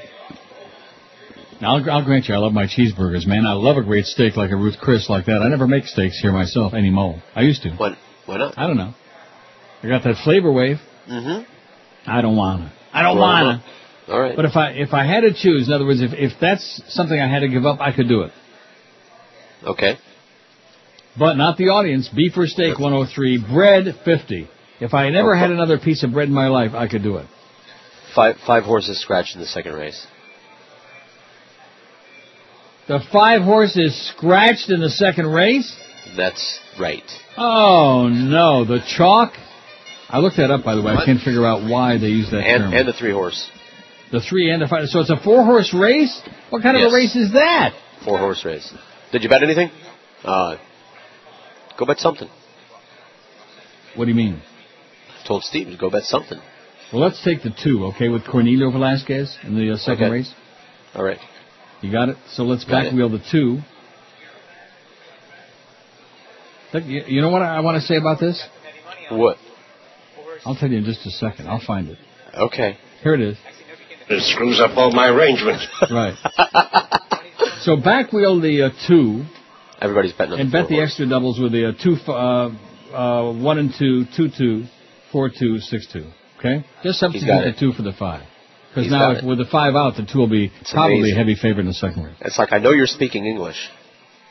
Now, 1.60 1.76
I'll, 1.76 1.90
I'll 1.90 2.04
grant 2.04 2.26
you, 2.28 2.34
I 2.34 2.38
love 2.38 2.52
my 2.52 2.66
cheeseburgers, 2.66 3.26
man. 3.26 3.46
I 3.46 3.52
love 3.52 3.76
a 3.76 3.84
great 3.84 4.06
steak 4.06 4.36
like 4.36 4.50
a 4.50 4.56
Ruth 4.56 4.76
Chris 4.80 5.08
like 5.08 5.26
that. 5.26 5.42
I 5.42 5.48
never 5.48 5.68
make 5.68 5.84
steaks 5.84 6.18
here 6.20 6.32
myself 6.32 6.74
anymore. 6.74 7.22
I 7.36 7.42
used 7.42 7.62
to. 7.62 7.70
Why, 7.70 7.96
why 8.26 8.38
not? 8.38 8.58
I 8.58 8.66
don't 8.66 8.76
know. 8.76 8.94
I 9.82 9.88
got 9.88 10.02
that 10.04 10.16
flavor 10.24 10.50
wave. 10.50 10.78
Mm-hmm. 11.08 12.10
I 12.10 12.20
don't 12.20 12.36
wanna. 12.36 12.72
I 12.92 13.02
don't 13.02 13.18
wanna. 13.18 13.62
All 14.08 14.20
right. 14.20 14.34
But 14.34 14.44
if 14.44 14.56
I 14.56 14.70
if 14.72 14.92
I 14.92 15.04
had 15.06 15.20
to 15.20 15.32
choose, 15.32 15.68
in 15.68 15.72
other 15.74 15.86
words, 15.86 16.00
if 16.02 16.12
if 16.12 16.32
that's 16.40 16.82
something 16.88 17.18
I 17.18 17.28
had 17.28 17.40
to 17.40 17.48
give 17.48 17.64
up, 17.64 17.80
I 17.80 17.92
could 17.92 18.08
do 18.08 18.22
it. 18.22 18.32
Okay. 19.64 19.96
But 21.18 21.34
not 21.34 21.56
the 21.56 21.68
audience. 21.68 22.08
Beef 22.08 22.32
or 22.36 22.46
steak, 22.46 22.78
103. 22.78 23.44
Bread, 23.52 23.84
50. 24.04 24.48
If 24.80 24.94
I 24.94 25.10
never 25.10 25.34
oh, 25.34 25.38
had 25.38 25.50
another 25.50 25.78
piece 25.78 26.02
of 26.02 26.12
bread 26.12 26.28
in 26.28 26.34
my 26.34 26.48
life, 26.48 26.72
I 26.74 26.88
could 26.88 27.02
do 27.02 27.18
it. 27.18 27.26
Five 28.14 28.36
five 28.46 28.64
horses 28.64 29.00
scratched 29.00 29.34
in 29.34 29.40
the 29.40 29.46
second 29.46 29.74
race. 29.74 30.06
The 32.88 33.00
five 33.12 33.42
horses 33.42 33.94
scratched 34.16 34.70
in 34.70 34.80
the 34.80 34.90
second 34.90 35.26
race? 35.28 35.72
That's 36.16 36.60
right. 36.80 37.04
Oh 37.36 38.08
no, 38.08 38.64
the 38.64 38.80
chalk? 38.96 39.32
I 40.08 40.18
looked 40.18 40.36
that 40.38 40.50
up 40.50 40.64
by 40.64 40.74
the 40.74 40.82
way. 40.82 40.92
I 40.92 41.04
can't 41.06 41.20
figure 41.20 41.46
out 41.46 41.62
why 41.68 41.98
they 41.98 42.08
use 42.08 42.30
that 42.32 42.40
And 42.44 42.64
term. 42.64 42.72
and 42.74 42.88
the 42.88 42.92
three 42.92 43.12
horse. 43.12 43.48
The 44.12 44.20
three 44.20 44.50
and 44.50 44.62
the 44.62 44.68
five. 44.68 44.86
So 44.88 45.00
it's 45.00 45.10
a 45.10 45.16
four 45.22 45.44
horse 45.44 45.74
race? 45.74 46.20
What 46.50 46.62
kind 46.62 46.76
of 46.76 46.92
a 46.92 46.94
race 46.94 47.16
is 47.16 47.32
that? 47.32 47.72
Four 48.04 48.18
horse 48.18 48.44
race. 48.44 48.72
Did 49.10 49.22
you 49.22 49.28
bet 49.28 49.42
anything? 49.42 49.70
Uh, 50.22 50.56
go 51.78 51.86
bet 51.86 51.98
something. 51.98 52.28
What 53.96 54.04
do 54.04 54.10
you 54.10 54.16
mean? 54.16 54.40
Told 55.26 55.42
Steve 55.42 55.68
to 55.68 55.76
go 55.76 55.90
bet 55.90 56.04
something. 56.04 56.38
Well, 56.92 57.02
let's 57.02 57.22
take 57.24 57.42
the 57.42 57.50
two, 57.62 57.86
okay, 57.94 58.08
with 58.08 58.22
Cornelio 58.24 58.70
Velasquez 58.70 59.38
in 59.44 59.56
the 59.56 59.72
uh, 59.72 59.76
second 59.76 60.04
Okay. 60.04 60.12
race. 60.12 60.34
All 60.94 61.02
right. 61.04 61.18
You 61.80 61.90
got 61.90 62.08
it? 62.10 62.16
So 62.32 62.42
let's 62.44 62.64
Got 62.64 62.84
back 62.84 62.92
wheel 62.92 63.08
the 63.08 63.22
two. 63.30 63.58
You 66.74 67.20
know 67.20 67.28
what 67.30 67.42
I 67.42 67.60
want 67.60 67.80
to 67.80 67.86
say 67.86 67.96
about 67.96 68.18
this? 68.20 68.42
What? 69.10 69.36
I'll 70.46 70.54
tell 70.56 70.70
you 70.70 70.78
in 70.78 70.84
just 70.84 71.04
a 71.06 71.10
second. 71.10 71.48
I'll 71.48 71.60
find 71.64 71.88
it. 71.88 71.98
Okay. 72.34 72.78
Here 73.02 73.14
it 73.14 73.20
is. 73.20 73.36
It 74.08 74.22
screws 74.22 74.60
up 74.60 74.76
all 74.76 74.92
my 74.92 75.08
arrangements. 75.08 75.66
Right. 75.90 76.16
so 77.62 77.76
back 77.76 78.12
wheel 78.12 78.40
the 78.40 78.64
uh, 78.64 78.70
two 78.88 79.24
Everybody's 79.80 80.12
betting 80.12 80.34
on 80.34 80.40
and 80.40 80.48
the 80.48 80.52
bet 80.52 80.68
the 80.68 80.76
horse. 80.76 80.90
extra 80.90 81.08
doubles 81.08 81.40
with 81.40 81.52
the 81.52 81.68
uh, 81.70 81.72
two, 81.82 81.96
uh, 82.10 82.50
uh, 82.94 83.32
one 83.32 83.58
and 83.58 83.72
two, 83.78 84.04
two 84.16 84.28
two, 84.36 84.64
four 85.10 85.28
two, 85.28 85.58
six 85.58 85.86
two. 85.92 86.06
Okay, 86.38 86.64
just 86.82 86.98
substitute 87.00 87.26
got 87.26 87.42
the 87.42 87.48
it. 87.50 87.56
two 87.58 87.72
for 87.72 87.82
the 87.82 87.92
five. 87.92 88.22
Because 88.74 88.90
now 88.90 89.14
got 89.14 89.24
with 89.24 89.38
the 89.38 89.44
five 89.50 89.74
out, 89.74 89.96
the 89.96 90.06
two 90.10 90.18
will 90.18 90.30
be 90.30 90.50
probably 90.72 90.98
amazing. 91.12 91.16
heavy 91.18 91.34
favorite 91.34 91.62
in 91.62 91.66
the 91.66 91.74
second 91.74 92.04
race. 92.04 92.16
It's 92.20 92.38
like 92.38 92.52
I 92.52 92.58
know 92.58 92.70
you're 92.70 92.86
speaking 92.86 93.26
English, 93.26 93.68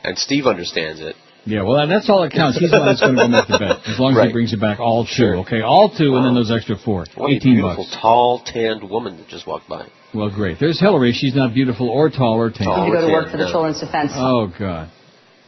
and 0.03 0.17
Steve 0.17 0.45
understands 0.48 1.00
it. 1.01 1.16
Yeah, 1.45 1.63
well, 1.63 1.87
that's 1.87 2.07
all 2.09 2.21
that 2.21 2.31
counts. 2.31 2.59
He's 2.59 2.69
the 2.69 2.77
one 2.77 2.85
that's 2.85 3.01
going 3.01 3.15
to 3.15 3.21
go 3.23 3.27
make 3.27 3.47
the 3.47 3.57
bet, 3.57 3.81
as 3.89 3.97
long 3.99 4.15
as 4.15 4.27
he 4.27 4.31
brings 4.31 4.53
it 4.53 4.61
back 4.61 4.79
all 4.79 5.05
two. 5.05 5.09
Sure. 5.09 5.37
Okay, 5.37 5.61
all 5.61 5.89
two, 5.89 6.15
and 6.15 6.25
then 6.25 6.35
those 6.35 6.51
extra 6.51 6.77
four. 6.77 7.05
What 7.15 7.31
a 7.31 7.35
Eighteen 7.35 7.55
beautiful, 7.55 7.85
bucks. 7.85 7.97
tall, 7.99 8.43
tanned 8.45 8.87
woman 8.87 9.17
that 9.17 9.27
just 9.27 9.47
walked 9.47 9.67
by. 9.67 9.87
Well, 10.13 10.29
great. 10.29 10.59
There's 10.59 10.79
Hillary. 10.79 11.13
She's 11.13 11.33
not 11.35 11.53
beautiful 11.55 11.89
or 11.89 12.09
tall 12.11 12.37
or 12.37 12.51
tan. 12.51 12.67
Tall 12.67 12.85
to 12.85 12.91
go 12.91 13.07
to 13.07 13.11
work 13.11 13.31
for 13.31 13.37
the 13.37 13.45
no. 13.45 13.51
Children's 13.51 13.79
Defense. 13.79 14.11
Oh 14.13 14.53
God. 14.57 14.91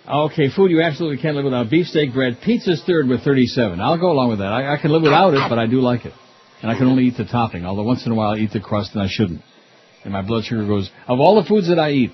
Okay, 0.09 0.49
food 0.49 0.71
you 0.71 0.81
absolutely 0.81 1.21
can't 1.21 1.35
live 1.35 1.45
without. 1.45 1.69
Beefsteak 1.69 2.13
bread. 2.13 2.39
Pizza's 2.43 2.83
third 2.85 3.07
with 3.07 3.23
37. 3.23 3.79
I'll 3.79 3.97
go 3.99 4.11
along 4.11 4.29
with 4.29 4.39
that. 4.39 4.51
I, 4.51 4.73
I 4.73 4.77
can 4.81 4.91
live 4.91 5.01
without 5.03 5.33
it, 5.33 5.41
but 5.47 5.57
I 5.59 5.65
do 5.67 5.79
like 5.79 6.05
it. 6.05 6.13
And 6.61 6.71
I 6.71 6.77
can 6.77 6.87
only 6.87 7.03
eat 7.05 7.17
the 7.17 7.25
topping, 7.25 7.65
although 7.65 7.83
once 7.83 8.05
in 8.05 8.11
a 8.11 8.15
while 8.15 8.31
I 8.31 8.37
eat 8.37 8.51
the 8.51 8.59
crust 8.59 8.93
and 8.93 9.01
I 9.01 9.07
shouldn't. 9.09 9.41
And 10.03 10.11
my 10.11 10.21
blood 10.21 10.43
sugar 10.43 10.65
goes, 10.65 10.89
of 11.07 11.19
all 11.19 11.41
the 11.41 11.47
foods 11.47 11.69
that 11.69 11.79
I 11.79 11.91
eat, 11.91 12.11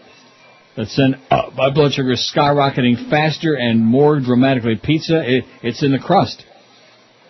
that 0.76 0.88
send 0.88 1.16
uh, 1.30 1.50
my 1.56 1.70
blood 1.74 1.94
sugar 1.94 2.14
skyrocketing 2.16 3.10
faster 3.10 3.56
and 3.56 3.80
more 3.84 4.20
dramatically, 4.20 4.80
pizza, 4.82 5.22
it, 5.26 5.44
it's 5.62 5.84
in 5.84 5.92
the 5.92 6.00
crust. 6.00 6.44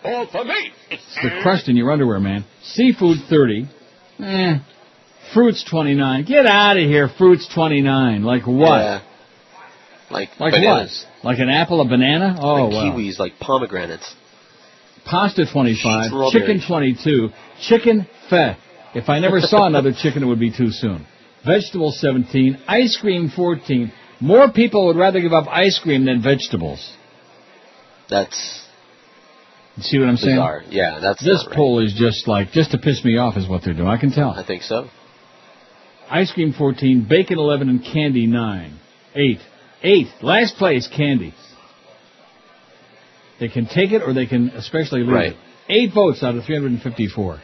All 0.04 0.26
for 0.30 0.44
me. 0.44 0.70
It's 0.90 1.14
the 1.22 1.40
crust 1.42 1.68
in 1.68 1.76
your 1.76 1.90
underwear, 1.90 2.20
man. 2.20 2.44
Seafood 2.62 3.18
30. 3.28 3.68
Eh. 4.22 4.58
Fruits 5.34 5.64
29. 5.70 6.24
Get 6.24 6.46
out 6.46 6.76
of 6.76 6.82
here, 6.84 7.08
fruits 7.18 7.48
29. 7.54 8.22
Like 8.22 8.46
what? 8.46 8.78
Yeah. 8.78 9.02
Like, 10.10 10.30
Like 10.40 10.52
bananas. 10.52 11.06
what? 11.22 11.24
Like 11.32 11.38
an 11.38 11.48
apple, 11.50 11.80
a 11.80 11.84
banana? 11.88 12.36
Oh, 12.40 12.64
like 12.66 12.72
well. 12.72 12.92
kiwis, 12.92 13.18
like 13.18 13.38
pomegranates. 13.38 14.12
Pasta 15.04 15.46
25, 15.50 16.06
Strawberries. 16.06 16.32
chicken 16.32 16.62
22, 16.66 17.28
chicken 17.62 18.06
fe. 18.28 18.56
If 18.94 19.08
I 19.08 19.18
never 19.20 19.40
saw 19.40 19.66
another 19.66 19.92
chicken, 19.92 20.22
it 20.22 20.26
would 20.26 20.40
be 20.40 20.50
too 20.50 20.70
soon. 20.70 21.06
Vegetables 21.46 21.98
17, 22.00 22.58
ice 22.68 22.98
cream 23.00 23.30
14. 23.34 23.92
More 24.20 24.50
people 24.52 24.86
would 24.86 24.96
rather 24.96 25.20
give 25.20 25.32
up 25.32 25.48
ice 25.48 25.78
cream 25.82 26.04
than 26.04 26.22
vegetables. 26.22 26.92
That's 28.10 28.66
You 29.76 29.82
see 29.84 29.98
what 29.98 30.08
I'm 30.08 30.16
saying? 30.16 30.38
Yeah, 30.70 30.98
that's 31.00 31.24
This 31.24 31.44
right. 31.46 31.56
poll 31.56 31.78
is 31.84 31.94
just 31.94 32.28
like, 32.28 32.50
just 32.52 32.72
to 32.72 32.78
piss 32.78 33.02
me 33.04 33.16
off 33.16 33.36
is 33.38 33.48
what 33.48 33.62
they're 33.64 33.72
doing. 33.74 33.88
I 33.88 33.96
can 33.96 34.10
tell. 34.12 34.30
I 34.30 34.44
think 34.44 34.62
so. 34.62 34.88
Ice 36.10 36.30
cream 36.32 36.52
14, 36.52 37.06
bacon 37.08 37.38
11, 37.38 37.68
and 37.70 37.82
candy 37.84 38.26
9. 38.26 38.78
8. 39.14 39.38
8. 39.82 40.06
Last 40.22 40.56
place, 40.56 40.88
candy. 40.94 41.32
They 43.38 43.48
can 43.48 43.66
take 43.66 43.92
it 43.92 44.02
or 44.02 44.12
they 44.12 44.26
can 44.26 44.50
especially 44.50 45.00
leave 45.00 45.12
Right. 45.14 45.32
it. 45.32 45.36
8 45.68 45.92
votes 45.94 46.22
out 46.22 46.34
of 46.34 46.44
354. 46.44 47.40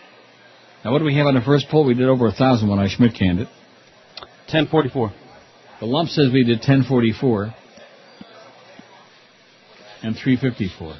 Now 0.84 0.92
what 0.92 0.98
do 0.98 1.04
we 1.04 1.14
have 1.14 1.26
on 1.28 1.34
the 1.34 1.40
first 1.40 1.68
poll? 1.70 1.84
We 1.84 1.94
did 1.94 2.08
over 2.08 2.26
a 2.26 2.32
thousand 2.32 2.68
when 2.68 2.78
I 2.78 2.88
Schmidt 2.88 3.14
canned 3.14 3.40
it. 3.40 3.48
1044. 4.48 5.12
The 5.80 5.86
lump 5.86 6.08
says 6.08 6.30
we 6.32 6.44
did 6.44 6.58
1044 6.58 7.54
and 10.02 10.16
354. 10.16 10.94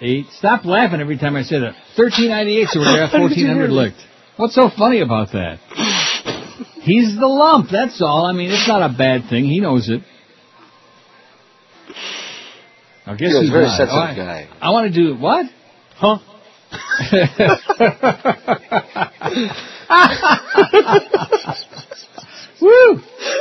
8. 0.00 0.26
Stop 0.38 0.64
laughing 0.64 1.00
every 1.00 1.18
time 1.18 1.36
I 1.36 1.42
say 1.42 1.58
that. 1.58 1.74
1398, 1.96 2.68
so 2.68 2.80
we're 2.80 3.02
at 3.02 3.12
1400 3.18 3.70
licked. 3.70 3.96
What's 4.36 4.54
so 4.54 4.68
funny 4.76 5.00
about 5.00 5.32
that? 5.32 5.58
He's 6.82 7.16
the 7.18 7.26
lump, 7.26 7.70
that's 7.70 8.00
all. 8.02 8.26
I 8.26 8.32
mean, 8.32 8.50
it's 8.50 8.68
not 8.68 8.82
a 8.82 8.90
bad 8.96 9.28
thing. 9.30 9.44
He 9.46 9.60
knows 9.60 9.88
it. 9.88 10.02
I 13.06 13.14
guess 13.14 13.30
You're 13.30 13.38
a 13.38 13.42
he's 13.42 13.50
very 13.50 13.64
not. 13.66 13.76
sensitive 13.76 13.96
Oh, 13.96 14.00
I, 14.00 14.14
guy. 14.16 14.48
I 14.60 14.70
want 14.70 14.92
to 14.92 15.00
do 15.00 15.14
what? 15.16 15.46
Huh? 15.96 16.18
Woo! 22.66 23.00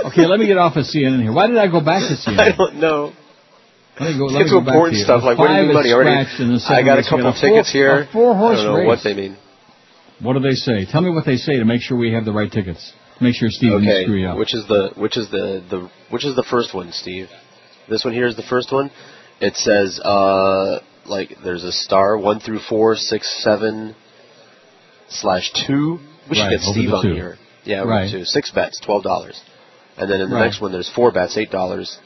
Okay, 0.09 0.25
let 0.29 0.39
me 0.39 0.45
get 0.45 0.57
off 0.57 0.75
of 0.77 0.85
CNN 0.85 1.21
here. 1.23 1.33
Why 1.33 1.47
did 1.47 1.57
I 1.57 1.67
go 1.67 1.81
back 1.81 2.01
to 2.07 2.13
CNN? 2.15 2.39
I 2.45 2.55
don't 2.55 2.75
know. 2.77 3.11
Let 3.99 4.11
me 4.11 4.17
go, 4.19 4.25
let 4.25 4.39
Get 4.43 4.45
me 4.45 4.51
go 4.51 4.59
back 4.61 4.75
important 4.75 4.97
to 4.99 5.03
stuff 5.07 5.23
like 5.23 5.37
what 5.39 5.47
do 5.47 5.65
you 5.65 5.73
money 5.73 5.91
already? 5.93 6.11
scratched 6.27 6.41
in 6.41 6.49
the 6.53 6.59
I 6.67 6.83
got 6.83 6.99
a 6.99 7.03
couple 7.03 7.27
of 7.31 7.35
tickets 7.39 7.69
a 7.69 7.71
here. 7.73 8.07
four, 8.11 8.35
four 8.35 8.35
horse 8.35 8.59
I 8.59 8.63
don't 8.63 8.73
know 8.73 8.79
race. 8.83 8.87
what 8.87 8.99
they 9.03 9.13
mean. 9.15 9.37
What 10.19 10.33
do 10.33 10.39
they 10.39 10.55
say? 10.55 10.85
Tell 10.85 11.01
me 11.01 11.09
what 11.09 11.25
they 11.25 11.37
say 11.37 11.57
to 11.57 11.65
make 11.65 11.81
sure 11.81 11.97
we 11.97 12.11
have 12.13 12.25
the 12.25 12.33
right 12.33 12.51
tickets. 12.51 12.91
Make 13.21 13.35
sure 13.35 13.47
Steve 13.49 13.71
didn't 13.79 14.03
screw 14.03 14.19
you 14.19 14.27
up. 14.27 14.37
which 14.37 14.53
is 14.53 14.67
the 14.67 14.91
which 14.97 15.15
is 15.17 15.31
the 15.31 15.63
the 15.71 15.89
which 16.11 16.25
is 16.25 16.35
the 16.35 16.43
first 16.43 16.73
one, 16.75 16.91
Steve? 16.91 17.27
This 17.89 18.03
one 18.03 18.13
here 18.13 18.27
is 18.27 18.35
the 18.35 18.43
first 18.43 18.71
one. 18.73 18.91
It 19.39 19.55
says 19.55 19.99
uh 20.03 20.79
like 21.05 21.29
there's 21.43 21.63
a 21.63 21.71
star 21.71 22.17
one 22.17 22.39
through 22.41 22.59
four, 22.67 22.95
six, 22.97 23.27
seven, 23.43 23.95
slash 25.07 25.51
two. 25.67 25.99
We 26.29 26.35
should 26.35 26.41
Right, 26.43 26.49
get 26.51 26.61
Steve 26.61 26.91
on 26.93 27.03
two. 27.03 27.13
here. 27.13 27.37
Yeah, 27.65 27.81
Right. 27.81 28.09
two. 28.11 28.23
Six 28.25 28.51
bets, 28.51 28.79
twelve 28.79 29.03
dollars. 29.03 29.39
And 29.97 30.09
then 30.09 30.21
in 30.21 30.29
the 30.29 30.35
Right. 30.35 30.45
next 30.45 30.61
one 30.61 30.71
there's 30.71 30.89
four 30.89 31.11
bets, 31.11 31.37
eight 31.37 31.51
dollars. 31.51 31.97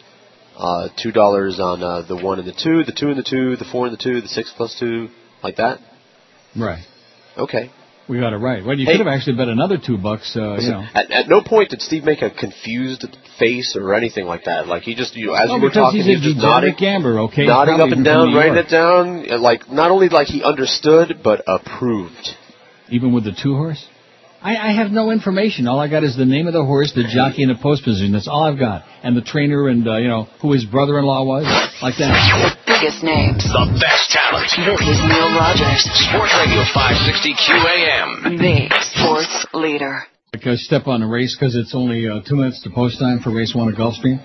Uh, 0.57 0.89
two 0.97 1.11
dollars 1.11 1.59
on 1.59 1.81
uh, 1.81 2.01
the 2.01 2.15
one 2.17 2.37
and 2.39 2.47
the 2.47 2.51
two, 2.51 2.83
the 2.83 2.91
two 2.91 3.07
and 3.09 3.17
the 3.17 3.23
two, 3.23 3.55
the 3.55 3.65
four 3.65 3.85
and 3.87 3.93
the 3.93 4.01
two, 4.01 4.19
the 4.21 4.27
six 4.27 4.51
plus 4.55 4.75
two, 4.77 5.09
like 5.41 5.55
that. 5.57 5.79
Right. 6.55 6.83
Okay. 7.37 7.71
We 8.09 8.19
got 8.19 8.33
it 8.33 8.37
right. 8.37 8.65
Well, 8.65 8.77
you 8.77 8.85
Hey. 8.87 8.93
could 8.97 9.05
have 9.05 9.13
actually 9.15 9.37
bet 9.37 9.47
another 9.49 9.77
two 9.77 9.97
bucks, 9.97 10.35
uh, 10.35 10.57
you 10.59 10.71
know. 10.71 10.83
at, 10.95 11.11
at 11.11 11.29
no 11.29 11.41
point 11.41 11.69
did 11.69 11.81
Steve 11.81 12.03
make 12.03 12.21
a 12.23 12.29
confused 12.31 13.05
face 13.37 13.75
or 13.79 13.93
anything 13.93 14.25
like 14.25 14.45
that. 14.45 14.67
Like 14.67 14.81
he 14.83 14.95
just, 14.95 15.15
you 15.15 15.27
know, 15.27 15.33
as 15.35 15.49
Oh, 15.49 15.57
you 15.57 15.61
were 15.61 15.69
talking, 15.69 15.97
he's 16.01 16.05
he 16.07 16.15
was 16.15 16.23
just 16.23 16.37
nodding, 16.37 16.73
gambler, 16.77 17.19
okay? 17.21 17.45
nodding 17.45 17.79
up 17.79 17.91
and 17.91 18.03
down, 18.03 18.33
writing 18.33 18.55
it 18.57 18.67
down. 18.67 19.27
Like 19.39 19.71
not 19.71 19.91
only 19.91 20.09
like 20.09 20.27
he 20.27 20.43
understood, 20.43 21.19
but 21.23 21.43
approved. 21.47 22.29
Even 22.89 23.13
with 23.13 23.23
the 23.25 23.31
two 23.31 23.55
horse? 23.55 23.85
I, 24.41 24.55
I 24.55 24.71
have 24.71 24.91
no 24.91 25.11
information. 25.11 25.67
All 25.67 25.79
I 25.79 25.89
got 25.89 26.03
is 26.03 26.15
the 26.15 26.25
name 26.25 26.47
of 26.47 26.53
the 26.53 26.63
horse, 26.63 26.93
the 26.95 27.03
jockey, 27.03 27.43
and 27.43 27.51
the 27.51 27.59
post 27.61 27.83
position. 27.83 28.13
That's 28.13 28.27
all 28.27 28.43
I've 28.43 28.57
got. 28.59 28.83
And 29.03 29.15
the 29.15 29.21
trainer 29.21 29.67
and, 29.67 29.85
uh, 29.85 29.97
you 29.97 30.07
know, 30.07 30.27
who 30.41 30.53
his 30.53 30.63
brother-in-law 30.63 31.25
was. 31.25 31.43
Like 31.81 31.95
that. 31.99 32.15
The 32.15 32.55
Biggest 32.71 33.03
names. 33.03 33.43
The 33.43 33.67
best 33.75 34.15
talent. 34.15 34.47
This 34.55 34.79
is 34.79 34.99
Neil 35.03 35.35
Rogers, 35.35 35.83
Sports 36.07 36.31
Radio 36.39 36.63
560 36.71 37.35
QAM. 37.35 38.39
the 38.39 38.55
sports 38.95 39.45
leader. 39.53 40.03
Because 40.31 40.63
step 40.63 40.87
on 40.87 41.01
the 41.01 41.07
race 41.07 41.35
because 41.35 41.55
it's 41.55 41.75
only 41.75 42.07
uh, 42.07 42.21
two 42.21 42.35
minutes 42.35 42.61
to 42.63 42.69
post 42.69 42.99
time 42.99 43.19
for 43.19 43.35
race 43.35 43.53
one 43.53 43.67
at 43.67 43.75
Gulfstream. 43.75 44.23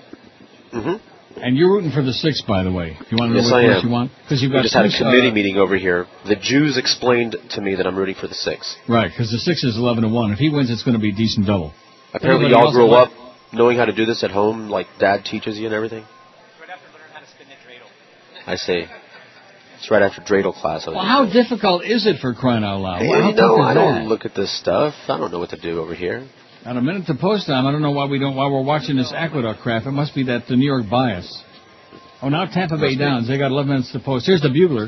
Mm-hmm. 0.71 1.14
And 1.37 1.57
you're 1.57 1.69
rooting 1.71 1.91
for 1.91 2.01
the 2.01 2.13
six, 2.13 2.41
by 2.47 2.63
the 2.63 2.71
way. 2.71 2.97
If 2.99 3.11
you 3.11 3.17
want 3.17 3.31
to 3.31 3.35
know 3.35 3.41
Yes, 3.43 3.51
what 3.51 3.65
I 3.65 3.77
am. 3.77 3.85
you 3.85 3.91
want, 3.91 4.11
because 4.23 4.41
you've 4.41 4.51
We 4.51 4.57
got 4.57 4.63
just 4.63 4.75
had 4.75 4.85
a 4.85 4.97
committee 4.97 5.29
uh, 5.29 5.33
meeting 5.33 5.57
over 5.57 5.75
here. 5.77 6.07
The 6.25 6.35
Jews 6.37 6.77
explained 6.77 7.35
to 7.51 7.61
me 7.61 7.75
that 7.75 7.85
I'm 7.85 7.95
rooting 7.95 8.15
for 8.15 8.27
the 8.27 8.33
six. 8.35 8.75
Right, 8.87 9.11
because 9.11 9.31
the 9.31 9.39
six 9.39 9.63
is 9.63 9.77
eleven 9.77 10.03
to 10.03 10.09
one. 10.09 10.31
If 10.31 10.39
he 10.39 10.49
wins, 10.49 10.71
it's 10.71 10.83
going 10.83 10.95
to 10.95 11.01
be 11.01 11.09
a 11.11 11.15
decent 11.15 11.45
double. 11.45 11.73
Apparently, 12.13 12.45
Everybody 12.47 12.53
y'all 12.53 12.65
else 12.67 12.75
grew 12.75 12.87
is 12.87 12.93
up 12.93 13.11
knowing 13.53 13.77
how 13.77 13.85
to 13.85 13.93
do 13.93 14.05
this 14.05 14.23
at 14.23 14.31
home, 14.31 14.69
like 14.69 14.87
Dad 14.99 15.25
teaches 15.25 15.57
you 15.57 15.65
and 15.65 15.75
everything. 15.75 16.05
I 18.47 18.55
see. 18.55 18.85
It's 19.79 19.89
right 19.91 20.01
after 20.03 20.21
dreidel 20.21 20.53
class. 20.53 20.85
Well, 20.87 20.99
how 21.03 21.25
difficult 21.31 21.83
is 21.83 22.05
it 22.05 22.19
for 22.21 22.33
crying 22.33 22.63
out 22.63 22.79
loud? 22.79 23.01
Hey, 23.01 23.09
Well, 23.09 23.21
how 23.21 23.29
you 23.29 23.35
know, 23.35 23.57
I 23.61 23.73
don't 23.73 23.95
that? 24.03 24.07
look 24.07 24.23
at 24.25 24.35
this 24.35 24.57
stuff. 24.59 24.93
I 25.07 25.17
don't 25.17 25.31
know 25.31 25.39
what 25.39 25.49
to 25.49 25.59
do 25.59 25.79
over 25.81 25.93
here. 25.95 26.27
At 26.65 26.77
a 26.77 26.81
minute 26.81 27.05
to 27.07 27.15
post 27.15 27.45
time, 27.45 27.67
I 27.67 27.71
don't 27.71 27.83
know 27.83 27.91
why 27.91 28.05
we 28.07 28.17
don't. 28.17 28.35
While 28.35 28.51
we're 28.51 28.63
watching 28.63 28.95
this 28.97 29.13
aqueduct 29.15 29.59
crap, 29.61 29.85
it 29.85 29.91
must 29.91 30.15
be 30.15 30.23
that 30.25 30.47
the 30.47 30.55
New 30.55 30.65
York 30.65 30.89
bias. 30.89 31.43
Oh, 32.23 32.29
now 32.29 32.45
Tampa 32.45 32.77
Bay 32.77 32.95
Downs. 32.97 33.27
They 33.27 33.37
got 33.37 33.51
11 33.51 33.69
minutes 33.69 33.91
to 33.91 33.99
post. 33.99 34.25
Here's 34.25 34.41
the 34.41 34.49
bugler, 34.49 34.87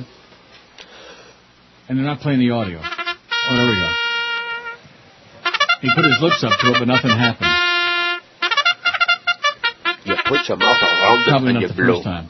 and 1.88 1.98
they're 1.98 2.06
not 2.06 2.20
playing 2.22 2.40
the 2.40 2.50
audio. 2.50 2.82
Oh, 2.82 3.56
there 3.56 3.68
we 3.68 3.76
go. 3.78 3.92
He 5.82 5.90
put 5.96 6.06
his 6.06 6.18
lips 6.20 6.44
up 6.44 6.58
to 6.60 6.68
it, 6.74 6.76
but 6.80 6.88
nothing 6.88 7.12
happened. 7.12 7.54
You 10.06 10.16
put 10.26 10.48
your 10.50 10.58
mouth 10.58 10.82
around 10.82 11.22
it 11.22 11.30
Probably 11.30 11.50
and 11.50 11.54
not 11.56 11.62
you 11.62 11.68
the 11.68 11.74
blow. 11.76 11.98
first 11.98 12.06
time. 12.06 12.30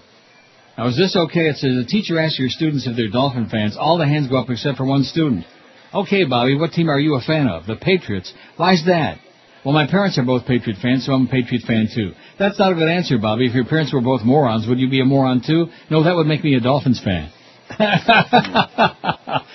Now, 0.78 0.88
is 0.88 0.98
this 0.98 1.16
okay? 1.16 1.48
It 1.48 1.56
says 1.56 1.74
the 1.74 1.86
teacher 1.88 2.20
asks 2.20 2.38
your 2.38 2.50
students 2.50 2.86
if 2.86 2.98
they're 2.98 3.10
Dolphin 3.10 3.48
fans. 3.48 3.78
All 3.80 3.98
the 3.98 4.06
hands 4.06 4.28
go 4.28 4.38
up 4.42 4.50
except 4.50 4.78
for 4.78 4.86
one 4.86 5.04
student. 5.04 5.46
Okay, 5.94 6.26
Bobby, 6.26 6.58
what 6.58 6.74
team 6.74 6.90
are 6.90 7.00
you 7.00 7.16
a 7.16 7.22
fan 7.22 7.48
of? 7.48 7.66
The 7.66 7.78
Patriots. 7.78 8.34
Why's 8.58 8.84
that? 8.88 9.20
Well, 9.68 9.74
my 9.74 9.86
parents 9.86 10.18
are 10.18 10.24
both 10.24 10.46
Patriot 10.46 10.78
fans, 10.82 11.06
so 11.06 11.12
I'm 11.12 11.28
a 11.28 11.30
Patriot 11.30 11.64
fan 11.68 11.90
too. 11.94 12.14
That's 12.40 12.58
not 12.58 12.72
a 12.72 12.76
good 12.76 12.88
answer, 12.88 13.18
Bobby. 13.18 13.48
If 13.48 13.54
your 13.54 13.66
parents 13.66 13.92
were 13.92 14.00
both 14.00 14.22
morons, 14.24 14.66
would 14.66 14.80
you 14.80 14.90
be 14.90 15.02
a 15.02 15.04
moron 15.04 15.42
too? 15.46 15.66
No, 15.92 16.04
that 16.06 16.16
would 16.16 16.26
make 16.26 16.42
me 16.42 16.56
a 16.56 16.62
Dolphins 16.62 17.02
fan. 17.04 17.30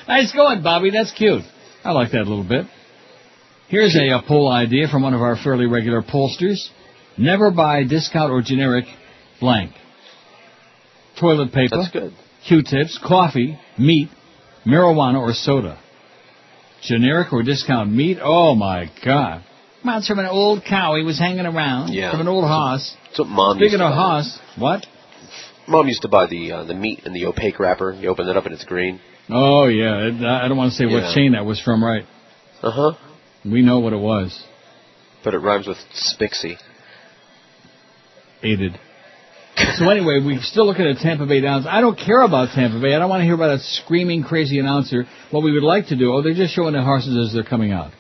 nice 0.06 0.30
going, 0.34 0.62
Bobby. 0.62 0.90
That's 0.90 1.12
cute. 1.12 1.40
I 1.82 1.92
like 1.92 2.12
that 2.12 2.18
a 2.18 2.28
little 2.28 2.46
bit. 2.46 2.66
Here's 3.68 3.96
a, 3.96 4.18
a 4.18 4.22
poll 4.28 4.48
idea 4.48 4.86
from 4.88 5.02
one 5.02 5.14
of 5.14 5.22
our 5.22 5.38
fairly 5.42 5.64
regular 5.64 6.02
pollsters. 6.02 6.58
Never 7.16 7.50
buy 7.50 7.84
discount 7.84 8.30
or 8.30 8.42
generic 8.42 8.84
blank. 9.40 9.72
Toilet 11.18 11.54
paper, 11.54 11.78
That's 11.78 11.90
good. 11.90 12.12
Q-tips, 12.46 13.00
coffee, 13.02 13.58
meat, 13.78 14.10
marijuana, 14.66 15.20
or 15.20 15.32
soda. 15.32 15.80
Generic 16.82 17.32
or 17.32 17.42
discount 17.42 17.90
meat? 17.90 18.18
Oh 18.22 18.54
my 18.54 18.90
God. 19.02 19.44
It's 19.84 20.06
from 20.08 20.18
an 20.18 20.26
old 20.26 20.64
cow 20.64 20.94
he 20.96 21.02
was 21.02 21.18
hanging 21.18 21.46
around. 21.46 21.92
Yeah. 21.92 22.10
From 22.10 22.20
an 22.20 22.28
old 22.28 22.44
hoss. 22.44 22.94
That's 23.06 23.18
what 23.20 23.28
mom 23.28 23.56
Speaking 23.56 23.72
used 23.72 23.80
to 23.80 23.86
of 23.86 23.94
hoss, 23.94 24.38
what? 24.56 24.86
Mom 25.68 25.88
used 25.88 26.02
to 26.02 26.08
buy 26.08 26.26
the 26.26 26.52
uh, 26.52 26.64
the 26.64 26.74
meat 26.74 27.00
in 27.04 27.12
the 27.12 27.26
opaque 27.26 27.58
wrapper. 27.58 27.92
You 27.92 28.08
open 28.08 28.28
it 28.28 28.36
up 28.36 28.44
and 28.46 28.54
it's 28.54 28.64
green. 28.64 29.00
Oh 29.28 29.66
yeah, 29.66 30.10
I 30.44 30.48
don't 30.48 30.56
want 30.56 30.72
to 30.72 30.76
say 30.76 30.84
Yeah. 30.84 30.94
what 31.08 31.14
chain 31.14 31.32
that 31.32 31.44
was 31.44 31.60
from, 31.60 31.82
right? 31.84 32.04
Uh 32.62 32.70
huh. 32.70 32.92
We 33.44 33.62
know 33.62 33.80
what 33.80 33.92
it 33.92 33.98
was. 34.00 34.40
But 35.24 35.34
it 35.34 35.38
rhymes 35.38 35.66
with 35.66 35.78
Spixie. 35.94 36.56
Aided. 38.42 38.78
So 39.76 39.88
anyway, 39.88 40.18
we're 40.24 40.40
still 40.42 40.66
looking 40.66 40.86
at 40.86 40.96
Tampa 40.98 41.26
Bay 41.26 41.40
Downs. 41.40 41.66
I 41.68 41.80
don't 41.80 41.96
care 41.96 42.22
about 42.22 42.54
Tampa 42.54 42.80
Bay. 42.80 42.94
I 42.94 42.98
don't 42.98 43.10
want 43.10 43.20
to 43.20 43.24
hear 43.24 43.34
about 43.34 43.50
a 43.50 43.58
screaming 43.58 44.24
crazy 44.24 44.58
announcer. 44.58 45.04
What 45.30 45.44
we 45.44 45.52
would 45.52 45.62
like 45.62 45.88
to 45.88 45.96
do, 45.96 46.12
oh, 46.12 46.22
they're 46.22 46.34
just 46.34 46.54
showing 46.54 46.72
the 46.72 46.82
horses 46.82 47.16
as 47.28 47.34
they're 47.34 47.44
coming 47.44 47.70
out. 47.70 47.92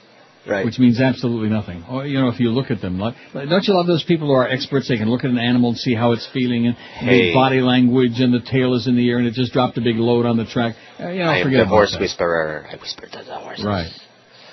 Right. 0.46 0.64
Which 0.64 0.78
means 0.78 1.00
absolutely 1.00 1.50
nothing. 1.50 1.84
Or, 1.88 2.04
you 2.04 2.18
know, 2.18 2.28
if 2.28 2.40
you 2.40 2.50
look 2.50 2.70
at 2.72 2.80
them, 2.80 2.98
like, 2.98 3.14
don't 3.32 3.64
you 3.64 3.74
love 3.74 3.86
those 3.86 4.02
people 4.02 4.26
who 4.26 4.32
are 4.34 4.48
experts? 4.48 4.88
They 4.88 4.96
can 4.96 5.08
look 5.08 5.22
at 5.22 5.30
an 5.30 5.38
animal 5.38 5.70
and 5.70 5.78
see 5.78 5.94
how 5.94 6.12
it's 6.12 6.28
feeling 6.32 6.66
and 6.66 6.74
Hey. 6.76 7.28
the 7.28 7.34
body 7.34 7.60
language 7.60 8.18
and 8.18 8.34
the 8.34 8.40
tail 8.40 8.74
is 8.74 8.88
in 8.88 8.96
the 8.96 9.08
air 9.08 9.18
and 9.18 9.26
it 9.26 9.34
just 9.34 9.52
dropped 9.52 9.78
a 9.78 9.80
big 9.80 9.96
load 9.96 10.26
on 10.26 10.36
the 10.36 10.44
track. 10.44 10.74
Uh, 10.98 11.10
you 11.10 11.20
know, 11.20 11.26
I 11.30 11.38
am 11.38 11.44
forget 11.44 11.60
the 11.60 11.66
horse 11.68 11.96
whisperer. 11.98 12.66
I 12.68 12.76
whispered 12.76 13.12
to 13.12 13.22
the 13.24 13.36
horses. 13.36 13.64
Right. 13.64 13.90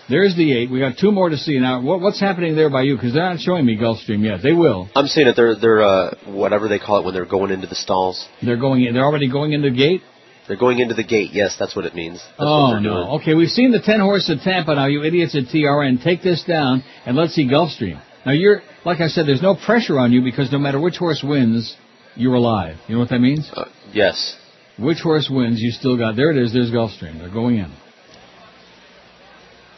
There's 0.10 0.36
the 0.36 0.58
eight. 0.58 0.72
We 0.72 0.80
got 0.80 0.98
two 0.98 1.12
more 1.12 1.30
to 1.30 1.38
see 1.38 1.60
now. 1.60 1.82
What, 1.82 2.02
what's 2.02 2.20
happening 2.20 2.56
there 2.56 2.72
by 2.72 2.82
you? 2.82 2.96
Because 2.96 3.14
they're 3.14 3.30
not 3.30 3.40
showing 3.40 3.64
me 3.64 3.78
Gulfstream 3.78 4.24
yet. 4.24 4.42
They 4.42 4.54
will. 4.54 4.90
I'm 4.96 5.06
seeing 5.06 5.28
it. 5.28 5.36
They're 5.36 5.56
they're 5.56 5.82
uh, 5.84 6.16
whatever 6.26 6.68
they 6.68 6.80
call 6.80 7.00
it 7.00 7.06
when 7.06 7.14
they're 7.14 7.26
going 7.26 7.52
into 7.52 7.68
the 7.68 7.76
stalls. 7.76 8.28
They're 8.42 8.58
going 8.58 8.84
in. 8.84 8.96
They're 8.96 9.06
already 9.06 9.30
going 9.32 9.54
in 9.54 9.62
the 9.62 9.70
gate. 9.70 10.02
They're 10.50 10.58
going 10.58 10.80
into 10.80 10.96
the 10.96 11.04
gate. 11.04 11.30
Yes, 11.32 11.58
that's 11.60 11.76
what 11.76 11.86
it 11.86 11.94
means. 11.94 12.18
That's 12.18 12.40
oh 12.40 12.72
they're 12.72 12.82
no. 12.82 12.90
doing. 12.90 13.08
Okay, 13.22 13.36
we've 13.36 13.52
seen 13.52 13.72
the 13.72 13.80
ten 13.80 14.00
horse 14.00 14.32
at 14.32 14.42
Tampa 14.42 14.74
now. 14.74 14.88
You 14.88 15.04
idiots 15.04 15.36
at 15.36 15.44
TRN, 15.44 16.04
take 16.04 16.24
this 16.24 16.44
down 16.44 16.84
and 17.06 17.16
let's 17.16 17.36
see 17.36 17.48
Gulfstream. 17.48 18.02
Now 18.26 18.32
you're, 18.32 18.64
like 18.84 19.00
I 19.00 19.10
said, 19.10 19.28
there's 19.28 19.44
no 19.44 19.56
pressure 19.56 20.00
on 20.00 20.12
you 20.12 20.24
because 20.24 20.52
no 20.52 20.58
matter 20.58 20.80
which 20.82 20.98
horse 20.98 21.24
wins, 21.24 21.78
you're 22.16 22.34
alive. 22.34 22.78
You 22.88 22.96
know 22.96 23.00
what 23.00 23.10
that 23.10 23.20
means? 23.20 23.48
Uh, 23.54 23.66
yes. 23.94 24.38
Which 24.80 24.98
horse 25.02 25.30
wins, 25.32 25.62
you 25.62 25.70
still 25.70 25.98
got. 26.00 26.16
There 26.16 26.32
it 26.32 26.38
is. 26.38 26.52
There's 26.52 26.72
Gulfstream. 26.72 27.20
They're 27.20 27.30
going 27.30 27.58
in. 27.58 27.72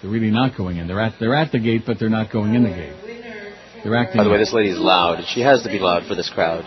They're 0.01 0.09
really 0.09 0.31
not 0.31 0.55
going 0.55 0.77
in. 0.77 0.87
They're 0.87 1.01
at 1.01 1.15
they're 1.19 1.35
at 1.35 1.51
the 1.51 1.59
gate, 1.59 1.81
but 1.85 1.99
they're 1.99 2.09
not 2.09 2.31
going 2.31 2.55
in 2.55 2.63
the 2.63 2.69
gate. 2.69 2.95
They're 3.83 3.95
acting. 3.97 4.19
By 4.19 4.23
the 4.23 4.29
way, 4.29 4.37
out. 4.37 4.39
this 4.39 4.53
lady's 4.53 4.77
loud. 4.77 5.17
and 5.17 5.27
She 5.27 5.41
has 5.41 5.63
to 5.63 5.69
be 5.69 5.79
loud 5.79 6.07
for 6.07 6.15
this 6.15 6.29
crowd. 6.29 6.63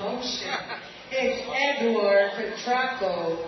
It's 1.11 1.81
Edward 1.81 2.33
Petracco. 2.37 3.44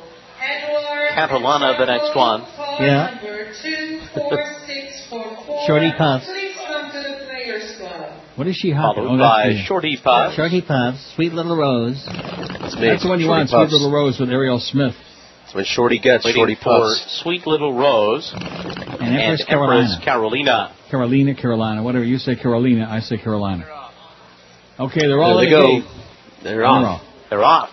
Edward. 1.17 1.41
Catalana, 1.43 1.79
the 1.79 1.87
next 1.87 2.15
one. 2.17 2.43
Yeah. 2.81 3.15
Number 3.15 3.53
two, 3.63 4.01
four, 4.15 4.45
six, 4.67 5.07
four, 5.11 5.37
four. 5.47 5.65
Shorty 5.67 5.93
Puffs. 5.97 6.27
Please 6.27 6.55
come 6.67 6.93
to 6.93 6.99
the 6.99 7.25
Players 7.27 7.77
Club. 7.79 8.13
What 8.37 8.47
is 8.47 8.57
she 8.57 8.71
hopping? 8.71 9.05
Followed 9.05 9.17
Oh, 9.17 9.19
by 9.19 9.49
the- 9.49 9.63
Shorty 9.65 9.97
Puff. 10.03 10.35
Shorty 10.35 10.61
Puffs, 10.61 11.15
Sweet 11.15 11.33
Little 11.33 11.57
Rose. 11.57 12.05
That's 12.07 12.77
me. 12.77 12.89
That's 12.89 13.03
the 13.03 13.09
one 13.09 13.19
you 13.21 13.27
Shorty 13.27 13.41
want, 13.41 13.51
Puffs. 13.51 13.71
Sweet 13.71 13.79
Little 13.79 13.91
Rose 13.93 14.19
with 14.21 14.31
Ariel 14.31 14.61
Smith. 14.61 14.95
That's 15.45 15.55
when 15.55 15.65
Shorty 15.65 15.99
gets 16.01 16.25
Waiting 16.25 16.41
Shorty 16.41 16.55
for 16.57 16.65
Puffs. 16.65 17.21
Sweet 17.23 17.47
Little 17.47 17.73
Rose 17.73 18.33
And 18.35 18.43
and 18.45 19.17
Empress 19.17 19.41
Empress 19.41 19.45
Carolina. 19.49 20.01
Carolina. 20.05 20.73
Carolina, 20.91 21.35
Carolina, 21.35 21.83
whatever 21.83 22.05
you 22.05 22.19
say, 22.19 22.37
Carolina, 22.37 22.87
I 22.91 23.01
say 23.01 23.17
Carolina. 23.17 23.65
Okay, 24.79 25.01
they're 25.07 25.21
all 25.23 25.37
There 25.39 25.45
in 25.47 25.51
they 25.51 25.57
the 25.57 25.63
go. 25.63 25.67
gate. 25.81 25.85
They're 26.43 26.57
They're 26.57 26.67
off. 26.67 27.01
off. 27.01 27.03
They're 27.31 27.45
off. 27.45 27.71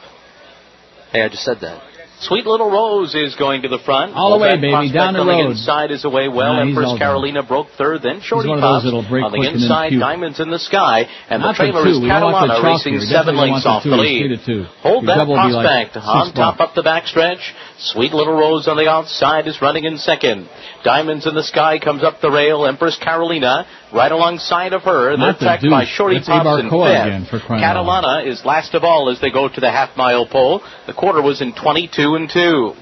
Hey, 1.11 1.21
I 1.23 1.29
just 1.29 1.43
said 1.43 1.57
that. 1.61 1.81
Sweet 2.23 2.45
Little 2.45 2.71
Rose 2.71 3.13
is 3.15 3.35
going 3.35 3.63
to 3.63 3.67
the 3.67 3.79
front. 3.83 4.13
All 4.13 4.31
the 4.31 4.41
way, 4.41 4.55
baby, 4.55 4.91
down 4.91 5.13
the 5.13 5.19
on 5.21 5.27
road. 5.27 5.43
the 5.43 5.51
inside 5.51 5.91
is 5.91 6.05
away 6.05 6.27
well. 6.27 6.53
Nah, 6.55 6.61
Empress 6.61 6.97
Carolina 6.97 7.43
broke 7.43 7.67
third, 7.77 8.01
then 8.01 8.21
Shorty 8.23 8.49
one 8.49 8.63
of 8.63 8.83
those 8.83 9.05
break 9.09 9.23
on 9.23 9.31
the 9.31 9.37
quick 9.37 9.51
and 9.51 9.59
then 9.59 9.67
inside. 9.67 9.91
Diamonds 9.99 10.39
in 10.39 10.49
the 10.49 10.59
Sky. 10.59 11.03
And 11.29 11.41
Not 11.41 11.59
the 11.59 11.67
trailer 11.67 11.87
is 11.87 11.97
two. 11.97 12.03
We 12.03 12.07
don't 12.07 12.31
the 12.31 12.47
Catalana 12.47 12.63
racing 12.63 12.99
seven 13.01 13.35
lengths 13.35 13.65
off 13.65 13.83
the 13.83 13.95
lead. 13.99 14.31
It's 14.31 14.45
three 14.45 14.63
to 14.63 14.63
two. 14.63 14.69
Hold 14.81 15.07
that 15.07 15.17
double 15.19 15.35
will 15.35 15.47
be 15.47 15.53
like 15.53 15.91
prospect 15.91 15.97
on 15.99 16.33
top 16.33 16.59
up 16.63 16.75
the 16.75 16.83
backstretch. 16.83 17.43
Sweet 17.79 18.13
Little 18.13 18.33
Rose 18.33 18.67
on 18.67 18.77
the 18.77 18.87
outside 18.87 19.47
is 19.47 19.61
running 19.61 19.85
in 19.85 19.97
second. 19.97 20.47
Diamonds 20.83 21.25
in 21.25 21.33
the 21.35 21.43
Sky 21.43 21.79
comes 21.79 22.03
up 22.03 22.21
the 22.21 22.31
rail. 22.31 22.65
Empress 22.65 22.97
Carolina 22.97 23.65
right 23.93 24.11
alongside 24.11 24.73
of 24.73 24.83
her. 24.83 25.09
They're 25.09 25.17
Not 25.17 25.39
tracked 25.39 25.63
by 25.69 25.85
Shorty 25.85 26.17
That's 26.17 26.27
Puffs 26.27 26.61
in 26.61 26.69
fifth. 26.69 27.05
again, 27.05 27.25
for. 27.29 27.39
Catalana 27.39 28.25
is 28.27 28.45
last 28.45 28.73
of 28.73 28.83
all 28.83 29.09
as 29.09 29.19
they 29.21 29.31
go 29.31 29.49
to 29.49 29.59
the 29.59 29.71
half 29.71 29.97
mile 29.97 30.27
pole. 30.27 30.61
The 30.87 30.93
quarter 30.93 31.21
was 31.21 31.41
in 31.41 31.53
22 31.53 32.15
and 32.15 32.29
2. 32.29 32.73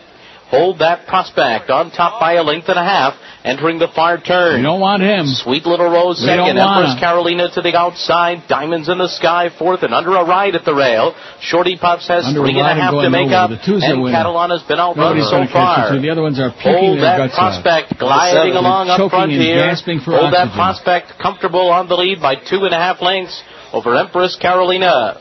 Hold 0.51 0.79
that 0.79 1.07
prospect 1.07 1.69
on 1.71 1.91
top 1.91 2.19
by 2.19 2.33
a 2.33 2.43
length 2.43 2.67
and 2.67 2.77
a 2.77 2.83
half, 2.83 3.15
entering 3.43 3.79
the 3.79 3.87
far 3.95 4.19
turn. 4.19 4.59
We 4.59 4.67
don't 4.67 4.83
want 4.83 5.01
him. 5.01 5.23
Sweet 5.25 5.65
Little 5.65 5.87
Rose 5.87 6.19
We 6.19 6.27
second, 6.27 6.59
Empress. 6.59 6.99
Carolina 6.99 7.47
to 7.55 7.61
the 7.63 7.71
outside, 7.71 8.43
Diamonds 8.51 8.89
in 8.89 8.97
the 8.97 9.07
Sky 9.07 9.47
fourth, 9.57 9.81
and 9.83 9.93
under 9.93 10.11
a 10.11 10.25
ride 10.27 10.55
at 10.55 10.65
the 10.65 10.75
rail. 10.75 11.15
Shorty 11.39 11.77
Puffs 11.79 12.07
has 12.11 12.25
Under 12.25 12.43
three 12.43 12.59
and 12.59 12.67
a 12.67 12.75
half 12.75 12.91
to 12.91 13.09
make 13.09 13.31
up, 13.31 13.49
and 13.49 14.03
winning. 14.03 14.11
Catalana's 14.11 14.63
been 14.67 14.77
outrun 14.77 15.23
so 15.23 15.31
going 15.31 15.47
to 15.47 15.53
catch 15.53 15.87
far. 15.87 15.99
the 15.99 16.11
other 16.11 16.21
ones 16.21 16.37
are 16.37 16.51
Hold 16.51 16.99
that 16.99 17.31
prospect 17.31 17.93
out. 17.95 17.99
gliding 17.99 18.53
along 18.59 18.89
up 18.91 19.09
front 19.09 19.31
here. 19.31 19.71
Hold 19.71 20.35
that 20.35 20.51
prospect 20.51 21.15
comfortable 21.15 21.71
on 21.71 21.87
the 21.87 21.95
lead 21.95 22.19
by 22.21 22.35
two 22.35 22.67
and 22.67 22.73
a 22.75 22.77
half 22.77 23.01
lengths 23.01 23.41
over 23.71 23.95
Empress 23.95 24.35
Carolina. 24.35 25.15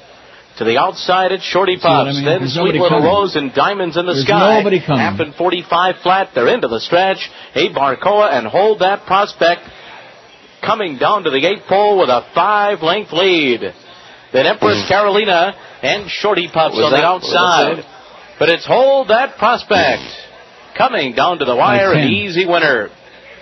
To 0.60 0.64
the 0.68 0.76
outside, 0.76 1.32
it's 1.32 1.42
Shorty 1.42 1.80
what 1.80 1.88
I 1.88 2.12
mean? 2.12 2.22
Then 2.22 2.40
There's 2.44 2.52
Sweet 2.52 2.76
Little 2.76 3.00
coming. 3.00 3.04
Rose 3.08 3.34
and 3.34 3.48
Diamonds 3.54 3.96
in 3.96 4.04
the 4.04 4.12
There's 4.12 4.26
Sky. 4.28 4.58
nobody 4.60 4.76
coming. 4.84 5.00
Half 5.00 5.18
and 5.18 5.34
45 5.34 5.94
flat. 6.02 6.28
They're 6.34 6.52
into 6.52 6.68
the 6.68 6.80
stretch. 6.80 7.16
Hey, 7.54 7.72
Barcoa, 7.72 8.28
and 8.28 8.46
hold 8.46 8.80
that 8.80 9.06
prospect 9.06 9.62
coming 10.60 10.98
down 10.98 11.24
to 11.24 11.30
the 11.30 11.40
eight 11.40 11.64
pole 11.66 11.98
with 11.98 12.10
a 12.10 12.28
five 12.34 12.82
length 12.82 13.10
lead. 13.10 13.72
Then 14.34 14.44
Empress 14.44 14.84
hmm. 14.84 14.88
Carolina 14.88 15.56
and 15.80 16.10
Shorty 16.10 16.50
Puffs 16.52 16.76
Was 16.76 16.84
on 16.84 16.92
that- 16.92 17.00
the 17.00 17.32
that 17.32 17.80
outside. 17.80 17.84
But 18.38 18.50
it's 18.50 18.66
hold 18.66 19.08
that 19.08 19.38
prospect 19.38 20.02
coming 20.76 21.14
down 21.14 21.38
to 21.38 21.46
the 21.46 21.56
wire, 21.56 21.94
an 21.94 22.10
easy 22.10 22.44
winner. 22.44 22.90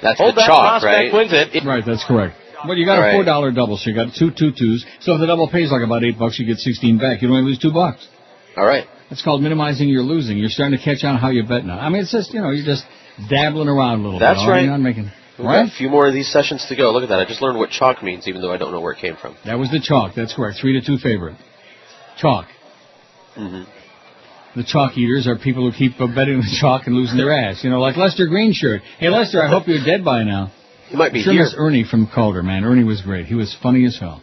That's 0.03 0.19
Hold 0.19 0.37
the 0.37 0.43
that 0.43 0.47
chalk, 0.47 0.83
prospect 0.83 0.95
right? 0.95 1.13
wins 1.13 1.33
it. 1.35 1.65
Right, 1.67 1.83
that's 1.85 2.05
correct. 2.05 2.37
Well, 2.67 2.77
you 2.77 2.87
got 2.87 2.99
All 2.99 3.11
a 3.11 3.13
four 3.13 3.25
dollar 3.25 3.53
double, 3.53 3.77
so 3.77 3.91
you 3.91 3.95
got 3.95 4.15
two 4.15 4.31
two 4.31 4.51
twos. 4.53 4.85
So 5.01 5.15
if 5.15 5.21
the 5.21 5.27
double 5.27 5.49
pays 5.49 5.71
like 5.71 5.83
about 5.83 6.05
eight 6.05 6.19
bucks, 6.19 6.39
you 6.39 6.47
get 6.47 6.59
sixteen 6.59 6.99
back. 6.99 7.23
You 7.23 7.29
only 7.29 7.43
lose 7.43 7.59
two 7.59 7.73
bucks. 7.73 8.07
All 8.57 8.67
right. 8.67 8.87
That's 9.11 9.23
called 9.23 9.43
minimizing 9.43 9.89
your 9.89 10.03
losing. 10.03 10.37
You're 10.39 10.51
starting 10.51 10.77
to 10.77 10.85
catch 10.85 11.05
on 11.05 11.17
how 11.17 11.31
you 11.31 11.45
bet 11.45 11.65
now. 11.65 11.79
I 11.79 11.89
mean, 11.89 12.03
it's 12.03 12.13
just 12.13 12.35
you 12.35 12.41
know 12.41 12.51
you're 12.51 12.67
just 12.67 12.85
dabbling 13.31 13.69
around 13.69 14.01
a 14.01 14.03
little 14.05 14.19
That's 14.19 14.41
bit. 14.41 14.45
all 14.45 14.51
right. 14.51 14.63
You're 14.63 14.73
not 14.73 14.81
making 14.81 15.11
We've 15.39 15.47
right. 15.47 15.67
got 15.67 15.73
a 15.73 15.77
few 15.77 15.89
more 15.89 16.09
of 16.09 16.15
these 16.15 16.31
sessions 16.33 16.67
to 16.69 16.75
go. 16.75 16.91
Look 16.91 17.05
at 17.05 17.11
that. 17.11 17.21
I 17.21 17.25
just 17.25 17.41
learned 17.41 17.59
what 17.59 17.71
chalk 17.71 18.03
means, 18.03 18.27
even 18.27 18.43
though 18.43 18.53
I 18.53 18.57
don't 18.57 18.73
know 18.73 18.81
where 18.81 18.93
it 18.93 18.99
came 18.99 19.15
from. 19.17 19.37
That 19.45 19.57
was 19.59 19.71
the 19.71 19.79
chalk. 19.81 20.15
That's 20.17 20.35
correct. 20.35 20.59
Three 20.61 20.79
to 20.81 20.85
two 20.85 20.99
favorite. 20.99 21.37
Chalk. 22.19 22.47
Mm-hmm. 23.37 24.59
The 24.59 24.65
chalk 24.65 24.99
eaters 24.99 25.29
are 25.29 25.37
people 25.39 25.71
who 25.71 25.77
keep 25.77 25.97
betting 25.99 26.39
the 26.41 26.57
chalk 26.61 26.87
and 26.87 26.97
losing 26.97 27.17
their 27.17 27.31
ass. 27.31 27.63
You 27.63 27.71
know, 27.71 27.79
like 27.79 27.97
Lester 27.97 28.27
Greenshirt. 28.27 28.81
Hey, 28.99 29.09
Lester, 29.11 29.41
I 29.41 29.49
hope 29.49 29.69
you're 29.69 29.85
dead 29.85 30.05
by 30.05 30.25
now. 30.25 30.51
He 30.89 30.97
might 30.97 31.13
be 31.13 31.23
sure 31.23 31.33
here. 31.33 31.47
Ernie 31.57 31.85
from 31.89 32.07
Calder, 32.13 32.43
man. 32.43 32.65
Ernie 32.65 32.85
was 32.85 33.03
great. 33.03 33.27
He 33.27 33.35
was 33.35 33.55
funny 33.63 33.85
as 33.85 33.99
hell. 33.99 34.23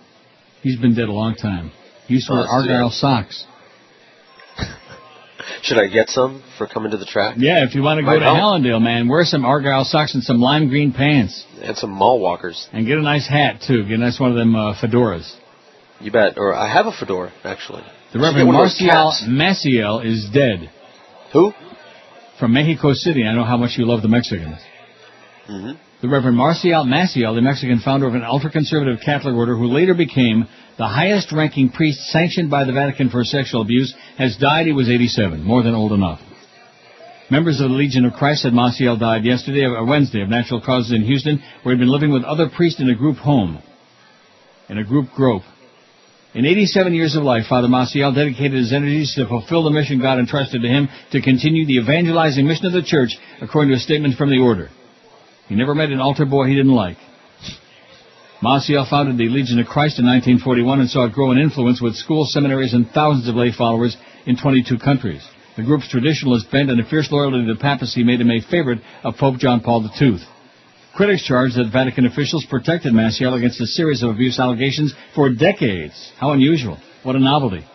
He's 0.61 0.77
been 0.77 0.95
dead 0.95 1.09
a 1.09 1.13
long 1.13 1.35
time. 1.35 1.71
He 2.07 2.15
used 2.15 2.27
to 2.27 2.33
Oh, 2.33 2.35
wear 2.37 2.43
that's 2.43 2.53
Argyle 2.53 2.89
socks. 2.89 3.45
Should 5.61 5.77
I 5.77 5.87
get 5.87 6.09
some 6.09 6.43
for 6.57 6.65
coming 6.67 6.91
to 6.91 6.97
the 6.97 7.05
track? 7.05 7.35
Yeah, 7.37 7.63
if 7.65 7.75
you 7.75 7.83
want 7.83 7.97
to 7.99 8.03
go 8.03 8.07
Might 8.11 8.19
to 8.19 8.25
help. 8.25 8.37
Hallandale, 8.37 8.81
man, 8.81 9.07
wear 9.07 9.23
some 9.25 9.45
Argyle 9.45 9.83
socks 9.85 10.13
and 10.15 10.23
some 10.23 10.39
lime 10.39 10.69
green 10.69 10.91
pants. 10.91 11.45
And 11.61 11.77
some 11.77 11.91
mall 11.91 12.19
walkers. 12.19 12.67
And 12.73 12.85
get 12.87 12.97
a 12.97 13.01
nice 13.01 13.27
hat, 13.27 13.61
too. 13.65 13.83
Get 13.83 13.93
a 13.93 13.97
nice 13.97 14.19
one 14.19 14.31
of 14.31 14.37
them 14.37 14.55
uh, 14.55 14.73
fedoras. 14.75 15.31
You 15.99 16.11
bet. 16.11 16.37
Or 16.37 16.53
I 16.55 16.71
have 16.71 16.87
a 16.87 16.91
fedora, 16.91 17.31
actually. 17.43 17.83
The 18.13 18.19
Reverend 18.19 18.37
get 18.37 18.45
one 18.47 18.55
of 18.55 18.61
those 18.69 18.81
Marcial. 18.81 19.27
Maciel 19.29 20.05
is 20.05 20.29
dead. 20.33 20.69
Who? 21.33 21.51
From 22.39 22.53
Mexico 22.53 22.93
City. 22.93 23.25
I 23.25 23.33
know 23.33 23.43
how 23.45 23.57
much 23.57 23.77
you 23.77 23.85
love 23.85 24.01
the 24.01 24.07
Mexicans. 24.09 24.57
hmm 25.45 25.71
The 26.01 26.09
Reverend 26.09 26.35
Marcial 26.35 26.83
Maciel, 26.83 27.35
the 27.35 27.41
Mexican 27.41 27.79
founder 27.79 28.05
of 28.05 28.15
an 28.15 28.23
ultra-conservative 28.23 28.99
Catholic 29.05 29.33
order 29.33 29.55
who 29.55 29.67
later 29.67 29.93
became 29.93 30.45
the 30.77 30.87
highest-ranking 30.87 31.69
priest 31.69 31.99
sanctioned 32.07 32.49
by 32.49 32.65
the 32.65 32.73
Vatican 32.73 33.09
for 33.09 33.23
sexual 33.23 33.61
abuse, 33.61 33.95
has 34.17 34.35
died. 34.35 34.65
He 34.65 34.73
was 34.73 34.89
87, 34.89 35.41
more 35.41 35.63
than 35.63 35.73
old 35.73 35.93
enough. 35.93 36.19
Members 37.31 37.61
of 37.61 37.69
the 37.69 37.75
Legion 37.75 38.03
of 38.03 38.13
Christ 38.13 38.41
said 38.41 38.51
Maciel 38.51 38.99
died 38.99 39.23
yesterday, 39.23 39.63
or 39.63 39.77
uh, 39.77 39.85
Wednesday, 39.85 40.21
of 40.21 40.27
natural 40.27 40.61
causes 40.61 40.91
in 40.91 41.03
Houston, 41.03 41.41
where 41.63 41.73
he'd 41.73 41.79
been 41.79 41.91
living 41.91 42.11
with 42.11 42.23
other 42.23 42.49
priests 42.49 42.81
in 42.81 42.89
a 42.89 42.95
group 42.95 43.15
home, 43.17 43.63
in 44.67 44.77
a 44.77 44.83
group 44.83 45.11
grove. 45.15 45.43
In 46.33 46.45
87 46.45 46.93
years 46.93 47.15
of 47.15 47.23
life, 47.23 47.45
Father 47.47 47.69
Maciel 47.69 48.13
dedicated 48.13 48.59
his 48.59 48.73
energies 48.73 49.15
to 49.15 49.27
fulfill 49.27 49.63
the 49.63 49.71
mission 49.71 50.01
God 50.01 50.19
entrusted 50.19 50.61
to 50.61 50.67
him 50.67 50.89
to 51.13 51.21
continue 51.21 51.65
the 51.65 51.77
evangelizing 51.77 52.45
mission 52.45 52.65
of 52.65 52.73
the 52.73 52.83
church, 52.83 53.17
according 53.41 53.71
to 53.71 53.77
a 53.77 53.79
statement 53.79 54.17
from 54.17 54.29
the 54.29 54.39
order. 54.39 54.69
He 55.47 55.55
never 55.55 55.75
met 55.75 55.89
an 55.89 55.99
altar 55.99 56.25
boy 56.25 56.47
he 56.47 56.55
didn't 56.55 56.73
like. 56.73 56.97
Maciel 58.41 58.89
founded 58.89 59.17
the 59.17 59.29
Legion 59.29 59.59
of 59.59 59.67
Christ 59.67 59.99
in 59.99 60.05
1941 60.05 60.81
and 60.81 60.89
saw 60.89 61.05
it 61.05 61.13
grow 61.13 61.31
in 61.31 61.37
influence 61.37 61.81
with 61.81 61.95
schools, 61.95 62.33
seminaries, 62.33 62.73
and 62.73 62.89
thousands 62.91 63.27
of 63.27 63.35
lay 63.35 63.51
followers 63.51 63.95
in 64.25 64.37
22 64.37 64.77
countries. 64.77 65.25
The 65.55 65.63
group's 65.63 65.87
traditionalist 65.87 66.51
bent 66.51 66.69
and 66.69 66.79
a 66.79 66.85
fierce 66.85 67.11
loyalty 67.11 67.45
to 67.45 67.53
the 67.53 67.59
papacy 67.59 68.03
made 68.03 68.19
him 68.19 68.29
a 68.29 68.41
favorite 68.41 68.79
of 69.03 69.15
Pope 69.17 69.37
John 69.37 69.61
Paul 69.61 69.89
II. 69.99 70.19
Critics 70.95 71.25
charge 71.25 71.55
that 71.55 71.71
Vatican 71.71 72.05
officials 72.05 72.45
protected 72.49 72.93
Maciel 72.93 73.37
against 73.37 73.61
a 73.61 73.67
series 73.67 74.03
of 74.03 74.09
abuse 74.09 74.39
allegations 74.39 74.93
for 75.13 75.29
decades. 75.29 76.11
How 76.17 76.31
unusual. 76.31 76.77
What 77.03 77.15
a 77.15 77.19
novelty. 77.19 77.65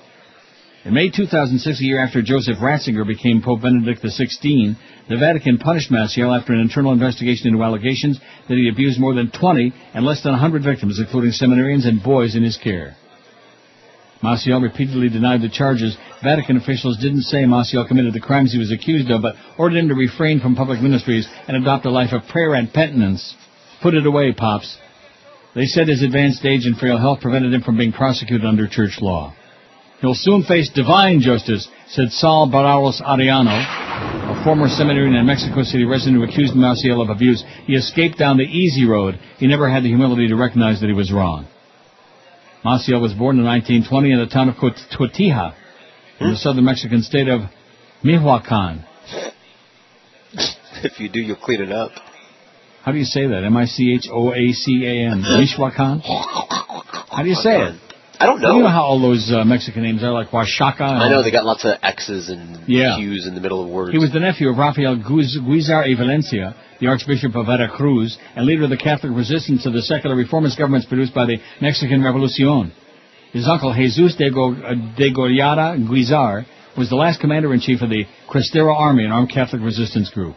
In 0.83 0.95
May 0.95 1.11
2006, 1.11 1.79
a 1.79 1.85
year 1.85 2.03
after 2.03 2.23
Joseph 2.23 2.57
Ratzinger 2.57 3.07
became 3.07 3.43
Pope 3.43 3.61
Benedict 3.61 4.03
XVI, 4.03 4.77
the 5.11 5.19
Vatican 5.19 5.59
punished 5.59 5.91
Maciel 5.91 6.35
after 6.35 6.55
an 6.55 6.61
internal 6.61 6.93
investigation 6.93 7.49
into 7.49 7.63
allegations 7.63 8.19
that 8.49 8.57
he 8.57 8.67
abused 8.67 8.99
more 8.99 9.15
than 9.15 9.31
20 9.31 9.75
and 9.93 10.07
less 10.07 10.23
than 10.23 10.33
100 10.33 10.65
victims, 10.65 10.99
including 10.99 11.33
seminarians 11.33 11.87
and 11.87 12.03
boys 12.03 12.35
in 12.35 12.43
his 12.43 12.57
care. 12.57 12.97
Maciel 14.23 14.63
repeatedly 14.63 15.11
denied 15.11 15.43
the 15.43 15.51
charges. 15.51 15.99
Vatican 16.23 16.57
officials 16.57 16.97
didn't 16.97 17.23
say 17.23 17.45
Maciel 17.45 17.87
committed 17.87 18.15
the 18.15 18.21
crimes 18.21 18.53
he 18.53 18.59
was 18.59 18.73
accused 18.73 19.11
of, 19.11 19.21
but 19.21 19.35
ordered 19.59 19.77
him 19.77 19.89
to 19.89 19.95
refrain 19.95 20.41
from 20.41 20.57
public 20.57 20.81
ministries 20.81 21.29
and 21.47 21.59
adopt 21.59 21.85
a 21.85 21.91
life 21.91 22.13
of 22.13 22.27
prayer 22.29 22.55
and 22.55 22.73
penitence. 22.73 23.35
Put 23.83 23.93
it 23.93 24.07
away, 24.07 24.33
Pops. 24.33 24.79
They 25.55 25.67
said 25.67 25.89
his 25.89 26.03
advanced 26.03 26.43
age 26.47 26.65
and 26.65 26.79
frail 26.79 26.97
health 26.97 27.21
prevented 27.21 27.53
him 27.53 27.61
from 27.61 27.77
being 27.77 27.93
prosecuted 27.93 28.47
under 28.47 28.67
church 28.67 28.99
law. 29.03 29.35
He'll 30.01 30.15
soon 30.15 30.45
face 30.45 30.71
divine 30.71 31.21
justice, 31.21 31.69
said 31.89 32.11
Saul 32.11 32.49
Barrales 32.51 33.03
Arellano, 33.03 33.53
a 33.53 34.45
former 34.45 34.69
seminarian 34.69 35.15
and 35.15 35.27
Mexico 35.27 35.63
City 35.63 35.85
resident 35.85 36.17
who 36.17 36.25
accused 36.25 36.55
Maciel 36.55 37.03
of 37.03 37.11
abuse. 37.11 37.45
He 37.67 37.75
escaped 37.75 38.17
down 38.17 38.39
the 38.39 38.45
easy 38.45 38.87
road. 38.87 39.19
He 39.39 39.47
never 39.47 39.69
had 39.69 39.83
the 39.83 39.89
humility 39.89 40.29
to 40.29 40.37
recognize 40.37 40.81
that 40.81 40.87
he 40.87 40.95
was 40.95 41.13
wrong. 41.13 41.47
Maciel 42.65 43.01
was 43.01 43.13
born 43.13 43.39
in 43.39 43.45
1920 43.45 44.13
in 44.13 44.19
the 44.21 44.27
town 44.27 44.49
of 44.49 44.57
Cot- 44.57 44.81
Cotija, 44.99 45.55
in 46.19 46.29
the 46.29 46.33
hmm? 46.33 46.37
southern 46.37 46.65
Mexican 46.65 47.03
state 47.03 47.29
of 47.29 47.43
Michoacan. 48.03 48.85
If 50.83 50.99
you 50.99 51.11
do, 51.11 51.21
you'll 51.21 51.37
clean 51.37 51.61
it 51.61 51.73
up. 51.73 51.93
How 52.83 52.93
do 52.93 52.99
you 52.99 53.05
say 53.05 53.27
that? 53.27 53.45
M-I-C-H-O-A-C-A-N. 53.45 55.21
Michoacan? 55.21 56.01
How 56.01 57.23
do 57.23 57.29
you 57.29 57.35
say 57.35 57.61
it? 57.61 57.90
I 58.21 58.27
don't 58.27 58.41
know. 58.43 58.57
You 58.57 58.63
know 58.65 58.69
how 58.69 58.83
all 58.83 59.01
those 59.01 59.33
uh, 59.33 59.45
Mexican 59.45 59.83
names 59.83 60.03
are, 60.03 60.13
like. 60.13 60.29
And 60.31 61.03
I 61.03 61.09
know 61.09 61.23
they 61.23 61.31
got 61.31 61.47
lots 61.47 61.65
of 61.65 61.73
X's 61.83 62.29
and 62.29 62.69
Yeah. 62.69 62.97
Q's 62.97 63.27
in 63.27 63.35
the 63.35 63.41
middle 63.41 63.63
of 63.65 63.71
words. 63.71 63.93
He 63.93 63.99
was 63.99 64.13
the 64.13 64.21
nephew 64.21 64.51
of 64.51 64.59
Rafael 64.59 64.97
Guiz- 64.97 65.39
Guizar 65.41 65.89
y 65.89 65.95
Valencia, 65.97 66.55
the 66.81 66.89
Archbishop 66.89 67.35
of 67.35 67.47
Veracruz, 67.47 68.19
and 68.37 68.45
leader 68.45 68.65
of 68.65 68.71
the 68.71 68.77
Catholic 68.77 69.13
resistance 69.17 69.63
to 69.63 69.71
the 69.71 69.81
secular 69.81 70.15
reformist 70.15 70.59
governments 70.59 70.87
produced 70.87 71.15
by 71.15 71.25
the 71.25 71.39
Mexican 71.63 72.03
Revolucion. 72.03 72.73
His 73.33 73.49
uncle 73.49 73.73
Jesus 73.73 74.17
de, 74.17 74.31
Go- 74.31 74.53
uh, 74.53 74.75
de 74.97 75.15
Goyada 75.15 75.79
Guizar 75.89 76.45
was 76.77 76.91
the 76.91 76.97
last 76.97 77.21
commander-in-chief 77.21 77.81
of 77.81 77.89
the 77.89 78.05
Cristero 78.29 78.75
Army, 78.77 79.05
an 79.07 79.13
armed 79.13 79.31
Catholic 79.31 79.63
resistance 79.63 80.11
group. 80.11 80.37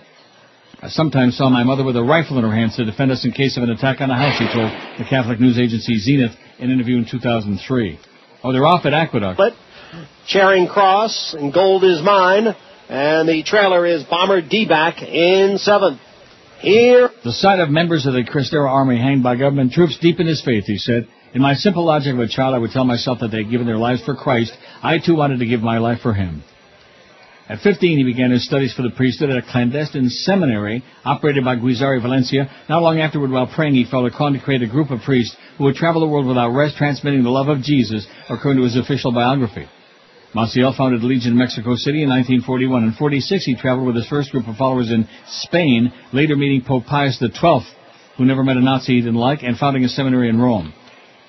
I 0.83 0.89
sometimes 0.89 1.37
saw 1.37 1.47
my 1.47 1.63
mother 1.63 1.85
with 1.85 1.95
a 1.95 2.03
rifle 2.03 2.37
in 2.37 2.43
her 2.43 2.53
hands 2.53 2.75
to 2.75 2.83
defend 2.83 3.09
us 3.09 3.23
in 3.23 3.31
case 3.31 3.55
of 3.55 3.63
an 3.63 3.69
attack 3.69 4.01
on 4.01 4.09
the 4.09 4.15
house, 4.15 4.37
she 4.37 4.43
told 4.51 4.69
the 4.99 5.05
Catholic 5.09 5.39
news 5.39 5.57
agency 5.57 5.95
Zenit 5.95 6.35
in 6.59 6.65
an 6.65 6.71
interview 6.71 6.97
in 6.97 7.05
2003. 7.09 7.97
Oh, 8.43 8.51
they're 8.51 8.65
off 8.65 8.85
at 8.85 8.93
Aqueduct. 8.93 9.37
But 9.37 9.53
Charing 10.27 10.67
Cross 10.67 11.37
and 11.39 11.53
Gold 11.53 11.85
is 11.85 12.01
Mine. 12.03 12.53
And 12.89 13.29
the 13.29 13.43
trailer 13.43 13.85
is 13.85 14.03
Bomber 14.03 14.41
D-Back 14.41 15.01
in 15.01 15.57
seventh. 15.57 16.01
Here. 16.59 17.09
The 17.23 17.31
sight 17.31 17.61
of 17.61 17.69
members 17.69 18.05
of 18.05 18.11
the 18.11 18.23
Cristero 18.23 18.69
army 18.69 18.97
hanged 18.97 19.23
by 19.23 19.37
government 19.37 19.71
troops 19.71 19.97
deepened 20.01 20.27
his 20.27 20.41
faith, 20.43 20.65
he 20.65 20.77
said. 20.77 21.07
In 21.33 21.41
my 21.41 21.53
simple 21.53 21.85
logic 21.85 22.13
of 22.13 22.19
a 22.19 22.27
child, 22.27 22.55
I 22.55 22.57
would 22.57 22.71
tell 22.71 22.83
myself 22.83 23.19
that 23.21 23.29
they 23.29 23.43
had 23.43 23.49
given 23.49 23.67
their 23.67 23.77
lives 23.77 24.03
for 24.03 24.15
Christ. 24.15 24.51
I 24.81 24.99
too 24.99 25.15
wanted 25.15 25.39
to 25.39 25.45
give 25.45 25.61
my 25.61 25.77
life 25.77 25.99
for 26.01 26.13
him. 26.13 26.43
At 27.49 27.59
15, 27.59 27.97
he 27.97 28.03
began 28.05 28.31
his 28.31 28.45
studies 28.45 28.73
for 28.73 28.83
the 28.83 28.89
priesthood 28.91 29.29
at 29.29 29.37
a 29.37 29.51
clandestine 29.51 30.09
seminary 30.09 30.81
operated 31.03 31.43
by 31.43 31.57
Guizar 31.57 31.97
y 31.97 32.01
Valencia. 32.01 32.49
Not 32.69 32.81
long 32.81 32.99
afterward, 32.99 33.31
while 33.31 33.51
praying, 33.53 33.75
he 33.75 33.83
felt 33.83 34.05
a 34.05 34.11
calling 34.11 34.35
to 34.35 34.39
create 34.39 34.61
a 34.61 34.67
group 34.67 34.91
of 34.91 35.01
priests 35.01 35.35
who 35.57 35.65
would 35.65 35.75
travel 35.75 35.99
the 35.99 36.07
world 36.07 36.25
without 36.25 36.51
rest, 36.51 36.77
transmitting 36.77 37.23
the 37.23 37.29
love 37.29 37.49
of 37.49 37.61
Jesus, 37.61 38.07
according 38.29 38.61
to 38.61 38.63
his 38.63 38.77
official 38.77 39.11
biography. 39.11 39.67
Maciel 40.33 40.75
founded 40.75 41.01
the 41.01 41.05
Legion 41.05 41.33
in 41.33 41.37
Mexico 41.37 41.75
City 41.75 42.01
in 42.01 42.09
1941. 42.09 42.83
In 42.85 42.93
46, 42.93 43.45
he 43.45 43.55
traveled 43.55 43.87
with 43.87 43.97
his 43.97 44.07
first 44.07 44.31
group 44.31 44.47
of 44.47 44.55
followers 44.55 44.89
in 44.89 45.07
Spain, 45.27 45.91
later 46.13 46.37
meeting 46.37 46.63
Pope 46.65 46.85
Pius 46.85 47.19
XII, 47.19 47.67
who 48.17 48.25
never 48.25 48.43
met 48.43 48.57
a 48.57 48.61
Nazi 48.61 48.93
he 48.93 49.01
didn't 49.01 49.15
like, 49.15 49.43
and 49.43 49.57
founding 49.57 49.83
a 49.83 49.89
seminary 49.89 50.29
in 50.29 50.39
Rome. 50.39 50.73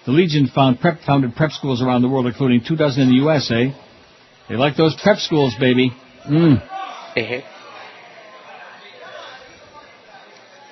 The 0.07 0.13
Legion 0.13 0.47
found 0.55 0.81
prep, 0.81 1.01
founded 1.05 1.35
prep 1.35 1.51
schools 1.51 1.83
around 1.83 2.03
the 2.03 2.09
world, 2.09 2.27
including 2.27 2.63
two 2.67 2.77
dozen 2.77 3.03
in 3.03 3.09
the 3.09 3.17
USA. 3.17 3.75
They 4.49 4.57
like 4.57 4.77
those 4.77 4.97
prep 5.03 5.19
schools, 5.19 5.55
baby. 5.59 5.93
Mm. 6.29 7.43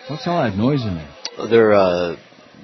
What's 0.09 0.27
all 0.27 0.43
that 0.43 0.57
noise 0.57 0.83
in 0.83 0.95
there? 0.95 1.49
They're 1.49 1.73
uh, 1.73 2.17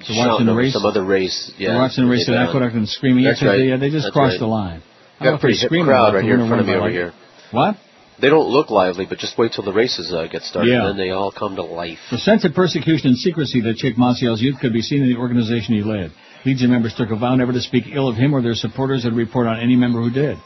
They're 0.06 0.26
watching 0.26 0.46
the 0.46 0.54
race? 0.54 0.72
some 0.72 0.84
other 0.84 1.04
race. 1.04 1.52
Yeah, 1.58 1.70
They're 1.70 1.78
watching 1.78 2.04
the 2.04 2.10
race 2.10 2.28
at. 2.28 2.34
Aqueduct 2.34 2.74
and 2.74 2.88
screaming. 2.88 3.24
That's 3.24 3.40
'cause 3.40 3.48
right. 3.48 3.56
They, 3.58 3.68
yeah, 3.68 3.76
they 3.76 3.90
just 3.90 4.04
That's 4.06 4.12
crossed 4.14 4.32
right. 4.34 4.40
the 4.40 4.46
line. 4.46 4.82
I 5.20 5.24
Got 5.24 5.34
a 5.34 5.38
pretty 5.38 5.56
hip 5.58 5.66
screaming 5.68 5.86
crowd 5.86 6.14
right 6.14 6.24
here 6.24 6.38
in 6.38 6.46
front 6.48 6.60
of 6.60 6.66
me 6.66 6.72
over 6.74 6.82
like- 6.82 6.92
here. 6.92 7.12
What? 7.50 7.76
They 8.20 8.30
don't 8.30 8.48
look 8.48 8.68
lively, 8.68 9.06
but 9.08 9.18
just 9.18 9.38
wait 9.38 9.52
till 9.52 9.62
the 9.64 9.72
races 9.72 10.12
uh, 10.12 10.26
get 10.26 10.42
started, 10.42 10.70
Yeah. 10.72 10.80
and 10.80 10.88
then 10.90 10.96
they 10.96 11.10
all 11.10 11.30
come 11.30 11.54
to 11.54 11.62
life. 11.62 11.98
The 12.10 12.18
sense 12.18 12.44
of 12.44 12.52
persecution 12.52 13.08
and 13.10 13.16
secrecy 13.16 13.60
that 13.60 13.78
shook 13.78 13.96
Maciel's 13.96 14.42
youth 14.42 14.56
could 14.60 14.72
be 14.72 14.82
seen 14.82 15.04
in 15.04 15.08
the 15.08 15.16
organization 15.16 15.76
he 15.76 15.82
led. 15.84 16.10
Legion 16.44 16.70
members 16.72 16.94
took 16.96 17.10
a 17.12 17.16
vow 17.16 17.36
never 17.36 17.52
to 17.52 17.60
speak 17.60 17.84
ill 17.92 18.08
of 18.08 18.16
him 18.16 18.34
or 18.34 18.42
their 18.42 18.56
supporters 18.56 19.04
and 19.04 19.16
report 19.16 19.46
on 19.46 19.60
any 19.60 19.76
member 19.76 20.00
who 20.02 20.10
did. 20.10 20.36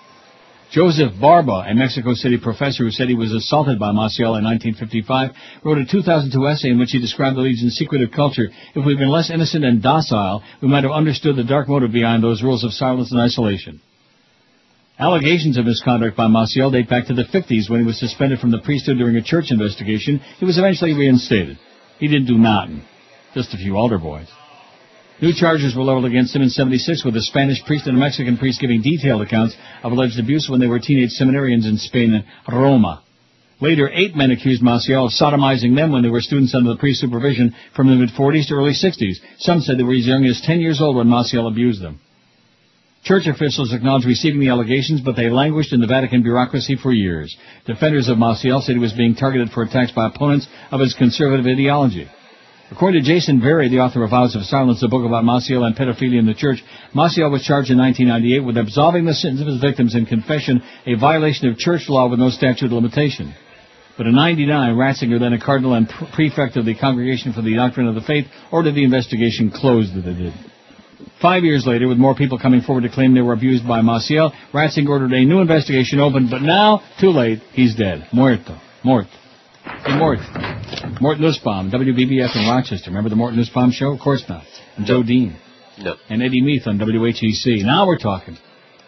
Joseph 0.72 1.12
Barba, 1.20 1.66
a 1.68 1.74
Mexico 1.74 2.14
City 2.14 2.38
professor 2.38 2.84
who 2.84 2.90
said 2.90 3.08
he 3.08 3.14
was 3.14 3.30
assaulted 3.30 3.78
by 3.78 3.92
Maciel 3.92 4.40
in 4.40 4.44
1955, 4.48 5.30
wrote 5.62 5.76
a 5.76 5.84
2002 5.84 6.48
essay 6.48 6.70
in 6.70 6.78
which 6.78 6.92
he 6.92 6.98
described 6.98 7.36
the 7.36 7.42
Legion's 7.42 7.76
secretive 7.76 8.10
culture. 8.10 8.48
If 8.74 8.86
we'd 8.86 8.96
been 8.96 9.10
less 9.10 9.30
innocent 9.30 9.66
and 9.66 9.82
docile, 9.82 10.42
we 10.62 10.68
might 10.68 10.84
have 10.84 10.92
understood 10.92 11.36
the 11.36 11.44
dark 11.44 11.68
motive 11.68 11.92
behind 11.92 12.22
those 12.22 12.42
rules 12.42 12.64
of 12.64 12.72
silence 12.72 13.12
and 13.12 13.20
isolation. 13.20 13.82
Allegations 14.98 15.58
of 15.58 15.66
misconduct 15.66 16.16
by 16.16 16.26
Maciel 16.28 16.72
date 16.72 16.88
back 16.88 17.06
to 17.08 17.14
the 17.14 17.24
50s 17.24 17.68
when 17.68 17.80
he 17.80 17.86
was 17.86 18.00
suspended 18.00 18.38
from 18.38 18.50
the 18.50 18.60
priesthood 18.64 18.96
during 18.96 19.16
a 19.16 19.22
church 19.22 19.50
investigation. 19.50 20.22
He 20.38 20.46
was 20.46 20.56
eventually 20.56 20.94
reinstated. 20.94 21.58
He 21.98 22.08
didn't 22.08 22.28
do 22.28 22.38
nothing. 22.38 22.82
Just 23.34 23.52
a 23.52 23.58
few 23.58 23.76
altar 23.76 23.98
boys. 23.98 24.28
New 25.22 25.32
charges 25.32 25.76
were 25.76 25.84
leveled 25.84 26.06
against 26.06 26.34
him 26.34 26.42
in 26.42 26.50
76 26.50 27.04
with 27.04 27.14
a 27.14 27.22
Spanish 27.22 27.64
priest 27.64 27.86
and 27.86 27.96
a 27.96 28.00
Mexican 28.00 28.36
priest 28.36 28.60
giving 28.60 28.82
detailed 28.82 29.22
accounts 29.22 29.54
of 29.84 29.92
alleged 29.92 30.18
abuse 30.18 30.48
when 30.50 30.58
they 30.58 30.66
were 30.66 30.80
teenage 30.80 31.10
seminarians 31.10 31.64
in 31.64 31.78
Spain 31.78 32.12
and 32.12 32.24
Roma. 32.52 33.04
Later, 33.60 33.88
eight 33.94 34.16
men 34.16 34.32
accused 34.32 34.64
Maciel 34.64 35.06
of 35.06 35.12
sodomizing 35.12 35.76
them 35.76 35.92
when 35.92 36.02
they 36.02 36.08
were 36.08 36.20
students 36.20 36.56
under 36.56 36.70
the 36.70 36.76
priest's 36.76 37.02
supervision 37.02 37.54
from 37.76 37.86
the 37.86 37.94
mid-40s 37.94 38.48
to 38.48 38.54
early 38.54 38.72
60s. 38.72 39.18
Some 39.38 39.60
said 39.60 39.78
they 39.78 39.84
were 39.84 39.94
as 39.94 40.08
young 40.08 40.24
as 40.24 40.42
10 40.44 40.58
years 40.58 40.80
old 40.80 40.96
when 40.96 41.06
Maciel 41.06 41.48
abused 41.48 41.80
them. 41.80 42.00
Church 43.04 43.28
officials 43.28 43.72
acknowledged 43.72 44.06
receiving 44.06 44.40
the 44.40 44.48
allegations, 44.48 45.02
but 45.02 45.14
they 45.14 45.30
languished 45.30 45.72
in 45.72 45.80
the 45.80 45.86
Vatican 45.86 46.24
bureaucracy 46.24 46.74
for 46.74 46.92
years. 46.92 47.36
Defenders 47.64 48.08
of 48.08 48.18
Maciel 48.18 48.60
said 48.60 48.74
he 48.74 48.80
was 48.80 48.92
being 48.92 49.14
targeted 49.14 49.50
for 49.50 49.62
attacks 49.62 49.92
by 49.92 50.08
opponents 50.08 50.48
of 50.72 50.80
his 50.80 50.94
conservative 50.94 51.46
ideology. 51.46 52.08
According 52.72 53.04
to 53.04 53.06
Jason 53.06 53.38
Berry, 53.38 53.68
the 53.68 53.80
author 53.80 54.02
of 54.02 54.10
Vows 54.10 54.34
of 54.34 54.44
Silence, 54.44 54.82
a 54.82 54.88
book 54.88 55.04
about 55.04 55.24
Maciel 55.24 55.66
and 55.66 55.76
pedophilia 55.76 56.18
in 56.18 56.24
the 56.24 56.32
church, 56.32 56.64
Maciel 56.94 57.30
was 57.30 57.44
charged 57.44 57.70
in 57.70 57.76
1998 57.76 58.40
with 58.40 58.56
absolving 58.56 59.04
the 59.04 59.12
sins 59.12 59.42
of 59.42 59.46
his 59.46 59.60
victims 59.60 59.94
in 59.94 60.06
confession, 60.06 60.62
a 60.86 60.94
violation 60.94 61.48
of 61.48 61.58
church 61.58 61.90
law 61.90 62.08
with 62.08 62.18
no 62.18 62.30
statute 62.30 62.64
of 62.64 62.72
limitation. 62.72 63.34
But 63.98 64.06
in 64.06 64.14
99, 64.14 64.74
Ratzinger, 64.74 65.20
then 65.20 65.34
a 65.34 65.38
cardinal 65.38 65.74
and 65.74 65.86
pre- 65.86 66.30
prefect 66.30 66.56
of 66.56 66.64
the 66.64 66.74
Congregation 66.74 67.34
for 67.34 67.42
the 67.42 67.54
Doctrine 67.54 67.88
of 67.88 67.94
the 67.94 68.00
Faith, 68.00 68.24
ordered 68.50 68.74
the 68.74 68.84
investigation 68.84 69.50
closed 69.50 69.94
that 69.94 70.08
it 70.08 70.14
did. 70.14 70.32
Five 71.20 71.44
years 71.44 71.66
later, 71.66 71.88
with 71.88 71.98
more 71.98 72.14
people 72.14 72.38
coming 72.38 72.62
forward 72.62 72.84
to 72.84 72.88
claim 72.88 73.12
they 73.12 73.20
were 73.20 73.34
abused 73.34 73.68
by 73.68 73.82
Maciel, 73.82 74.32
Ratzinger 74.54 74.88
ordered 74.88 75.12
a 75.12 75.26
new 75.26 75.42
investigation 75.42 76.00
opened, 76.00 76.30
but 76.30 76.40
now, 76.40 76.82
too 76.98 77.10
late, 77.10 77.40
he's 77.52 77.76
dead. 77.76 78.08
Muerto. 78.14 78.58
Mort. 78.82 79.08
Hey, 79.64 79.96
Mort. 79.98 80.18
Mort 81.00 81.18
Nussbaum, 81.20 81.70
WBBF 81.70 82.36
in 82.36 82.48
Rochester. 82.48 82.90
Remember 82.90 83.10
the 83.10 83.16
Mort 83.16 83.34
Nussbaum 83.34 83.70
show? 83.70 83.92
Of 83.92 84.00
course 84.00 84.24
not. 84.28 84.44
And 84.76 84.86
Joe 84.86 85.02
Dean. 85.02 85.36
No. 85.78 85.94
And 86.08 86.22
Eddie 86.22 86.42
Meath 86.42 86.66
on 86.66 86.78
WHEC. 86.78 87.64
Now 87.64 87.86
we're 87.86 87.98
talking. 87.98 88.36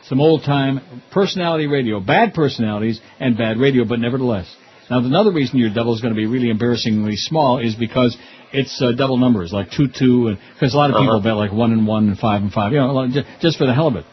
Some 0.04 0.20
old 0.20 0.42
time 0.44 0.80
personality 1.12 1.66
radio. 1.66 2.00
Bad 2.00 2.34
personalities 2.34 3.00
and 3.20 3.36
bad 3.38 3.58
radio, 3.58 3.84
but 3.84 4.00
nevertheless. 4.00 4.54
Now, 4.90 4.98
another 4.98 5.32
reason 5.32 5.58
your 5.58 5.72
double 5.72 5.94
is 5.94 6.02
going 6.02 6.12
to 6.12 6.18
be 6.18 6.26
really 6.26 6.50
embarrassingly 6.50 7.16
small 7.16 7.58
is 7.58 7.74
because 7.74 8.16
it's 8.52 8.82
uh, 8.82 8.92
double 8.92 9.16
numbers, 9.16 9.50
like 9.50 9.70
2 9.70 9.88
2, 9.98 10.26
and 10.28 10.38
because 10.52 10.74
a 10.74 10.76
lot 10.76 10.90
of 10.90 10.96
people 10.96 11.16
Uh-huh. 11.16 11.24
bet 11.24 11.36
like 11.36 11.52
1 11.52 11.72
and 11.72 11.86
1 11.86 12.08
and 12.08 12.18
5 12.18 12.42
and 12.42 12.52
5, 12.52 12.72
you 12.72 12.78
know, 12.78 12.92
like, 12.92 13.10
ju- 13.12 13.22
just 13.40 13.56
for 13.56 13.66
the 13.66 13.72
hell 13.72 13.86
of 13.88 13.96
it. 13.96 14.04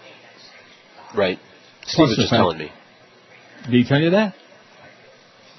Right. 1.16 1.38
Steve 1.82 1.96
Plus 1.98 2.10
was 2.10 2.18
just 2.18 2.30
fact- 2.30 2.40
telling 2.40 2.58
me. 2.58 2.72
Did 3.66 3.74
he 3.74 3.84
tell 3.84 4.00
you 4.00 4.12
that? 4.12 4.34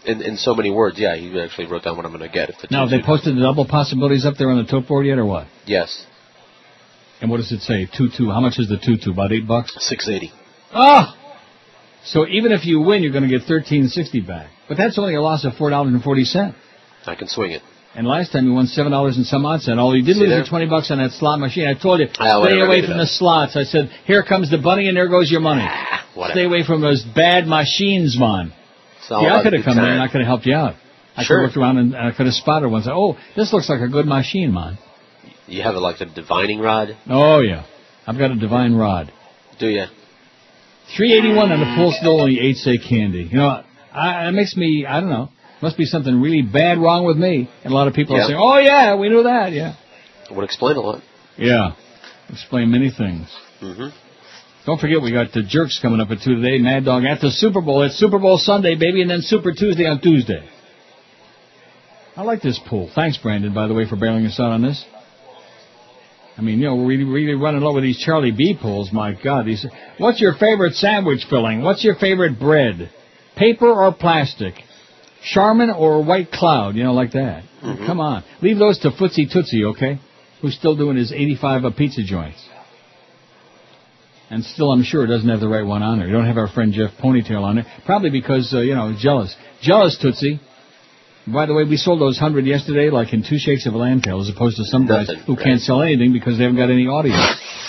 In, 0.05 0.20
in 0.22 0.36
so 0.36 0.55
many 0.55 0.70
words, 0.70 0.98
yeah, 0.98 1.14
he 1.16 1.40
actually 1.40 1.66
wrote 1.66 1.84
down 1.84 1.97
what 1.97 2.05
I'm 2.05 2.12
going 2.12 2.28
to 2.28 2.32
get. 2.32 2.50
If 2.50 2.56
the 2.60 2.68
Now, 2.70 2.81
have 2.89 2.90
they 2.90 3.02
posted 3.06 3.36
the 3.36 3.40
double 3.40 3.66
possibilities 3.66 4.26
up 4.26 4.34
there 4.36 4.50
on 4.50 4.58
the 4.64 4.68
tote 4.70 4.89
board 4.89 5.06
yet, 5.06 5.18
or 5.18 5.24
what? 5.26 5.47
Yes. 5.66 6.06
And 7.20 7.31
what 7.31 7.36
does 7.36 7.52
it 7.52 7.60
say? 7.60 7.86
2 7.97 8.08
2. 8.16 8.31
How 8.31 8.40
much 8.40 8.58
is 8.58 8.68
the 8.68 8.78
2 8.78 8.97
2? 9.05 9.10
About 9.12 9.31
8 9.32 9.47
bucks? 9.47 9.72
680. 9.78 10.32
Ah! 10.74 11.16
So 12.05 12.26
even 12.26 12.50
if 12.50 12.66
you 12.66 12.81
win, 12.81 13.02
you're 13.05 13.12
going 13.12 13.22
to 13.22 13.28
get 13.31 13.42
1360 13.42 14.20
back. 14.22 14.50
But 14.68 14.76
that's 14.76 14.98
only 14.98 15.14
a 15.14 15.22
loss 15.22 15.44
of 15.44 15.52
$4.40. 15.52 16.55
I 17.06 17.14
can 17.14 17.28
swing 17.28 17.52
it. 17.52 17.62
And 17.94 18.06
last 18.06 18.32
time 18.32 18.47
you 18.47 18.55
won 18.55 18.66
seven 18.68 18.90
dollars 18.90 19.18
and 19.18 19.26
some 19.26 19.44
odd 19.44 19.60
cent. 19.60 19.78
All 19.78 19.94
you 19.94 20.02
did 20.02 20.14
See 20.16 20.20
lose 20.20 20.31
was 20.40 20.48
twenty 20.48 20.64
bucks 20.66 20.90
on 20.90 20.97
that 20.97 21.10
slot 21.10 21.39
machine. 21.39 21.66
I 21.68 21.74
told 21.74 22.00
you, 22.00 22.06
Ah, 22.18 22.42
stay 22.42 22.58
away 22.58 22.81
from 22.86 22.97
the 22.97 23.06
slots. 23.06 23.55
I 23.55 23.64
said, 23.64 23.90
here 24.06 24.22
comes 24.22 24.50
the 24.50 24.56
bunny 24.56 24.89
and 24.89 24.97
there 24.97 25.08
goes 25.08 25.31
your 25.31 25.42
money. 25.42 25.68
whatever. 26.14 26.32
Stay 26.40 26.44
away 26.47 26.64
from 26.64 26.81
those 26.81 27.02
bad 27.05 27.47
machines, 27.47 28.16
man. 28.18 28.55
See, 29.08 29.14
I 29.14 29.42
could 29.42 29.52
have 29.55 29.64
come 29.64 29.78
in 29.78 29.84
and 29.84 30.00
I 30.02 30.08
could 30.08 30.20
have 30.20 30.28
helped 30.28 30.47
you 30.47 30.55
out. 30.55 30.74
I 31.16 31.24
Sure. 31.24 31.36
could 31.39 31.42
have 31.42 31.48
looked 31.48 31.56
around 31.58 31.78
and, 31.78 31.94
and 31.94 32.06
I 32.08 32.12
could 32.16 32.26
have 32.26 32.34
spotted 32.34 32.68
one. 32.68 32.76
and 32.76 32.84
Said, 32.84 32.94
oh, 32.94 33.16
this 33.36 33.52
looks 33.52 33.68
like 33.68 33.81
a 33.81 33.89
good 33.89 34.06
machine, 34.06 34.52
man. 34.55 34.78
You 35.47 35.62
have 35.62 35.74
like 35.74 36.00
a 36.00 36.06
divining 36.06 36.60
rod, 36.60 36.97
Oh 37.08 37.40
yeah, 37.40 37.64
I've 38.06 38.16
got 38.16 38.31
a 38.31 38.36
divine 38.36 38.74
rod. 38.74 39.12
do 39.58 39.66
you? 39.68 39.84
381 40.97 41.52
on 41.52 41.60
the 41.60 41.74
full 41.76 41.92
still 41.92 42.20
only 42.20 42.39
eight 42.40 42.56
say 42.56 42.78
candy. 42.78 43.28
You 43.31 43.39
know, 43.39 43.62
I, 43.92 44.28
it 44.28 44.32
makes 44.32 44.56
me, 44.56 44.84
I 44.86 45.00
don't 45.00 45.10
know, 45.10 45.28
must 45.60 45.76
be 45.76 45.84
something 45.84 46.20
really 46.20 46.42
bad 46.42 46.78
wrong 46.78 47.05
with 47.05 47.16
me. 47.16 47.48
And 47.64 47.72
a 47.72 47.76
lot 47.76 47.89
of 47.89 47.94
people 47.94 48.16
Yeah. 48.16 48.22
are 48.24 48.26
saying, 48.28 48.39
oh 48.40 48.58
yeah, 48.58 48.94
we 48.97 49.08
knew 49.08 49.22
that, 49.24 49.52
yeah. 49.52 49.74
It 50.31 50.34
would 50.34 50.44
explain 50.44 50.76
a 50.76 50.81
lot. 50.81 51.02
Yeah. 51.36 51.72
Explain 52.31 52.70
many 52.70 52.90
things. 52.90 53.28
hmm 53.60 53.89
Don't 54.65 54.81
forget 54.81 55.02
we 55.02 55.10
got 55.10 55.32
the 55.32 55.42
jerks 55.42 55.81
coming 55.82 56.00
up 56.00 56.10
at 56.10 56.18
two 56.23 56.36
today. 56.36 56.58
Mad 56.58 56.84
Dog 56.84 57.05
at 57.05 57.20
the 57.20 57.31
Super 57.31 57.60
Bowl. 57.60 57.82
It's 57.82 57.99
Super 57.99 58.20
Bowl 58.20 58.39
Sunday, 58.39 58.76
baby, 58.76 59.02
and 59.02 59.10
then 59.10 59.20
Super 59.23 59.52
Tuesday 59.52 59.86
on 59.86 60.00
Tuesday. 60.00 60.49
I 62.16 62.23
like 62.23 62.42
this 62.42 62.60
pool. 62.68 62.91
Thanks, 62.94 63.16
Brandon, 63.16 63.52
by 63.52 63.66
the 63.66 63.74
way, 63.74 63.89
for 63.89 63.97
bailing 63.97 64.24
us 64.26 64.39
out 64.39 64.52
on 64.52 64.62
this. 64.62 64.84
I 66.39 66.42
mean, 66.42 66.60
you 66.60 66.66
know, 66.66 66.76
we're 66.76 66.86
really, 66.86 67.34
running 67.34 67.60
low 67.60 67.74
with 67.74 67.82
these 67.82 67.99
Charlie 67.99 68.31
B 68.31 68.57
pools. 68.60 68.91
My 68.92 69.12
God, 69.12 69.47
these. 69.47 69.66
What's 69.99 70.20
your 70.20 70.34
favorite 70.34 70.74
sandwich 70.74 71.26
filling? 71.28 71.62
What's 71.62 71.82
your 71.82 71.97
favorite 71.97 72.39
bread? 72.39 72.91
Paper 73.36 73.70
or 73.70 73.92
plastic? 73.92 74.55
Charmin 75.24 75.70
or 75.70 76.05
White 76.05 76.31
Cloud? 76.31 76.76
You 76.76 76.84
know, 76.84 76.94
like 76.94 77.12
that. 77.12 77.44
Mm-hmm. 77.62 77.86
Come 77.86 78.00
on, 78.00 78.24
leave 78.41 78.58
those 78.58 78.78
to 78.81 78.91
Footsie 78.91 79.31
Tootsie, 79.31 79.65
okay? 79.65 80.00
Who's 80.41 80.57
still 80.57 80.76
doing 80.76 80.97
his 80.97 81.12
85 81.12 81.65
a 81.65 81.70
pizza 81.70 82.02
joints? 82.02 82.42
And 84.33 84.43
still, 84.43 84.73
I'm 84.73 84.83
sure 84.83 85.05
it 85.05 85.09
doesn't 85.09 85.28
have 85.28 85.41
the 85.41 85.49
right 85.49 85.61
one 85.61 85.83
on 85.83 85.99
there. 85.99 86.09
You 86.09 86.15
don't 86.17 86.25
have 86.25 86.39
our 86.39 86.49
friend 86.49 86.73
Jeff 86.73 86.97
Ponytail 86.97 87.44
on 87.44 87.57
there. 87.57 87.67
Probably 87.85 88.09
because, 88.09 88.49
uh, 88.57 88.65
you 88.65 88.75
know, 88.75 88.97
jealous. 88.97 89.36
Jealous, 89.61 89.99
Tootsie. 90.01 90.41
By 91.28 91.44
the 91.44 91.52
way, 91.52 91.65
we 91.69 91.77
sold 91.77 92.01
those 92.01 92.17
hundred 92.17 92.47
yesterday 92.47 92.89
like 92.89 93.12
in 93.12 93.20
two 93.28 93.36
shakes 93.36 93.67
of 93.67 93.75
a 93.75 93.77
lamb 93.77 94.01
tail, 94.01 94.25
as 94.25 94.33
opposed 94.33 94.57
to 94.57 94.65
some 94.65 94.89
guys 94.89 95.12
who 95.27 95.36
can't 95.36 95.61
sell 95.61 95.83
anything 95.83 96.15
because 96.15 96.39
they 96.39 96.44
haven't 96.49 96.57
got 96.57 96.73
any 96.73 96.89
audience. 96.89 97.20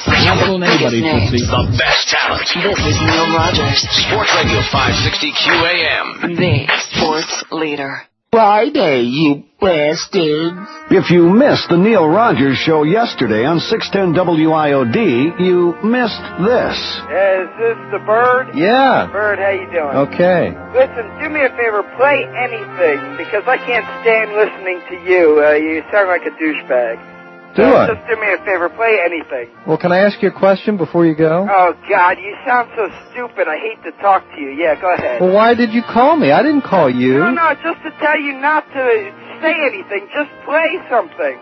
Not 0.08 0.40
fooling 0.48 0.64
anybody, 0.64 1.04
Tootsie. 1.04 1.44
The 1.44 1.76
best 1.76 2.08
talent. 2.08 2.48
This 2.48 2.80
is 2.80 2.98
Neil 3.12 3.28
Rogers, 3.36 3.84
Sports 4.08 4.32
Radio 4.32 4.64
560 4.72 5.36
QAM. 5.36 6.32
the 6.40 6.64
sports 6.96 7.44
leader. 7.52 8.08
Friday, 8.34 9.02
you 9.14 9.44
bastards. 9.62 10.58
If 10.90 11.12
you 11.14 11.30
missed 11.30 11.70
the 11.70 11.78
Neil 11.78 12.10
Rogers 12.10 12.58
show 12.58 12.82
yesterday 12.82 13.46
on 13.46 13.60
610 13.60 14.18
WIOD, 14.18 15.38
you 15.38 15.78
missed 15.86 16.26
this. 16.42 16.74
Is 17.14 17.46
this 17.62 17.78
the 17.94 18.02
bird? 18.02 18.58
Yeah. 18.58 19.06
Bird, 19.14 19.38
how 19.38 19.54
you 19.54 19.70
doing? 19.70 20.10
Okay. 20.10 20.50
Listen, 20.74 21.06
do 21.22 21.30
me 21.30 21.46
a 21.46 21.54
favor, 21.54 21.86
play 21.94 22.26
anything 22.26 23.22
because 23.22 23.46
I 23.46 23.62
can't 23.62 23.86
stand 24.02 24.34
listening 24.34 24.82
to 24.90 24.96
you. 25.06 25.38
Uh, 25.38 25.54
you 25.54 25.86
sound 25.94 26.10
like 26.10 26.26
a 26.26 26.34
douchebag. 26.34 27.13
Do 27.56 27.62
Uh, 27.64 27.86
I? 27.86 27.88
Just 27.94 28.08
do 28.10 28.16
me 28.20 28.34
a 28.34 28.38
favor, 28.46 28.70
play 28.70 28.98
anything. 29.06 29.50
Well, 29.68 29.78
can 29.78 29.92
I 29.92 30.00
ask 30.00 30.22
you 30.24 30.30
a 30.30 30.32
question 30.40 30.76
before 30.78 31.06
you 31.06 31.16
go? 31.16 31.46
Oh 31.50 31.74
God, 31.88 32.18
you 32.18 32.36
sound 32.46 32.70
so 32.76 32.90
stupid. 33.12 33.48
I 33.48 33.58
hate 33.58 33.84
to 33.84 33.92
talk 34.02 34.24
to 34.34 34.42
you. 34.42 34.50
Yeah, 34.50 34.80
go 34.82 34.92
ahead. 34.94 35.22
Well, 35.22 35.34
why 35.34 35.54
did 35.54 35.72
you 35.72 35.84
call 35.84 36.16
me? 36.16 36.32
I 36.32 36.42
didn't 36.42 36.64
call 36.64 36.90
you. 36.90 37.20
No, 37.20 37.30
no, 37.32 37.54
just 37.62 37.84
to 37.84 37.92
tell 38.02 38.20
you 38.20 38.34
not 38.42 38.66
to 38.74 38.86
say 39.42 39.54
anything. 39.70 40.10
Just 40.14 40.32
play 40.46 40.80
something. 40.90 41.38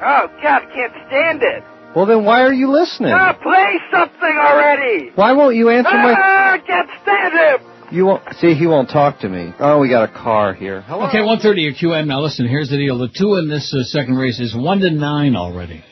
Oh 0.00 0.28
God, 0.42 0.62
I 0.64 0.66
can't 0.74 0.92
stand 1.08 1.42
it. 1.42 1.62
Well, 1.94 2.06
then 2.06 2.24
why 2.24 2.42
are 2.42 2.52
you 2.52 2.70
listening? 2.70 3.12
Ah, 3.12 3.32
play 3.32 3.78
something 3.90 4.36
already. 4.38 5.10
Why 5.14 5.32
won't 5.32 5.56
you 5.56 5.70
answer 5.70 5.90
my... 5.92 6.12
Ah, 6.16 6.52
I 6.52 6.58
can't 6.58 6.88
stand 7.02 7.32
him. 7.34 7.70
You 7.90 8.06
won't... 8.06 8.22
See, 8.40 8.54
he 8.54 8.66
won't 8.66 8.90
talk 8.90 9.20
to 9.20 9.28
me. 9.28 9.52
Oh, 9.58 9.78
we 9.80 9.88
got 9.88 10.08
a 10.10 10.12
car 10.12 10.52
here. 10.52 10.82
Hello? 10.82 11.06
Okay, 11.08 11.20
130 11.20 11.62
your 11.62 11.72
QM. 11.72 12.06
Now 12.06 12.20
listen, 12.20 12.46
here's 12.46 12.68
the 12.68 12.76
deal. 12.76 12.98
The 12.98 13.08
two 13.08 13.36
in 13.36 13.48
this 13.48 13.74
uh, 13.74 13.82
second 13.84 14.16
race 14.16 14.40
is 14.40 14.54
one 14.54 14.80
to 14.80 14.90
nine 14.90 15.36
already. 15.36 15.82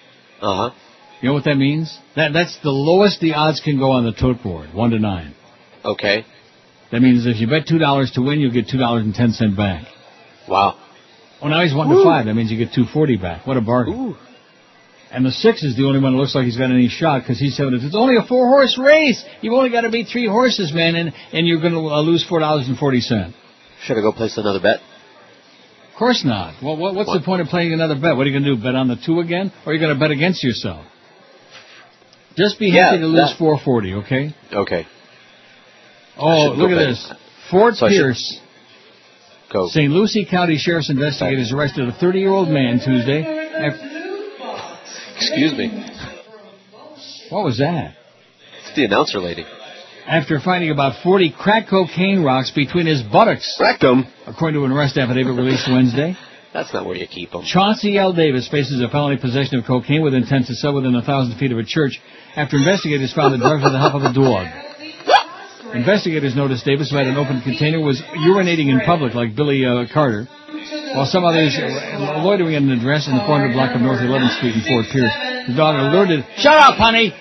Uh 0.41 0.71
huh. 0.71 0.75
You 1.21 1.29
know 1.29 1.35
what 1.35 1.45
that 1.45 1.57
means? 1.57 1.99
That 2.15 2.33
that's 2.35 2.59
the 2.63 2.71
lowest 2.71 3.21
the 3.21 3.35
odds 3.35 3.61
can 3.65 3.79
go 3.79 3.93
on 3.93 4.05
the 4.05 4.13
tote 4.13 4.43
board, 4.43 4.75
one 4.75 4.91
to 4.91 4.99
nine. 4.99 5.35
Okay. 5.83 6.27
That 6.93 7.01
means 7.01 7.27
if 7.27 7.41
you 7.41 7.49
bet 7.49 7.67
two 7.67 7.79
dollars 7.79 8.13
to 8.13 8.23
win, 8.23 8.41
you'll 8.41 8.53
get 8.53 8.69
two 8.69 8.79
dollars 8.79 9.05
and 9.05 9.15
ten 9.15 9.33
cent 9.33 9.57
back. 9.57 9.87
Wow. 10.47 10.79
Oh, 11.41 11.49
now 11.49 11.63
he's 11.63 11.75
one 11.75 11.89
to 11.89 12.05
five. 12.05 12.27
That 12.27 12.35
means 12.35 12.51
you 12.51 12.59
get 12.59 12.75
two 12.75 12.85
forty 12.93 13.17
back. 13.17 13.47
What 13.47 13.57
a 13.57 13.63
bargain! 13.63 14.17
And 15.13 15.25
the 15.25 15.31
six 15.31 15.63
is 15.63 15.77
the 15.77 15.85
only 15.85 16.01
one 16.01 16.13
that 16.13 16.19
looks 16.19 16.35
like 16.35 16.45
he's 16.45 16.57
got 16.57 16.71
any 16.71 16.89
shot 16.89 17.23
because 17.23 17.39
he's 17.39 17.57
seven. 17.57 17.75
It's 17.75 17.95
only 17.95 18.17
a 18.17 18.27
four 18.27 18.49
horse 18.49 18.77
race. 18.79 19.25
You've 19.41 19.55
only 19.55 19.71
got 19.71 19.83
to 19.83 19.91
beat 19.91 20.09
three 20.09 20.27
horses, 20.27 20.73
man, 20.75 20.97
and 20.97 21.13
and 21.33 21.47
you're 21.47 21.61
going 21.61 21.75
to 21.75 21.79
uh, 21.89 22.01
lose 22.03 22.27
four 22.29 22.41
dollars 22.41 22.67
and 22.69 22.77
forty 22.77 23.01
cent. 23.01 23.35
Should 23.85 23.97
I 23.99 24.01
go 24.01 24.13
place 24.13 24.37
another 24.37 24.61
bet? 24.61 24.81
Of 25.93 25.99
course 25.99 26.23
not. 26.25 26.63
Well, 26.63 26.77
what, 26.77 26.95
what's 26.95 27.09
What? 27.09 27.19
the 27.21 27.25
point 27.25 27.41
of 27.41 27.49
playing 27.49 27.73
another 27.73 27.95
bet? 27.95 28.17
What 28.17 28.27
are 28.27 28.31
you 28.31 28.33
going 28.39 28.45
to 28.45 28.57
do? 28.57 28.63
Bet 28.63 28.75
on 28.75 28.89
the 28.89 28.97
two 28.97 29.21
again, 29.21 29.53
or 29.65 29.71
are 29.71 29.75
you 29.75 29.81
going 29.81 29.95
to 29.95 29.99
bet 29.99 30.11
against 30.11 30.43
yourself? 30.45 30.85
Just 32.37 32.59
be 32.59 32.67
Yeah, 32.69 32.87
happy 32.91 32.99
to 32.99 33.07
lose 33.07 33.31
that- 33.31 33.39
four 33.39 33.59
forty, 33.65 33.95
okay? 33.95 34.35
Okay. 34.53 34.87
Oh, 36.19 36.53
look 36.57 36.71
at 36.71 36.77
bet. 36.77 36.89
this. 36.89 37.13
Fort 37.51 37.75
So 37.77 37.89
Pierce, 37.89 38.41
Go. 39.53 39.69
St. 39.69 39.91
Lucie 39.93 40.27
County 40.29 40.59
Sheriff's 40.59 40.91
investigators 40.91 41.53
arrested 41.53 41.89
a 41.89 41.93
30-year-old 41.93 42.49
man 42.49 42.81
Tuesday. 42.85 43.23
af- 43.55 43.86
Excuse 45.17 45.53
me. 45.53 45.69
What 47.31 47.45
was 47.45 47.59
that? 47.59 47.95
It's 48.61 48.77
the 48.77 48.85
announcer 48.85 49.19
lady. 49.19 49.45
After 50.07 50.39
finding 50.39 50.71
about 50.71 51.03
40 51.03 51.35
crack 51.37 51.69
cocaine 51.69 52.23
rocks 52.23 52.53
between 52.55 52.87
his 52.87 53.03
buttocks, 53.03 53.59
Rectum. 53.61 54.07
according 54.27 54.61
to 54.61 54.65
an 54.65 54.73
arrest 54.73 54.97
affidavit 54.97 55.35
released 55.35 55.69
Wednesday. 55.69 56.17
That's 56.53 56.73
not 56.73 56.87
where 56.87 56.97
you 56.97 57.07
keep 57.07 57.33
them. 57.33 57.43
Chauncey 57.45 57.99
L. 57.99 58.13
Davis 58.13 58.49
faces 58.49 58.81
a 58.81 58.89
felony 58.89 59.17
possession 59.19 59.59
of 59.59 59.67
cocaine 59.67 60.03
with 60.03 60.15
intent 60.15 60.47
to 60.47 60.55
sell 60.55 60.75
within 60.75 60.95
a 60.95 61.03
thousand 61.03 61.37
feet 61.39 61.53
of 61.53 61.59
a 61.59 61.65
church 61.65 62.01
after 62.37 62.57
investigators 62.57 63.13
found 63.13 63.35
the 63.35 63.39
drugs 63.39 63.63
with 63.65 63.73
the 63.73 63.79
help 63.79 63.95
of 63.95 64.03
a 64.03 64.13
dog. 64.15 64.47
Investigators 65.75 66.37
noticed 66.37 66.65
Davis, 66.65 66.91
who 66.91 66.97
had 66.97 67.09
an 67.09 67.17
open 67.17 67.43
container, 67.43 67.81
was 67.81 68.01
urinating 68.01 68.69
in 68.69 68.81
public 68.87 69.15
like 69.15 69.35
Billy 69.35 69.67
uh, 69.67 69.85
Carter, 69.93 70.29
while 70.97 71.05
some 71.05 71.25
others 71.25 71.53
were 71.61 72.25
loitering 72.25 72.57
at 72.57 72.63
an 72.63 72.71
address 72.71 73.07
in 73.07 73.13
the 73.13 73.21
400 73.21 73.53
block 73.53 73.77
of 73.77 73.83
North 73.83 74.01
11th 74.01 74.37
Street 74.39 74.57
in 74.57 74.63
Fort 74.65 74.87
Pierce. 74.91 75.13
The 75.47 75.55
dog 75.55 75.77
alerted, 75.77 76.25
Shut 76.39 76.57
up, 76.57 76.77
honey! 76.77 77.13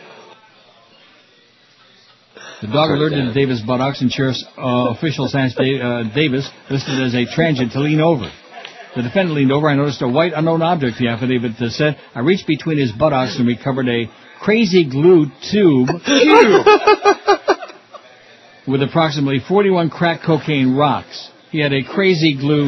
The 2.61 2.67
dog 2.67 2.91
alerted 2.91 3.33
Davis 3.35 3.61
buttocks 3.67 3.99
and 4.01 4.09
sheriff's 4.09 4.45
uh, 4.57 4.95
officials 4.95 5.35
asked 5.35 5.57
Da- 5.57 5.81
uh, 5.81 6.03
Davis, 6.15 6.49
listed 6.69 7.03
as 7.03 7.13
a 7.15 7.25
transient, 7.35 7.73
to 7.73 7.81
lean 7.81 7.99
over. 7.99 8.31
The 8.95 9.03
defendant 9.03 9.35
leaned 9.35 9.51
over. 9.51 9.67
I 9.67 9.75
noticed 9.75 10.01
a 10.01 10.07
white 10.07 10.31
unknown 10.33 10.61
object, 10.61 10.97
the 10.97 11.09
affidavit 11.09 11.59
uh, 11.61 11.69
said. 11.69 11.97
I 12.15 12.21
reached 12.21 12.47
between 12.47 12.77
his 12.77 12.93
buttocks 12.93 13.35
and 13.37 13.45
recovered 13.45 13.89
a 13.89 14.05
crazy 14.41 14.89
glue 14.89 15.25
tube 15.51 15.89
with 18.67 18.81
approximately 18.81 19.39
41 19.45 19.89
crack 19.89 20.21
cocaine 20.25 20.77
rocks. 20.77 21.29
He 21.55 21.61
had 21.61 21.71
a 21.71 21.85
crazy 21.85 22.35
glue 22.35 22.67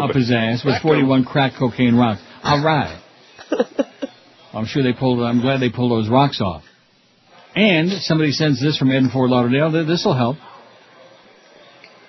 up 0.00 0.14
his 0.14 0.30
ass 0.30 0.64
with 0.64 0.80
41 0.80 1.24
crack 1.24 1.54
cocaine 1.58 1.96
rocks. 1.96 2.20
All 2.44 2.62
right. 2.64 3.02
I'm 4.54 4.64
sure 4.64 4.84
they 4.84 4.92
pulled. 4.92 5.20
I'm 5.26 5.40
glad 5.40 5.58
they 5.60 5.70
pulled 5.70 5.90
those 5.90 6.08
rocks 6.08 6.40
off. 6.40 6.62
And 7.56 7.90
somebody 8.02 8.30
sends 8.30 8.62
this 8.62 8.78
from 8.78 8.92
Ed 8.92 8.98
in 8.98 9.10
Fort 9.10 9.28
Lauderdale. 9.30 9.72
This 9.84 10.04
will 10.04 10.14
help. 10.16 10.36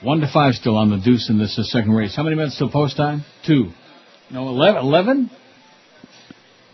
One 0.03 0.19
to 0.19 0.31
five 0.31 0.53
still 0.53 0.77
on 0.77 0.91
the 0.91 0.97
deuce 1.03 1.31
in 1.31 1.39
this 1.39 1.57
uh, 1.57 1.63
second 1.63 1.93
race. 1.93 2.15
How 2.15 2.21
many 2.21 2.35
minutes 2.35 2.59
till 2.59 2.69
post 2.69 2.95
time? 2.95 3.23
Two. 3.47 3.71
No, 4.29 4.49
eleven. 4.49 4.81
Eleven? 4.83 5.31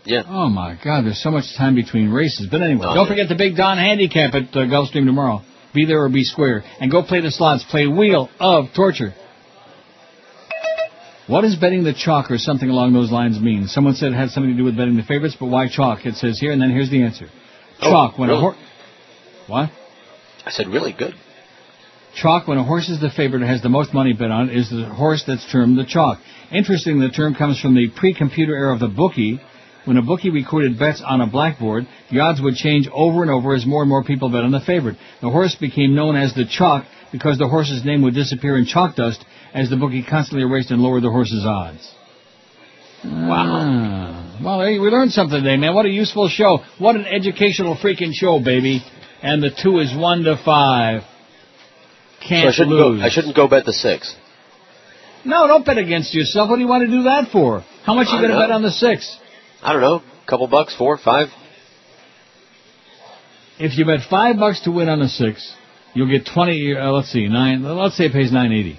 Yeah. 0.04 0.24
Oh 0.28 0.50
my 0.50 0.78
God, 0.84 1.06
there's 1.06 1.22
so 1.22 1.30
much 1.30 1.44
time 1.56 1.74
between 1.74 2.10
races. 2.10 2.46
But 2.50 2.60
anyway, 2.60 2.84
Oh, 2.86 2.94
don't 2.94 3.04
yeah. 3.06 3.10
forget 3.10 3.28
the 3.30 3.36
Big 3.36 3.56
Donn 3.56 3.78
Handicap 3.78 4.34
at 4.34 4.42
uh, 4.54 4.66
Gulfstream 4.66 5.06
tomorrow. 5.06 5.40
Be 5.74 5.86
there 5.86 6.02
or 6.04 6.10
be 6.10 6.24
square. 6.24 6.62
And 6.78 6.90
go 6.90 7.02
play 7.02 7.22
the 7.22 7.30
slots. 7.30 7.64
Play 7.70 7.86
Wheel 7.86 8.28
of 8.38 8.66
Torture. 8.76 9.14
What 11.26 11.40
does 11.40 11.56
betting 11.56 11.82
the 11.82 11.92
chalk 11.92 12.30
or 12.30 12.38
something 12.38 12.68
along 12.68 12.92
those 12.92 13.10
lines 13.10 13.40
mean? 13.40 13.66
Someone 13.66 13.94
said 13.94 14.12
it 14.12 14.16
had 14.16 14.30
something 14.30 14.52
to 14.52 14.56
do 14.56 14.64
with 14.64 14.76
betting 14.76 14.96
the 14.96 15.02
favorites, 15.02 15.36
but 15.38 15.46
why 15.46 15.68
chalk? 15.68 16.06
It 16.06 16.14
says 16.14 16.38
here, 16.38 16.52
and 16.52 16.62
then 16.62 16.70
here's 16.70 16.90
the 16.90 17.02
answer. 17.02 17.26
Oh, 17.80 17.90
Chalk 17.90 18.18
when 18.18 18.30
a 18.30 18.38
horse. 18.38 18.56
What? 19.48 19.70
I 20.44 20.50
said 20.50 20.68
really 20.68 20.94
good. 20.96 21.14
Chalk, 22.14 22.46
when 22.46 22.58
a 22.58 22.64
horse 22.64 22.88
is 22.88 23.00
the 23.00 23.10
favorite 23.10 23.42
and 23.42 23.50
has 23.50 23.60
the 23.60 23.68
most 23.68 23.92
money 23.92 24.12
bet 24.12 24.30
on, 24.30 24.48
it, 24.48 24.56
is 24.56 24.70
the 24.70 24.86
horse 24.86 25.24
that's 25.26 25.50
termed 25.50 25.76
the 25.76 25.84
chalk. 25.84 26.18
Interesting, 26.52 27.00
the 27.00 27.10
term 27.10 27.34
comes 27.34 27.60
from 27.60 27.74
the 27.74 27.90
pre-computer 27.90 28.56
era 28.56 28.72
of 28.72 28.80
the 28.80 28.88
bookie. 28.88 29.40
When 29.84 29.96
a 29.96 30.02
bookie 30.02 30.30
recorded 30.30 30.78
bets 30.78 31.02
on 31.04 31.20
a 31.20 31.26
blackboard, 31.26 31.86
the 32.10 32.20
odds 32.20 32.40
would 32.40 32.54
change 32.54 32.88
over 32.92 33.22
and 33.22 33.30
over 33.30 33.54
as 33.54 33.66
more 33.66 33.82
and 33.82 33.88
more 33.88 34.02
people 34.02 34.30
bet 34.30 34.44
on 34.44 34.52
the 34.52 34.60
favorite. 34.60 34.96
The 35.20 35.30
horse 35.30 35.56
became 35.56 35.94
known 35.94 36.16
as 36.16 36.34
the 36.34 36.46
chalk 36.46 36.86
because 37.12 37.38
the 37.38 37.48
horse's 37.48 37.84
name 37.84 38.02
would 38.02 38.14
disappear 38.14 38.56
in 38.56 38.64
chalk 38.64 38.96
dust 38.96 39.24
as 39.56 39.70
the 39.70 39.76
bookie 39.76 40.02
constantly 40.02 40.42
erased 40.42 40.70
and 40.70 40.82
lowered 40.82 41.02
the 41.02 41.10
horse's 41.10 41.44
odds. 41.46 41.90
Wow. 43.02 44.38
Well, 44.44 44.60
hey, 44.60 44.78
we 44.78 44.88
learned 44.90 45.12
something 45.12 45.42
today, 45.42 45.56
man. 45.56 45.74
What 45.74 45.86
a 45.86 45.88
useful 45.88 46.28
show. 46.28 46.58
What 46.78 46.94
an 46.94 47.06
educational 47.06 47.74
freaking 47.76 48.12
show, 48.12 48.38
baby. 48.38 48.84
And 49.22 49.42
the 49.42 49.50
two 49.50 49.78
is 49.78 49.96
one 49.96 50.24
to 50.24 50.36
five. 50.44 51.02
Can't 52.20 52.44
so 52.44 52.48
I 52.48 52.52
shouldn't 52.52 52.76
lose. 52.76 53.00
go. 53.00 53.06
I 53.06 53.08
shouldn't 53.08 53.34
go 53.34 53.48
bet 53.48 53.64
the 53.64 53.72
six. 53.72 54.14
No, 55.24 55.46
don't 55.46 55.64
bet 55.64 55.78
against 55.78 56.14
yourself. 56.14 56.50
What 56.50 56.56
do 56.56 56.62
you 56.62 56.68
want 56.68 56.84
to 56.84 56.90
do 56.90 57.04
that 57.04 57.30
for? 57.32 57.64
How 57.84 57.94
much 57.94 58.08
are 58.10 58.16
you 58.16 58.28
going 58.28 58.38
to 58.38 58.38
bet 58.38 58.50
on 58.50 58.62
the 58.62 58.70
six? 58.70 59.18
I 59.62 59.72
don't 59.72 59.80
know. 59.80 59.96
A 59.96 60.30
couple 60.30 60.46
bucks, 60.48 60.76
four, 60.76 60.98
five. 60.98 61.28
If 63.58 63.78
you 63.78 63.86
bet 63.86 64.00
five 64.10 64.36
bucks 64.36 64.60
to 64.64 64.70
win 64.70 64.90
on 64.90 64.98
the 65.00 65.08
six, 65.08 65.54
you'll 65.94 66.10
get 66.10 66.28
twenty. 66.32 66.76
Uh, 66.76 66.92
let's 66.92 67.10
see, 67.10 67.26
nine. 67.26 67.62
Let's 67.62 67.96
say 67.96 68.04
it 68.06 68.12
pays 68.12 68.30
nine 68.30 68.52
eighty. 68.52 68.78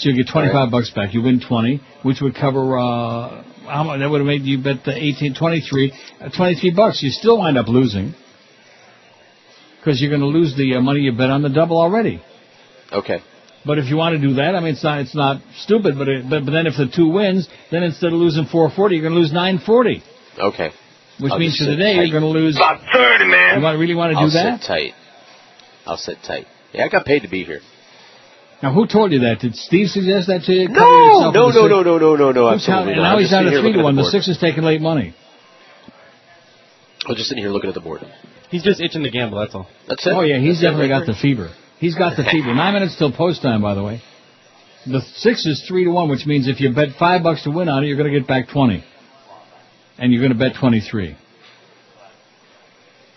So 0.00 0.08
you 0.08 0.16
get 0.16 0.32
twenty-five 0.32 0.70
bucks 0.70 0.90
back. 0.90 1.12
You 1.12 1.20
win 1.22 1.40
twenty, 1.46 1.80
which 2.02 2.20
would 2.22 2.34
cover. 2.34 2.78
uh 2.78 3.44
how 3.66 3.84
much? 3.84 4.00
That 4.00 4.08
would 4.10 4.20
have 4.20 4.26
made 4.26 4.42
you 4.42 4.56
bet 4.62 4.84
the 4.84 4.96
eighteen, 4.96 5.34
twenty-three, 5.34 5.92
uh, 6.20 6.30
twenty-three 6.34 6.72
bucks. 6.74 7.02
You 7.02 7.10
still 7.10 7.38
wind 7.38 7.58
up 7.58 7.68
losing 7.68 8.14
because 9.78 10.00
you're 10.00 10.10
going 10.10 10.22
to 10.22 10.26
lose 10.26 10.56
the 10.56 10.76
uh, 10.76 10.80
money 10.80 11.00
you 11.00 11.12
bet 11.12 11.30
on 11.30 11.42
the 11.42 11.50
double 11.50 11.78
already. 11.78 12.22
Okay. 12.90 13.18
But 13.64 13.78
if 13.78 13.86
you 13.90 13.96
want 13.96 14.18
to 14.20 14.26
do 14.26 14.34
that, 14.34 14.54
I 14.54 14.60
mean, 14.60 14.72
it's 14.72 14.82
not 14.82 15.00
it's 15.00 15.14
not 15.14 15.42
stupid. 15.58 15.98
But 15.98 16.08
it, 16.08 16.24
but, 16.30 16.46
but 16.46 16.50
then 16.50 16.66
if 16.66 16.76
the 16.78 16.88
two 16.88 17.08
wins, 17.08 17.46
then 17.70 17.82
instead 17.82 18.12
of 18.12 18.18
losing 18.18 18.46
four 18.46 18.70
forty, 18.70 18.96
you're 18.96 19.04
going 19.04 19.14
to 19.14 19.20
lose 19.20 19.32
nine 19.34 19.58
forty. 19.64 20.02
Okay. 20.38 20.70
Which 21.20 21.32
I'll 21.32 21.38
means 21.38 21.58
for 21.58 21.66
the 21.66 21.76
day 21.76 21.96
tight. 21.96 22.08
you're 22.08 22.18
going 22.18 22.32
to 22.32 22.38
lose. 22.40 22.56
About 22.56 22.80
30, 22.90 23.26
man. 23.26 23.58
You 23.58 23.62
want, 23.62 23.78
really 23.78 23.94
want 23.94 24.16
to 24.16 24.24
do 24.24 24.30
that? 24.30 24.46
I'll 24.46 24.58
sit 24.58 24.66
tight. 24.66 24.92
I'll 25.84 25.96
sit 25.98 26.16
tight. 26.26 26.46
Yeah, 26.72 26.86
I 26.86 26.88
got 26.88 27.04
paid 27.04 27.20
to 27.22 27.28
be 27.28 27.44
here. 27.44 27.60
Now, 28.62 28.74
who 28.74 28.86
told 28.86 29.12
you 29.12 29.20
that? 29.20 29.40
Did 29.40 29.56
Steve 29.56 29.88
suggest 29.88 30.26
that 30.28 30.42
to 30.44 30.52
you? 30.52 30.68
Cover 30.68 30.80
No, 30.80 31.30
no, 31.30 31.48
no, 31.48 31.66
no, 31.66 31.82
no, 31.82 31.98
no, 31.98 32.16
no, 32.16 32.32
no, 32.32 32.48
absolutely 32.48 32.92
counted- 32.94 32.96
not. 32.96 33.02
Now 33.12 33.18
he's 33.18 33.30
just 33.30 33.32
down 33.32 33.44
to 33.52 33.60
three 33.60 33.72
to 33.72 33.82
one. 33.82 33.96
the 33.96 34.02
The 34.02 34.10
six 34.10 34.28
is 34.28 34.38
taking 34.38 34.64
late 34.64 34.82
money. 34.82 35.14
I'm 37.06 37.14
just 37.14 37.28
sitting 37.28 37.42
here 37.42 37.50
looking 37.50 37.68
at 37.68 37.74
the 37.74 37.80
board. 37.80 38.02
He's 38.50 38.62
just 38.62 38.80
itching 38.80 39.02
to 39.04 39.10
gamble. 39.10 39.38
That's 39.38 39.54
all. 39.54 39.66
That's 39.88 40.06
it. 40.06 40.12
Oh 40.14 40.20
yeah, 40.20 40.38
he's 40.38 40.60
definitely 40.60 40.88
got 40.88 41.06
the 41.06 41.14
fever. 41.14 41.50
He's 41.78 41.94
got 41.94 42.16
the 42.16 42.24
fever. 42.24 42.54
Nine 42.54 42.74
minutes 42.74 42.96
till 42.98 43.10
post 43.12 43.40
time, 43.40 43.62
by 43.62 43.74
the 43.74 43.82
way. 43.82 44.02
The 44.86 45.00
six 45.00 45.46
is 45.46 45.64
three 45.66 45.84
to 45.84 45.90
one, 45.90 46.08
which 46.10 46.26
means 46.26 46.46
if 46.48 46.60
you 46.60 46.72
bet 46.74 46.88
five 46.98 47.22
bucks 47.22 47.44
to 47.44 47.50
win 47.50 47.68
on 47.68 47.82
it, 47.84 47.86
you're 47.86 47.96
going 47.96 48.12
to 48.12 48.18
get 48.18 48.28
back 48.28 48.48
twenty, 48.48 48.84
and 49.98 50.12
you're 50.12 50.20
going 50.20 50.32
to 50.32 50.38
bet 50.38 50.54
twenty 50.60 50.80
three. 50.80 51.10
No, 51.10 51.16
and 51.16 51.18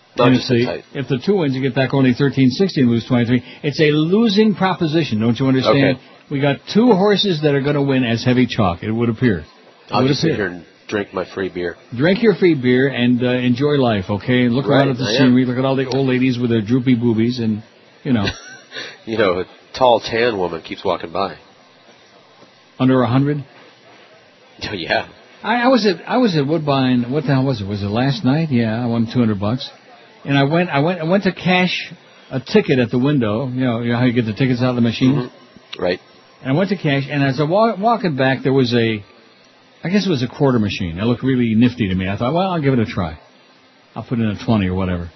just 0.00 0.03
if 0.16 0.48
the, 0.48 0.98
if 0.98 1.08
the 1.08 1.18
two 1.24 1.36
wins, 1.38 1.54
you 1.54 1.62
get 1.62 1.74
back 1.74 1.92
only 1.94 2.14
thirteen 2.14 2.50
sixty 2.50 2.80
and 2.82 2.90
lose 2.90 3.06
twenty 3.06 3.26
three. 3.26 3.42
It's 3.62 3.80
a 3.80 3.90
losing 3.90 4.54
proposition, 4.54 5.20
don't 5.20 5.38
you 5.38 5.46
understand? 5.46 5.96
Okay. 5.96 6.04
We 6.30 6.40
got 6.40 6.56
two 6.72 6.92
horses 6.92 7.42
that 7.42 7.54
are 7.54 7.60
going 7.60 7.74
to 7.74 7.82
win 7.82 8.04
as 8.04 8.24
heavy 8.24 8.46
chalk. 8.46 8.82
It 8.82 8.90
would 8.92 9.08
appear. 9.10 9.40
It 9.40 9.46
I'll 9.90 10.02
would 10.02 10.08
just 10.08 10.20
sit 10.22 10.34
here 10.36 10.46
and 10.46 10.64
drink 10.88 11.12
my 11.12 11.24
free 11.34 11.48
beer. 11.50 11.76
Drink 11.94 12.22
your 12.22 12.34
free 12.34 12.54
beer 12.54 12.88
and 12.88 13.22
uh, 13.22 13.26
enjoy 13.30 13.74
life, 13.76 14.04
okay? 14.08 14.48
Look 14.48 14.66
Right, 14.66 14.78
around 14.86 14.90
at 14.90 14.96
the 14.98 15.04
I 15.04 15.10
am. 15.10 15.16
scenery. 15.30 15.44
Look 15.44 15.58
at 15.58 15.64
all 15.64 15.76
the 15.76 15.86
old 15.86 16.08
ladies 16.08 16.38
with 16.38 16.48
their 16.50 16.62
droopy 16.62 16.94
boobies, 16.94 17.38
and 17.40 17.62
you 18.04 18.12
know, 18.12 18.24
You 19.04 19.18
know, 19.18 19.40
a 19.40 19.44
tall, 19.76 20.00
tan 20.00 20.38
woman 20.38 20.62
keeps 20.62 20.82
walking 20.84 21.12
by. 21.12 21.36
under 22.78 23.02
a 23.02 23.06
hundred. 23.08 23.44
Oh, 24.62 24.72
yeah. 24.72 25.08
I, 25.42 25.64
I 25.64 25.68
was 25.68 25.84
at 25.86 26.08
I 26.08 26.16
was 26.18 26.36
at 26.36 26.46
Woodbine. 26.46 27.10
What 27.10 27.22
the 27.24 27.34
hell 27.34 27.44
was 27.44 27.60
it? 27.60 27.66
Was 27.66 27.82
it 27.82 27.86
last 27.88 28.24
night? 28.24 28.48
Yeah, 28.50 28.82
I 28.82 28.86
won 28.86 29.04
two 29.12 29.18
hundred 29.18 29.38
bucks, 29.40 29.68
and 30.24 30.38
I 30.38 30.44
went 30.44 30.70
I 30.70 30.80
went 30.80 31.00
I 31.00 31.04
went 31.04 31.24
to 31.24 31.32
cash 31.32 31.92
a 32.30 32.40
ticket 32.40 32.78
at 32.78 32.90
the 32.90 32.98
window. 32.98 33.48
You 33.48 33.64
know, 33.64 33.80
you 33.80 33.92
know 33.92 33.98
how 33.98 34.04
you 34.04 34.12
get 34.12 34.26
the 34.26 34.32
tickets 34.32 34.60
out 34.60 34.70
of 34.70 34.76
the 34.76 34.82
machine. 34.82 35.14
Mm-hmm. 35.14 35.82
Right. 35.82 36.00
And 36.42 36.52
I 36.52 36.58
went 36.58 36.70
to 36.70 36.76
cash, 36.76 37.04
and 37.10 37.22
as 37.22 37.40
I 37.40 37.44
wa- 37.44 37.76
walking 37.78 38.16
back, 38.16 38.42
there 38.42 38.52
was 38.52 38.74
a, 38.74 39.02
I 39.82 39.88
guess 39.88 40.06
it 40.06 40.10
was 40.10 40.22
a 40.22 40.28
quarter 40.28 40.58
machine. 40.58 40.98
It 40.98 41.04
looked 41.04 41.22
really 41.22 41.54
nifty 41.54 41.88
to 41.88 41.94
me. 41.94 42.08
I 42.08 42.16
thought, 42.18 42.34
well, 42.34 42.50
I'll 42.50 42.60
give 42.60 42.74
it 42.74 42.78
a 42.78 42.84
try. 42.84 43.18
I'll 43.94 44.04
put 44.04 44.18
in 44.18 44.26
a 44.26 44.44
twenty 44.44 44.66
or 44.66 44.74
whatever. 44.74 45.10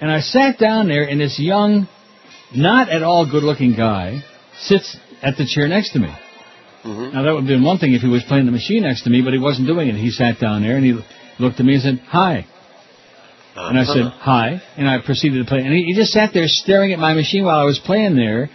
And 0.00 0.10
I 0.10 0.20
sat 0.20 0.58
down 0.58 0.88
there, 0.88 1.02
and 1.02 1.20
this 1.20 1.38
young, 1.38 1.88
not 2.54 2.88
at 2.88 3.02
all 3.02 3.30
good-looking 3.30 3.74
guy 3.76 4.22
sits 4.60 4.96
at 5.22 5.36
the 5.36 5.46
chair 5.46 5.68
next 5.68 5.92
to 5.92 5.98
me. 5.98 6.14
Mm-hmm. 6.84 7.14
Now 7.14 7.22
that 7.22 7.32
would 7.32 7.40
have 7.40 7.48
been 7.48 7.64
one 7.64 7.78
thing 7.78 7.92
if 7.92 8.00
he 8.00 8.08
was 8.08 8.22
playing 8.24 8.46
the 8.46 8.52
machine 8.52 8.84
next 8.84 9.02
to 9.04 9.10
me, 9.10 9.22
but 9.22 9.32
he 9.32 9.38
wasn't 9.38 9.66
doing 9.66 9.88
it. 9.88 9.96
He 9.96 10.10
sat 10.10 10.38
down 10.40 10.62
there 10.62 10.76
and 10.76 10.84
he 10.84 10.98
looked 11.38 11.60
at 11.60 11.66
me 11.66 11.74
and 11.74 11.82
said, 11.82 12.00
"Hi." 12.06 12.46
And 13.68 13.78
I 13.78 13.84
said, 13.84 14.02
uh-huh. 14.02 14.18
"Hi," 14.20 14.62
and 14.76 14.88
I 14.88 14.98
proceeded 15.04 15.38
to 15.38 15.44
play. 15.48 15.58
And 15.58 15.72
he, 15.72 15.84
he 15.84 15.94
just 15.94 16.12
sat 16.12 16.30
there 16.32 16.46
staring 16.46 16.92
at 16.92 16.98
my 16.98 17.14
machine 17.14 17.44
while 17.44 17.58
I 17.58 17.64
was 17.64 17.78
playing 17.78 18.16
there. 18.16 18.50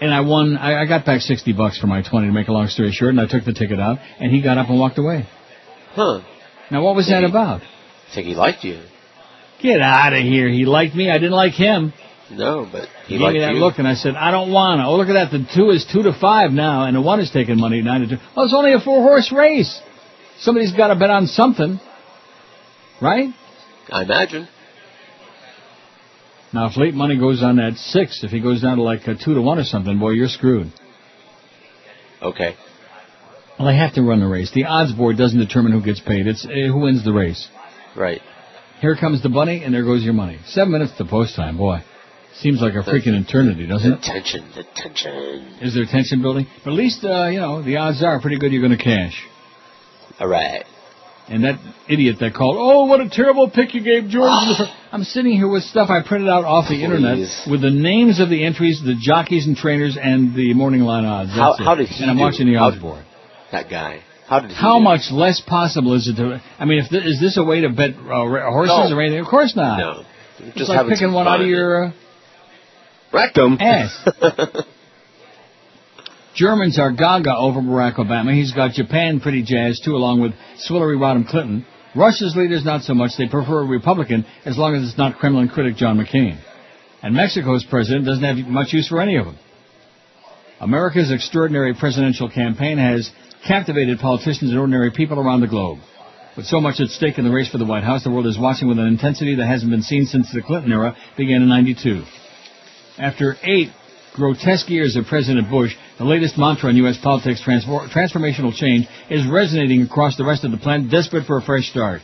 And 0.00 0.12
I 0.12 0.20
won. 0.20 0.56
I, 0.58 0.82
I 0.82 0.86
got 0.86 1.06
back 1.06 1.22
sixty 1.22 1.52
bucks 1.52 1.78
for 1.78 1.86
my 1.86 2.02
twenty. 2.02 2.26
To 2.26 2.32
make 2.32 2.48
a 2.48 2.52
long 2.52 2.68
story 2.68 2.92
short, 2.92 3.10
and 3.10 3.20
I 3.20 3.26
took 3.26 3.44
the 3.44 3.54
ticket 3.54 3.80
out, 3.80 3.98
and 4.20 4.30
he 4.30 4.42
got 4.42 4.58
up 4.58 4.68
and 4.68 4.78
walked 4.78 4.98
away. 4.98 5.26
Huh. 5.94 6.20
Now 6.70 6.82
what 6.84 6.94
was 6.96 7.08
that 7.08 7.24
about? 7.24 7.62
I 7.62 8.14
think 8.14 8.26
he 8.26 8.34
liked 8.34 8.62
you. 8.62 8.82
Get 9.62 9.80
out 9.80 10.12
of 10.12 10.22
here! 10.22 10.48
He 10.50 10.66
liked 10.66 10.94
me. 10.94 11.10
I 11.10 11.14
didn't 11.14 11.32
like 11.32 11.54
him. 11.54 11.94
No, 12.30 12.68
but 12.70 12.88
He, 13.06 13.14
he 13.14 13.14
gave 13.14 13.20
liked 13.22 13.34
me 13.34 13.40
that 13.40 13.54
you. 13.54 13.58
look, 13.60 13.78
and 13.78 13.88
I 13.88 13.94
said, 13.94 14.16
"I 14.16 14.30
don't 14.30 14.52
want 14.52 14.80
to." 14.80 14.84
Oh, 14.84 14.96
look 14.96 15.08
at 15.08 15.14
that! 15.14 15.30
The 15.30 15.46
two 15.54 15.70
is 15.70 15.86
two 15.90 16.02
to 16.02 16.12
five 16.12 16.50
now, 16.50 16.84
and 16.84 16.94
the 16.94 17.00
one 17.00 17.20
is 17.20 17.30
taking 17.30 17.58
money 17.58 17.80
nine 17.80 18.02
to 18.02 18.06
two. 18.08 18.16
Well, 18.36 18.44
it's 18.44 18.54
only 18.54 18.74
a 18.74 18.80
four 18.80 19.00
horse 19.02 19.32
race. 19.32 19.80
Somebody's 20.40 20.72
got 20.72 20.88
to 20.88 20.96
bet 20.96 21.08
on 21.08 21.26
something, 21.26 21.80
right? 23.00 23.30
I 23.90 24.02
imagine. 24.02 24.48
Now, 26.52 26.68
if 26.68 26.76
late 26.76 26.94
money 26.94 27.18
goes 27.18 27.42
on 27.42 27.56
that 27.56 27.74
six, 27.76 28.22
if 28.24 28.30
he 28.30 28.40
goes 28.40 28.62
down 28.62 28.76
to 28.76 28.82
like 28.82 29.06
a 29.06 29.14
two 29.14 29.34
to 29.34 29.42
one 29.42 29.58
or 29.58 29.64
something, 29.64 29.98
boy, 29.98 30.10
you're 30.10 30.28
screwed. 30.28 30.72
Okay. 32.22 32.54
Well, 33.58 33.68
they 33.68 33.76
have 33.76 33.94
to 33.94 34.02
run 34.02 34.20
the 34.20 34.26
race. 34.26 34.50
The 34.54 34.64
odds 34.64 34.92
board 34.92 35.16
doesn't 35.16 35.38
determine 35.38 35.72
who 35.72 35.82
gets 35.82 36.00
paid. 36.00 36.26
It's 36.26 36.44
uh, 36.44 36.48
who 36.48 36.80
wins 36.80 37.04
the 37.04 37.12
race. 37.12 37.48
Right. 37.96 38.20
Here 38.80 38.96
comes 38.96 39.22
the 39.22 39.28
bunny, 39.30 39.62
and 39.64 39.74
there 39.74 39.84
goes 39.84 40.02
your 40.02 40.12
money. 40.12 40.38
Seven 40.46 40.72
minutes 40.72 40.92
to 40.98 41.04
post 41.04 41.34
time, 41.36 41.56
boy. 41.56 41.78
Seems 42.40 42.60
like 42.60 42.74
a 42.74 42.82
freaking 42.82 43.18
eternity, 43.18 43.66
doesn't 43.66 43.90
The 43.90 43.96
it? 43.96 44.02
tension, 44.02 44.50
the 44.54 44.64
tension. 44.74 45.56
Is 45.62 45.74
there 45.74 45.86
tension 45.90 46.20
building? 46.20 46.46
But 46.62 46.72
at 46.72 46.76
least, 46.76 47.02
uh, 47.02 47.28
you 47.28 47.40
know, 47.40 47.62
the 47.62 47.76
odds 47.78 48.02
are 48.02 48.20
pretty 48.20 48.38
good 48.38 48.52
you're 48.52 48.60
going 48.66 48.76
to 48.76 48.82
cash. 48.84 49.26
All 50.20 50.28
right. 50.28 50.64
And 51.28 51.42
that 51.44 51.58
idiot 51.88 52.16
that 52.20 52.34
called, 52.34 52.56
oh, 52.58 52.84
what 52.84 53.00
a 53.00 53.08
terrible 53.10 53.50
pick 53.50 53.74
you 53.74 53.82
gave 53.82 54.08
George. 54.08 54.30
in 54.30 54.66
I'm 54.92 55.02
sitting 55.02 55.32
here 55.32 55.48
with 55.48 55.64
stuff 55.64 55.90
I 55.90 56.06
printed 56.06 56.28
out 56.28 56.44
off 56.44 56.68
the 56.68 56.82
internet 56.84 57.18
with 57.50 57.62
the 57.62 57.70
names 57.70 58.20
of 58.20 58.28
the 58.30 58.44
entries, 58.44 58.80
the 58.84 58.94
jockeys 59.00 59.46
and 59.46 59.56
trainers, 59.56 59.98
and 60.00 60.34
the 60.36 60.54
morning 60.54 60.82
line 60.82 61.04
odds. 61.04 61.30
How- 61.30 61.50
That's 61.50 61.60
it. 61.60 61.64
how 61.64 61.74
did 61.74 61.88
he 61.88 62.02
And 62.02 62.10
I'm 62.12 62.16
do? 62.16 62.22
watching 62.22 62.46
the 62.46 62.56
odds 62.56 62.76
did- 62.76 62.82
board. 62.82 63.04
That 63.50 63.68
guy. 63.68 64.00
How 64.28 64.40
did 64.40 64.50
he 64.50 64.56
How 64.56 64.78
do? 64.78 64.84
much 64.84 65.10
less 65.10 65.40
possible 65.40 65.94
is 65.94 66.06
it 66.08 66.16
to? 66.16 66.40
I 66.58 66.64
mean, 66.64 66.78
if 66.80 66.90
th- 66.90 67.04
is 67.04 67.20
this 67.20 67.36
a 67.36 67.44
way 67.44 67.60
to 67.62 67.70
bet 67.70 67.90
uh, 67.90 68.50
horses 68.50 68.90
No. 68.90 68.96
or 68.96 69.00
anything? 69.02 69.20
Of 69.20 69.26
course 69.26 69.54
not. 69.56 69.78
No. 69.78 70.02
It's 70.38 70.56
Just 70.58 70.68
like 70.70 70.82
picking 70.86 70.96
some 71.08 71.14
one 71.14 71.26
out 71.28 71.40
of 71.40 71.46
your 71.48 71.86
uh, 71.86 71.92
rectum. 73.12 73.56
ass. 73.60 74.06
Germans 76.36 76.78
are 76.78 76.92
gaga 76.92 77.34
over 77.34 77.60
Barack 77.60 77.96
Obama. 77.96 78.34
He's 78.34 78.52
got 78.52 78.72
Japan 78.72 79.20
pretty 79.20 79.42
jazzed 79.42 79.84
too, 79.84 79.96
along 79.96 80.20
with 80.20 80.32
Swillery 80.68 80.98
Rodham 80.98 81.26
Clinton. 81.26 81.64
Russia's 81.96 82.36
leaders 82.36 82.62
not 82.62 82.82
so 82.82 82.92
much. 82.92 83.12
They 83.16 83.26
prefer 83.26 83.62
a 83.62 83.66
Republican 83.66 84.26
as 84.44 84.58
long 84.58 84.74
as 84.74 84.86
it's 84.86 84.98
not 84.98 85.18
Kremlin 85.18 85.48
critic 85.48 85.76
John 85.76 85.98
McCain. 85.98 86.38
And 87.02 87.14
Mexico's 87.14 87.64
president 87.64 88.04
doesn't 88.04 88.22
have 88.22 88.36
much 88.46 88.74
use 88.74 88.86
for 88.86 89.00
any 89.00 89.16
of 89.16 89.24
them. 89.24 89.38
America's 90.60 91.10
extraordinary 91.10 91.74
presidential 91.74 92.28
campaign 92.28 92.76
has 92.76 93.10
captivated 93.48 93.98
politicians 93.98 94.50
and 94.50 94.58
ordinary 94.58 94.90
people 94.90 95.18
around 95.18 95.40
the 95.40 95.46
globe. 95.46 95.78
With 96.36 96.44
so 96.44 96.60
much 96.60 96.80
at 96.80 96.88
stake 96.88 97.16
in 97.16 97.24
the 97.24 97.30
race 97.30 97.48
for 97.48 97.56
the 97.56 97.64
White 97.64 97.84
House, 97.84 98.04
the 98.04 98.10
world 98.10 98.26
is 98.26 98.38
watching 98.38 98.68
with 98.68 98.78
an 98.78 98.86
intensity 98.86 99.36
that 99.36 99.46
hasn't 99.46 99.70
been 99.70 99.82
seen 99.82 100.04
since 100.04 100.30
the 100.30 100.42
Clinton 100.42 100.70
era 100.70 100.94
began 101.16 101.40
in 101.40 101.48
92. 101.48 102.04
After 102.98 103.36
eight 103.42 103.70
grotesque 104.16 104.68
years 104.68 104.96
of 104.96 105.04
President 105.06 105.48
Bush, 105.48 105.72
the 105.98 106.04
latest 106.04 106.36
mantra 106.36 106.70
in 106.70 106.76
U.S. 106.76 106.98
politics, 107.02 107.42
transfor- 107.42 107.88
transformational 107.88 108.54
change, 108.54 108.88
is 109.10 109.26
resonating 109.30 109.82
across 109.82 110.16
the 110.16 110.24
rest 110.24 110.44
of 110.44 110.50
the 110.50 110.56
planet, 110.56 110.90
desperate 110.90 111.26
for 111.26 111.38
a 111.38 111.42
fresh 111.42 111.70
start. 111.70 112.00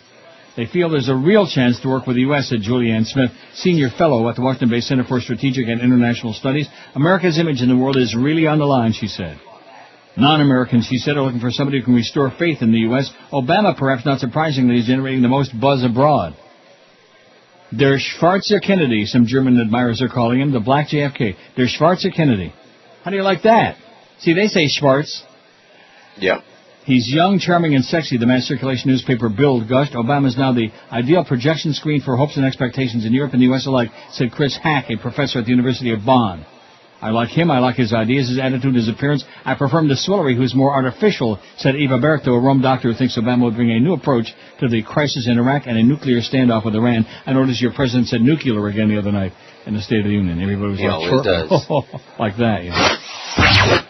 They 0.57 0.67
feel 0.67 0.91
there's 0.91 1.09
a 1.09 1.17
real 1.17 1.49
chance 1.49 1.81
to 1.81 1.89
work 1.89 2.07
with 2.07 2.17
the 2.17 2.23
U.S., 2.23 2.51
said 2.51 2.61
Julianne 2.61 3.07
Smith, 3.07 3.31
senior 3.55 3.89
fellow 3.89 4.29
at 4.29 4.37
the 4.37 4.43
Washington-based 4.43 4.87
Center 4.87 5.05
for 5.05 5.21
Strategic 5.21 5.67
and 5.67 5.81
International 5.81 6.35
Studies. 6.35 6.69
America's 6.95 7.39
image 7.39 7.63
in 7.63 7.71
the 7.71 7.77
world 7.77 7.97
is 7.97 8.15
really 8.15 8.47
on 8.47 8.59
the 8.59 8.67
line, 8.67 8.93
she 8.93 9.07
said. 9.07 9.41
Non-Americans, 10.15 10.87
she 10.87 10.99
said, 10.99 11.17
are 11.17 11.23
looking 11.23 11.41
for 11.41 11.51
somebody 11.51 11.79
who 11.79 11.87
can 11.87 11.95
restore 11.95 12.31
faith 12.39 12.61
in 12.61 12.71
the 12.71 12.81
U.S. 12.81 13.11
Obama, 13.33 13.75
perhaps 13.77 14.05
not 14.05 14.21
surprisingly, 14.21 14.79
is 14.79 14.87
generating 14.87 15.23
the 15.23 15.29
most 15.29 15.59
buzz 15.59 15.83
abroad. 15.83 16.37
Der 17.77 17.99
Schwarzer 17.99 18.61
Kennedy, 18.61 19.07
some 19.07 19.27
German 19.27 19.59
admirers 19.59 20.03
are 20.03 20.09
calling 20.09 20.41
him, 20.41 20.53
the 20.53 20.61
Black 20.61 20.89
JFK. 20.89 21.37
Der 21.57 21.67
Schwarzer 21.67 22.15
Kennedy. 22.15 22.53
How 23.03 23.11
do 23.11 23.17
you 23.17 23.23
like 23.23 23.43
that? 23.43 23.77
See, 24.19 24.35
they 24.35 24.49
say 24.49 24.69
Schwartz. 24.69 25.23
Yeah. 26.19 26.41
He's 26.85 27.09
young, 27.09 27.39
charming, 27.39 27.75
and 27.75 27.85
sexy, 27.85 28.19
the 28.19 28.27
mass 28.27 28.45
circulation 28.45 28.91
newspaper 28.91 29.29
Bild 29.29 29.69
gushed. 29.69 29.95
Obama's 29.95 30.37
now 30.37 30.53
the 30.53 30.71
ideal 30.91 31.25
projection 31.25 31.73
screen 31.73 32.03
for 32.03 32.17
hopes 32.17 32.37
and 32.37 32.45
expectations 32.45 33.07
in 33.07 33.13
Europe 33.13 33.33
and 33.33 33.41
the 33.41 33.47
U.S. 33.47 33.67
alike, 33.67 33.91
said 34.11 34.33
Chris 34.33 34.59
Hacke, 34.63 34.91
a 34.91 34.97
professor 34.99 35.39
at 35.39 35.45
the 35.45 35.51
University 35.51 35.93
of 35.93 36.05
Bonn. 36.05 36.45
I 37.03 37.11
like 37.11 37.31
him, 37.31 37.51
I 37.51 37.59
like 37.59 37.75
his 37.75 37.93
ideas, 37.93 38.29
his 38.29 38.39
attitude, 38.39 38.77
his 38.77 38.89
appearance. 38.89 39.25
I 39.45 39.57
prefer 39.57 39.81
him 39.81 39.89
to 39.89 39.95
Swillery, 39.97 40.37
who's 40.37 40.55
more 40.55 40.73
artificial, 40.73 41.41
said 41.59 41.75
Eva 41.75 41.99
Berto, 41.99 42.29
a 42.29 42.41
Rome 42.41 42.63
doctor 42.63 42.93
who 42.93 42.97
thinks 42.97 43.19
Obama 43.19 43.43
would 43.45 43.57
bring 43.57 43.73
a 43.73 43.81
new 43.81 43.93
approach 43.95 44.27
to 44.61 44.69
the 44.69 44.83
crisis 44.85 45.27
in 45.29 45.37
Iraq 45.37 45.65
and 45.67 45.77
a 45.77 45.83
nuclear 45.83 46.21
standoff 46.21 46.65
with 46.65 46.77
Iran. 46.77 47.05
I 47.27 47.33
noticed 47.33 47.61
your 47.61 47.73
president 47.75 48.07
said 48.07 48.21
nuclear 48.23 48.65
again 48.69 48.89
the 48.89 48.99
other 48.99 49.11
night 49.11 49.33
in 49.67 49.75
the 49.75 49.83
State 49.83 49.99
of 50.01 50.05
the 50.07 50.13
Union. 50.13 50.41
Everybody 50.41 50.71
was 50.71 50.79
He 50.79 50.87
like, 50.87 50.95
always 50.95 51.25
does. 51.27 51.51
like 52.21 52.37
that, 52.39 52.63
you 52.65 52.71
know. 52.71 52.89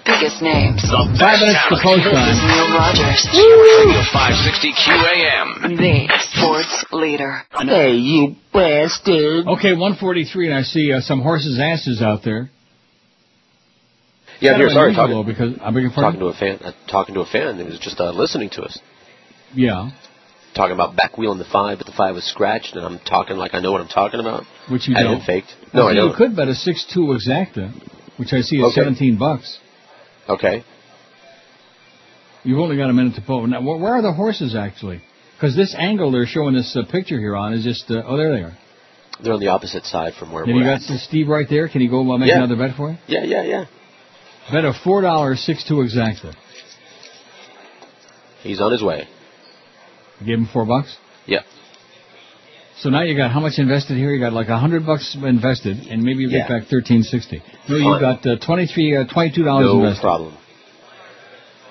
Biggest 0.06 0.40
names. 0.40 0.80
Five 0.88 1.40
minutes 1.40 1.60
to 1.68 1.76
post 1.82 2.04
This 2.04 2.16
is 2.16 2.16
time. 2.16 2.48
Neil 2.48 2.68
Rogers. 2.78 3.20
Radio 3.28 4.00
560 4.08 4.72
QAM. 4.72 5.46
The 5.76 6.08
sports 6.32 6.84
leader. 6.92 7.42
Hey, 7.60 7.92
you 7.92 8.36
bastard. 8.52 9.46
Okay, 9.58 9.72
143, 9.72 10.46
and 10.48 10.54
I 10.56 10.62
see 10.62 10.92
uh, 10.92 11.00
some 11.00 11.20
horses' 11.20 11.58
asses 11.60 12.00
out 12.00 12.20
there. 12.24 12.50
Yeah, 14.42 14.52
I'm 14.52 14.58
here. 14.60 14.68
Sorry, 14.70 14.94
talking, 14.94 15.24
because 15.24 15.54
I 15.62 15.70
beg 15.70 15.82
your 15.84 15.92
talking 15.92 16.20
to 16.20 16.26
a 16.26 16.34
fan. 16.34 16.58
Uh, 16.62 16.72
talking 16.90 17.14
to 17.14 17.20
a 17.20 17.26
fan 17.26 17.58
that 17.58 17.66
was 17.66 17.78
just 17.78 18.00
uh, 18.00 18.10
listening 18.10 18.50
to 18.50 18.62
us. 18.62 18.78
Yeah, 19.54 19.90
Talking 20.54 20.74
about 20.74 20.96
back 20.96 21.16
wheeling 21.16 21.38
the 21.38 21.46
five, 21.50 21.78
but 21.78 21.86
the 21.86 21.94
five 21.96 22.14
was 22.14 22.24
scratched, 22.24 22.74
and 22.76 22.84
I'm 22.84 22.98
talking 22.98 23.36
like 23.36 23.54
I 23.54 23.60
know 23.60 23.72
what 23.72 23.80
I'm 23.80 23.88
talking 23.88 24.20
about. 24.20 24.42
which 24.70 24.86
you 24.88 24.94
I 24.96 25.02
don't. 25.02 25.14
didn't 25.14 25.26
faked. 25.26 25.48
No, 25.72 25.84
Well, 25.84 25.88
I 25.88 25.92
see, 25.94 26.06
You 26.08 26.12
could 26.16 26.36
bet 26.36 26.48
a 26.48 26.54
six-two 26.54 27.00
exacta, 27.16 27.72
which 28.18 28.32
I 28.34 28.40
see 28.42 28.56
is 28.56 28.64
Okay. 28.72 28.80
17 28.82 29.16
bucks. 29.18 29.58
Okay. 30.28 30.64
You've 32.44 32.58
only 32.58 32.76
got 32.76 32.90
a 32.90 32.92
minute 32.92 33.14
to 33.14 33.22
post. 33.22 33.48
Now, 33.50 33.62
where, 33.62 33.94
are 33.94 34.02
the 34.02 34.12
horses 34.12 34.54
actually? 34.54 35.00
Because 35.36 35.56
this 35.56 35.74
angle 35.78 36.10
they're 36.10 36.26
showing 36.26 36.54
this 36.54 36.76
uh, 36.76 36.82
picture 36.90 37.18
here 37.18 37.36
on 37.36 37.54
is 37.54 37.64
just. 37.64 37.90
Uh, 37.90 38.02
oh, 38.06 38.16
there 38.16 38.32
they 38.34 38.42
are. 38.42 38.56
They're 39.22 39.32
on 39.34 39.40
the 39.40 39.48
opposite 39.48 39.84
side 39.84 40.14
from 40.18 40.32
where 40.32 40.44
we're 40.44 40.52
you 40.54 40.64
got. 40.64 40.80
Steve 40.80 41.28
right 41.28 41.46
there. 41.48 41.68
Can 41.68 41.80
you 41.80 41.88
go 41.90 42.00
uh, 42.12 42.18
make 42.18 42.28
Yeah. 42.28 42.38
another 42.42 42.56
bet 42.56 42.76
for 42.76 42.90
you? 42.90 42.98
Yeah, 43.06 43.24
yeah, 43.24 43.42
yeah. 43.44 43.64
Bet 44.50 44.64
a 44.64 44.72
four 44.84 45.02
dollar 45.02 45.36
six-two 45.36 45.74
exacta. 45.76 46.34
He's 48.42 48.60
on 48.60 48.72
his 48.72 48.82
way. 48.82 49.06
You 50.20 50.26
gave 50.26 50.38
him 50.38 50.48
four 50.52 50.66
bucks. 50.66 50.96
Yeah. 51.26 51.40
So 52.78 52.90
now 52.90 53.02
you 53.02 53.16
got 53.16 53.30
how 53.30 53.38
much 53.40 53.58
invested 53.58 53.96
here? 53.96 54.10
You 54.10 54.18
got 54.20 54.32
like 54.32 54.48
a 54.48 54.58
hundred 54.58 54.84
bucks 54.84 55.16
invested, 55.22 55.76
and 55.88 56.02
maybe 56.02 56.20
you 56.22 56.28
get 56.30 56.48
Yeah. 56.48 56.58
back 56.58 56.68
thirteen 56.68 57.02
sixty. 57.04 57.42
No, 57.68 57.76
you 57.76 58.00
got 58.00 58.26
uh, 58.26 58.36
twenty 58.44 58.66
three, 58.66 58.96
uh, 58.96 59.04
twenty 59.04 59.30
two 59.34 59.44
dollars 59.44 59.66
No 59.66 59.78
invested. 59.78 60.02
problem. 60.02 60.36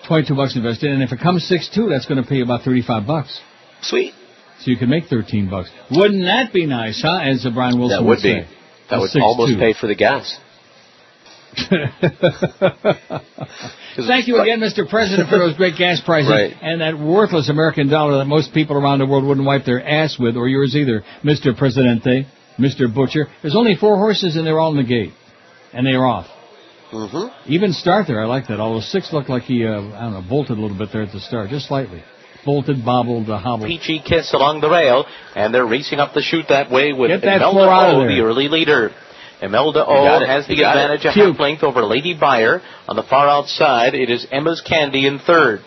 Twenty 0.08 0.28
two 0.28 0.36
bucks 0.36 0.56
invested, 0.56 0.92
and 0.92 1.04
if 1.04 1.12
it 1.12 1.20
comes 1.20 1.46
six 1.48 1.70
two, 1.74 1.90
that's 1.90 2.06
going 2.06 2.22
to 2.24 2.28
pay 2.28 2.36
you 2.38 2.44
about 2.44 2.62
thirty 2.64 2.82
five 2.82 3.06
bucks. 3.06 3.40
Sweet. 3.82 4.14
So 4.60 4.72
you 4.72 4.78
can 4.78 4.90
make 4.90 5.06
thirteen 5.08 5.50
bucks. 5.50 5.70
Wouldn't 5.92 6.24
that 6.24 6.54
be 6.54 6.66
nice, 6.66 7.02
huh? 7.02 7.20
As 7.22 7.46
Brian 7.54 7.78
Wilson 7.80 7.98
That 8.04 8.08
would 8.08 8.18
be. 8.18 8.22
say. 8.22 8.48
That 8.90 8.98
A 8.98 9.00
would 9.02 9.10
6'2". 9.12 9.22
almost 9.22 9.58
pay 9.60 9.74
for 9.74 9.88
the 9.88 9.96
gas. 9.96 10.38
Thank 14.08 14.28
you 14.28 14.40
again, 14.40 14.60
Mr. 14.60 14.88
President, 14.90 15.30
for 15.30 15.38
those 15.38 15.56
great 15.58 15.78
gas 15.78 16.02
prices 16.02 16.30
Right. 16.30 16.54
and 16.62 16.82
that 16.82 16.98
worthless 16.98 17.50
American 17.50 17.90
dollar 17.90 18.18
that 18.20 18.26
most 18.26 18.54
people 18.54 18.78
around 18.78 19.00
the 19.00 19.06
world 19.06 19.24
wouldn't 19.26 19.46
wipe 19.46 19.66
their 19.66 19.86
ass 19.86 20.18
with, 20.20 20.38
or 20.38 20.48
yours 20.48 20.76
either, 20.76 21.04
Mr. 21.24 21.56
Presidente, 21.58 22.26
Mr. 22.58 22.94
Butcher. 22.94 23.28
There's 23.42 23.56
only 23.56 23.76
four 23.76 23.98
horses 23.98 24.36
and 24.36 24.46
they're 24.48 24.60
all 24.60 24.72
in 24.72 24.78
the 24.78 24.84
gate, 24.88 25.12
and 25.74 25.86
they 25.86 25.92
are 25.92 26.06
off. 26.06 26.28
Mm-hmm. 26.92 27.52
Even 27.52 27.74
start 27.74 28.08
there, 28.08 28.22
I 28.22 28.26
like 28.26 28.48
that. 28.48 28.60
Although 28.60 28.82
six 28.82 29.12
looked 29.14 29.30
like 29.30 29.44
he, 29.44 29.66
uh, 29.66 29.70
I 29.72 30.02
don't 30.02 30.14
know, 30.14 30.24
bolted 30.28 30.58
a 30.58 30.62
little 30.62 30.78
bit 30.78 30.90
there 30.92 31.04
at 31.04 31.12
the 31.14 31.20
start, 31.22 31.50
just 31.50 31.68
slightly. 31.68 32.04
Bolted, 32.44 32.84
bobbled, 32.84 33.30
uh, 33.30 33.38
hobbled. 33.38 33.68
Peachy 33.68 34.02
Kiss 34.06 34.34
along 34.34 34.62
the 34.62 34.70
rail, 34.70 35.06
and 35.36 35.54
they're 35.54 35.66
racing 35.68 36.00
up 36.00 36.14
the 36.14 36.22
chute 36.22 36.46
that 36.50 36.70
way 36.72 36.92
with 36.92 37.10
Get 37.12 37.22
that 37.22 37.36
Imelda 37.38 37.54
four 37.60 37.70
out 37.70 37.90
of 37.92 37.96
O, 37.96 38.00
there. 38.00 38.10
the 38.16 38.22
early 38.22 38.48
leader. 38.48 38.92
Imelda 39.42 39.86
O 39.86 40.26
has 40.26 40.48
the 40.48 40.54
it. 40.54 40.66
advantage 40.66 41.02
Cute. 41.14 41.32
half 41.32 41.40
length 41.40 41.64
over 41.64 41.84
Lady 41.84 42.14
Buyer. 42.14 42.62
On 42.88 42.96
the 42.96 43.04
far 43.04 43.28
outside, 43.28 43.96
it 43.96 44.10
is 44.10 44.28
Emma's 44.32 44.62
Candy 44.62 45.08
in 45.08 45.20
third. 45.20 45.62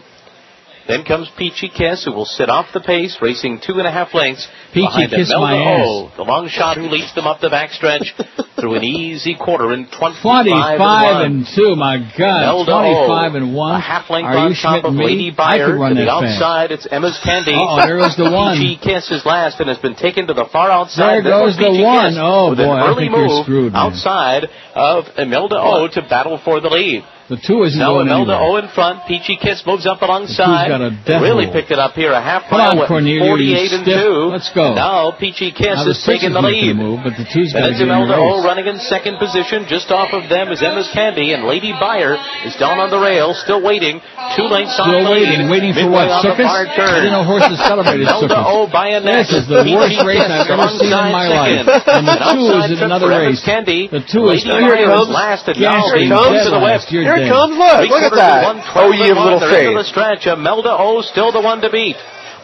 Then 0.86 1.02
comes 1.04 1.30
Peachy 1.38 1.70
Kiss, 1.72 2.04
who 2.04 2.12
will 2.12 2.26
sit 2.26 2.50
off 2.50 2.66
the 2.74 2.80
pace, 2.80 3.16
racing 3.22 3.60
two 3.64 3.78
and 3.78 3.86
a 3.86 3.90
half 3.90 4.12
lengths 4.12 4.46
Peachy 4.74 4.84
behind 5.08 5.10
Kiss 5.12 5.32
my 5.32 5.56
O, 5.80 6.12
the 6.16 6.24
long 6.24 6.46
shot 6.48 6.76
who 6.76 6.84
leads 6.92 7.14
them 7.14 7.26
up 7.26 7.40
the 7.40 7.48
backstretch 7.48 8.12
through 8.60 8.74
an 8.74 8.84
easy 8.84 9.34
quarter 9.34 9.72
in 9.72 9.88
25, 9.88 10.20
25 10.20 11.24
and, 11.24 11.34
and 11.40 11.46
2, 11.56 11.74
my 11.76 11.96
God. 12.18 12.68
Imelda 12.68 12.72
25 12.72 13.32
O, 13.32 13.36
and 13.36 13.54
1. 13.56 13.74
A 13.74 13.80
half 13.80 14.10
length 14.10 14.26
Are 14.26 14.36
on 14.36 14.54
top 14.54 14.84
of 14.84 14.92
me? 14.92 15.06
Lady 15.06 15.30
Buyer. 15.30 15.72
to 15.72 15.94
the 15.96 16.04
fast. 16.04 16.20
outside, 16.20 16.70
it's 16.70 16.86
Emma's 16.90 17.18
Candy. 17.24 17.56
Uh-oh, 17.56 17.80
there 17.80 17.96
goes 17.96 18.16
the 18.20 18.28
one. 18.30 18.58
Peachy 18.58 18.76
Kiss 18.76 19.10
is 19.10 19.24
last 19.24 19.60
and 19.60 19.68
has 19.72 19.78
been 19.78 19.96
taken 19.96 20.26
to 20.28 20.34
the 20.34 20.44
far 20.52 20.70
outside. 20.70 21.24
There 21.24 21.32
goes 21.32 21.56
the 21.56 21.80
one. 21.80 22.12
Kiss 22.12 22.20
Oh, 22.20 22.52
boy, 22.54 22.76
I 22.76 22.92
think 22.94 23.08
you're 23.08 23.42
screwed, 23.42 23.72
man. 23.72 23.88
outside 23.88 24.44
of 24.76 25.04
Imelda 25.16 25.56
O 25.56 25.88
to 25.88 26.02
battle 26.02 26.36
for 26.44 26.60
the 26.60 26.68
lead. 26.68 27.04
The 27.24 27.40
two 27.40 27.64
isn't 27.64 27.80
Now 27.80 27.96
going 27.96 28.04
Imelda 28.12 28.36
anywhere. 28.36 28.60
O 28.60 28.60
in 28.60 28.68
front. 28.76 29.08
Peachy 29.08 29.40
Kiss 29.40 29.64
moves 29.64 29.88
up 29.88 30.02
alongside. 30.04 30.68
got 30.68 30.84
a 30.84 30.92
death 31.08 31.24
really 31.24 31.48
picked 31.48 31.72
it 31.72 31.80
up 31.80 31.96
here. 31.96 32.12
A 32.12 32.20
half 32.20 32.44
mile 32.52 32.76
on, 32.76 32.84
with 32.84 32.88
Cornelia, 32.92 33.24
48 33.32 33.72
and 33.72 33.84
stiff. 33.88 33.96
2. 33.96 34.28
Let's 34.28 34.50
go. 34.52 34.76
Now 34.76 35.16
Peachy 35.16 35.48
Kiss 35.48 35.80
Now 35.80 35.88
is 35.88 36.04
taking 36.04 36.36
the 36.36 36.44
lead. 36.44 36.76
move, 36.76 37.00
but 37.00 37.16
the 37.16 37.24
two's 37.32 37.56
got 37.56 37.64
to 37.64 37.72
it's 37.72 37.80
get 37.80 37.88
in 37.88 37.96
the 37.96 37.96
Imelda 37.96 38.20
O 38.20 38.44
running 38.44 38.68
in 38.68 38.76
second 38.84 39.16
position. 39.16 39.64
Just 39.72 39.88
off 39.88 40.12
of 40.12 40.28
them 40.28 40.52
is 40.52 40.60
Emma's 40.60 40.90
Candy, 40.92 41.32
and 41.32 41.48
Lady 41.48 41.72
Buyer 41.72 42.20
is 42.44 42.52
down 42.60 42.76
on 42.76 42.92
the 42.92 43.00
rail, 43.00 43.32
still 43.32 43.64
waiting. 43.64 44.04
Two 44.36 44.44
lengths 44.44 44.76
Still 44.76 44.92
the 44.92 45.08
waiting. 45.08 45.48
lead. 45.48 45.52
Waiting 45.52 45.72
for 45.72 45.88
Midway 45.88 46.04
what, 46.12 46.20
circus? 46.20 46.44
I 46.44 46.68
didn't 47.00 47.16
know 47.16 47.24
horses 47.24 47.56
celebrated 47.64 48.04
circus. 48.20 48.36
O 48.36 48.68
by 48.68 48.92
a 48.96 49.00
neck. 49.00 49.32
This 49.32 49.40
is 49.40 49.48
the 49.48 49.64
Peachy 49.64 49.80
worst 49.80 50.04
race 50.04 50.28
I've 50.28 50.44
ever 50.44 50.68
seen 50.76 50.92
in 50.92 51.08
my 51.08 51.24
life. 51.32 51.64
And 51.88 52.04
the 52.04 52.18
two 52.36 52.52
is 52.68 52.80
another 52.84 53.08
race. 53.08 53.40
The 53.40 54.04
two 54.04 54.28
is 54.28 54.44
Lady 54.44 54.60
here 54.60 54.76
Buyer 54.76 54.84
it 54.84 54.92
comes. 54.92 55.08
is 55.08 55.14
last 55.14 55.42
and 55.48 55.56
now 55.56 55.88
leads 55.88 56.12
dead 56.12 56.52
last. 56.60 56.92
You're 56.92 57.13
Here 57.16 57.24
dead. 57.24 57.28
it 57.28 57.32
comes, 57.32 57.56
look, 57.56 57.78
Three 57.78 57.88
look 57.90 58.02
at 58.02 58.16
that. 58.16 58.40
to 58.40 58.46
one, 58.46 58.58
Oh, 58.60 58.72
twelve 58.72 58.94
ye 58.94 59.10
of 59.10 59.16
little 59.18 59.40
They're 59.40 59.48
into 59.54 59.70
faith. 59.70 59.78
the 59.78 59.84
stretch. 59.84 60.26
Imelda 60.26 60.70
O 60.72 61.00
still 61.02 61.32
the 61.32 61.40
one 61.40 61.60
to 61.62 61.70
beat. 61.70 61.96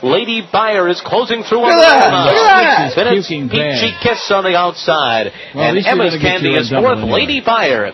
Lady 0.03 0.41
Buyer 0.41 0.89
is 0.89 1.01
closing 1.05 1.43
through 1.45 1.61
on 1.61 1.77
the 1.77 1.83
that. 1.83 2.25
Look 2.25 2.35
at 2.35 2.95
that. 2.95 2.97
Then 2.97 3.07
it's 3.21 3.29
Peachy. 3.29 3.93
Kiss 4.03 4.31
on 4.31 4.45
the 4.45 4.57
outside. 4.57 5.31
Well, 5.55 5.65
and 5.65 5.77
least 5.77 5.89
Emma's 5.89 6.17
Candy 6.21 6.55
is 6.55 6.71
fourth. 6.71 6.99
anyway. 6.99 7.21
Lady 7.21 7.41
Buyer 7.45 7.93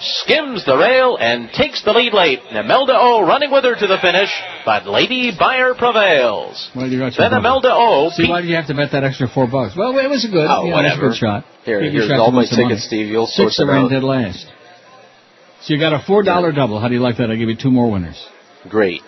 skims 0.00 0.64
the 0.64 0.76
rail 0.76 1.16
and 1.18 1.50
takes 1.52 1.82
the 1.84 1.92
lead 1.92 2.12
late. 2.14 2.40
And 2.48 2.58
Imelda 2.58 2.94
O 2.96 3.26
running 3.26 3.50
with 3.50 3.64
her 3.64 3.74
to 3.74 3.86
the 3.86 3.98
finish, 4.00 4.30
but 4.64 4.86
Lady 4.86 5.32
Buyer 5.36 5.74
prevails. 5.74 6.70
Well, 6.74 6.86
you 6.88 6.98
got 6.98 7.14
your 7.14 7.26
Then 7.26 7.30
double. 7.30 7.38
Imelda 7.38 7.70
O 7.74 8.10
See, 8.14 8.28
why 8.28 8.40
did 8.40 8.48
you 8.50 8.56
have 8.56 8.66
to 8.68 8.74
bet 8.74 8.92
that 8.92 9.04
extra 9.04 9.28
four 9.28 9.46
bucks? 9.46 9.74
Well, 9.76 9.96
it 9.98 10.08
was 10.10 10.24
a 10.24 10.28
good, 10.28 10.46
Oh, 10.48 10.64
you 10.64 10.70
know, 10.70 10.76
a 10.78 10.82
whatever. 10.82 11.08
good 11.10 11.16
shot. 11.16 11.44
Here, 11.64 11.80
Gave 11.82 11.92
here's 11.92 12.08
shot 12.08 12.18
all 12.20 12.30
my 12.30 12.38
win 12.38 12.46
some 12.46 12.62
money. 12.62 12.74
tickets, 12.74 12.86
Steve. 12.86 13.06
You'll 13.08 13.26
sort 13.26 13.50
Six 13.50 13.58
them 13.58 13.66
that 13.68 13.72
ran 13.74 13.84
out. 13.86 13.90
dead 13.90 14.02
last. 14.04 14.46
So 15.62 15.74
you 15.74 15.80
got 15.80 15.92
a 15.92 16.02
four 16.06 16.22
dollar 16.22 16.52
double. 16.52 16.80
How 16.80 16.88
do 16.88 16.94
you 16.94 17.00
like 17.00 17.18
that? 17.18 17.30
I 17.30 17.36
give 17.36 17.48
you 17.48 17.56
two 17.56 17.70
more 17.70 17.90
winners. 17.90 18.18
Great. 18.68 19.00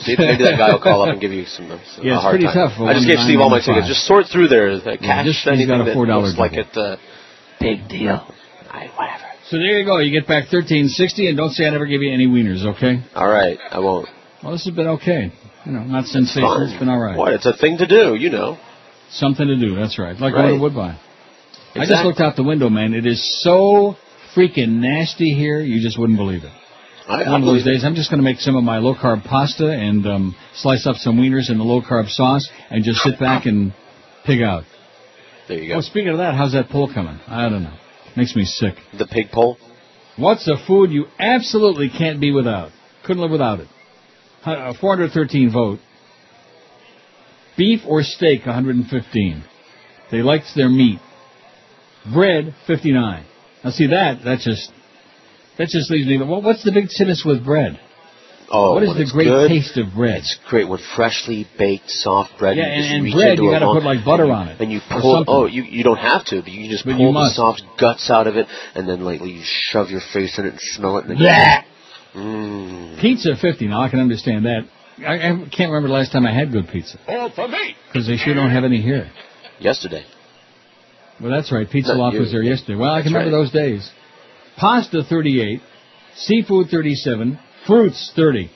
See, 0.00 0.16
maybe 0.18 0.42
that 0.44 0.56
guy 0.58 0.72
will 0.72 0.80
call 0.80 1.02
up 1.02 1.10
and 1.10 1.20
give 1.20 1.30
you 1.32 1.44
some, 1.46 1.68
some 1.68 1.78
Yeah, 2.04 2.14
it's 2.16 2.22
hard 2.22 2.32
pretty 2.32 2.46
time. 2.46 2.54
tough 2.70 2.80
I 2.80 2.94
just 2.94 3.06
gave 3.06 3.18
Steve 3.22 3.38
all 3.40 3.50
my 3.50 3.58
995. 3.62 3.64
tickets. 3.64 3.88
Just 3.88 4.06
sort 4.06 4.26
through 4.32 4.48
there. 4.48 4.74
The 4.80 4.98
cash, 4.98 5.26
just- 5.26 5.46
anything 5.46 5.68
got 5.68 5.86
a 5.86 5.94
$4 5.94 6.22
looks 6.22 6.38
like 6.38 6.54
it. 6.54 6.68
Uh, 6.76 6.96
big 7.60 7.88
deal. 7.88 8.18
I, 8.70 8.88
whatever. 8.96 9.24
So 9.48 9.58
there 9.58 9.78
you 9.78 9.84
go. 9.84 9.98
You 9.98 10.10
get 10.10 10.26
back 10.26 10.48
thirteen 10.48 10.88
sixty, 10.88 11.28
and 11.28 11.36
don't 11.36 11.50
say 11.52 11.66
I 11.66 11.70
never 11.70 11.84
gave 11.84 12.00
you 12.00 12.10
any 12.12 12.26
wieners. 12.26 12.64
Okay? 12.76 13.04
All 13.14 13.28
right, 13.28 13.58
I 13.70 13.80
won't. 13.80 14.08
Well, 14.42 14.52
this 14.52 14.64
has 14.64 14.74
been 14.74 14.88
okay. 14.96 15.30
You 15.66 15.72
know, 15.72 15.84
not 15.84 16.06
sensational. 16.06 16.66
It's 16.68 16.78
been 16.78 16.88
all 16.88 16.98
right. 16.98 17.16
What? 17.18 17.34
It's 17.34 17.44
a 17.44 17.52
thing 17.54 17.76
to 17.78 17.86
do, 17.86 18.14
you 18.16 18.30
know. 18.30 18.56
Something 19.10 19.46
to 19.48 19.56
do. 19.56 19.74
That's 19.76 19.98
right. 19.98 20.16
Like 20.18 20.32
Right. 20.34 20.48
going 20.48 20.54
to 20.56 20.60
Woodbine. 20.62 20.98
I 21.74 21.84
just 21.86 22.02
looked 22.04 22.20
out 22.20 22.36
the 22.36 22.42
window, 22.44 22.70
man. 22.70 22.94
It 22.94 23.04
is 23.04 23.20
so 23.42 23.96
freaking 24.36 24.80
nasty 24.80 25.34
here. 25.34 25.60
You 25.60 25.82
just 25.82 25.98
wouldn't 25.98 26.18
believe 26.18 26.44
it. 26.44 26.52
I, 27.08 27.22
I 27.22 27.30
One 27.30 27.42
of 27.42 27.46
those 27.46 27.64
days, 27.64 27.84
I'm 27.84 27.94
just 27.94 28.10
going 28.10 28.20
to 28.20 28.24
make 28.24 28.38
some 28.38 28.56
of 28.56 28.62
my 28.62 28.78
low 28.78 28.94
carb 28.94 29.24
pasta 29.24 29.68
and 29.70 30.06
um, 30.06 30.36
slice 30.54 30.86
up 30.86 30.96
some 30.96 31.16
wieners 31.16 31.50
in 31.50 31.58
the 31.58 31.64
low 31.64 31.82
carb 31.82 32.08
sauce 32.08 32.48
and 32.70 32.84
just 32.84 33.00
sit 33.00 33.18
back 33.18 33.46
and 33.46 33.74
pig 34.24 34.42
out. 34.42 34.64
There 35.48 35.58
you 35.58 35.68
go. 35.72 35.78
Oh, 35.78 35.80
speaking 35.80 36.08
of 36.10 36.18
that, 36.18 36.34
how's 36.34 36.52
that 36.52 36.68
poll 36.68 36.92
coming? 36.92 37.18
I 37.26 37.48
don't 37.48 37.64
know. 37.64 37.76
Makes 38.16 38.36
me 38.36 38.44
sick. 38.44 38.74
The 38.96 39.06
pig 39.06 39.30
poll? 39.32 39.58
What's 40.16 40.46
a 40.46 40.56
food 40.66 40.90
you 40.90 41.06
absolutely 41.18 41.88
can't 41.88 42.20
be 42.20 42.30
without? 42.30 42.70
Couldn't 43.04 43.22
live 43.22 43.30
without 43.30 43.60
it. 43.60 43.68
Uh, 44.44 44.74
413 44.80 45.50
vote. 45.52 45.78
Beef 47.56 47.80
or 47.86 48.02
steak, 48.02 48.46
115. 48.46 49.44
They 50.10 50.18
liked 50.18 50.46
their 50.54 50.68
meat. 50.68 51.00
Bread, 52.12 52.54
59. 52.66 53.24
Now 53.64 53.70
see 53.70 53.86
that, 53.88 54.24
that 54.24 54.40
just, 54.40 54.70
that 55.58 55.68
just 55.68 55.90
leaves 55.90 56.06
me, 56.08 56.18
well, 56.18 56.42
what's 56.42 56.64
the 56.64 56.72
big 56.72 56.88
sickness 56.90 57.22
with 57.24 57.44
bread? 57.44 57.78
Oh, 58.54 58.74
What 58.74 58.82
is 58.82 58.94
the 58.96 59.08
great 59.10 59.24
good, 59.28 59.48
taste 59.48 59.78
of 59.78 59.94
bread? 59.94 60.18
It's 60.18 60.38
great 60.48 60.68
with 60.68 60.82
freshly 60.94 61.46
baked 61.58 61.88
soft 61.88 62.38
bread. 62.38 62.56
Yeah, 62.58 62.66
you 62.66 62.70
and- 62.96 63.06
and 63.06 63.14
bread, 63.14 63.38
you 63.38 63.50
gotta 63.50 63.64
put, 63.66 63.82
like, 63.82 64.04
butter 64.04 64.30
on 64.30 64.48
it 64.48 64.60
And 64.60 64.70
you 64.70 64.80
pull. 64.90 65.24
Oh, 65.26 65.46
you 65.46 65.62
you 65.62 65.82
don't 65.82 65.96
have 65.96 66.24
to, 66.26 66.42
but 66.42 66.50
you 66.52 66.68
just 66.68 66.84
But 66.84 66.92
you 66.92 66.96
pull 66.98 67.06
the 67.14 67.20
must. 67.20 67.36
soft 67.36 67.62
guts 67.78 68.10
out 68.10 68.26
of 68.26 68.36
it, 68.36 68.46
and 68.74 68.86
then 68.86 69.00
like 69.04 69.22
you 69.24 69.40
shove 69.42 69.90
your 69.90 70.02
face 70.12 70.38
in 70.38 70.44
it 70.44 70.50
and 70.50 70.60
smell 70.60 70.98
it. 70.98 71.06
And 71.06 71.16
Blah. 71.18 71.26
then 71.28 71.64
Mm. 72.14 73.00
Pizza, 73.00 73.34
50. 73.36 73.68
Now 73.68 73.80
I 73.80 73.88
can 73.88 73.98
understand 74.00 74.44
that. 74.44 74.66
I, 74.98 75.14
I 75.14 75.30
can't 75.50 75.70
remember 75.72 75.88
the 75.88 75.94
last 75.94 76.12
time 76.12 76.26
I 76.26 76.32
had 76.32 76.52
good 76.52 76.68
pizza. 76.68 76.98
All 77.08 77.30
for 77.30 77.48
me. 77.48 77.74
Because 77.90 78.06
they 78.06 78.18
sure 78.18 78.34
don't 78.34 78.50
have 78.50 78.64
any 78.64 78.82
here. 78.82 79.10
Yesterday. 79.60 80.04
Well, 81.22 81.30
that's 81.30 81.52
right. 81.52 81.68
Pizza 81.70 81.94
Loft 81.94 82.18
was 82.18 82.32
there 82.32 82.42
yesterday. 82.42 82.76
Well, 82.76 82.92
I 82.92 83.02
can 83.02 83.12
remember 83.12 83.30
those 83.30 83.52
days. 83.52 83.88
Pasta 84.56 85.02
38, 85.08 85.60
seafood 86.16 86.68
37, 86.68 87.38
fruits 87.66 88.12
30, 88.16 88.50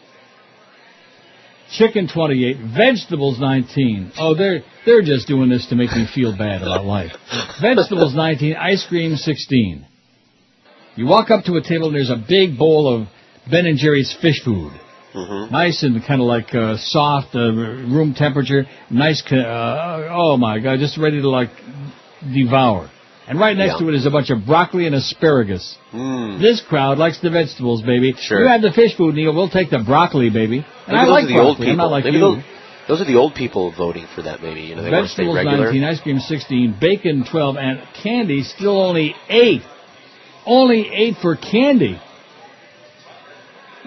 chicken 1.70 2.08
28, 2.12 2.56
vegetables 2.76 3.38
19. 3.40 4.12
Oh, 4.18 4.34
they're 4.34 4.60
they're 4.84 5.02
just 5.02 5.26
doing 5.28 5.48
this 5.48 5.66
to 5.68 5.76
make 5.76 5.90
me 5.90 6.06
feel 6.12 6.36
bad 6.36 6.62
about 6.62 6.84
life. 6.84 7.12
Vegetables 7.60 8.14
19, 8.16 8.56
ice 8.56 8.84
cream 8.88 9.16
16. 9.16 9.86
You 10.96 11.06
walk 11.06 11.30
up 11.30 11.44
to 11.44 11.54
a 11.56 11.62
table 11.62 11.86
and 11.86 11.94
there's 11.96 12.10
a 12.10 12.22
big 12.28 12.58
bowl 12.58 12.92
of 12.92 13.08
Ben 13.50 13.66
and 13.66 13.78
Jerry's 13.78 14.14
Phish 14.22 14.44
Food. 14.44 14.72
Mm-hmm. 15.14 15.52
Nice 15.52 15.82
and 15.82 16.04
kind 16.04 16.20
of 16.20 16.26
like 16.26 16.54
uh, 16.54 16.76
soft, 16.78 17.34
uh, 17.34 17.50
room 17.50 18.14
temperature. 18.14 18.64
Nice. 18.90 19.22
Uh, 19.30 20.08
oh 20.10 20.36
my 20.36 20.58
God, 20.58 20.78
just 20.78 20.98
ready 20.98 21.22
to 21.22 21.30
like 21.30 21.50
devour. 22.32 22.90
And 23.28 23.40
right 23.40 23.56
next 23.56 23.72
Yeah. 23.74 23.78
to 23.86 23.88
it 23.88 23.94
is 23.96 24.06
a 24.06 24.10
bunch 24.10 24.30
of 24.30 24.46
broccoli 24.46 24.86
and 24.86 24.94
asparagus. 24.94 25.76
Mm. 25.92 26.38
This 26.40 26.60
crowd 26.60 26.98
likes 26.98 27.18
the 27.18 27.30
vegetables, 27.30 27.82
baby. 27.82 28.14
Sure. 28.20 28.40
You 28.42 28.48
have 28.48 28.62
the 28.62 28.68
Phish 28.68 28.94
Food, 28.96 29.16
Neil. 29.16 29.34
We'll 29.34 29.48
take 29.48 29.70
the 29.70 29.80
broccoli, 29.80 30.30
baby. 30.30 30.58
And 30.58 30.64
Maybe 30.86 30.96
I 30.98 31.04
those 31.06 31.10
like 31.10 31.24
are 31.24 31.26
the 31.28 31.32
broccoli. 31.34 31.48
old 31.48 31.56
people. 31.58 31.70
I'm 31.72 31.76
not 31.76 31.90
like 31.90 32.04
Maybe 32.04 32.16
you. 32.18 32.22
those, 32.22 32.38
those 32.86 33.00
are 33.00 33.04
the 33.04 33.16
old 33.16 33.34
people 33.34 33.72
voting 33.76 34.06
for 34.14 34.22
that. 34.22 34.40
Maybe 34.42 34.60
you 34.60 34.76
know 34.76 34.82
they 34.84 34.90
want 34.90 35.08
stay 35.10 35.24
Vegetables 35.24 35.58
19, 35.72 35.82
ice 35.84 36.00
cream 36.00 36.20
16, 36.20 36.76
bacon 36.80 37.24
12, 37.28 37.56
and 37.56 37.80
candy 38.00 38.42
still 38.44 38.80
only 38.80 39.14
8. 39.28 39.62
Only 40.46 40.88
8 40.88 41.16
for 41.20 41.34
candy. 41.34 41.98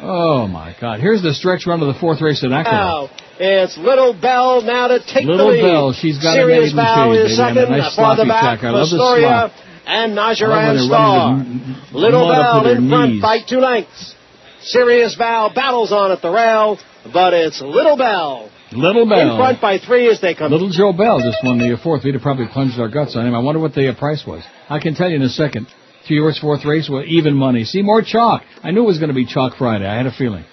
Oh 0.01 0.47
my 0.47 0.75
God. 0.79 0.99
Here's 0.99 1.21
the 1.21 1.33
stretch 1.33 1.67
run 1.67 1.81
of 1.81 1.93
the 1.93 1.99
fourth 1.99 2.21
race 2.21 2.43
Aqueduct. 2.43 2.71
Now, 2.71 3.09
it's 3.39 3.77
Little 3.77 4.13
Bell 4.13 4.61
now 4.61 4.87
to 4.87 4.99
take 4.99 5.25
Little 5.25 5.47
the 5.47 5.53
lead. 5.53 5.63
Little 5.63 5.91
Bell, 5.91 5.93
she's 5.93 6.17
got 6.17 6.35
a 6.37 6.41
Serious 6.41 6.73
maiden 6.73 6.75
Val 6.75 7.13
shade, 7.13 7.25
is 7.25 7.31
a 7.31 7.35
second 7.35 7.69
nice 7.69 7.95
for 7.95 8.15
the 8.15 8.25
back. 8.25 8.59
track. 8.59 8.73
I 8.73 8.81
Astoria 8.81 9.51
and 9.85 10.17
Najaran 10.17 10.87
Star. 10.87 11.97
Little 11.97 12.27
Bell 12.27 12.67
in 12.67 12.89
front 12.89 13.11
knees. 13.13 13.21
by 13.21 13.39
two 13.47 13.59
lengths. 13.59 14.15
Serious 14.61 15.15
Val 15.15 15.53
battles 15.53 15.91
on 15.91 16.11
at 16.11 16.21
the 16.21 16.29
rail, 16.29 16.77
but 17.13 17.33
it's 17.33 17.61
Little 17.61 17.97
Bell 17.97 18.49
Little 18.71 19.07
Bell. 19.07 19.31
In 19.31 19.37
front 19.37 19.61
by 19.61 19.79
three 19.79 20.09
as 20.09 20.21
they 20.21 20.35
come. 20.35 20.51
Little 20.51 20.69
Joe 20.69 20.93
Bell 20.93 21.19
just 21.19 21.37
won 21.43 21.57
the 21.57 21.77
fourth. 21.81 22.03
We'd 22.03 22.13
have 22.13 22.21
probably 22.21 22.47
plunged 22.51 22.79
our 22.79 22.89
guts 22.89 23.15
on 23.15 23.25
him. 23.25 23.33
I 23.33 23.39
wonder 23.39 23.59
what 23.59 23.73
the 23.73 23.89
uh, 23.89 23.95
price 23.95 24.23
was. 24.25 24.43
I 24.69 24.79
can 24.79 24.93
tell 24.95 25.09
you 25.09 25.15
in 25.15 25.21
a 25.23 25.29
second. 25.29 25.67
Years 26.15 26.39
fourth 26.39 26.65
race 26.65 26.89
with 26.89 27.05
even 27.05 27.35
money. 27.35 27.63
See 27.65 27.81
more 27.81 28.01
chalk. 28.01 28.43
I 28.63 28.71
knew 28.71 28.83
it 28.83 28.87
was 28.87 28.97
going 28.99 29.09
to 29.09 29.15
be 29.15 29.25
chalk 29.25 29.57
Friday. 29.57 29.85
I 29.87 29.95
had 29.97 30.05
a 30.05 30.11
feeling. 30.11 30.45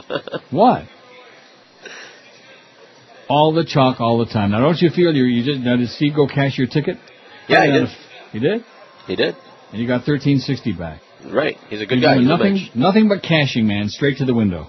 what? 0.50 0.84
All 3.28 3.52
the 3.52 3.64
chalk, 3.64 4.00
all 4.00 4.18
the 4.18 4.26
time. 4.26 4.50
Now, 4.50 4.60
don't 4.60 4.78
you 4.80 4.90
feel 4.90 5.14
you 5.14 5.24
you 5.24 5.44
just 5.44 5.60
now 5.64 5.76
did 5.76 5.88
Steve 5.90 6.14
go 6.16 6.26
cash 6.26 6.58
your 6.58 6.66
ticket? 6.66 6.96
Yeah, 7.48 7.64
he 7.66 7.72
did. 7.72 7.82
a- 7.82 7.96
He 8.32 8.38
did. 8.38 8.64
He 9.06 9.16
did. 9.16 9.34
And 9.72 9.80
you 9.80 9.86
got 9.86 10.04
thirteen 10.04 10.38
sixty 10.40 10.72
back. 10.72 11.00
Right. 11.24 11.56
He's 11.68 11.80
a 11.80 11.86
good 11.86 11.98
He's 11.98 12.04
guy. 12.04 12.14
doing 12.14 12.26
nothing, 12.26 12.58
nothing 12.74 13.08
but 13.08 13.22
cashing, 13.22 13.66
man, 13.66 13.88
straight 13.88 14.18
to 14.18 14.24
the 14.24 14.34
window. 14.34 14.66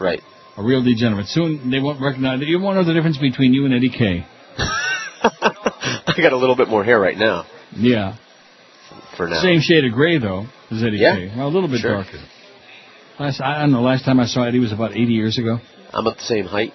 Right. 0.00 0.20
A 0.56 0.62
real 0.62 0.82
degenerate. 0.82 1.26
Soon 1.26 1.70
they 1.70 1.80
won't 1.80 2.00
recognize. 2.00 2.40
You 2.42 2.60
won't 2.60 2.76
know 2.76 2.84
the 2.84 2.94
difference 2.94 3.18
between 3.18 3.52
you 3.52 3.64
and 3.66 3.74
Eddie 3.74 3.90
K. 3.90 4.24
I 5.22 6.14
got 6.16 6.32
a 6.32 6.36
little 6.36 6.56
bit 6.56 6.68
more 6.68 6.84
hair 6.84 6.98
right 7.00 7.16
now. 7.16 7.44
Yeah. 7.76 8.16
For 9.16 9.28
now. 9.28 9.40
Same 9.42 9.60
shade 9.60 9.84
of 9.84 9.92
gray 9.92 10.18
though 10.18 10.46
as 10.70 10.82
Eddie 10.82 10.98
Yeah. 10.98 11.16
K. 11.16 11.32
Well, 11.36 11.48
a 11.48 11.48
little 11.48 11.68
bit 11.68 11.80
Sure. 11.80 11.96
darker. 11.96 12.18
Last 13.18 13.40
I 13.40 13.60
don't 13.60 13.72
know. 13.72 13.82
Last 13.82 14.04
time 14.04 14.20
I 14.20 14.26
saw 14.26 14.44
Eddie 14.44 14.58
was 14.58 14.72
about 14.72 14.92
80 14.92 15.12
years 15.12 15.38
ago. 15.38 15.60
I'm 15.92 16.06
at 16.06 16.16
the 16.16 16.22
same 16.22 16.46
height. 16.46 16.72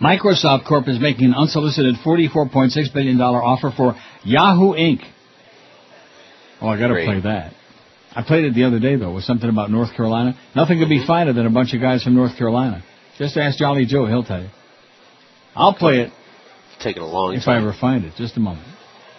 Microsoft 0.00 0.64
Corp 0.64 0.88
is 0.88 0.98
making 0.98 1.26
an 1.26 1.34
unsolicited 1.34 1.96
$44.6 2.04 2.92
billion 2.94 3.20
offer 3.20 3.70
for 3.76 3.94
Yahoo 4.24 4.72
Inc. 4.72 5.00
Oh, 6.60 6.68
I 6.68 6.78
gotta 6.78 6.94
play 6.94 7.20
that. 7.20 7.52
I 8.14 8.22
played 8.22 8.44
it 8.44 8.54
the 8.54 8.64
other 8.64 8.78
day 8.78 8.96
though, 8.96 9.12
with 9.14 9.24
something 9.24 9.48
about 9.48 9.70
North 9.70 9.94
Carolina. 9.94 10.36
Nothing 10.54 10.78
could 10.78 10.88
be 10.88 10.98
mm-hmm. 10.98 11.06
finer 11.06 11.32
than 11.32 11.46
a 11.46 11.50
bunch 11.50 11.74
of 11.74 11.80
guys 11.80 12.02
from 12.02 12.14
North 12.14 12.36
Carolina. 12.36 12.82
Just 13.18 13.36
ask 13.36 13.58
Jolly 13.58 13.86
Joe, 13.86 14.06
he'll 14.06 14.24
tell 14.24 14.42
you. 14.42 14.48
I'll 15.54 15.74
play 15.74 16.00
it 16.00 16.12
It's 16.74 16.82
taking 16.82 17.02
a 17.02 17.06
long 17.06 17.34
if 17.34 17.46
I 17.46 17.58
ever 17.58 17.74
find 17.78 18.04
it. 18.04 18.14
Just 18.16 18.36
a 18.36 18.40
moment. 18.40 18.66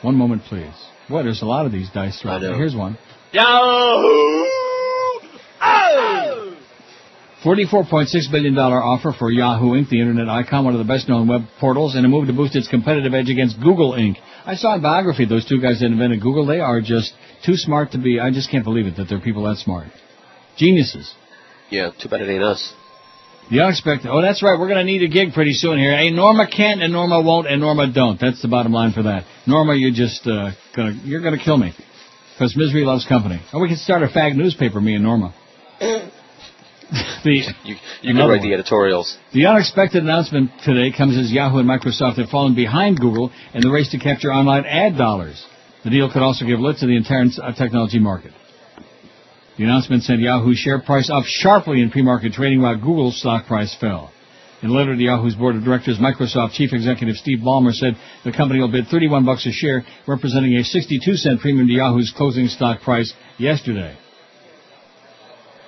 One 0.01 0.15
moment, 0.15 0.43
please. 0.43 0.73
Boy, 1.09 1.23
there's 1.23 1.41
a 1.41 1.45
lot 1.45 1.65
of 1.65 1.72
these 1.72 1.90
dice 1.90 2.22
there. 2.23 2.56
Here's 2.56 2.75
one. 2.75 2.98
Yahoo! 3.32 4.49
Oh! 5.61 6.57
$44.6 7.43 8.32
billion 8.32 8.57
offer 8.57 9.11
for 9.17 9.30
Yahoo 9.30 9.72
Inc., 9.72 9.90
the 9.90 9.99
internet 9.99 10.30
icon, 10.30 10.64
one 10.64 10.73
of 10.73 10.80
the 10.80 10.85
best 10.85 11.09
known 11.09 11.27
web 11.27 11.41
portals, 11.59 11.95
in 11.95 12.06
a 12.06 12.07
move 12.07 12.27
to 12.27 12.33
boost 12.33 12.56
its 12.56 12.69
competitive 12.69 13.14
edge 13.14 13.30
against 13.30 13.59
Google 13.59 13.91
Inc. 13.93 14.15
I 14.45 14.56
saw 14.56 14.75
in 14.75 14.82
biography 14.82 15.25
those 15.25 15.45
two 15.45 15.59
guys 15.59 15.82
that 15.82 15.88
invented 15.88 16.22
Google. 16.22 16.45
They 16.45 16.61
are 16.61 16.80
just 16.80 17.11
too 17.45 17.56
smart 17.56 17.91
to 17.91 17.98
be, 17.98 18.19
I 18.19 18.32
just 18.32 18.49
can't 18.49 18.64
believe 18.64 18.85
it 18.85 18.95
that 18.95 19.09
there 19.09 19.17
are 19.17 19.22
people 19.22 19.43
that 19.43 19.57
smart. 19.57 19.88
Geniuses. 20.57 21.14
Yeah, 21.69 21.90
too 21.99 22.07
bad 22.07 22.22
it 22.22 22.30
ain't 22.30 22.43
us. 22.43 22.73
The 23.52 23.60
unexpected. 23.62 24.10
Oh, 24.10 24.22
that's 24.22 24.42
right. 24.42 24.58
We're 24.58 24.68
going 24.68 24.80
to 24.80 24.84
need 24.86 25.04
a 25.04 25.08
gig 25.08 25.34
pretty 25.34 25.54
soon 25.54 25.78
here. 25.78 25.96
Hey, 25.96 26.10
Norma 26.10 26.48
can't 26.50 26.82
and 26.82 26.92
Norma 26.94 27.22
won't 27.22 27.48
and 27.48 27.62
Norma 27.62 27.92
don't. 27.92 28.20
That's 28.20 28.42
the 28.42 28.48
bottom 28.48 28.72
line 28.72 28.94
for 28.94 29.04
that. 29.04 29.26
Norma, 29.46 29.76
you're 29.76 29.92
just 29.92 30.26
uh, 30.26 30.52
gonna 30.76 30.94
you're 31.04 31.22
gonna 31.22 31.44
kill 31.44 31.58
me 31.58 31.74
because 32.34 32.56
misery 32.56 32.84
loves 32.86 33.06
company. 33.06 33.42
Oh, 33.52 33.60
we 33.60 33.68
can 33.68 33.78
start 33.78 34.02
a 34.02 34.08
fag 34.08 34.36
newspaper, 34.36 34.80
me 34.82 34.96
and 34.96 35.04
Norma. 35.04 35.34
the 35.80 36.10
You, 37.64 37.76
you 38.02 38.14
can 38.14 38.18
write 38.18 38.40
one. 38.40 38.42
the 38.42 38.54
editorials. 38.54 39.18
the 39.34 39.46
unexpected 39.46 40.04
announcement 40.04 40.52
today 40.64 40.96
comes 40.96 41.18
as 41.18 41.32
Yahoo 41.32 41.60
and 41.60 41.70
Microsoft 41.70 42.18
have 42.18 42.30
fallen 42.30 42.56
behind 42.56 42.98
Google 43.00 43.32
in 43.54 43.62
the 43.62 43.70
race 43.70 43.92
to 43.92 44.00
capture 44.00 44.32
online 44.32 44.66
ad 44.66 44.98
dollars. 44.98 45.46
The 45.84 45.90
deal 45.90 46.12
could 46.12 46.22
also 46.22 46.46
give 46.46 46.60
lift 46.60 46.80
to 46.80 46.88
the 46.88 46.96
entire 46.96 47.26
uh, 47.42 47.54
technology 47.54 48.00
market. 48.00 48.32
The 49.57 49.65
announcement 49.65 50.03
sent 50.03 50.19
Yahoo's 50.19 50.57
share 50.57 50.80
price 50.80 51.09
up 51.11 51.25
sharply 51.25 51.82
in 51.82 51.91
pre-market 51.91 52.33
trading 52.33 52.61
while 52.61 52.75
Google's 52.75 53.19
stock 53.19 53.45
price 53.45 53.75
fell. 53.80 54.11
In 54.64 54.69
a 54.69 54.73
letter 54.73 54.95
to 54.95 55.01
Yahoo's 55.01 55.35
board 55.35 55.56
of 55.56 55.64
directors, 55.64 55.99
Microsoft 55.99 56.53
chief 56.53 56.72
executive 56.73 57.17
Steve 57.17 57.40
Ballmer 57.40 57.73
said 57.73 57.95
the 58.23 58.32
company 58.32 58.61
will 58.61 58.72
bid 58.72 58.88
31 58.88 59.25
bucks 59.25 59.45
a 59.45 59.51
share, 59.51 59.83
representing 60.07 60.56
a 60.56 60.64
62 60.64 61.17
cent 61.17 61.41
premium 61.41 61.67
to 61.67 61.73
Yahoo's 61.73 62.14
closing 62.15 62.48
stock 62.48 62.82
price 62.82 63.14
yesterday. 63.38 63.95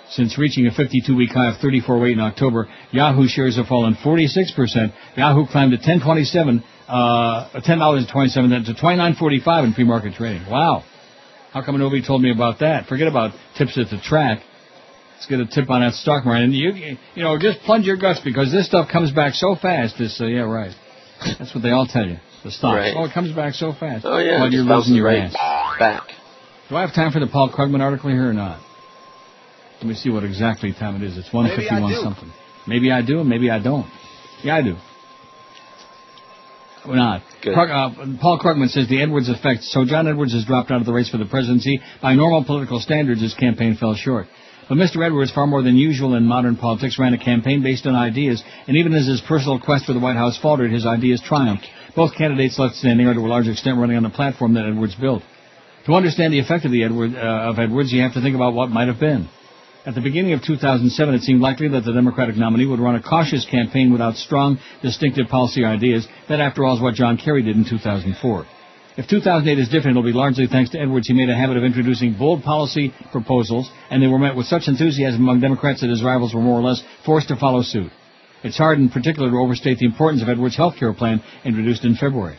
Since 0.09 0.37
reaching 0.37 0.65
a 0.67 0.71
52-week 0.71 1.31
high 1.31 1.49
of 1.49 1.55
34.8 1.57 2.13
in 2.13 2.19
October, 2.21 2.69
Yahoo 2.91 3.27
shares 3.27 3.57
have 3.57 3.67
fallen 3.67 3.95
46%. 3.95 4.93
Yahoo 5.17 5.45
climbed 5.47 5.71
to 5.71 5.77
10.27, 5.77 6.63
uh, 6.87 7.49
$10.27 7.59 8.65
to 8.65 8.73
29.45 8.73 9.63
in 9.65 9.73
pre-market 9.73 10.13
trading. 10.13 10.49
Wow. 10.49 10.83
How 11.55 11.63
come 11.63 11.79
nobody 11.79 12.05
told 12.05 12.21
me 12.21 12.31
about 12.31 12.59
that? 12.59 12.87
Forget 12.87 13.07
about 13.07 13.31
tips 13.57 13.77
at 13.77 13.89
the 13.89 13.97
track. 13.97 14.39
Let's 15.13 15.25
get 15.27 15.39
a 15.39 15.45
tip 15.47 15.69
on 15.69 15.79
that 15.79 15.93
stock 15.93 16.25
market. 16.25 16.43
And 16.43 16.53
you, 16.53 16.73
you 17.15 17.23
know, 17.23 17.39
just 17.39 17.61
plunge 17.61 17.85
your 17.85 17.95
guts 17.95 18.19
because 18.25 18.51
this 18.51 18.67
stuff 18.67 18.89
comes 18.91 19.13
back 19.13 19.35
so 19.35 19.55
fast. 19.55 19.97
This, 19.97 20.19
uh, 20.19 20.25
yeah, 20.25 20.41
right. 20.41 20.75
That's 21.39 21.55
what 21.55 21.63
they 21.63 21.71
all 21.71 21.87
tell 21.87 22.05
you. 22.05 22.17
The 22.43 22.51
stock. 22.51 22.75
Right. 22.75 22.93
Oh, 22.93 23.05
it 23.05 23.13
comes 23.13 23.33
back 23.33 23.53
so 23.53 23.71
fast. 23.71 24.03
Oh 24.05 24.17
yeah, 24.17 24.39
While 24.39 24.47
it 24.47 24.51
you're 24.51 24.63
losing 24.63 24.95
your 24.95 25.05
right 25.05 25.31
ass. 25.33 25.35
back. 25.79 26.03
Do 26.67 26.75
I 26.75 26.81
have 26.81 26.93
time 26.93 27.13
for 27.13 27.21
the 27.21 27.27
Paul 27.27 27.49
Krugman 27.49 27.79
article 27.79 28.09
here 28.09 28.29
or 28.29 28.33
not? 28.33 28.59
Let 29.79 29.87
me 29.87 29.93
see 29.95 30.09
what 30.09 30.25
exactly 30.25 30.73
time 30.73 31.01
it 31.01 31.03
is. 31.03 31.17
It's 31.17 31.31
one 31.31 31.45
Maybe 31.45 31.69
I 31.69 31.79
do. 31.79 31.95
something. 32.03 32.31
Maybe 32.67 32.91
I 32.91 33.01
do, 33.01 33.23
maybe 33.23 33.49
I 33.49 33.59
don't. 33.59 33.87
Yeah, 34.43 34.57
I 34.57 34.61
do. 34.61 34.75
Or 36.87 36.95
not. 36.95 37.23
Krug, 37.41 37.69
uh, 37.69 38.17
Paul 38.21 38.39
Krugman 38.39 38.69
says 38.69 38.87
the 38.87 39.01
Edwards 39.01 39.29
effect. 39.29 39.63
So 39.63 39.85
John 39.85 40.07
Edwards 40.07 40.33
has 40.33 40.45
dropped 40.45 40.71
out 40.71 40.79
of 40.79 40.85
the 40.85 40.93
race 40.93 41.09
for 41.09 41.17
the 41.17 41.25
presidency. 41.25 41.81
By 42.01 42.15
normal 42.15 42.43
political 42.43 42.79
standards, 42.79 43.21
his 43.21 43.33
campaign 43.33 43.75
fell 43.75 43.95
short. 43.95 44.27
But 44.67 44.79
Mr. 44.79 45.05
Edwards, 45.05 45.31
far 45.31 45.45
more 45.45 45.61
than 45.61 45.75
usual 45.75 46.15
in 46.15 46.25
modern 46.25 46.55
politics, 46.55 46.97
ran 46.97 47.13
a 47.13 47.23
campaign 47.23 47.61
based 47.61 47.85
on 47.85 47.93
ideas, 47.93 48.43
and 48.67 48.77
even 48.77 48.93
as 48.95 49.05
his 49.05 49.21
personal 49.21 49.59
quest 49.59 49.85
for 49.85 49.93
the 49.93 49.99
White 49.99 50.15
House 50.15 50.39
faltered, 50.41 50.71
his 50.71 50.87
ideas 50.87 51.21
triumphed. 51.21 51.67
Both 51.95 52.15
candidates 52.17 52.57
left 52.57 52.75
standing 52.75 53.05
are 53.05 53.13
to 53.13 53.19
a 53.19 53.27
large 53.27 53.47
extent 53.47 53.77
running 53.77 53.95
on 53.95 54.03
the 54.03 54.09
platform 54.09 54.55
that 54.55 54.65
Edwards 54.65 54.95
built. 54.95 55.21
To 55.85 55.93
understand 55.93 56.33
the 56.33 56.39
effect 56.39 56.65
of 56.65 56.71
the 56.71 56.83
Edward, 56.83 57.15
uh, 57.15 57.49
of 57.49 57.59
Edwards, 57.59 57.93
you 57.93 58.01
have 58.01 58.13
to 58.15 58.21
think 58.21 58.35
about 58.35 58.53
what 58.53 58.69
might 58.69 58.87
have 58.87 58.99
been. 58.99 59.29
At 59.85 59.93
the 59.93 60.01
beginning 60.01 60.33
of 60.33 60.41
2007, 60.41 61.13
it 61.13 61.21
seemed 61.21 61.41
likely 61.41 61.67
that 61.67 61.85
the 61.85 61.93
Democratic 61.93 62.35
nominee 62.37 62.65
would 62.65 62.79
run 62.79 62.95
a 62.95 63.03
cautious 63.03 63.45
campaign 63.45 63.91
without 63.91 64.15
strong, 64.15 64.57
distinctive 64.81 65.27
policy 65.27 65.63
ideas. 65.63 66.07
That, 66.27 66.39
after 66.39 66.65
all, 66.65 66.75
is 66.75 66.81
what 66.81 66.95
John 66.95 67.17
Kerry 67.17 67.43
did 67.43 67.55
in 67.55 67.65
2004. 67.69 68.47
If 68.97 69.07
2008 69.07 69.59
is 69.59 69.69
different, 69.69 69.95
it'll 69.95 70.01
be 70.01 70.11
largely 70.11 70.47
thanks 70.47 70.71
to 70.71 70.79
Edwards. 70.79 71.07
He 71.07 71.13
made 71.13 71.29
a 71.29 71.35
habit 71.35 71.57
of 71.57 71.63
introducing 71.63 72.17
bold 72.17 72.41
policy 72.41 72.95
proposals, 73.11 73.69
and 73.91 74.01
they 74.01 74.07
were 74.07 74.17
met 74.17 74.35
with 74.35 74.47
such 74.47 74.67
enthusiasm 74.67 75.21
among 75.21 75.41
Democrats 75.41 75.81
that 75.81 75.91
his 75.91 76.01
rivals 76.01 76.33
were 76.33 76.41
more 76.41 76.59
or 76.59 76.63
less 76.63 76.81
forced 77.05 77.27
to 77.27 77.35
follow 77.35 77.61
suit. 77.61 77.91
It's 78.43 78.57
hard, 78.57 78.79
in 78.79 78.89
particular, 78.89 79.29
to 79.29 79.37
overstate 79.37 79.77
the 79.77 79.85
importance 79.85 80.23
of 80.23 80.29
Edwards' 80.29 80.57
health 80.57 80.77
care 80.79 80.93
plan 80.93 81.21
introduced 81.43 81.85
in 81.85 81.93
February. 81.95 82.37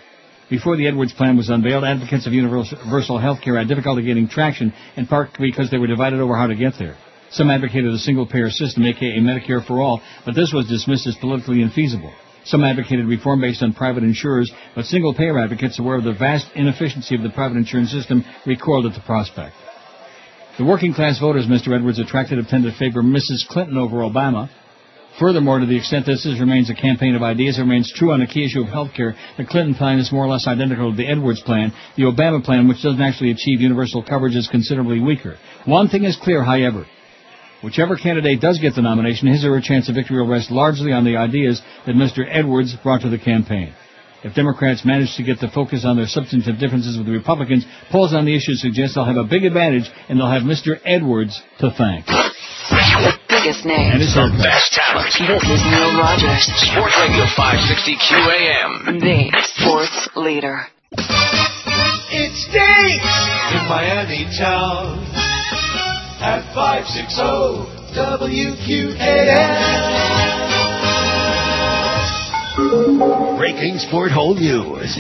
Before 0.51 0.77
the 0.77 0.89
Edwards 0.89 1.13
plan 1.13 1.37
was 1.37 1.49
unveiled, 1.49 1.85
advocates 1.85 2.27
of 2.27 2.33
universal 2.33 3.19
health 3.19 3.41
care 3.41 3.57
had 3.57 3.69
difficulty 3.69 4.03
getting 4.03 4.27
traction, 4.27 4.73
in 4.97 5.07
part 5.07 5.31
because 5.39 5.71
they 5.71 5.79
were 5.79 5.87
divided 5.87 6.19
over 6.19 6.35
how 6.37 6.49
to 6.49 6.57
get 6.57 6.73
there. 6.77 6.97
Some 7.31 7.51
advocated 7.51 7.93
a 7.93 7.99
single-payer 7.99 8.51
system, 8.51 8.85
aka 8.85 9.19
Medicare 9.19 9.67
for 9.67 9.81
all, 9.81 10.01
but 10.25 10.35
this 10.35 10.53
was 10.53 10.69
dismissed 10.69 11.07
as 11.07 11.17
politically 11.17 11.59
infeasible. 11.59 12.13
Some 12.45 12.63
advocated 12.63 13.07
reform 13.07 13.41
based 13.41 13.63
on 13.63 13.73
private 13.73 14.05
insurers, 14.05 14.53
but 14.75 14.85
single-payer 14.85 15.37
advocates, 15.39 15.81
aware 15.81 15.97
of 15.97 16.05
the 16.05 16.13
vast 16.13 16.47
inefficiency 16.55 17.17
of 17.17 17.23
the 17.23 17.31
private 17.31 17.57
insurance 17.57 17.91
system, 17.91 18.25
recoiled 18.47 18.87
at 18.87 18.95
the 18.95 19.01
prospect. 19.01 19.55
The 20.57 20.65
working-class 20.65 21.19
voters 21.19 21.47
Mr. 21.47 21.75
Edwards 21.77 21.99
attracted 21.99 22.39
have 22.39 22.49
tended 22.49 22.73
to 22.73 22.79
favor 22.79 23.03
Mrs. 23.03 23.47
Clinton 23.49 23.77
over 23.77 23.97
Obama. 23.97 24.49
Furthermore, 25.19 25.59
to 25.59 25.67
the 25.67 25.77
extent 25.77 26.07
this 26.07 26.25
is, 26.25 26.39
remains 26.39 26.71
a 26.71 26.75
campaign 26.75 27.15
of 27.15 27.23
ideas, 27.23 27.59
it 27.59 27.63
remains 27.63 27.93
true 27.93 28.13
on 28.13 28.21
the 28.21 28.27
key 28.27 28.45
issue 28.45 28.61
of 28.61 28.69
health 28.69 28.91
care. 28.95 29.17
The 29.37 29.45
Clinton 29.45 29.75
plan 29.75 29.99
is 29.99 30.13
more 30.13 30.25
or 30.25 30.29
less 30.29 30.47
identical 30.47 30.91
to 30.93 30.97
the 30.97 31.09
Edwards 31.09 31.43
plan. 31.43 31.73
The 31.97 32.05
Obama 32.05 32.45
plan, 32.45 32.69
which 32.69 32.83
doesn't 32.83 33.03
actually 33.03 33.33
achieve 33.33 33.61
universal 33.61 34.03
coverage, 34.03 34.37
is 34.37 34.49
considerably 34.49 35.01
weaker. 35.01 35.37
One 35.65 35.89
thing 35.89 36.05
is 36.05 36.17
clear, 36.17 36.45
however. 36.45 36.87
Whichever 37.67 37.97
candidate 37.97 38.41
does 38.41 38.61
get 38.63 38.77
the 38.77 38.81
nomination, 38.81 39.27
his 39.27 39.45
or 39.45 39.51
her 39.59 39.61
chance 39.61 39.89
of 39.89 39.97
victory 39.97 40.21
will 40.23 40.31
rest 40.31 40.53
largely 40.53 40.93
on 40.93 41.03
the 41.03 41.17
ideas 41.17 41.61
that 41.85 41.97
Mr. 41.99 42.23
Edwards 42.23 42.71
brought 42.81 43.01
to 43.03 43.09
the 43.11 43.19
campaign. 43.19 43.75
If 44.23 44.35
Democrats 44.39 44.85
manage 44.85 45.17
to 45.17 45.25
get 45.25 45.41
the 45.41 45.49
focus 45.51 45.83
on 45.85 45.97
their 45.97 46.07
substantive 46.07 46.61
differences 46.63 46.97
with 46.97 47.07
the 47.11 47.13
Republicans, 47.13 47.67
polls 47.91 48.15
on 48.15 48.25
the 48.25 48.37
issue 48.39 48.55
suggest 48.55 48.95
they'll 48.95 49.05
have 49.05 49.17
a 49.19 49.27
big 49.27 49.43
advantage 49.43 49.91
and 50.09 50.15
they'll 50.15 50.31
have 50.31 50.43
Mr. 50.47 50.79
Edwards 50.87 51.43
to 51.59 51.75
thank. 51.75 52.07
The 52.07 53.19
biggest 53.27 53.67
names. 53.67 53.99
And 53.99 54.03
it's 54.03 54.15
The 54.15 54.31
okay. 54.31 54.47
best 54.47 54.71
talent. 54.71 55.11
This 55.27 55.43
is 55.51 55.61
Neil 55.67 55.91
Rogers, 55.99 56.47
Sports 56.71 56.95
Radio 57.03 57.27
560 57.35 57.99
QAM. 57.99 58.71
the 59.03 59.19
sports 59.59 59.99
leader. 60.15 60.71
It 62.15 62.31
stinks 62.47 63.15
in 63.59 63.63
Miami 63.67 64.23
town 64.39 65.03
at 66.27 66.43
560 66.59 67.23
WQAM. 67.95 69.47
Breaking 73.39 73.79
Sport 73.79 74.11
Hole 74.11 74.35
News. 74.35 74.99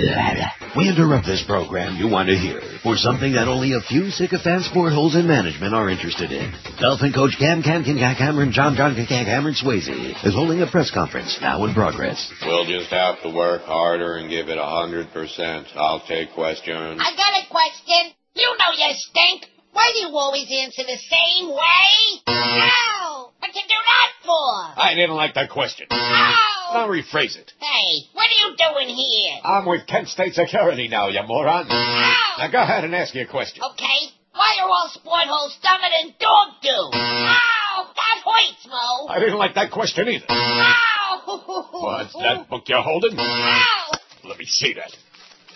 We 0.76 0.88
interrupt 0.88 1.26
this 1.26 1.42
program 1.42 1.96
you 1.96 2.06
want 2.06 2.28
to 2.28 2.36
hear 2.36 2.60
for 2.84 2.94
something 2.96 3.32
that 3.32 3.48
only 3.48 3.72
a 3.72 3.80
few 3.80 4.10
sycophant 4.10 4.66
sport 4.66 4.92
holes 4.92 5.16
in 5.16 5.26
management 5.26 5.74
are 5.74 5.90
interested 5.90 6.30
in. 6.30 6.52
Dolphin 6.78 7.12
coach 7.12 7.34
Cam 7.40 7.62
Cam 7.62 7.82
Cam 7.82 7.96
Cam 7.96 8.14
Cameron 8.14 8.52
John 8.52 8.76
John 8.76 8.94
Cam 8.94 9.06
Cam 9.06 9.24
Cameron 9.24 9.54
Swayze 9.54 10.24
is 10.24 10.34
holding 10.34 10.62
a 10.62 10.70
press 10.70 10.92
conference 10.92 11.38
now 11.40 11.64
in 11.64 11.74
progress. 11.74 12.30
We'll 12.44 12.66
just 12.66 12.90
have 12.90 13.20
to 13.22 13.30
work 13.34 13.62
harder 13.62 14.16
and 14.16 14.30
give 14.30 14.48
it 14.48 14.58
a 14.58 14.64
hundred 14.64 15.10
percent. 15.12 15.66
I'll 15.74 16.06
take 16.06 16.34
questions. 16.34 17.00
I 17.02 17.10
got 17.16 17.34
a 17.42 17.50
question. 17.50 18.14
You 18.34 18.54
know 18.60 18.70
you 18.76 18.94
stink. 18.94 19.55
Why 19.76 19.92
do 19.92 20.08
you 20.08 20.16
always 20.16 20.48
answer 20.48 20.84
the 20.88 20.96
same 20.96 21.50
way? 21.52 21.92
Ow! 22.28 23.28
What 23.38 23.54
you 23.54 23.60
do 23.60 23.76
that 23.92 24.10
for? 24.24 24.80
I 24.80 24.94
didn't 24.94 25.16
like 25.16 25.34
that 25.34 25.50
question. 25.50 25.86
Ow! 25.90 26.70
Now 26.72 26.88
rephrase 26.88 27.36
it. 27.36 27.52
Hey, 27.60 28.08
what 28.14 28.24
are 28.24 28.40
you 28.40 28.56
doing 28.56 28.88
here? 28.96 29.36
I'm 29.44 29.66
with 29.66 29.86
Kent 29.86 30.08
State 30.08 30.32
Security 30.32 30.88
now, 30.88 31.08
you 31.08 31.20
moron. 31.28 31.66
Ow! 31.68 32.34
Now 32.38 32.50
go 32.50 32.62
ahead 32.62 32.84
and 32.84 32.94
ask 32.94 33.14
your 33.14 33.26
question. 33.26 33.62
Okay. 33.72 34.16
Why 34.32 34.56
are 34.62 34.68
all 34.68 34.88
sport 34.94 35.28
holes 35.28 35.58
dumber 35.62 35.88
than 35.92 36.14
dog 36.18 36.48
do? 36.62 36.68
Ow! 36.70 37.92
That 37.94 38.22
hurts, 38.24 38.66
Mo. 38.66 39.08
I 39.10 39.20
didn't 39.20 39.36
like 39.38 39.56
that 39.56 39.70
question 39.70 40.08
either. 40.08 40.24
Ow! 40.30 41.70
What's 41.72 42.14
that 42.14 42.48
book 42.48 42.62
you're 42.66 42.80
holding? 42.82 43.14
Ow! 43.18 43.90
Let 44.24 44.38
me 44.38 44.46
see 44.46 44.72
that. 44.72 44.90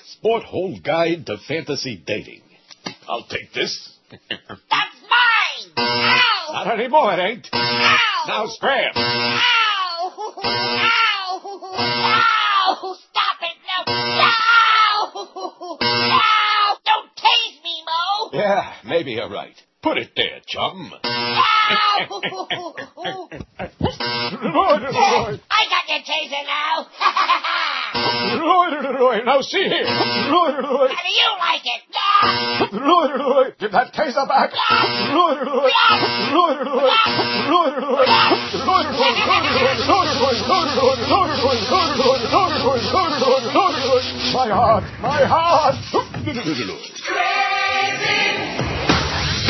Sport 0.05 0.45
Hole 0.45 0.79
Guide 0.85 1.25
to 1.25 1.39
Fantasy 1.49 1.97
Dating. 2.07 2.43
I'll 3.09 3.25
take 3.25 3.55
this. 3.55 3.97
That's 4.11 4.97
mine! 5.09 5.73
Ow! 5.77 6.51
Not 6.53 6.81
anymore, 6.81 7.13
it 7.15 7.21
ain't. 7.21 7.49
Ow! 7.53 8.25
Now 8.27 8.47
scram. 8.49 8.93
Ow! 8.97 10.35
Ow! 10.45 11.41
Ow! 11.79 12.97
Stop 13.09 13.39
it 13.43 13.57
now! 13.67 13.85
Ow! 13.87 15.27
Ow! 15.81 16.77
Don't 16.85 17.11
tase 17.17 17.63
me, 17.63 17.85
Mo! 17.87 18.31
Yeah, 18.33 18.73
maybe 18.85 19.13
you're 19.13 19.31
right. 19.31 19.55
Put 19.83 19.97
it 19.97 20.13
there, 20.15 20.41
chum. 20.47 20.93
I 21.03 22.05
got 25.71 25.89
your 25.89 26.01
taser 26.05 26.45
now! 26.45 26.87
now 29.25 29.41
see 29.41 29.65
here. 29.65 29.87
How 29.87 30.51
do 30.51 31.09
you 31.09 31.29
like 31.41 31.65
it? 31.65 31.81
Give 33.59 33.73
that 33.73 33.95
taser 33.95 34.29
back. 34.29 34.53
My 44.33 44.49
heart, 44.49 44.85
my 45.01 45.25
heart. 45.25 45.75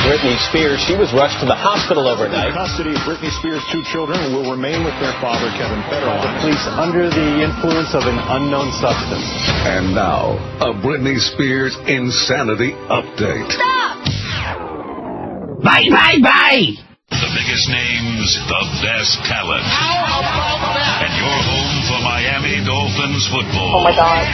Britney 0.06 0.36
Spears, 0.48 0.80
she 0.88 0.96
was 0.96 1.12
rushed 1.12 1.38
to 1.40 1.46
the 1.46 1.54
hospital 1.54 2.08
overnight. 2.08 2.52
Custody 2.52 2.96
of 2.96 3.02
Britney 3.06 3.30
Spears' 3.38 3.62
two 3.70 3.82
children 3.92 4.18
will 4.32 4.50
remain 4.50 4.84
with 4.84 4.94
their 4.98 5.12
father, 5.20 5.48
Kevin 5.56 5.80
Federline. 5.86 6.24
The 6.24 6.32
police 6.40 6.64
under 6.76 7.06
the 7.10 7.28
influence 7.44 7.94
of 7.94 8.04
an 8.08 8.18
unknown 8.18 8.72
substance. 8.80 9.28
And 9.68 9.94
now, 9.94 10.36
a 10.60 10.72
Britney 10.72 11.18
Spears 11.18 11.76
insanity 11.86 12.72
update. 12.88 13.48
Stop! 13.52 13.96
Bye, 15.62 15.86
bye, 15.90 16.18
bye! 16.22 16.89
The 17.10 17.30
biggest 17.34 17.66
names, 17.68 18.28
the 18.46 18.62
best 18.86 19.18
talent. 19.26 19.66
And 19.66 21.12
your 21.18 21.38
home 21.42 21.76
for 21.90 22.00
Miami 22.06 22.62
Dolphins 22.64 23.26
football. 23.28 23.82
Oh 23.82 23.84
my 23.84 23.92
god. 23.94 24.24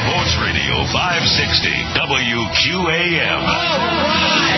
Sports 0.00 0.34
Radio 0.40 0.82
560 0.88 2.00
WQAM. 2.00 3.40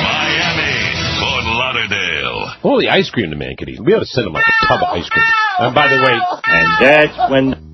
Miami, 0.02 0.78
Fort 1.18 1.44
Lauderdale. 1.58 2.40
All 2.62 2.78
the 2.78 2.88
ice 2.88 3.10
cream 3.10 3.30
the 3.30 3.36
man 3.36 3.56
could 3.56 3.68
eat. 3.68 3.80
We 3.82 3.94
ought 3.94 4.00
to 4.00 4.06
send 4.06 4.26
him 4.26 4.32
like 4.32 4.44
a 4.46 4.66
tub 4.66 4.80
of 4.82 4.88
ice 4.94 5.08
cream. 5.08 5.26
And 5.58 5.74
by 5.74 5.88
the 5.88 5.98
way, 6.00 6.16
And 6.46 6.68
that's 6.80 7.30
when 7.30 7.71